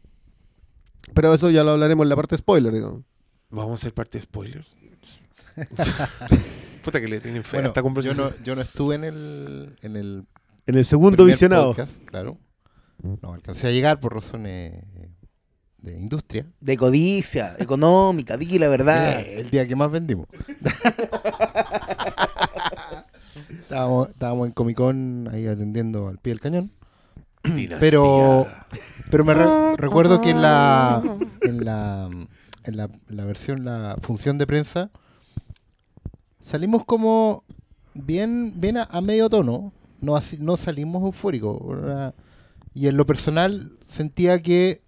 Pero 1.15 1.35
eso 1.35 1.51
ya 1.51 1.65
lo 1.65 1.73
hablaremos 1.73 2.05
en 2.05 2.09
la 2.09 2.17
parte 2.17 2.37
spoiler, 2.37 2.73
digamos. 2.73 3.03
Vamos 3.51 3.73
a 3.73 3.75
hacer 3.75 3.95
parte 3.95 4.19
de 4.19 4.23
spoilers. 4.25 4.69
Puta 6.85 7.01
que 7.01 7.09
le 7.09 7.21
tienen 7.21 7.43
fe 7.43 7.59
a 7.59 7.63
esta 7.63 7.81
yo 7.81 7.83
conversación. 7.83 8.29
no, 8.29 8.45
yo 8.45 8.55
no 8.55 8.63
estuve 8.63 8.95
en 8.95 9.05
el, 9.05 9.77
en 9.83 9.97
el 9.97 10.27
En 10.67 10.77
el 10.77 10.85
segundo 10.85 11.25
visionado. 11.25 11.69
podcast, 11.75 11.97
claro. 12.05 12.39
No 13.03 13.33
alcancé 13.35 13.67
a 13.69 13.71
llegar 13.71 14.01
por 14.01 14.15
razones 14.15 14.73
de 15.83 15.99
industria. 15.99 16.47
De 16.61 16.77
codicia, 16.77 17.55
económica, 17.59 18.37
di 18.37 18.59
la 18.59 18.69
verdad. 18.69 19.21
Eh, 19.21 19.41
el 19.41 19.51
día 19.51 19.67
que 19.67 19.77
más 19.77 19.91
vendimos. 19.91 20.27
estábamos, 23.59 24.09
estábamos 24.11 24.47
en 24.49 24.53
Comic 24.53 24.77
Con 24.77 25.29
ahí 25.33 25.47
atendiendo 25.47 26.09
al 26.09 26.19
pie 26.19 26.33
del 26.33 26.41
cañón. 26.41 26.73
Pero, 27.81 28.47
pero 29.11 29.25
me 29.25 29.35
re- 29.35 29.77
recuerdo 29.77 30.21
que 30.21 30.31
en 30.31 30.43
la, 30.43 31.03
en 31.43 31.65
la 31.65 32.11
en 32.65 32.77
la, 32.77 33.25
versión, 33.25 33.65
la 33.65 33.97
función 34.03 34.37
de 34.37 34.47
prensa, 34.47 34.91
salimos 36.41 36.85
como 36.85 37.45
bien, 37.95 38.53
bien 38.61 38.77
a, 38.77 39.01
medio 39.01 39.31
tono. 39.31 39.73
No, 40.01 40.17
así- 40.17 40.39
no 40.41 40.57
salimos 40.57 41.03
eufóricos. 41.03 41.59
Y 42.75 42.87
en 42.89 42.97
lo 42.97 43.07
personal 43.07 43.77
sentía 43.87 44.41
que 44.43 44.83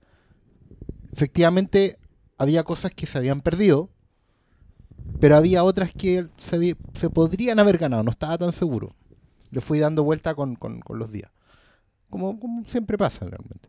efectivamente 1.12 1.96
había 2.38 2.64
cosas 2.64 2.92
que 2.92 3.06
se 3.06 3.18
habían 3.18 3.40
perdido, 3.40 3.88
pero 5.18 5.36
había 5.36 5.64
otras 5.64 5.92
que 5.92 6.28
se, 6.38 6.76
se 6.94 7.10
podrían 7.10 7.58
haber 7.58 7.78
ganado. 7.78 8.02
No 8.02 8.10
estaba 8.10 8.36
tan 8.38 8.52
seguro. 8.52 8.94
Le 9.50 9.60
fui 9.60 9.78
dando 9.78 10.04
vuelta 10.04 10.34
con- 10.34 10.54
con 10.56 10.82
los 10.98 11.10
días. 11.10 11.30
Como, 12.10 12.64
siempre 12.66 12.98
pasa 12.98 13.26
realmente. 13.26 13.68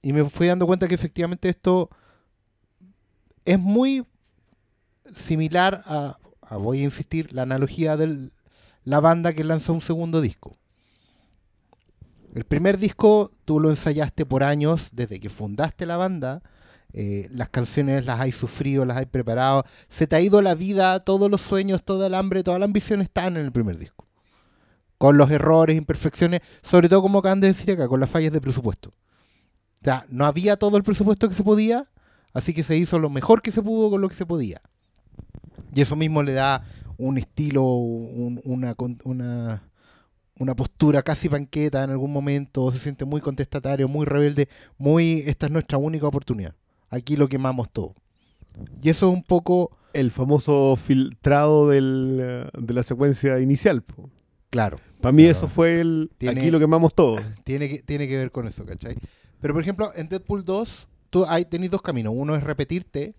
Y 0.00 0.12
me 0.12 0.24
fui 0.24 0.46
dando 0.46 0.66
cuenta 0.66 0.88
que 0.88 0.94
efectivamente 0.94 1.48
esto 1.48 1.90
es 3.44 3.58
muy 3.58 4.06
similar 5.14 5.82
a, 5.86 6.18
voy 6.58 6.80
a 6.80 6.84
insistir, 6.84 7.32
la 7.32 7.42
analogía 7.42 7.96
de 7.96 8.30
la 8.84 9.00
banda 9.00 9.32
que 9.32 9.44
lanzó 9.44 9.72
un 9.72 9.82
segundo 9.82 10.20
disco. 10.20 10.56
El 12.34 12.44
primer 12.44 12.78
disco 12.78 13.32
tú 13.44 13.60
lo 13.60 13.70
ensayaste 13.70 14.26
por 14.26 14.44
años, 14.44 14.90
desde 14.92 15.20
que 15.20 15.30
fundaste 15.30 15.86
la 15.86 15.96
banda, 15.96 16.42
eh, 16.92 17.28
las 17.30 17.48
canciones 17.48 18.04
las 18.04 18.20
hay 18.20 18.32
sufrido, 18.32 18.84
las 18.84 18.98
hay 18.98 19.06
preparado, 19.06 19.64
se 19.88 20.06
te 20.06 20.16
ha 20.16 20.20
ido 20.20 20.40
la 20.42 20.54
vida, 20.54 21.00
todos 21.00 21.30
los 21.30 21.40
sueños, 21.40 21.82
toda 21.82 22.06
el 22.06 22.14
hambre, 22.14 22.42
toda 22.42 22.58
la 22.58 22.64
ambición 22.64 23.02
están 23.02 23.36
en 23.36 23.44
el 23.44 23.52
primer 23.52 23.78
disco. 23.78 24.05
Con 24.98 25.18
los 25.18 25.30
errores, 25.30 25.76
imperfecciones, 25.76 26.40
sobre 26.62 26.88
todo 26.88 27.02
como 27.02 27.18
acaban 27.18 27.40
de 27.40 27.48
decir 27.48 27.72
acá, 27.72 27.88
con 27.88 28.00
las 28.00 28.10
fallas 28.10 28.32
de 28.32 28.40
presupuesto. 28.40 28.90
O 28.90 29.84
sea, 29.84 30.06
no 30.08 30.24
había 30.26 30.56
todo 30.56 30.76
el 30.76 30.82
presupuesto 30.82 31.28
que 31.28 31.34
se 31.34 31.44
podía, 31.44 31.86
así 32.32 32.54
que 32.54 32.62
se 32.64 32.76
hizo 32.76 32.98
lo 32.98 33.10
mejor 33.10 33.42
que 33.42 33.52
se 33.52 33.62
pudo 33.62 33.90
con 33.90 34.00
lo 34.00 34.08
que 34.08 34.14
se 34.14 34.26
podía. 34.26 34.60
Y 35.74 35.82
eso 35.82 35.96
mismo 35.96 36.22
le 36.22 36.32
da 36.32 36.64
un 36.96 37.18
estilo, 37.18 37.62
un- 37.64 38.40
una, 38.44 38.74
una, 39.04 39.62
una 40.38 40.56
postura 40.56 41.02
casi 41.02 41.28
panqueta 41.28 41.82
en 41.84 41.90
algún 41.90 42.12
momento, 42.12 42.72
se 42.72 42.78
siente 42.78 43.04
muy 43.04 43.20
contestatario, 43.20 43.88
muy 43.88 44.06
rebelde, 44.06 44.48
muy, 44.78 45.22
esta 45.26 45.46
es 45.46 45.52
nuestra 45.52 45.76
única 45.78 46.06
oportunidad. 46.06 46.54
Aquí 46.88 47.16
lo 47.16 47.28
quemamos 47.28 47.68
todo. 47.70 47.94
Y 48.82 48.88
eso 48.88 49.08
es 49.10 49.14
un 49.14 49.22
poco, 49.22 49.76
El 49.92 50.10
famoso 50.10 50.76
filtrado 50.76 51.68
del, 51.68 52.48
de 52.58 52.74
la 52.74 52.82
secuencia 52.82 53.38
inicial. 53.40 53.82
Claro, 54.56 54.78
Para 55.00 55.12
mí 55.12 55.22
Claro. 55.24 55.36
eso 55.38 55.48
fue 55.48 55.80
el... 55.80 56.10
Tiene- 56.18 56.40
Aquí 56.40 56.50
lo 56.50 56.58
quemamos 56.58 56.94
todo. 56.94 57.16
tiene 57.44 57.68
que, 57.68 57.82
tiene 57.82 58.08
que 58.08 58.16
ver 58.16 58.30
con 58.32 58.46
eso, 58.46 58.64
¿cachai? 58.64 58.96
Pero 59.40 59.52
por 59.54 59.62
ejemplo, 59.62 59.92
en 59.94 60.08
Deadpool 60.08 60.44
2, 60.44 60.88
tú 61.10 61.24
hay, 61.26 61.44
tenés 61.44 61.70
dos 61.70 61.82
caminos. 61.82 62.12
Uno 62.16 62.34
es 62.34 62.42
repetirte 62.42 63.14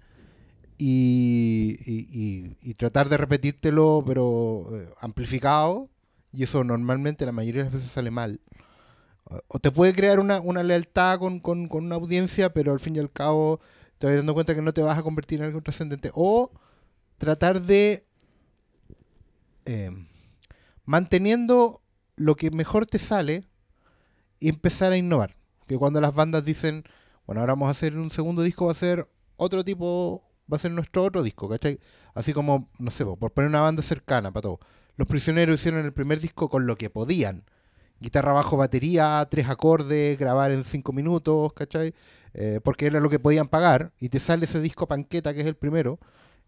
y, 0.77 1.77
y- 1.85 2.07
y- 2.11 2.57
y 2.69 2.73
tratar 2.73 3.09
de 3.09 3.17
repetírtelo, 3.17 4.03
pero 4.05 4.67
eh, 4.73 4.89
amplificado. 4.99 5.89
Y 6.31 6.43
eso 6.43 6.63
normalmente 6.63 7.25
la 7.25 7.31
mayoría 7.31 7.61
de 7.61 7.65
las 7.69 7.73
veces 7.73 7.89
sale 7.91 8.11
mal. 8.11 8.39
O- 9.47 9.59
te 9.59 9.71
puede 9.71 9.93
crear 9.93 10.19
una, 10.19 10.39
una 10.39 10.63
lealtad 10.63 11.19
con, 11.19 11.39
con- 11.39 11.67
con 11.67 11.85
una 11.85 11.95
audiencia, 11.95 12.51
pero 12.53 12.71
al 12.73 12.79
fin 12.79 12.95
y 12.95 12.99
al 12.99 13.11
cabo 13.11 13.59
te 13.97 14.07
vas 14.07 14.15
dando 14.15 14.33
cuenta 14.33 14.53
que 14.55 14.61
no 14.61 14.73
te 14.73 14.81
vas 14.81 14.97
a 14.97 15.03
convertir 15.03 15.39
en 15.39 15.45
algo 15.45 15.61
trascendente. 15.61 16.11
O 16.13 16.51
tratar 17.17 17.61
de 17.61 18.05
eh, 19.65 19.91
manteniendo 20.87 21.81
lo 22.15 22.35
que 22.35 22.49
mejor 22.49 22.87
te 22.87 22.97
sale 22.97 23.43
y 24.39 24.49
empezar 24.49 24.93
a 24.93 24.97
innovar. 24.97 25.35
Que 25.67 25.77
cuando 25.77 26.01
las 26.01 26.15
bandas 26.15 26.43
dicen, 26.43 26.85
bueno, 27.27 27.41
ahora 27.41 27.53
vamos 27.53 27.67
a 27.67 27.71
hacer 27.71 27.95
un 27.97 28.09
segundo 28.09 28.41
disco, 28.41 28.65
va 28.65 28.71
a 28.71 28.75
ser 28.75 29.07
otro 29.35 29.63
tipo, 29.63 30.23
va 30.51 30.55
a 30.55 30.59
ser 30.59 30.71
nuestro 30.71 31.03
otro 31.03 31.21
disco, 31.21 31.49
¿cachai? 31.49 31.79
Así 32.15 32.33
como, 32.33 32.69
no 32.79 32.89
sé, 32.89 33.05
por 33.05 33.31
poner 33.31 33.49
una 33.49 33.61
banda 33.61 33.83
cercana 33.83 34.31
para 34.31 34.43
todo. 34.43 34.59
Los 34.95 35.07
prisioneros 35.07 35.59
hicieron 35.59 35.85
el 35.85 35.93
primer 35.93 36.21
disco 36.21 36.49
con 36.49 36.65
lo 36.65 36.77
que 36.77 36.89
podían. 36.89 37.43
Guitarra 37.99 38.31
bajo 38.31 38.55
batería, 38.55 39.27
tres 39.29 39.49
acordes, 39.49 40.17
grabar 40.17 40.51
en 40.51 40.63
cinco 40.63 40.93
minutos, 40.93 41.51
¿cachai? 41.53 41.93
Eh, 42.33 42.61
porque 42.63 42.85
era 42.85 43.01
lo 43.01 43.09
que 43.09 43.19
podían 43.19 43.49
pagar. 43.49 43.91
Y 43.99 44.07
te 44.07 44.19
sale 44.19 44.45
ese 44.45 44.61
disco 44.61 44.87
panqueta, 44.87 45.33
que 45.33 45.41
es 45.41 45.47
el 45.47 45.55
primero, 45.55 45.99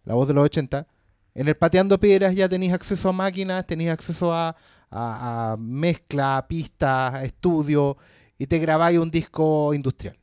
la 0.06 0.16
voz 0.16 0.30
de 0.30 0.34
los 0.34 0.46
80, 0.46 0.88
En 1.36 1.48
el 1.48 1.56
Pateando 1.56 2.00
Piedras 2.00 2.36
ya 2.36 2.50
tenéis 2.50 2.74
acceso 2.74 3.10
a 3.10 3.14
máquinas, 3.14 3.66
tenéis 3.66 3.92
acceso 3.92 4.34
a, 4.34 4.56
a- 4.90 5.52
a 5.54 5.58
mezcla, 5.58 6.46
pistas, 6.48 7.14
a 7.14 7.24
estudio, 7.24 7.98
y 8.38 8.48
te 8.48 8.58
grabáis 8.60 9.00
un 9.00 9.12
disco 9.12 9.74
industrial. 9.74 10.18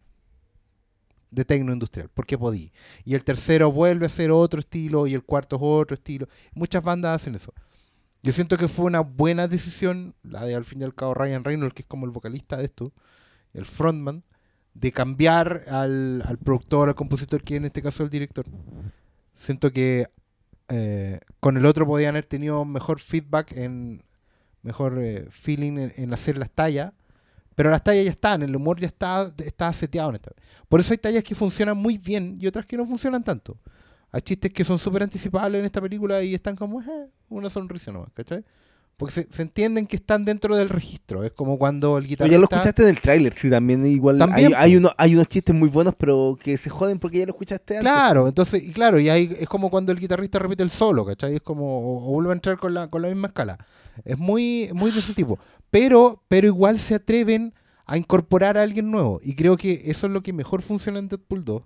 De 1.30 1.44
tecno 1.44 1.72
industrial, 1.72 2.08
porque 2.14 2.38
podí. 2.38 2.72
Y 3.04 3.14
el 3.14 3.24
tercero 3.24 3.70
vuelve 3.70 4.06
a 4.06 4.08
ser 4.08 4.30
otro 4.30 4.60
estilo, 4.60 5.06
y 5.06 5.14
el 5.14 5.22
cuarto 5.24 5.56
es 5.56 5.62
otro 5.64 5.94
estilo. 5.94 6.28
Muchas 6.54 6.82
bandas 6.82 7.20
hacen 7.20 7.34
eso. 7.34 7.52
Yo 8.22 8.32
siento 8.32 8.56
que 8.56 8.68
fue 8.68 8.86
una 8.86 9.00
buena 9.00 9.46
decisión, 9.46 10.14
la 10.22 10.44
de 10.44 10.54
al 10.54 10.64
fin 10.64 10.80
y 10.80 10.84
al 10.84 10.94
cabo 10.94 11.14
Ryan 11.14 11.44
Reynolds, 11.44 11.74
que 11.74 11.82
es 11.82 11.86
como 11.88 12.06
el 12.06 12.10
vocalista 12.12 12.56
de 12.56 12.64
esto, 12.64 12.92
el 13.54 13.66
frontman, 13.66 14.24
de 14.74 14.92
cambiar 14.92 15.64
al, 15.68 16.22
al 16.26 16.38
productor, 16.38 16.88
al 16.88 16.94
compositor, 16.94 17.42
que 17.42 17.56
en 17.56 17.64
este 17.66 17.82
caso 17.82 18.02
es 18.02 18.06
el 18.06 18.10
director. 18.10 18.46
Siento 19.34 19.70
que 19.72 20.06
eh, 20.68 21.20
con 21.40 21.56
el 21.56 21.66
otro 21.66 21.86
podían 21.86 22.10
haber 22.10 22.26
tenido 22.26 22.64
mejor 22.64 23.00
feedback, 23.00 23.52
en 23.52 24.02
mejor 24.62 24.98
eh, 24.98 25.26
feeling 25.30 25.90
en, 25.94 26.12
hacer 26.12 26.36
las 26.38 26.50
tallas, 26.50 26.92
pero 27.54 27.70
las 27.70 27.82
tallas 27.84 28.04
ya 28.04 28.10
están, 28.10 28.42
el 28.42 28.54
humor 28.54 28.80
ya 28.80 28.88
está, 28.88 29.32
está 29.38 29.72
seteado 29.72 30.10
en 30.10 30.16
esta. 30.16 30.32
Por 30.68 30.80
eso 30.80 30.92
hay 30.92 30.98
tallas 30.98 31.22
que 31.24 31.34
funcionan 31.34 31.76
muy 31.76 31.98
bien 31.98 32.36
y 32.40 32.46
otras 32.46 32.66
que 32.66 32.76
no 32.76 32.84
funcionan 32.84 33.22
tanto. 33.22 33.56
Hay 34.10 34.20
chistes 34.22 34.52
que 34.52 34.64
son 34.64 34.78
súper 34.78 35.02
anticipables 35.02 35.58
en 35.58 35.64
esta 35.64 35.80
película 35.80 36.22
y 36.22 36.34
están 36.34 36.56
como 36.56 36.80
"Eh", 36.80 37.08
una 37.28 37.48
sonrisa 37.50 37.92
nomás, 37.92 38.12
¿cachai? 38.12 38.44
Porque 38.96 39.12
se, 39.12 39.28
se 39.30 39.42
entienden 39.42 39.86
que 39.86 39.96
están 39.96 40.24
dentro 40.24 40.56
del 40.56 40.70
registro. 40.70 41.22
Es 41.22 41.32
como 41.32 41.58
cuando 41.58 41.98
el 41.98 42.04
Pero 42.04 42.08
guitarrista... 42.08 42.32
ya 42.32 42.38
lo 42.38 42.44
escuchaste 42.44 42.82
en 42.82 42.88
el 42.88 43.00
tráiler, 43.00 43.34
sí, 43.34 43.50
también 43.50 43.84
igual 43.86 44.16
También, 44.18 44.54
hay, 44.54 44.70
hay, 44.70 44.76
uno- 44.76 44.90
hay 44.96 45.14
unos 45.14 45.28
chistes 45.28 45.54
muy 45.54 45.68
buenos, 45.68 45.94
pero 45.98 46.38
que 46.42 46.56
se 46.56 46.70
joden 46.70 46.98
porque 46.98 47.18
ya 47.18 47.26
lo 47.26 47.32
escuchaste 47.32 47.76
antes. 47.76 47.90
Claro, 47.92 48.26
entonces, 48.26 48.62
y 48.64 48.70
claro, 48.72 48.98
y 48.98 49.10
ahí 49.10 49.36
es 49.38 49.48
como 49.48 49.68
cuando 49.68 49.92
el 49.92 49.98
guitarrista 49.98 50.38
repite 50.38 50.62
el 50.62 50.70
solo, 50.70 51.04
¿cachai? 51.04 51.34
Es 51.34 51.42
como, 51.42 51.78
o, 51.78 52.08
o 52.08 52.12
vuelve 52.12 52.30
a 52.30 52.34
entrar 52.34 52.56
con 52.58 52.72
la, 52.72 52.88
con 52.88 53.02
la 53.02 53.08
misma 53.08 53.28
escala. 53.28 53.58
Es 54.04 54.16
muy, 54.18 54.70
muy 54.72 54.90
de 54.90 54.98
ese 55.00 55.12
tipo. 55.12 55.38
Pero, 55.70 56.22
pero 56.28 56.46
igual 56.46 56.78
se 56.80 56.94
atreven 56.94 57.52
a 57.84 57.98
incorporar 57.98 58.56
a 58.56 58.62
alguien 58.62 58.90
nuevo. 58.90 59.20
Y 59.22 59.34
creo 59.34 59.58
que 59.58 59.82
eso 59.84 60.06
es 60.06 60.12
lo 60.14 60.22
que 60.22 60.32
mejor 60.32 60.62
funciona 60.62 60.98
en 60.98 61.08
Deadpool 61.08 61.44
2. 61.44 61.62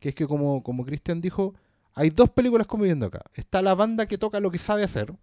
Que 0.00 0.08
es 0.08 0.14
que 0.16 0.26
como, 0.26 0.62
como 0.64 0.84
Christian 0.84 1.20
dijo, 1.20 1.54
hay 1.94 2.10
dos 2.10 2.30
películas 2.30 2.66
conviviendo 2.66 3.06
acá. 3.06 3.20
Está 3.34 3.62
la 3.62 3.74
banda 3.76 4.06
que 4.06 4.18
toca 4.18 4.40
lo 4.40 4.50
que 4.50 4.58
sabe 4.58 4.82
hacer, 4.82 5.14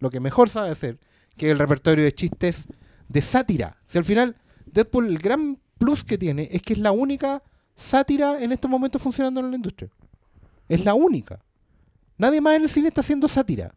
lo 0.00 0.10
que 0.10 0.20
mejor 0.20 0.48
sabe 0.48 0.70
hacer, 0.70 0.98
que 1.36 1.50
el 1.50 1.58
repertorio 1.58 2.04
de 2.04 2.12
chistes 2.12 2.66
de 3.08 3.22
sátira. 3.22 3.76
Si 3.86 3.98
al 3.98 4.04
final, 4.04 4.36
Deadpool, 4.66 5.06
el 5.06 5.18
gran 5.18 5.58
plus 5.78 6.04
que 6.04 6.18
tiene 6.18 6.48
es 6.50 6.62
que 6.62 6.72
es 6.74 6.78
la 6.78 6.92
única 6.92 7.42
sátira 7.76 8.42
en 8.42 8.52
estos 8.52 8.70
momentos 8.70 9.00
funcionando 9.00 9.40
en 9.40 9.50
la 9.50 9.56
industria. 9.56 9.90
Es 10.68 10.84
la 10.84 10.94
única. 10.94 11.40
Nadie 12.18 12.40
más 12.40 12.56
en 12.56 12.62
el 12.62 12.68
cine 12.68 12.88
está 12.88 13.00
haciendo 13.00 13.28
sátira. 13.28 13.74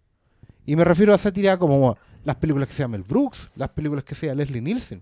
Y 0.65 0.75
me 0.75 0.83
refiero 0.83 1.13
a 1.13 1.17
sátira 1.17 1.57
como 1.57 1.97
las 2.23 2.35
películas 2.35 2.67
que 2.67 2.73
sea 2.73 2.87
Mel 2.87 3.03
Brooks, 3.03 3.49
las 3.55 3.69
películas 3.69 4.03
que 4.03 4.15
sea 4.15 4.33
Leslie 4.35 4.61
Nielsen. 4.61 5.01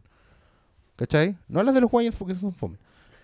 ¿Cachai? 0.96 1.38
No 1.48 1.64
las 1.64 1.74
de 1.74 1.82
los 1.82 1.92
Wayans 1.92 2.16
porque 2.16 2.36
son 2.36 2.54
fome. 2.54 2.78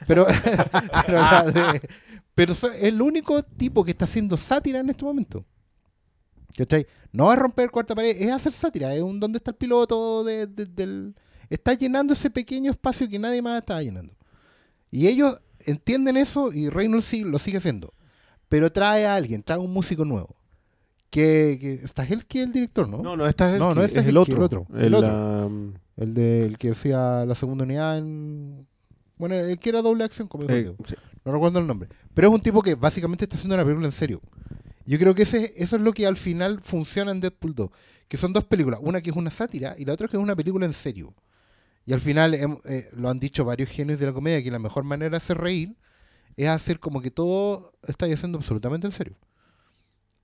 Pero, 0.08 0.26
pero, 1.06 1.52
de- 1.52 1.90
pero 2.34 2.54
es 2.54 2.64
el 2.82 3.02
único 3.02 3.44
tipo 3.44 3.84
que 3.84 3.92
está 3.92 4.06
haciendo 4.06 4.38
sátira 4.38 4.80
en 4.80 4.90
este 4.90 5.04
momento. 5.06 5.46
¿Cachai? 6.58 6.88
No 7.12 7.32
es 7.34 7.38
romper 7.40 7.70
cuarta 7.70 7.96
pared, 7.96 8.16
es 8.20 8.32
hacer 8.32 8.54
sátira. 8.54 8.94
Es 8.94 9.02
un 9.02 9.20
donde 9.20 9.38
está 9.38 9.52
el 9.52 9.58
piloto 9.58 10.24
de- 10.24 10.48
de- 10.48 10.66
del... 10.66 11.16
Está 11.50 11.74
llenando 11.74 12.14
ese 12.14 12.30
pequeño 12.30 12.72
espacio 12.72 13.08
que 13.10 13.20
nadie 13.20 13.42
más 13.42 13.60
está 13.60 13.82
llenando. 13.82 14.14
Y 14.90 15.08
ellos 15.08 15.40
entienden 15.60 16.18
eso 16.18 16.52
y 16.54 16.70
Reynolds 16.70 17.06
sí 17.06 17.24
lo 17.24 17.40
sigue 17.40 17.58
haciendo. 17.58 17.94
Pero 18.50 18.72
trae 18.72 19.06
a 19.06 19.16
alguien, 19.16 19.44
trae 19.44 19.58
a 19.58 19.62
un 19.62 19.72
músico 19.74 20.06
nuevo. 20.06 20.36
Que, 21.10 21.58
que 21.60 21.88
Stahelski 21.88 22.40
es 22.40 22.46
el 22.48 22.52
director, 22.54 22.90
¿no? 22.90 23.02
No, 23.02 23.16
no, 23.16 23.26
esta 23.28 23.54
es, 23.54 23.60
No, 23.60 23.74
no 23.74 23.82
es 23.82 23.88
este 23.88 24.00
es 24.02 24.06
el 24.06 24.12
el- 24.12 24.18
otro. 24.18 24.36
el 24.38 24.42
otro, 24.44 24.68
El, 24.74 24.86
el 24.86 24.94
otro. 24.96 25.10
ah, 25.12 25.50
El 25.98 26.14
del 26.14 26.58
que 26.58 26.72
hacía 26.72 27.26
la 27.26 27.36
segunda 27.36 27.64
unidad 27.64 27.98
en... 27.98 28.68
Bueno, 29.18 29.36
el 29.36 29.58
que 29.60 29.70
era 29.70 29.82
doble 29.82 30.04
acción, 30.04 30.28
como 30.28 30.44
eh, 30.50 30.74
sí. 30.86 30.96
No 31.24 31.32
recuerdo 31.32 31.60
el 31.60 31.68
nombre. 31.68 31.88
Pero 32.14 32.28
es 32.28 32.34
un 32.34 32.42
tipo 32.42 32.62
que 32.62 32.76
básicamente 32.76 33.24
está 33.26 33.36
haciendo 33.38 33.56
una 33.56 33.64
película 33.64 33.88
en 33.88 33.94
serio. 33.94 34.22
Yo 34.86 35.00
creo 35.00 35.16
que 35.16 35.24
ese, 35.24 35.54
eso 35.58 35.76
es 35.76 35.82
lo 35.82 35.94
que 35.94 36.06
al 36.06 36.18
final 36.18 36.60
funciona 36.62 37.12
en 37.12 37.20
Deadpool 37.20 37.56
2. 37.56 37.70
Que 38.08 38.18
son 38.18 38.34
dos 38.34 38.46
películas. 38.46 38.80
Una 38.84 39.02
que 39.02 39.10
es 39.10 39.16
una 39.16 39.32
sátira 39.32 39.76
y 39.78 39.86
la 39.86 39.94
otra 39.94 40.08
que 40.08 40.16
es 40.18 40.22
una 40.24 40.36
película 40.36 40.66
en 40.66 40.74
serio. 40.74 41.14
Y 41.86 41.94
al 41.94 42.00
final 42.02 42.34
hem- 42.36 42.60
eh, 42.66 42.88
lo 42.96 43.10
han 43.10 43.20
dicho 43.20 43.46
varios 43.46 43.70
genios 43.70 44.00
de 44.00 44.06
la 44.06 44.14
comedia 44.14 44.44
que 44.44 44.52
la 44.52 44.60
mejor 44.60 44.84
manera 44.84 45.10
de 45.12 45.18
hacer 45.18 45.38
reír 45.38 45.76
es 46.36 46.48
hacer 46.50 46.80
como 46.80 47.02
que 47.02 47.12
todo 47.12 47.74
está 47.88 48.06
haciendo 48.06 48.38
absolutamente 48.38 48.86
en 48.88 48.92
serio. 48.94 49.18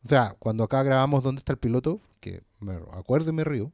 O 0.04 0.08
sea, 0.10 0.36
cuando 0.40 0.64
acá 0.64 0.82
grabamos 0.84 1.24
¿Dónde 1.24 1.40
está 1.40 1.54
el 1.54 1.60
piloto? 1.60 2.02
Que 2.20 2.42
me 2.60 2.74
acuerdo 2.94 3.30
y 3.30 3.34
me 3.34 3.44
río. 3.44 3.72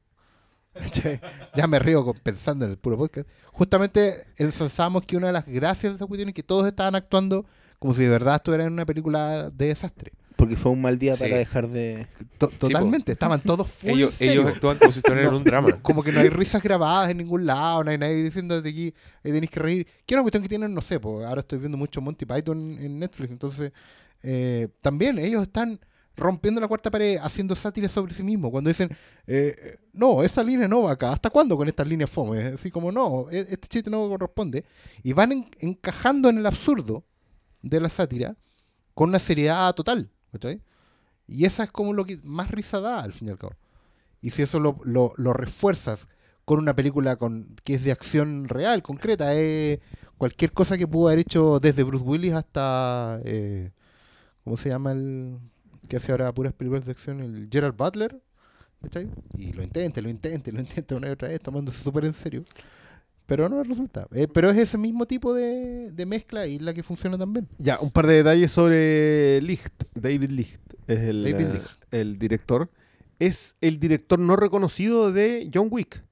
Ya 1.55 1.67
me 1.67 1.79
río 1.79 2.13
pensando 2.23 2.65
en 2.65 2.71
el 2.71 2.77
puro 2.77 2.97
podcast. 2.97 3.27
Justamente 3.51 4.21
ensalzamos 4.37 5.03
que 5.05 5.17
una 5.17 5.27
de 5.27 5.33
las 5.33 5.45
gracias 5.47 5.93
de 5.93 5.95
esa 5.97 6.05
cuestión 6.05 6.29
es 6.29 6.35
que 6.35 6.43
todos 6.43 6.67
estaban 6.67 6.95
actuando 6.95 7.45
como 7.79 7.93
si 7.93 8.03
de 8.03 8.09
verdad 8.09 8.35
estuvieran 8.35 8.67
en 8.67 8.73
una 8.73 8.85
película 8.85 9.49
de 9.49 9.67
desastre. 9.67 10.11
Porque 10.37 10.55
fue 10.55 10.71
un 10.71 10.81
mal 10.81 10.97
día 10.99 11.15
Sí. 11.15 11.23
para 11.23 11.37
dejar 11.37 11.67
de... 11.67 12.07
To- 12.37 12.47
totalmente, 12.49 13.11
estaban 13.11 13.41
todos 13.41 13.69
full 13.69 13.89
Ellos, 13.89 14.13
serio. 14.13 14.41
ellos 14.43 14.53
actúan 14.53 14.77
como 14.77 14.91
si 14.91 14.99
estuvieran 14.99 15.27
en 15.29 15.33
un 15.35 15.43
drama. 15.43 15.69
Como 15.81 16.01
que 16.03 16.11
no 16.11 16.19
hay 16.19 16.29
risas 16.29 16.61
grabadas 16.63 17.09
en 17.09 17.17
ningún 17.17 17.45
lado, 17.45 17.83
no 17.83 17.89
hay 17.91 17.97
nadie 17.97 18.23
diciendo 18.23 18.61
de 18.61 18.69
aquí 18.69 18.87
eh, 19.23 19.31
tenéis 19.31 19.49
que 19.49 19.59
reír. 19.59 19.85
Que 20.05 20.13
es 20.13 20.15
una 20.15 20.21
cuestión 20.21 20.43
que 20.43 20.49
tienen, 20.49 20.73
no 20.73 20.81
sé, 20.81 20.99
porque 20.99 21.25
ahora 21.25 21.41
estoy 21.41 21.57
viendo 21.59 21.77
mucho 21.77 21.99
Monty 22.01 22.25
Python 22.25 22.77
en 22.79 22.99
Netflix, 22.99 23.31
entonces 23.31 23.71
eh, 24.23 24.67
también 24.81 25.17
ellos 25.17 25.41
están 25.41 25.79
rompiendo 26.15 26.59
la 26.61 26.67
cuarta 26.67 26.89
pared, 26.89 27.17
haciendo 27.21 27.55
sátiras 27.55 27.91
sobre 27.91 28.13
sí 28.13 28.23
mismos. 28.23 28.49
Cuando 28.51 28.69
dicen, 28.69 28.89
eh, 29.27 29.77
no, 29.93 30.23
esa 30.23 30.43
línea 30.43 30.67
no 30.67 30.83
va 30.83 30.91
acá, 30.93 31.13
¿hasta 31.13 31.29
cuándo 31.29 31.55
con 31.57 31.67
estas 31.67 31.87
líneas 31.87 32.09
fome? 32.09 32.41
Así 32.43 32.69
como, 32.71 32.91
no, 32.91 33.27
e- 33.31 33.39
este 33.49 33.67
chiste 33.67 33.89
no 33.89 34.07
corresponde. 34.09 34.65
Y 35.03 35.13
van 35.13 35.31
en- 35.31 35.49
encajando 35.59 36.29
en 36.29 36.37
el 36.39 36.45
absurdo 36.45 37.03
de 37.61 37.79
la 37.79 37.89
sátira 37.89 38.35
con 38.95 39.09
una 39.09 39.19
seriedad 39.19 39.73
total. 39.75 40.09
¿Cachai? 40.39 40.61
Y 41.27 41.45
esa 41.45 41.63
es 41.65 41.71
como 41.71 41.93
lo 41.93 42.05
que 42.05 42.19
más 42.23 42.51
risa 42.51 42.79
da, 42.81 43.01
al 43.01 43.13
fin 43.13 43.29
y 43.29 43.31
al 43.31 43.37
cabo. 43.39 43.53
Y 44.21 44.31
si 44.31 44.41
eso 44.43 44.59
lo, 44.59 44.79
lo- 44.85 45.13
refuerzas 45.33 46.07
con 46.45 46.59
una 46.59 46.75
película 46.75 47.17
con, 47.17 47.55
que 47.63 47.75
es 47.75 47.83
de 47.83 47.91
acción 47.91 48.47
real, 48.49 48.81
concreta, 48.83 49.35
eh, 49.35 49.79
cualquier 50.17 50.53
cosa 50.53 50.77
que 50.77 50.87
pudo 50.87 51.07
haber 51.09 51.19
hecho 51.19 51.59
desde 51.59 51.83
Bruce 51.83 52.05
Willis 52.05 52.33
hasta, 52.33 53.19
eh, 53.25 53.71
¿cómo 54.43 54.57
se 54.57 54.69
llama 54.69 54.93
el 54.93 55.39
que 55.89 55.97
hace 55.97 56.11
ahora 56.11 56.33
puras 56.33 56.53
películas 56.53 56.85
de 56.85 56.91
acción? 56.91 57.21
El 57.21 57.49
Gerald 57.51 57.77
Butler. 57.77 58.21
Y 59.37 59.53
lo 59.53 59.63
intenta, 59.63 60.01
lo 60.01 60.09
intenta, 60.09 60.51
lo 60.51 60.59
intenta 60.59 60.95
una 60.95 61.07
y 61.07 61.11
otra 61.11 61.27
vez, 61.29 61.41
tomándose 61.41 61.83
súper 61.83 62.05
en 62.05 62.13
serio. 62.13 62.43
Pero 63.27 63.49
no 63.49 63.61
resulta. 63.63 64.07
Eh, 64.13 64.27
pero 64.33 64.49
es 64.49 64.57
ese 64.57 64.77
mismo 64.77 65.05
tipo 65.05 65.33
de, 65.33 65.91
de 65.91 66.05
mezcla 66.05 66.47
y 66.47 66.57
la 66.59 66.73
que 66.73 66.81
funciona 66.81 67.17
también. 67.17 67.47
Ya, 67.59 67.77
un 67.79 67.91
par 67.91 68.07
de 68.07 68.15
detalles 68.15 68.49
sobre 68.51 69.39
Licht. 69.41 69.83
David 69.93 70.29
Licht 70.31 70.61
es 70.87 70.99
el, 71.01 71.23
David 71.23 71.45
eh, 71.47 71.53
Licht. 71.53 71.65
el 71.93 72.17
director. 72.19 72.71
Es 73.19 73.55
el 73.61 73.79
director 73.79 74.17
no 74.17 74.35
reconocido 74.35 75.11
de 75.11 75.49
John 75.53 75.67
Wick. 75.69 76.03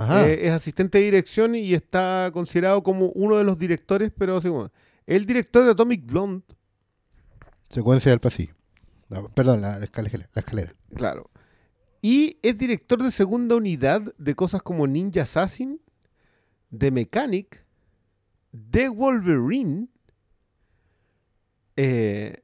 Eh, 0.00 0.40
es 0.42 0.50
asistente 0.52 0.98
de 0.98 1.04
dirección 1.04 1.54
y 1.54 1.74
está 1.74 2.30
considerado 2.32 2.82
como 2.82 3.06
uno 3.10 3.36
de 3.36 3.44
los 3.44 3.58
directores, 3.58 4.12
pero 4.16 4.36
así 4.36 4.48
como- 4.48 4.70
el 5.06 5.26
director 5.26 5.64
de 5.64 5.70
Atomic 5.72 6.04
Blonde, 6.06 6.44
Secuencia 7.68 8.10
del 8.10 8.20
pasillo. 8.20 8.54
No, 9.10 9.28
perdón, 9.28 9.60
la, 9.60 9.78
la 9.78 9.84
escalera, 9.84 10.28
la 10.32 10.40
escalera. 10.40 10.74
claro. 10.94 11.30
Y 12.00 12.38
es 12.42 12.56
director 12.56 13.02
de 13.02 13.10
segunda 13.10 13.56
unidad 13.56 14.02
de 14.16 14.34
cosas 14.34 14.62
como 14.62 14.86
Ninja 14.86 15.22
Assassin, 15.22 15.80
The 16.76 16.90
Mechanic, 16.90 17.64
The 18.70 18.88
Wolverine 18.88 19.88
eh, 21.76 22.42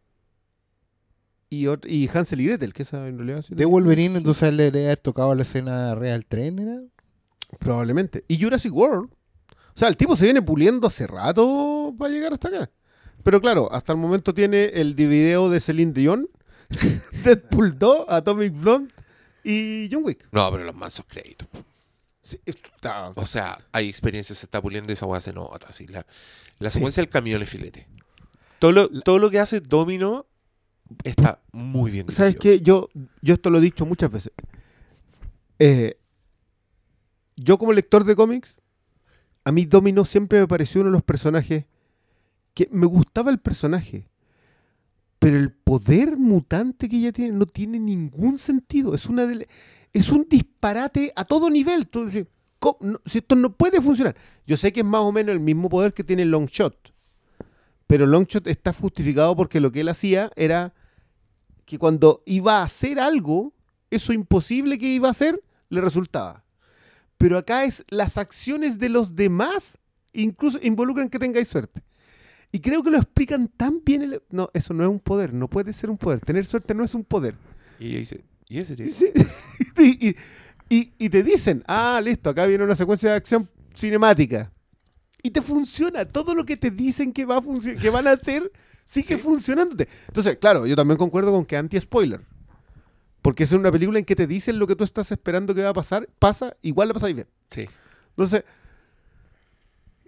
y, 1.51 2.09
Hansel 2.09 2.41
y 2.41 2.47
Gretel, 2.47 2.73
que 2.73 2.83
esa 2.83 3.07
en 3.07 3.19
realidad... 3.19 3.45
De 3.49 3.65
Wolverine, 3.65 4.19
entonces 4.19 4.53
le 4.53 4.69
haber 4.69 4.99
tocado 4.99 5.35
la 5.35 5.43
escena 5.43 5.95
real 5.95 6.27
tren, 6.27 6.59
¿era? 6.59 6.81
Probablemente. 7.61 8.25
Y 8.27 8.41
Jurassic 8.41 8.75
World. 8.75 9.11
O 9.11 9.77
sea, 9.77 9.89
el 9.89 9.97
tipo 9.97 10.17
se 10.17 10.25
viene 10.25 10.43
puliendo 10.43 10.89
hace 10.89 11.07
rato 11.07 11.95
para 11.97 12.13
llegar 12.13 12.33
hasta 12.33 12.49
acá. 12.49 12.71
Pero 13.23 13.41
claro, 13.41 13.73
hasta 13.73 13.93
el 13.93 13.99
momento 13.99 14.35
tiene 14.35 14.65
el 14.67 14.95
video 14.95 15.49
de 15.49 15.61
Celine 15.61 15.93
Dion, 15.93 16.29
Deadpool 17.25 17.79
2, 17.79 18.07
Atomic 18.09 18.53
Blonde 18.53 18.93
y 19.45 19.89
John 19.93 20.05
Wick. 20.05 20.27
No, 20.33 20.51
pero 20.51 20.65
los 20.65 20.75
mansos 20.75 21.05
créditos. 21.07 21.47
Sí, 22.23 22.39
está- 22.47 23.11
O 23.17 23.27
sea, 23.27 23.59
hay 23.73 23.89
experiencias, 23.89 24.39
se 24.39 24.47
está 24.47 24.61
puliendo 24.63 24.91
y 24.91 24.95
esa 24.95 25.07
weá 25.07 25.21
se 25.21 25.33
nota. 25.33 25.67
Así. 25.69 25.87
La, 25.87 26.07
la 26.59 26.71
secuencia 26.71 27.03
del 27.03 27.11
camión 27.11 27.43
es 27.43 27.51
filete. 27.51 27.87
Todo 28.59 28.73
lo, 28.73 28.89
todo 29.03 29.19
lo 29.19 29.31
que 29.31 29.39
hace 29.41 29.61
Domino 29.61 30.27
está 31.03 31.43
muy 31.53 31.91
bien 31.91 32.09
¿Sabes 32.09 32.35
dirigido. 32.39 32.59
qué? 32.59 32.65
Yo, 32.65 33.09
yo 33.21 33.35
esto 33.35 33.51
lo 33.51 33.59
he 33.59 33.61
dicho 33.61 33.85
muchas 33.85 34.11
veces. 34.11 34.33
Eh, 35.59 35.99
yo 37.37 37.59
como 37.59 37.73
lector 37.73 38.05
de 38.05 38.17
cómics, 38.17 38.57
a 39.45 39.53
mí 39.53 39.67
Domino 39.67 40.05
siempre 40.05 40.41
me 40.41 40.49
pareció 40.49 40.81
uno 40.81 40.91
de 40.91 40.95
los 40.95 41.03
personajes 41.03 41.67
que 42.55 42.69
me 42.71 42.87
gustaba 42.87 43.31
el 43.31 43.39
personaje. 43.39 44.09
Pero 45.25 45.39
el 45.39 45.53
poder 45.53 46.19
mutante 46.19 46.87
que 46.87 46.99
ella 46.99 47.11
tiene 47.11 47.35
no 47.35 47.47
tiene 47.47 47.79
ningún 47.79 48.37
sentido. 48.37 48.95
Es 48.95 49.07
una 49.07 49.25
dele- 49.25 49.49
es 49.95 50.11
un 50.11 50.27
disparate 50.29 51.15
a 51.17 51.25
todo 51.25 51.49
nivel. 51.49 51.89
Si 53.07 53.19
esto 53.19 53.35
no 53.35 53.51
puede 53.57 53.81
funcionar. 53.81 54.15
Yo 54.47 54.59
sé 54.59 54.71
que 54.71 54.81
es 54.81 54.87
más 54.87 55.01
o 55.01 55.13
menos 55.13 55.33
el 55.33 55.41
mismo 55.41 55.71
poder 55.71 55.95
que 55.95 56.05
tiene 56.05 56.27
Longshot. 56.27 56.93
Pero 57.87 58.05
Longshot 58.05 58.47
está 58.49 58.75
justificado 58.75 59.35
porque 59.35 59.61
lo 59.61 59.73
que 59.73 59.81
él 59.81 59.89
hacía 59.89 60.31
era 60.37 60.75
que 61.65 61.79
cuando 61.79 62.23
iba 62.27 62.59
a 62.59 62.65
hacer 62.65 63.01
algo, 63.01 63.55
eso 63.91 64.13
imposible 64.13 64.77
que 64.77 64.89
iba 64.89 65.09
a 65.09 65.13
hacer, 65.13 65.43
le 65.71 65.81
resultaba. 65.81 66.45
Pero 67.17 67.39
acá 67.39 67.65
es 67.65 67.83
las 67.89 68.19
acciones 68.19 68.79
de 68.79 68.91
los 68.91 69.17
demás, 69.17 69.79
incluso 70.13 70.59
involucran 70.63 71.09
que 71.09 71.19
tengáis 71.19 71.49
suerte. 71.49 71.83
Y 72.55 72.61
creo 72.61 72.85
que 72.85 72.91
lo 72.91 72.99
explican 72.99 73.49
tan 73.49 73.83
bien. 73.85 74.03
el- 74.03 74.23
No, 74.31 74.49
eso 74.55 74.73
no 74.75 74.85
es 74.85 74.89
un 74.89 75.01
poder, 75.01 75.35
no 75.35 75.49
puede 75.49 75.73
ser 75.73 75.91
un 75.91 75.99
poder. 75.99 76.21
Tener 76.21 76.47
suerte 76.47 76.73
no 76.73 76.85
es 76.85 76.95
un 76.95 77.03
poder. 77.03 77.35
Y 77.81 77.89
ella 77.89 77.99
dice, 77.99 78.25
¿y 78.49 78.59
ese 78.61 78.77
es? 78.79 78.95
Sí. 78.95 79.11
y, 79.79 80.11
y- 80.11 80.17
y- 80.69 80.93
y 80.97 81.09
te 81.09 81.25
dicen, 81.25 81.65
ah, 81.67 82.01
listo, 82.01 82.31
acá 82.31 82.47
viene 82.47 82.63
una 82.63 82.77
secuencia 82.77 83.11
de 83.11 83.17
acción 83.17 83.49
cinemática. 83.75 84.53
Y 85.21 85.31
te 85.33 85.43
funciona. 85.43 86.07
Todo 86.07 86.33
lo 86.37 86.45
que 86.47 86.57
te 86.57 86.71
dicen 86.71 87.13
que, 87.13 87.25
va 87.25 87.39
a 87.39 87.43
que 87.81 87.91
van 87.91 88.07
a 88.07 88.13
hacer 88.13 88.53
sigue 88.85 89.19
funcionándote. 89.19 89.89
Entonces, 90.07 90.37
claro, 90.37 90.65
yo 90.65 90.77
también 90.77 90.97
concuerdo 90.97 91.33
con 91.33 91.45
que 91.45 91.57
anti-spoiler. 91.57 92.21
Porque 93.21 93.43
es 93.43 93.51
una 93.51 93.73
película 93.73 93.99
en 93.99 94.05
que 94.05 94.15
te 94.15 94.29
dicen 94.29 94.61
lo 94.61 94.69
que 94.69 94.77
tú 94.77 94.85
estás 94.85 95.11
esperando 95.11 95.57
que 95.57 95.63
va 95.65 95.71
a 95.71 95.75
pasar, 95.75 96.09
pasa, 96.21 96.57
igual 96.63 96.87
la 96.87 96.95
pasáis 96.95 97.17
bien. 97.17 97.27
Sí. 97.49 97.67
Entonces, 98.11 98.45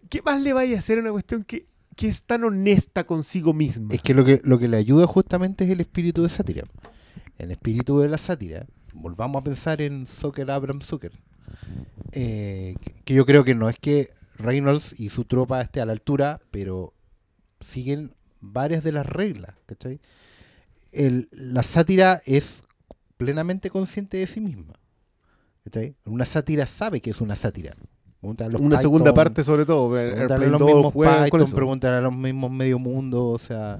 ¿qué 0.08 0.22
más 0.22 0.40
le 0.40 0.52
vaya 0.52 0.76
a 0.76 0.78
hacer 0.78 0.98
a 0.98 1.00
una 1.00 1.10
cuestión 1.10 1.42
que, 1.42 1.66
que 1.96 2.08
es 2.08 2.24
tan 2.24 2.44
honesta 2.44 3.04
consigo 3.04 3.52
misma? 3.54 3.94
Es 3.94 4.02
que 4.02 4.14
lo 4.14 4.24
que 4.24 4.40
lo 4.44 4.58
que 4.58 4.68
le 4.68 4.76
ayuda 4.76 5.06
justamente 5.06 5.64
es 5.64 5.70
el 5.70 5.80
espíritu 5.80 6.22
de 6.22 6.28
sátira. 6.28 6.64
El 7.38 7.50
espíritu 7.50 7.98
de 7.98 8.08
la 8.08 8.18
sátira, 8.18 8.66
volvamos 8.92 9.40
a 9.40 9.44
pensar 9.44 9.82
en 9.82 10.06
Zucker 10.06 10.50
Abraham 10.50 10.80
Zucker. 10.80 11.12
eh, 12.12 12.74
que, 13.04 13.14
yo 13.14 13.26
creo 13.26 13.44
que 13.44 13.54
no 13.54 13.68
es 13.68 13.78
que 13.78 14.10
Reynolds 14.36 14.98
y 14.98 15.08
su 15.08 15.24
tropa 15.24 15.60
esté 15.60 15.80
a 15.80 15.86
la 15.86 15.92
altura, 15.92 16.40
pero 16.50 16.92
siguen 17.60 18.14
varias 18.40 18.82
de 18.84 18.92
las 18.92 19.06
reglas. 19.06 19.54
la 20.92 21.62
sátira 21.62 22.20
es 22.26 22.62
plenamente 23.16 23.70
consciente 23.70 24.18
de 24.18 24.26
sí 24.26 24.40
misma. 24.40 24.74
Una 26.04 26.24
sátira 26.24 26.66
sabe 26.66 27.00
que 27.00 27.10
es 27.10 27.20
una 27.20 27.36
sátira. 27.36 27.74
Pregúntale 28.26 28.48
a 28.48 28.52
los 28.52 28.60
una 28.60 28.80
segunda 28.80 29.14
parte, 29.14 29.44
sobre 29.44 29.64
todo. 29.64 29.90
Pregúntale 29.90 30.20
Airplane 30.20 30.46
a 30.46 30.48
los 30.48 30.60
2 30.60 30.68
mismos 30.68 30.92
Python, 30.92 31.42
eso. 31.42 31.56
pregúntale 31.56 31.96
a 31.96 32.00
los 32.00 32.12
mismos 32.12 32.50
Medio 32.50 32.78
Mundo, 32.78 33.28
o 33.28 33.38
sea, 33.38 33.78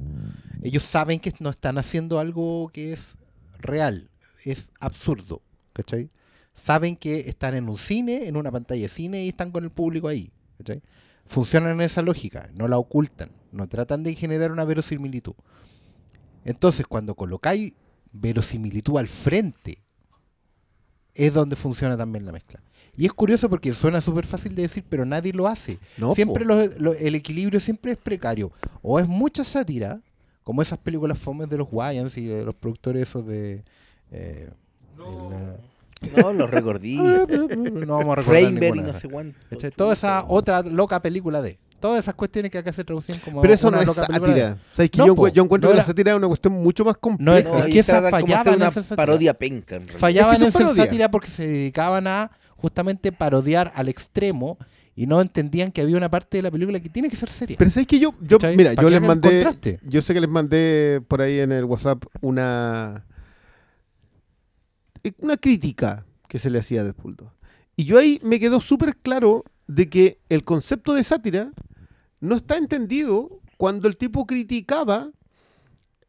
ellos 0.62 0.84
saben 0.84 1.18
que 1.18 1.32
no 1.40 1.50
están 1.50 1.78
haciendo 1.78 2.20
algo 2.20 2.68
que 2.72 2.92
es 2.92 3.16
real, 3.58 4.08
es 4.44 4.70
absurdo, 4.78 5.42
¿cachai? 5.72 6.10
Saben 6.54 6.96
que 6.96 7.20
están 7.28 7.54
en 7.54 7.68
un 7.68 7.76
cine, 7.76 8.26
en 8.26 8.36
una 8.36 8.52
pantalla 8.52 8.82
de 8.82 8.88
cine 8.88 9.24
y 9.24 9.28
están 9.30 9.50
con 9.50 9.64
el 9.64 9.70
público 9.70 10.06
ahí, 10.06 10.30
¿cachai? 10.58 10.80
Funcionan 11.26 11.72
en 11.72 11.80
esa 11.80 12.02
lógica, 12.02 12.48
no 12.54 12.68
la 12.68 12.78
ocultan, 12.78 13.30
no 13.50 13.66
tratan 13.68 14.04
de 14.04 14.14
generar 14.14 14.52
una 14.52 14.64
verosimilitud. 14.64 15.34
Entonces, 16.44 16.86
cuando 16.86 17.16
colocáis 17.16 17.72
verosimilitud 18.12 18.96
al 18.98 19.08
frente, 19.08 19.82
es 21.14 21.34
donde 21.34 21.56
funciona 21.56 21.96
también 21.96 22.24
la 22.24 22.30
mezcla. 22.30 22.62
Y 22.96 23.04
es 23.06 23.12
curioso 23.12 23.48
porque 23.50 23.72
suena 23.74 24.00
súper 24.00 24.26
fácil 24.26 24.54
de 24.54 24.62
decir, 24.62 24.84
pero 24.88 25.04
nadie 25.04 25.32
lo 25.32 25.46
hace. 25.46 25.78
No, 25.98 26.14
siempre 26.14 26.44
po. 26.44 26.54
lo- 26.54 26.66
lo- 26.78 26.94
el 26.94 27.14
equilibrio 27.14 27.60
siempre 27.60 27.92
es 27.92 27.98
precario. 27.98 28.50
O 28.82 28.98
es 28.98 29.06
mucha 29.06 29.44
sátira, 29.44 30.00
como 30.44 30.62
esas 30.62 30.78
películas 30.78 31.18
fomes 31.18 31.48
de 31.50 31.58
los 31.58 31.68
Wayans 31.70 32.16
y 32.16 32.26
de 32.26 32.44
los 32.44 32.54
productores 32.54 33.02
esos 33.02 33.26
de... 33.26 33.62
eh, 34.12 34.48
de 34.96 36.22
No, 36.22 36.32
los 36.32 36.50
recordí. 36.50 36.96
la- 36.96 37.26
no 37.86 37.98
vamos 37.98 38.12
a 38.12 38.20
recordar 38.22 38.52
ninguna 38.52 38.92
no 38.92 38.98
sé 39.00 39.08
cuánto. 39.08 39.38
¿Cachai? 39.50 39.70
Toda 39.72 39.92
esa 39.92 40.24
otra 40.28 40.62
loca 40.62 41.00
película 41.00 41.42
de... 41.42 41.58
Todas 41.80 42.02
esas 42.02 42.14
cuestiones 42.14 42.50
que 42.50 42.56
acá 42.56 42.72
se 42.72 42.82
traducían 42.84 43.18
como 43.18 43.42
Pero 43.42 43.52
eso 43.52 43.68
una 43.68 43.76
no 43.76 43.82
es 43.82 43.88
de- 43.88 44.02
sátira. 44.06 44.56
¿Sabes 44.72 44.90
que 44.90 44.98
No, 44.98 45.06
yo, 45.08 45.14
po, 45.14 45.28
yo 45.28 45.42
encuentro 45.44 45.68
no 45.68 45.74
que 45.74 45.78
la 45.78 45.82
sátira 45.84 46.12
es 46.12 46.16
una 46.16 46.26
cuestión 46.28 46.54
mucho 46.54 46.84
más 46.86 46.94
No, 46.94 47.00
compleja. 47.00 47.58
es 47.58 47.68
y 47.68 47.72
que 47.72 47.78
esa 47.80 48.08
fallaba 48.10 48.50
en 48.50 48.56
una 48.56 48.70
parodia 48.96 49.34
penca. 49.34 49.76
en 49.76 49.86
fallaban 49.86 50.34
Es 50.36 50.40
que 50.40 50.46
en 50.46 50.52
ser 50.52 50.74
sátira 50.86 51.10
porque 51.10 51.28
se 51.28 51.46
dedicaban 51.46 52.06
a 52.06 52.30
justamente 52.56 53.12
parodiar 53.12 53.72
al 53.74 53.88
extremo 53.88 54.58
y 54.94 55.06
no 55.06 55.20
entendían 55.20 55.72
que 55.72 55.82
había 55.82 55.96
una 55.96 56.10
parte 56.10 56.38
de 56.38 56.42
la 56.42 56.50
película 56.50 56.80
que 56.80 56.88
tiene 56.88 57.10
que 57.10 57.16
ser 57.16 57.30
seria. 57.30 57.56
Pero 57.58 57.70
sabes 57.70 57.86
que 57.86 57.98
yo, 57.98 58.14
yo 58.22 58.38
¿Cachai? 58.38 58.56
mira, 58.56 58.74
¿Para 58.74 58.82
yo 58.86 58.90
les 58.90 59.02
mandé, 59.02 59.28
contraste? 59.42 59.80
yo 59.82 60.00
sé 60.02 60.14
que 60.14 60.20
les 60.20 60.30
mandé 60.30 61.02
por 61.06 61.20
ahí 61.20 61.38
en 61.40 61.52
el 61.52 61.64
WhatsApp 61.66 62.04
una 62.22 63.04
eh, 65.04 65.12
una 65.18 65.36
crítica 65.36 66.06
que 66.28 66.38
se 66.38 66.50
le 66.50 66.58
hacía 66.58 66.80
a 66.80 66.84
Deadpool 66.84 67.16
2. 67.16 67.28
Y 67.76 67.84
yo 67.84 67.98
ahí 67.98 68.18
me 68.22 68.40
quedó 68.40 68.58
súper 68.60 68.96
claro 68.96 69.44
de 69.66 69.88
que 69.90 70.18
el 70.30 70.42
concepto 70.44 70.94
de 70.94 71.04
sátira 71.04 71.52
no 72.20 72.36
está 72.36 72.56
entendido 72.56 73.40
cuando 73.58 73.88
el 73.88 73.96
tipo 73.96 74.26
criticaba 74.26 75.10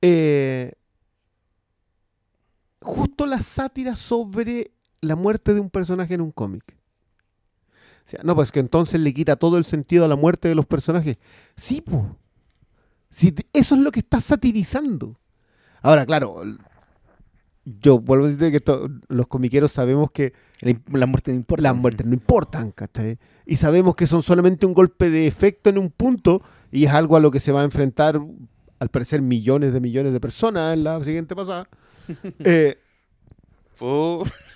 eh, 0.02 0.74
justo 2.82 3.26
la 3.26 3.42
sátira 3.42 3.96
sobre 3.96 4.72
la 5.08 5.16
muerte 5.16 5.54
de 5.54 5.60
un 5.60 5.70
personaje 5.70 6.14
en 6.14 6.22
un 6.22 6.32
cómic. 6.32 6.78
O 8.06 8.10
sea, 8.10 8.22
no, 8.24 8.36
pues 8.36 8.52
que 8.52 8.60
entonces 8.60 9.00
le 9.02 9.14
quita 9.14 9.36
todo 9.36 9.58
el 9.58 9.66
sentido 9.66 10.06
a 10.06 10.08
la 10.08 10.16
muerte 10.16 10.48
de 10.48 10.56
los 10.56 10.66
personajes. 10.66 11.18
Sí, 11.56 11.82
po. 11.82 12.18
Si 13.10 13.32
te- 13.32 13.46
eso 13.54 13.76
es 13.76 13.82
lo 13.82 13.92
que 13.92 14.00
está 14.00 14.20
satirizando. 14.20 15.20
Ahora, 15.82 16.06
claro, 16.06 16.42
yo 17.66 18.00
vuelvo 18.00 18.26
a 18.26 18.28
decirte 18.30 18.52
que 18.62 18.90
los 19.10 19.28
comiqueros 19.28 19.72
sabemos 19.74 20.10
que 20.12 20.34
La, 20.62 20.74
la 20.94 21.06
muerte 21.06 21.32
no 21.32 21.38
importa. 21.38 21.62
las 21.64 21.76
muertes 21.76 22.06
no 22.06 22.14
importan, 22.14 22.72
¿cachai? 22.72 23.20
Y 23.46 23.58
sabemos 23.58 23.96
que 23.96 24.08
son 24.08 24.24
solamente 24.24 24.66
un 24.66 24.74
golpe 24.74 25.10
de 25.10 25.28
efecto 25.28 25.70
en 25.70 25.78
un 25.78 25.90
punto 25.90 26.42
y 26.72 26.86
es 26.86 26.92
algo 26.92 27.18
a 27.18 27.20
lo 27.20 27.30
que 27.30 27.42
se 27.42 27.52
va 27.52 27.62
a 27.62 27.66
enfrentar, 27.66 28.22
al 28.80 28.90
parecer, 28.90 29.22
millones 29.22 29.74
de 29.74 29.82
millones 29.82 30.14
de 30.14 30.20
personas 30.22 30.74
en 30.76 30.84
la 30.86 31.04
siguiente 31.04 31.36
pasada. 31.36 31.68
Eh, 32.40 32.78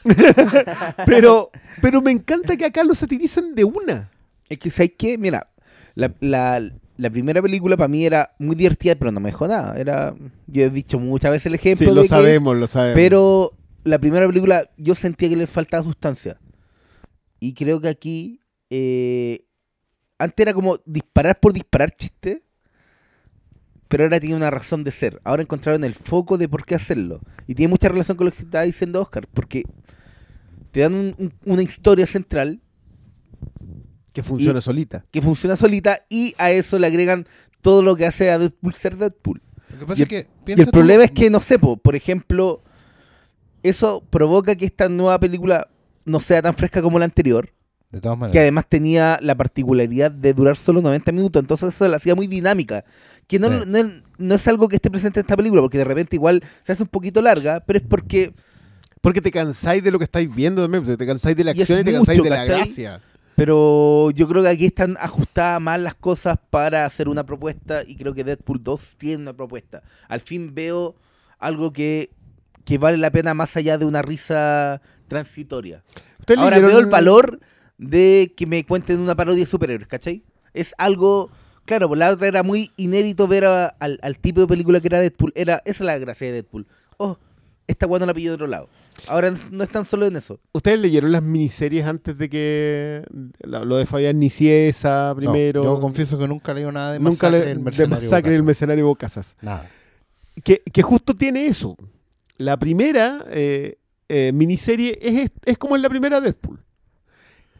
pero, 1.06 1.52
pero 1.82 2.02
me 2.02 2.12
encanta 2.12 2.56
que 2.58 2.66
acá 2.66 2.84
lo 2.84 2.94
satirizan 2.96 3.56
de 3.56 3.64
una. 3.64 4.10
Es 4.50 4.60
que, 4.60 4.72
¿sabes 4.72 4.94
qué? 4.98 5.18
Mira, 5.18 5.50
la, 5.96 6.14
la, 6.20 6.62
la 6.98 7.10
primera 7.10 7.42
película 7.42 7.78
para 7.78 7.88
mí 7.88 8.06
era 8.06 8.34
muy 8.40 8.56
divertida, 8.56 8.96
pero 8.96 9.12
no 9.12 9.20
me 9.20 9.30
dejó 9.30 9.48
nada. 9.48 9.76
Era, 9.80 10.16
yo 10.48 10.64
he 10.64 10.70
dicho 10.70 11.00
muchas 11.00 11.32
veces 11.32 11.48
el 11.48 11.56
ejemplo. 11.56 11.88
Sí, 11.88 11.94
lo 11.94 12.02
de 12.02 12.08
que- 12.08 12.10
sabemos, 12.10 12.58
lo 12.58 12.68
sabemos. 12.68 12.96
Pero 12.96 13.54
la 13.84 14.00
primera 14.00 14.28
película 14.28 14.70
yo 14.78 14.96
sentía 14.96 15.30
que 15.30 15.36
le 15.36 15.48
faltaba 15.48 15.84
sustancia. 15.84 16.38
Y 17.40 17.54
creo 17.54 17.82
que 17.82 17.88
aquí, 17.90 18.40
eh, 18.70 19.46
antes 20.20 20.44
era 20.44 20.54
como 20.54 20.78
disparar 20.86 21.40
por 21.40 21.54
disparar 21.54 21.92
chiste, 21.96 22.44
pero 23.92 24.04
ahora 24.06 24.20
tiene 24.20 24.36
una 24.36 24.50
razón 24.50 24.84
de 24.84 24.92
ser. 24.92 25.20
Ahora 25.24 25.44
encontraron 25.44 25.84
el 25.84 25.94
foco 25.94 26.38
de 26.40 26.48
por 26.50 26.66
qué 26.66 26.74
hacerlo. 26.76 27.20
Y 27.46 27.54
tiene 27.54 27.70
mucha 27.70 27.90
relación 27.90 28.18
con 28.18 28.26
lo 28.26 28.32
que 28.32 28.42
estaba 28.42 28.64
diciendo 28.64 29.00
Oscar, 29.02 29.28
porque 29.34 29.64
te 30.72 30.80
dan 30.80 30.94
un- 30.96 31.16
un- 31.20 31.34
una 31.46 31.62
historia 31.62 32.08
central 32.08 32.60
que 34.14 34.24
funciona 34.24 34.60
y- 34.60 34.62
solita. 34.62 35.06
que 35.12 35.22
funciona 35.22 35.56
solita 35.56 36.00
y 36.10 36.34
a 36.38 36.52
eso 36.52 36.80
le 36.80 36.88
agregan 36.88 37.26
todo 37.62 37.82
lo 37.82 37.96
que 37.96 38.06
hace 38.06 38.32
a 38.32 38.40
Deadpool 38.40 38.74
ser 38.74 38.98
Deadpool. 38.98 39.42
Lo 39.74 39.80
que 39.80 39.86
pasa 39.86 40.00
Y 40.00 40.04
es 40.04 40.10
que, 40.10 40.28
Y 40.48 40.52
el 40.54 40.66
tú- 40.66 40.72
problema 40.72 41.04
es 41.04 41.12
que, 41.12 41.30
no 41.30 41.40
sé, 41.40 41.60
po, 41.60 41.78
por 41.78 41.96
ejemplo, 41.96 42.62
eso 43.64 44.04
provoca 44.10 44.56
que 44.56 44.66
esta 44.66 44.90
nueva 44.90 45.20
película 45.20 45.68
no 46.06 46.20
sea 46.20 46.42
tan 46.42 46.54
fresca 46.56 46.82
como 46.82 46.98
la 47.00 47.06
anterior, 47.06 47.54
De 47.92 48.02
todas 48.02 48.18
maneras. 48.18 48.34
que 48.34 48.40
además 48.40 48.66
tenía 48.68 49.18
la 49.22 49.36
particularidad 49.36 50.12
de 50.12 50.34
durar 50.34 50.58
solo 50.58 50.82
90 50.82 51.12
minutos, 51.12 51.40
entonces 51.42 51.70
eso 51.74 51.88
la 51.88 51.98
hacía 51.98 52.16
muy 52.16 52.28
dinámica, 52.28 52.84
que 53.32 53.40
no, 53.40 53.48
Sí. 53.64 53.70
no, 53.70 53.78
es- 53.80 54.04
no 54.18 54.36
es 54.36 54.48
algo 54.48 54.68
que 54.68 54.76
esté 54.76 54.92
presente 54.92 55.20
en 55.20 55.24
esta 55.26 55.36
película, 55.38 55.62
porque 55.62 55.78
de 55.78 55.86
repente 55.86 56.16
igual 56.16 56.44
se 56.64 56.74
hace 56.74 56.84
un 56.84 56.90
poquito 56.90 57.22
larga, 57.22 57.62
pero 57.62 57.80
es 57.80 57.86
porque 57.88 58.34
Porque 59.02 59.20
te 59.22 59.32
cansáis 59.32 59.84
de 59.84 59.90
lo 59.90 59.98
que 59.98 60.04
estáis 60.06 60.34
viendo 60.34 60.62
también. 60.62 60.84
pues, 60.84 60.96
Te 60.98 61.08
cansáis 61.08 61.36
de 61.36 61.44
la 61.44 61.52
acción 61.52 61.80
y 61.80 61.84
te 61.84 61.92
cansáis 61.94 62.22
de 62.22 62.30
la 62.30 62.46
gracia. 62.46 63.02
Pero 63.36 64.12
yo 64.12 64.28
creo 64.28 64.44
que 64.44 64.50
aquí 64.50 64.66
están 64.68 64.96
ajustadas 65.00 65.60
más 65.60 65.80
las 65.80 65.96
cosas 65.96 66.38
para 66.52 66.86
hacer 66.86 67.10
una 67.10 67.26
propuesta 67.26 67.82
y 67.88 67.96
creo 67.96 68.14
que 68.14 68.24
Deadpool 68.24 68.62
2 68.64 68.96
tiene 68.98 69.24
una 69.24 69.34
propuesta. 69.34 69.82
Al 70.08 70.22
fin 70.22 70.54
veo 70.54 70.96
algo 71.40 71.74
que, 71.74 72.12
que 72.66 72.78
vale 72.78 72.98
la 72.98 73.10
pena 73.10 73.34
más 73.34 73.58
allá 73.58 73.80
de 73.80 73.86
una 73.86 74.04
risa 74.04 74.82
transitoria. 75.08 75.84
¿Ustedes 76.20 76.40
Ahora 76.40 76.60
veo 76.60 76.78
el 76.78 76.86
valor 76.86 77.40
de 77.80 78.34
que 78.38 78.46
me 78.46 78.64
cuenten 78.66 79.00
una 79.00 79.16
parodia 79.16 79.40
de 79.46 79.50
superhéroes, 79.50 79.88
¿cachai? 79.88 80.22
Es 80.54 80.76
algo... 80.78 81.32
Claro, 81.72 81.88
pues 81.88 82.00
la 82.00 82.10
otra 82.10 82.28
era 82.28 82.44
muy 82.44 82.70
inédito 82.76 83.30
ver 83.30 83.46
a- 83.46 83.68
al, 83.80 83.98
al 84.02 84.18
tipo 84.18 84.42
de 84.42 84.48
película 84.48 84.82
que 84.82 84.88
era 84.88 85.00
Deadpool. 85.00 85.32
Era, 85.36 85.62
esa 85.64 85.72
es 85.72 85.80
la 85.82 85.98
gracia 86.00 86.28
de 86.28 86.34
Deadpool. 86.34 86.68
Oh, 86.98 87.18
esta 87.66 87.86
guay 87.86 88.02
no 88.02 88.06
la 88.08 88.14
pilló 88.14 88.32
de 88.32 88.36
otro 88.36 88.48
lado. 88.48 88.68
Ahora 89.08 89.34
no 89.52 89.64
están 89.64 89.86
solo 89.86 90.06
en 90.06 90.18
eso. 90.18 90.38
¿Ustedes 90.52 90.78
leyeron 90.80 91.14
las 91.14 91.24
miniseries 91.24 91.86
antes 91.86 92.18
de 92.18 92.30
que 92.30 93.04
lo 93.40 93.78
de 93.78 93.86
Fabián 93.86 94.20
Niciesa 94.20 95.12
No, 95.12 95.16
primero? 95.16 95.64
yo 95.64 95.80
confieso 95.80 96.20
que 96.20 96.28
nunca 96.28 96.54
leí 96.54 96.66
nada 96.66 96.92
de 96.92 97.00
Nunca 97.00 97.30
Masacre 97.30 97.40
le, 97.40 97.46
del 97.46 97.58
de 97.58 97.64
Mercenario 97.64 97.96
Masacre 97.96 98.32
del 98.34 98.42
Bocazas. 98.42 98.46
Mercenario 98.48 98.86
Bocasas. 98.88 99.38
Nada. 99.42 99.70
que, 100.44 100.62
que 100.74 100.82
justo 100.82 101.16
tiene 101.16 101.46
eso. 101.48 101.78
La 102.36 102.58
primera 102.58 103.24
eh, 103.32 103.78
eh, 104.10 104.32
miniserie 104.34 105.00
es, 105.02 105.32
es 105.46 105.58
como 105.58 105.78
en 105.78 105.82
la 105.84 105.90
primera 105.90 106.20
Deadpool. 106.20 106.61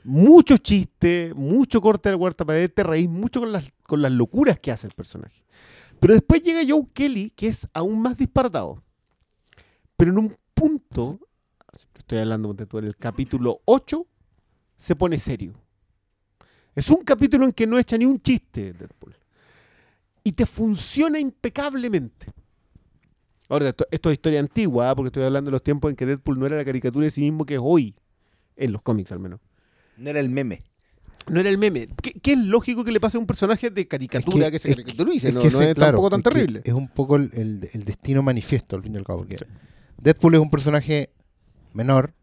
Mucho 0.04 0.58
chiste, 0.58 1.34
mucho 1.36 1.80
corte 1.80 2.10
de 2.10 2.16
la 2.16 2.20
cuarta 2.20 2.46
pared, 2.46 2.72
te 2.72 2.84
reís 2.84 3.10
mucho 3.10 3.40
con 3.40 3.52
las, 3.52 3.72
con 3.84 4.02
las 4.02 4.12
locuras 4.12 4.60
que 4.60 4.72
hace 4.72 4.88
el 4.88 4.94
personaje. 4.94 5.44
Pero 6.00 6.14
después 6.14 6.42
llega 6.42 6.62
Joe 6.68 6.88
Kelly, 6.94 7.30
que 7.30 7.48
es 7.48 7.68
aún 7.74 8.02
más 8.02 8.18
disparatado. 8.18 8.82
Pero 9.96 10.12
en 10.12 10.18
un 10.18 10.38
punto, 10.56 11.20
estoy 11.96 12.18
hablando 12.18 12.50
ponte 12.50 12.66
tú, 12.66 12.80
el 12.80 12.96
capítulo 12.98 13.62
8, 13.66 14.08
se 14.76 14.96
pone 14.96 15.20
serio. 15.20 15.54
Es 16.74 16.90
un 16.90 17.04
capítulo 17.04 17.46
en 17.46 17.52
que 17.52 17.68
no 17.68 17.78
echa 17.78 17.98
ni 17.98 18.06
un 18.06 18.20
chiste 18.20 18.74
Deadpool. 18.74 19.16
Y 20.24 20.32
te 20.32 20.48
funciona 20.48 21.20
impecablemente. 21.20 22.28
Ahora, 23.48 23.70
esto, 23.70 23.86
esto 23.92 24.10
es 24.10 24.14
historia 24.14 24.40
antigua, 24.40 24.90
¿ah? 24.90 24.96
porque 24.96 25.10
estoy 25.10 25.24
hablando 25.24 25.50
de 25.50 25.54
los 25.54 25.64
tiempos 25.64 25.92
en 25.92 25.96
que 25.96 26.08
Deadpool 26.08 26.40
no 26.40 26.48
era 26.48 26.58
la 26.58 26.66
caricatura 26.66 27.04
de 27.04 27.12
sí 27.12 27.22
mismo 27.22 27.46
que 27.46 27.56
es 27.56 27.62
hoy, 27.62 27.94
en 28.56 28.72
los 28.72 28.82
cómics 28.82 29.12
al 29.12 29.20
menos. 29.20 29.40
No 30.02 30.10
era 30.10 30.20
el 30.20 30.30
meme. 30.30 30.62
No 31.30 31.40
era 31.40 31.50
el 31.50 31.58
meme. 31.58 31.88
Que, 32.02 32.14
que 32.14 32.34
es 32.34 32.40
lógico 32.40 32.84
que 32.84 32.92
le 32.92 33.00
pase 33.00 33.18
a 33.18 33.20
un 33.20 33.28
personaje 33.28 33.70
de 33.70 33.88
caricatura 33.88 34.50
que, 34.50 34.58
se 34.60 34.70
es 34.72 34.76
caricaturice, 34.76 35.28
es 35.30 35.34
no, 35.34 35.40
que 35.42 35.50
no 35.52 35.62
ese, 35.62 35.70
es 35.70 35.76
claro, 35.76 35.92
tampoco 35.92 36.10
tan 36.10 36.20
es 36.20 36.24
que 36.24 36.30
terrible. 36.32 36.62
Es 36.66 36.74
un 36.74 36.88
poco 36.88 37.16
el, 37.16 37.30
el- 37.34 37.70
el 37.74 37.84
destino 37.86 38.24
manifiesto, 38.24 38.76
al 38.76 38.84
fin 38.84 38.96
y 38.96 38.98
al 38.98 39.04
cabo. 39.04 39.20
Porque 39.20 39.38
Deadpool 40.02 40.34
es 40.36 40.42
un 40.42 40.50
personaje 40.50 41.12
menor, 41.74 42.14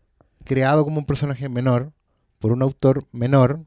creado 0.44 0.84
como 0.84 0.98
un 0.98 1.06
personaje 1.06 1.48
menor, 1.48 1.92
por 2.40 2.50
un 2.52 2.60
autor 2.62 3.04
menor, 3.12 3.60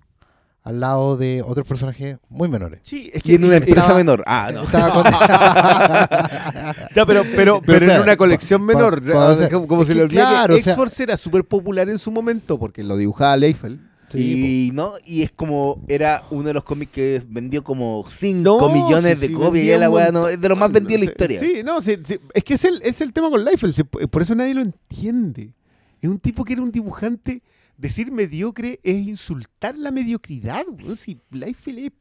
al 0.63 0.79
lado 0.79 1.17
de 1.17 1.41
otros 1.41 1.65
personajes 1.67 2.17
muy 2.29 2.47
menores. 2.49 2.81
Sí, 2.83 3.09
es 3.13 3.21
Y 3.25 3.33
en 3.35 3.45
una 3.45 3.55
empresa 3.55 3.79
estaba- 3.81 3.97
menor. 3.97 4.23
Ah, 4.27 4.51
no. 4.53 4.63
estaba 4.63 5.01
Ya, 6.95 7.05
pero, 7.05 7.23
pero, 7.35 7.61
pero 7.65 7.77
en 7.79 7.85
claro, 7.85 8.03
una 8.03 8.17
colección 8.17 8.63
menor. 8.65 9.01
como 9.67 9.83
se 9.83 9.89
que 9.89 9.95
le 9.95 10.01
olvida 10.03 10.29
claro, 10.29 10.53
que 10.55 10.61
o 10.61 10.63
sea- 10.63 10.73
X-Force 10.73 11.03
era 11.03 11.17
súper 11.17 11.45
popular 11.45 11.89
en 11.89 11.97
su 11.97 12.11
momento 12.11 12.59
porque 12.59 12.83
lo 12.83 12.97
dibujaba 12.97 13.35
Leifel. 13.37 13.79
Sí, 14.11 14.67
y 14.67 14.71
no, 14.71 14.93
y 15.05 15.21
es 15.21 15.31
como 15.31 15.83
era 15.87 16.23
uno 16.31 16.43
de 16.43 16.53
los 16.53 16.63
cómics 16.63 16.91
que 16.91 17.23
vendió 17.27 17.63
como 17.63 18.05
5 18.09 18.41
No, 18.41 18.69
millones 18.69 19.15
sí, 19.15 19.21
de 19.21 19.27
sí, 19.27 19.33
copias 19.33 19.65
y 19.65 19.79
la 19.79 19.89
weá 19.89 20.11
no, 20.11 20.27
es 20.27 20.39
de 20.39 20.49
lo 20.49 20.55
más 20.55 20.71
vendido 20.71 20.99
en 20.99 21.05
la 21.05 21.11
historia. 21.11 21.39
Sí, 21.39 21.61
no, 21.63 21.79
es 21.79 22.43
que 22.43 22.53
es 22.55 22.65
el, 22.65 22.81
es 22.83 23.01
el 23.01 23.13
tema 23.13 23.29
con 23.29 23.43
Leifel, 23.43 23.73
sí, 23.73 23.83
por 23.83 24.21
eso 24.21 24.35
nadie 24.35 24.53
lo 24.53 24.61
entiende. 24.61 25.53
Es 26.01 26.09
un 26.09 26.19
tipo 26.19 26.43
que 26.43 26.53
era 26.53 26.61
un 26.61 26.71
dibujante. 26.71 27.41
Decir 27.77 28.11
mediocre 28.11 28.79
es 28.83 29.07
insultar 29.07 29.75
la 29.77 29.89
mediocridad, 29.91 30.65
weón. 30.67 30.97
Si 30.97 31.17
Leifel 31.31 31.79
es 31.79 31.91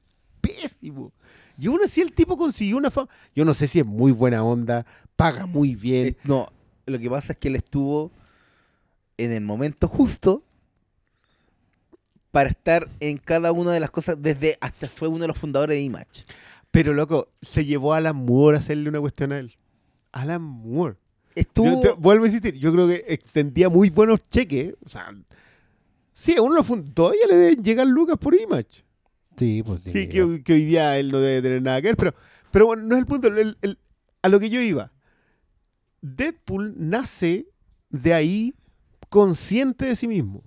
pésimo. 0.40 1.12
Y 1.58 1.66
aún 1.68 1.80
así 1.84 2.00
el 2.00 2.12
tipo 2.12 2.36
consiguió 2.36 2.76
una 2.76 2.90
fama. 2.90 3.08
Yo 3.34 3.44
no 3.44 3.54
sé 3.54 3.66
si 3.68 3.78
es 3.78 3.86
muy 3.86 4.12
buena 4.12 4.42
onda, 4.42 4.84
paga 5.16 5.46
muy 5.46 5.74
bien. 5.74 6.08
Eh, 6.08 6.16
No, 6.24 6.50
lo 6.86 6.98
que 6.98 7.08
pasa 7.08 7.32
es 7.32 7.38
que 7.38 7.48
él 7.48 7.56
estuvo 7.56 8.10
en 9.16 9.32
el 9.32 9.42
momento 9.42 9.88
justo 9.88 10.42
para 12.30 12.48
estar 12.50 12.86
en 13.00 13.18
cada 13.18 13.52
una 13.52 13.72
de 13.72 13.80
las 13.80 13.90
cosas 13.90 14.16
desde 14.20 14.56
hasta 14.60 14.88
fue 14.88 15.08
uno 15.08 15.20
de 15.20 15.28
los 15.28 15.38
fundadores 15.38 15.76
de 15.76 15.82
Image. 15.82 16.24
Pero 16.70 16.92
loco, 16.94 17.28
se 17.42 17.64
llevó 17.64 17.94
a 17.94 17.96
Alan 17.98 18.16
Moore 18.16 18.56
a 18.56 18.60
hacerle 18.60 18.88
una 18.88 19.00
cuestión 19.00 19.32
a 19.32 19.38
él. 19.38 19.56
Alan 20.12 20.42
Moore. 20.42 20.96
Estuvo 21.34 21.66
Yo 21.66 21.80
te- 21.80 21.92
vuelvo 21.92 22.24
a 22.24 22.28
insistir, 22.28 22.54
yo 22.54 22.72
creo 22.72 22.86
que 22.88 23.04
extendía 23.08 23.68
muy 23.68 23.90
buenos 23.90 24.20
cheques. 24.30 24.74
O 24.84 24.88
sea, 24.88 25.12
sí, 26.12 26.36
a 26.36 26.42
uno 26.42 26.54
lo 26.56 26.62
fund- 26.64 26.92
todavía 26.94 27.26
le 27.28 27.36
deben 27.36 27.62
llegar 27.64 27.86
lucas 27.86 28.16
por 28.18 28.34
Image. 28.34 28.84
Sí, 29.36 29.62
pues 29.64 29.80
Que, 29.80 29.92
sí, 29.92 30.08
que- 30.08 30.42
que 30.44 30.52
hoy 30.52 30.64
día 30.64 30.98
él 30.98 31.10
no 31.10 31.18
debe 31.20 31.40
tener 31.42 31.62
nada 31.62 31.80
que 31.80 31.88
ver. 31.88 31.96
Pero, 31.96 32.14
pero 32.50 32.66
bueno, 32.66 32.82
no 32.84 32.94
es 32.94 33.00
el 33.00 33.06
punto. 33.06 33.28
el- 33.28 33.56
el- 33.62 33.78
a 34.22 34.28
lo 34.28 34.38
que 34.38 34.50
yo 34.50 34.60
iba. 34.60 34.92
Deadpool 36.02 36.74
nace 36.76 37.46
de 37.90 38.14
ahí 38.14 38.54
consciente 39.08 39.86
de 39.86 39.96
sí 39.96 40.08
mismo. 40.08 40.42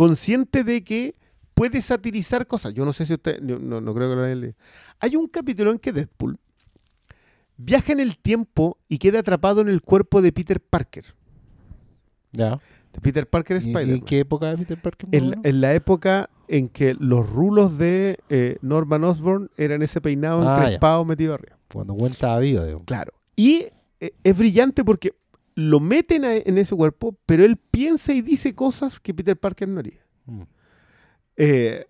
Consciente 0.00 0.64
de 0.64 0.82
que 0.82 1.14
puede 1.52 1.82
satirizar 1.82 2.46
cosas. 2.46 2.72
Yo 2.72 2.86
no 2.86 2.92
sé 2.94 3.04
si 3.04 3.12
usted. 3.12 3.38
no, 3.42 3.80
no 3.82 3.94
creo 3.94 4.08
que 4.08 4.16
lo 4.16 4.24
hayan 4.24 4.40
leído. 4.40 4.54
Hay 4.98 5.14
un 5.16 5.26
capítulo 5.28 5.70
en 5.72 5.78
que 5.78 5.92
Deadpool 5.92 6.38
viaja 7.58 7.92
en 7.92 8.00
el 8.00 8.16
tiempo 8.18 8.78
y 8.88 8.96
queda 8.96 9.18
atrapado 9.18 9.60
en 9.60 9.68
el 9.68 9.82
cuerpo 9.82 10.22
de 10.22 10.32
Peter 10.32 10.58
Parker. 10.58 11.04
Ya. 12.32 12.58
De 12.94 13.00
Peter 13.02 13.28
Parker 13.28 13.58
¿Y- 13.60 13.66
¿Y, 13.66 13.72
Spider. 13.74 13.94
en 13.96 14.00
qué 14.00 14.20
época 14.20 14.46
de 14.48 14.56
Peter 14.56 14.80
Parker? 14.80 15.08
En, 15.12 15.34
en 15.44 15.60
la 15.60 15.74
época 15.74 16.30
en 16.48 16.70
que 16.70 16.94
los 16.98 17.28
rulos 17.28 17.76
de 17.76 18.18
eh, 18.30 18.56
Norman 18.62 19.04
Osborn 19.04 19.50
eran 19.58 19.82
ese 19.82 20.00
peinado 20.00 20.48
Ah, 20.48 20.54
ya. 20.56 20.62
encrespado 20.64 21.04
metido 21.04 21.34
arriba. 21.34 21.58
Cuando 21.72 21.92
Gwen 21.92 22.12
estaba 22.12 22.38
vivo, 22.40 22.64
digo. 22.64 22.82
Claro. 22.86 23.12
Y 23.36 23.66
eh, 24.00 24.12
es 24.24 24.36
brillante 24.38 24.82
porque 24.82 25.12
lo 25.54 25.80
meten 25.80 26.24
a- 26.24 26.34
en 26.36 26.58
ese 26.58 26.74
cuerpo, 26.76 27.16
pero 27.26 27.44
él 27.44 27.56
piensa 27.56 28.12
y 28.12 28.22
dice 28.22 28.54
cosas 28.54 29.00
que 29.00 29.12
Peter 29.14 29.36
Parker 29.38 29.68
no 29.68 29.80
haría. 29.80 30.04
Mm. 30.26 30.42
Eh, 31.36 31.86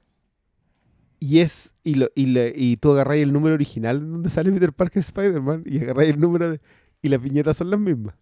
y 1.18 1.40
es 1.40 1.74
y, 1.84 1.94
lo, 1.94 2.08
y, 2.14 2.26
le- 2.26 2.52
y 2.56 2.76
tú 2.76 2.92
agarráis 2.92 3.22
el 3.22 3.32
número 3.32 3.54
original 3.54 4.00
donde 4.00 4.30
sale 4.30 4.50
Peter 4.52 4.72
Parker 4.72 5.00
Spider-Man 5.00 5.64
y 5.66 5.78
agarráis 5.82 6.10
el 6.10 6.20
número 6.20 6.50
de, 6.50 6.60
y 7.02 7.08
las 7.08 7.20
viñetas 7.20 7.56
son 7.56 7.70
las 7.70 7.78
mismas. 7.80 8.14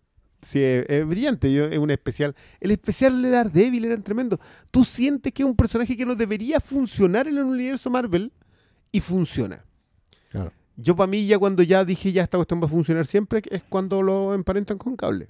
Sí, 0.42 0.60
es, 0.60 0.84
es 0.88 1.06
brillante, 1.06 1.52
yo- 1.52 1.66
es 1.66 1.78
un 1.78 1.90
especial. 1.90 2.34
El 2.60 2.70
especial 2.70 3.20
de 3.22 3.30
Daredevil 3.30 3.84
era 3.84 3.98
tremendo. 4.02 4.38
Tú 4.70 4.84
sientes 4.84 5.32
que 5.32 5.42
es 5.42 5.48
un 5.48 5.56
personaje 5.56 5.96
que 5.96 6.06
no 6.06 6.14
debería 6.14 6.60
funcionar 6.60 7.28
en 7.28 7.38
el 7.38 7.44
universo 7.44 7.90
Marvel 7.90 8.32
y 8.92 9.00
funciona. 9.00 9.64
Claro. 10.30 10.52
Yo 10.80 10.94
para 10.94 11.08
mí 11.08 11.26
ya 11.26 11.38
cuando 11.38 11.62
ya 11.64 11.84
dije 11.84 12.12
ya 12.12 12.22
esta 12.22 12.38
cuestión 12.38 12.60
va 12.62 12.66
a 12.66 12.68
funcionar 12.68 13.04
siempre 13.04 13.42
es 13.50 13.62
cuando 13.68 14.00
lo 14.00 14.32
emparentan 14.32 14.78
con 14.78 14.96
cable. 14.96 15.28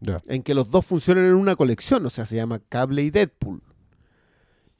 Ya. 0.00 0.18
En 0.26 0.42
que 0.42 0.54
los 0.54 0.70
dos 0.70 0.84
funcionan 0.84 1.24
en 1.24 1.34
una 1.34 1.56
colección, 1.56 2.04
o 2.06 2.10
sea, 2.10 2.24
se 2.26 2.36
llama 2.36 2.60
Cable 2.68 3.02
y 3.02 3.10
Deadpool. 3.10 3.62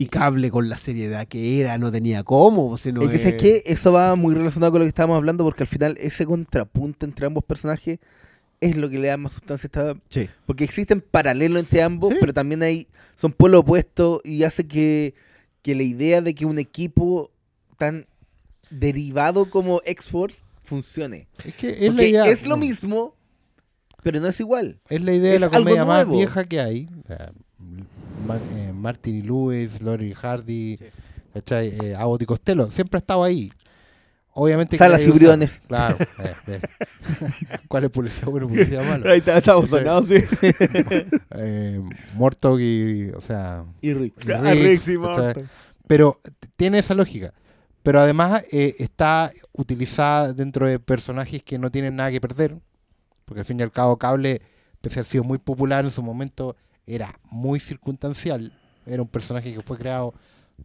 Y 0.00 0.06
Cable 0.06 0.50
con 0.50 0.68
la 0.68 0.78
seriedad 0.78 1.26
que 1.26 1.60
era, 1.60 1.76
no 1.78 1.90
tenía 1.90 2.22
cómo. 2.22 2.76
si 2.76 2.92
no 2.92 3.02
es 3.02 3.08
que, 3.10 3.16
es- 3.16 3.22
¿sabes 3.22 3.36
qué? 3.42 3.62
Eso 3.66 3.92
va 3.92 4.14
muy 4.14 4.34
relacionado 4.34 4.70
con 4.72 4.80
lo 4.80 4.84
que 4.84 4.90
estábamos 4.90 5.16
hablando, 5.16 5.42
porque 5.44 5.64
al 5.64 5.68
final 5.68 5.96
ese 6.00 6.24
contrapunto 6.24 7.04
entre 7.04 7.26
ambos 7.26 7.42
personajes 7.44 7.98
es 8.60 8.76
lo 8.76 8.88
que 8.90 8.98
le 8.98 9.08
da 9.08 9.16
más 9.16 9.32
sustancia 9.32 9.66
a 9.66 9.90
esta. 9.92 10.00
Sí. 10.08 10.28
Porque 10.46 10.62
existen 10.64 11.00
paralelos 11.00 11.58
entre 11.60 11.82
ambos, 11.82 12.10
Sí. 12.10 12.16
pero 12.20 12.32
también 12.32 12.62
hay 12.62 12.86
son 13.16 13.32
polos 13.32 13.60
opuestos 13.62 14.20
y 14.24 14.44
hace 14.44 14.68
que, 14.68 15.14
que 15.62 15.74
la 15.74 15.82
idea 15.82 16.20
de 16.20 16.34
que 16.36 16.46
un 16.46 16.60
equipo 16.60 17.32
tan 17.76 18.06
derivado 18.70 19.50
como 19.50 19.80
X-Force 19.84 20.42
funcione. 20.64 21.28
Es 21.44 21.54
que 21.54 21.70
es 21.70 21.94
la 21.94 22.02
idea. 22.04 22.26
es 22.26 22.46
lo 22.46 22.56
mismo, 22.56 23.14
pero 24.02 24.20
no 24.20 24.28
es 24.28 24.38
igual. 24.40 24.80
Es 24.88 25.02
la 25.02 25.12
idea 25.14 25.30
de 25.30 25.34
Es 25.36 25.40
la 25.40 25.46
algo 25.46 25.58
comedia 25.60 25.84
más 25.84 26.08
vieja 26.08 26.44
que 26.44 26.60
hay. 26.60 26.88
O 27.04 27.06
sea, 27.06 27.32
Ma- 28.26 28.36
eh, 28.56 28.72
Martin 28.74 29.16
y 29.16 29.22
Lewis, 29.22 29.80
Laurie 29.80 30.14
Hardy, 30.14 30.78
¿cachai? 31.34 31.68
Eh, 31.82 31.94
Abbott 31.96 32.22
y 32.22 32.26
Costello. 32.26 32.70
Siempre 32.70 32.98
ha 32.98 33.00
estado 33.00 33.24
ahí. 33.24 33.50
Obviamente 34.40 34.76
Salas 34.76 35.00
la 35.00 35.08
y 35.08 35.10
Briones. 35.10 35.60
Claro. 35.66 35.96
eh, 35.98 36.34
eh. 36.46 36.60
¿Cuál 37.68 37.84
es 37.84 37.90
publicidad 37.90 38.28
buena 38.28 38.46
y 38.46 38.48
publicidad 38.50 38.84
mala? 38.88 39.10
Ahí 39.10 39.18
está, 39.18 39.38
estamos 39.38 39.64
Sí. 39.64 39.70
sonados, 39.72 40.08
sí. 40.08 40.16
Mortog 42.14 42.60
y. 42.60 43.10
O 43.16 43.20
sea. 43.20 43.64
Y 43.80 43.92
Rick. 43.94 44.14
y 44.26 44.32
Ah, 44.32 44.54
y 44.54 44.76
¿cachai? 44.76 44.96
Morton. 44.96 45.48
Pero 45.86 46.18
tiene 46.56 46.78
esa 46.78 46.94
lógica. 46.94 47.32
Pero 47.88 48.00
además 48.00 48.44
eh, 48.52 48.74
está 48.80 49.32
utilizada 49.54 50.34
dentro 50.34 50.68
de 50.68 50.78
personajes 50.78 51.42
que 51.42 51.56
no 51.58 51.70
tienen 51.70 51.96
nada 51.96 52.10
que 52.10 52.20
perder. 52.20 52.54
Porque 53.24 53.40
al 53.40 53.46
fin 53.46 53.58
y 53.58 53.62
al 53.62 53.72
cabo, 53.72 53.96
Cable, 53.96 54.42
pese 54.82 55.00
a 55.00 55.04
sido 55.04 55.24
muy 55.24 55.38
popular 55.38 55.86
en 55.86 55.90
su 55.90 56.02
momento, 56.02 56.54
era 56.86 57.18
muy 57.30 57.60
circunstancial. 57.60 58.52
Era 58.84 59.00
un 59.00 59.08
personaje 59.08 59.54
que 59.54 59.62
fue 59.62 59.78
creado 59.78 60.12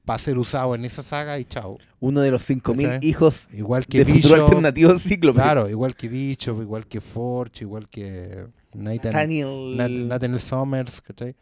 para 0.03 0.19
ser 0.19 0.37
usado 0.37 0.75
en 0.75 0.83
esa 0.83 1.01
saga 1.01 1.39
y 1.39 1.45
chao. 1.45 1.77
Uno 2.01 2.19
de 2.19 2.29
los 2.29 2.43
5.000 2.49 2.87
¿Cachai? 2.87 2.99
hijos 3.09 3.47
Igual 3.53 3.85
que 3.85 3.99
de 3.99 4.03
futuro 4.03 4.21
Bishop, 4.35 4.39
alternativo 4.41 4.99
Cíclope. 4.99 5.37
Claro, 5.39 5.69
igual 5.69 5.95
que 5.95 6.09
Bishop, 6.09 6.61
igual 6.61 6.87
que 6.87 6.99
Forge, 6.99 7.63
igual 7.63 7.87
que 7.87 8.47
Nathan, 8.73 9.13
Nathaniel- 9.13 9.77
Nat- 9.77 10.07
Nathaniel 10.09 10.41
Summers, 10.41 10.99
¿cachai? 10.99 11.37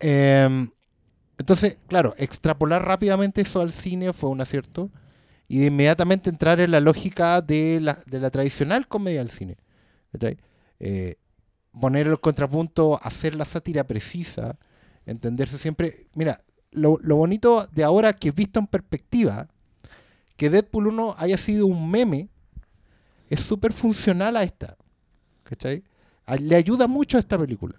Em, 0.00 0.68
entonces, 1.38 1.78
claro, 1.86 2.14
extrapolar 2.18 2.84
rápidamente 2.84 3.42
eso 3.42 3.60
al 3.60 3.70
cine 3.70 4.12
fue 4.12 4.28
un 4.28 4.40
acierto 4.40 4.90
y 5.50 5.58
de 5.58 5.66
inmediatamente 5.66 6.30
entrar 6.30 6.60
en 6.60 6.70
la 6.70 6.78
lógica 6.78 7.42
de 7.42 7.80
la, 7.80 7.98
de 8.06 8.20
la 8.20 8.30
tradicional 8.30 8.86
comedia 8.86 9.18
del 9.18 9.30
cine. 9.30 9.56
Eh, 10.78 11.16
poner 11.72 12.06
el 12.06 12.20
contrapunto, 12.20 13.00
hacer 13.02 13.34
la 13.34 13.44
sátira 13.44 13.82
precisa, 13.82 14.56
entenderse 15.06 15.58
siempre. 15.58 16.06
Mira, 16.14 16.44
lo, 16.70 17.00
lo 17.02 17.16
bonito 17.16 17.66
de 17.72 17.82
ahora 17.82 18.12
que 18.12 18.30
visto 18.30 18.60
en 18.60 18.68
perspectiva, 18.68 19.48
que 20.36 20.50
Deadpool 20.50 20.86
1 20.86 21.16
haya 21.18 21.36
sido 21.36 21.66
un 21.66 21.90
meme, 21.90 22.28
es 23.28 23.40
súper 23.40 23.72
funcional 23.72 24.36
a 24.36 24.44
esta. 24.44 24.76
¿Cachai? 25.42 25.82
Le 26.38 26.54
ayuda 26.54 26.86
mucho 26.86 27.16
a 27.16 27.20
esta 27.20 27.36
película. 27.36 27.74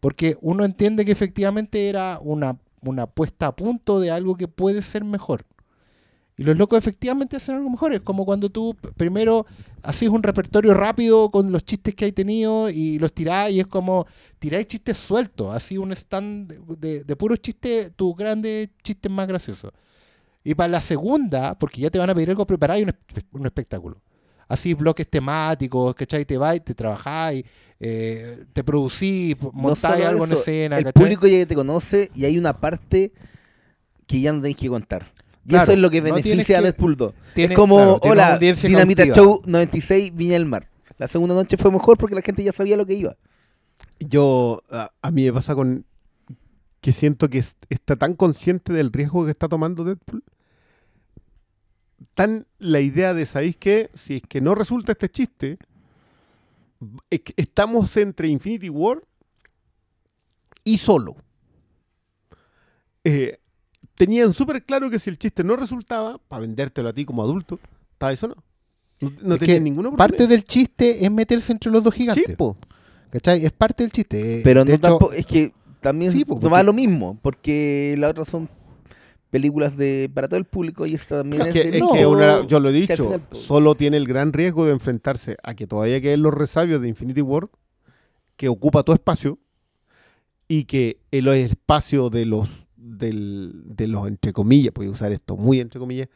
Porque 0.00 0.36
uno 0.40 0.64
entiende 0.64 1.04
que 1.04 1.12
efectivamente 1.12 1.88
era 1.88 2.18
una, 2.20 2.58
una 2.80 3.06
puesta 3.06 3.46
a 3.46 3.54
punto 3.54 4.00
de 4.00 4.10
algo 4.10 4.34
que 4.34 4.48
puede 4.48 4.82
ser 4.82 5.04
mejor. 5.04 5.44
Y 6.36 6.42
los 6.42 6.56
locos 6.56 6.78
efectivamente 6.78 7.36
hacen 7.36 7.54
algo 7.54 7.70
mejor. 7.70 7.92
Es 7.94 8.00
como 8.00 8.24
cuando 8.24 8.50
tú 8.50 8.76
primero 8.96 9.46
haces 9.82 10.08
un 10.08 10.22
repertorio 10.22 10.74
rápido 10.74 11.30
con 11.30 11.52
los 11.52 11.64
chistes 11.64 11.94
que 11.94 12.06
hay 12.06 12.12
tenido 12.12 12.68
y 12.68 12.98
los 12.98 13.12
tirás 13.12 13.52
y 13.52 13.60
es 13.60 13.68
como 13.68 14.04
tiráis 14.40 14.66
chistes 14.66 14.96
sueltos. 14.96 15.54
Así 15.54 15.78
un 15.78 15.92
stand 15.92 16.52
de, 16.78 17.16
puros 17.16 17.38
chistes, 17.40 17.92
tus 17.94 18.16
grandes 18.16 18.68
chistes 18.82 19.12
más 19.12 19.28
graciosos. 19.28 19.70
Y 20.42 20.54
para 20.54 20.68
la 20.68 20.80
segunda, 20.80 21.56
porque 21.56 21.80
ya 21.80 21.88
te 21.90 21.98
van 21.98 22.10
a 22.10 22.14
pedir 22.14 22.30
algo, 22.30 22.44
un, 22.48 22.48
espe- 22.58 23.24
un 23.32 23.46
espectáculo. 23.46 24.02
Así 24.48 24.74
bloques 24.74 25.08
temáticos, 25.08 25.94
¿cachai? 25.94 26.26
Te 26.26 26.36
vais, 26.36 26.62
te 26.62 26.74
trabajáis, 26.74 27.44
eh, 27.80 28.44
te 28.52 28.62
producís, 28.62 29.36
montáis 29.52 30.04
algo 30.04 30.24
en 30.26 30.32
escena, 30.32 30.76
El 30.78 30.84
¿cachai? 30.84 31.02
público 31.02 31.26
ya 31.26 31.46
te 31.46 31.54
conoce 31.54 32.10
y 32.14 32.24
hay 32.26 32.36
una 32.36 32.60
parte 32.60 33.12
que 34.06 34.20
ya 34.20 34.32
no 34.32 34.40
tenéis 34.40 34.56
que 34.58 34.68
contar. 34.68 35.13
Y 35.44 35.48
Claro, 35.48 35.64
eso 35.64 35.72
es 35.72 35.78
lo 35.78 35.90
que 35.90 36.00
no 36.00 36.04
beneficia 36.14 36.58
a 36.58 36.62
Deadpool 36.62 36.96
2. 36.96 37.12
tiene- 37.34 37.54
es 37.54 37.58
como, 37.58 37.76
claro, 37.76 37.98
hola, 38.02 38.38
Dinamita 38.38 39.04
cautiva. 39.04 39.14
Show 39.14 39.42
96, 39.44 40.14
Viña 40.14 40.32
del 40.34 40.46
Mar. 40.46 40.68
La 40.98 41.06
segunda 41.08 41.34
noche 41.34 41.56
fue 41.56 41.70
mejor 41.70 41.98
porque 41.98 42.14
la 42.14 42.22
gente 42.22 42.42
ya 42.42 42.52
sabía 42.52 42.76
lo 42.76 42.86
que 42.86 42.94
iba. 42.94 43.16
Yo, 44.00 44.62
a, 44.70 44.90
a 45.02 45.10
mí 45.10 45.24
me 45.24 45.32
pasa 45.32 45.54
con 45.54 45.84
que 46.80 46.92
siento 46.92 47.28
que 47.28 47.38
es- 47.38 47.56
está 47.68 47.96
tan 47.96 48.14
consciente 48.14 48.72
del 48.72 48.92
riesgo 48.92 49.24
que 49.24 49.30
está 49.32 49.48
tomando 49.48 49.84
Deadpool. 49.84 50.22
Tan 52.14 52.46
la 52.58 52.80
idea 52.80 53.12
de, 53.12 53.26
¿sabéis 53.26 53.56
qué? 53.56 53.90
Si 53.94 54.16
es 54.16 54.22
que 54.28 54.40
no 54.40 54.54
resulta 54.54 54.92
este 54.92 55.08
chiste, 55.08 55.58
es 57.10 57.20
que 57.20 57.32
estamos 57.36 57.96
entre 57.96 58.28
Infinity 58.28 58.68
War 58.68 59.02
y 60.62 60.78
solo. 60.78 61.16
Eh, 63.04 63.38
tenían 63.96 64.32
súper 64.32 64.64
claro 64.64 64.90
que 64.90 64.98
si 64.98 65.10
el 65.10 65.18
chiste 65.18 65.44
no 65.44 65.56
resultaba, 65.56 66.18
para 66.18 66.40
vendértelo 66.42 66.88
a 66.88 66.92
ti 66.92 67.04
como 67.04 67.22
adulto, 67.22 67.58
estaba 67.92 68.12
eso 68.12 68.28
no. 68.28 68.36
No, 69.00 69.12
no 69.22 69.38
que 69.38 69.60
ninguna 69.60 69.90
Parte 69.92 70.26
del 70.26 70.44
chiste 70.44 71.04
es 71.04 71.10
meterse 71.10 71.52
entre 71.52 71.70
los 71.70 71.82
dos 71.84 71.92
gigantes. 71.94 72.24
Sí, 72.26 72.34
po. 72.36 72.56
¿Cachai? 73.10 73.44
Es 73.44 73.52
parte 73.52 73.82
del 73.82 73.92
chiste. 73.92 74.38
Eh, 74.38 74.40
Pero 74.42 74.64
de 74.64 74.70
no 74.70 74.74
hecho, 74.76 74.80
tampoco, 74.82 75.12
es 75.12 75.26
que 75.26 75.52
también 75.80 76.10
Sí, 76.12 76.24
po, 76.24 76.38
no 76.40 76.48
va 76.50 76.62
lo 76.62 76.72
mismo, 76.72 77.18
porque 77.22 77.94
las 77.98 78.10
otras 78.12 78.28
son 78.28 78.48
películas 79.30 79.76
de 79.76 80.10
para 80.14 80.28
todo 80.28 80.38
el 80.38 80.44
público 80.46 80.86
y 80.86 80.94
esta 80.94 81.18
también 81.18 81.42
Es 81.42 81.48
es, 81.48 81.52
que, 81.52 81.62
de 81.64 81.68
es 81.78 81.82
nicho, 81.82 81.92
que 81.94 82.06
una- 82.06 82.46
yo 82.46 82.60
lo 82.60 82.68
he 82.68 82.72
dicho, 82.72 83.04
final, 83.04 83.22
solo 83.32 83.74
tiene 83.74 83.96
el 83.96 84.06
gran 84.06 84.32
riesgo 84.32 84.64
de 84.64 84.72
enfrentarse 84.72 85.36
a 85.42 85.54
que 85.54 85.66
todavía 85.66 86.00
queden 86.00 86.22
los 86.22 86.32
resabios 86.32 86.80
de 86.80 86.88
Infinity 86.88 87.20
War, 87.20 87.50
que 88.36 88.48
ocupa 88.48 88.84
todo 88.84 88.94
espacio, 88.94 89.38
y 90.48 90.64
que 90.64 91.00
el 91.10 91.26
espacio 91.28 92.10
de 92.10 92.26
los, 92.26 92.68
del- 92.98 93.62
de 93.64 93.86
los, 93.86 94.06
entre 94.08 94.32
comillas, 94.32 94.72
voy 94.74 94.86
a 94.86 94.90
usar 94.90 95.12
esto 95.12 95.36
muy 95.36 95.60
entre 95.60 95.78
comillas, 95.80 96.08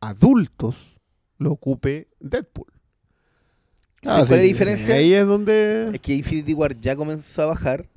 adultos, 0.00 0.96
lo 1.38 1.52
ocupe 1.52 2.08
Deadpool. 2.20 2.66
¿sabes 4.02 4.24
Ah, 4.24 4.26
cuál 4.26 4.38
es 4.40 4.44
la 4.44 4.48
diferencia? 4.48 4.94
Ahí 4.96 5.12
es 5.14 5.26
donde... 5.26 5.90
Es 5.94 6.00
que 6.00 6.14
Infinity 6.14 6.54
War 6.54 6.80
ya 6.80 6.96
comenzó 6.96 7.42
a 7.42 7.46
bajar. 7.46 7.88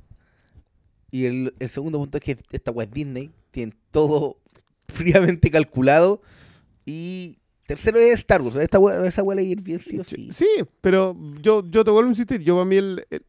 Y 1.10 1.24
el, 1.24 1.54
el 1.58 1.68
segundo 1.68 1.98
punto 1.98 2.18
es 2.18 2.22
que 2.22 2.36
esta 2.52 2.70
web 2.70 2.90
Disney 2.92 3.30
tiene 3.50 3.72
todo 3.90 4.36
fríamente 4.88 5.50
calculado. 5.50 6.20
Y 6.84 7.38
tercero 7.66 7.98
es 7.98 8.18
Star 8.20 8.42
Wars. 8.42 8.56
Esta 8.56 8.78
wea- 8.78 9.04
esa 9.06 9.22
huele 9.24 9.42
a 9.42 9.44
ir 9.44 9.60
bien 9.62 9.78
sí 9.80 9.98
o 9.98 10.04
sí. 10.04 10.28
Sí, 10.32 10.48
pero 10.80 11.16
yo, 11.42 11.64
yo 11.68 11.84
te 11.84 11.90
vuelvo 11.90 12.08
a 12.08 12.12
insistir, 12.12 12.40
yo 12.42 12.54
para 12.54 12.64
mí 12.66 12.76
el, 12.76 13.04
el- 13.10 13.24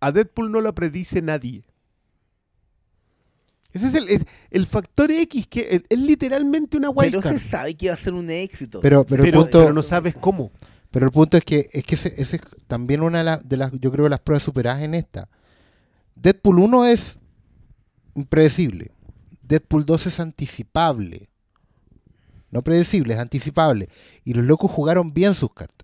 a 0.00 0.12
Deadpool 0.12 0.50
no 0.52 0.60
lo 0.60 0.74
predice 0.74 1.22
nadie. 1.22 1.62
Ese 3.72 3.86
es 3.86 3.94
el, 3.94 4.08
el, 4.08 4.26
el 4.50 4.66
factor 4.66 5.10
X 5.10 5.46
que 5.46 5.66
es, 5.70 5.82
es 5.88 5.98
literalmente 5.98 6.76
una 6.76 6.92
Pero 6.92 7.18
wildcard. 7.18 7.38
se 7.38 7.48
sabe 7.48 7.74
que 7.74 7.88
va 7.88 7.94
a 7.94 7.96
ser 7.96 8.12
un 8.14 8.28
éxito. 8.30 8.80
Pero, 8.80 9.04
pero, 9.04 9.24
el 9.24 9.30
Pero, 9.30 9.40
punto, 9.42 9.60
pero 9.60 9.72
no 9.72 9.82
sabes 9.82 10.14
cómo. 10.14 10.50
pero 10.90 11.06
el 11.06 11.12
punto 11.12 11.36
es 11.38 11.44
que 11.44 11.68
es 11.72 11.84
que 11.84 11.94
ese, 11.94 12.12
ese 12.18 12.36
es 12.36 12.42
también 12.66 13.00
una 13.02 13.18
de, 13.18 13.24
las- 13.24 13.48
de 13.48 13.56
las, 13.56 13.72
yo 13.72 13.90
creo, 13.90 14.08
las 14.08 14.20
pruebas 14.20 14.42
superadas 14.42 14.82
en 14.82 14.94
esta. 14.94 15.28
Deadpool 16.14 16.58
1 16.58 16.86
es 16.86 17.18
impredecible. 18.14 18.92
Deadpool 19.42 19.84
2 19.86 20.06
es 20.06 20.20
anticipable. 20.20 21.28
No 22.50 22.62
predecible, 22.62 23.14
es 23.14 23.20
anticipable. 23.20 23.88
Y 24.24 24.34
los 24.34 24.44
locos 24.44 24.70
jugaron 24.70 25.14
bien 25.14 25.34
sus 25.34 25.52
cartas. 25.54 25.81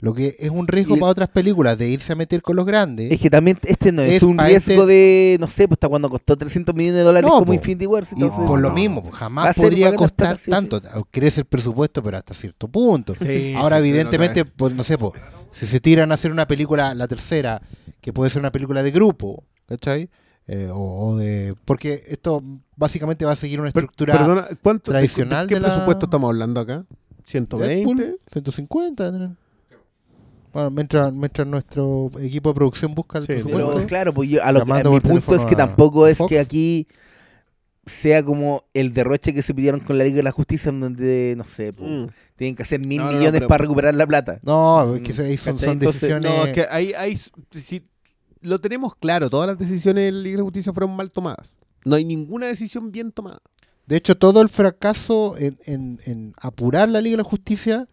Lo 0.00 0.14
que 0.14 0.36
es 0.38 0.48
un 0.50 0.68
riesgo 0.68 0.96
Y- 0.96 1.00
para 1.00 1.10
otras 1.10 1.28
películas 1.28 1.76
de 1.76 1.88
irse 1.88 2.12
a 2.12 2.16
meter 2.16 2.40
con 2.40 2.54
los 2.54 2.64
grandes. 2.64 3.10
Es 3.10 3.20
que 3.20 3.28
también 3.30 3.58
este 3.64 3.90
no 3.90 4.02
es, 4.02 4.12
Es 4.12 4.22
un 4.22 4.38
riesgo 4.38 4.72
este- 4.82 4.86
de, 4.86 5.36
no 5.40 5.48
sé, 5.48 5.66
pues 5.66 5.76
hasta 5.76 5.88
cuando 5.88 6.08
costó 6.08 6.36
300 6.36 6.72
millones 6.76 6.98
de 6.98 7.02
dólares 7.02 7.26
No, 7.28 7.34
como 7.40 7.46
po. 7.46 7.52
Infinity 7.54 7.86
War. 7.86 8.04
Y 8.16 8.24
por 8.24 8.60
lo 8.60 8.70
mismo, 8.70 9.02
pues, 9.02 9.14
jamás 9.16 9.56
podría 9.56 9.92
costar 9.96 10.38
tanto. 10.48 10.80
Crece 11.10 11.40
el 11.40 11.46
presupuesto, 11.46 12.00
pero 12.02 12.16
hasta 12.16 12.32
cierto 12.32 12.68
punto. 12.68 13.14
Sí, 13.20 13.54
Ahora, 13.56 13.76
sí, 13.78 13.88
evidentemente, 13.88 14.44
pero 14.44 14.56
pues 14.56 14.74
no 14.74 14.84
sé, 14.84 14.96
pues, 14.98 15.14
si 15.52 15.66
se 15.66 15.80
tiran 15.80 16.12
a 16.12 16.14
hacer 16.14 16.30
una 16.30 16.46
película, 16.46 16.94
la 16.94 17.08
tercera, 17.08 17.60
que 18.00 18.12
puede 18.12 18.30
ser 18.30 18.38
una 18.40 18.52
película 18.52 18.84
de 18.84 18.92
grupo, 18.92 19.42
¿cachai? 19.66 20.08
Eh, 20.46 20.70
o, 20.72 21.08
o 21.08 21.16
de. 21.16 21.56
Porque 21.64 22.04
esto 22.06 22.42
básicamente 22.76 23.24
va 23.24 23.32
a 23.32 23.36
seguir 23.36 23.58
una 23.58 23.68
estructura. 23.70 24.16
Perdona, 24.16 24.46
¿cuánto, 24.62 24.92
de- 24.92 24.98
tradicional 24.98 25.46
¿de 25.46 25.48
qué 25.48 25.54
de 25.56 25.60
la- 25.60 25.68
presupuesto 25.68 26.06
estamos 26.06 26.28
hablando 26.28 26.60
acá? 26.60 26.84
¿120? 27.26 27.58
Deadpool, 27.58 28.20
150. 28.32 29.32
Bueno, 30.58 30.70
mientras, 30.72 31.12
mientras 31.12 31.46
nuestro 31.46 32.10
equipo 32.20 32.48
de 32.50 32.54
producción 32.56 32.92
busca 32.94 33.18
el 33.18 33.24
Sí, 33.26 33.32
presupuesto. 33.34 33.72
Pero 33.74 33.86
claro, 33.86 34.12
pues 34.12 34.28
yo, 34.28 34.42
a 34.42 34.50
lo 34.50 34.64
que, 34.64 34.72
mi 34.90 35.00
punto 35.00 35.34
es 35.36 35.44
que 35.46 35.54
tampoco 35.54 36.06
es 36.08 36.18
Fox. 36.18 36.28
que 36.28 36.40
aquí 36.40 36.88
sea 37.86 38.24
como 38.24 38.64
el 38.74 38.92
derroche 38.92 39.32
que 39.32 39.42
se 39.42 39.54
pidieron 39.54 39.78
con 39.80 39.96
la 39.98 40.04
Liga 40.04 40.16
de 40.16 40.22
la 40.24 40.32
Justicia, 40.32 40.70
en 40.70 40.80
donde, 40.80 41.34
no 41.38 41.44
sé, 41.44 41.72
pues, 41.72 41.88
Mm. 41.88 42.06
tienen 42.36 42.56
que 42.56 42.62
hacer 42.64 42.80
mil 42.80 42.98
No, 42.98 43.04
no, 43.04 43.12
no, 43.12 43.18
millones 43.18 43.38
pero- 43.40 43.48
para 43.48 43.62
recuperar 43.62 43.94
la 43.94 44.06
plata. 44.06 44.40
No, 44.42 44.96
es 44.96 45.00
que 45.02 45.22
ahí 45.22 45.36
son, 45.36 45.54
¿Cachai? 45.54 45.68
son 45.68 45.72
Entonces, 45.78 46.00
decisiones. 46.00 46.30
No, 46.30 46.44
es 46.46 46.52
que 46.52 46.64
ahí, 46.70 46.92
ahí 46.98 47.16
si 47.52 47.84
lo 48.42 48.60
tenemos 48.60 48.96
claro, 48.96 49.30
todas 49.30 49.46
las 49.46 49.58
decisiones 49.58 50.04
de 50.06 50.12
la 50.12 50.18
Liga 50.22 50.36
de 50.38 50.42
Justicia 50.42 50.72
fueron 50.72 50.94
mal 50.96 51.10
tomadas. 51.12 51.52
No 51.84 51.94
hay 51.94 52.04
ninguna 52.04 52.46
decisión 52.46 52.90
bien 52.90 53.12
tomada. 53.12 53.40
De 53.86 53.96
hecho, 53.96 54.16
todo 54.18 54.42
el 54.42 54.48
fracaso 54.48 55.36
en, 55.38 55.56
en- 55.66 55.98
en 56.04 56.34
apurar 56.40 56.88
la 56.88 57.00
Liga 57.00 57.12
de 57.14 57.22
la 57.22 57.28
Justicia 57.28 57.88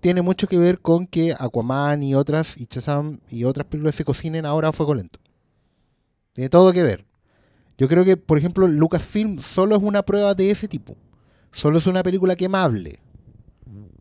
tiene 0.00 0.22
mucho 0.22 0.46
que 0.46 0.58
ver 0.58 0.80
con 0.80 1.06
que 1.06 1.34
Aquaman 1.38 2.02
y 2.02 2.14
otras, 2.14 2.56
y 2.56 2.66
Shazam 2.70 3.18
y 3.28 3.44
otras 3.44 3.66
películas 3.66 3.94
se 3.94 4.04
cocinen 4.04 4.46
ahora 4.46 4.68
a 4.68 4.72
fuego 4.72 4.94
lento. 4.94 5.18
Tiene 6.32 6.48
todo 6.48 6.72
que 6.72 6.82
ver. 6.82 7.04
Yo 7.78 7.88
creo 7.88 8.04
que, 8.04 8.16
por 8.16 8.38
ejemplo, 8.38 8.68
Lucasfilm 8.68 9.38
solo 9.38 9.76
es 9.76 9.82
una 9.82 10.02
prueba 10.02 10.34
de 10.34 10.50
ese 10.50 10.68
tipo. 10.68 10.96
Solo 11.52 11.78
es 11.78 11.86
una 11.86 12.02
película 12.02 12.36
quemable. 12.36 13.00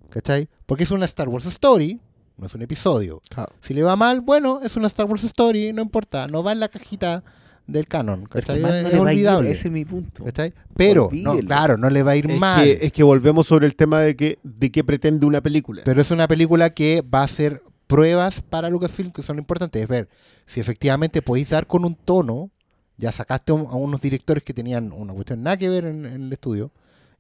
¿Cachai? 0.10 0.48
Porque 0.66 0.84
es 0.84 0.92
una 0.92 1.06
Star 1.06 1.28
Wars 1.28 1.46
Story, 1.46 2.00
no 2.38 2.48
es 2.48 2.54
un 2.54 2.62
episodio. 2.62 3.22
Claro. 3.30 3.54
Si 3.62 3.74
le 3.74 3.84
va 3.84 3.96
mal, 3.96 4.22
bueno, 4.22 4.62
es 4.64 4.76
una 4.76 4.88
Star 4.88 5.06
Wars 5.06 5.24
Story, 5.24 5.74
no 5.74 5.82
importa, 5.82 6.28
no 6.28 6.44
va 6.44 6.52
en 6.52 6.60
la 6.60 6.70
cajita 6.70 7.24
del 7.68 7.88
canon. 7.88 8.28
Pero 8.32 8.40
es 8.42 8.46
que 8.56 8.62
¿cachai? 8.62 8.84
no 8.84 8.88
Es 8.90 8.94
le 8.94 9.00
va 9.00 9.10
a 9.10 9.14
ir, 9.14 9.18
olvidable. 9.20 9.52
ese 9.52 9.68
es 9.68 9.74
mi 9.74 9.86
punto. 9.86 10.24
¿cachai? 10.26 10.54
Pero, 10.76 11.10
no, 11.12 11.38
claro, 11.40 11.78
no 11.78 11.90
le 11.90 12.04
va 12.04 12.12
a 12.12 12.16
ir 12.16 12.30
Es 12.30 12.40
mal. 12.40 12.64
que, 12.64 12.80
es 12.82 12.92
que 12.92 13.04
volvemos 13.04 13.48
sobre 13.48 13.66
el 13.68 13.76
tema 13.76 14.00
de 14.02 14.16
que 14.16 14.40
de 14.44 14.72
qué 14.72 14.84
pretende 14.84 15.26
una 15.26 15.42
película. 15.42 15.82
Pero 15.86 16.02
es 16.02 16.12
una 16.12 16.28
película 16.28 16.70
que 16.72 17.02
va 17.02 17.22
a 17.22 17.26
hacer 17.26 17.62
pruebas 17.88 18.42
para 18.42 18.70
Lucasfilm 18.70 19.12
que 19.12 19.22
son 19.22 19.38
importantes. 19.38 19.82
Es 19.82 19.88
ver 19.88 20.10
si 20.46 20.60
efectivamente 20.60 21.22
podéis 21.22 21.50
dar 21.50 21.68
con 21.68 21.86
un 21.86 21.96
tono. 21.96 22.52
Ya 22.98 23.12
sacaste 23.12 23.52
un- 23.52 23.66
a 23.68 23.76
unos 23.76 24.00
directores 24.02 24.42
que 24.44 24.54
tenían 24.54 24.92
una 24.94 25.14
cuestión 25.14 25.44
nada 25.44 25.58
que 25.58 25.68
ver 25.70 25.86
en, 25.86 26.06
en 26.06 26.22
el 26.24 26.34
estudio. 26.34 26.72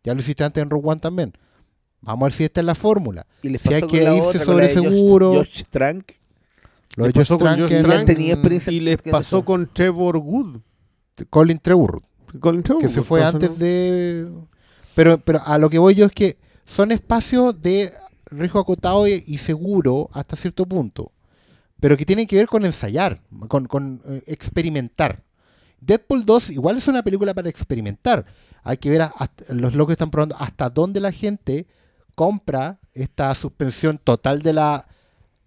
Ya 0.04 0.14
lo 0.14 0.22
hiciste 0.22 0.44
antes 0.44 0.62
en 0.62 0.70
Rogue 0.70 0.88
One 0.90 1.02
también. 1.02 1.34
Vamos 2.02 2.22
a 2.22 2.26
ver 2.26 2.34
si 2.34 2.44
esta 2.44 2.60
es 2.62 2.66
la 2.66 2.76
fórmula. 2.76 3.26
Y 3.42 3.58
Si 3.58 3.74
hay 3.74 3.82
que 3.82 4.04
irse 4.04 4.40
sobre 4.40 4.68
la 4.68 4.72
de 4.72 4.76
Josh- 4.80 4.84
seguro. 4.84 5.34
Josh 5.34 5.64
Trank. 5.70 6.12
Lo 6.96 7.06
de 7.06 7.10
Les 7.10 7.14
pasó 7.28 7.34
Josh 7.38 7.40
con 7.40 7.60
Josh 7.60 7.70
Trank 7.82 8.06
tenía 8.06 8.38
y 8.72 8.80
les 8.80 8.98
pasó 9.02 9.44
con 9.46 9.68
Trevor 9.74 10.18
Wood. 10.18 10.60
Colin 11.30 11.60
Trevor 11.60 12.02
que 12.80 12.90
se 12.90 13.02
fue 13.02 13.20
antes 13.24 13.58
de... 13.60 14.30
Pero, 14.96 15.18
pero 15.18 15.42
a 15.46 15.58
lo 15.58 15.70
que 15.70 15.78
voy 15.80 15.96
yo 15.96 16.06
es 16.06 16.12
que 16.12 16.38
son 16.66 16.92
espacios 16.92 17.62
de 17.62 17.92
riesgo 18.26 18.60
acotado 18.60 19.08
y, 19.08 19.24
y 19.28 19.38
seguro 19.38 20.10
hasta 20.14 20.36
cierto 20.36 20.66
punto, 20.66 21.12
pero 21.80 21.96
que 21.98 22.06
tienen 22.06 22.28
que 22.28 22.36
ver 22.38 22.48
con 22.48 22.66
ensayar, 22.66 23.22
con, 23.48 23.66
con, 23.68 24.02
eh, 24.08 24.24
experimentar. 24.28 25.24
Deadpool 25.82 26.26
2 26.26 26.50
igual 26.52 26.78
es 26.78 26.88
una 26.88 27.04
película 27.04 27.34
para 27.34 27.50
experimentar. 27.50 28.26
Hay 28.64 28.78
que 28.78 28.90
ver, 28.90 29.04
a- 29.04 29.14
los 29.50 29.76
locos 29.76 29.94
están 29.94 30.10
probando 30.12 30.36
hasta 30.40 30.70
dónde 30.70 31.00
la 31.00 31.12
gente 31.12 31.68
compra 32.16 32.80
esta 32.94 33.34
suspensión 33.36 33.98
total 34.04 34.42
de 34.42 34.54
la 34.54 34.88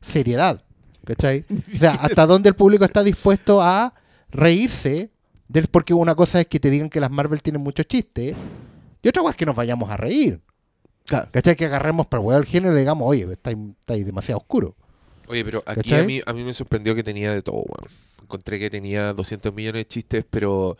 seriedad. 0.00 0.62
¿Cachai? 1.08 1.44
O 1.50 1.62
sea, 1.62 1.92
hasta 1.92 2.26
dónde 2.26 2.50
el 2.50 2.54
público 2.54 2.84
está 2.84 3.02
dispuesto 3.02 3.62
a 3.62 3.94
reírse 4.30 5.10
del, 5.48 5.66
porque 5.68 5.94
una 5.94 6.14
cosa 6.14 6.40
es 6.42 6.46
que 6.46 6.60
te 6.60 6.68
digan 6.68 6.90
que 6.90 7.00
las 7.00 7.10
Marvel 7.10 7.40
tienen 7.40 7.62
muchos 7.62 7.86
chistes 7.86 8.36
y 9.02 9.08
otra 9.08 9.22
cosa 9.22 9.30
es 9.30 9.36
que 9.38 9.46
nos 9.46 9.56
vayamos 9.56 9.88
a 9.90 9.96
reír. 9.96 10.40
¿Cachai? 11.06 11.56
Que 11.56 11.64
agarremos 11.64 12.06
para 12.06 12.20
el 12.20 12.26
huevo 12.26 12.42
género 12.44 12.72
y 12.72 12.74
le 12.74 12.80
digamos, 12.80 13.08
oye, 13.08 13.26
está, 13.32 13.48
ahí- 13.48 13.74
está 13.80 13.94
ahí 13.94 14.04
demasiado 14.04 14.38
oscuro. 14.40 14.76
Oye, 15.28 15.42
pero 15.44 15.62
aquí 15.64 15.76
¿Cachai? 15.80 16.00
a 16.00 16.04
mí, 16.04 16.20
a 16.26 16.32
mí 16.34 16.44
me 16.44 16.52
sorprendió 16.52 16.94
que 16.94 17.02
tenía 17.02 17.32
de 17.32 17.40
todo, 17.40 17.56
weón. 17.56 17.90
Encontré 18.22 18.58
que 18.58 18.68
tenía 18.68 19.14
200 19.14 19.54
millones 19.54 19.80
de 19.80 19.86
chistes, 19.86 20.24
pero 20.28 20.76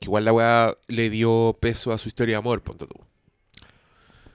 Que 0.00 0.06
igual 0.06 0.24
la 0.24 0.32
weá 0.32 0.76
le 0.88 1.08
dio 1.10 1.56
peso 1.60 1.92
a 1.92 1.98
su 1.98 2.08
historia 2.08 2.32
de 2.34 2.38
amor, 2.38 2.60
ponte 2.62 2.86
tú. 2.86 2.98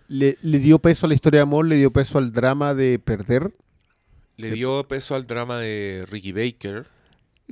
Le, 0.08 0.38
le 0.42 0.60
dio 0.60 0.80
peso 0.80 1.06
a 1.06 1.10
la 1.10 1.16
historia 1.16 1.40
de 1.40 1.44
amor, 1.44 1.66
le 1.66 1.76
dio 1.76 1.92
peso 1.92 2.18
al 2.18 2.32
drama 2.32 2.74
de 2.74 2.98
perder. 3.00 3.52
Le 4.42 4.52
dio 4.52 4.88
peso 4.88 5.16
al 5.16 5.28
drama 5.28 5.60
de 5.60 6.06
Ricky 6.10 6.32
Baker. 6.32 6.86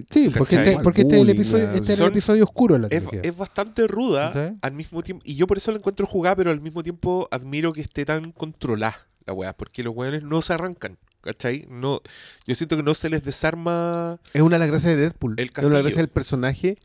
Sí, 0.10 0.30
porque 0.36 0.56
este, 0.56 0.80
porque 0.82 1.02
este 1.02 1.16
es 1.16 1.22
el 1.22 1.30
episodio, 1.30 1.72
este 1.72 1.94
es 1.94 2.00
el 2.00 2.08
episodio 2.08 2.44
oscuro 2.46 2.76
de 2.76 2.80
la 2.80 2.88
Es, 2.88 3.04
es 3.22 3.36
bastante 3.36 3.86
ruda 3.86 4.32
¿Sí? 4.32 4.56
al 4.62 4.72
mismo 4.72 5.04
tiempo. 5.04 5.22
Y 5.26 5.36
yo 5.36 5.46
por 5.46 5.58
eso 5.58 5.72
la 5.72 5.78
encuentro 5.78 6.08
jugada, 6.08 6.38
pero 6.38 6.52
al 6.52 6.62
mismo 6.62 6.84
tiempo 6.84 7.28
admiro 7.32 7.74
que 7.74 7.82
esté 7.82 8.06
tan 8.06 8.32
controlada 8.32 9.08
la 9.26 9.34
weá. 9.34 9.54
Porque 9.54 9.84
los 9.84 9.96
weones 9.96 10.24
no 10.24 10.42
se 10.42 10.54
arrancan. 10.54 10.98
¿Cachai? 11.22 11.68
No, 11.70 12.02
yo 12.48 12.56
siento 12.56 12.78
que 12.78 12.84
no 12.84 12.94
se 12.94 13.10
les 13.10 13.24
desarma. 13.24 14.20
Es 14.34 14.42
una 14.42 14.56
de 14.56 14.60
las 14.60 14.70
gracias 14.70 14.96
de 14.96 15.02
Deadpool. 15.02 15.36
El 15.38 15.48
es 15.50 15.58
una 15.58 15.68
de 15.68 15.74
las 15.74 15.82
gracias 15.84 15.98
del 15.98 16.10
personaje 16.10 16.78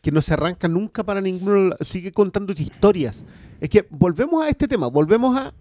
que 0.00 0.12
no 0.12 0.22
se 0.22 0.34
arranca 0.34 0.68
nunca 0.68 1.02
para 1.02 1.20
ninguno. 1.20 1.74
Sigue 1.80 2.12
contando 2.12 2.52
historias. 2.52 3.24
Es 3.60 3.68
que 3.70 3.86
volvemos 3.90 4.44
a 4.44 4.48
este 4.48 4.68
tema, 4.68 4.86
volvemos 4.86 5.36
a. 5.36 5.52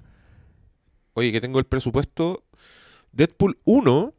Oye, 1.13 1.31
que 1.31 1.41
tengo 1.41 1.57
el 1.57 1.65
presupuesto. 1.65 2.43
Deadpool 3.13 3.57
1 3.65 4.13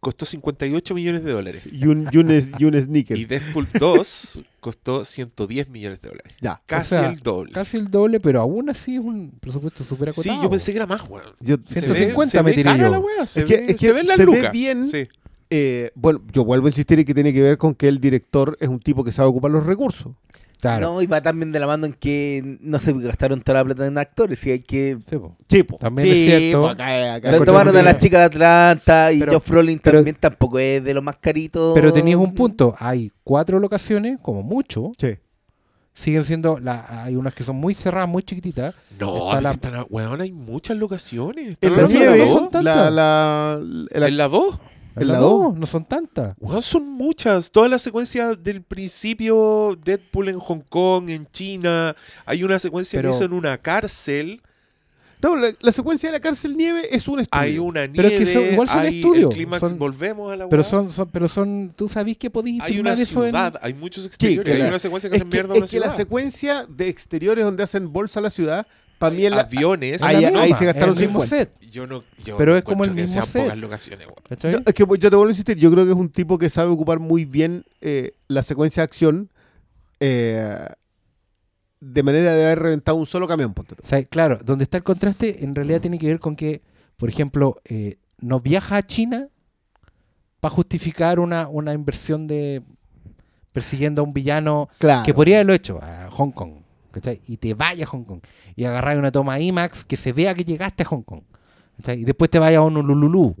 costó 0.00 0.26
58 0.26 0.94
millones 0.94 1.22
de 1.22 1.30
dólares. 1.32 1.66
Y 1.70 1.86
un, 1.86 2.08
y 2.10 2.16
un, 2.18 2.30
y 2.58 2.64
un 2.64 2.82
sneaker. 2.82 3.16
Y 3.16 3.24
Deadpool 3.24 3.68
2 3.78 4.42
costó 4.58 5.04
110 5.04 5.68
millones 5.68 6.00
de 6.00 6.08
dólares. 6.08 6.34
Ya. 6.40 6.60
Casi 6.66 6.96
O 6.96 6.98
sea, 6.98 7.08
el 7.10 7.20
doble. 7.20 7.52
Casi 7.52 7.76
el 7.76 7.88
doble, 7.88 8.18
pero 8.18 8.40
aún 8.40 8.68
así 8.68 8.94
es 8.96 9.00
un 9.00 9.30
presupuesto 9.40 9.84
súper 9.84 10.12
Sí, 10.12 10.20
acotado. 10.22 10.42
yo 10.42 10.50
pensé 10.50 10.72
que 10.72 10.76
era 10.78 10.86
más, 10.86 11.08
weón. 11.08 11.24
Yo- 11.40 11.56
Se 11.68 11.80
150 11.82 12.02
ve, 12.02 12.16
me 12.16 12.26
se 12.26 12.42
ve 12.42 12.52
tiré 12.68 12.78
yo. 12.82 12.88
la 12.90 12.98
weá, 12.98 13.26
se 13.26 13.40
Es 13.42 13.46
que- 13.46 13.56
ve, 13.58 13.66
que 13.66 13.78
se 13.78 14.02
las 14.02 14.16
se 14.16 14.26
ve 14.26 14.32
lucas. 14.36 14.52
bien. 14.52 14.84
Sí. 14.86 15.08
Eh, 15.50 15.92
bueno, 15.94 16.20
yo 16.32 16.44
vuelvo 16.44 16.66
a 16.66 16.70
insistir 16.70 16.98
en 16.98 17.04
que 17.04 17.14
tiene 17.14 17.32
que 17.32 17.42
ver 17.42 17.58
con 17.58 17.74
que 17.74 17.86
el 17.86 18.00
director 18.00 18.56
es 18.58 18.68
un 18.68 18.80
tipo 18.80 19.04
que 19.04 19.12
sabe 19.12 19.28
ocupar 19.28 19.50
los 19.50 19.64
recursos. 19.66 20.14
Claro. 20.62 20.92
No, 20.94 21.02
y 21.02 21.06
va 21.06 21.20
también 21.20 21.50
de 21.50 21.58
la 21.58 21.66
mano 21.66 21.86
en 21.86 21.92
que 21.92 22.58
no 22.60 22.78
se 22.78 22.92
gastaron 22.92 23.42
toda 23.42 23.58
la 23.58 23.64
plata 23.64 23.84
en 23.84 23.98
actores 23.98 24.46
y 24.46 24.52
hay 24.52 24.60
que... 24.60 24.96
Sí, 25.10 25.16
po. 25.18 25.36
Sí, 25.48 25.62
po. 25.64 25.76
También 25.76 26.06
Sí, 26.08 26.30
es 26.32 26.38
cierto. 26.40 26.68
acá- 26.68 27.44
tomaron 27.44 27.76
a 27.76 27.80
que- 27.80 27.84
la 27.84 27.98
chica 27.98 28.18
de 28.20 28.24
Atlanta 28.26 29.10
y 29.10 29.18
Brolin 29.44 29.80
pero- 29.82 29.98
también 29.98 30.16
tampoco 30.20 30.60
es 30.60 30.84
de 30.84 30.94
los 30.94 31.02
más 31.02 31.16
caritos. 31.16 31.74
Pero 31.74 31.92
tenías 31.92 32.16
un 32.16 32.32
punto. 32.32 32.76
Hay 32.78 33.10
cuatro 33.24 33.58
locaciones, 33.58 34.20
como 34.22 34.44
mucho. 34.44 34.92
Sí. 34.98 35.16
Siguen 35.94 36.22
siendo. 36.24 36.58
La, 36.60 37.02
hay 37.04 37.16
unas 37.16 37.34
que 37.34 37.42
son 37.44 37.56
muy 37.56 37.74
cerradas, 37.74 38.08
muy 38.08 38.22
chiquititas. 38.22 38.72
No, 39.00 39.30
Está 39.30 39.40
la- 39.42 39.52
están 39.52 39.74
a- 39.74 39.84
weón, 39.90 40.20
hay 40.20 40.30
muchas 40.32 40.76
locaciones. 40.78 41.44
En 41.44 41.50
¿Están 41.52 41.70
la 41.72 41.82
hablando 41.82 41.98
de 41.98 42.06
nieve, 42.06 42.18
la 42.18 42.26
son 42.32 42.42
dos? 42.44 42.50
tantas. 42.52 42.76
la, 42.76 42.90
la, 42.90 43.60
la- 43.98 44.06
¿En 44.08 44.16
la 44.16 44.28
2? 44.28 44.58
¿En 44.96 45.08
la 45.08 45.14
la 45.14 45.18
dos? 45.20 45.42
dos, 45.52 45.58
no 45.58 45.66
son 45.66 45.84
tantas. 45.84 46.34
Son 46.60 46.86
muchas. 46.88 47.50
Toda 47.50 47.68
la 47.68 47.78
secuencia 47.78 48.34
del 48.34 48.62
principio, 48.62 49.78
Deadpool 49.84 50.28
en 50.28 50.38
Hong 50.38 50.60
Kong, 50.68 51.08
en 51.10 51.26
China. 51.30 51.96
Hay 52.26 52.44
una 52.44 52.58
secuencia 52.58 52.98
Pero- 52.98 53.10
que 53.10 53.16
hizo 53.16 53.24
en 53.24 53.32
una 53.32 53.58
cárcel. 53.58 54.42
No, 55.22 55.36
la, 55.36 55.52
la 55.60 55.70
secuencia 55.70 56.08
de 56.08 56.14
la 56.14 56.20
cárcel 56.20 56.56
nieve 56.56 56.88
es 56.90 57.06
un 57.06 57.20
estudio. 57.20 57.42
Hay 57.44 57.56
una 57.58 57.82
Pero 57.94 58.08
es 58.08 58.14
nieve. 58.18 58.24
que 58.24 58.32
son- 58.32 58.52
igual 58.52 58.68
son 58.68 58.78
hay 58.80 58.96
estudios, 58.98 59.30
El 59.30 59.36
clímax, 59.36 59.60
son- 59.68 59.78
volvemos 59.78 60.32
a 60.32 60.36
la 60.36 60.48
Pero 60.48 60.64
son, 60.64 60.90
son, 60.92 61.08
pero 61.10 61.28
son. 61.28 61.72
Tú 61.76 61.88
sabés 61.88 62.16
que 62.16 62.28
podéis 62.28 62.60
Hay 62.60 62.72
filmar 62.74 62.94
una 62.94 63.02
eso 63.02 63.24
en- 63.24 63.30
ciudad, 63.30 63.54
hay 63.62 63.72
muchos 63.72 64.04
exteriores. 64.04 64.44
que 64.44 64.56
hay 64.56 64.62
la- 64.64 64.68
una 64.70 64.78
secuencia 64.80 65.08
que 65.08 65.14
Es 65.16 65.20
hacen 65.22 65.30
que, 65.30 65.36
mierda 65.36 65.52
a 65.54 65.56
es 65.58 65.62
una 65.62 65.70
que 65.70 65.78
la 65.78 65.86
ciudad. 65.86 65.96
secuencia 65.96 66.66
de 66.68 66.88
exteriores 66.88 67.44
donde 67.44 67.62
hacen 67.62 67.92
bolsa 67.92 68.18
a 68.18 68.22
la 68.24 68.30
ciudad, 68.30 68.66
Aviones. 69.02 70.02
Ahí- 70.02 70.24
ahí 70.24 70.54
se 70.54 70.64
gastaron 70.66 70.90
en 70.96 71.02
el 71.02 71.08
mismo 71.08 71.20
50. 71.20 71.36
set, 71.60 71.70
Yo 71.70 71.86
no. 71.86 72.04
Yo 72.24 72.36
Pero 72.36 72.52
no 72.52 72.58
es 72.58 72.64
como 72.64 72.84
el 72.84 72.90
que 72.94 73.02
mismo 73.02 73.14
sean 73.14 73.26
set. 73.26 73.42
pocas 73.44 73.58
locaciones. 73.58 74.06
Yo- 74.42 74.58
es 74.64 74.74
que 74.74 74.84
yo 74.86 75.10
te 75.10 75.16
vuelvo 75.16 75.26
a 75.26 75.30
insistir, 75.30 75.56
yo 75.56 75.70
creo 75.70 75.84
que 75.84 75.92
es 75.92 75.96
un 75.96 76.10
tipo 76.10 76.38
que 76.38 76.48
sabe 76.50 76.70
ocupar 76.70 76.98
muy 76.98 77.24
bien 77.24 77.64
eh, 77.80 78.12
la 78.28 78.42
secuencia 78.42 78.82
de 78.82 78.84
acción 78.84 79.30
eh, 80.00 80.66
de 81.80 82.02
manera 82.02 82.32
de 82.32 82.44
haber 82.44 82.58
reventado 82.60 82.96
un 82.96 83.06
solo 83.06 83.26
camión. 83.26 83.54
ponte 83.54 83.74
tú. 83.74 83.82
O 83.84 83.88
sea, 83.88 84.02
claro, 84.04 84.38
donde 84.44 84.64
está 84.64 84.76
el 84.76 84.82
contraste 84.84 85.44
en 85.44 85.54
realidad 85.54 85.80
tiene 85.80 85.98
que 85.98 86.06
ver 86.06 86.18
con 86.20 86.36
que, 86.36 86.62
por 86.96 87.08
ejemplo, 87.08 87.56
eh, 87.64 87.98
no 88.18 88.40
viaja 88.40 88.76
a 88.76 88.86
China 88.86 89.28
para 90.40 90.54
justificar 90.54 91.18
una, 91.20 91.48
una 91.48 91.72
inversión 91.72 92.26
de 92.26 92.62
persiguiendo 93.52 94.00
a 94.00 94.04
un 94.04 94.12
villano 94.12 94.68
Claro. 94.78 95.02
que 95.04 95.12
podría 95.12 95.36
haberlo 95.36 95.54
hecho 95.54 95.78
a 95.82 96.08
Hong 96.10 96.30
Kong. 96.30 96.61
Y 97.26 97.36
te 97.36 97.54
vaya 97.54 97.84
a 97.84 97.88
Hong 97.88 98.04
Kong. 98.04 98.20
Y 98.56 98.64
agarrar 98.64 98.98
una 98.98 99.12
toma 99.12 99.38
IMAX 99.38 99.84
que 99.84 99.96
se 99.96 100.12
vea 100.12 100.34
que 100.34 100.44
llegaste 100.44 100.82
a 100.82 100.86
Hong 100.86 101.02
Kong. 101.02 101.22
Y 101.88 102.04
después 102.04 102.30
te 102.30 102.38
vayas 102.38 102.58
a 102.58 102.62
Honolulu 102.62 103.34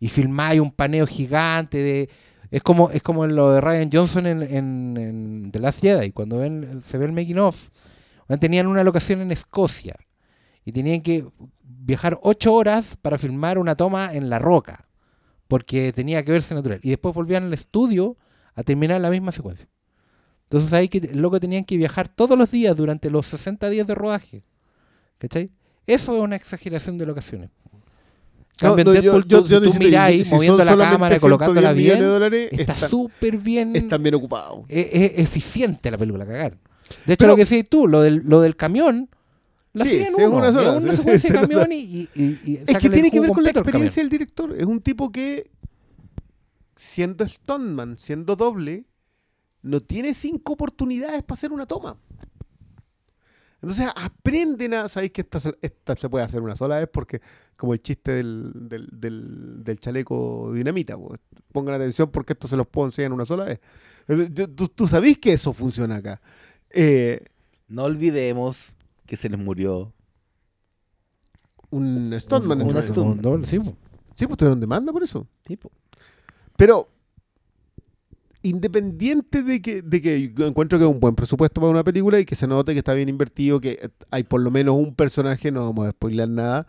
y 0.00 0.08
filmáis 0.08 0.60
un 0.60 0.70
paneo 0.70 1.06
gigante 1.06 1.78
de... 1.78 2.10
Es 2.50 2.62
como, 2.62 2.90
es 2.90 3.02
como 3.02 3.26
lo 3.26 3.52
de 3.52 3.60
Ryan 3.60 3.90
Johnson 3.92 4.26
en, 4.26 4.42
en, 4.42 4.96
en 4.96 5.50
The 5.50 5.58
Last 5.58 5.80
Jedi, 5.80 6.12
cuando 6.12 6.38
ven, 6.38 6.82
se 6.84 6.98
ve 6.98 7.06
el 7.06 7.12
making 7.12 7.38
of. 7.38 7.70
Tenían 8.38 8.66
una 8.66 8.84
locación 8.84 9.20
en 9.20 9.32
Escocia 9.32 9.96
y 10.64 10.72
tenían 10.72 11.00
que 11.00 11.26
viajar 11.62 12.18
ocho 12.22 12.54
horas 12.54 12.96
para 13.00 13.18
filmar 13.18 13.58
una 13.58 13.74
toma 13.74 14.14
en 14.14 14.30
la 14.30 14.38
roca, 14.38 14.88
porque 15.48 15.92
tenía 15.92 16.24
que 16.24 16.32
verse 16.32 16.54
natural. 16.54 16.80
Y 16.82 16.90
después 16.90 17.14
volvían 17.14 17.44
al 17.44 17.54
estudio 17.54 18.16
a 18.54 18.62
terminar 18.62 19.00
la 19.00 19.10
misma 19.10 19.32
secuencia. 19.32 19.68
Entonces 20.54 20.72
ahí 20.72 20.88
que 20.88 21.00
loco 21.14 21.40
tenían 21.40 21.64
que 21.64 21.76
viajar 21.76 22.08
todos 22.08 22.38
los 22.38 22.50
días 22.50 22.76
durante 22.76 23.10
los 23.10 23.26
60 23.26 23.68
días 23.70 23.86
de 23.86 23.94
rodaje. 23.94 24.44
¿Cachai? 25.18 25.50
Eso 25.86 26.14
es 26.16 26.22
una 26.22 26.36
exageración 26.36 26.96
de 26.98 27.06
locaciones. 27.06 27.50
No, 28.62 28.76
no, 28.76 28.82
yo- 28.84 28.92
Deadpool, 28.92 29.24
yo- 29.26 29.42
tú- 29.42 29.48
yo 29.48 29.60
tú 29.60 29.74
miráis, 29.74 30.28
si 30.28 30.34
moviendo 30.34 30.58
la 30.64 30.76
cámara, 30.76 31.16
110 31.16 31.20
colocándola 31.20 31.72
bien, 31.72 31.98
de 31.98 32.04
dólares, 32.06 32.48
está 32.52 32.76
súper 32.76 33.36
bien 33.38 33.74
Están 33.74 34.00
bien 34.02 34.14
ocupados. 34.14 34.64
es, 34.68 34.86
es 34.92 35.18
eficiente 35.18 35.90
la 35.90 35.98
película, 35.98 36.24
cagar. 36.24 36.52
De 37.04 37.14
hecho, 37.14 37.18
Pero- 37.18 37.28
lo 37.32 37.36
que 37.36 37.44
decís 37.46 37.68
tú, 37.68 37.88
lo 37.88 38.00
del, 38.00 38.22
lo 38.24 38.40
del 38.40 38.54
camión, 38.54 39.08
la 39.72 39.84
Sí, 39.84 39.90
sí, 39.90 39.96
es 40.04 40.14
uno, 40.18 40.36
una 40.36 40.52
sola, 40.52 40.76
es 40.78 40.84
una 40.84 40.92
sí, 40.92 40.98
secuencia 40.98 41.20
sí, 41.20 41.32
de 41.32 41.34
se 41.38 41.40
camión 41.40 41.60
nota. 41.62 41.74
y, 41.74 42.08
y, 42.14 42.22
y- 42.22 42.40
y 42.44 42.56
Es 42.64 42.78
que 42.78 42.90
tiene 42.90 43.10
que 43.10 43.18
ver 43.18 43.30
con 43.30 43.42
la 43.42 43.50
experiencia 43.50 44.02
del 44.04 44.10
director. 44.10 44.54
Es 44.56 44.66
un 44.66 44.80
tipo 44.80 45.10
que, 45.10 45.50
siendo 46.76 47.26
stuntman, 47.26 47.98
siendo 47.98 48.36
doble, 48.36 48.84
no 49.64 49.80
tiene 49.80 50.14
cinco 50.14 50.52
oportunidades 50.52 51.22
para 51.24 51.34
hacer 51.36 51.50
una 51.52 51.66
toma. 51.66 51.96
Entonces 53.62 53.88
aprenden 53.96 54.74
a. 54.74 54.88
Sabéis 54.88 55.12
que 55.12 55.22
esta, 55.22 55.40
se- 55.40 55.56
esta 55.62 55.96
se 55.96 56.08
puede 56.10 56.24
hacer 56.24 56.42
una 56.42 56.54
sola 56.54 56.78
vez 56.78 56.88
porque, 56.92 57.20
como 57.56 57.72
el 57.72 57.80
chiste 57.82 58.12
del, 58.12 58.52
del, 58.68 58.88
del- 58.92 59.64
del 59.64 59.80
chaleco 59.80 60.52
dinamita, 60.52 60.98
pues, 60.98 61.18
pongan 61.50 61.74
atención 61.76 62.10
porque 62.10 62.34
esto 62.34 62.46
se 62.46 62.56
los 62.58 62.66
puedo 62.66 62.88
enseñar 62.88 63.12
una 63.12 63.24
sola 63.24 63.44
vez. 63.46 63.60
Tú, 64.54 64.68
tú 64.68 64.86
sabéis 64.86 65.16
que 65.18 65.32
eso 65.32 65.52
funciona 65.54 65.96
acá. 65.96 66.20
Eh, 66.70 67.24
No 67.68 67.84
olvidemos 67.84 68.74
que 69.06 69.16
se 69.16 69.30
les 69.30 69.38
murió. 69.38 69.92
un 71.70 72.14
stuntman 72.20 72.60
en 72.60 72.66
un. 72.66 72.98
Un 72.98 73.22
doble, 73.22 73.46
sí, 73.46 73.58
po. 73.58 73.74
Sí, 74.14 74.26
pues 74.26 74.36
tuvieron 74.38 74.60
demanda 74.60 74.92
por 74.92 75.02
eso. 75.02 75.26
Tipo. 75.42 75.72
Pero, 76.56 76.88
independiente 78.44 79.42
de 79.42 79.60
que, 79.60 79.82
de 79.82 80.00
que 80.00 80.32
yo 80.36 80.46
encuentro 80.46 80.78
que 80.78 80.84
es 80.84 80.90
un 80.90 81.00
buen 81.00 81.16
presupuesto 81.16 81.60
para 81.60 81.72
una 81.72 81.82
película 81.82 82.20
y 82.20 82.24
que 82.24 82.36
se 82.36 82.46
note 82.46 82.72
que 82.72 82.78
está 82.78 82.94
bien 82.94 83.08
invertido, 83.08 83.60
que 83.60 83.90
hay 84.10 84.22
por 84.22 84.40
lo 84.40 84.52
menos 84.52 84.76
un 84.76 84.94
personaje, 84.94 85.50
no 85.50 85.62
vamos 85.66 85.88
a 85.88 85.90
spoiler 85.90 86.28
nada, 86.28 86.66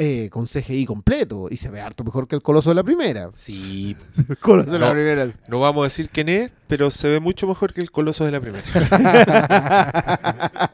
eh, 0.00 0.28
con 0.30 0.46
CGI 0.46 0.86
completo 0.86 1.48
y 1.50 1.56
se 1.56 1.70
ve 1.70 1.80
harto 1.80 2.04
mejor 2.04 2.28
que 2.28 2.36
el 2.36 2.42
coloso 2.42 2.70
de 2.70 2.76
la 2.76 2.84
primera. 2.84 3.30
Sí. 3.34 3.96
El 4.28 4.38
coloso 4.38 4.70
de 4.70 4.78
la 4.78 4.86
No. 4.86 4.92
primera. 4.92 5.32
No 5.48 5.58
vamos 5.60 5.82
a 5.82 5.84
decir 5.88 6.08
quién 6.08 6.28
es, 6.28 6.50
pero 6.68 6.88
se 6.90 7.08
ve 7.08 7.18
mucho 7.20 7.46
mejor 7.48 7.72
que 7.74 7.80
el 7.80 7.90
coloso 7.90 8.24
de 8.24 8.30
la 8.30 8.40
primera. 8.40 8.64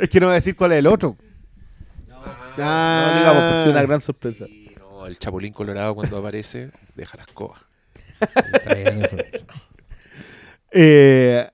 es 0.00 0.08
que 0.08 0.20
no 0.20 0.26
voy 0.26 0.32
a 0.32 0.36
decir 0.36 0.56
cuál 0.56 0.72
es 0.72 0.78
el 0.78 0.86
otro. 0.86 1.16
Ah. 2.58 3.10
No 3.12 3.18
digamos, 3.18 3.42
porque 3.42 3.62
es 3.64 3.68
una 3.70 3.82
gran 3.82 4.00
sorpresa. 4.00 4.46
Sí, 4.46 4.70
no, 4.78 5.06
el 5.06 5.18
chapulín 5.18 5.52
colorado 5.52 5.94
cuando 5.94 6.18
aparece, 6.18 6.70
deja 6.94 7.16
las 7.18 7.26
cobas. 7.28 7.60
Eh, 10.78 11.46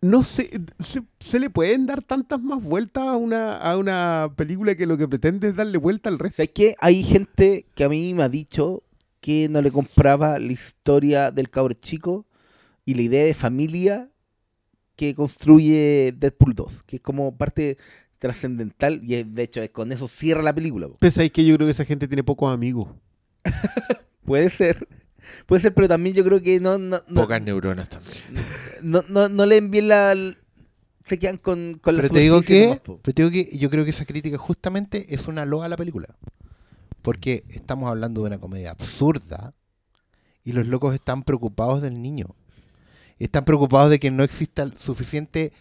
no 0.00 0.22
sé, 0.22 0.50
se, 0.80 1.02
se 1.20 1.38
le 1.38 1.50
pueden 1.50 1.86
dar 1.86 2.02
tantas 2.02 2.40
más 2.40 2.62
vueltas 2.62 3.04
a 3.06 3.16
una, 3.16 3.56
a 3.56 3.76
una 3.76 4.32
película 4.36 4.74
que 4.74 4.86
lo 4.86 4.96
que 4.96 5.06
pretende 5.06 5.48
es 5.48 5.56
darle 5.56 5.78
vuelta 5.78 6.08
al 6.08 6.18
resto. 6.18 6.36
¿Sabes 6.38 6.50
qué? 6.54 6.74
Hay 6.80 7.02
gente 7.04 7.66
que 7.74 7.84
a 7.84 7.88
mí 7.88 8.12
me 8.14 8.22
ha 8.24 8.28
dicho 8.28 8.82
que 9.20 9.48
no 9.48 9.62
le 9.62 9.70
compraba 9.70 10.38
la 10.38 10.50
historia 10.52 11.30
del 11.30 11.50
cabro 11.50 11.74
chico 11.74 12.26
y 12.84 12.94
la 12.94 13.02
idea 13.02 13.24
de 13.24 13.34
familia 13.34 14.08
que 14.96 15.14
construye 15.14 16.12
Deadpool 16.16 16.54
2, 16.54 16.82
que 16.84 16.96
es 16.96 17.02
como 17.02 17.36
parte 17.36 17.78
trascendental 18.18 19.00
y 19.04 19.14
es- 19.16 19.32
de 19.32 19.42
hecho 19.44 19.62
es 19.62 19.70
con 19.70 19.92
eso 19.92 20.08
cierra 20.08 20.42
la 20.42 20.54
película. 20.54 20.88
Pensáis 20.98 21.30
que 21.30 21.44
yo 21.44 21.54
creo 21.56 21.66
que 21.66 21.72
esa 21.72 21.84
gente 21.84 22.08
tiene 22.08 22.24
pocos 22.24 22.52
amigos. 22.52 22.88
Puede 24.24 24.50
ser, 24.50 24.88
puede 25.46 25.62
ser, 25.62 25.74
pero 25.74 25.88
también 25.88 26.14
yo 26.14 26.24
creo 26.24 26.42
que 26.42 26.60
no, 26.60 26.78
no, 26.78 27.00
no, 27.08 27.22
Pocas 27.22 27.42
neuronas 27.42 27.88
también. 27.88 28.16
no, 28.82 29.04
no, 29.08 29.28
no 29.28 29.46
leen 29.46 29.70
bien 29.70 29.88
la... 29.88 30.14
Se 31.06 31.18
quedan 31.18 31.36
con, 31.36 31.80
con 31.82 31.96
la 31.96 32.02
Pero 32.02 32.14
te 32.14 32.20
digo 32.20 32.42
que, 32.42 32.66
nomás, 32.66 32.80
pero 32.84 33.14
te 33.14 33.22
digo 33.22 33.30
que 33.30 33.58
yo 33.58 33.70
creo 33.70 33.84
que 33.84 33.90
esa 33.90 34.04
crítica 34.04 34.38
justamente 34.38 35.14
es 35.14 35.26
una 35.26 35.44
loa 35.44 35.66
a 35.66 35.68
la 35.68 35.76
película. 35.76 36.14
Porque 37.02 37.44
estamos 37.48 37.90
hablando 37.90 38.20
de 38.20 38.28
una 38.28 38.38
comedia 38.38 38.70
absurda 38.70 39.52
y 40.44 40.52
los 40.52 40.66
locos 40.66 40.94
están 40.94 41.22
preocupados 41.24 41.82
del 41.82 42.00
niño. 42.00 42.34
están 43.18 43.44
preocupados 43.44 43.90
de 43.90 43.98
que 43.98 44.10
no 44.10 44.22
exista 44.22 44.70
suficiente 44.78 45.52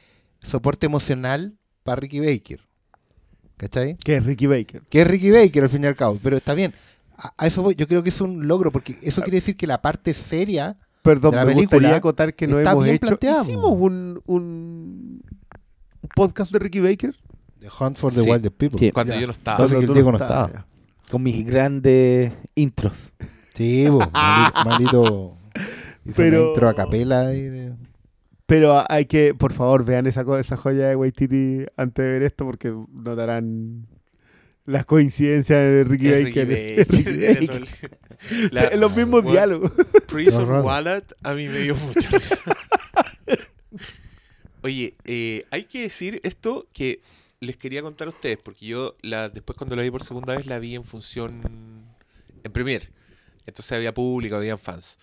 soporte 0.41 0.85
emocional 0.85 1.57
para 1.83 2.01
Ricky 2.01 2.19
Baker. 2.19 2.61
¿Cachai? 3.57 3.95
Que 3.97 4.17
es 4.17 4.25
Ricky 4.25 4.47
Baker. 4.47 4.81
Que 4.89 5.01
es 5.01 5.07
Ricky 5.07 5.29
Baker 5.29 5.63
al 5.63 5.69
fin 5.69 5.83
y 5.83 5.87
al 5.87 5.95
cabo. 5.95 6.19
Pero 6.23 6.37
está 6.37 6.53
bien. 6.55 6.73
A, 7.23 7.33
a 7.37 7.47
eso 7.47 7.61
voy. 7.61 7.75
Yo 7.75 7.87
creo 7.87 8.01
que 8.03 8.09
es 8.09 8.19
un 8.21 8.47
logro 8.47 8.71
porque 8.71 8.97
eso 9.03 9.21
quiere 9.21 9.37
decir 9.37 9.55
que 9.55 9.67
la 9.67 9.81
parte 9.81 10.13
seria 10.13 10.77
Perdón, 11.03 11.31
de 11.31 11.37
la 11.37 11.45
me 11.45 11.53
película 11.53 11.77
gustaría 11.77 11.97
acotar 11.97 12.33
que 12.33 12.47
no 12.47 12.59
hemos 12.59 12.87
hecho. 12.87 13.07
planteado. 13.07 13.41
Hicimos 13.43 13.71
un, 13.77 14.21
un, 14.25 15.21
podcast 16.15 16.51
de 16.51 16.59
Ricky 16.59 16.79
Baker. 16.79 17.15
The 17.59 17.67
Hunt 17.79 17.97
for 17.97 18.11
the 18.11 18.21
Sí. 18.21 18.29
Wildest 18.31 18.55
People. 18.55 18.91
Cuando 18.91 19.13
Ya. 19.13 19.19
yo 19.21 19.27
no 19.27 19.31
estaba. 19.33 19.67
Que 19.67 19.75
el 19.75 19.93
Diego 19.93 20.11
no 20.11 20.17
estaba. 20.17 20.65
Con 21.09 21.23
mis 21.23 21.45
grandes 21.45 22.33
intros. 22.55 23.11
Sí, 23.53 23.87
bo, 23.89 23.99
malito, 24.65 25.37
Pero- 26.15 26.49
intro 26.49 26.69
a 26.69 26.73
capela. 26.73 27.33
y 27.33 27.41
de- 27.41 27.75
Pero 28.45 28.83
hay 28.89 29.05
que, 29.05 29.33
por 29.35 29.53
favor, 29.53 29.85
vean 29.85 30.07
esa, 30.07 30.25
esa 30.39 30.57
joya 30.57 30.87
de 30.87 30.95
Waititi 30.95 31.65
antes 31.77 32.03
de 32.03 32.11
ver 32.11 32.23
esto 32.23 32.45
porque 32.45 32.73
notarán 32.91 33.87
las 34.65 34.85
coincidencias 34.85 35.59
de 35.59 35.83
Ricky 35.83 36.07
Es 36.09 36.23
Baker. 36.25 36.47
Ricky 36.47 36.83
Ricky 37.13 37.27
Baker, 37.27 37.47
Baker. 37.61 37.99
La- 38.51 38.69
Sí, 38.71 38.77
los 38.77 38.95
mismos 38.95 39.23
diálogos. 39.23 39.71
Prison. 40.07 40.49
Wallet 40.49 41.03
a 41.23 41.33
mí 41.33 41.47
me 41.47 41.59
dio 41.59 41.75
mucha 41.75 42.07
risa. 42.09 42.37
Oye, 44.63 44.93
eh, 45.05 45.45
hay 45.49 45.63
que 45.63 45.81
decir 45.83 46.19
esto 46.23 46.67
que 46.71 47.01
les 47.39 47.57
quería 47.57 47.81
contar 47.81 48.07
a 48.07 48.11
ustedes, 48.11 48.37
porque 48.37 48.67
yo 48.67 48.95
la, 49.01 49.29
después 49.29 49.57
cuando 49.57 49.75
la 49.75 49.81
vi 49.81 49.89
por 49.89 50.03
segunda 50.03 50.35
vez 50.37 50.45
la 50.45 50.59
vi 50.59 50.75
en 50.75 50.83
función 50.83 51.41
en 52.43 52.51
Premiere. 52.51 52.89
Entonces 53.47 53.71
había 53.71 53.91
público, 53.93 54.35
habían 54.35 54.59
fans. 54.59 54.99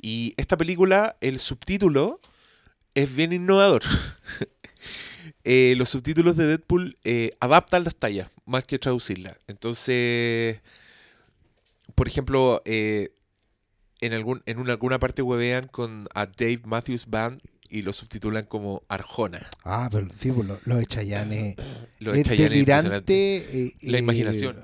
Y 0.00 0.34
esta 0.36 0.56
película, 0.56 1.16
el 1.20 1.38
subtítulo 1.38 2.20
es 2.94 3.14
bien 3.14 3.32
innovador. 3.32 3.82
Eh, 5.44 5.74
los 5.76 5.88
subtítulos 5.90 6.36
de 6.36 6.46
Deadpool 6.46 6.98
eh, 7.04 7.30
adaptan 7.40 7.84
las 7.84 7.96
tallas 7.96 8.28
más 8.44 8.64
que 8.64 8.78
traducirlas. 8.78 9.36
Entonces, 9.46 10.60
por 11.94 12.06
ejemplo, 12.08 12.62
eh, 12.64 13.10
en, 14.00 14.12
algún, 14.12 14.42
en 14.46 14.58
una, 14.58 14.72
alguna 14.72 14.98
parte 14.98 15.22
huevean 15.22 15.68
con 15.68 16.06
a 16.14 16.26
Dave 16.26 16.60
Matthews 16.64 17.06
Band 17.08 17.40
y 17.70 17.82
lo 17.82 17.92
subtitulan 17.92 18.44
como 18.44 18.82
Arjona. 18.88 19.46
Ah, 19.64 19.88
pero 19.90 20.08
sí, 20.18 20.30
pues, 20.32 20.46
lo, 20.46 20.58
lo 20.64 20.76
de 20.76 20.86
Chayanne. 20.86 21.56
Lo 22.00 22.12
de 22.12 22.20
eh, 22.20 23.72
La 23.82 23.98
eh, 23.98 24.00
imaginación. 24.00 24.56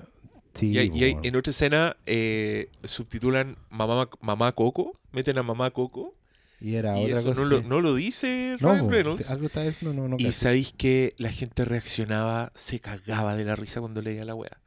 Sí, 0.55 0.70
Y, 0.70 0.78
hay- 0.78 0.90
y 0.94 1.02
hay- 1.05 1.12
bueno. 1.14 1.28
en 1.28 1.36
otra 1.36 1.51
escena 1.51 1.96
eh, 2.06 2.68
subtitulan 2.84 3.56
mamá, 3.70 4.09
mamá 4.20 4.52
Coco, 4.52 4.96
meten 5.10 5.36
a 5.38 5.42
mamá 5.42 5.70
Coco. 5.72 6.14
Y 6.60 6.76
era 6.76 6.98
Y 7.01 7.05
otra 7.06 7.18
eso 7.20 7.28
cosa. 7.28 7.40
no 7.40 7.47
lo, 7.47 7.59
sí. 7.59 7.64
no 7.68 7.81
lo 7.81 7.94
dice 7.94 8.56
No, 8.60 8.72
Ryan 8.72 8.90
Reynolds. 8.90 9.31
algo 9.31 9.47
está 9.47 9.62
diciendo, 9.62 10.01
no, 10.02 10.09
no 10.09 10.16
Y 10.18 10.32
sabéis 10.32 10.72
que 10.76 11.14
la 11.18 11.31
gente 11.31 11.64
reaccionaba, 11.64 12.52
se 12.55 12.81
cagaba 12.81 13.36
de 13.36 13.44
la 13.44 13.56
risa 13.56 13.81
cuando 13.81 14.01
leía 14.01 14.24
la 14.24 14.35
wea. 14.35 14.60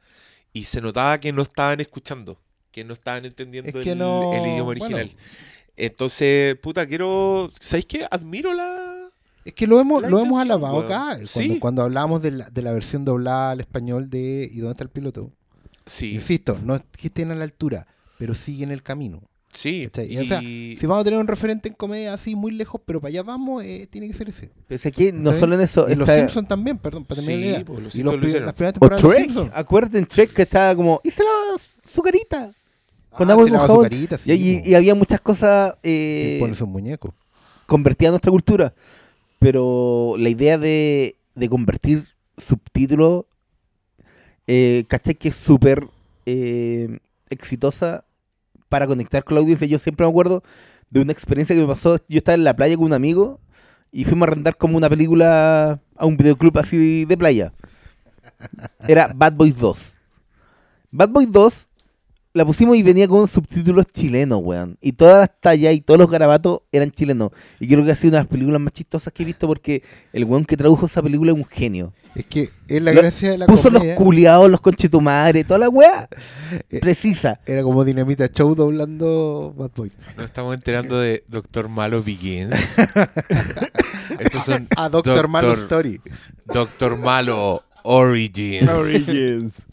Y 0.52 0.64
se 0.64 0.80
notaba 0.80 1.18
que 1.18 1.32
no 1.32 1.42
estaban 1.42 1.80
escuchando, 1.80 2.40
que 2.70 2.84
no 2.84 2.92
estaban 2.94 3.24
entendiendo 3.24 3.68
Es 3.78 3.84
que 3.84 3.92
el, 3.92 3.98
no- 3.98 4.32
el 4.34 4.42
idioma 4.42 4.64
bueno. 4.64 4.84
original. 4.84 5.10
Entonces, 5.76 6.56
puta, 6.56 6.86
quiero. 6.86 7.50
¿Sabéis 7.60 7.86
qué? 7.86 8.06
Admiro 8.10 8.52
la. 8.54 9.10
Es 9.44 9.54
que 9.54 9.66
lo 9.66 9.80
hemos, 9.80 10.02
La 10.02 10.10
lo 10.10 10.20
hemos 10.20 10.40
alabado 10.40 10.80
acá. 10.80 11.06
Cuando, 11.10 11.26
Sí. 11.26 11.58
cuando 11.58 11.82
hablamos 11.82 12.20
de 12.22 12.32
la, 12.32 12.50
de 12.50 12.62
la 12.62 12.72
versión 12.72 13.04
doblada 13.04 13.52
al 13.52 13.60
español 13.60 14.10
de 14.10 14.48
¿Y 14.52 14.58
dónde 14.58 14.72
está 14.72 14.84
el 14.84 14.90
piloto? 14.90 15.32
Sí, 15.86 16.14
Insisto, 16.14 16.58
no 16.62 16.74
es 16.74 16.82
que 17.00 17.06
estén 17.06 17.30
a 17.30 17.34
la 17.34 17.44
altura, 17.44 17.86
pero 18.18 18.34
siguen 18.34 18.70
el 18.70 18.82
camino. 18.82 19.22
Sí. 19.50 19.88
Y, 20.08 20.18
O 20.18 20.24
sea, 20.24 20.40
Si 20.40 20.78
vamos 20.82 21.00
a 21.00 21.04
tener 21.04 21.18
un 21.18 21.26
referente 21.26 21.68
en 21.68 21.74
comedia 21.74 22.14
así 22.14 22.34
muy 22.36 22.52
lejos, 22.52 22.80
pero 22.84 23.00
para 23.00 23.08
allá 23.10 23.22
vamos, 23.22 23.64
eh, 23.64 23.86
tiene 23.90 24.06
que 24.08 24.14
ser 24.14 24.28
ese. 24.28 24.50
Pero 24.66 24.80
es 24.82 24.94
que 24.94 25.12
no 25.12 25.32
solo 25.32 25.54
en 25.54 25.60
eso. 25.62 25.86
Los 25.88 26.08
Simpsons 26.08 26.46
también, 26.48 26.78
perdón, 26.78 27.04
para 27.04 27.20
Sí, 27.20 27.32
idea. 27.32 27.64
pues, 27.64 27.80
los 27.80 27.94
y 27.94 27.98
Simpsons 27.98 28.22
los 28.22 28.32
lo 28.32 28.40
las 28.46 28.54
primeras 28.54 28.70
O 28.76 28.80
temporadas 28.80 29.02
de 29.02 29.08
los 29.08 29.14
Trek, 29.16 29.24
Simpsons. 29.26 29.50
acuerden 29.54 30.06
Trek 30.06 30.32
que 30.32 30.42
estaba 30.42 30.74
como, 30.76 31.00
hice 31.04 31.22
la 31.22 31.58
su 31.58 32.02
carita. 32.02 32.52
Con 33.10 33.28
Ah, 33.30 33.32
agua 33.32 33.48
jabón. 33.66 33.88
sí, 33.90 34.08
y, 34.26 34.32
y- 34.34 34.60
po. 34.60 34.68
y 34.68 34.74
había 34.74 34.94
muchas 34.94 35.20
cosas 35.20 35.74
Y 35.82 35.88
eh, 35.90 36.36
pone 36.40 36.54
sus 36.54 36.68
muñecos. 36.68 37.12
convertidas 37.66 38.10
a 38.10 38.12
nuestra 38.12 38.30
cultura. 38.30 38.74
Pero 39.40 40.14
la 40.18 40.28
idea 40.28 40.58
de, 40.58 41.16
de 41.34 41.48
convertir 41.48 42.04
subtítulos, 42.36 43.24
eh, 44.46 44.84
¿cachai? 44.88 45.14
Que 45.14 45.28
es 45.28 45.36
súper 45.36 45.86
eh, 46.26 46.98
exitosa 47.30 48.04
para 48.68 48.86
conectar 48.86 49.24
con 49.24 49.34
la 49.34 49.40
audiencia. 49.40 49.66
Yo 49.66 49.78
siempre 49.78 50.06
me 50.06 50.10
acuerdo 50.10 50.42
de 50.90 51.00
una 51.00 51.12
experiencia 51.12 51.54
que 51.54 51.62
me 51.62 51.68
pasó. 51.68 51.98
Yo 52.08 52.18
estaba 52.18 52.34
en 52.34 52.44
la 52.44 52.56
playa 52.56 52.76
con 52.76 52.86
un 52.86 52.92
amigo 52.92 53.40
y 53.92 54.04
fuimos 54.04 54.28
a 54.28 54.32
rentar 54.32 54.56
como 54.56 54.76
una 54.76 54.88
película 54.88 55.80
a 55.96 56.06
un 56.06 56.16
videoclub 56.16 56.58
así 56.58 57.04
de 57.04 57.16
playa. 57.16 57.52
Era 58.86 59.12
Bad 59.14 59.34
Boys 59.34 59.56
2. 59.58 59.94
Bad 60.90 61.08
Boys 61.10 61.30
2 61.30 61.67
la 62.34 62.44
pusimos 62.44 62.76
y 62.76 62.82
venía 62.82 63.08
con 63.08 63.26
subtítulos 63.26 63.86
chilenos, 63.86 64.40
weón. 64.42 64.76
Y 64.80 64.92
todas 64.92 65.18
las 65.20 65.40
tallas 65.40 65.74
y 65.74 65.80
todos 65.80 65.98
los 65.98 66.08
garabatos 66.10 66.60
eran 66.70 66.90
chilenos. 66.92 67.30
Y 67.58 67.66
creo 67.66 67.84
que 67.84 67.90
ha 67.90 67.96
sido 67.96 68.10
una 68.10 68.18
de 68.18 68.24
las 68.24 68.28
películas 68.30 68.60
más 68.60 68.72
chistosas 68.72 69.12
que 69.12 69.22
he 69.22 69.26
visto 69.26 69.46
porque 69.48 69.82
el 70.12 70.24
weón 70.24 70.44
que 70.44 70.56
tradujo 70.56 70.86
esa 70.86 71.02
película 71.02 71.32
es 71.32 71.38
un 71.38 71.44
genio. 71.46 71.92
Es 72.14 72.26
que 72.26 72.50
es 72.68 72.82
la 72.82 72.92
Lo- 72.92 73.00
gracia 73.00 73.30
de 73.32 73.38
la 73.38 73.46
Puso 73.46 73.70
comedia. 73.70 73.94
los 73.94 74.02
culiados, 74.04 74.50
los 74.50 74.60
conchetumadres, 74.60 75.46
toda 75.46 75.58
la 75.58 75.68
weá. 75.68 76.08
Eh, 76.70 76.80
Precisa. 76.80 77.40
Era 77.46 77.62
como 77.62 77.84
Dinamita 77.84 78.26
Show 78.28 78.54
doblando 78.54 79.52
Bad 79.56 79.70
Boys. 79.76 79.92
nos 80.16 80.24
estamos 80.26 80.54
enterando 80.54 80.98
de 80.98 81.22
Doctor 81.28 81.68
Malo 81.68 82.02
Begins. 82.02 82.76
Estos 84.18 84.44
son 84.44 84.66
A 84.76 84.88
Doctor 84.88 85.28
Malo 85.28 85.48
Doctor- 85.48 85.64
Story. 85.64 86.00
Doctor 86.46 86.96
Malo 86.98 87.62
Origins. 87.82 88.68
Origins. 88.70 89.66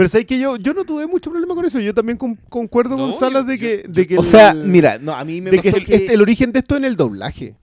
Pero 0.00 0.08
sabes 0.08 0.26
que 0.26 0.38
yo, 0.38 0.56
yo 0.56 0.72
no 0.72 0.86
tuve 0.86 1.06
mucho 1.06 1.30
problema 1.30 1.54
con 1.54 1.66
eso. 1.66 1.78
Yo 1.78 1.92
también 1.92 2.16
con- 2.16 2.34
concuerdo 2.34 2.96
No, 2.96 3.10
con 3.10 3.20
Salas 3.20 3.46
de 3.46 3.58
yo- 3.58 3.60
que, 3.60 3.84
de 3.86 4.06
que 4.06 4.16
O 4.16 4.22
el- 4.24 4.30
sea, 4.30 4.54
mira, 4.54 4.98
no, 4.98 5.14
a 5.14 5.22
mí 5.26 5.42
me 5.42 5.50
de 5.50 5.58
que, 5.58 5.64
pasó 5.70 5.76
el, 5.76 5.84
que 5.84 5.94
este- 5.94 6.14
el 6.14 6.22
origen 6.22 6.52
de 6.52 6.60
esto 6.60 6.74
en 6.78 6.86
el 6.86 6.96
doblaje. 6.96 7.54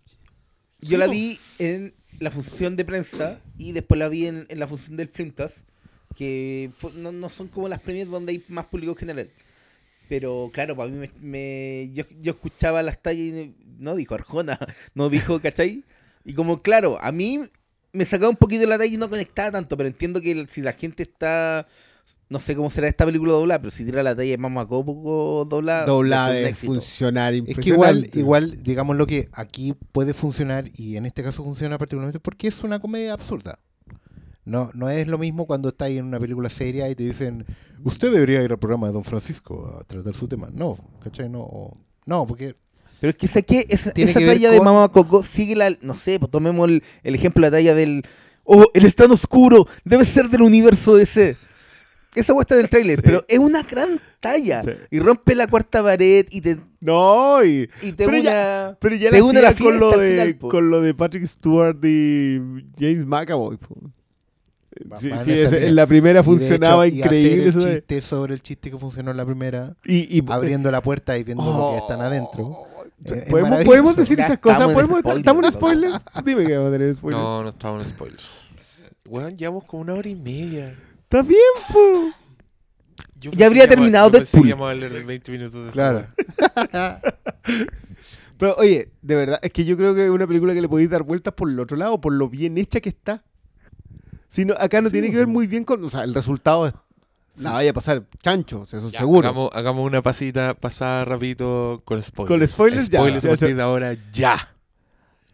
yo 0.79 0.99
la 0.99 1.07
vi 1.07 1.39
en 1.57 1.95
la 2.19 2.29
función 2.29 2.75
de 2.75 2.85
prensa 2.85 3.39
y 3.57 3.71
después 3.71 3.97
la 3.97 4.07
vi 4.07 4.27
en, 4.27 4.45
en 4.49 4.59
la 4.59 4.67
función 4.67 4.97
del 4.97 5.07
Filmcast, 5.07 5.57
que 6.15 6.69
no, 6.95 7.11
no 7.11 7.27
son 7.31 7.47
como 7.47 7.67
las 7.69 7.79
premias 7.79 8.07
donde 8.07 8.33
hay 8.33 8.43
más 8.49 8.65
público 8.65 8.91
en 8.91 8.97
general. 8.99 9.29
Pero 10.07 10.51
claro, 10.53 10.75
para 10.75 10.89
mí 10.91 10.95
me, 10.95 11.09
me- 11.19 11.89
yo, 11.91 12.03
yo 12.21 12.33
escuchaba 12.33 12.83
las 12.83 13.01
tallas 13.01 13.19
y 13.19 13.55
no 13.79 13.95
dijo 13.95 14.13
Arjona, 14.13 14.59
no 14.93 15.09
dijo, 15.09 15.39
¿cachai? 15.39 15.83
Y 16.23 16.33
como 16.33 16.61
claro, 16.61 16.99
a 17.01 17.11
mí 17.11 17.41
me 17.93 18.05
sacaba 18.05 18.29
un 18.29 18.35
poquito 18.37 18.61
de 18.61 18.67
la 18.67 18.77
talla 18.77 18.93
y 18.93 18.97
no 18.97 19.09
conectaba 19.09 19.53
tanto, 19.53 19.75
pero 19.75 19.87
entiendo 19.89 20.21
que 20.21 20.45
si 20.51 20.61
la 20.61 20.73
gente 20.73 21.01
está, 21.01 21.67
no 22.29 22.39
sé 22.41 22.55
cómo 22.55 22.69
será 22.69 22.87
esta 22.87 23.05
película 23.05 23.33
doblada, 23.33 23.59
pero 23.61 23.71
si 23.71 23.85
tira 23.85 24.03
la 24.03 24.15
talla 24.15 24.31
de 24.31 24.37
Mamá 24.37 24.67
Coco 24.67 25.45
doblada, 25.49 25.85
Doblada 25.85 26.31
de 26.31 26.53
funcionar 26.53 27.33
Es 27.33 27.57
que 27.57 27.69
igual, 27.69 28.09
igual, 28.13 28.63
digamos 28.63 28.97
lo 28.97 29.07
que 29.07 29.29
aquí 29.31 29.73
puede 29.93 30.13
funcionar 30.13 30.65
y 30.75 30.97
en 30.97 31.05
este 31.05 31.23
caso 31.23 31.43
funciona 31.43 31.77
particularmente 31.77 32.19
porque 32.19 32.47
es 32.49 32.63
una 32.63 32.79
comedia 32.79 33.13
absurda. 33.13 33.59
No, 34.43 34.69
no 34.73 34.89
es 34.89 35.07
lo 35.07 35.17
mismo 35.17 35.45
cuando 35.45 35.69
estás 35.69 35.89
en 35.89 36.05
una 36.05 36.19
película 36.19 36.49
seria 36.49 36.89
y 36.89 36.95
te 36.95 37.03
dicen, 37.03 37.45
usted 37.83 38.11
debería 38.11 38.41
ir 38.43 38.51
al 38.51 38.59
programa 38.59 38.87
de 38.87 38.93
Don 38.93 39.03
Francisco 39.03 39.77
a 39.79 39.83
tratar 39.83 40.15
su 40.15 40.27
tema. 40.27 40.49
No, 40.53 40.77
¿cachai? 41.03 41.29
No, 41.29 41.41
o- 41.41 41.77
no 42.05 42.25
porque 42.25 42.55
Pero 43.01 43.11
es 43.11 43.17
que 43.17 43.25
esa, 43.69 43.91
que 43.91 44.05
talla 44.05 44.51
de 44.51 44.57
con- 44.57 44.65
Mamá 44.65 44.87
Coco 44.89 45.21
sigue 45.23 45.55
la. 45.55 45.75
No 45.81 45.97
sé, 45.97 46.17
pues 46.19 46.31
tomemos 46.31 46.67
el, 46.69 46.81
el 47.03 47.15
ejemplo 47.15 47.41
de 47.41 47.51
la 47.51 47.57
talla 47.57 47.75
del. 47.75 48.03
Oh, 48.45 48.65
él 48.73 48.85
es 48.85 48.95
tan 48.95 49.11
oscuro, 49.11 49.67
debe 49.83 50.05
ser 50.05 50.29
del 50.29 50.41
universo 50.41 50.95
DC. 50.95 51.35
Esa 52.19 52.33
hueá 52.33 52.41
está 52.41 52.55
en 52.55 52.61
el 52.61 52.69
trailer, 52.69 52.95
Sí. 52.97 53.01
pero 53.03 53.23
es 53.27 53.39
una 53.39 53.63
gran 53.63 53.99
talla. 54.19 54.61
Sí. 54.61 54.71
Y 54.91 54.99
rompe 54.99 55.35
la 55.35 55.47
cuarta 55.47 55.81
pared 55.83 56.25
y 56.29 56.41
te, 56.41 56.57
No, 56.81 57.43
y, 57.43 57.69
y 57.81 57.91
te 57.93 58.05
Pero 58.05 58.09
une 58.09 58.23
ya- 58.23 58.77
pero 58.79 58.95
ya 58.95 59.09
te 59.09 59.17
la 59.19 59.23
une 59.23 59.41
la 59.41 59.53
con 59.53 59.79
lo, 59.79 59.97
de, 59.97 60.11
final, 60.11 60.37
con 60.37 60.69
lo 60.69 60.81
de 60.81 60.93
Patrick 60.93 61.25
Stewart 61.25 61.77
y 61.83 62.39
James 62.77 63.05
McAvoy. 63.05 63.57
po. 63.57 63.75
Sí, 64.99 65.09
sí, 65.23 65.31
en 65.33 65.75
la 65.75 65.87
primera 65.87 66.21
funcionaba 66.23 66.85
hecho, 66.85 66.97
y 66.97 67.01
hacer 67.01 67.13
increíble 67.13 67.43
el 67.43 67.49
eso 67.49 67.59
de- 67.65 67.73
chiste 67.77 68.01
sobre 68.01 68.33
el 68.35 68.43
chiste 68.43 68.69
que 68.69 68.77
funcionó 68.77 69.09
en 69.09 69.17
la 69.17 69.25
primera, 69.25 69.75
y, 69.83 70.17
y- 70.19 70.23
abriendo 70.27 70.69
la 70.69 70.81
puerta 70.81 71.17
y 71.17 71.23
viendo 71.23 71.43
lo 71.43 71.49
que 71.51 71.57
Oh. 71.57 71.77
están 71.79 72.01
adentro. 72.01 72.57
Eh, 73.05 73.23
es 73.25 73.31
¿Podemos, 73.65 73.95
decir 73.95 74.17
Ya 74.19 74.25
esas 74.25 74.37
cosas? 74.39 74.59
estamos 74.59 74.79
en 74.83 74.87
¿Podemos, 74.89 75.17
¿Estamos 75.19 75.45
en 75.45 75.51
spoiler? 75.51 75.91
Dime 76.23 76.45
que 76.45 76.57
vamos 76.57 76.69
a 76.69 76.71
tener 76.77 76.93
spoiler. 76.93 77.19
No, 77.19 77.41
no 77.43 77.49
estamos 77.49 77.83
en 77.83 77.89
spoilers. 77.89 78.41
Weón, 79.07 79.35
llevamos 79.35 79.63
como 79.63 79.81
una 79.81 79.93
hora 79.95 80.09
y 80.09 80.15
media. 80.15 80.75
Está 81.09 81.21
bien, 81.21 81.39
po. 81.71 82.11
Yo 83.17 83.31
Ya 83.31 83.45
habría 83.45 83.65
terminado 83.65 84.09
Deadpool. 84.09 84.45
íbamos 84.45 84.67
a 84.67 84.71
hablar 84.71 84.91
20 84.91 85.31
minutos 85.31 85.65
de 85.65 85.71
Claro. 85.71 86.05
Pero 88.37 88.55
oye, 88.57 88.91
de 89.01 89.15
verdad, 89.15 89.39
es 89.41 89.51
que 89.51 89.63
yo 89.63 89.77
creo 89.77 89.95
que 89.95 90.03
es 90.03 90.09
una 90.11 90.27
película 90.27 90.53
que 90.53 90.59
le 90.59 90.67
podéis 90.67 90.89
dar 90.89 91.03
vueltas 91.03 91.33
por 91.33 91.49
el 91.49 91.57
otro 91.61 91.77
lado, 91.77 92.01
por 92.01 92.11
lo 92.11 92.27
bien 92.27 92.57
hecha 92.57 92.81
que 92.81 92.89
está. 92.89 93.23
Si 94.27 94.43
no, 94.43 94.53
acá 94.59 94.81
no 94.81 94.91
tiene 94.91 95.09
que 95.09 95.15
ver 95.15 95.27
muy 95.27 95.47
bien 95.47 95.63
con. 95.63 95.81
O 95.81 95.89
sea, 95.89 96.03
el 96.03 96.13
resultado 96.13 96.67
es 96.67 96.73
La 97.37 97.53
vaya 97.53 97.71
a 97.71 97.73
pasar 97.73 98.03
chancho, 98.21 98.59
o 98.59 98.65
sea, 98.65 98.79
eso 98.79 98.89
Ya, 98.89 98.99
seguro. 98.99 99.29
Hagamos, 99.29 99.49
hagamos 99.53 99.85
una 99.85 100.01
pasita, 100.01 100.55
pasada 100.55 101.05
rapidito 101.05 101.83
con 101.85 102.01
spoilers. 102.01 102.51
Con 102.51 102.65
spoilers, 102.65 102.89
ya. 102.89 102.99
Spoilers 102.99 103.23
a 103.23 103.29
partir 103.29 103.55
de 103.55 103.61
ahora, 103.61 103.95
ya. 104.11 104.53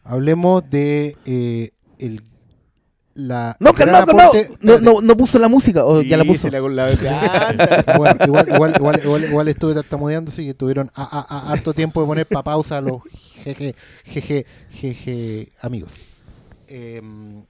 Hablemos 0.04 0.70
de 0.70 1.18
eh, 1.26 1.72
el, 1.98 2.22
la. 3.16 3.56
No, 3.60 3.70
el 3.72 3.76
gran 3.76 3.90
calma, 3.92 4.06
calma. 4.06 4.24
aporte- 4.26 4.58
No, 4.62 4.80
no, 4.80 5.02
no 5.02 5.18
puso 5.18 5.38
la 5.40 5.48
música, 5.48 5.86
o 5.86 6.02
ya 6.02 6.18
la 6.18 6.24
Sí, 6.24 6.30
puso. 6.30 6.50
la- 6.50 6.60
la- 6.62 7.94
Bueno, 7.98 8.18
igual, 8.26 8.50
igual, 8.50 8.74
igual, 8.76 9.02
igual, 9.04 9.24
igual 9.26 9.48
estuve 9.48 9.74
tartamudeando, 9.74 10.32
así 10.32 10.46
que 10.46 10.54
tuvieron 10.54 10.92
a, 10.96 11.04
a- 11.04 11.26
a- 11.38 11.52
harto 11.52 11.74
tiempo 11.74 12.02
de 12.02 12.08
poner 12.08 12.26
pa' 12.26 12.44
pausa 12.44 12.78
a 12.78 12.82
los 12.82 13.02
jeje, 13.44 13.76
jeje, 14.04 14.46
jeje 14.72 15.52
amigos. 15.62 15.92
Em, 16.68 17.44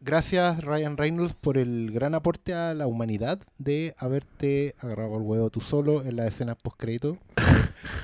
gracias 0.00 0.62
Ryan 0.62 0.96
Reynolds 0.96 1.34
por 1.34 1.58
el 1.58 1.90
gran 1.90 2.14
aporte 2.14 2.54
a 2.54 2.74
la 2.74 2.86
humanidad 2.86 3.40
de 3.58 3.94
haberte 3.98 4.74
agarrado 4.80 5.16
el 5.16 5.22
huevo 5.22 5.50
tú 5.50 5.60
solo 5.60 6.02
en 6.04 6.16
las 6.16 6.26
escenas 6.26 6.56
post 6.62 6.76
crédito. 6.78 7.16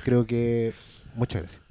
Creo 0.05 0.27
que 0.27 0.73
muchas 1.15 1.43
gracias. 1.43 1.63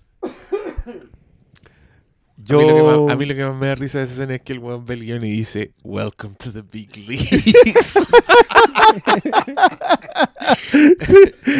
A, 2.52 2.58
mí 2.58 2.68
lo 2.68 2.76
que 2.76 2.84
más, 2.84 3.12
a 3.12 3.16
mí 3.16 3.26
lo 3.26 3.36
que 3.36 3.46
más 3.46 3.56
me 3.56 3.68
da 3.68 3.76
risa 3.76 3.98
de 4.00 4.04
esa 4.06 4.14
escena 4.14 4.36
es 4.36 4.42
que 4.42 4.54
el 4.54 4.60
weón 4.60 4.86
ve 4.86 4.94
el 4.96 5.06
guion 5.06 5.24
y 5.26 5.32
dice, 5.32 5.72
Welcome 5.84 6.36
to 6.36 6.52
the 6.52 6.62
big 6.62 6.96
leagues. 7.08 7.94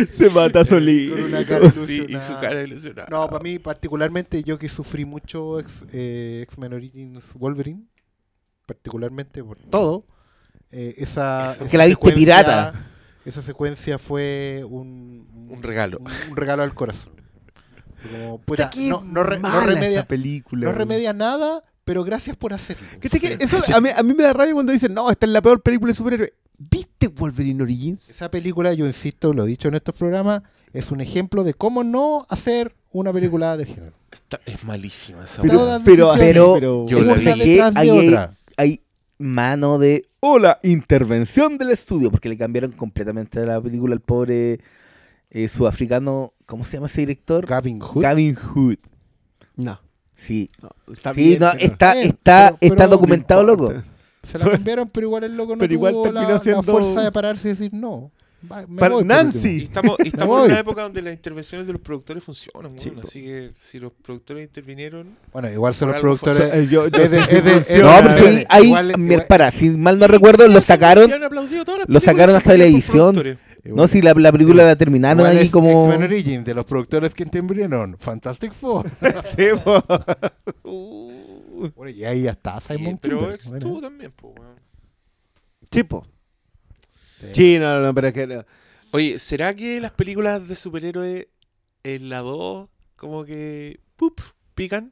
Se 0.10 0.30
mata 0.30 0.64
solito. 0.66 1.16
Con 1.16 1.26
una 1.26 1.46
cara 1.46 1.72
sí, 1.72 1.80
y 1.80 1.86
su 1.86 1.92
ilusionada. 2.04 2.42
cara 2.42 2.62
ilusionada. 2.62 3.08
No, 3.10 3.30
para 3.30 3.44
mí 3.44 3.60
particularmente 3.60 4.44
yo 4.44 4.58
que 4.58 4.70
sufrí 4.70 5.06
mucho 5.06 5.60
X- 5.60 5.86
eh, 5.94 6.42
X-Men 6.44 6.74
Origins 6.74 7.34
Wolverine, 7.36 7.84
particularmente 8.66 9.44
por 9.44 9.58
todo, 9.58 10.06
eh, 10.72 10.96
esa, 10.98 11.52
Eso. 11.52 11.64
esa 11.64 11.72
Que 11.72 11.78
la 11.78 11.86
viste 11.86 12.00
secuencia- 12.00 12.16
pirata. 12.44 12.86
Esa 13.26 13.42
secuencia 13.42 13.98
fue 14.00 14.64
un, 14.68 15.48
Un 15.50 15.62
regalo. 15.62 16.00
Un, 16.00 16.12
un 16.32 16.36
regalo 16.38 16.64
al 16.64 16.74
corazón. 16.74 17.14
Como, 18.02 18.38
puta, 18.40 18.70
qué 18.70 18.90
no, 18.90 19.02
no, 19.04 19.24
re- 19.24 19.38
no 19.38 19.50
mala 19.50 19.66
remedia, 19.66 20.00
esa 20.00 20.08
película. 20.08 20.66
no 20.66 20.72
remedia 20.74 21.14
nada, 21.14 21.64
pero 21.86 22.04
gracias 22.04 22.38
por 22.38 22.54
hacerlo. 22.54 22.86
¿Qué 23.00 23.10
te- 23.10 23.20
qué- 23.20 23.38
eso 23.40 23.62
a, 23.74 23.82
mí, 23.82 23.90
a 23.96 24.04
mí 24.04 24.14
me 24.14 24.24
da 24.24 24.34
rabia 24.34 24.54
cuando 24.54 24.72
dicen, 24.72 24.94
no, 24.94 25.10
esta 25.12 25.26
es 25.26 25.32
la 25.32 25.42
peor 25.42 25.62
película 25.62 25.92
de 25.92 25.96
superhéroes. 25.96 26.32
¿Viste 26.58 27.08
Wolverine 27.08 27.64
Origins? 27.64 28.10
Esa 28.10 28.30
película, 28.30 28.74
yo 28.74 28.86
insisto, 28.86 29.34
lo 29.34 29.46
he 29.46 29.48
dicho 29.48 29.68
en 29.70 29.76
estos 29.76 29.96
programas, 29.96 30.42
es 30.74 30.92
un 30.92 31.00
ejemplo 31.02 31.44
de 31.44 31.54
cómo 31.54 31.84
no 31.84 32.26
hacer 32.30 32.76
una 32.92 33.14
película 33.14 33.56
del 33.58 33.68
género. 33.68 33.94
Es 34.46 34.64
malísima 34.64 35.24
esa 35.24 35.42
Pero-. 35.42 35.58
Todas 35.60 35.82
pero- 35.86 36.08
decisiones, 36.14 36.34
pero- 36.34 36.54
pero- 36.56 36.86
Yo 36.88 37.04
la 37.04 37.14
vi. 37.14 37.26
detrás 37.50 37.74
de 37.74 37.80
Ahí 37.80 37.90
hay- 37.90 38.08
otra. 38.10 38.34
hay 38.58 38.82
mano 39.18 39.78
de 39.78 40.10
hola 40.22 40.60
intervención 40.64 41.58
del 41.58 41.72
estudio 41.72 42.10
porque 42.12 42.28
le 42.30 42.38
cambiaron 42.38 42.72
completamente 42.74 43.46
la 43.46 43.62
película 43.62 43.94
al 43.94 44.02
pobre 44.02 44.60
eh, 45.32 45.48
sudafricano 45.48 46.34
¿cómo 46.50 46.66
se 46.66 46.74
llama 46.78 46.88
ese 46.88 47.02
director? 47.02 47.46
Gavin 47.46 47.80
Hood. 47.80 48.02
Gavin 48.02 48.36
Hood 48.36 48.76
No. 49.56 49.80
sí 50.16 50.50
no, 50.62 50.70
está 50.94 51.14
sí 51.14 51.24
bien, 51.24 51.40
no, 51.40 51.52
pero- 51.54 51.64
está 51.64 51.94
está 52.02 52.48
pero- 52.48 52.58
pero- 52.60 52.74
está 52.74 52.88
documentado 52.88 53.44
loco 53.44 53.74
Se 54.24 54.38
la 54.38 54.50
cambiaron, 54.52 54.90
pero 54.90 55.08
igual 55.08 55.24
el 55.24 55.38
loco 55.38 55.56
no 55.56 55.60
Pero 55.60 55.74
igual 55.74 55.94
tuvo 55.94 56.06
la, 56.08 56.12
terminó 56.12 56.30
la 56.34 56.40
siendo- 56.40 56.64
fuerza 56.64 57.02
de 57.04 57.12
pararse 57.12 57.48
y 57.48 57.52
decir 57.52 57.72
no. 57.74 58.12
Va- 58.50 58.66
me 58.68 58.80
Para 58.80 58.94
voy 58.96 59.04
por 59.04 59.08
Nancy. 59.08 59.50
Y 59.60 59.64
estamos, 59.64 59.98
y 60.04 60.08
estamos 60.08 60.28
voy. 60.38 60.46
en 60.46 60.52
una 60.52 60.60
época 60.62 60.82
donde 60.84 61.02
las 61.02 61.14
intervenciones 61.14 61.68
de 61.68 61.74
los 61.74 61.82
productores 61.82 62.24
funcionan, 62.24 62.72
Sí, 62.80 62.88
weón, 62.90 63.02
po. 63.02 63.08
así 63.08 63.22
que 63.22 63.52
si 63.54 63.80
los 63.80 63.92
productores 63.92 64.46
intervinieron, 64.46 65.08
Bueno, 65.34 65.52
igual 65.52 65.74
son 65.76 65.90
Por 65.90 65.96
los 65.96 66.04
algo 66.04 66.16
fue- 66.18 66.32
O 66.32 66.36
productores. 66.36 66.70
yo, 66.70 66.88
yo 66.88 67.04
Es 67.04 67.12
de- 67.12 67.20
sé 67.20 67.26
si 67.28 67.36
es 67.36 67.44
de- 67.44 67.52
es 67.58 67.68
de- 67.68 67.76
funciona. 67.76 68.02
no 68.02 68.10
pero 68.16 68.30
sí, 68.30 68.46
ahí 68.50 68.66
igual- 68.68 68.94
mira, 68.98 69.14
igual- 69.14 69.28
para 69.28 69.52
si 69.52 69.70
mal 69.72 70.00
no 70.00 70.08
recuerdo 70.08 70.48
lo 70.48 70.62
sacaron 70.62 71.12
lo 71.88 72.00
sacaron 72.00 72.36
hasta 72.36 72.54
de 72.54 72.58
la 72.60 72.66
edición. 72.66 73.16
No 73.64 73.88
si 73.88 74.02
la, 74.02 74.14
la 74.14 74.32
película 74.32 74.64
la 74.64 74.76
terminaron 74.76 75.26
ahí 75.26 75.38
es 75.38 75.52
como 75.52 75.86
X-Men 75.90 76.04
Origins, 76.04 76.46
de 76.46 76.54
los 76.54 76.66
productores 76.66 77.14
que 77.14 77.24
intervinieron. 77.24 77.98
Fantastic 78.00 78.54
Four. 78.54 78.90
Sí, 79.24 79.48
po. 79.64 79.84
bueno, 81.76 81.90
y 81.90 82.04
ahí 82.06 82.24
ya 82.24 82.32
está 82.32 82.60
Simon 82.62 82.94
Y- 82.96 82.98
pero 83.02 83.32
ex 83.32 83.50
bueno. 83.50 83.66
tú 83.66 83.82
también, 83.82 84.12
po, 84.12 84.30
weón. 84.30 84.60
Sí, 85.72 85.84
po. 85.84 86.06
Sí. 87.20 87.28
Sí, 87.34 87.58
no, 87.60 87.82
no, 87.82 87.94
pero 87.94 88.08
es 88.08 88.14
que... 88.14 88.28
no. 88.28 88.46
Oye, 88.92 89.20
¿será 89.20 89.54
que 89.54 89.80
las 89.80 89.92
películas 89.92 90.48
de 90.48 90.56
superhéroes 90.56 91.28
en 91.84 92.10
la 92.10 92.20
2 92.20 92.70
como 92.96 93.24
que 93.26 93.80
pup, 93.98 94.20
pican? 94.56 94.92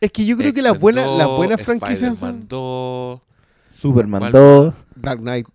Es 0.00 0.10
que 0.10 0.24
yo 0.26 0.36
creo 0.36 0.52
que 0.52 0.60
las 0.62 0.78
buenas, 0.78 1.06
las 1.16 1.28
2, 1.28 1.36
buenas 1.36 1.62
franquicias 1.62 2.18
son 2.18 2.48
2, 2.48 3.20
Superman 3.78 4.20
¿Cuál 4.20 4.32
2 4.32 4.74
Dark 4.96 5.20
Knight. 5.20 5.46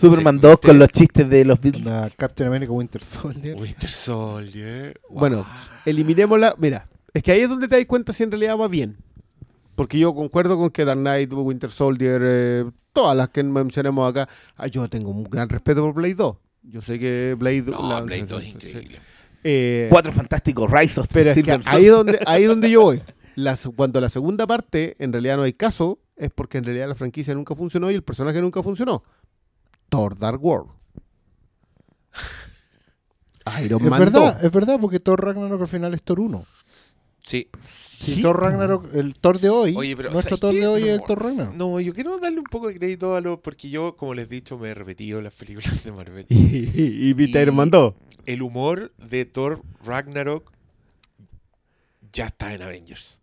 Superman 0.00 0.36
Sí, 0.36 0.40
2 0.42 0.54
usted- 0.54 0.68
con 0.68 0.78
los 0.78 0.88
chistes 0.88 1.28
de 1.28 1.44
los 1.44 1.60
Beatles 1.60 1.84
La 1.84 2.10
Captain 2.16 2.48
America 2.48 2.72
Winter 2.72 3.02
Soldier. 3.02 3.56
Winter 3.56 3.90
Soldier. 3.90 5.00
wow. 5.08 5.18
Bueno, 5.18 5.46
eliminémosla. 5.84 6.54
Mira, 6.58 6.84
es 7.12 7.22
que 7.22 7.32
ahí 7.32 7.40
es 7.40 7.48
donde 7.48 7.68
te 7.68 7.76
das 7.76 7.86
cuenta 7.86 8.12
si 8.12 8.22
en 8.22 8.30
realidad 8.30 8.56
va 8.56 8.68
bien. 8.68 8.96
Porque 9.74 9.98
yo 9.98 10.14
concuerdo 10.14 10.56
con 10.58 10.70
que 10.70 10.84
Dark 10.84 10.98
Knight, 10.98 11.32
Winter 11.32 11.70
Soldier, 11.70 12.20
eh, 12.24 12.64
todas 12.92 13.16
las 13.16 13.28
que 13.30 13.42
mencionemos 13.44 14.08
acá, 14.10 14.28
ah, 14.56 14.66
yo 14.66 14.88
tengo 14.88 15.10
un 15.10 15.24
gran 15.24 15.48
respeto 15.48 15.82
por 15.82 15.94
Blade 15.94 16.14
2. 16.14 16.36
Yo 16.64 16.80
sé 16.80 16.98
que 16.98 17.36
Blade, 17.38 17.62
no, 17.62 17.88
la- 17.88 18.00
Blade 18.00 18.24
2 18.26 18.42
es 18.42 18.48
increíble. 18.48 18.98
Eh, 19.44 19.86
Cuatro 19.88 20.12
Fantásticos, 20.12 20.68
Rise 20.70 21.00
of 21.00 21.06
pero 21.12 21.30
es 21.30 21.36
que 21.36 21.42
Silver 21.44 21.62
ahí 21.66 21.84
donde, 21.86 22.18
ahí 22.26 22.44
donde 22.44 22.70
yo 22.70 22.82
voy. 22.82 23.00
Se- 23.56 23.70
cuando 23.70 24.00
la 24.00 24.08
segunda 24.08 24.48
parte 24.48 24.96
en 24.98 25.12
realidad 25.12 25.36
no 25.36 25.44
hay 25.44 25.52
caso, 25.52 26.00
es 26.16 26.30
porque 26.34 26.58
en 26.58 26.64
realidad 26.64 26.88
la 26.88 26.96
franquicia 26.96 27.32
nunca 27.34 27.54
funcionó 27.54 27.88
y 27.90 27.94
el 27.94 28.02
personaje 28.02 28.40
nunca 28.40 28.64
funcionó. 28.64 29.04
Thor 29.88 30.18
Dark 30.18 30.42
World. 30.44 30.70
Iron 33.64 33.82
Es 33.82 33.88
Man 33.90 33.98
verdad, 34.00 34.34
2. 34.36 34.44
es 34.44 34.52
verdad, 34.52 34.78
porque 34.80 35.00
Thor 35.00 35.24
Ragnarok 35.24 35.62
al 35.62 35.68
final 35.68 35.94
es 35.94 36.02
Thor 36.04 36.20
1. 36.20 36.44
Sí. 37.24 37.48
Si 37.66 38.14
Sí, 38.14 38.22
Thor. 38.22 38.40
Ragnarok, 38.40 38.94
el 38.94 39.14
Thor 39.14 39.40
de 39.40 39.48
hoy, 39.50 39.74
Oye, 39.76 39.96
pero 39.96 40.10
nuestro 40.10 40.36
¿sabes 40.36 40.40
Thor 40.52 40.60
de 40.60 40.66
hoy 40.68 40.82
es 40.84 40.88
el. 40.90 41.02
Thor 41.02 41.22
Ragnarok. 41.22 41.54
No, 41.54 41.80
yo 41.80 41.92
quiero 41.92 42.18
darle 42.20 42.38
un 42.38 42.44
poco 42.44 42.68
de 42.68 42.74
crédito 42.78 43.16
a 43.16 43.20
lo. 43.20 43.40
Porque 43.40 43.68
yo, 43.70 43.96
como 43.96 44.14
les 44.14 44.26
he 44.26 44.28
dicho, 44.28 44.56
me 44.58 44.68
he 44.68 44.74
repetido 44.74 45.20
las 45.20 45.34
películas 45.34 45.82
de 45.82 45.92
Marvel. 45.92 46.26
Y, 46.30 46.36
y, 46.36 47.14
Y- 47.18 47.38
Iron 47.38 47.56
Man 47.56 47.70
2. 47.70 47.94
El 48.26 48.42
humor 48.42 48.92
de 48.98 49.24
Thor 49.24 49.62
Ragnarok 49.84 50.52
ya 52.12 52.26
está 52.26 52.54
en 52.54 52.62
Avengers. 52.62 53.20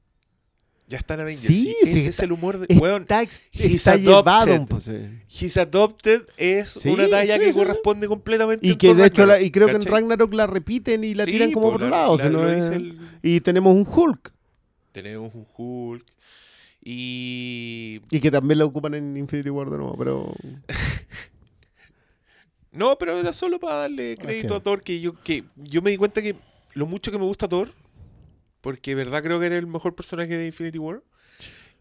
Ya 0.88 0.98
está 1.00 1.16
en 1.16 1.22
Avengers. 1.22 1.48
Sí, 1.48 1.76
sí, 1.84 1.90
ese 1.90 1.98
está- 1.98 2.10
es 2.10 2.20
el 2.20 2.32
humor 2.32 2.60
de. 2.60 2.78
Weón, 2.78 3.02
Está, 3.04 3.24
ex- 3.24 3.44
he's 3.52 3.74
está 3.88 3.96
llevado. 3.98 4.30
adopted. 4.30 4.68
pues, 4.68 4.88
eh. 4.88 5.24
He's 5.28 5.58
Adopted 5.58 6.22
es 6.38 6.70
Sí, 6.70 6.90
una 6.90 7.10
talla 7.10 7.40
que 7.40 7.52
corresponde 7.54 8.08
completamente 8.08 8.68
Y 8.68 8.76
que 8.76 8.94
de 8.94 9.08
hecho, 9.08 9.26
la- 9.26 9.42
y 9.42 9.50
creo 9.50 9.68
que 9.68 9.74
en. 9.78 9.82
Ragnarok 9.82 10.32
la 10.36 10.46
repiten 10.46 11.04
y 11.04 11.16
la 11.16 11.26
tiran 11.26 11.52
como 11.52 11.68
po, 11.68 11.72
por 11.74 11.76
otro 11.78 11.90
la- 11.90 11.98
lado. 11.98 12.08
la- 12.10 12.14
o 12.14 12.18
sea, 12.20 12.30
no 12.30 12.44
lo 12.44 12.50
es- 12.50 12.66
dice 12.70 12.76
el- 12.76 13.00
Y 13.24 13.40
tenemos 13.42 13.76
un 13.76 13.88
Hulk. 13.92 14.32
Tenemos 14.92 15.34
un 15.34 15.48
Hulk. 15.58 16.06
Y. 16.84 18.02
Y 18.12 18.20
que 18.20 18.30
también 18.30 18.60
la 18.60 18.66
ocupan 18.66 18.94
en 18.94 19.18
Infinity 19.18 19.50
War 19.50 19.72
de 19.72 19.78
nuevo, 19.78 19.96
pero. 19.98 20.34
No, 22.72 22.98
pero 22.98 23.18
era 23.18 23.32
solo 23.32 23.60
para 23.60 23.76
darle 23.76 24.18
crédito 24.18 24.54
Ok. 24.56 24.60
a 24.60 24.64
Thor, 24.64 24.84
que 24.84 25.00
yo, 25.00 25.14
que 25.24 25.46
yo 25.56 25.82
me 25.82 25.92
di 25.92 25.98
cuenta 25.98 26.22
que 26.22 26.36
lo 26.74 26.86
mucho 26.86 27.10
que 27.12 27.18
me 27.18 27.24
gusta 27.24 27.48
Thor, 27.48 27.70
porque 28.66 28.95
de 28.95 29.03
verdad 29.06 29.22
creo 29.22 29.40
que 29.40 29.45
era 29.45 29.58
el 29.58 29.68
mejor 29.68 29.94
personaje 29.94 30.35
de 30.35 30.48
Infinity 30.48 30.80
War. 30.80 31.02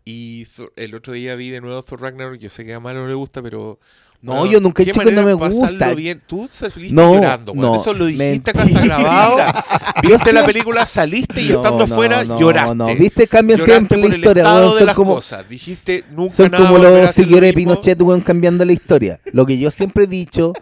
Y 0.04 0.44
Thor- 0.44 0.70
el 0.76 0.94
otro 0.94 1.14
día 1.14 1.34
vi 1.34 1.48
de 1.48 1.62
nuevo 1.62 1.82
Thor 1.82 2.02
Ragnarok, 2.02 2.38
yo 2.38 2.50
sé 2.50 2.64
que 2.66 2.74
a 2.74 2.80
Malo 2.80 3.00
no 3.00 3.08
le 3.08 3.14
gusta, 3.14 3.40
pero... 3.42 3.80
No, 4.20 4.34
weón, 4.34 4.50
yo 4.50 4.60
nunca 4.60 4.82
he 4.82 4.86
dicho 4.86 5.00
que 5.00 5.12
no 5.12 5.22
me 5.22 5.32
gusta. 5.34 5.94
bien. 5.94 6.22
Tú 6.26 6.46
saliste 6.50 6.94
No, 6.94 7.14
llorando, 7.14 7.52
no, 7.54 7.76
Eso 7.76 7.92
lo 7.94 8.04
dijiste 8.06 8.50
acá, 8.50 8.64
grabado. 8.66 9.36
Viste 10.02 10.32
la 10.32 10.44
película, 10.46 10.84
saliste 10.86 11.40
y 11.42 11.48
No, 11.48 11.56
estando 11.56 11.86
no, 11.86 11.94
afuera 11.94 12.24
no, 12.24 12.38
lloraste. 12.38 12.74
no, 12.74 12.86
viste, 12.96 13.26
cambian 13.28 13.60
siempre 13.64 13.98
la 13.98 14.16
historia, 14.16 14.42
de 14.44 14.48
son 14.78 14.86
las 14.86 14.94
como- 14.94 15.14
cosas. 15.14 15.46
Dijiste, 15.48 16.04
nunca 16.10 16.34
Son 16.36 16.50
nada 16.50 16.66
como 16.66 16.78
los 16.78 17.14
seguidores 17.14 17.50
de. 17.50 17.54
Pinochet, 17.54 18.00
weón, 18.00 18.20
cambiando 18.22 18.64
la 18.64 18.72
historia. 18.72 19.20
Lo 19.32 19.44
que 19.46 19.58
yo 19.58 19.70
siempre 19.70 20.04
he 20.04 20.06
dicho 20.06 20.52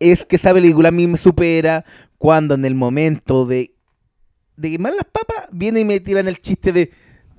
es 0.00 0.24
que 0.24 0.36
esa 0.36 0.52
película 0.54 0.88
a 0.88 0.92
mí 0.92 1.06
me 1.06 1.18
supera 1.18 1.84
cuando 2.18 2.54
en 2.54 2.64
el 2.64 2.74
momento 2.74 3.44
de, 3.46 3.71
de 4.56 4.70
quemar 4.70 4.92
las 4.94 5.04
papas, 5.04 5.48
viene 5.52 5.80
y 5.80 5.84
me 5.84 6.00
tiran 6.00 6.28
el 6.28 6.40
chiste 6.40 6.72
de, 6.72 6.90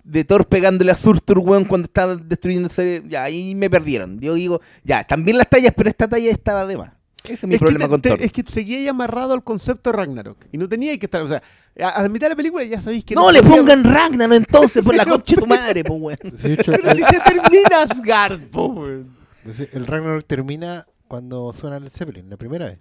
de 0.03 0.24
Thor 0.24 0.45
pegándole 0.48 0.92
a 0.92 0.98
Surtur, 0.98 1.40
weón, 1.40 1.66
cuando 1.66 1.85
está 1.85 2.16
destruyendo 2.16 2.67
ese- 2.67 3.03
Ya, 3.08 3.24
ahí 3.24 3.56
me 3.56 3.69
perdieron. 3.69 4.19
Yo 4.19 4.33
digo, 4.33 4.61
ya, 4.83 5.03
también 5.06 5.38
las 5.38 5.50
tallas, 5.50 5.74
pero 5.75 5.90
esta 5.90 6.08
talla 6.08 6.30
estaba 6.32 6.66
de 6.66 6.77
más. 6.77 6.92
Ese 7.24 7.33
es 7.33 7.43
mi 7.45 7.53
es, 7.56 7.59
problema 7.61 7.85
te- 7.85 7.90
con 7.90 8.01
te- 8.01 8.09
Thor. 8.09 8.22
es 8.22 8.32
que 8.33 8.43
seguía 8.45 8.77
ahí 8.80 8.88
amarrado 8.90 9.33
al 9.33 9.43
concepto 9.45 9.92
de 9.92 9.98
Ragnarok. 9.98 10.45
Y 10.51 10.58
no 10.58 10.67
tenía 10.67 10.98
que 11.00 11.06
estar. 11.06 11.22
O 11.22 11.27
sea, 11.30 11.42
a, 11.80 11.88
a 11.90 12.03
la 12.03 12.09
mitad 12.09 12.25
de 12.25 12.32
la 12.32 12.35
película 12.35 12.66
ya 12.66 12.82
sabéis 12.82 13.06
que. 13.06 13.16
No 13.16 13.32
le 13.32 13.42
podía- 13.42 13.56
pongan 13.59 13.83
Ragnarok 13.85 14.33
entonces, 14.35 14.83
por 14.83 14.93
la 14.93 15.06
concha 15.09 15.35
de 15.35 15.42
tu 15.42 15.48
madre, 15.48 15.83
pues, 15.85 16.01
weón. 16.01 16.17
Hecho, 16.43 16.72
Pero 16.74 16.92
el, 16.92 16.98
si 16.98 17.03
se 17.03 17.19
termina 17.22 17.82
Asgard, 17.90 18.42
po, 18.50 18.66
weón. 18.67 19.16
el 19.72 19.88
Ragnarok 19.88 20.25
termina 20.25 20.85
cuando 21.08 21.53
suena 21.53 21.77
el 21.77 21.90
Zeppelin, 21.90 22.30
la 22.30 22.35
primera 22.35 22.66
vez. 22.66 22.80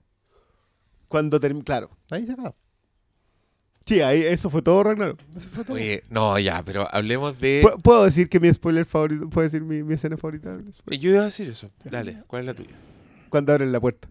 Cuando 1.06 1.38
termina. 1.38 1.64
Claro. 1.64 1.90
Ahí 2.10 2.26
se 2.26 2.32
acaba. 2.32 2.54
Sí, 3.84 4.00
ahí, 4.00 4.20
eso 4.22 4.48
fue 4.48 4.62
todo 4.62 4.82
Ragnarok. 4.84 5.18
Oye, 5.68 6.04
no, 6.08 6.38
ya, 6.38 6.62
pero 6.64 6.86
hablemos 6.94 7.38
de... 7.40 7.62
¿Pu- 7.64 7.82
¿Puedo 7.82 8.04
decir 8.04 8.28
que 8.28 8.38
mi 8.38 8.52
spoiler 8.52 8.86
favorito? 8.86 9.28
¿Puedo 9.28 9.44
decir 9.44 9.62
mi, 9.62 9.82
mi 9.82 9.94
escena 9.94 10.16
favorita? 10.16 10.56
Yo 10.86 11.10
iba 11.10 11.20
a 11.22 11.24
decir 11.24 11.48
eso. 11.48 11.70
Dale, 11.84 12.18
¿cuál 12.28 12.42
es 12.42 12.46
la 12.46 12.54
tuya? 12.54 12.70
Cuando 13.28 13.52
abren 13.52 13.72
la 13.72 13.80
puerta. 13.80 14.08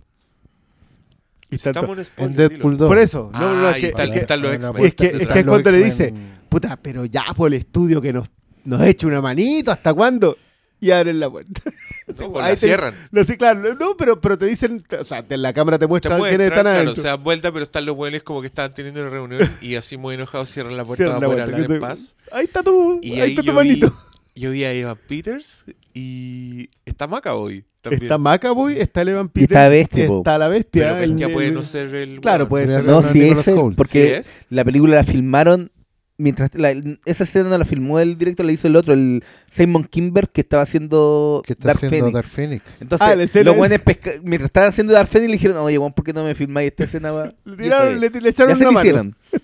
Y 1.50 1.56
están 1.56 1.72
Estamos 1.76 1.98
en 1.98 2.00
En 2.00 2.06
spoiler, 2.06 2.36
Deadpool 2.36 2.74
dilo. 2.74 2.78
2. 2.86 2.88
Por 2.88 2.98
eso, 2.98 3.30
no, 3.34 3.56
no, 3.56 3.70
es 3.70 3.78
y 3.78 3.82
que, 3.82 3.88
están- 3.88 4.08
es 4.08 4.14
que- 4.14 4.20
están 4.20 4.42
los 4.42 4.52
es 4.54 4.60
que- 4.96 5.06
es 5.08 5.28
que 5.30 5.46
cuando 5.46 5.72
le 5.72 5.84
dice, 5.84 6.14
puta, 6.50 6.78
pero 6.82 7.06
ya 7.06 7.26
por 7.36 7.48
el 7.48 7.60
estudio 7.60 8.02
que 8.02 8.12
nos, 8.14 8.30
nos 8.66 8.82
echa 8.82 9.08
una 9.08 9.22
manito, 9.22 9.72
¿hasta 9.72 9.94
cuándo? 9.94 10.38
Y 10.82 10.92
abren 10.92 11.20
la 11.20 11.30
puerta. 11.30 11.62
Sí, 12.12 12.24
No, 12.26 12.34
pues 12.34 12.44
ahí 12.44 12.50
la 12.52 12.56
te- 12.60 12.68
cierran. 12.68 12.94
No, 13.12 13.24
sí, 13.24 13.38
claro, 13.38 13.74
no, 13.76 13.96
pero, 13.96 14.20
pero 14.20 14.38
te 14.38 14.46
dicen, 14.46 14.84
o 15.00 15.06
sea, 15.06 15.26
te- 15.26 15.38
la 15.38 15.54
cámara 15.54 15.80
te 15.80 15.88
muestra 15.88 16.18
muestran, 16.18 16.40
quiénes 16.40 16.48
están 16.52 16.64
claro, 16.66 16.76
adentro. 16.82 17.02
se 17.02 17.08
dan 17.08 17.24
vuelta, 17.24 17.54
pero 17.54 17.64
están 17.64 17.86
los 17.86 17.96
buenos 17.96 18.22
como 18.24 18.42
que 18.42 18.48
estaban 18.48 18.74
teniendo 18.74 19.00
una 19.00 19.10
reunión 19.10 19.50
y 19.62 19.76
así 19.76 19.96
muy 19.96 20.16
enojados 20.16 20.50
cierran 20.50 20.76
la 20.76 20.84
puerta 20.84 20.98
Cierran 21.06 21.22
la 21.22 21.28
para 21.28 21.46
poder 21.46 21.46
puerta, 21.46 21.56
hablar 21.56 21.68
que 21.70 21.74
en 21.76 21.80
te- 21.80 21.88
paz. 21.88 22.18
Ahí 22.34 22.46
está 22.46 22.64
tu, 22.64 23.00
Y 23.02 23.14
ahí 23.14 23.22
ahí 23.22 23.30
está 23.30 23.42
tu 23.44 23.46
yo 23.48 23.52
vi, 23.54 23.58
manito. 23.58 23.94
yo 24.36 24.52
vi 24.52 24.64
a 24.66 24.74
Evan 24.74 24.98
Peters 25.08 25.66
y 25.94 26.70
está 26.86 27.08
Macaboy 27.08 27.64
también. 27.82 28.04
Está 28.04 28.18
Macaboy, 28.18 28.78
está 28.78 29.02
el 29.04 29.10
Evan 29.10 29.26
Y 29.28 29.30
Peters, 29.30 29.52
está 29.52 29.70
Bestia, 29.70 30.04
está 30.18 30.38
la 30.38 30.48
bestia. 30.50 30.84
pero 30.84 30.96
Bestia 31.00 31.28
el- 31.28 31.34
puede 31.34 31.48
el- 31.48 31.54
no 31.54 31.64
ser 31.64 31.96
el 31.96 32.20
Claro, 32.20 32.40
weón. 32.40 32.50
puede 32.50 32.68
ser. 32.68 32.84
No, 32.84 33.02
sí 33.04 33.20
Nicolas 33.20 33.48
es 33.48 33.56
porque 33.78 34.08
¿Sí 34.08 34.14
es? 34.16 34.46
la 34.50 34.66
película 34.66 34.96
la 34.98 35.04
filmaron 35.06 35.72
mientras 36.22 36.50
la- 36.54 36.72
esa 37.06 37.24
escena 37.24 37.50
no 37.50 37.58
la 37.58 37.66
filmó 37.66 38.00
el 38.00 38.18
director, 38.18 38.46
la 38.46 38.52
hizo 38.52 38.68
el 38.68 38.76
otro, 38.76 38.94
el 38.94 39.24
Simon 39.50 39.84
Kimber 39.86 40.30
que 40.30 40.42
estaba 40.42 40.64
haciendo 40.64 41.42
Que 41.46 41.54
está 41.54 41.68
Dark 41.70 41.78
haciendo 41.78 41.98
Phoenix. 41.98 42.14
Dark 42.14 42.28
Phoenix. 42.30 42.82
Entonces, 42.82 43.08
Ah, 43.08 43.16
la 43.16 43.24
escena 43.24 43.46
los 43.46 43.58
buenos 43.58 43.80
mientras 44.24 44.48
estaban 44.50 44.70
haciendo 44.70 44.94
Dark 44.94 45.10
Phoenix 45.10 45.30
le 45.30 45.34
dijeron, 45.38 45.58
oye, 45.58 45.78
Juan, 45.78 45.94
¿por 45.94 46.06
qué 46.06 46.14
no 46.14 46.24
me 46.24 46.36
filmáis 46.36 46.72
esta 46.72 46.84
escena? 46.86 47.12
va?" 47.12 47.34
Le, 47.46 47.58
tiraron- 47.58 48.00
le, 48.00 48.30
echaron 48.30 48.56
una 48.58 48.66
mano. 48.72 48.80
hicieron. 48.82 49.16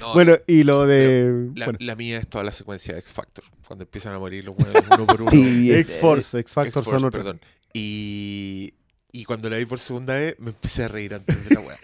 No, 0.00 0.12
Bueno, 0.12 0.36
y 0.48 0.64
lo 0.64 0.86
de... 0.88 1.50
la, 1.54 1.66
bueno, 1.66 1.78
la 1.80 1.94
mía 1.94 2.18
es 2.18 2.26
toda 2.26 2.42
la 2.42 2.50
secuencia 2.50 2.94
de 2.94 2.98
X 2.98 3.12
Factor. 3.12 3.44
Cuando 3.64 3.84
empiezan 3.84 4.12
a 4.12 4.18
morir 4.18 4.44
los 4.44 4.56
buenos 4.56 4.82
uno 4.90 5.06
por 5.06 5.22
uno. 5.22 5.30
Sí, 5.30 5.72
X-Factor 5.72 6.40
X-Force, 6.40 6.84
son 6.84 6.94
otros. 7.04 7.10
perdón. 7.12 7.40
Y, 7.72 8.74
y 9.12 9.24
cuando 9.24 9.48
la 9.48 9.56
vi 9.56 9.66
por 9.66 9.78
segunda 9.78 10.14
vez, 10.14 10.34
me 10.40 10.50
empecé 10.50 10.82
a 10.82 10.88
reír 10.88 11.14
antes 11.14 11.48
de 11.48 11.54
la 11.54 11.60
weá. 11.60 11.76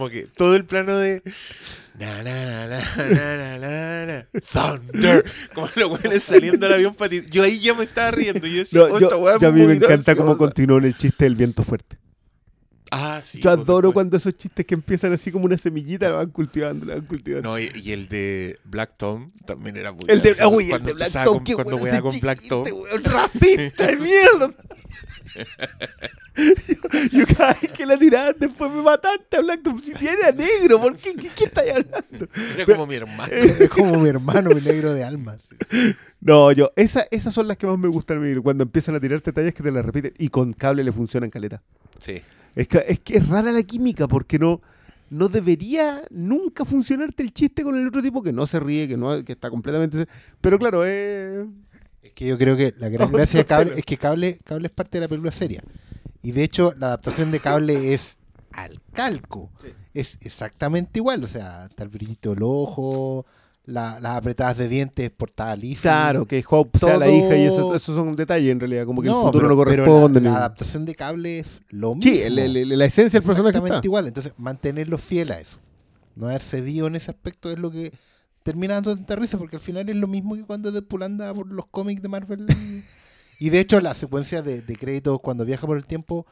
Como 0.00 0.08
que 0.08 0.22
todo 0.22 0.56
el 0.56 0.64
plano 0.64 0.96
de. 0.96 1.22
Na, 1.98 2.22
na, 2.22 2.46
na, 2.46 2.66
na, 2.68 2.78
na, 2.96 3.58
na, 3.58 4.06
na, 4.06 4.26
Thunder. 4.50 5.22
Como 5.52 5.68
los 5.76 5.90
weones 5.90 6.22
saliendo 6.22 6.66
del 6.66 6.72
avión 6.76 6.94
para. 6.94 7.14
Yo 7.16 7.42
ahí 7.42 7.60
ya 7.60 7.74
me 7.74 7.84
estaba 7.84 8.10
riendo. 8.10 8.46
Yo 8.46 8.56
decía, 8.60 8.78
No, 8.80 8.86
"Oh, 8.86 8.98
yo, 8.98 9.30
es 9.30 9.42
yo 9.42 9.48
a 9.48 9.52
mí 9.52 9.60
me 9.66 9.74
encanta 9.74 10.14
cómo 10.16 10.28
graciosa". 10.28 10.38
continuó 10.38 10.78
en 10.78 10.84
el 10.84 10.96
chiste 10.96 11.26
del 11.26 11.36
viento 11.36 11.62
fuerte. 11.64 11.98
Ah, 12.90 13.20
sí. 13.22 13.40
yo 13.42 13.54
pues, 13.54 13.68
adoro 13.68 13.92
cuando 13.92 14.16
esos 14.16 14.32
chistes 14.32 14.64
que 14.64 14.74
empiezan 14.74 15.12
así 15.12 15.30
como 15.30 15.44
una 15.44 15.58
semillita 15.58 16.08
la 16.08 16.16
van 16.16 16.30
cultivando, 16.30 16.86
la 16.86 16.94
van 16.94 17.04
cultivando. 17.04 17.50
No, 17.50 17.58
y, 17.58 17.70
y 17.74 17.92
el 17.92 18.08
de 18.08 18.58
Black 18.64 18.94
Tom 18.96 19.30
también 19.44 19.76
era 19.76 19.92
muy 19.92 20.06
el 20.08 20.22
de, 20.22 20.30
gracioso. 20.30 20.56
uy, 20.56 20.70
el 20.72 20.82
de 20.82 20.92
Black 20.94 21.12
Tom, 21.12 21.36
con- 21.36 21.44
qué 21.44 21.54
Cuando 21.56 21.76
bueno 21.76 21.92
ese 21.92 22.00
con 22.02 22.18
Black 22.20 22.40
Tom. 22.48 22.64
weón, 22.64 23.04
racista 23.04 23.86
de 23.86 23.96
mierda. 23.96 24.54
yo, 26.36 26.76
yo 27.12 27.26
vez 27.54 27.72
que 27.72 27.86
la 27.86 27.98
tiraban 27.98 28.34
después 28.38 28.70
me 28.70 28.82
mataste 28.82 29.38
Tom. 29.62 29.80
Si 29.80 29.92
era 29.92 30.32
negro, 30.32 30.80
¿por 30.80 30.96
qué? 30.96 31.14
¿Qué, 31.14 31.28
qué 31.34 31.44
estáis 31.44 31.72
hablando? 31.72 32.28
Era 32.56 32.66
como 32.66 32.86
mi 32.86 32.94
hermano. 32.96 33.32
Es 33.32 33.68
como 33.68 33.98
mi 33.98 34.08
hermano, 34.08 34.50
mi 34.50 34.60
negro 34.60 34.92
de 34.94 35.04
alma. 35.04 35.38
No, 36.20 36.52
yo, 36.52 36.70
esa, 36.76 37.06
esas 37.10 37.32
son 37.32 37.48
las 37.48 37.56
que 37.56 37.66
más 37.66 37.78
me 37.78 37.88
gustan 37.88 38.18
a 38.18 38.20
mí, 38.20 38.34
cuando 38.42 38.62
empiezan 38.62 38.94
a 38.94 39.00
tirarte 39.00 39.32
tallas 39.32 39.54
que 39.54 39.62
te 39.62 39.72
las 39.72 39.84
repiten 39.84 40.12
y 40.18 40.28
con 40.28 40.52
cable 40.52 40.84
le 40.84 40.92
funcionan 40.92 41.30
caleta. 41.30 41.62
Sí. 41.98 42.20
Es 42.54 42.68
que, 42.68 42.84
es 42.86 43.00
que 43.00 43.18
es 43.18 43.28
rara 43.28 43.52
la 43.52 43.62
química 43.62 44.08
porque 44.08 44.38
no, 44.38 44.60
no 45.10 45.28
debería 45.28 46.02
nunca 46.10 46.64
funcionarte 46.64 47.22
el 47.22 47.32
chiste 47.32 47.62
con 47.62 47.76
el 47.76 47.86
otro 47.86 48.02
tipo 48.02 48.22
que 48.22 48.32
no 48.32 48.46
se 48.46 48.60
ríe, 48.60 48.88
que 48.88 48.96
no 48.96 49.22
que 49.24 49.32
está 49.32 49.50
completamente... 49.50 50.06
Pero 50.40 50.58
claro, 50.58 50.82
eh, 50.84 51.46
Es 52.02 52.12
que 52.12 52.26
yo 52.26 52.38
creo 52.38 52.56
que 52.56 52.74
la 52.78 52.88
gran 52.88 53.10
gracia 53.12 53.38
de 53.40 53.46
Cable 53.46 53.72
es 53.76 53.84
que 53.84 53.96
Cable, 53.96 54.38
Cable 54.44 54.66
es 54.66 54.72
parte 54.72 54.98
de 54.98 55.02
la 55.02 55.08
película 55.08 55.32
seria. 55.32 55.62
Y 56.22 56.32
de 56.32 56.42
hecho, 56.44 56.74
la 56.78 56.88
adaptación 56.88 57.30
de 57.30 57.40
Cable 57.40 57.94
es 57.94 58.16
al 58.52 58.80
calco. 58.92 59.50
Es 59.94 60.16
exactamente 60.22 60.98
igual. 60.98 61.24
O 61.24 61.26
sea, 61.26 61.66
está 61.66 61.82
el 61.84 61.88
brillito 61.88 62.30
del 62.34 62.42
ojo, 62.42 63.24
la- 63.64 64.00
las 64.00 64.16
apretadas 64.16 64.58
de 64.58 64.68
dientes 64.68 65.10
portada 65.10 65.54
lisa. 65.56 65.82
claro, 65.82 66.26
que 66.26 66.42
Hope 66.48 66.78
sea 66.78 66.96
la 66.98 67.06
Todo- 67.06 67.14
hija 67.14 67.36
y 67.36 67.42
eso, 67.44 67.74
esos 67.74 67.94
son 67.94 68.16
detalles 68.16 68.50
en 68.50 68.58
realidad, 68.60 68.84
como 68.84 69.00
que 69.02 69.08
el 69.08 69.14
futuro 69.14 69.46
pero- 69.46 69.48
no 69.56 69.64
pero 69.64 69.84
corresponde. 69.84 70.20
la, 70.20 70.28
ni- 70.28 70.32
la 70.32 70.38
adaptación 70.40 70.84
de 70.84 70.94
Cable 70.94 71.38
es 71.38 71.60
lo 71.68 71.94
mismo. 71.94 72.10
sí, 72.12 72.20
el- 72.20 72.38
el- 72.38 72.78
la 72.78 72.84
esencia 72.84 73.20
del 73.20 73.26
personaje 73.26 73.50
Exactamente 73.50 73.76
está. 73.76 73.86
igual. 73.86 74.06
Entonces, 74.08 74.32
mantenerlo 74.36 74.98
fiel 74.98 75.30
a 75.32 75.40
eso. 75.40 75.58
No 76.16 76.26
haber 76.26 76.42
cedido 76.42 76.86
en 76.88 76.96
ese 76.96 77.10
aspecto 77.12 77.50
es 77.50 77.58
lo 77.58 77.70
que 77.70 77.92
termina 78.42 78.74
dando 78.74 78.94
tanta 78.96 79.14
risa, 79.16 79.38
porque 79.38 79.56
al 79.56 79.62
final 79.62 79.88
es 79.88 79.96
lo 79.96 80.08
mismo 80.08 80.34
que 80.34 80.42
cuando 80.44 80.72
Deadpool 80.72 81.02
anda 81.04 81.32
por 81.32 81.46
los 81.46 81.66
cómics 81.66 82.02
de 82.02 82.08
Marvel. 82.08 82.46
Y 83.40 83.50
de 83.50 83.58
hecho, 83.58 83.80
la 83.80 83.94
secuencia 83.94 84.42
de, 84.42 84.62
de 84.62 84.76
créditos 84.76 85.18
cuando 85.20 85.44
viaja 85.44 85.66
por 85.66 85.76
el 85.76 85.84
tiempo 85.86 86.26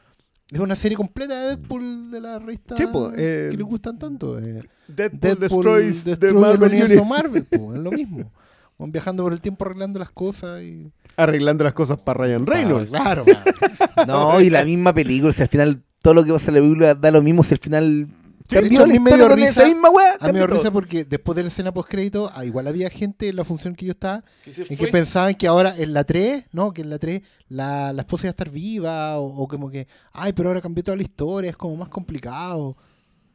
es 0.51 0.59
una 0.59 0.75
serie 0.75 0.95
completa 0.97 1.39
de 1.41 1.47
Deadpool 1.57 2.09
de 2.09 2.21
la 2.21 2.39
revista 2.39 2.75
Sí, 2.77 2.87
po, 2.87 3.11
eh, 3.15 3.49
que 3.51 3.57
le 3.57 3.63
gustan 3.63 3.99
tanto. 3.99 4.39
eh. 4.39 4.61
Deadpool, 4.87 5.19
Deadpool 5.19 5.39
destroys 5.39 6.03
the 6.05 6.27
el 6.27 6.35
Marvel 6.35 6.71
universo. 6.71 7.05
Marvel, 7.05 7.43
po, 7.43 7.73
es 7.75 7.79
lo 7.81 7.91
mismo. 7.91 8.31
Van 8.77 8.91
viajando 8.91 9.23
por 9.23 9.33
el 9.33 9.41
tiempo 9.41 9.65
arreglando 9.65 9.99
las 9.99 10.09
cosas 10.09 10.61
y... 10.63 10.89
Arreglando 11.17 11.65
las 11.65 11.73
cosas 11.73 11.97
para 11.99 12.23
Ryan 12.23 12.47
Reynolds. 12.47 12.91
Ah, 12.93 13.01
claro, 13.03 13.25
claro. 13.25 13.43
No, 14.07 14.39
y 14.41 14.49
la 14.49 14.63
misma 14.63 14.93
película, 14.93 15.33
si 15.33 15.41
al 15.41 15.49
final 15.49 15.83
todo 16.01 16.13
lo 16.13 16.23
que 16.23 16.31
pasa 16.31 16.49
en 16.49 16.55
la 16.55 16.61
película 16.61 16.95
da 16.95 17.11
lo 17.11 17.21
mismo, 17.21 17.43
si 17.43 17.53
al 17.53 17.59
final 17.59 18.07
cambió 18.55 18.71
hecho, 18.79 18.83
a 18.83 18.87
la 18.87 18.93
mí 18.93 18.99
me 18.99 19.09
historia 19.11 19.25
dio 19.27 19.35
con 19.35 19.39
esa 19.43 19.61
risa- 19.61 19.67
misma 19.73 19.89
weá. 19.89 20.13
A 20.19 20.27
mí 20.27 20.39
me 20.39 20.47
risa 20.47 20.71
porque 20.71 21.05
después 21.05 21.35
de 21.35 21.43
la 21.43 21.49
escena 21.49 21.73
post 21.73 21.89
crédito, 21.89 22.31
igual 22.43 22.67
había 22.67 22.89
gente 22.89 23.29
en 23.29 23.35
la 23.35 23.43
función 23.45 23.75
que 23.75 23.85
yo 23.85 23.91
estaba 23.91 24.23
¿Qué 24.43 24.51
se 24.53 24.61
en 24.63 24.77
que 24.77 24.87
pensaban 24.87 25.35
que 25.35 25.47
ahora 25.47 25.73
en 25.77 25.93
la 25.93 26.03
3, 26.03 26.47
¿no? 26.51 26.73
Que 26.73 26.81
en 26.81 26.89
la 26.89 26.99
3 26.99 27.21
la, 27.49 27.93
la 27.93 28.01
esposa 28.01 28.27
iba 28.27 28.29
a 28.29 28.31
estar 28.31 28.49
viva 28.49 29.19
o, 29.19 29.43
o 29.43 29.47
como 29.47 29.69
que, 29.69 29.87
ay, 30.13 30.33
pero 30.33 30.49
ahora 30.49 30.61
cambió 30.61 30.83
toda 30.83 30.97
la 30.97 31.03
historia, 31.03 31.51
es 31.51 31.57
como 31.57 31.75
más 31.75 31.89
complicado. 31.89 32.75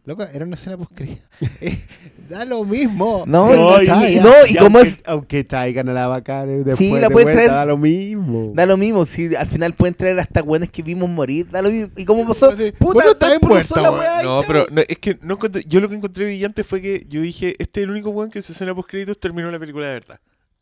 Loco, 0.07 0.23
era 0.23 0.45
una 0.45 0.55
escena 0.55 0.77
post 0.77 0.93
da 2.29 2.45
lo 2.45 2.63
mismo. 2.65 3.25
No, 3.27 3.49
No, 3.55 3.83
y, 3.83 3.87
y- 3.87 4.21
no, 4.21 4.31
y 4.49 4.55
como 4.57 4.79
aunque, 4.79 4.91
es, 4.91 5.03
aunque 5.07 5.45
traigan 5.45 5.89
a 5.89 5.93
la 5.95 6.09
bacana 6.09 6.53
después 6.53 6.77
Sí, 6.79 6.91
la 6.93 7.09
de 7.09 7.11
pueden 7.11 7.27
vuelta, 7.29 7.33
traer. 7.45 7.51
da 7.51 7.65
lo 7.65 7.79
mismo. 7.79 8.53
da 8.55 8.67
lo 8.67 8.77
mismo, 8.77 9.07
si 9.07 9.35
al 9.35 9.49
final 9.49 9.73
pueden 9.75 9.95
traer 9.95 10.21
hasta 10.21 10.43
weones 10.43 10.71
que 10.71 10.83
vimos 10.83 11.09
morir, 11.09 11.49
da 11.51 11.63
lo 11.63 11.71
mismo. 11.71 11.91
Y 11.97 12.05
como 12.05 12.27
pasó, 12.29 12.55
Sí, 12.55 12.73
puta, 12.73 12.93
bueno, 12.95 13.11
está 13.13 13.39
muerta, 13.41 13.81
la 13.81 14.23
No, 14.23 14.43
ya. 14.43 14.47
pero 14.47 14.67
no, 14.71 14.83
es 14.87 14.99
que 14.99 15.19
no 15.23 15.39
encontré- 15.39 15.65
yo 15.67 15.81
lo 15.81 15.89
que 15.89 15.95
encontré 15.95 16.25
brillante 16.27 16.65
fue 16.65 16.83
que 16.83 17.07
yo 17.09 17.23
dije, 17.23 17.55
este 17.59 17.81
es 17.81 17.85
el 17.85 17.91
único 17.91 18.11
weón 18.11 18.31
que 18.31 18.43
su 18.43 18.53
escena 18.53 18.75
post 18.75 18.91
créditos 18.91 19.19
terminó 19.19 19.51
la 19.51 19.59
película 19.59 19.87
de 19.89 19.95
verdad. 19.95 20.21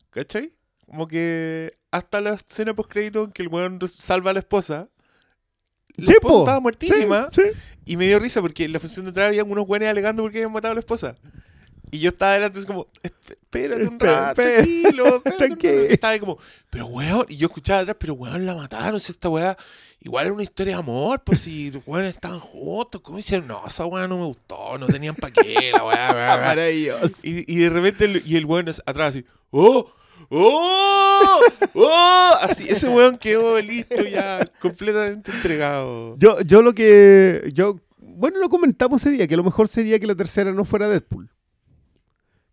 ¿Cachai? 0.09 0.53
Como 0.85 1.07
que 1.07 1.73
hasta 1.91 2.21
la 2.21 2.33
escena 2.35 2.73
post 2.73 2.89
créditos 2.89 3.27
en 3.27 3.33
que 3.33 3.41
el 3.41 3.49
weón 3.49 3.77
salva 3.87 4.31
a 4.31 4.33
la 4.33 4.39
esposa. 4.39 4.87
La 5.95 6.07
Sí, 6.07 6.13
esposa 6.13 6.33
po. 6.33 6.39
estaba 6.39 6.59
muertísima. 6.59 7.27
Sí, 7.31 7.41
sí. 7.43 7.59
Y 7.85 7.97
me 7.97 8.05
dio 8.07 8.19
risa 8.19 8.41
porque 8.41 8.63
en 8.65 8.73
la 8.73 8.79
función 8.79 9.05
de 9.05 9.11
atrás 9.11 9.27
había 9.27 9.43
unos 9.43 9.67
weones 9.67 9.89
alegando 9.89 10.23
porque 10.23 10.37
habían 10.39 10.51
matado 10.53 10.71
a 10.71 10.75
la 10.75 10.79
esposa. 10.79 11.15
Y 11.91 11.99
yo 11.99 12.09
estaba 12.09 12.31
adelante 12.31 12.57
así 12.57 12.65
como, 12.65 12.87
"Esp- 13.03 13.11
espérate 13.29 13.85
un 13.87 13.99
rato, 13.99 14.41
tranquilo, 14.41 15.21
Tranquilo. 15.37 15.73
rato". 15.73 15.89
Y 15.89 15.93
estaba 15.93 16.13
ahí 16.13 16.19
como, 16.19 16.39
pero 16.71 16.87
weón, 16.87 17.25
y 17.29 17.37
yo 17.37 17.45
escuchaba 17.47 17.81
atrás, 17.81 17.97
pero 17.99 18.15
weón, 18.15 18.45
la 18.47 18.55
mataron, 18.55 18.99
si 18.99 19.11
esta 19.11 19.29
weá, 19.29 19.55
igual 20.01 20.25
era 20.25 20.33
una 20.33 20.41
historia 20.41 20.73
de 20.73 20.79
amor, 20.79 21.21
pues 21.23 21.41
si 21.41 21.69
los 21.69 21.83
weones 21.85 22.15
estaban 22.15 22.39
juntos, 22.39 22.99
¿cómo 23.01 23.19
hicieron? 23.19 23.47
No, 23.47 23.61
esa 23.67 23.85
weá 23.85 24.07
no 24.07 24.17
me 24.17 24.25
gustó, 24.25 24.75
no 24.79 24.87
tenían 24.87 25.13
pa' 25.15 25.29
qué, 25.29 25.69
la 25.71 25.83
weá, 25.83 26.11
bla, 26.11 26.13
bla, 26.13 26.37
bla". 26.37 26.45
Maravilloso. 26.47 27.15
Y, 27.21 27.45
y 27.53 27.57
de 27.59 27.69
repente, 27.69 28.05
el, 28.05 28.23
y 28.25 28.37
el 28.37 28.45
weón 28.45 28.69
es- 28.69 28.81
atrás 28.87 29.09
así, 29.09 29.25
¡oh! 29.51 29.93
¡Oh! 30.29 31.39
¡Oh! 31.73 32.31
Así, 32.41 32.65
ese 32.67 32.87
weón 32.89 33.17
quedó 33.17 33.59
listo 33.59 34.03
ya, 34.03 34.45
completamente 34.61 35.31
entregado. 35.31 36.15
Yo, 36.17 36.41
yo 36.41 36.61
lo 36.61 36.73
que. 36.73 37.51
Yo, 37.53 37.79
bueno, 37.97 38.39
lo 38.39 38.49
comentamos 38.49 39.01
ese 39.01 39.11
día, 39.11 39.27
que 39.27 39.37
lo 39.37 39.43
mejor 39.43 39.67
sería 39.67 39.99
que 39.99 40.07
la 40.07 40.15
tercera 40.15 40.51
no 40.51 40.65
fuera 40.65 40.87
Deadpool. 40.87 41.29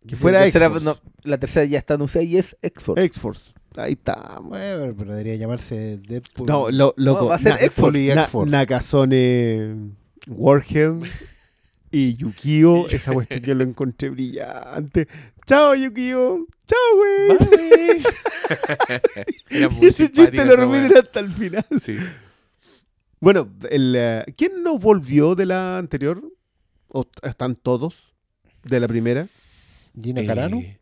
Que 0.07 0.15
fuera 0.15 0.39
la 0.39 0.45
tercera, 0.45 0.69
no, 0.81 0.97
la 1.23 1.37
tercera 1.39 1.65
ya 1.65 1.77
está 1.77 1.93
anunciada 1.93 2.23
y 2.25 2.37
es 2.37 2.57
X-Force. 2.61 3.03
X-Force. 3.05 3.53
Ahí 3.75 3.93
está. 3.93 4.39
Bueno, 4.41 4.93
pero 4.97 5.11
debería 5.11 5.35
llamarse 5.35 5.97
Deadpool. 5.97 6.47
No, 6.47 6.71
lo, 6.71 6.93
loco. 6.97 7.21
No, 7.21 7.27
va 7.27 7.35
a 7.35 7.39
ser 7.39 7.53
X-Force 7.53 7.99
y 7.99 8.07
Na- 8.07 8.21
X-Force. 8.23 8.51
Nakazone 8.51 9.91
Warhead 10.27 10.95
y 11.91 12.15
Yukio. 12.15 12.87
Esa 12.89 13.11
cuestión 13.13 13.41
yo 13.41 13.55
lo 13.55 13.63
encontré 13.63 14.09
brillante. 14.09 15.07
Chao, 15.45 15.75
Yukio. 15.75 16.47
Chao, 16.67 16.95
güey. 16.95 18.01
Y 19.81 19.85
ese 19.85 20.11
chiste 20.11 20.45
lo 20.45 20.55
repiten 20.55 20.97
hasta 20.97 21.19
el 21.19 21.31
final. 21.31 21.65
Sí. 21.79 21.97
Bueno, 23.19 23.49
el, 23.69 23.93
eh, 23.97 24.23
¿quién 24.35 24.63
no 24.63 24.79
volvió 24.79 25.35
de 25.35 25.45
la 25.45 25.77
anterior? 25.77 26.21
¿O 26.87 27.05
están 27.23 27.55
todos 27.55 28.13
de 28.63 28.79
la 28.79 28.87
primera? 28.87 29.27
Gina 29.99 30.25
Carano. 30.25 30.57
Eh, 30.57 30.79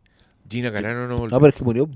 Gina 0.50 0.72
Carano 0.72 1.08
no 1.08 1.18
volvió. 1.18 1.36
No, 1.36 1.40
pero 1.42 1.50
es 1.50 1.56
que 1.56 1.64
murió. 1.64 1.90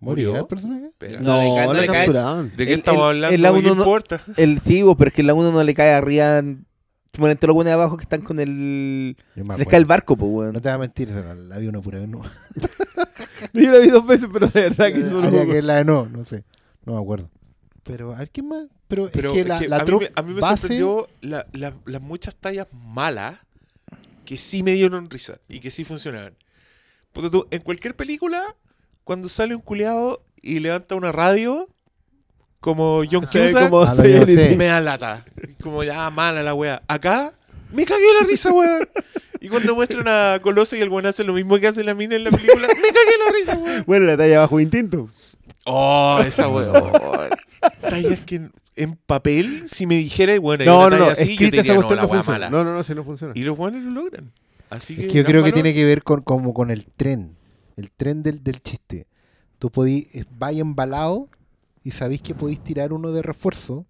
¿Moría 0.00 0.26
¿murió? 0.28 0.40
el 0.40 0.46
personaje? 0.46 0.90
No, 1.20 1.38
le 1.40 1.66
no 1.66 1.72
la 1.74 1.80
le 1.80 1.86
cae- 1.86 1.96
capturaron. 1.98 2.52
¿De 2.56 2.66
qué 2.66 2.72
El- 2.72 2.78
estamos 2.80 3.02
el- 3.02 3.08
hablando? 3.08 3.34
el 3.36 3.42
la 3.42 3.52
¿Qué 3.52 3.58
uno 3.58 3.68
no- 3.74 3.82
importa? 3.82 4.20
El 4.36 4.60
sí, 4.60 4.82
pero 4.98 5.08
es 5.08 5.14
que 5.14 5.22
la 5.22 5.34
1 5.34 5.52
no 5.52 5.62
le 5.62 5.74
cae 5.74 5.92
arriba. 5.92 6.42
Todos 7.12 7.36
los 7.42 7.54
buenos 7.54 7.64
de 7.70 7.72
abajo 7.74 7.96
que 7.98 8.04
están 8.04 8.22
con 8.22 8.40
el. 8.40 9.16
Se 9.34 9.42
les 9.58 9.68
cae 9.68 9.78
el 9.78 9.84
barco, 9.84 10.16
pues, 10.16 10.30
weón. 10.32 10.52
No 10.54 10.60
te 10.62 10.68
voy 10.70 10.76
a 10.76 10.78
mentir, 10.78 11.10
la, 11.10 11.34
la 11.34 11.58
vi 11.58 11.66
una 11.68 11.80
pura 11.82 11.98
vez, 11.98 12.08
no. 12.08 12.22
Yo 13.52 13.70
la 13.70 13.78
vi 13.78 13.88
dos 13.88 14.06
veces, 14.06 14.28
pero 14.32 14.48
de 14.48 14.60
verdad 14.62 14.86
que 14.88 15.04
Haría 15.04 15.30
no- 15.44 15.52
que 15.52 15.58
es 15.58 15.64
la 15.64 15.74
de 15.76 15.84
no, 15.84 16.08
no 16.08 16.24
sé. 16.24 16.44
No 16.86 16.94
me 16.94 17.00
acuerdo. 17.00 17.28
Pero, 17.82 18.14
a 18.14 18.18
ver, 18.20 18.30
¿quién 18.30 18.48
más? 18.48 18.66
Pero, 18.88 19.10
Pero 19.12 19.28
es 19.30 19.34
que 19.34 19.40
es 19.42 19.48
la, 19.48 19.58
que 19.58 19.68
la 19.68 19.76
a, 19.78 19.84
mí 19.84 19.92
me, 19.92 20.10
a 20.14 20.22
mí 20.22 20.34
me 20.34 20.40
base- 20.40 20.56
sorprendió 20.60 21.08
la- 21.20 21.46
la- 21.52 21.74
las 21.84 22.00
muchas 22.00 22.34
tallas 22.34 22.68
malas 22.72 23.36
que 24.24 24.36
sí 24.38 24.62
me 24.62 24.72
dieron 24.72 25.10
risa 25.10 25.38
y 25.48 25.60
que 25.60 25.70
sí 25.70 25.84
funcionaban. 25.84 26.34
Porque 27.12 27.28
tú, 27.28 27.46
en 27.50 27.60
cualquier 27.60 27.94
película, 27.94 28.56
cuando 29.04 29.28
sale 29.28 29.54
un 29.54 29.60
culeado 29.60 30.24
y 30.40 30.60
levanta 30.60 30.94
una 30.94 31.12
radio, 31.12 31.68
como 32.62 33.02
John 33.10 33.26
Cusack, 33.26 33.68
como 33.68 33.82
Ah, 33.82 33.92
me 33.98 34.66
da 34.66 34.80
lata. 34.80 35.24
Como 35.60 35.82
ya 35.82 36.08
mala 36.10 36.44
la 36.44 36.54
wea. 36.54 36.80
Acá 36.86 37.32
me 37.72 37.84
cagué 37.84 38.06
la 38.20 38.24
risa, 38.26 38.52
weón. 38.52 38.88
Y 39.40 39.48
cuando 39.48 39.74
muestran 39.74 40.06
a 40.06 40.38
Coloso 40.40 40.76
y 40.76 40.80
el 40.80 40.88
weón 40.88 41.04
hace 41.06 41.24
lo 41.24 41.32
mismo 41.32 41.58
que 41.58 41.66
hace 41.66 41.82
la 41.82 41.92
mina 41.94 42.14
en 42.14 42.22
la 42.22 42.30
película, 42.30 42.68
me 42.68 42.74
cagué 42.74 43.18
la 43.26 43.32
risa, 43.36 43.58
weón. 43.58 43.84
Bueno, 43.84 44.06
la 44.06 44.16
talla 44.16 44.38
bajo 44.38 44.60
instinto. 44.60 45.10
Oh, 45.64 46.22
esa 46.24 46.48
weón. 46.48 46.70
Tallas 47.80 48.20
que 48.20 48.48
en, 48.76 48.96
papel, 49.06 49.64
si 49.66 49.86
me 49.86 49.96
dijera, 49.96 50.38
bueno, 50.38 50.62
hay 50.62 50.68
No, 50.68 50.88
no, 50.88 50.98
no, 50.98 51.04
así, 51.06 51.36
yo 51.36 51.50
te 51.50 51.56
diría, 51.56 51.74
no, 51.74 51.80
la 51.82 51.88
no 51.88 51.88
wea 51.94 52.08
funciona. 52.08 52.38
mala. 52.38 52.50
No, 52.50 52.62
no, 52.62 52.74
no, 52.74 52.84
sí 52.84 52.94
no 52.94 53.02
funciona. 53.02 53.32
Y 53.36 53.42
los 53.42 53.56
buenos 53.56 53.82
lo 53.82 53.90
logran. 53.90 54.30
Así 54.70 54.94
que, 54.94 55.06
Es 55.06 55.12
que 55.12 55.18
yo 55.18 55.24
creo 55.24 55.42
que 55.42 55.50
tiene 55.50 55.74
que 55.74 55.84
ver 55.84 56.04
con, 56.04 56.22
como 56.22 56.54
con 56.54 56.70
el 56.70 56.86
tren, 56.86 57.36
el 57.76 57.90
tren 57.90 58.22
del, 58.22 58.44
del 58.44 58.62
chiste. 58.62 59.08
Tú 59.58 59.68
podís, 59.70 60.06
eh, 60.14 60.24
vais 60.38 60.60
embalado 60.60 61.28
y 61.84 61.90
sabéis 61.90 62.22
que 62.22 62.34
podéis 62.34 62.60
tirar 62.62 62.92
uno 62.92 63.12
de 63.12 63.22
refuerzo. 63.22 63.86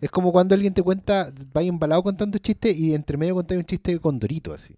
Es 0.00 0.10
como 0.10 0.32
cuando 0.32 0.54
alguien 0.54 0.74
te 0.74 0.82
cuenta, 0.82 1.32
vais 1.52 1.68
embalado 1.68 2.02
contando 2.02 2.38
chistes 2.38 2.76
y 2.76 2.94
entre 2.94 3.16
medio 3.16 3.34
contáis 3.34 3.58
un 3.58 3.64
chiste 3.64 3.98
con 3.98 4.18
Dorito, 4.18 4.52
así. 4.52 4.74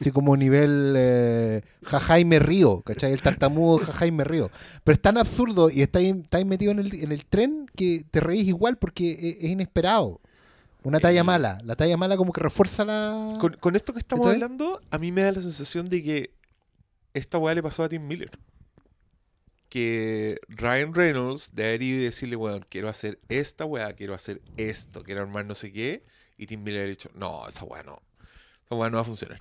Así 0.00 0.10
como 0.10 0.36
nivel 0.36 0.94
eh, 0.96 1.62
jaja 1.84 2.18
y 2.18 2.24
me 2.24 2.38
río, 2.40 2.80
¿cachai? 2.82 3.12
El 3.12 3.20
tartamudo 3.20 3.78
jaja 3.78 4.06
y 4.06 4.10
me 4.10 4.24
río. 4.24 4.50
Pero 4.82 4.94
es 4.94 5.00
tan 5.02 5.16
absurdo 5.18 5.70
y 5.70 5.82
estáis, 5.82 6.14
estáis 6.16 6.46
metido 6.46 6.72
en 6.72 6.80
el, 6.80 6.94
en 6.94 7.12
el 7.12 7.24
tren 7.26 7.66
que 7.76 8.04
te 8.10 8.18
reís 8.20 8.48
igual 8.48 8.76
porque 8.78 9.10
e- 9.12 9.46
es, 9.46 9.50
inesperado. 9.50 10.20
Una 10.82 10.98
talla 10.98 11.20
El- 11.20 11.26
mala. 11.26 11.58
La 11.64 11.76
talla 11.76 11.96
mala 11.96 12.16
como 12.16 12.32
que 12.32 12.40
refuerza 12.40 12.84
la... 12.84 13.36
Con, 13.38 13.52
con 13.60 13.76
esto 13.76 13.92
que 13.92 14.00
estamos 14.00 14.26
hablando, 14.26 14.80
a 14.90 14.98
mí 14.98 15.12
me 15.12 15.22
da 15.22 15.32
la 15.32 15.42
sensación 15.42 15.88
de 15.88 16.02
que 16.02 16.30
esta 17.14 17.38
weá 17.38 17.54
le 17.54 17.62
pasó 17.62 17.84
a 17.84 17.88
Tim 17.88 18.04
Miller. 18.06 18.30
Que 19.70 20.38
Ryan 20.48 20.92
Reynolds 20.92 21.52
debería 21.54 22.00
decirle, 22.02 22.36
weón, 22.36 22.66
quiero 22.68 22.88
hacer 22.90 23.18
esta 23.30 23.64
weá, 23.64 23.94
quiero 23.94 24.14
hacer 24.14 24.42
esto, 24.58 25.02
quiero 25.02 25.22
armar 25.22 25.46
no 25.46 25.54
sé 25.54 25.72
qué. 25.72 26.04
Y 26.36 26.46
Tim 26.46 26.62
Miller 26.62 26.84
ha 26.84 26.88
dicho, 26.88 27.08
no, 27.14 27.46
esa 27.48 27.64
weá 27.64 27.82
no. 27.82 28.02
Esa 28.66 28.74
weá 28.74 28.90
no 28.90 28.96
va 28.96 29.02
a 29.02 29.04
funcionar. 29.06 29.40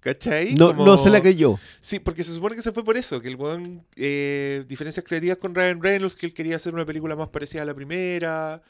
¿Cachai? 0.00 0.54
No, 0.54 0.68
Como- 0.68 0.84
no 0.86 0.96
se 0.98 1.10
la 1.10 1.20
creyó. 1.20 1.58
Sí, 1.80 1.98
porque 2.00 2.24
se 2.24 2.32
supone 2.32 2.56
que 2.56 2.62
se 2.62 2.72
fue 2.72 2.84
por 2.84 2.96
eso, 2.96 3.20
que 3.20 3.28
el 3.28 3.36
weón, 3.36 3.84
eh, 3.96 4.64
diferencias 4.68 5.04
creativas 5.06 5.38
con 5.38 5.54
Ryan 5.54 5.80
Reynolds, 5.82 6.16
que 6.16 6.26
él 6.26 6.34
quería 6.34 6.56
hacer 6.56 6.74
una 6.74 6.84
película 6.86 7.14
más 7.14 7.28
parecida 7.28 7.62
a 7.62 7.64
la 7.64 7.74
primera, 7.74 8.62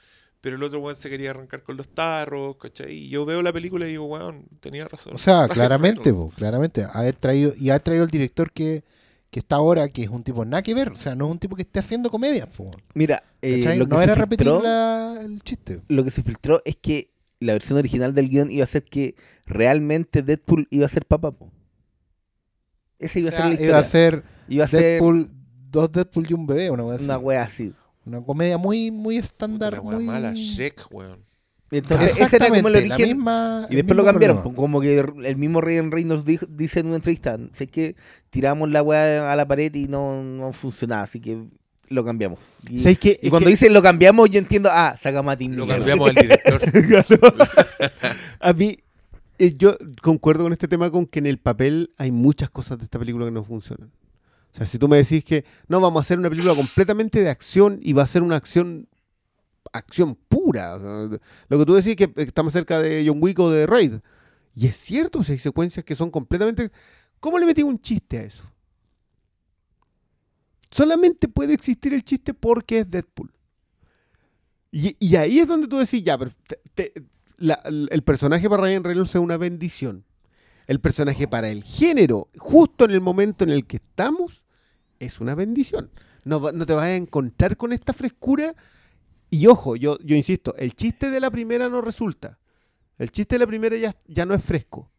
pero 0.43 0.57
el 0.57 0.63
otro 0.63 0.81
weón 0.81 0.95
se 0.97 1.09
quería 1.09 1.31
arrancar 1.31 1.63
con 1.63 1.77
los 1.77 1.89
tarros, 1.89 2.57
¿cachai? 2.57 2.93
Y 2.93 3.09
yo 3.09 3.25
veo 3.25 3.41
la 3.43 3.53
película 3.53 3.87
y 3.87 3.91
digo, 3.93 4.05
weón, 4.07 4.47
tenía 4.61 4.87
razón. 4.89 5.15
O 5.15 5.19
sea, 5.19 5.43
Ryan 5.47 5.55
claramente, 5.55 6.13
po, 6.13 6.31
claramente. 6.31 6.87
Haber 6.93 7.17
traído, 7.17 7.53
y 7.59 7.71
haber 7.71 7.83
traído 7.83 8.05
el 8.05 8.11
director 8.11 8.51
que, 8.53 8.85
que 9.33 9.39
está 9.41 9.57
ahora, 9.57 9.89
que 9.89 10.03
es 10.03 10.11
un 10.11 10.23
tipo 10.23 10.45
nada 10.45 10.63
que 10.63 10.75
ver. 10.75 10.91
O 10.91 10.95
sea, 10.95 11.15
no 11.15 11.25
es 11.25 11.31
un 11.33 11.39
tipo 11.39 11.57
que 11.57 11.63
esté 11.63 11.79
haciendo 11.81 12.11
comedia. 12.11 12.47
po, 12.49 12.71
Mira, 12.95 13.25
eh, 13.41 13.75
lo 13.79 13.87
que 13.87 13.91
no 13.93 13.97
se 13.97 14.05
era 14.05 14.15
repetir 14.15 14.47
la- 14.47 15.19
el 15.23 15.43
chiste. 15.43 15.81
lo 15.89 16.05
que 16.05 16.11
se 16.11 16.23
filtró 16.23 16.61
es 16.67 16.77
que 16.77 17.11
la 17.41 17.55
versión 17.55 17.79
original 17.79 18.15
del 18.15 18.29
guion 18.29 18.51
iba 18.51 18.63
a 18.63 18.67
ser 18.69 18.83
que 18.85 19.17
realmente 19.47 20.23
Deadpool 20.23 20.69
iba 20.71 20.85
a 20.85 20.89
ser 20.91 21.07
papá. 21.07 21.33
po. 21.33 21.51
Esa 22.99 23.19
iba 23.19 23.31
O 23.31 23.33
a 23.33 23.37
ser 23.37 23.45
la 23.47 23.51
historia. 23.53 23.69
iba 23.71 23.79
a 23.79 23.83
ser 23.83 24.23
Iba 24.49 24.65
a 24.65 24.69
ser 24.69 24.81
Deadpool, 24.83 25.31
dos 25.71 25.91
Deadpool 25.91 26.27
y 26.31 26.35
un 26.35 26.47
bebé, 26.47 26.71
una 26.71 26.85
wea 26.85 26.97
así. 26.97 27.05
una 27.05 27.19
wea 27.19 27.43
así. 27.43 27.73
Una 28.05 28.21
comedia 28.21 28.59
muy, 28.59 28.91
muy 28.91 29.17
estándar. 29.17 29.83
muy... 29.83 30.05
mala, 30.05 30.35
Shrek, 30.35 30.87
weón. 30.91 31.25
Entonces, 31.73 32.21
ese 32.21 32.37
era 32.37 32.49
como 32.49 32.69
el 32.69 32.77
origen. 32.77 33.09
misma- 33.17 33.67
Y 33.71 33.77
después 33.77 33.97
lo 33.97 34.05
cambiaron. 34.05 34.37
problema. 34.43 34.57
Como 34.57 34.81
que 34.81 34.99
el 35.25 35.37
mismo 35.37 35.61
Ryan 35.61 35.91
Reynolds 35.91 36.25
dijo- 36.25 36.47
dice 36.49 36.81
en 36.81 36.87
una 36.89 36.97
entrevista: 36.97 37.39
sé 37.57 37.67
que 37.67 37.97
tiramos 38.31 38.71
la 38.71 38.83
weá 38.83 39.33
a 39.33 39.37
la 39.37 39.47
pared 39.49 39.75
y 39.75 39.89
no, 39.89 40.23
no 40.23 40.53
funcionaba, 40.53 41.03
así 41.05 41.19
que 41.21 41.39
lo 41.89 42.05
cambiamos. 42.05 42.39
Y, 42.69 42.79
¿Sabes 42.79 42.99
qué? 42.99 43.19
y 43.21 43.27
Es 43.27 43.31
cuando 43.31 43.47
que 43.47 43.53
dice 43.53 43.69
lo 43.71 43.83
cambiamos, 43.83 44.31
yo 44.31 44.39
entiendo, 44.39 44.69
ah, 44.73 44.95
sacamos 44.99 45.33
a 45.33 45.37
Tim 45.37 45.53
Lo 45.53 45.67
cambiamos 45.67 46.09
al 46.11 46.15
director. 46.23 46.61
A 48.41 48.53
mí, 48.53 48.77
eh, 49.39 49.55
yo 49.57 49.77
concuerdo 50.03 50.45
con 50.45 50.53
este 50.53 50.69
tema 50.69 50.91
con 50.91 51.07
que 51.07 51.19
en 51.19 51.27
el 51.27 51.39
papel 51.39 51.91
hay 51.99 52.11
muchas 52.11 52.51
cosas 52.51 52.79
de 52.79 52.85
esta 52.85 52.99
película 52.99 53.25
que 53.27 53.31
no 53.33 53.45
funcionan. 53.45 53.91
O 54.53 54.55
sea, 54.57 54.67
si 54.67 54.79
tú 54.79 54.87
me 54.89 54.99
decís 54.99 55.25
que 55.25 55.45
no, 55.69 55.81
vamos 55.81 56.01
a 56.01 56.03
hacer 56.03 56.19
una 56.19 56.29
película 56.29 56.55
completamente 56.55 57.23
de 57.23 57.31
acción 57.31 57.81
y 57.83 57.95
va 57.95 58.03
a 58.03 58.07
ser 58.07 58.23
una 58.23 58.37
acción 58.37 58.89
acción 59.73 60.15
pura. 60.29 60.79
lo 60.79 61.59
que 61.59 61.67
tú 61.67 61.75
decís 61.75 61.97
que 61.97 62.13
estamos 62.17 62.53
cerca 62.53 62.81
de 62.81 63.05
John 63.07 63.19
Wick 63.21 63.39
o 63.39 63.51
de 63.51 63.67
Raid. 63.67 63.95
Y 64.55 64.67
es 64.67 64.77
cierto, 64.77 65.25
sea, 65.25 65.35
hay 65.35 65.39
secuencias 65.39 65.85
que 65.85 65.95
son 65.95 66.11
completamente... 66.11 66.71
¿Cómo 67.21 67.39
le 67.39 67.47
metí 67.47 67.63
un 67.63 67.81
chiste 67.81 68.19
a 68.19 68.23
eso? 68.23 68.45
Solamente 70.71 71.29
puede 71.29 71.55
existir 71.55 71.95
el 71.95 72.03
chiste 72.03 72.35
porque 72.35 72.81
es 72.81 72.91
Deadpool. 72.91 73.33
Y, 74.71 75.17
ahí 75.17 75.39
es 75.39 75.47
donde 75.47 75.69
tú 75.69 75.79
decís, 75.79 76.03
ya, 76.03 76.17
pero 76.17 76.33
el 77.39 78.03
personaje 78.03 78.49
para 78.49 78.63
Ryan 78.63 78.85
Reynolds 78.85 79.11
es 79.11 79.21
una 79.21 79.37
bendición. 79.37 80.07
El 80.67 80.81
personaje 80.81 81.29
para 81.29 81.51
el 81.51 81.63
género, 81.63 82.29
justo 82.39 82.87
en 82.87 82.93
el 82.93 83.03
momento 83.03 83.45
en 83.45 83.51
el 83.51 83.67
que 83.67 83.77
estamos, 83.77 84.45
es 84.99 85.21
una 85.21 85.35
bendición. 85.35 85.91
No 86.25 86.41
te 86.41 86.73
vas 86.73 86.85
a 86.85 86.97
encontrar 86.97 87.59
con 87.59 87.73
esta 87.75 87.93
frescura. 87.93 88.55
Y 89.33 89.47
ojo, 89.47 89.77
yo, 89.77 89.97
yo 90.05 90.15
insisto, 90.15 90.55
el 90.59 90.75
chiste 90.75 91.09
de 91.09 91.19
la 91.19 91.31
primera 91.31 91.71
no 91.71 91.81
resulta. 91.81 92.39
El 92.99 93.11
chiste 93.11 93.37
de 93.37 93.39
la 93.39 93.47
primera 93.47 93.75
ya, 93.79 93.97
ya 94.07 94.27
no 94.27 94.35
es 94.35 94.45
fresco. 94.45 94.91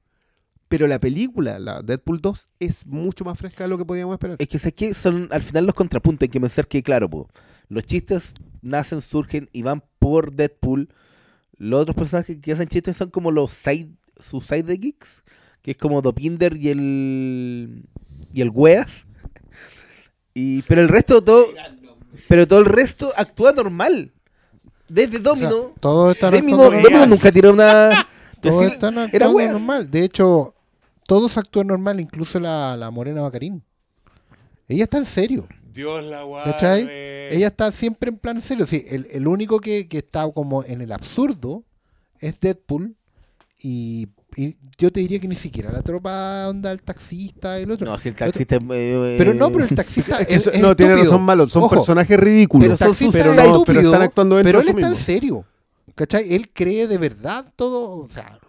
Pero 0.67 0.87
la 0.87 0.99
película, 0.99 1.59
la 1.59 1.83
Deadpool 1.83 2.19
2, 2.19 2.49
es 2.59 2.87
mucho 2.87 3.23
más 3.23 3.37
fresca 3.37 3.65
de 3.65 3.67
lo 3.67 3.77
que 3.77 3.85
podíamos 3.85 4.15
esperar. 4.15 4.37
Es 4.39 4.47
que 4.47 4.57
sé 4.57 4.73
que 4.73 4.95
son 4.95 5.27
al 5.29 5.43
final 5.43 5.67
los 5.67 5.75
contrapuntos. 5.75 6.23
Hay 6.23 6.29
que 6.29 6.41
pensar 6.41 6.67
que, 6.67 6.81
claro, 6.81 7.07
po, 7.11 7.29
los 7.69 7.85
chistes 7.85 8.33
nacen, 8.63 9.01
surgen 9.01 9.51
y 9.53 9.61
van 9.61 9.83
por 9.99 10.33
Deadpool. 10.33 10.89
Los 11.57 11.81
otros 11.83 11.95
personajes 11.95 12.39
que 12.41 12.53
hacen 12.53 12.67
chistes 12.67 12.97
son 12.97 13.11
como 13.11 13.29
los 13.29 13.51
side, 13.51 13.91
sus 14.19 14.47
side 14.47 14.77
geeks, 14.77 15.23
que 15.61 15.71
es 15.71 15.77
como 15.77 16.01
Dopinder 16.01 16.57
y 16.57 16.69
el 16.69 17.83
y 18.33 18.41
el 18.41 18.49
Weas. 18.49 19.05
Y, 20.33 20.63
pero 20.63 20.81
el 20.81 20.89
resto 20.89 21.23
todo, 21.23 21.45
pero 22.27 22.47
todo 22.47 22.61
el 22.61 22.65
resto 22.65 23.13
actúa 23.15 23.53
normal. 23.53 24.11
Desde 24.87 25.17
O 25.17 25.21
sea, 25.21 25.49
Domino, 25.49 25.73
todos 25.79 26.15
están 26.15 26.31
Domino, 26.31 27.05
nunca 27.07 27.31
tiró 27.31 27.51
una. 27.51 27.89
Todos 28.41 28.61
decir- 28.63 28.73
están 28.73 28.93
era 28.97 29.05
actuando 29.05 29.33
weas. 29.35 29.51
normal. 29.53 29.89
De 29.89 30.03
hecho, 30.03 30.53
todos 31.07 31.37
actúan 31.37 31.67
normal, 31.67 31.99
incluso 31.99 32.39
la, 32.39 32.75
la 32.75 32.91
Morena 32.91 33.21
Bacarín. 33.21 33.63
Ella 34.67 34.83
está 34.83 34.97
en 34.97 35.05
serio. 35.05 35.47
Dios 35.71 36.03
la 36.03 36.23
guarde. 36.23 36.51
¿Cachai? 36.51 36.87
Ella 37.31 37.47
está 37.47 37.71
siempre 37.71 38.09
en 38.09 38.17
plan 38.17 38.41
serio. 38.41 38.65
Sí, 38.65 38.85
el, 38.89 39.07
el 39.11 39.27
único 39.27 39.59
que, 39.59 39.87
que 39.87 39.97
está 39.99 40.29
como 40.31 40.63
en 40.63 40.81
el 40.81 40.91
absurdo 40.91 41.63
es 42.19 42.39
Deadpool. 42.39 42.95
Y, 43.59 44.09
y 44.35 44.57
yo 44.77 44.91
te 44.91 44.99
diría 44.99 45.19
que 45.19 45.27
ni 45.27 45.35
siquiera 45.35 45.71
la 45.71 45.81
tropa 45.81 46.47
onda 46.49 46.71
el 46.71 46.81
taxista 46.81 47.57
el 47.59 47.69
otro. 47.71 47.85
No, 47.85 47.97
si 47.99 48.09
el 48.09 48.15
El 48.17 48.29
otro- 48.29 48.45
taxista. 48.45 48.55
eh, 48.75 49.15
Pero 49.17 49.33
no, 49.33 49.51
pero 49.51 49.65
el 49.65 49.75
taxista 49.75 50.17
Es 50.21 50.27
que 50.27 50.33
es, 50.35 50.41
eso- 50.41 50.51
es 50.51 50.61
no, 50.61 50.75
tiene 50.75 50.93
estúpido. 50.93 51.11
razón 51.13 51.25
malo, 51.25 51.47
son 51.47 51.63
Ojo, 51.63 51.75
personajes 51.75 52.19
ridículos. 52.19 52.67
Pero, 52.67 52.77
taxista 52.77 53.17
no, 53.47 53.63
pero 53.63 53.79
están 53.81 54.01
actuando 54.01 54.35
dentro 54.37 54.59
Pero 54.59 54.61
él 54.61 54.67
está 54.75 54.87
en 54.87 54.95
serio. 54.95 55.45
¿Cachai? 55.95 56.33
Él 56.33 56.49
cree 56.53 56.87
de 56.87 56.97
verdad 56.97 57.51
todo. 57.55 57.99
O 58.05 58.09
sea, 58.09 58.39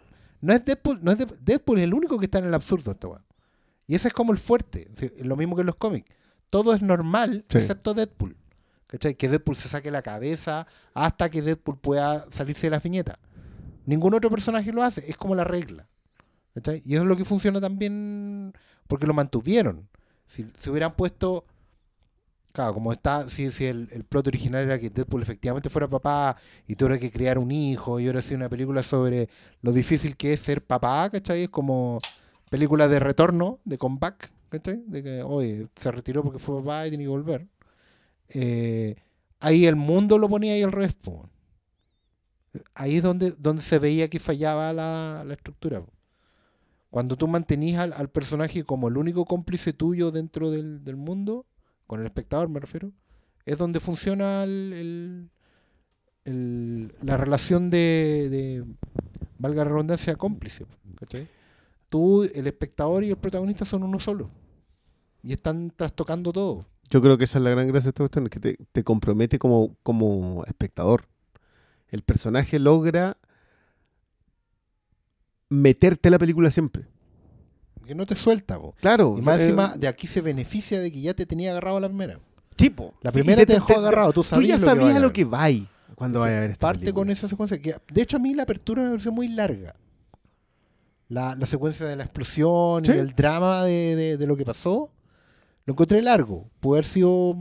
no 0.40 0.52
es 0.54 0.64
Deadpool, 0.64 1.00
no 1.02 1.12
es 1.12 1.18
Deadpool, 1.18 1.38
Deadpool 1.44 1.78
es 1.78 1.84
el 1.84 1.94
único 1.94 2.18
que 2.18 2.24
está 2.26 2.38
en 2.38 2.46
el 2.46 2.54
absurdo, 2.54 2.92
esta. 2.92 3.22
Y 3.86 3.94
ese 3.94 4.08
es 4.08 4.14
como 4.14 4.32
el 4.32 4.38
fuerte. 4.38 4.88
Lo 5.22 5.36
mismo 5.36 5.54
que 5.56 5.60
en 5.60 5.66
los 5.66 5.76
cómics. 5.76 6.10
Todo 6.48 6.72
es 6.74 6.80
normal, 6.82 7.44
Sí. 7.50 7.58
excepto 7.58 7.92
Deadpool. 7.92 8.36
¿Cachai? 8.86 9.14
Que 9.16 9.28
Deadpool 9.28 9.56
se 9.56 9.68
saque 9.68 9.90
la 9.90 10.02
cabeza 10.02 10.66
hasta 10.94 11.28
que 11.28 11.42
Deadpool 11.42 11.78
pueda 11.78 12.24
salirse 12.30 12.68
de 12.68 12.70
la 12.70 12.78
viñeta. 12.78 13.18
Ningún 13.86 14.14
otro 14.14 14.30
personaje 14.30 14.72
lo 14.72 14.82
hace. 14.82 15.08
Es 15.08 15.16
como 15.16 15.34
la 15.34 15.44
regla. 15.44 15.86
Y 16.84 16.94
eso 16.94 17.02
es 17.02 17.08
lo 17.08 17.16
que 17.16 17.24
funciona 17.24 17.60
también 17.60 18.52
porque 18.86 19.06
lo 19.06 19.14
mantuvieron. 19.14 19.88
Si 20.26 20.46
se 20.58 20.70
hubieran 20.70 20.94
puesto 20.94 21.44
Claro, 22.54 22.72
como 22.74 22.92
está, 22.92 23.28
si, 23.28 23.50
si 23.50 23.66
el, 23.66 23.88
el 23.90 24.04
plot 24.04 24.28
original 24.28 24.62
era 24.62 24.78
que 24.78 24.88
Deadpool 24.88 25.22
efectivamente 25.22 25.68
fuera 25.68 25.88
papá 25.88 26.36
y 26.68 26.76
tuviera 26.76 27.00
que 27.00 27.10
criar 27.10 27.36
un 27.36 27.50
hijo 27.50 27.98
y 27.98 28.06
ahora 28.06 28.22
sí 28.22 28.32
una 28.32 28.48
película 28.48 28.84
sobre 28.84 29.28
lo 29.60 29.72
difícil 29.72 30.16
que 30.16 30.32
es 30.34 30.40
ser 30.40 30.64
papá, 30.64 31.10
¿cachai? 31.10 31.42
Es 31.42 31.48
como 31.48 31.98
película 32.50 32.86
de 32.86 33.00
retorno, 33.00 33.58
de 33.64 33.76
comeback, 33.76 34.30
¿cachai? 34.50 34.84
De 34.86 35.02
que, 35.02 35.22
oye, 35.24 35.66
se 35.74 35.90
retiró 35.90 36.22
porque 36.22 36.38
fue 36.38 36.60
papá 36.60 36.86
y 36.86 36.90
tiene 36.90 37.02
que 37.04 37.08
volver. 37.08 37.48
Eh, 38.28 38.94
ahí 39.40 39.66
el 39.66 39.74
mundo 39.76 40.16
lo 40.18 40.28
ponía 40.28 40.52
ahí 40.54 40.62
al 40.62 40.70
revés, 40.70 40.94
po. 40.94 41.28
Ahí 42.74 42.96
es 42.96 43.02
donde, 43.02 43.32
donde 43.32 43.62
se 43.62 43.78
veía 43.78 44.08
que 44.08 44.18
fallaba 44.18 44.72
la, 44.72 45.24
la 45.26 45.34
estructura. 45.34 45.82
Cuando 46.90 47.16
tú 47.16 47.26
mantenías 47.26 47.80
al, 47.80 47.92
al 47.92 48.08
personaje 48.08 48.64
como 48.64 48.88
el 48.88 48.96
único 48.96 49.24
cómplice 49.24 49.72
tuyo 49.72 50.10
dentro 50.12 50.50
del, 50.50 50.84
del 50.84 50.96
mundo, 50.96 51.44
con 51.86 52.00
el 52.00 52.06
espectador 52.06 52.48
me 52.48 52.60
refiero, 52.60 52.92
es 53.44 53.58
donde 53.58 53.80
funciona 53.80 54.44
el, 54.44 55.28
el- 56.24 56.92
la 57.02 57.16
relación 57.16 57.68
de, 57.70 58.28
de, 58.30 58.64
valga 59.38 59.64
la 59.64 59.70
redundancia, 59.70 60.14
cómplice. 60.16 60.66
¿cachai? 60.98 61.26
Tú, 61.88 62.22
el 62.24 62.46
espectador 62.46 63.04
y 63.04 63.10
el 63.10 63.16
protagonista 63.16 63.64
son 63.64 63.82
uno 63.82 63.98
solo. 64.00 64.30
Y 65.22 65.32
están 65.32 65.70
trastocando 65.74 66.32
todo. 66.32 66.66
Yo 66.90 67.00
creo 67.02 67.18
que 67.18 67.24
esa 67.24 67.38
es 67.38 67.44
la 67.44 67.50
gran 67.50 67.66
gracia 67.68 67.86
de 67.86 67.90
esta 67.90 68.02
cuestión, 68.02 68.24
es 68.24 68.30
que 68.30 68.40
te, 68.40 68.56
te 68.72 68.84
compromete 68.84 69.38
como, 69.38 69.76
como 69.82 70.44
espectador. 70.46 71.04
El 71.94 72.02
personaje 72.02 72.58
logra 72.58 73.16
meterte 75.48 76.08
en 76.08 76.12
la 76.12 76.18
película 76.18 76.50
siempre. 76.50 76.86
Que 77.86 77.94
no 77.94 78.04
te 78.04 78.14
suelta, 78.16 78.58
po. 78.58 78.74
Claro. 78.80 79.14
Y 79.16 79.22
más 79.22 79.38
eh, 79.40 79.44
encima, 79.44 79.76
de 79.76 79.86
aquí 79.86 80.06
se 80.08 80.20
beneficia 80.20 80.80
de 80.80 80.90
que 80.90 81.00
ya 81.00 81.14
te 81.14 81.24
tenía 81.24 81.50
agarrado 81.52 81.78
la 81.78 81.88
primera. 81.88 82.18
tipo. 82.56 82.94
La 83.02 83.12
primera 83.12 83.46
te 83.46 83.52
dejó 83.52 83.74
agarrado, 83.78 84.12
tú 84.12 84.42
ya 84.42 84.58
sabías 84.58 84.96
a 84.96 85.00
lo 85.00 85.12
que 85.12 85.24
va 85.24 85.46
cuando 85.94 86.20
vaya 86.20 86.38
a 86.38 86.40
ver 86.40 86.50
esta 86.50 86.66
Parte 86.66 86.80
película. 86.80 87.00
con 87.02 87.10
esa 87.10 87.28
secuencia. 87.28 87.60
Que, 87.60 87.76
de 87.92 88.02
hecho, 88.02 88.16
a 88.16 88.20
mí 88.20 88.34
la 88.34 88.42
apertura 88.42 88.82
me 88.82 88.90
pareció 88.90 89.12
muy 89.12 89.28
larga. 89.28 89.76
La, 91.08 91.36
la 91.36 91.46
secuencia 91.46 91.86
de 91.86 91.94
la 91.94 92.02
explosión 92.04 92.84
Sí. 92.84 92.90
y 92.92 92.96
el 92.98 93.14
drama 93.14 93.62
de, 93.62 93.94
de- 93.94 94.16
de 94.16 94.26
lo 94.26 94.36
que 94.36 94.44
pasó, 94.44 94.90
lo 95.66 95.72
encontré 95.74 96.02
largo. 96.02 96.48
Puede 96.58 96.78
haber 96.80 96.86
sido. 96.86 97.36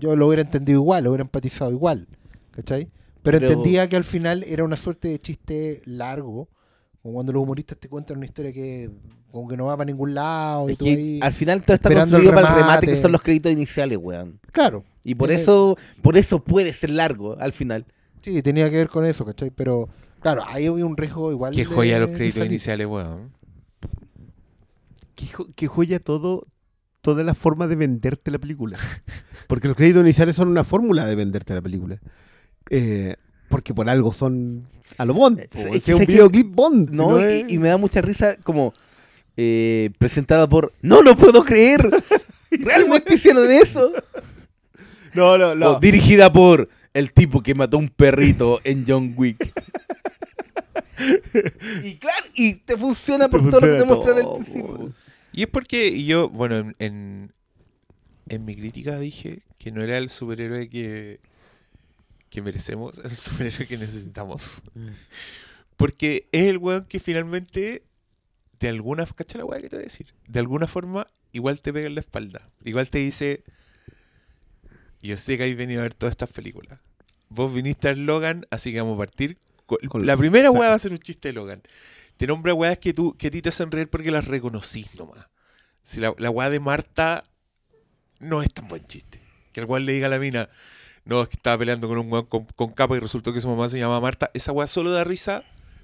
Yo 0.00 0.14
lo 0.16 0.26
hubiera 0.26 0.42
entendido 0.42 0.80
igual, 0.80 1.04
lo 1.04 1.10
hubiera 1.10 1.22
empatizado 1.22 1.70
igual. 1.70 2.06
¿Cachai? 2.50 2.90
Pero, 3.22 3.38
Pero- 3.38 3.52
entendía 3.52 3.88
que 3.88 3.96
al 3.96 4.04
final 4.04 4.44
era 4.46 4.64
una 4.64 4.76
suerte 4.76 5.08
de 5.08 5.18
chiste 5.18 5.82
largo. 5.84 6.48
Como 7.02 7.14
cuando 7.14 7.32
los 7.32 7.42
humoristas 7.42 7.78
te 7.78 7.88
cuentan 7.88 8.18
una 8.18 8.26
historia 8.26 8.52
que 8.52 8.90
como 9.32 9.48
que 9.48 9.56
no 9.56 9.66
va 9.66 9.76
para 9.76 9.86
ningún 9.86 10.12
lado. 10.14 10.68
y 10.68 10.76
tú 10.76 10.84
que 10.84 10.90
ahí- 10.90 11.20
al 11.22 11.32
final 11.32 11.62
todo 11.62 11.74
está 11.74 11.88
esperando 11.88 12.16
el 12.16 12.22
construido 12.24 12.34
para 12.46 12.56
el 12.56 12.62
remate 12.62 12.86
que 12.88 13.00
son 13.00 13.12
los 13.12 13.22
créditos 13.22 13.52
iniciales, 13.52 13.96
weón. 14.00 14.38
Claro. 14.52 14.84
Y 15.04 15.14
por 15.14 15.28
Tiene- 15.28 15.42
eso, 15.42 15.78
por 16.02 16.16
eso 16.18 16.42
puede 16.44 16.72
ser 16.74 16.90
largo 16.90 17.38
al 17.38 17.52
final. 17.52 17.86
Sí, 18.20 18.42
tenía 18.42 18.68
que 18.68 18.76
ver 18.76 18.88
con 18.88 19.06
eso, 19.06 19.24
¿cachai? 19.24 19.50
Pero 19.50 19.88
claro, 20.20 20.42
ahí 20.46 20.66
había 20.66 20.84
un 20.84 20.96
riesgo 20.96 21.30
igual. 21.32 21.52
Qué 21.54 21.60
de- 21.60 21.64
joya 21.66 21.98
los 21.98 22.10
créditos 22.10 22.44
iniciales, 22.44 22.86
weón. 22.86 23.30
Qué, 25.14 25.26
jo- 25.26 25.48
qué 25.54 25.66
joya 25.66 26.00
todo, 26.00 26.46
toda 27.00 27.24
la 27.24 27.34
forma 27.34 27.66
de 27.66 27.76
venderte 27.76 28.30
la 28.30 28.38
película. 28.38 28.78
Porque 29.48 29.68
los 29.68 29.76
créditos 29.76 30.02
iniciales 30.02 30.36
son 30.36 30.48
una 30.48 30.64
fórmula 30.64 31.06
de 31.06 31.14
venderte 31.14 31.54
la 31.54 31.62
película. 31.62 31.98
Eh, 32.70 33.16
porque 33.48 33.74
por 33.74 33.88
algo 33.90 34.12
son 34.12 34.66
a 34.96 35.04
lo 35.04 35.14
Bond. 35.14 35.48
po, 35.48 35.58
Es- 35.58 35.66
es, 35.76 35.88
es 35.88 35.94
un 35.94 36.06
videoclip 36.06 36.54
Bond. 36.54 36.90
si 36.90 36.96
No, 36.96 37.18
y, 37.48 37.58
me 37.58 37.68
da 37.68 37.76
mucha 37.76 38.00
risa 38.00 38.36
como 38.42 38.72
eh, 39.36 39.90
presentada 39.98 40.48
por 40.48 40.72
¡No 40.82 41.02
lo 41.02 41.16
puedo 41.16 41.44
creer! 41.44 41.88
¿Realmente 42.50 43.14
hicieron 43.14 43.50
eso? 43.50 43.92
no, 45.14 45.36
no, 45.38 45.54
no. 45.54 45.76
O 45.76 45.80
dirigida 45.80 46.32
por 46.32 46.68
el 46.94 47.12
tipo 47.12 47.42
que 47.42 47.54
mató 47.54 47.78
un 47.78 47.88
perrito 47.88 48.60
en 48.64 48.84
John 48.86 49.14
Wick. 49.16 49.52
y 51.84 51.94
claro, 51.96 52.26
y 52.34 52.54
te 52.56 52.76
funciona 52.76 53.28
por 53.28 53.40
todo 53.48 53.60
lo 53.60 53.66
que 53.66 53.66
te 53.66 53.84
funciona 53.84 53.94
mostraron 53.94 54.18
al 54.18 54.24
todo, 54.24 54.34
principio. 54.38 54.92
Y 55.32 55.42
es 55.42 55.48
porque 55.48 56.04
yo, 56.04 56.28
bueno, 56.28 56.56
en, 56.58 56.76
en, 56.78 57.32
en 58.28 58.44
mi 58.44 58.56
crítica 58.56 58.98
dije 58.98 59.42
que 59.58 59.70
no 59.70 59.82
era 59.82 59.96
el 59.96 60.08
superhéroe 60.08 60.68
que, 60.68 61.20
que 62.30 62.40
merecemos, 62.42 62.98
el 63.00 63.10
superhéroe 63.10 63.66
que 63.66 63.76
necesitamos. 63.76 64.62
Porque 65.76 66.28
es 66.32 66.46
el 66.46 66.58
weón 66.58 66.84
que 66.84 67.00
finalmente, 67.00 67.82
de 68.58 68.68
alguna 68.68 69.04
¿cacha 69.06 69.38
la 69.38 69.44
weá 69.44 69.60
que 69.60 69.68
te 69.68 69.76
voy 69.76 69.82
a 69.82 69.88
decir? 69.88 70.14
De 70.28 70.38
alguna 70.38 70.66
forma, 70.66 71.06
igual 71.32 71.60
te 71.60 71.72
pega 71.72 71.86
en 71.88 71.94
la 71.94 72.00
espalda. 72.00 72.46
Igual 72.64 72.88
te 72.88 72.98
dice, 72.98 73.42
yo 75.02 75.16
sé 75.16 75.36
que 75.36 75.44
habéis 75.44 75.56
venido 75.56 75.80
a 75.80 75.84
ver 75.84 75.94
todas 75.94 76.12
estas 76.12 76.30
películas. 76.30 76.78
Vos 77.28 77.52
viniste 77.52 77.88
a 77.88 77.92
ver 77.92 77.98
Logan, 77.98 78.46
así 78.50 78.72
que 78.72 78.80
vamos 78.80 78.94
a 78.96 78.98
partir. 78.98 79.38
con- 79.66 80.06
la 80.06 80.16
primera 80.16 80.50
weá 80.50 80.68
va 80.70 80.74
a 80.74 80.78
ser 80.78 80.92
un 80.92 80.98
chiste 80.98 81.28
de 81.28 81.32
Logan. 81.34 81.62
Te 82.16 82.26
nombra 82.26 82.52
weas 82.54 82.78
que, 82.78 82.92
tú, 82.92 83.16
que 83.16 83.28
a 83.28 83.30
ti 83.30 83.40
te 83.40 83.48
hacen 83.48 83.70
reír 83.70 83.88
porque 83.88 84.10
las 84.10 84.26
reconocís 84.26 84.94
nomás. 84.96 85.26
Si 85.82 86.00
la, 86.00 86.14
la 86.18 86.28
weá 86.30 86.50
de 86.50 86.60
Marta 86.60 87.24
no 88.18 88.42
es 88.42 88.52
tan 88.52 88.68
buen 88.68 88.86
chiste. 88.86 89.20
Que 89.52 89.60
el 89.60 89.66
weón 89.66 89.86
le 89.86 89.92
diga 89.92 90.06
a 90.06 90.10
la 90.10 90.18
mina, 90.18 90.48
no, 91.10 91.22
es 91.22 91.28
que 91.28 91.34
estaba 91.34 91.58
peleando 91.58 91.88
con 91.88 91.98
un 91.98 92.10
weón 92.10 92.26
con, 92.26 92.44
con 92.44 92.68
capa 92.68 92.96
y 92.96 93.00
resultó 93.00 93.32
que 93.32 93.40
su 93.40 93.48
mamá 93.48 93.68
se 93.68 93.80
llamaba 93.80 94.00
Marta. 94.00 94.30
Esa 94.32 94.52
weá 94.52 94.68
solo 94.68 94.92
da 94.92 95.02
risa 95.02 95.42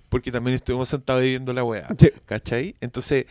porque 0.08 0.30
también 0.30 0.54
estuvimos 0.54 0.88
sentados 0.88 1.24
viendo 1.24 1.52
la 1.52 1.64
weá. 1.64 1.88
Sí. 1.98 2.12
¿Cachai? 2.26 2.76
Entonces, 2.80 3.26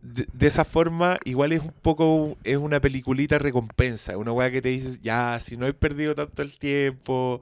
de, 0.00 0.28
de 0.32 0.46
esa 0.46 0.64
forma, 0.64 1.18
igual 1.24 1.50
es 1.50 1.60
un 1.60 1.72
poco, 1.82 2.38
es 2.44 2.56
una 2.56 2.80
peliculita 2.80 3.40
recompensa. 3.40 4.16
Una 4.16 4.30
weá 4.30 4.48
que 4.52 4.62
te 4.62 4.68
dices, 4.68 5.00
ya, 5.02 5.40
si 5.40 5.56
no 5.56 5.66
he 5.66 5.74
perdido 5.74 6.14
tanto 6.14 6.40
el 6.40 6.56
tiempo, 6.56 7.40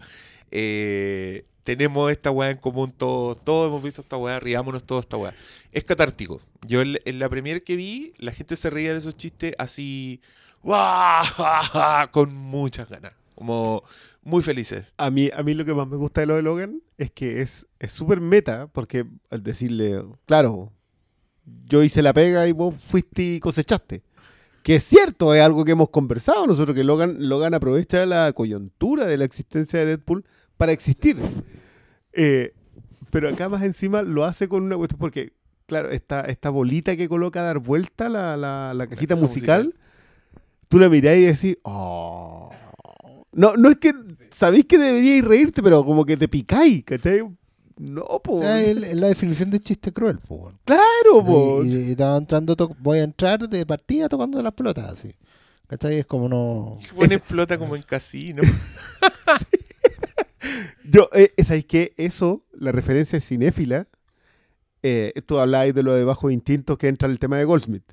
eh, 0.51 1.45
tenemos 1.65 2.11
esta 2.11 2.31
weá 2.31 2.49
en 2.49 2.57
común 2.57 2.93
todos, 2.93 3.45
todos 3.45 3.69
hemos 3.69 3.83
visto 3.83 4.01
esta 4.01 4.17
weá, 4.17 4.41
riámonos 4.41 4.85
todos 4.85 5.05
esta 5.05 5.19
weá. 5.19 5.35
Es 5.71 5.85
catártico. 5.85 6.41
Yo 6.67 6.81
en, 6.81 6.99
en 7.05 7.19
la 7.19 7.29
premier 7.29 7.63
que 7.63 7.77
vi, 7.77 8.15
la 8.17 8.33
gente 8.33 8.57
se 8.57 8.71
reía 8.71 8.93
de 8.93 8.99
esos 9.01 9.19
chistes 9.19 9.53
así, 9.59 10.23
¡guau! 10.63 11.27
con 12.11 12.35
muchas 12.35 12.89
ganas. 12.89 13.13
Como 13.35 13.83
muy 14.23 14.43
felices. 14.43 14.93
A 14.97 15.11
mí, 15.11 15.31
a 15.35 15.43
mí 15.43 15.55
lo 15.55 15.65
que 15.65 15.75
más 15.75 15.89
me 15.89 15.97
gusta 15.97 16.21
de 16.21 16.27
lo 16.27 16.37
de 16.37 16.43
Logan 16.43 16.81
es 16.99 17.11
que 17.11 17.43
es 17.43 17.67
es 17.79 17.93
súper 17.93 18.21
meta, 18.21 18.69
porque 18.69 19.07
al 19.31 19.43
decirle, 19.43 20.05
claro, 20.27 20.73
yo 21.67 21.83
hice 21.83 22.03
la 22.03 22.13
pega 22.13 22.47
y 22.47 22.53
vos 22.53 22.75
fuiste 22.81 23.23
y 23.23 23.41
cosechaste. 23.41 24.03
Que 24.63 24.77
es 24.77 24.85
cierto, 24.85 25.35
es 25.35 25.43
algo 25.43 25.65
que 25.65 25.73
hemos 25.73 25.91
conversado 25.91 26.47
nosotros, 26.47 26.75
que 26.75 26.85
Logan, 26.85 27.29
Logan 27.29 27.53
aprovecha 27.53 28.07
la 28.07 28.33
coyuntura 28.33 29.05
de 29.05 29.19
la 29.19 29.27
existencia 29.27 29.79
de 29.79 29.87
Deadpool 29.87 30.25
para 30.57 30.73
existir. 30.73 31.19
Eh, 32.15 32.55
pero 33.11 33.29
acá 33.29 33.49
más 33.51 33.63
encima 33.63 34.01
lo 34.03 34.25
hace 34.25 34.49
con 34.49 34.63
una 34.63 34.77
cuestión, 34.77 34.99
porque, 34.99 35.35
claro, 35.67 35.91
esta, 35.91 36.23
esta 36.23 36.49
bolita 36.49 36.97
que 36.97 37.09
coloca 37.11 37.41
a 37.41 37.45
dar 37.45 37.59
vuelta 37.59 38.09
la, 38.09 38.39
la, 38.39 38.73
la 38.73 38.87
cajita 38.87 39.15
cajita 39.15 39.17
musical, 39.17 39.75
tú 40.69 40.79
la 40.79 40.89
mirás 40.89 41.17
y 41.17 41.25
decís, 41.25 41.59
oh. 41.65 42.51
No, 43.35 43.57
no 43.57 43.71
es 43.71 43.79
que 43.79 43.93
sabéis 44.31 44.67
que 44.67 44.79
deberíais 44.79 45.25
reírte, 45.25 45.63
pero 45.63 45.85
como 45.85 46.05
que 46.05 46.17
te 46.17 46.29
picáis, 46.29 46.85
¿cachai? 46.85 47.23
No, 47.77 48.07
sea, 48.41 48.63
es 48.63 48.97
la 48.97 49.09
definición 49.09 49.51
de 49.51 49.59
chiste 49.59 49.93
cruel, 49.93 50.21
po, 50.21 50.37
weón. 50.37 50.59
Claro, 50.65 51.25
po. 51.25 51.65
Y, 51.65 51.75
y 51.75 51.91
estaba 51.91 52.17
entrando, 52.17 52.55
voy 52.79 53.01
a 53.01 53.03
entrar 53.03 53.49
de 53.49 53.67
partida 53.67 54.09
tocando 54.09 54.41
las 54.41 54.53
pelotas, 54.53 54.93
así. 54.93 55.13
¿Cachai? 55.67 55.99
Es 55.99 56.07
como 56.07 56.29
no. 56.29 56.79
Explota 57.01 57.59
como 57.59 57.75
en 57.75 57.83
casino. 57.83 58.43
Yo, 60.85 61.09
eh, 61.13 61.33
¿sabéis 61.43 61.65
qué? 61.65 61.95
Eso, 61.97 62.41
la 62.53 62.71
referencia 62.71 63.17
es 63.17 63.27
cinéfila. 63.27 63.87
Eh, 64.83 65.13
tú 65.27 65.39
hablabais 65.39 65.75
de 65.75 65.83
lo 65.83 65.95
de 65.95 66.05
bajo 66.05 66.31
instinto 66.31 66.77
que 66.77 66.89
entra 66.89 67.09
el 67.09 67.19
tema 67.19 67.39
de 67.39 67.45
Goldsmith. 67.45 67.91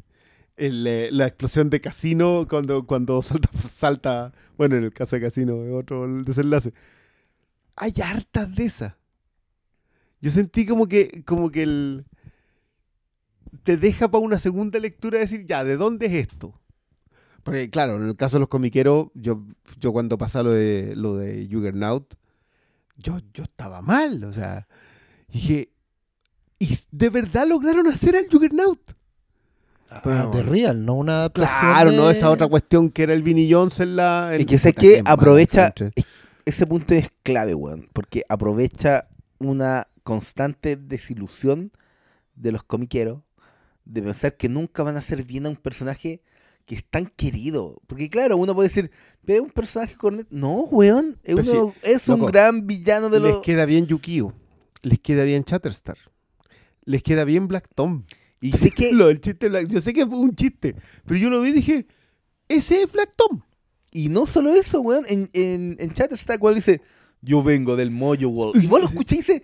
Eh, 0.57 1.09
la 1.11 1.27
explosión 1.27 1.69
de 1.69 1.81
casino 1.81 2.45
cuando, 2.49 2.85
cuando 2.85 3.21
salta, 3.67 4.31
bueno, 4.57 4.75
en 4.75 4.83
el 4.83 4.93
caso 4.93 5.15
de 5.15 5.21
casino 5.21 5.63
es 5.63 5.71
otro 5.71 6.07
desenlace. 6.23 6.73
Hay 7.75 7.93
hartas 8.03 8.53
de 8.55 8.65
esas. 8.65 8.93
Yo 10.19 10.29
sentí 10.29 10.65
como 10.65 10.87
que, 10.87 11.23
como 11.25 11.49
que 11.49 11.63
el 11.63 12.05
te 13.63 13.77
deja 13.77 14.09
para 14.09 14.23
una 14.23 14.39
segunda 14.39 14.79
lectura 14.79 15.19
decir, 15.19 15.45
ya, 15.45 15.63
¿de 15.63 15.77
dónde 15.77 16.07
es 16.07 16.13
esto? 16.13 16.53
Porque 17.43 17.69
claro, 17.69 17.97
en 17.97 18.07
el 18.07 18.15
caso 18.15 18.35
de 18.35 18.41
los 18.41 18.49
comiqueros, 18.49 19.07
yo, 19.13 19.43
yo 19.79 19.91
cuando 19.91 20.17
pasa 20.17 20.43
lo 20.43 20.51
de 20.51 20.95
lo 20.95 21.15
de 21.15 21.47
Juggernaut, 21.51 22.13
yo, 22.97 23.19
yo 23.33 23.43
estaba 23.43 23.81
mal, 23.81 24.23
o 24.23 24.33
sea, 24.33 24.67
dije, 25.27 25.71
¿y 26.59 26.77
de 26.91 27.09
verdad 27.09 27.47
lograron 27.47 27.87
hacer 27.87 28.15
al 28.15 28.27
Juggernaut? 28.31 28.79
Ah, 29.91 30.29
de 30.33 30.41
Real, 30.43 30.85
no 30.85 30.93
una 30.95 31.17
adaptación. 31.19 31.59
Claro, 31.73 31.91
no 31.91 32.09
esa 32.09 32.29
otra 32.31 32.47
cuestión 32.47 32.89
que 32.89 33.03
era 33.03 33.13
el 33.13 33.23
Vinny 33.23 33.51
Jones 33.51 33.79
en 33.81 33.95
la... 33.97 34.31
en- 34.33 34.41
Y 34.41 34.45
que 34.45 34.57
sé 34.57 34.73
que 34.73 35.01
aprovecha, 35.05 35.73
ese 36.45 36.65
punto 36.65 36.93
es 36.93 37.09
clave, 37.23 37.53
weón, 37.53 37.89
porque 37.93 38.23
aprovecha 38.29 39.07
una 39.39 39.87
constante 40.03 40.77
desilusión 40.77 41.71
de 42.35 42.51
los 42.51 42.63
comiqueros 42.63 43.21
de 43.85 44.01
pensar 44.01 44.37
que 44.37 44.47
nunca 44.47 44.83
van 44.83 44.95
a 44.95 44.99
hacer 44.99 45.23
bien 45.25 45.45
a 45.45 45.49
un 45.49 45.55
personaje 45.57 46.21
que 46.65 46.75
es 46.75 46.85
tan 46.89 47.07
querido. 47.07 47.81
Porque 47.87 48.09
claro, 48.09 48.37
uno 48.37 48.55
puede 48.55 48.69
decir, 48.69 48.91
es 49.27 49.41
un 49.41 49.49
personaje 49.49 49.95
cornet. 49.95 50.27
No, 50.29 50.53
weón, 50.71 51.17
es, 51.23 51.35
Pero 51.35 51.43
sí, 51.43 51.57
uno- 51.57 51.73
es 51.83 52.07
un 52.07 52.25
gran 52.25 52.65
villano 52.65 53.09
de 53.09 53.19
Les 53.19 53.33
los... 53.33 53.43
queda 53.43 53.65
bien 53.65 53.87
Yukio, 53.87 54.33
les 54.83 54.99
queda 54.99 55.23
bien 55.23 55.43
Chatterstar, 55.43 55.97
les 56.85 57.03
queda 57.03 57.25
bien 57.25 57.47
Black 57.49 57.67
Tom. 57.75 58.03
Y 58.41 58.51
sé 58.57 58.71
que... 58.71 58.91
Lo 58.91 59.07
del 59.07 59.21
chiste 59.21 59.47
Black, 59.47 59.67
yo 59.67 59.79
sé 59.79 59.93
que 59.93 60.05
fue 60.05 60.17
un 60.17 60.33
chiste, 60.35 60.75
pero 61.05 61.17
yo 61.17 61.29
lo 61.29 61.41
vi 61.41 61.49
y 61.49 61.53
dije, 61.53 61.87
ese 62.49 62.81
es 62.81 62.91
Black 62.91 63.13
Tom. 63.15 63.41
Y 63.91 64.09
no 64.09 64.25
solo 64.25 64.53
eso, 64.53 64.81
weón, 64.81 65.05
en, 65.07 65.29
en, 65.33 65.77
en 65.79 65.93
Chatterstar 65.93 66.39
cuando 66.39 66.55
dice, 66.55 66.81
yo 67.21 67.43
vengo 67.43 67.75
del 67.75 67.91
Mojo 67.91 68.27
World. 68.27 68.63
Y 68.63 68.67
vos 68.67 68.81
lo 68.81 68.87
escuchás 68.89 69.13
y 69.13 69.17
dice, 69.17 69.43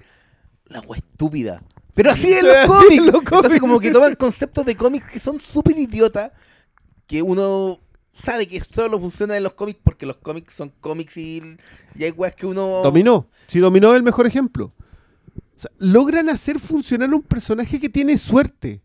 la 0.65 0.81
wea 0.81 0.97
estúpida. 0.97 1.63
Pero 1.93 2.11
así 2.11 2.31
es 2.31 2.43
los 2.43 2.55
cómics. 2.65 3.05
los 3.05 3.15
Entonces 3.15 3.29
cómics. 3.29 3.59
como 3.59 3.79
que 3.79 3.91
toman 3.91 4.15
conceptos 4.15 4.65
de 4.65 4.75
cómics 4.75 5.05
que 5.11 5.19
son 5.19 5.39
súper 5.39 5.77
idiotas, 5.77 6.31
que 7.05 7.21
uno 7.21 7.79
sabe 8.13 8.47
que 8.47 8.61
solo 8.63 8.99
funciona 8.99 9.37
en 9.37 9.43
los 9.43 9.53
cómics 9.53 9.79
porque 9.83 10.05
los 10.05 10.17
cómics 10.17 10.53
son 10.53 10.71
cómics 10.79 11.17
y, 11.17 11.41
y 11.95 12.03
hay 12.03 12.11
weas 12.11 12.33
que 12.35 12.45
uno... 12.47 12.81
Dominó. 12.83 13.27
Si 13.47 13.59
dominó 13.59 13.91
es 13.91 13.97
el 13.97 14.03
mejor 14.03 14.25
ejemplo. 14.27 14.73
O 15.55 15.59
sea, 15.59 15.71
logran 15.77 16.29
hacer 16.29 16.59
funcionar 16.59 17.13
un 17.13 17.21
personaje 17.21 17.79
que 17.79 17.89
tiene 17.89 18.17
suerte. 18.17 18.81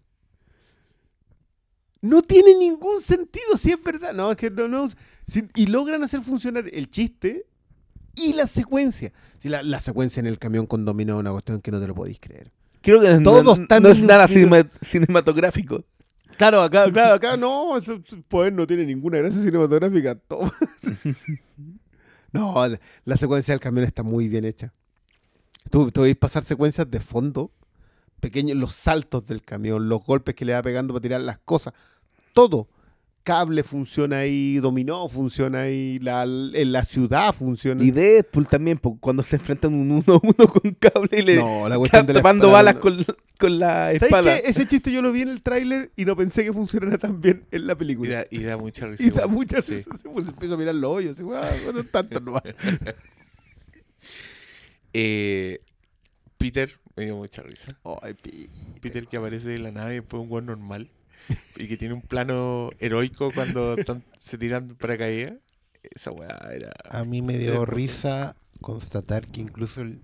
No 2.03 2.21
tiene 2.23 2.55
ningún 2.59 3.01
sentido, 3.01 3.57
si 3.57 3.71
es 3.71 3.83
verdad. 3.83 4.13
No, 4.13 4.31
es 4.33 4.37
que 4.37 4.51
no, 4.51 4.69
no. 4.69 4.89
si- 5.27 5.49
y 5.55 5.67
logran 5.67 6.03
hacer 6.03 6.21
funcionar 6.21 6.65
el 6.73 6.91
chiste 6.91 7.47
y 8.15 8.35
la 8.35 8.47
secuencia. 8.47 9.13
Si 9.39 9.49
la, 9.49 9.63
la 9.63 9.81
secuencia 9.81 10.21
en 10.21 10.27
el 10.27 10.39
camión 10.39 10.67
con 10.67 10.85
dominó 10.85 11.15
es 11.15 11.21
una 11.21 11.31
cuestión 11.31 11.61
que 11.63 11.71
no 11.71 11.81
te 11.81 11.87
lo 11.87 11.95
podéis 11.95 12.19
creer. 12.21 12.53
Creo 12.83 13.01
que 13.01 13.07
Todos 13.23 13.45
no, 13.59 13.81
no 13.81 13.89
es 13.89 14.03
nada 14.03 14.27
cinema- 14.29 14.69
cinematográfico. 14.83 15.85
Claro, 16.37 16.61
acá, 16.63 16.91
claro, 16.91 17.15
acá 17.15 17.37
no, 17.37 17.77
ese 17.77 17.99
poder 18.27 18.53
no 18.53 18.67
tiene 18.67 18.85
ninguna 18.85 19.19
gracia 19.19 19.41
cinematográfica. 19.41 20.15
Toma. 20.17 20.53
No, 22.33 22.67
la, 22.67 22.81
la 23.05 23.17
secuencia 23.17 23.53
del 23.53 23.61
camión 23.61 23.85
está 23.85 24.03
muy 24.03 24.27
bien 24.29 24.45
hecha. 24.45 24.73
Tú, 25.71 25.91
tú 25.91 26.01
veis 26.03 26.17
pasar 26.17 26.43
secuencias 26.43 26.91
de 26.91 26.99
fondo, 27.01 27.53
pequeños, 28.23 28.57
los 28.57 28.73
saltos 28.73 29.27
del 29.27 29.43
camión, 29.43 29.89
los 29.91 30.03
golpes 30.03 30.35
que 30.35 30.45
le 30.47 30.55
va 30.55 30.63
pegando 30.63 30.95
para 30.95 31.03
tirar 31.03 31.21
las 31.21 31.39
cosas, 31.39 31.75
todo. 32.33 32.69
Cable 33.25 33.63
funciona 33.63 34.17
ahí, 34.19 34.57
dominó 34.59 35.09
funciona 35.09 35.61
ahí, 35.61 36.01
la, 36.01 36.25
en 36.25 36.73
la 36.73 36.85
ciudad 36.85 37.33
funciona. 37.33 37.81
Y 37.85 37.93
Deadpool 37.93 38.49
también, 38.49 38.79
po, 38.79 38.99
cuando 38.99 39.23
se 39.23 39.37
enfrentan 39.37 39.75
un 39.75 39.93
uno 39.93 40.15
a 40.15 40.21
uno 40.21 40.53
con 40.53 40.75
cable 40.75 41.19
y 41.21 41.23
le 41.23 41.37
No, 41.37 41.69
la 41.69 41.79
cuestión 41.79 42.05
de 42.05 42.15
la 42.15 42.19
tapando 42.19 42.47
espada, 42.49 42.63
balas 42.65 42.75
no. 42.75 42.81
con, 42.81 43.07
con 43.39 43.59
la 43.61 43.69
¿Sabes 43.85 44.03
espada. 44.03 44.41
qué? 44.41 44.49
Ese 44.49 44.67
chiste 44.67 44.91
yo 44.91 45.03
lo 45.03 45.13
vi 45.13 45.23
en 45.23 45.29
el 45.29 45.41
tráiler 45.41 45.93
y 45.95 46.05
no 46.05 46.17
pensé 46.17 46.43
que 46.43 46.53
funcionara 46.53 46.99
tan 46.99 47.21
bien 47.21 47.45
en 47.53 47.69
la 47.69 47.75
Y 47.75 47.77
película. 47.77 48.11
da, 48.13 48.25
y 48.29 48.43
da 48.43 48.57
mucha 48.57 48.89
risa. 48.89 49.05
Y 49.05 49.11
da 49.11 49.23
igual. 49.23 49.31
muchas 49.37 49.67
Sí. 49.67 49.85
pues, 50.13 50.27
empiezo 50.27 50.55
a 50.55 50.59
mirar 50.59 50.75
los 50.75 50.91
hoyos. 50.91 51.21
Y, 51.21 51.23
"Ah, 51.33 51.49
bueno, 51.65 51.85
tanto 51.85 52.19
nomás". 52.19 52.43
Eh, 54.93 55.61
Peter 56.39 56.71
me 56.97 57.05
dio 57.05 57.17
mucha 57.17 57.43
risa. 57.43 57.79
Ay, 58.03 58.15
Peter 58.81 59.07
que 59.07 59.17
aparece 59.17 59.49
de 59.51 59.59
la 59.59 59.71
nave 59.73 59.95
después 59.95 60.19
de 60.19 60.23
un 60.25 60.29
buen 60.29 60.47
normal 60.47 60.91
y 61.57 61.69
que 61.69 61.77
tiene 61.77 61.95
un 61.95 62.03
plano 62.03 62.71
heroico 62.81 63.31
cuando 63.33 63.75
están- 63.75 64.03
se 64.19 64.39
tiran 64.39 64.69
para 64.69 64.99
caer. 64.99 65.41
Esa 65.83 66.11
weá 66.13 66.39
era. 66.55 66.73
A 66.91 67.05
mí 67.05 67.23
me 67.23 67.39
dio 67.39 67.65
risa 67.67 68.37
constatar 68.61 69.27
que 69.27 69.41
incluso 69.41 69.81
el, 69.83 70.01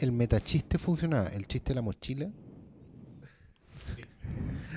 el 0.00 0.12
metachiste 0.12 0.78
funcionaba. 0.78 1.28
El 1.28 1.46
chiste 1.46 1.70
de 1.70 1.74
la 1.76 1.82
mochila. 1.82 2.30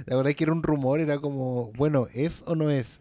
La 0.06 0.16
verdad 0.16 0.34
que 0.34 0.44
era 0.44 0.54
un 0.54 0.62
rumor, 0.64 1.00
era 1.00 1.20
como, 1.20 1.72
bueno, 1.74 2.08
¿es 2.14 2.44
o 2.46 2.56
no 2.56 2.70
es? 2.70 3.00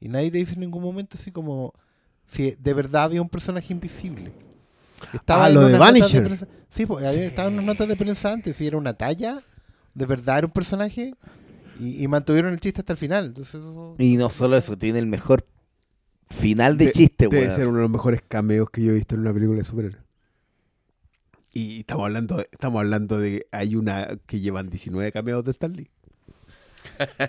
Y 0.00 0.08
nadie 0.08 0.30
te 0.30 0.38
dice 0.38 0.54
en 0.54 0.60
ningún 0.60 0.82
momento 0.82 1.16
así 1.18 1.30
como 1.32 1.72
si 2.26 2.52
de 2.52 2.74
verdad 2.74 3.04
había 3.04 3.22
un 3.22 3.28
personaje 3.28 3.72
invisible. 3.72 4.32
Ah, 5.26 5.48
en 5.48 5.54
lo 5.54 5.66
de 5.68 5.78
Vanisher. 5.78 6.48
Sí, 6.68 6.86
pues 6.86 7.06
había, 7.06 7.24
estaban 7.26 7.52
unas 7.54 7.64
notas 7.66 7.88
de 7.88 7.96
prensa 7.96 8.32
antes, 8.32 8.56
si 8.56 8.66
era 8.66 8.76
una 8.76 8.94
talla, 8.94 9.42
de 9.94 10.06
verdad 10.06 10.38
era 10.38 10.46
un 10.48 10.52
personaje, 10.52 11.14
y, 11.78 12.02
y 12.02 12.08
mantuvieron 12.08 12.52
el 12.52 12.60
chiste 12.60 12.80
hasta 12.80 12.92
el 12.92 12.96
final. 12.98 13.26
Entonces, 13.26 13.54
eso- 13.56 13.94
Y 13.98 14.16
no 14.16 14.30
solo 14.30 14.56
eso, 14.56 14.76
tiene 14.76 14.98
el 14.98 15.06
mejor 15.06 15.46
final 16.30 16.76
de, 16.76 16.86
De- 16.86 16.92
chiste, 16.92 17.28
Debe 17.28 17.42
weón. 17.44 17.50
ser 17.56 17.68
uno 17.68 17.76
de 17.76 17.82
los 17.82 17.90
mejores 17.90 18.22
cameos 18.26 18.70
que 18.70 18.82
yo 18.82 18.90
he 18.90 18.94
visto 18.94 19.14
en 19.14 19.20
una 19.22 19.32
película 19.32 19.58
de 19.58 19.64
superhéroes. 19.64 20.02
Y 21.52 21.80
estamos 21.80 22.04
hablando, 22.06 22.36
de, 22.38 22.48
estamos 22.50 22.80
hablando 22.80 23.18
de 23.18 23.30
que 23.40 23.46
hay 23.52 23.76
una 23.76 24.08
que 24.26 24.40
llevan 24.40 24.68
19 24.70 25.12
cameos 25.12 25.44
de 25.44 25.52
Stanley. 25.52 25.88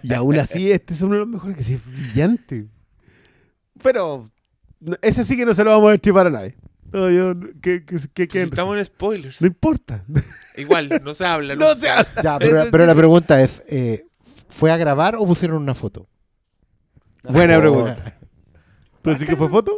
Y 0.01 0.13
aún 0.13 0.37
así, 0.39 0.71
este 0.71 0.93
es 0.95 1.01
uno 1.03 1.13
de 1.13 1.19
los 1.19 1.27
mejores 1.29 1.55
que 1.55 1.63
sí 1.63 1.73
es 1.75 1.85
brillante. 1.85 2.67
Pero 3.83 4.23
ese 5.01 5.23
sí 5.23 5.37
que 5.37 5.45
no 5.45 5.53
se 5.53 5.63
lo 5.63 5.69
vamos 5.71 5.89
a 5.89 5.91
destripar 5.91 6.25
a 6.27 6.29
nadie. 6.31 6.55
No, 6.95 7.09
yo, 7.09 7.33
Pues 7.61 8.07
estamos 8.33 8.77
en 8.77 8.85
spoilers. 8.85 9.41
no 9.41 9.47
importa. 9.47 10.05
Igual, 10.55 11.01
no 11.03 11.13
se 11.13 11.25
habla. 11.25 11.55
No 11.57 11.67
nunca. 11.67 11.79
se 11.81 11.89
habla. 11.89 12.21
Ya, 12.23 12.39
pero, 12.71 12.85
la 12.85 12.95
pregunta 12.95 13.41
es, 13.41 13.61
eh, 13.67 14.05
¿fue 14.49 14.71
a 14.71 14.77
grabar 14.77 15.15
o 15.17 15.25
pusieron 15.25 15.57
una 15.61 15.73
foto? 15.75 16.07
Buena 17.23 17.59
pregunta. 17.59 18.17
¿Tú 19.01 19.09
decís 19.09 19.27
que 19.27 19.35
fue 19.35 19.49
foto? 19.49 19.77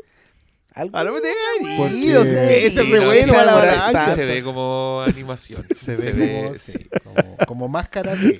Algo- 0.73 0.95
A 0.97 1.03
lo 1.03 1.15
que 1.15 1.21
te 1.21 1.33
Porque- 1.77 1.95
ido, 1.95 2.23
sí, 2.23 2.35
ese 2.37 2.83
Sí, 2.83 2.89
fue 2.91 2.99
no, 2.99 3.05
bueno 3.07 3.33
sí, 3.33 3.39
a 3.39 3.91
la 3.91 4.13
se- 4.15 4.25
ve 4.25 4.43
como 4.43 5.03
animación. 5.07 5.65
Se 5.81 5.95
ve 5.95 6.11
Se 6.11 6.19
como, 6.19 6.51
ve, 6.51 6.59
sí, 6.59 6.71
sí. 6.73 6.89
como, 7.03 7.37
como 7.47 7.67
máscara 7.67 8.15
de... 8.15 8.39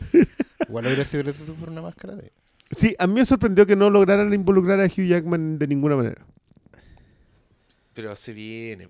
Igual 0.68 0.86
hubiera 0.86 1.04
sido 1.04 1.24
gracioso 1.24 1.52
si 1.52 1.58
fuera 1.58 1.72
una 1.72 1.82
máscara 1.82 2.16
de... 2.16 2.32
Sí, 2.70 2.94
a 3.00 3.08
mí 3.08 3.16
me 3.16 3.26
sorprendió 3.26 3.66
que 3.66 3.76
no 3.76 3.90
lograran 3.90 4.32
involucrar 4.34 4.80
a 4.82 4.86
Hugh 4.86 5.08
Jackman 5.08 5.58
de 5.58 5.68
ninguna 5.68 5.96
manera. 5.96 6.24
Pero 7.98 8.16
se 8.16 8.32
viene. 8.32 8.90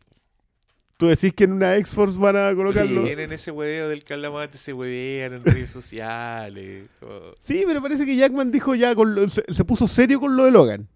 ¿Tú 0.97 1.07
decís 1.07 1.31
que 1.33 1.45
en 1.45 1.53
una 1.53 1.77
X-Force 1.77 2.17
van 2.17 2.35
a 2.35 2.53
colocarlo? 2.53 3.07
en 3.07 3.31
ese 3.31 3.51
hueveo 3.51 3.87
del 3.87 4.03
calamate, 4.03 4.57
se 4.57 4.73
huevean 4.73 5.31
en 5.35 5.45
redes 5.45 5.69
sociales. 5.69 6.89
como- 6.99 7.31
Sí, 7.39 7.63
pero 7.65 7.81
parece 7.81 8.05
que 8.05 8.17
Jackman 8.17 8.51
dijo 8.51 8.75
ya, 8.75 8.93
con 8.95 9.15
lo- 9.15 9.29
se, 9.29 9.45
se 9.47 9.63
puso 9.63 9.87
serio 9.87 10.19
con 10.19 10.35
lo 10.35 10.43
de 10.43 10.51
Logan. 10.51 10.89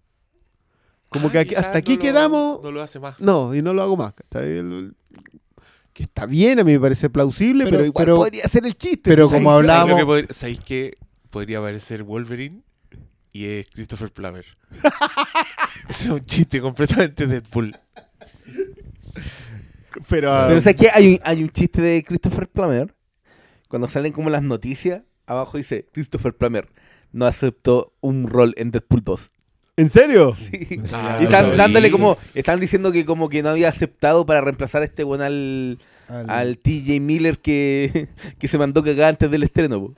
Como 1.08 1.28
Ah, 1.28 1.32
que 1.32 1.38
aquí- 1.38 1.48
quizás 1.50 1.64
hasta 1.64 1.78
aquí 1.78 1.92
no 1.92 1.96
lo- 1.96 2.02
quedamos. 2.02 2.62
No 2.62 2.70
lo 2.70 2.82
hace 2.82 3.00
más. 3.00 3.18
No, 3.18 3.54
y 3.54 3.62
no 3.62 3.72
lo 3.72 3.82
hago 3.82 3.96
más. 3.96 4.12
que 5.94 6.02
está 6.04 6.26
bien, 6.26 6.58
a 6.60 6.64
mí 6.64 6.72
me 6.72 6.80
parece 6.80 7.08
plausible, 7.08 7.64
pero, 7.70 7.92
Pero- 7.94 8.16
podría 8.16 8.44
ser 8.48 8.66
el 8.66 8.76
chiste. 8.76 9.02
pero 9.10 9.28
¿sí? 9.28 9.34
como 9.34 9.50
¿Sabéis- 9.52 9.70
hablábamos- 9.70 9.90
sabéis 10.00 10.04
que 10.04 10.26
pod- 10.28 10.32
¿Sabéis 10.34 10.60
que 10.60 10.96
podría 11.30 11.58
aparecer 11.58 12.02
Wolverine 12.02 12.62
y 13.32 13.46
es 13.46 13.66
Christopher 13.72 14.10
Plummer? 14.12 14.44
Ese 15.88 16.04
es 16.06 16.10
un 16.10 16.24
chiste 16.24 16.60
completamente 16.60 17.26
Deadpool. 17.26 17.74
Pero, 20.08 20.32
Pero 20.48 20.60
¿sabes 20.60 20.76
qué? 20.76 20.88
Hay 20.92 21.14
un, 21.14 21.20
hay 21.22 21.42
un 21.42 21.50
chiste 21.50 21.80
de 21.82 22.02
Christopher 22.04 22.48
Plummer. 22.48 22.94
Cuando 23.68 23.88
salen 23.88 24.12
como 24.12 24.30
las 24.30 24.42
noticias, 24.42 25.02
abajo 25.26 25.56
dice, 25.58 25.86
Christopher 25.92 26.34
Plummer 26.34 26.68
no 27.12 27.26
aceptó 27.26 27.94
un 28.00 28.28
rol 28.28 28.54
en 28.56 28.70
Deadpool 28.70 29.02
2. 29.04 29.28
¿En 29.76 29.88
serio? 29.88 30.34
Sí. 30.36 30.80
Ah, 30.92 31.18
y 31.20 31.24
están 31.24 31.56
dándole 31.56 31.90
como, 31.90 32.18
están 32.34 32.60
diciendo 32.60 32.92
que 32.92 33.04
como 33.06 33.28
que 33.28 33.42
no 33.42 33.50
había 33.50 33.68
aceptado 33.68 34.26
para 34.26 34.40
reemplazar 34.42 34.82
a 34.82 34.84
este 34.84 35.04
buen 35.04 35.20
al, 35.22 35.78
al- 36.08 36.28
al 36.30 36.58
TJ 36.58 37.00
Miller 37.00 37.38
que, 37.38 38.08
que 38.38 38.48
se 38.48 38.58
mandó 38.58 38.82
cagar 38.84 39.08
antes 39.10 39.30
del 39.30 39.42
estreno. 39.42 39.80
po. 39.80 39.94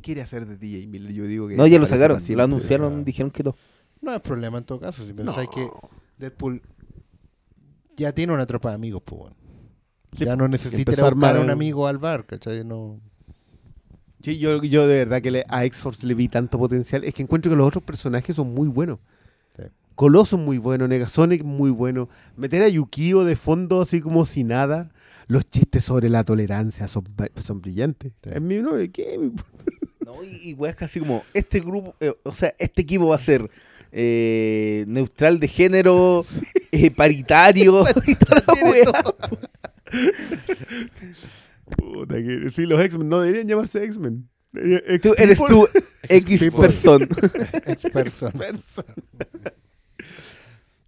¿Qué 0.00 0.04
quiere 0.06 0.22
hacer 0.22 0.46
de 0.46 0.56
DJ 0.56 0.86
Miller? 0.86 1.12
Yo 1.12 1.24
digo 1.26 1.46
que 1.46 1.56
No, 1.56 1.66
ya 1.66 1.78
lo 1.78 1.84
sacaron, 1.86 2.18
para 2.20 2.34
lo 2.36 2.42
anunciaron, 2.44 3.04
dijeron 3.04 3.30
que 3.30 3.42
no. 3.44 3.54
No 4.00 4.14
es 4.14 4.20
problema 4.22 4.56
en 4.58 4.64
todo 4.64 4.80
caso, 4.80 5.04
si 5.06 5.12
pensáis 5.12 5.48
No. 5.48 5.54
que 5.54 5.68
Deadpool 6.16 6.62
ya 7.96 8.12
tiene 8.12 8.32
una 8.32 8.46
tropa 8.46 8.70
de 8.70 8.76
amigos, 8.76 9.02
pues 9.04 9.20
bueno. 9.20 9.36
Sí, 10.16 10.24
Ya 10.24 10.36
no 10.36 10.48
necesita 10.48 10.76
ir 10.80 10.88
empezó 10.88 11.04
a 11.04 11.08
a 11.08 11.10
buscar 11.10 11.26
a 11.28 11.30
armar 11.32 11.44
un 11.44 11.50
el- 11.50 11.54
amigo 11.54 11.86
al 11.86 11.98
bar, 11.98 12.24
¿cachai? 12.26 12.64
No... 12.64 12.98
Sí, 14.22 14.38
yo, 14.38 14.62
yo 14.62 14.86
de 14.86 14.98
verdad 14.98 15.20
que 15.22 15.30
le- 15.30 15.44
a 15.48 15.64
X-Force 15.66 16.06
le 16.06 16.14
vi 16.14 16.28
tanto 16.28 16.58
potencial. 16.58 17.04
Es 17.04 17.14
que 17.14 17.22
encuentro 17.22 17.50
que 17.50 17.56
los 17.56 17.66
otros 17.68 17.84
personajes 17.84 18.36
son 18.36 18.52
muy 18.54 18.68
buenos. 18.68 18.98
Sí. 19.56 19.64
Coloso 19.94 20.36
es 20.36 20.42
muy 20.42 20.58
bueno, 20.58 20.88
Negasonic 20.88 21.42
muy 21.44 21.70
bueno. 21.70 22.08
Meter 22.36 22.62
a 22.62 22.68
Yukio 22.68 23.24
de 23.24 23.36
fondo 23.36 23.80
así 23.82 24.00
como 24.00 24.24
si 24.26 24.44
nada. 24.44 24.90
Los 25.26 25.48
chistes 25.48 25.84
sobre 25.84 26.08
la 26.08 26.24
tolerancia 26.24 26.88
son, 26.88 27.04
son 27.36 27.60
brillantes. 27.60 28.12
Sí. 28.24 28.30
En 28.32 28.46
mi, 28.48 28.56
no, 28.58 28.72
¿qué? 28.92 29.30
No, 30.12 30.24
y, 30.24 30.50
y 30.50 30.54
weas 30.54 30.74
casi 30.74 30.98
como, 30.98 31.22
este 31.34 31.60
grupo, 31.60 31.94
eh, 32.00 32.12
o 32.24 32.34
sea, 32.34 32.52
este 32.58 32.82
equipo 32.82 33.06
va 33.08 33.16
a 33.16 33.20
ser 33.20 33.48
eh, 33.92 34.84
neutral 34.88 35.38
de 35.38 35.46
género, 35.46 36.24
eh, 36.72 36.90
paritario, 36.90 37.84
y 38.06 38.14
toda 38.16 38.42
la 38.46 38.52
Tiene 38.54 38.70
wea. 38.72 38.84
todo. 38.84 39.16
Puta 41.76 42.16
que- 42.16 42.50
sí, 42.50 42.66
los 42.66 42.80
X-Men 42.84 43.08
no 43.08 43.20
deberían 43.20 43.46
llamarse 43.46 43.84
X-Men. 43.84 44.28
Tú 45.00 45.14
eres 45.16 45.38
tú, 45.38 45.68
X 46.08 46.42
person. 46.56 47.06
Person. 47.92 48.32
Person. 48.32 48.84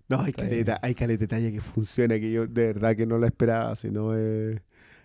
No, 0.08 0.20
hay 0.20 0.32
caleta, 0.32 0.80
hay 0.82 0.96
caleta 0.96 1.20
de 1.20 1.28
talla 1.28 1.50
que 1.52 1.60
funciona, 1.60 2.18
que 2.18 2.32
yo 2.32 2.48
de 2.48 2.66
verdad 2.72 2.96
que 2.96 3.06
no 3.06 3.18
la 3.18 3.28
esperaba, 3.28 3.76
sino 3.76 4.16
eh, 4.18 4.60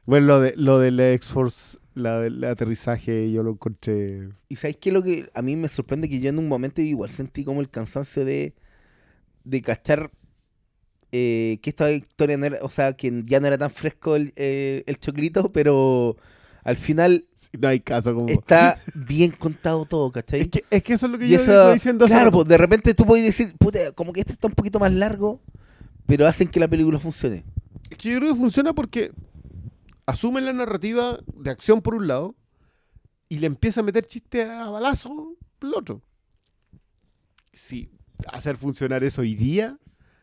Bueno, 0.06 0.26
lo 0.26 0.40
de 0.42 0.54
lo 0.58 0.80
del 0.80 1.00
X-Force, 1.00 1.78
la 1.98 2.20
del 2.22 2.44
aterrizaje, 2.44 3.32
yo 3.32 3.44
lo 3.44 3.52
encontré... 3.52 4.30
Y 4.50 4.56
sabéis 4.56 4.78
qué 4.78 4.90
es 4.90 4.94
lo 4.94 5.04
que 5.04 5.30
a 5.34 5.42
mí 5.42 5.56
me 5.56 5.68
sorprende 5.68 6.08
que 6.08 6.20
yo 6.20 6.30
en 6.30 6.40
un 6.40 6.48
momento 6.48 6.82
igual 6.82 7.10
sentí 7.10 7.44
como 7.44 7.62
el 7.62 7.70
cansancio 7.70 8.24
de, 8.26 8.54
de 9.44 9.62
cachar 9.62 10.12
eh, 11.12 11.60
que 11.62 11.70
esta 11.70 11.92
historia 11.92 12.38
no 12.38 12.46
era, 12.46 12.60
o 12.62 12.70
sea, 12.70 12.94
que 12.94 13.24
ya 13.26 13.40
no 13.40 13.48
era 13.48 13.58
tan 13.58 13.72
fresco 13.72 14.16
el, 14.16 14.34
eh, 14.36 14.84
el 14.88 15.00
choclito, 15.00 15.52
pero 15.52 16.18
al 16.64 16.76
final 16.76 17.26
No 17.58 17.70
hay 17.70 17.80
caso 17.80 18.14
como... 18.14 18.28
está 18.28 18.78
bien 18.94 19.32
contado 19.32 19.86
todo, 19.86 20.12
¿cachai? 20.12 20.42
Es 20.42 20.48
que, 20.50 20.66
es 20.70 20.84
que 20.84 20.94
eso 20.94 21.06
es 21.06 21.12
lo 21.14 21.18
que 21.18 21.26
Y 21.26 21.30
yo 21.30 21.74
diciendo 21.74 22.06
claro, 22.08 22.30
pues 22.30 22.48
de 22.48 22.58
repente 22.58 22.94
tú 22.94 23.06
puedes 23.06 23.26
decir, 23.26 23.56
puta, 23.58 23.94
como 23.94 24.12
que 24.12 24.20
esto 24.20 24.34
está 24.34 24.48
un 24.48 24.54
poquito 24.54 24.78
más 24.80 24.92
largo, 24.92 25.42
pero 26.06 26.28
hacen 26.28 26.50
que 26.50 26.60
la 26.60 26.68
película 26.68 27.00
funcione. 27.00 27.46
Es 27.90 27.98
que 27.98 28.10
yo 28.10 28.20
creo 28.20 28.34
que 28.34 28.40
funciona 28.40 28.74
porque 28.74 29.12
asumen 30.08 30.46
la 30.46 30.54
narrativa 30.54 31.20
de 31.36 31.52
acción 31.52 31.82
por 31.82 31.94
un 31.94 32.08
lado 32.08 32.36
y 33.30 33.40
le 33.40 33.46
empieza 33.46 33.82
a 33.82 33.84
meter 33.84 34.08
chistes 34.08 34.50
a 34.50 34.70
balazo 34.70 35.36
por 35.60 35.70
el 35.70 35.76
otro. 35.76 36.02
si 37.52 37.92
hacer 38.32 38.58
funcionar 38.58 39.04
eso 39.04 39.22
hoy 39.22 39.36
día, 39.36 39.78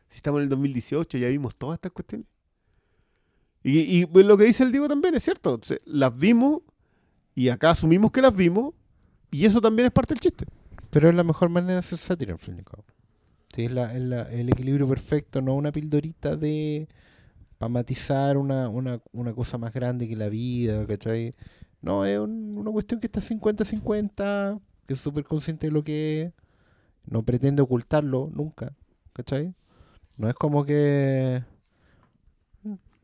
si 0.08 0.16
estamos 0.16 0.38
en 0.38 0.44
el 0.44 0.48
2018, 0.48 1.18
ya 1.18 1.28
vimos 1.28 1.54
todas 1.54 1.76
estas 1.76 1.92
cuestiones. 1.92 2.26
Y, 3.62 4.06
lo 4.06 4.36
que 4.36 4.44
dice 4.44 4.62
el 4.62 4.72
Diego 4.72 4.88
también 4.88 5.14
es 5.14 5.22
cierto. 5.22 5.60
Las 5.86 6.16
vimos 6.16 6.60
y 7.34 7.48
acá 7.48 7.70
asumimos 7.70 8.12
que 8.12 8.20
las 8.20 8.34
vimos 8.34 8.74
y 9.30 9.46
eso 9.46 9.60
también 9.60 9.86
es 9.86 9.92
parte 9.92 10.14
del 10.14 10.20
chiste. 10.20 10.46
Pero 10.90 11.08
es 11.08 11.14
la 11.14 11.24
mejor 11.24 11.48
manera 11.48 11.74
de 11.74 11.78
hacer 11.78 11.98
sátira, 11.98 12.32
en 12.32 12.38
fin. 12.38 12.62
Sí, 13.54 13.64
es, 13.64 13.72
es 13.72 14.30
el 14.32 14.48
equilibrio 14.48 14.88
perfecto, 14.88 15.40
no 15.40 15.54
una 15.54 15.72
pildorita 15.72 16.36
de 16.36 16.88
para 17.58 17.68
matizar 17.68 18.36
una, 18.36 18.68
una, 18.68 19.00
una 19.12 19.32
cosa 19.34 19.58
más 19.58 19.72
grande 19.72 20.08
que 20.08 20.16
la 20.16 20.28
vida, 20.28 20.86
¿cachai? 20.86 21.32
No, 21.82 22.04
es 22.04 22.18
un- 22.18 22.56
una 22.58 22.70
cuestión 22.70 23.00
que 23.00 23.06
está 23.08 23.20
50-50, 23.20 24.60
que 24.86 24.94
es 24.94 25.00
súper 25.00 25.24
consciente 25.24 25.66
de 25.68 25.72
lo 25.72 25.84
que 25.84 26.22
es, 26.22 26.32
no 27.06 27.22
pretende 27.24 27.62
ocultarlo 27.62 28.30
nunca, 28.34 28.74
¿cachai? 29.14 29.54
No 30.18 30.28
es 30.28 30.34
como 30.34 30.64
que... 30.64 31.42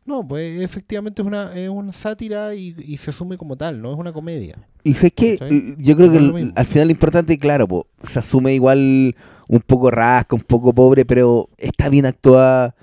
No, 0.06 0.26
pues 0.26 0.60
efectivamente 0.62 1.22
es 1.22 1.28
una, 1.28 1.52
es 1.54 1.68
una 1.68 1.92
sátira 1.92 2.54
y, 2.54 2.74
y 2.78 2.96
se 2.96 3.10
asume 3.10 3.36
como 3.36 3.56
tal, 3.56 3.80
no 3.80 3.92
es 3.92 3.98
una 3.98 4.12
comedia. 4.12 4.56
Y 4.82 4.94
sé 4.94 5.10
que 5.12 5.38
¿Cachai? 5.38 5.76
yo 5.78 5.94
creo 5.96 6.10
que 6.10 6.18
No 6.18 6.36
es 6.36 6.42
el- 6.44 6.52
al 6.56 6.66
final 6.66 6.88
lo 6.88 6.92
importante, 6.92 7.38
claro, 7.38 7.86
se 8.02 8.18
asume 8.18 8.54
igual 8.54 9.14
un 9.46 9.60
poco 9.60 9.90
rasca, 9.90 10.34
un 10.34 10.42
poco 10.42 10.72
pobre, 10.72 11.04
pero 11.04 11.48
está 11.58 11.88
bien 11.90 12.06
actuada. 12.06 12.74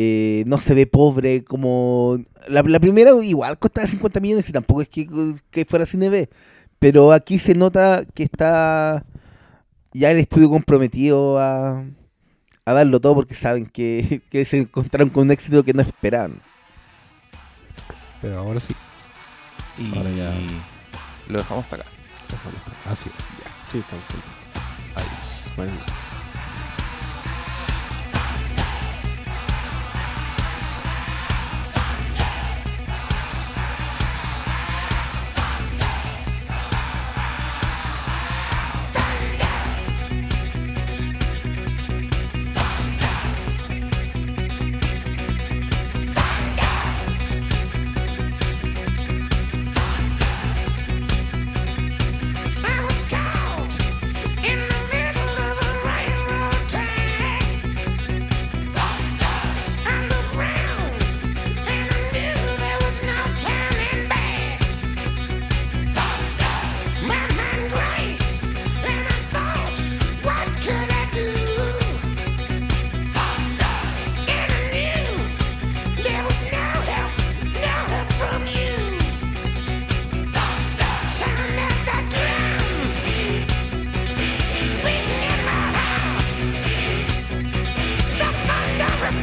Eh, 0.00 0.44
no 0.46 0.58
se 0.58 0.74
ve 0.74 0.86
pobre 0.86 1.42
como... 1.42 2.18
La, 2.46 2.62
la 2.62 2.78
primera 2.78 3.10
igual 3.20 3.58
costaba 3.58 3.84
50 3.88 4.20
millones 4.20 4.48
y 4.48 4.52
tampoco 4.52 4.80
es 4.80 4.88
que, 4.88 5.08
que 5.50 5.64
fuera 5.64 5.86
cine 5.86 6.08
B. 6.08 6.30
Pero 6.78 7.10
aquí 7.10 7.40
se 7.40 7.54
nota 7.54 8.04
que 8.14 8.22
está 8.22 9.02
ya 9.92 10.12
el 10.12 10.18
estudio 10.18 10.50
comprometido 10.50 11.40
a, 11.40 11.84
a 12.64 12.72
darlo 12.72 13.00
todo 13.00 13.16
porque 13.16 13.34
saben 13.34 13.66
que, 13.66 14.22
que 14.30 14.44
se 14.44 14.58
encontraron 14.58 15.10
con 15.10 15.24
un 15.24 15.32
éxito 15.32 15.64
que 15.64 15.74
no 15.74 15.82
esperaban. 15.82 16.40
Pero 18.22 18.38
ahora 18.38 18.60
sí. 18.60 18.74
Y 19.78 19.96
Ahora 19.98 20.10
ya. 20.10 20.32
lo 21.28 21.38
dejamos 21.38 21.64
hasta 21.64 21.74
acá. 21.74 21.84
Así 22.86 23.08
es. 23.08 23.24
Sí, 23.72 23.78
estamos. 23.78 24.04
Adiós. 24.94 25.40
Bueno. 25.56 25.97